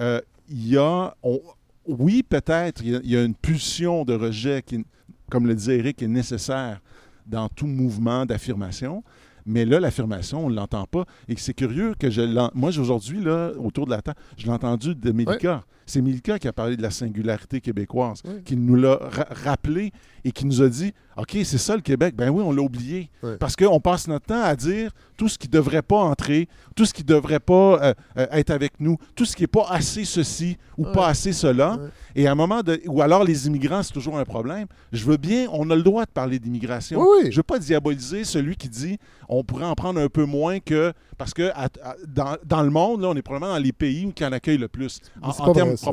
euh, 0.01 0.21
il 0.49 0.69
y 0.69 0.77
a, 0.77 1.15
on- 1.23 1.41
oui, 1.87 2.23
peut-être, 2.23 2.83
il 2.85 2.91
y 2.91 2.97
a- 2.97 3.01
il 3.03 3.11
y, 3.11 3.17
a 3.17 3.25
une 3.25 3.35
pulsion 3.35 4.05
de 4.05 4.15
rejet 4.15 4.63
qui, 4.65 4.85
comme 5.31 5.47
le 5.47 5.55
disait 5.55 5.79
Eric, 5.79 6.03
est 6.03 6.09
nécessaire 6.09 6.81
dans 7.27 7.49
tout 7.49 7.67
mouvement 7.67 8.27
d'affirmation. 8.27 9.03
Mais 9.47 9.65
là, 9.65 9.81
l'affirmation, 9.81 10.47
on 10.47 10.51
ne 10.51 10.55
l'entend 10.57 10.85
pas. 10.87 11.05
Et 11.29 11.35
c'est 11.37 11.55
curieux 11.55 11.95
que 11.99 12.11
je. 12.11 12.21
Moi, 12.55 12.79
aujourd'hui, 12.79 13.21
là, 13.23 13.53
autour 13.59 13.87
de 13.87 13.91
la 13.93 14.03
table, 14.03 14.19
je 14.37 14.45
l'ai 14.45 14.53
entendu 14.53 14.95
de 14.95 15.11
Mélika. 15.13 15.65
C'est 15.91 16.01
Mélika 16.03 16.39
qui 16.39 16.47
a 16.47 16.53
parlé 16.53 16.77
de 16.77 16.83
la 16.83 16.91
singularité 16.91 17.61
québécoise, 17.61 18.23
qui 18.45 18.57
nous 18.57 18.77
l'a 18.77 18.95
ra- 19.01 19.27
rappelé 19.45 19.93
et 20.25 20.31
qui 20.33 20.47
nous 20.47 20.63
a 20.63 20.69
dit 20.69 20.93
OK, 21.17 21.37
c'est 21.45 21.59
ça 21.59 21.75
le 21.75 21.83
Québec. 21.83 22.15
Ben 22.17 22.31
oui, 22.31 22.43
on 22.47 22.53
l'a 22.53 22.63
oublié. 22.63 23.11
Parce 23.39 23.57
qu'on 23.57 23.81
passe 23.81 24.07
notre 24.09 24.27
temps 24.27 24.41
à 24.43 24.55
dire 24.57 24.93
tout 25.17 25.29
ce 25.29 25.37
qui 25.37 25.49
ne 25.49 25.53
devrait 25.53 25.83
pas 25.83 25.97
entrer, 25.99 26.49
tout 26.77 26.85
ce 26.87 26.95
qui 26.95 27.03
ne 27.03 27.09
devrait 27.09 27.41
pas 27.41 27.83
euh, 27.83 27.95
euh, 28.17 28.27
être 28.31 28.51
avec 28.51 28.79
nous, 28.81 28.97
tout 29.17 29.25
ce 29.25 29.35
qui 29.37 29.43
n'est 29.43 29.47
pas 29.49 29.67
assez 29.69 30.05
ceci 30.05 30.57
ou 30.79 30.85
pas 30.93 31.09
assez 31.09 31.33
cela. 31.33 31.77
Et 32.15 32.27
à 32.27 32.33
un 32.33 32.35
moment 32.37 32.63
de. 32.63 32.81
Ou 32.87 33.03
alors 33.03 33.25
les 33.25 33.47
immigrants, 33.49 33.83
c'est 33.83 33.93
toujours 33.93 34.17
un 34.19 34.25
problème. 34.25 34.67
Je 34.93 35.05
veux 35.05 35.17
bien, 35.17 35.47
on 35.53 35.69
a 35.71 35.77
le 35.77 35.83
droit 35.83 36.05
de 36.07 36.11
parler 36.11 36.39
d'immigration. 36.39 37.01
Je 37.25 37.29
ne 37.29 37.35
veux 37.35 37.43
pas 37.43 37.59
diaboliser 37.59 38.25
celui 38.25 38.57
qui 38.57 38.69
dit 38.69 38.97
on 39.29 39.43
pourrait 39.45 39.67
en 39.67 39.75
prendre 39.75 40.01
un 40.01 40.09
peu 40.09 40.25
moins 40.25 40.61
que. 40.61 40.93
Parce 41.19 41.35
que 41.35 41.51
à- 41.51 41.69
à- 41.85 41.97
dans, 42.09 42.37
dans 42.47 42.63
le 42.63 42.71
monde, 42.71 43.03
là, 43.03 43.09
on 43.09 43.15
est 43.15 43.21
probablement 43.21 43.53
dans 43.53 43.63
les 43.63 43.73
pays 43.73 44.11
qui 44.15 44.25
en 44.25 44.33
accueillent 44.33 44.57
le 44.57 44.69
plus, 44.69 45.01
en, 45.21 45.53
termes 45.53 45.77
Non, 45.87 45.93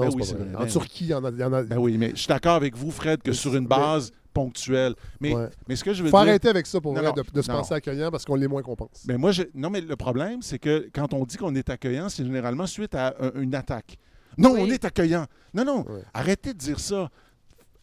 Ben 0.00 0.10
oui, 0.14 0.24
c'est 0.24 0.34
vrai. 0.34 0.54
En 0.54 0.60
Ben 0.60 0.66
Turquie, 0.68 1.04
il 1.04 1.10
y 1.10 1.14
en 1.14 1.24
a. 1.24 1.30
y 1.30 1.44
en 1.44 1.52
a- 1.52 1.62
Ben 1.62 1.78
oui, 1.78 1.96
mais 1.98 2.10
je 2.10 2.16
suis 2.16 2.26
d'accord 2.28 2.54
avec 2.54 2.76
vous, 2.76 2.90
Fred, 2.90 3.22
que 3.22 3.30
Mais 3.30 3.36
sur 3.36 3.54
une 3.56 3.66
base 3.66 4.10
ponctuel. 4.34 4.94
Mais, 5.20 5.34
Ouais. 5.34 5.48
mais 5.68 5.74
ce 5.76 5.82
que 5.84 5.92
je 5.92 6.02
veux 6.02 6.10
Faut 6.10 6.16
dire... 6.18 6.28
arrêter 6.28 6.48
avec 6.48 6.66
ça 6.66 6.80
pour 6.80 6.92
Non, 6.94 7.00
vrai, 7.02 7.12
de, 7.12 7.22
de 7.32 7.42
se 7.42 7.50
non. 7.50 7.58
penser 7.58 7.74
accueillant 7.74 8.10
parce 8.10 8.24
qu'on 8.24 8.36
l'est 8.36 8.46
moins 8.46 8.62
qu'on 8.62 8.76
pense. 8.76 9.04
Mais 9.08 9.16
moi, 9.18 9.32
je... 9.32 9.42
non, 9.54 9.70
mais 9.70 9.80
le 9.80 9.96
problème, 9.96 10.42
c'est 10.42 10.58
que 10.58 10.88
quand 10.92 11.12
on 11.14 11.24
dit 11.24 11.36
qu'on 11.36 11.54
est 11.54 11.68
accueillant, 11.70 12.08
c'est 12.08 12.24
généralement 12.24 12.66
suite 12.66 12.94
à 12.94 13.14
un- 13.20 13.40
une 13.40 13.54
attaque. 13.54 13.96
Non, 14.36 14.52
Oui. 14.52 14.60
on 14.62 14.66
est 14.70 14.84
accueillant. 14.84 15.26
Non, 15.54 15.64
non, 15.64 15.78
Ouais. 15.88 16.02
arrêtez 16.14 16.52
de 16.52 16.58
dire 16.58 16.78
ça. 16.78 17.08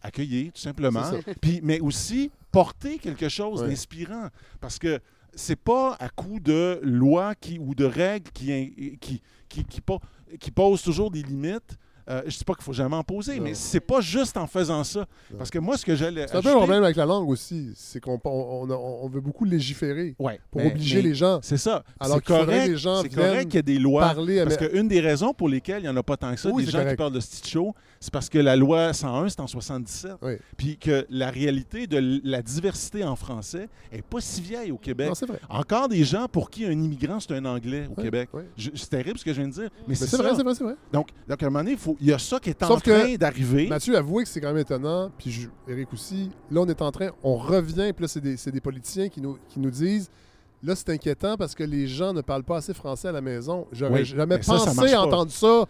Accueillir, 0.01 0.53
tout 0.53 0.61
simplement. 0.61 1.01
Puis, 1.41 1.59
mais 1.63 1.79
aussi, 1.79 2.29
porter 2.51 2.99
quelque 2.99 3.27
chose 3.27 3.61
Ouais. 3.63 3.69
d'inspirant. 3.69 4.27
Parce 4.61 4.77
que 4.77 4.99
c'est 5.33 5.55
pas 5.59 5.97
à 5.99 6.09
coup 6.09 6.39
de 6.39 6.79
lois 6.83 7.33
qui, 7.35 7.57
ou 7.59 7.73
de 7.73 7.85
règles 7.85 8.29
qui, 8.31 8.97
qui, 9.01 9.21
qui, 9.49 9.63
qui, 9.65 9.81
qui 10.39 10.51
posent 10.51 10.81
toujours 10.81 11.11
des 11.11 11.23
limites. 11.23 11.77
Euh, 12.07 12.21
je 12.21 12.25
ne 12.35 12.37
dis 12.39 12.43
pas 12.45 12.53
qu'il 12.53 12.63
faut 12.63 12.73
jamais 12.73 12.95
en 12.95 13.03
poser, 13.03 13.37
Non. 13.37 13.43
mais 13.45 13.53
c'est 13.55 13.79
pas 13.79 13.99
juste 13.99 14.37
en 14.37 14.45
faisant 14.47 14.83
ça. 14.83 15.05
Parce 15.37 15.49
que 15.49 15.57
moi, 15.59 15.75
ce 15.77 15.85
que 15.85 15.95
j'allais. 15.95 16.27
C'est 16.27 16.35
un 16.35 16.41
peu 16.41 16.49
le 16.49 16.55
problème 16.55 16.83
avec 16.83 16.95
la 16.97 17.05
langue 17.05 17.27
aussi. 17.29 17.71
C'est 17.75 17.99
qu'on 17.99 18.19
on, 18.23 18.69
on- 18.69 18.99
on 19.03 19.07
veut 19.09 19.21
beaucoup 19.21 19.43
légiférer 19.45 20.15
Ouais, 20.19 20.39
pour 20.51 20.61
mais- 20.61 20.67
obliger 20.71 20.97
mais 20.97 21.01
les 21.01 21.15
gens. 21.15 21.39
C'est 21.41 21.57
ça. 21.57 21.83
Alors 21.99 22.17
C'est 22.17 22.25
qu'il 22.25 22.35
faudrait 22.35 22.67
les 22.67 22.77
gens 22.77 23.01
c'est 23.01 23.09
correct 23.09 23.45
qu'il 23.45 23.55
y 23.55 23.57
ait 23.57 23.63
des 23.63 23.79
lois. 23.79 24.01
parler 24.01 24.39
à- 24.39 24.45
Parce 24.45 24.57
qu'une 24.57 24.87
des 24.87 24.99
raisons 24.99 25.33
pour 25.33 25.49
lesquelles 25.49 25.79
il 25.79 25.83
n'y 25.83 25.89
en 25.89 25.97
a 25.97 26.03
pas 26.03 26.15
tant 26.17 26.31
que 26.33 26.39
ça, 26.39 26.49
Oui, 26.51 26.65
des 26.65 26.71
gens 26.71 26.87
qui 26.87 26.95
parlent 26.95 27.11
de 27.13 27.19
Stitch 27.19 27.49
Show, 27.51 27.73
c'est 27.99 28.13
parce 28.13 28.29
que 28.29 28.37
la 28.37 28.55
loi 28.55 28.93
101, 28.93 29.29
c'est 29.29 29.39
en 29.39 29.47
77. 29.47 30.11
Oui. 30.21 30.33
Puis 30.57 30.77
que 30.77 31.05
la 31.09 31.31
réalité 31.31 31.87
de 31.87 32.21
la 32.23 32.41
diversité 32.41 33.03
en 33.03 33.15
français 33.15 33.67
est 33.91 34.03
pas 34.03 34.21
si 34.21 34.41
vieille 34.41 34.71
au 34.71 34.77
Québec. 34.77 35.09
Non, 35.09 35.27
vrai. 35.27 35.39
Encore 35.49 35.87
des 35.89 36.03
gens 36.03 36.27
pour 36.27 36.49
qui 36.51 36.65
un 36.65 36.71
immigrant, 36.71 37.19
c'est 37.19 37.33
un 37.33 37.45
Anglais 37.45 37.87
au 37.89 37.99
Québec. 37.99 38.29
C'est 38.75 38.89
terrible 38.89 39.17
ce 39.17 39.25
que 39.25 39.33
je 39.33 39.39
viens 39.39 39.47
de 39.47 39.53
dire, 39.53 39.69
mais, 39.87 39.89
Mais 39.89 39.95
c'est 39.95 40.17
vrai, 40.17 40.31
c'est 40.35 40.43
vrai, 40.43 40.53
c'est 40.55 40.63
vrai. 40.63 40.75
Donc, 40.93 41.09
donc, 41.27 41.41
à 41.41 41.45
un 41.45 41.49
moment 41.49 41.59
donné, 41.59 41.71
il 41.71 41.77
faut- 41.77 41.94
il 41.99 42.07
y 42.07 42.13
a 42.13 42.19
ça 42.19 42.39
qui 42.39 42.49
est 42.49 42.63
en 42.63 42.67
Sauf 42.67 42.83
train 42.83 43.15
d'arriver. 43.15 43.67
Mathieu, 43.67 43.95
avouez 43.97 44.23
que 44.23 44.29
c'est 44.29 44.41
quand 44.41 44.49
même 44.49 44.57
étonnant. 44.57 45.11
Puis 45.17 45.31
je- 45.31 45.49
Eric 45.71 45.91
aussi. 45.93 46.29
Là, 46.51 46.61
on 46.61 46.67
est 46.67 46.81
en 46.81 46.91
train, 46.91 47.09
on 47.23 47.35
revient. 47.35 47.91
Puis 47.95 48.03
là, 48.03 48.07
c'est 48.37 48.51
des, 48.51 48.61
politiciens 48.61 49.09
qui 49.09 49.21
nous, 49.21 49.37
qui 49.49 49.59
nous 49.59 49.71
disent. 49.71 50.09
Là, 50.63 50.75
c'est 50.75 50.89
inquiétant 50.89 51.35
parce 51.37 51.53
que 51.53 51.63
les 51.63 51.85
gens 51.87 52.11
ne 52.13 52.21
parlent 52.21 52.43
pas 52.43 52.57
assez 52.57 52.73
français 52.73 53.09
à 53.09 53.11
la 53.11 53.21
maison. 53.21 53.67
J'aurais 53.71 53.99
Oui, 53.99 54.05
jamais 54.05 54.37
mais 54.37 54.41
ça, 54.41 54.57
ça 54.57 54.73
pensé 54.73 54.93
pas. 54.93 55.01
entendre 55.01 55.31
ça 55.31 55.65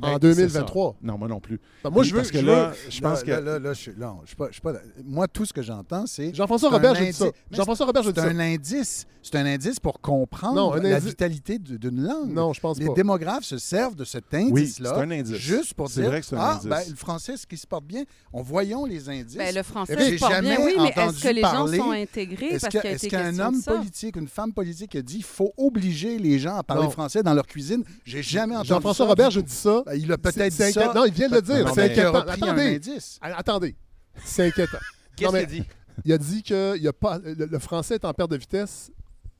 Ben, 0.00 0.08
en 0.08 0.12
c'est 0.14 0.18
2023. 0.20 0.92
ça. 0.92 0.96
Non, 1.02 1.18
moi 1.18 1.28
non 1.28 1.40
plus. 1.40 1.60
Ben, 1.84 1.90
moi, 1.90 2.02
je 2.02 2.10
veux. 2.12 2.18
parce 2.18 2.30
que 2.30 2.40
je 2.40 2.46
là, 2.46 2.68
veux- 2.68 2.76
je 2.90 3.00
pense 3.00 3.18
là, 3.20 3.24
que. 3.24 3.30
Là, 3.30 3.40
là, 3.40 3.58
là, 3.58 3.72
je 3.72 3.78
suis, 3.80 3.92
non, 3.98 4.18
je 4.22 4.28
suis 4.28 4.36
pas, 4.36 4.46
je 4.48 4.52
suis 4.52 4.60
pas- 4.62 4.72
moi, 5.04 5.28
tout 5.28 5.44
ce 5.44 5.52
que 5.52 5.62
j'entends, 5.62 6.06
c'est. 6.06 6.34
Jean-François 6.34 6.68
c'est 6.70 6.74
un 6.74 6.78
Robert, 6.78 6.94
je 6.94 7.04
dis 7.04 7.12
ça. 7.12 7.26
Jean-François 7.50 7.86
Robert, 7.86 8.02
je 8.02 8.10
dis 8.10 8.20
C'est 8.20 8.26
ça. 8.26 8.32
un 8.32 8.38
indice. 8.40 9.06
C'est 9.20 9.36
un 9.36 9.44
indice 9.46 9.78
pour 9.80 10.00
comprendre 10.00 10.54
Non, 10.54 10.72
la 10.74 10.98
vitalité 11.00 11.58
d'une 11.58 12.02
langue. 12.02 12.32
Non, 12.32 12.52
je 12.54 12.60
pense 12.60 12.78
Les 12.78 12.86
pas. 12.86 12.94
démographes 12.94 13.44
se 13.44 13.58
servent 13.58 13.96
de 13.96 14.04
cet 14.04 14.24
Oui, 14.32 14.62
indice-là. 14.62 14.92
c'est 14.94 15.00
un 15.02 15.10
indice. 15.10 15.34
Juste 15.36 15.74
pour 15.74 15.88
C'est 15.90 16.00
dire 16.00 16.10
vrai 16.10 16.20
que 16.20 16.26
c'est 16.26 16.36
un 16.36 16.40
Ah, 16.40 16.52
indice. 16.54 16.66
ben, 16.66 16.80
le 16.88 16.94
français, 16.96 17.36
ce 17.36 17.46
qui 17.46 17.56
se 17.58 17.66
porte 17.66 17.84
bien, 17.84 18.04
on 18.32 18.40
voyons 18.42 18.86
les 18.86 19.08
indices. 19.10 19.36
Ben, 19.36 19.54
le 19.54 19.62
français 19.62 19.96
J'ai 19.98 20.14
se 20.16 20.20
porte 20.20 20.40
bien, 20.40 20.54
jamais 20.54 20.64
oui, 20.64 20.74
mais 20.78 20.88
est-ce 21.02 21.22
que 21.22 21.28
les 21.34 21.42
gens 21.42 21.66
sont 21.66 21.90
intégrés 21.90 22.46
Est-ce 22.46 22.60
parce 22.66 22.70
qu'il 22.70 22.80
a 22.88 22.92
est-ce 22.92 23.08
qu'un 23.08 23.38
homme 23.38 23.62
politique, 23.62 24.16
une 24.16 24.28
femme 24.28 24.52
politique 24.52 24.94
a 24.96 25.02
dit 25.02 25.16
qu'il 25.16 25.24
faut 25.24 25.52
obliger 25.58 26.18
les 26.18 26.38
gens 26.38 26.56
à 26.56 26.62
parler 26.62 26.88
français 26.88 27.22
dans 27.22 27.34
leur 27.34 27.46
cuisine? 27.46 27.82
J'ai 28.04 28.22
jamais 28.22 28.54
entendu 28.54 28.68
Jean-François 28.68 29.04
ça. 29.04 29.10
Robert, 29.10 29.30
je 29.30 29.40
dis 29.40 29.52
ça. 29.52 29.82
Ben, 29.88 29.94
il 30.00 30.12
a 30.12 30.18
peut-être 30.18 30.48
dit 30.50 30.72
ça. 30.72 30.92
Non, 30.94 31.04
il 31.06 31.12
vient 31.12 31.28
de 31.28 31.34
le 31.34 31.42
dire. 31.42 31.68
C'est 31.74 31.88
mais- 31.88 31.94
Il 31.94 32.00
a 32.00 32.08
inquiétant. 32.10 32.32
Attendez. 32.46 32.80
Ah, 33.20 33.34
Attendez. 33.38 33.76
C'est 34.24 34.46
inquiétant. 34.48 34.78
Qu'est-ce 35.16 35.30
qu'il 35.30 35.38
a 35.38 35.44
dit? 35.46 35.62
Il 36.04 36.12
a 36.12 36.18
dit 36.18 36.42
que 36.42 36.76
il 36.76 36.82
y 36.82 36.88
a 36.88 36.92
pas, 36.92 37.18
le, 37.18 37.34
le 37.46 37.58
français 37.58 37.94
est 37.96 38.04
en 38.04 38.12
perte 38.12 38.30
de 38.30 38.36
vitesse 38.36 38.90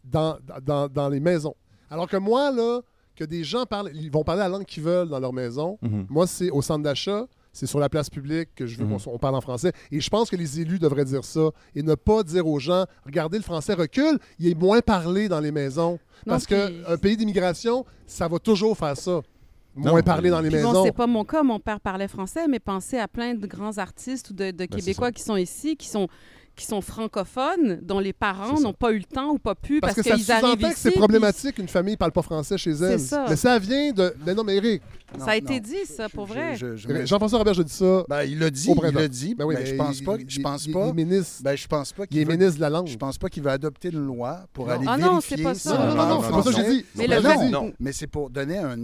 dans, 0.04 0.38
dans, 0.62 0.88
dans 0.88 1.08
les 1.08 1.20
maisons. 1.20 1.54
Alors 1.90 2.08
que 2.08 2.16
moi, 2.16 2.50
là, 2.50 2.80
que 3.14 3.24
des 3.24 3.44
gens 3.44 3.64
parlent, 3.66 3.90
ils 3.94 4.10
vont 4.10 4.24
parler 4.24 4.40
la 4.40 4.48
langue 4.48 4.64
qu'ils 4.64 4.82
veulent 4.82 5.08
dans 5.08 5.20
leur 5.20 5.32
maison. 5.32 5.78
Mhm. 5.82 6.06
Moi, 6.08 6.26
c'est 6.26 6.50
au 6.50 6.62
centre 6.62 6.82
d'achat, 6.82 7.26
c'est 7.52 7.66
sur 7.66 7.78
la 7.80 7.88
place 7.88 8.08
publique 8.10 8.50
que 8.54 8.66
je 8.66 8.76
veux 8.78 8.84
Mhm. 8.86 9.00
qu'on 9.00 9.18
parle 9.18 9.34
en 9.36 9.40
français. 9.40 9.72
Et 9.90 10.00
je 10.00 10.10
pense 10.10 10.30
que 10.30 10.36
les 10.36 10.60
élus 10.60 10.78
devraient 10.78 11.04
dire 11.04 11.24
ça 11.24 11.50
et 11.74 11.82
ne 11.82 11.94
pas 11.94 12.22
dire 12.22 12.46
aux 12.46 12.58
gens, 12.58 12.84
regardez, 13.04 13.38
le 13.38 13.44
français 13.44 13.74
recule, 13.74 14.18
il 14.38 14.48
est 14.48 14.54
moins 14.54 14.80
parlé 14.80 15.28
dans 15.28 15.40
les 15.40 15.52
maisons. 15.52 15.98
Parce 16.26 16.46
qu'un 16.46 16.96
pays 17.00 17.16
d'immigration, 17.16 17.84
ça 18.06 18.26
va 18.28 18.38
toujours 18.40 18.76
faire 18.76 18.96
ça. 18.96 19.20
Moins 19.78 19.92
Non, 19.92 20.02
parler 20.02 20.30
dans 20.30 20.40
les 20.40 20.50
bon, 20.50 20.56
maisons. 20.56 20.84
c'est 20.84 20.92
pas 20.92 21.06
mon 21.06 21.24
cas, 21.24 21.42
mon 21.42 21.60
père 21.60 21.80
parlait 21.80 22.08
français, 22.08 22.48
mais 22.48 22.58
pensez 22.58 22.98
à 22.98 23.06
plein 23.06 23.34
de 23.34 23.46
grands 23.46 23.78
artistes 23.78 24.30
ou 24.30 24.34
de, 24.34 24.50
de 24.50 24.52
Ben, 24.52 24.66
Québécois 24.66 25.12
qui 25.12 25.22
sont 25.22 25.36
ici, 25.36 25.76
qui 25.76 25.88
sont 25.88 26.08
qui 26.58 26.66
sont 26.66 26.80
francophones, 26.82 27.80
dont 27.82 27.98
les 28.00 28.12
parents 28.12 28.56
ça. 28.56 28.62
n'ont 28.62 28.72
pas 28.72 28.92
eu 28.92 28.98
le 28.98 29.04
temps 29.04 29.30
ou 29.30 29.38
pas 29.38 29.54
pu 29.54 29.80
Parce, 29.80 29.94
parce, 29.94 30.04
que 30.06 30.10
ça 30.10 30.16
qu'ils 30.16 30.30
arrivent 30.32 30.44
sous-entend 30.46 30.66
ici. 30.68 30.74
que 30.74 30.80
c'est 30.80 30.90
puis 30.90 30.98
problématique 30.98 31.54
qu'une 31.54 31.68
famille 31.68 31.92
ne 31.94 31.98
parle 31.98 32.12
pas 32.12 32.22
français 32.22 32.58
chez 32.58 32.72
elle. 32.72 33.00
ça. 33.00 33.26
Mais 33.28 33.36
ça 33.36 33.58
vient 33.58 33.92
de. 33.92 34.14
Mais 34.26 34.34
non, 34.34 34.44
mais 34.44 34.56
Eric, 34.56 34.82
Non, 35.18 35.24
Ça 35.24 35.30
a 35.30 35.36
été 35.36 35.54
non. 35.54 35.60
dit, 35.60 35.86
ça, 35.86 36.06
pour 36.10 36.26
Je- 36.26 36.32
vrai. 36.34 36.54
je- 36.56 36.76
je 36.76 36.86
me- 36.86 37.06
Jean-François 37.06 37.38
Robert, 37.38 37.54
je 37.54 37.62
dis 37.62 37.72
ça. 37.72 38.04
Ben, 38.10 38.24
il 38.24 38.38
l'a 38.38 38.50
dit, 38.50 38.68
il 38.70 38.94
l'a 38.94 39.08
dit, 39.08 39.34
Ben 39.34 39.46
oui, 39.46 39.54
mais 39.58 39.64
je 39.64 39.74
pense 39.74 40.00
il- 40.00 40.04
pas, 40.04 40.16
il- 40.18 40.28
je 40.28 40.40
pense 40.42 40.66
il- 40.66 40.72
pas, 40.74 40.84
il 40.84 40.88
est 40.90 40.92
ministre. 41.04 41.42
ben, 41.42 41.56
je 41.56 41.66
pense 41.66 41.92
pas 41.94 42.02
Il 42.02 42.08
qu'il 42.08 42.18
est 42.18 42.24
veut- 42.24 42.32
ministre 42.32 42.56
de 42.56 42.60
la 42.60 42.68
langue. 42.68 42.88
je 42.88 42.96
pense 42.98 43.16
pas 43.16 43.30
qu'il 43.30 43.42
va 43.42 43.52
adopter 43.52 43.88
une 43.88 44.04
loi 44.04 44.40
pour 44.52 44.66
Non. 44.66 44.72
aller 44.74 44.84
Ah 44.86 44.98
non, 44.98 45.20
c'est 45.22 45.36
vérifier 45.36 45.44
pas 45.44 45.54
ça. 45.54 45.80
on 45.80 45.86
Non, 45.88 45.94
non, 45.94 46.06
non, 46.08 46.22
c'est 46.22 46.30
pas 46.30 46.42
ça 46.42 46.50
que 46.50 46.56
j'ai 46.56 46.70
dit. 46.74 46.84
Mais 46.94 47.06
le 47.06 47.22
ça 47.22 47.36
que 47.36 47.72
mais 47.80 47.92
c'est 47.92 48.06
pour 48.06 48.28
donner 48.28 48.58
un, 48.58 48.76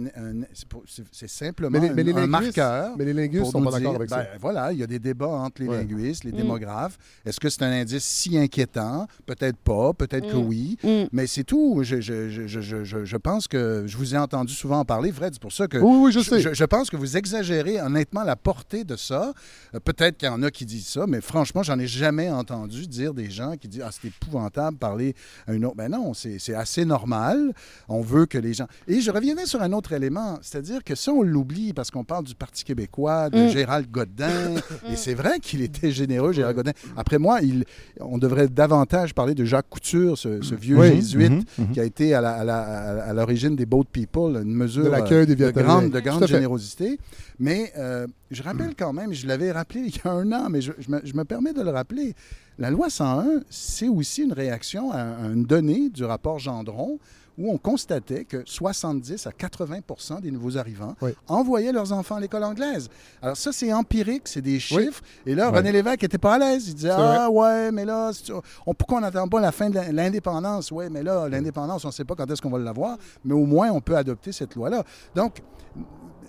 c'est 1.11 1.27
simplement 1.29 1.69
Mais 1.79 1.89
les, 1.89 1.93
mais 1.93 2.03
les 2.03 2.13
un, 2.13 2.27
marqueur. 2.27 2.95
mais 2.97 3.05
les 3.05 3.13
linguistes 3.13 3.51
sont 3.51 3.61
pas 3.63 3.71
d'accord 3.71 3.95
avec 3.95 4.09
ben, 4.09 4.15
ça. 4.17 4.25
Voilà, 4.39 4.71
il 4.73 4.79
y 4.79 4.83
a 4.83 4.87
des 4.87 4.99
débats 4.99 5.27
entre 5.27 5.61
les 5.61 5.67
linguistes, 5.67 6.23
les 6.23 6.31
Mm. 6.31 6.37
démographes. 6.37 6.97
Est-ce 7.25 7.39
que 7.39 7.49
c'est 7.49 7.63
un 7.65 7.71
indice 7.81 8.03
si 8.03 8.37
inquiétant? 8.37 9.07
Peut-être 9.25 9.57
pas, 9.57 9.93
peut-être 9.93 10.27
que 10.29 10.35
Mm. 10.37 10.47
oui. 10.47 10.77
Mm. 10.83 11.03
Mais 11.11 11.27
c'est 11.27 11.43
tout. 11.43 11.79
Je, 11.83 11.99
je, 12.01 12.29
je, 12.29 12.47
je, 12.47 12.61
je- 12.61 12.83
je- 12.83 13.05
je 13.05 13.17
pense 13.17 13.47
que 13.47 13.83
je 13.87 13.97
vous 13.97 14.15
ai 14.15 14.17
entendu 14.17 14.53
souvent 14.53 14.79
en 14.79 14.85
parler, 14.85 15.11
Fred. 15.11 15.33
C'est 15.33 15.41
pour 15.41 15.51
ça 15.53 15.67
que 15.67 15.77
Oui, 15.77 15.97
oui, 16.05 16.11
je 16.11 16.19
sais. 16.19 16.39
je, 16.39 16.53
je 16.53 16.63
pense 16.65 16.89
que 16.89 16.95
vous 16.97 17.17
exagérez 17.17 17.81
honnêtement 17.81 18.23
la 18.23 18.35
portée 18.35 18.83
de 18.83 18.95
ça. 18.95 19.33
Euh, 19.73 19.79
Peut-être 19.79 20.17
qu'il 20.17 20.27
y 20.27 20.31
en 20.31 20.41
a 20.43 20.51
qui 20.51 20.65
disent 20.65 20.87
ça, 20.87 21.05
mais 21.07 21.21
franchement, 21.21 21.63
j'en 21.63 21.77
ai 21.79 21.87
jamais 21.87 22.29
entendu 22.29 22.87
dire 22.87 23.13
des 23.13 23.29
gens 23.29 23.55
qui 23.57 23.67
disent 23.67 23.83
Ah, 23.85 23.89
c'est 23.91 24.07
épouvantable 24.07 24.77
parler 24.77 25.15
à 25.47 25.53
une 25.53 25.65
autre. 25.65 25.75
Ben 25.75 25.89
non, 25.89 26.13
c'est 26.13 26.37
c'est 26.39 26.53
assez 26.55 26.85
normal. 26.85 27.53
On 27.87 28.01
veut 28.01 28.25
que 28.25 28.37
les 28.37 28.53
gens. 28.53 28.67
Et 28.87 28.99
je 29.01 29.11
reviendrai 29.11 29.45
sur 29.45 29.61
un 29.61 29.71
autre 29.73 29.93
élément, 29.93 30.37
c'est-à-dire 30.41 30.83
que 30.83 30.95
ça, 30.95 31.11
on 31.11 31.21
l'oublie 31.21 31.73
parce 31.73 31.91
qu'on 31.91 32.03
parle 32.03 32.25
du 32.25 32.35
Parti 32.35 32.63
québécois, 32.63 33.29
de 33.29 33.45
Mm. 33.45 33.49
Gérald 33.49 33.89
Godin. 33.91 34.55
et 34.91 34.95
c'est 34.95 35.13
vrai 35.13 35.39
qu'il 35.39 35.61
était 35.61 35.91
généreux, 35.91 36.33
Gérald 36.33 36.55
Godin. 36.57 36.71
Après 36.97 37.17
moi, 37.19 37.39
il, 37.41 37.54
on 37.99 38.17
devrait 38.17 38.47
davantage 38.47 39.13
parler 39.13 39.35
de 39.35 39.45
Jacques 39.45 39.69
Couture, 39.69 40.17
ce, 40.17 40.41
ce 40.41 40.55
vieux 40.55 40.77
Oui. 40.77 40.95
jésuite 40.95 41.31
Mhm, 41.31 41.43
mhm. 41.59 41.71
qui 41.71 41.79
a 41.79 41.83
été 41.83 42.13
à 42.13 43.13
l'origine 43.13 43.55
des 43.55 43.65
Boat 43.65 43.85
People, 43.91 44.37
une 44.41 44.53
mesure 44.53 44.85
De 44.85 44.89
l'accueil 44.89 45.25
des 45.25 45.41
euh, 45.41 45.51
de 45.51 45.51
grande, 45.51 45.91
de 45.91 46.27
générosité. 46.27 46.99
Mais 47.39 47.71
euh, 47.77 48.07
je 48.31 48.41
rappelle 48.43 48.73
quand 48.77 48.93
même, 48.93 49.13
je 49.13 49.27
l'avais 49.27 49.51
rappelé 49.51 49.81
il 49.87 49.95
y 49.95 49.99
a 50.07 50.11
un 50.11 50.31
an, 50.31 50.49
mais 50.49 50.61
je, 50.61 50.71
je 50.79 50.89
me, 50.89 51.01
je 51.03 51.13
me 51.13 51.23
permets 51.23 51.53
de 51.53 51.61
le 51.61 51.69
rappeler. 51.69 52.13
La 52.57 52.71
loi 52.71 52.89
101, 52.89 53.41
c'est 53.49 53.89
aussi 53.89 54.23
une 54.23 54.33
réaction 54.33 54.91
à, 54.91 54.97
à 54.99 55.25
une 55.27 55.43
donnée 55.43 55.89
du 55.89 56.05
rapport 56.05 56.39
Gendron 56.39 56.99
où 57.37 57.51
on 57.51 57.57
constatait 57.57 58.25
que 58.25 58.43
70 58.45 59.27
à 59.27 59.31
80 59.31 60.19
des 60.21 60.31
nouveaux 60.31 60.57
arrivants 60.57 60.95
Oui. 61.01 61.11
envoyaient 61.27 61.71
leurs 61.71 61.91
enfants 61.91 62.15
à 62.15 62.19
l'école 62.19 62.43
anglaise. 62.43 62.89
Alors 63.21 63.37
ça, 63.37 63.51
c'est 63.51 63.71
empirique, 63.73 64.23
c'est 64.25 64.41
des 64.41 64.59
chiffres. 64.59 65.01
Et 65.25 65.35
là. 65.35 65.49
René 65.49 65.71
Lévesque 65.71 66.01
n'était 66.03 66.17
pas 66.17 66.35
à 66.35 66.39
l'aise. 66.39 66.67
Il 66.67 66.75
disait, 66.75 66.91
ah 66.91 67.29
ouais, 67.29 67.71
mais 67.71 67.85
là, 67.85 68.11
on, 68.65 68.73
pourquoi 68.73 68.99
on 68.99 69.01
n'attend 69.01 69.27
pas 69.27 69.39
la 69.41 69.51
fin 69.51 69.69
de 69.69 69.79
l'indépendance? 69.91 70.71
Oui, 70.71 70.85
mais 70.89 71.03
là, 71.03 71.27
l'indépendance, 71.29 71.83
on 71.85 71.89
ne 71.89 71.93
sait 71.93 72.05
pas 72.05 72.15
quand 72.15 72.29
est-ce 72.29 72.41
qu'on 72.41 72.49
va 72.49 72.59
l'avoir, 72.59 72.97
mais 73.23 73.33
au 73.33 73.45
moins, 73.45 73.69
on 73.71 73.81
peut 73.81 73.95
adopter 73.95 74.31
cette 74.31 74.55
loi-là. 74.55 74.83
Donc, 75.15 75.41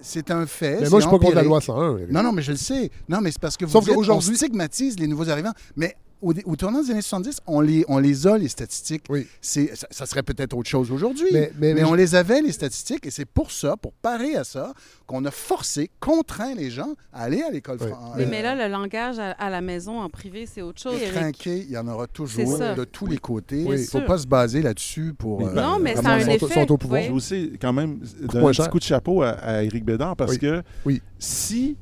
c'est 0.00 0.30
un 0.30 0.46
fait. 0.46 0.80
Mais 0.82 0.88
moi, 0.88 1.00
je 1.00 1.04
c'est 1.04 1.08
suis 1.08 1.18
pas 1.18 1.24
contre 1.24 1.34
la 1.34 1.42
loi 1.42 1.60
101. 1.60 1.98
Eric. 1.98 2.12
Non, 2.12 2.22
non, 2.22 2.32
mais 2.32 2.42
je 2.42 2.52
le 2.52 2.58
sais. 2.58 2.90
Non, 3.08 3.20
mais 3.20 3.30
c'est 3.30 3.40
parce 3.40 3.56
que 3.56 3.64
vous 3.64 3.72
Sauf 3.72 3.84
dites, 3.84 3.96
on 4.10 4.20
stigmatise 4.20 4.98
les 4.98 5.06
nouveaux 5.06 5.28
arrivants. 5.28 5.52
Mais 5.74 5.96
au, 6.44 6.56
tournant 6.56 6.82
des 6.82 6.90
années 6.90 7.02
70, 7.02 7.40
on 7.46 7.60
les, 7.60 7.84
on 7.88 7.98
les 7.98 8.26
a, 8.26 8.36
les 8.38 8.48
statistiques. 8.48 9.04
Oui. 9.08 9.26
C'est, 9.40 9.74
ça, 9.76 9.86
ça 9.90 10.06
serait 10.06 10.22
peut-être 10.22 10.54
autre 10.56 10.68
chose 10.68 10.90
aujourd'hui. 10.90 11.26
Mais- 11.32 11.52
Mais, 11.58 11.68
mais- 11.68 11.74
mais 11.74 11.84
on 11.84 11.92
je- 11.92 11.96
les 11.96 12.14
avait, 12.14 12.42
les 12.42 12.52
statistiques, 12.52 13.06
et 13.06 13.10
c'est 13.10 13.24
pour 13.24 13.50
ça, 13.50 13.76
pour 13.76 13.92
parer 13.92 14.36
à 14.36 14.44
ça, 14.44 14.72
qu'on 15.06 15.24
a 15.24 15.30
forcé, 15.30 15.90
contraint 16.00 16.54
les 16.54 16.70
gens 16.70 16.94
à 17.12 17.22
aller 17.22 17.42
à 17.42 17.50
l'école 17.50 17.78
Oui. 17.80 17.88
française. 17.88 18.24
Oui, 18.24 18.26
mais 18.30 18.42
là, 18.42 18.54
le 18.66 18.70
langage 18.72 19.18
à, 19.18 19.30
à 19.32 19.50
la 19.50 19.60
maison, 19.60 20.00
en 20.00 20.08
privé, 20.08 20.46
c'est 20.46 20.62
autre 20.62 20.80
chose. 20.80 20.96
Trinqué, 21.14 21.58
il 21.66 21.70
y 21.70 21.78
en 21.78 21.86
aura 21.88 22.06
toujours 22.06 22.58
de 22.58 22.84
tous 22.84 23.06
les 23.06 23.18
côtés. 23.18 23.60
Il 23.62 23.70
ne 23.70 23.76
faut 23.78 23.98
sûr. 23.98 24.04
pas 24.06 24.18
se 24.18 24.26
baser 24.26 24.62
là-dessus 24.62 25.14
pour. 25.16 25.46
Euh, 25.46 25.52
Non, 25.54 25.78
mais 25.78 25.94
ça 25.96 26.08
a 26.10 26.12
un 26.14 26.18
ils 26.18 26.24
sont- 26.38 26.46
effet. 26.46 26.54
sont 26.66 26.72
au 26.72 26.76
pouvoir. 26.78 27.00
oui. 27.00 27.06
Je 27.06 27.10
veux 27.10 27.16
aussi, 27.16 27.52
quand 27.60 27.72
même, 27.72 27.98
donner 28.20 28.40
moins 28.40 28.50
un 28.50 28.52
cher. 28.52 28.64
petit 28.66 28.70
coup 28.72 28.78
de 28.78 28.84
chapeau 28.84 29.22
à, 29.22 29.28
à 29.30 29.62
Éric 29.62 29.84
Bédard 29.84 30.16
parce 30.16 30.32
Oui. 30.32 30.38
que 30.38 30.62
Oui. 30.84 31.02
si 31.18 31.76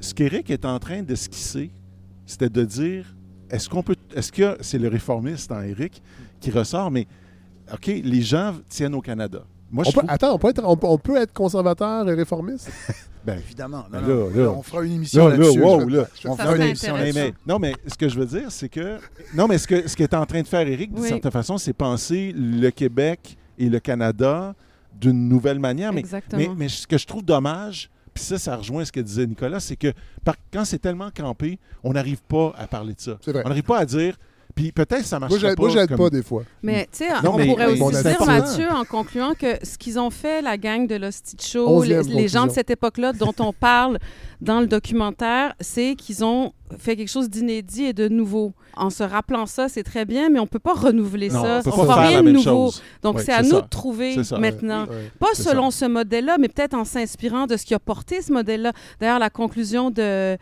ce 0.00 0.14
qu'Éric 0.14 0.50
est 0.50 0.64
en 0.64 0.78
train 0.78 1.02
d'esquisser, 1.02 1.70
c'était 2.26 2.48
de 2.50 2.64
dire 2.64 3.14
est-ce 3.50 3.68
qu'on 3.68 3.82
peut. 3.82 3.96
Est-ce 4.14 4.32
que 4.32 4.56
c'est 4.60 4.78
le 4.78 4.88
réformiste 4.88 5.50
en 5.52 5.62
Éric 5.62 6.02
qui 6.40 6.50
ressort, 6.50 6.90
mais 6.90 7.06
OK, 7.72 7.86
les 7.86 8.22
gens 8.22 8.54
tiennent 8.68 8.94
au 8.94 9.00
Canada. 9.00 9.44
Moi, 9.70 9.84
je 9.84 9.90
On 9.90 9.92
peut- 9.92 9.98
trouve- 10.00 10.10
attends, 10.10 10.34
on 10.34 10.38
peut, 10.38 10.48
être, 10.48 10.62
on, 10.64 10.76
peut- 10.76 10.86
on 10.86 10.98
peut 10.98 11.16
être 11.16 11.32
conservateur 11.34 12.08
et 12.08 12.14
réformiste? 12.14 12.70
ben, 13.26 13.38
Évidemment. 13.38 13.84
Non, 13.92 14.00
Ben 14.00 14.00
non, 14.00 14.30
là, 14.30 14.36
là. 14.44 14.50
on 14.50 14.62
fera 14.62 14.82
une 14.84 14.92
émission 14.92 15.28
Là, 15.28 15.36
là, 15.36 15.42
là-dessus. 15.42 15.60
wow, 15.60 15.88
là. 15.88 16.06
On 16.24 16.36
Ça 16.36 16.42
fera 16.44 16.52
une 16.52 16.56
serait 16.56 16.68
émission 16.68 16.94
Mais- 16.94 17.00
intéressant. 17.00 17.18
là-dessus. 17.20 17.34
mais- 17.46 17.52
non, 17.52 17.58
mais 17.58 17.74
ce 17.86 17.94
que 17.94 18.08
je 18.08 18.18
veux 18.18 18.24
dire, 18.26 18.50
c'est 18.50 18.68
que. 18.70 18.98
Non, 19.34 19.46
mais 19.46 19.58
ce 19.58 19.66
que 19.68 19.86
ce 19.86 19.94
qu'est 19.94 20.14
en 20.14 20.24
train 20.24 20.40
de 20.40 20.46
faire 20.46 20.66
Éric, 20.66 20.92
d'une 20.94 21.02
Oui. 21.02 21.08
certaine 21.10 21.30
façon, 21.30 21.58
c'est 21.58 21.74
penser 21.74 22.32
le 22.34 22.70
Québec 22.70 23.36
et 23.58 23.68
le 23.68 23.78
Canada 23.80 24.54
d'une 24.98 25.28
nouvelle 25.28 25.58
manière. 25.58 25.92
Mais, 25.92 26.00
Exactement. 26.00 26.42
mais, 26.42 26.48
mais 26.56 26.68
ce 26.70 26.86
que 26.86 26.96
je 26.96 27.06
trouve 27.06 27.22
dommage, 27.24 27.90
puis 28.18 28.26
ça, 28.26 28.38
ça 28.38 28.56
rejoint 28.56 28.84
ce 28.84 28.92
que 28.92 29.00
disait 29.00 29.26
Nicolas, 29.26 29.60
c'est 29.60 29.76
que 29.76 29.92
par- 30.24 30.36
quand 30.52 30.64
c'est 30.64 30.78
tellement 30.78 31.10
campé, 31.10 31.58
on 31.84 31.92
n'arrive 31.92 32.20
pas 32.22 32.52
à 32.58 32.66
parler 32.66 32.94
de 32.94 33.00
ça. 33.00 33.16
On 33.44 33.48
n'arrive 33.48 33.62
pas 33.64 33.78
à 33.78 33.84
dire. 33.86 34.16
Puis 34.54 34.72
peut-être 34.72 35.04
ça 35.04 35.20
marche 35.20 35.40
pas. 35.40 35.54
moi, 35.56 35.68
j'aide 35.68 35.88
comme- 35.88 35.98
pas 35.98 36.10
des 36.10 36.22
fois. 36.22 36.42
Mais 36.62 36.88
tu 36.90 37.04
sais, 37.04 37.08
on 37.24 37.36
mais- 37.36 37.46
pourrait 37.46 37.66
mais 37.74 37.80
aussi 37.80 38.02
dire. 38.02 38.26
Mathieu, 38.26 38.68
en 38.70 38.84
concluant, 38.84 39.34
que 39.38 39.54
ce 39.62 39.78
qu'ils 39.78 39.98
ont 40.00 40.10
fait, 40.10 40.42
la 40.42 40.56
gang 40.56 40.86
de 40.86 40.96
l'Hostie 40.96 41.36
Show, 41.40 41.82
les, 41.84 41.88
les 41.88 41.94
gens 41.96 42.02
de 42.02 42.08
conclusion. 42.12 42.48
cette 42.50 42.70
époque-là 42.70 43.12
dont 43.12 43.34
on 43.38 43.52
parle 43.52 43.98
dans 44.40 44.60
le 44.60 44.66
documentaire, 44.66 45.54
c'est 45.60 45.94
qu'ils 45.94 46.24
ont 46.24 46.52
fait 46.78 46.96
quelque 46.96 47.08
chose 47.10 47.30
d'inédit 47.30 47.84
et 47.84 47.92
de 47.92 48.08
nouveau. 48.08 48.52
En 48.74 48.90
se 48.90 49.02
rappelant 49.04 49.46
ça, 49.46 49.68
c'est 49.68 49.82
très 49.84 50.04
bien, 50.04 50.28
mais 50.28 50.38
on 50.40 50.46
peut 50.46 50.58
pas 50.58 50.74
renouveler 50.74 51.28
Non, 51.28 51.42
ça. 51.42 51.58
on 51.60 51.62
peut 51.62 51.70
on 51.72 51.76
pas 51.76 51.82
fera 51.84 51.94
faire 52.02 52.08
rien 52.08 52.22
de 52.22 52.30
nouveau. 52.30 52.42
chose. 52.70 52.82
Donc, 53.02 53.20
c'est 53.20 53.32
à 53.32 53.42
nous 53.42 53.60
de 53.60 53.66
trouver 53.68 54.22
ça. 54.24 54.38
maintenant. 54.38 54.86
Pas 55.20 55.34
selon 55.34 55.70
ce 55.70 55.84
modèle-là, 55.84 56.36
mais 56.38 56.48
peut-être 56.48 56.74
en 56.74 56.84
s'inspirant 56.84 57.46
de 57.46 57.56
ce 57.56 57.64
qui 57.64 57.74
a 57.74 57.78
porté 57.78 58.22
ce 58.22 58.32
modèle-là. 58.32 58.72
D'ailleurs, 59.00 59.18
la 59.18 59.30
conclusion 59.30 59.90
de, 59.90 60.36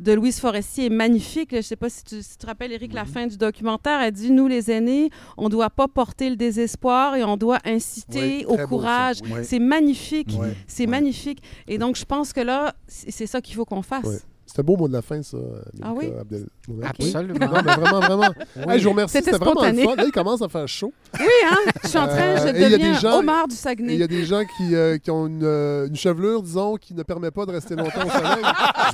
de 0.00 0.12
Louise 0.12 0.40
Forestier 0.40 0.86
est 0.86 0.90
magnifique. 0.90 1.50
Je 1.52 1.56
ne 1.58 1.62
sais 1.62 1.76
pas 1.76 1.88
si 1.90 2.02
tu, 2.02 2.22
si 2.22 2.30
tu 2.30 2.36
te 2.38 2.46
rappelles, 2.46 2.72
Éric, 2.72 2.90
Mm-hmm. 2.90 2.94
la 2.94 3.04
fin 3.04 3.26
du 3.26 3.36
documentaire. 3.36 4.00
Elle 4.00 4.12
dit 4.12 4.30
Nous, 4.32 4.48
les 4.48 4.70
aînés, 4.70 5.10
on 5.36 5.44
ne 5.44 5.50
doit 5.50 5.70
pas 5.70 5.86
porter 5.88 6.30
le 6.30 6.36
désespoir 6.36 7.14
et 7.16 7.22
on 7.24 7.36
doit 7.36 7.58
inciter 7.64 8.44
Oui, 8.48 8.62
au 8.62 8.66
courage. 8.66 9.18
Oui. 9.24 9.44
C'est 9.44 9.58
magnifique. 9.58 10.36
C'est 10.66 10.86
magnifique. 10.86 11.42
Et 11.68 11.78
donc, 11.78 11.96
je 11.96 12.04
pense 12.04 12.32
que 12.32 12.40
là, 12.40 12.74
c'est 12.88 13.26
ça 13.26 13.40
qu'il 13.40 13.54
faut 13.54 13.64
qu'on 13.64 13.82
fasse. 13.82 14.26
C'est 14.52 14.60
un 14.62 14.64
beau 14.64 14.76
mot 14.76 14.88
de 14.88 14.92
la 14.92 15.00
fin, 15.02 15.22
ça. 15.22 15.36
Ah 15.80 15.92
oui? 15.94 16.10
Abdelmouna. 16.20 16.88
Absolument. 16.88 17.38
Non, 17.46 17.62
mais 17.64 17.74
vraiment, 17.74 18.00
vraiment. 18.00 18.34
Hey, 18.68 18.78
je 18.80 18.84
vous 18.84 18.90
remercie. 18.90 19.12
C'était 19.18 19.30
C'était 19.32 19.44
vraiment 19.44 19.62
le 19.62 19.68
spontané. 19.68 19.84
fun. 19.84 19.94
Là, 19.94 20.04
il 20.06 20.10
commence 20.12 20.42
à 20.42 20.48
faire 20.48 20.66
chaud. 20.66 20.92
Oui, 21.20 21.26
hein? 21.48 21.56
Je 21.84 21.88
suis 21.88 21.98
en 21.98 22.08
train, 22.08 22.18
Euh, 22.20 22.36
je 22.38 22.46
y 22.46 22.48
a 22.48 22.52
des 22.68 22.70
deviens 22.70 22.98
gens- 22.98 23.18
Omar 23.20 23.46
du 23.46 23.54
Et 23.54 23.56
il 23.56 23.58
y 23.58 23.62
Saguenay. 23.62 24.02
a 24.02 24.06
des 24.08 24.24
gens 24.24 24.42
qui, 24.56 24.74
euh, 24.74 24.98
qui 24.98 25.10
ont 25.12 25.26
une, 25.28 25.44
euh, 25.44 25.86
une 25.86 25.94
chevelure, 25.96 26.42
disons, 26.42 26.76
qui 26.76 26.94
ne 26.94 27.02
permet 27.04 27.30
pas 27.30 27.46
de 27.46 27.52
rester 27.52 27.76
longtemps 27.76 28.04
au 28.04 28.10
soleil. 28.10 28.44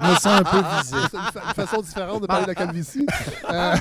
Je 0.02 0.08
me 0.10 0.14
sens 0.14 0.26
un 0.26 0.42
peu 0.44 0.58
visé. 0.58 0.96
C'est 1.10 1.16
une, 1.16 1.22
fa- 1.32 1.42
une 1.48 1.54
façon 1.66 1.80
différente 1.80 2.20
de 2.22 2.26
parler 2.26 2.42
de 2.44 2.48
la 2.48 2.54
calvitie. 2.54 3.06
Euh, 3.50 3.74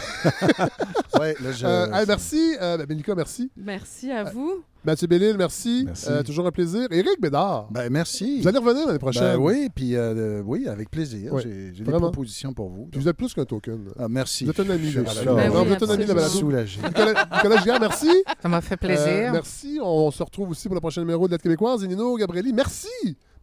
Ouais, 1.19 1.35
là, 1.41 1.52
je... 1.52 1.65
euh, 1.65 1.91
hey, 1.93 2.06
merci. 2.07 2.56
Euh, 2.61 2.85
ben, 2.85 3.02
merci. 3.15 3.52
Merci 3.57 4.11
à 4.11 4.23
vous. 4.26 4.64
Mathieu 4.86 5.07
Bellil, 5.07 5.36
merci. 5.38 5.84
Merci. 5.86 6.06
Euh, 6.10 6.24
toujours 6.24 6.45
un 6.48 6.52
plaisir. 6.52 6.88
Éric 6.91 7.20
Bédard. 7.20 7.68
Ben, 7.72 7.90
merci. 7.91 8.41
Vous 8.41 8.48
allez 8.48 8.57
revenir 8.60 8.86
l'année 8.88 8.99
prochaine. 8.99 9.24
Ben 9.24 9.38
oui, 9.38 9.70
puis 9.74 9.95
euh, 9.95 10.14
euh, 10.16 10.41
oui, 10.45 10.68
avec 10.68 10.90
plaisir. 10.91 11.34
J'ai 11.40 11.72
j'ai 11.74 11.84
des 11.84 11.91
propositions 11.91 12.53
pour 12.53 12.70
vous. 12.70 12.86
Puis 12.91 12.99
vous 13.02 13.07
êtes 13.07 13.18
plus 13.18 13.34
qu'un 13.34 13.45
token. 13.45 13.80
Ah, 13.98 14.07
merci. 14.07 14.44
Vous 14.45 14.52
êtes 14.52 14.60
un 14.60 14.70
ami. 14.70 14.91
Je 14.91 15.02
de 15.02 15.10
suis. 15.10 15.26
Ben 15.26 15.52
Non, 15.52 15.62
oui, 15.62 15.68
vous 15.68 15.74
êtes 15.74 15.84
un 15.84 15.90
ami 15.90 16.03
de 16.03 16.07
la 16.10 16.14
balado. 16.16 16.34
soulagé. 16.38 16.80
Nicolas, 16.82 17.26
Nicolas 17.36 17.80
merci. 17.80 18.10
Ça 18.41 18.48
m'a 18.49 18.62
fait 18.62 18.76
Euh, 18.76 18.78
plaisir. 18.88 19.32
merci. 19.32 19.80
On 19.82 20.12
se 20.12 20.22
retrouve 20.24 20.49
aussi 20.52 20.68
pour 20.68 20.76
le 20.76 20.82
prochain 20.82 21.02
numéro 21.02 21.28
de 21.28 21.32
Lettre 21.34 21.44
québécoise. 21.44 21.84
Et 21.84 21.88
Nino 21.88 22.16
Gabrielli, 22.18 22.53
merci. 22.53 22.88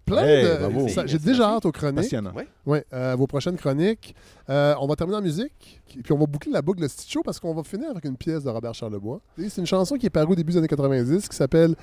Plein 0.04 0.24
Hey, 0.24 0.44
de. 0.44 1.06
J'ai 1.06 1.18
déjà 1.18 1.50
hâte 1.54 1.64
aux 1.66 1.72
chroniques. 1.72 1.96
Passionnant. 1.96 2.32
Ouais. 2.32 2.48
Oui, 2.66 2.78
euh, 2.92 3.14
vos 3.16 3.26
prochaines 3.26 3.56
chroniques. 3.56 4.14
Euh, 4.50 4.74
on 4.80 4.86
va 4.86 4.96
terminer 4.96 5.18
en 5.18 5.22
musique, 5.22 5.80
et 5.96 6.02
puis 6.02 6.12
on 6.12 6.18
va 6.18 6.26
boucler 6.26 6.50
la 6.52 6.60
boucle 6.62 6.80
de 6.82 6.88
Stitch 6.88 7.12
Show 7.12 7.22
parce 7.24 7.38
qu'on 7.38 7.54
va 7.54 7.62
finir 7.62 7.90
avec 7.90 8.04
une 8.04 8.16
pièce 8.16 8.42
de 8.44 8.50
Robert 8.50 8.74
Charlebois. 8.74 9.20
C'est 9.38 9.58
une 9.58 9.66
chanson 9.66 9.96
qui 9.96 10.06
est 10.06 10.10
parue 10.10 10.32
au 10.32 10.34
début 10.34 10.52
des 10.52 10.58
années 10.58 10.68
90 10.68 11.28
qui 11.28 11.36
s'appelle 11.36 11.74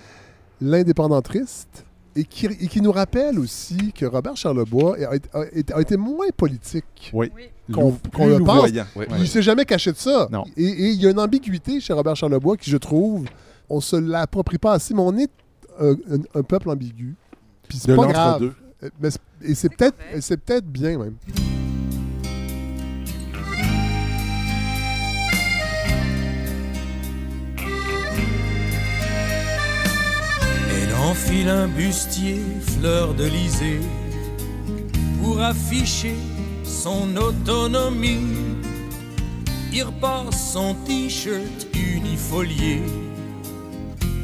L'indépendant 0.62 1.22
triste 1.22 1.86
et 2.16 2.26
qui, 2.26 2.48
et 2.48 2.68
qui 2.68 2.82
nous 2.82 2.92
rappelle 2.92 3.40
aussi 3.40 3.94
que 3.94 4.06
Robert 4.06 4.36
Charlebois 4.36 4.98
a, 5.10 5.16
été- 5.16 5.30
a 5.32 5.46
été- 5.54 5.74
a 5.74 5.80
été 5.80 5.96
moins 5.96 6.28
politique 6.36 7.12
Oui. 7.14 7.32
qu'on 7.74 7.92
plus 7.94 8.26
le 8.38 8.44
pense. 8.44 8.70
Ouais. 8.96 9.08
Il 9.20 9.28
s'est 9.28 9.42
jamais 9.42 9.64
caché 9.64 9.92
de 9.94 9.98
ça. 9.98 10.28
Non. 10.30 10.44
Et, 10.58 10.64
et 10.66 10.90
il 10.90 11.02
y 11.02 11.08
a 11.08 11.12
une 11.12 11.20
ambiguïté 11.20 11.80
chez 11.80 11.94
Robert 11.94 12.18
Charlebois 12.18 12.58
qui, 12.58 12.70
je 12.70 12.76
trouve, 12.78 13.26
on 13.70 13.80
se 13.80 13.96
l'approprie 13.96 14.58
pas 14.58 14.74
assez, 14.74 14.94
mais 14.94 15.02
on 15.02 15.16
est 15.18 15.30
euh, 15.80 15.96
un, 16.12 16.40
un 16.40 16.44
peuple 16.44 16.70
ambigu. 16.72 17.16
Puis 17.70 17.78
c'est 17.78 17.96
pas 17.96 18.08
grave. 18.08 18.54
Euh, 18.84 18.90
mais 19.00 19.12
c'est- 19.12 19.20
et 19.44 19.56
c'est 19.56 19.70
peut-être 19.70 19.96
c'est 20.20 20.38
peut-être 20.38 20.66
bien 20.66 20.98
même. 20.98 21.16
Elle 30.72 30.94
enfile 30.96 31.50
un 31.50 31.68
bustier 31.68 32.40
fleur 32.62 33.14
de 33.14 33.26
lysée 33.26 33.80
pour 35.22 35.42
afficher 35.42 36.16
son 36.64 37.16
autonomie. 37.18 38.36
Il 39.74 39.84
repasse 39.84 40.54
son 40.54 40.74
t-shirt 40.86 41.68
unifolié 41.76 42.82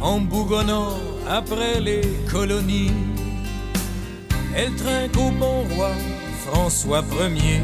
en 0.01 0.19
bougonnant 0.19 0.97
après 1.27 1.80
les 1.80 2.01
colonies. 2.31 2.91
Elle 4.57 4.73
trinque 4.76 5.18
au 5.18 5.32
bon 5.32 5.64
roi 5.76 5.91
François 6.48 7.03
Ier. 7.19 7.61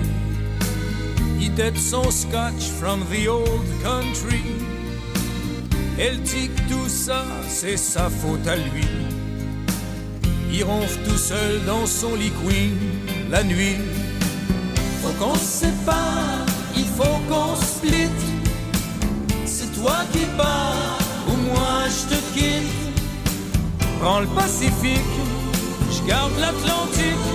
Il 1.39 1.51
tête 1.53 1.77
son 1.77 2.11
scotch 2.11 2.67
from 2.79 2.99
the 3.05 3.29
old 3.29 3.65
country. 3.81 4.43
Elle 5.97 6.21
tique 6.23 6.55
tout 6.67 6.89
ça, 6.89 7.23
c'est 7.47 7.77
sa 7.77 8.09
faute 8.09 8.45
à 8.45 8.57
lui. 8.57 8.85
Il 10.51 10.65
ronfle 10.65 10.99
tout 11.05 11.17
seul 11.17 11.63
dans 11.65 11.85
son 11.85 12.13
lit 12.15 12.33
queen 12.45 12.75
la 13.29 13.43
nuit. 13.43 13.77
Faut 15.01 15.13
qu'on 15.23 15.35
se 15.35 15.65
sépare, 15.65 16.45
il 16.75 16.85
faut 16.85 17.19
qu'on 17.29 17.55
split. 17.55 18.09
C'est 19.45 19.71
toi 19.81 19.95
qui 20.11 20.25
pars 20.35 20.99
ou 21.29 21.37
moi 21.53 21.83
je 21.87 22.15
te 22.15 22.21
quitte. 22.33 22.81
Prends 24.01 24.19
le 24.19 24.27
Pacifique, 24.27 25.15
garde 26.07 26.37
l'Atlantique. 26.39 27.27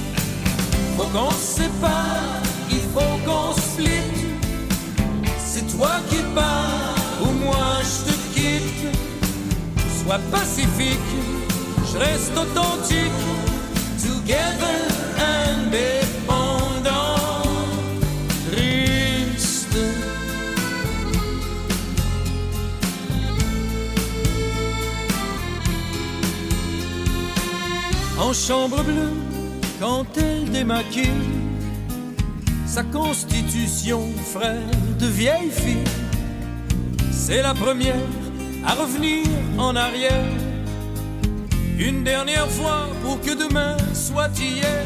Faut 0.98 1.10
qu'on 1.14 1.32
se 1.32 1.62
sépare, 1.62 2.42
il 2.70 2.82
faut 2.94 3.18
qu'on 3.26 3.54
split. 3.54 4.12
C'est 5.38 5.78
toi 5.78 5.92
qui 6.10 6.18
pars 6.34 6.96
ou 7.22 7.32
moi 7.46 7.80
je 7.82 8.12
te 8.12 8.16
quitte. 8.34 8.96
Sois 10.04 10.20
pacifique, 10.32 11.12
je 11.92 11.98
reste 11.98 12.36
authentique. 12.38 13.22
Together 14.02 14.95
chambre 28.36 28.84
bleue, 28.84 29.14
quand 29.80 30.06
elle 30.18 30.50
démaquille 30.52 31.24
sa 32.68 32.84
constitution, 32.84 34.02
frère 34.34 34.70
de 35.00 35.06
vieille 35.06 35.50
fille. 35.50 35.90
C'est 37.12 37.42
la 37.42 37.54
première 37.54 37.96
à 38.66 38.74
revenir 38.74 39.24
en 39.58 39.76
arrière. 39.76 40.26
Une 41.80 42.04
dernière 42.04 42.50
fois 42.50 42.90
pour 43.02 43.22
que 43.22 43.32
demain 43.32 43.78
soit 43.94 44.38
hier. 44.38 44.84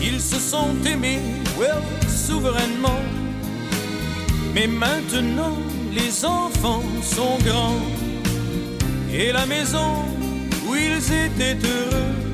Ils 0.00 0.20
se 0.20 0.38
sont 0.38 0.76
aimés, 0.84 1.20
well, 1.58 1.82
souverainement. 2.08 3.00
Mais 4.54 4.68
maintenant, 4.68 5.56
les 5.92 6.24
enfants 6.24 6.84
sont 7.02 7.38
grands. 7.44 7.82
Et 9.12 9.32
la 9.32 9.46
maison 9.46 10.04
ils 10.76 11.12
étaient 11.12 11.58
heureux 11.66 12.26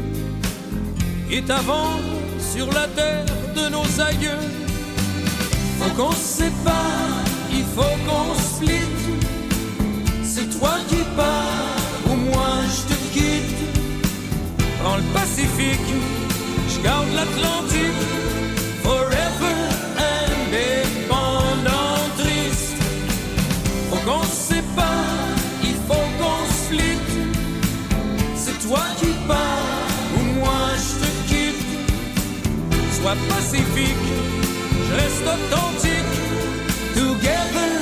est 1.31 1.51
vendre 1.51 2.19
sur 2.39 2.67
la 2.73 2.87
terre 2.89 3.25
de 3.57 3.69
nos 3.71 4.01
aïeux. 4.01 4.45
Faut 5.79 5.91
qu'on 5.97 6.13
se 6.13 6.43
sépare, 6.43 7.25
il 7.51 7.65
faut 7.75 7.97
qu'on 8.07 8.35
split. 8.35 8.95
C'est 10.23 10.59
toi 10.59 10.75
qui 10.89 11.03
pars 11.17 12.11
ou 12.11 12.15
moi 12.15 12.53
je 12.75 12.95
te 12.95 12.99
quitte. 13.13 13.63
Prends 14.83 14.97
le 14.97 15.03
Pacifique, 15.15 15.91
je 16.69 16.83
garde 16.83 17.09
l'Atlantique. 17.15 18.03
Forever 18.83 19.61
indépendant, 20.19 21.99
triste. 22.19 22.77
Faut 23.91 24.03
qu'on 24.07 24.25
toi 28.67 28.81
qui 28.99 29.13
pars 29.27 29.91
ou 30.17 30.23
moi 30.39 30.63
je 30.77 30.93
te 31.01 31.11
quitte. 31.29 31.65
Sois 32.93 33.19
pacifique, 33.29 34.07
je 34.89 34.93
reste 34.95 35.27
authentique. 35.35 36.15
Together 36.95 37.73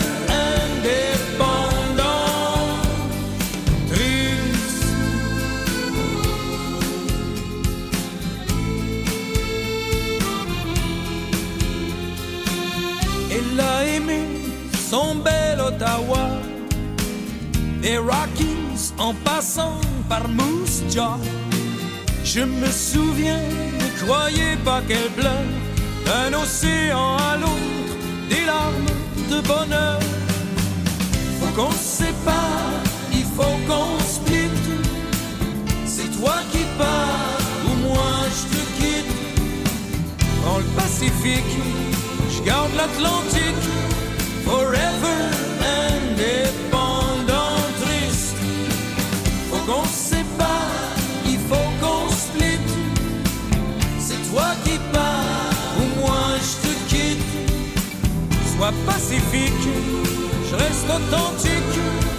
indépendant, 0.48 1.59
triste. 3.90 4.86
Elle 13.31 13.61
a 13.61 13.85
aimé 13.97 14.20
son 14.89 15.16
bel 15.16 15.61
Ottawa, 15.61 16.24
des 17.82 17.98
Rockies 17.98 18.93
en 18.98 19.15
passant 19.24 19.81
par. 20.11 20.27
Je 22.24 22.41
me 22.41 22.66
souviens, 22.66 23.43
ne 23.81 24.05
croyez 24.05 24.57
pas 24.65 24.81
qu'elle 24.87 25.11
pleure, 25.16 25.51
d'un 26.05 26.37
océan 26.37 27.16
à 27.16 27.37
l'autre, 27.37 27.95
des 28.28 28.45
larmes 28.45 28.93
de 29.31 29.41
bonheur. 29.47 30.01
Faut 31.39 31.53
qu'on 31.57 31.70
se 31.70 32.03
sépare, 32.03 32.82
il 33.12 33.24
faut 33.37 33.57
qu'on 33.69 33.99
split. 34.16 34.59
C'est 35.87 36.11
toi 36.19 36.37
qui 36.51 36.65
pars, 36.77 37.39
ou 37.66 37.73
moi 37.87 38.12
je 38.37 38.45
te 38.55 38.62
quitte. 38.78 39.15
Prends 40.43 40.59
le 40.59 40.70
Pacifique, 40.77 41.55
je 42.35 42.43
garde 42.43 42.73
l'Atlantique, 42.77 43.65
forever 44.45 45.23
indépendant, 45.87 47.57
triste. 47.82 48.37
Faut 49.51 49.62
qu'on 49.73 49.85
Pacifique, 58.86 59.68
je 60.48 60.55
reste 60.55 60.86
authentique. 60.88 62.10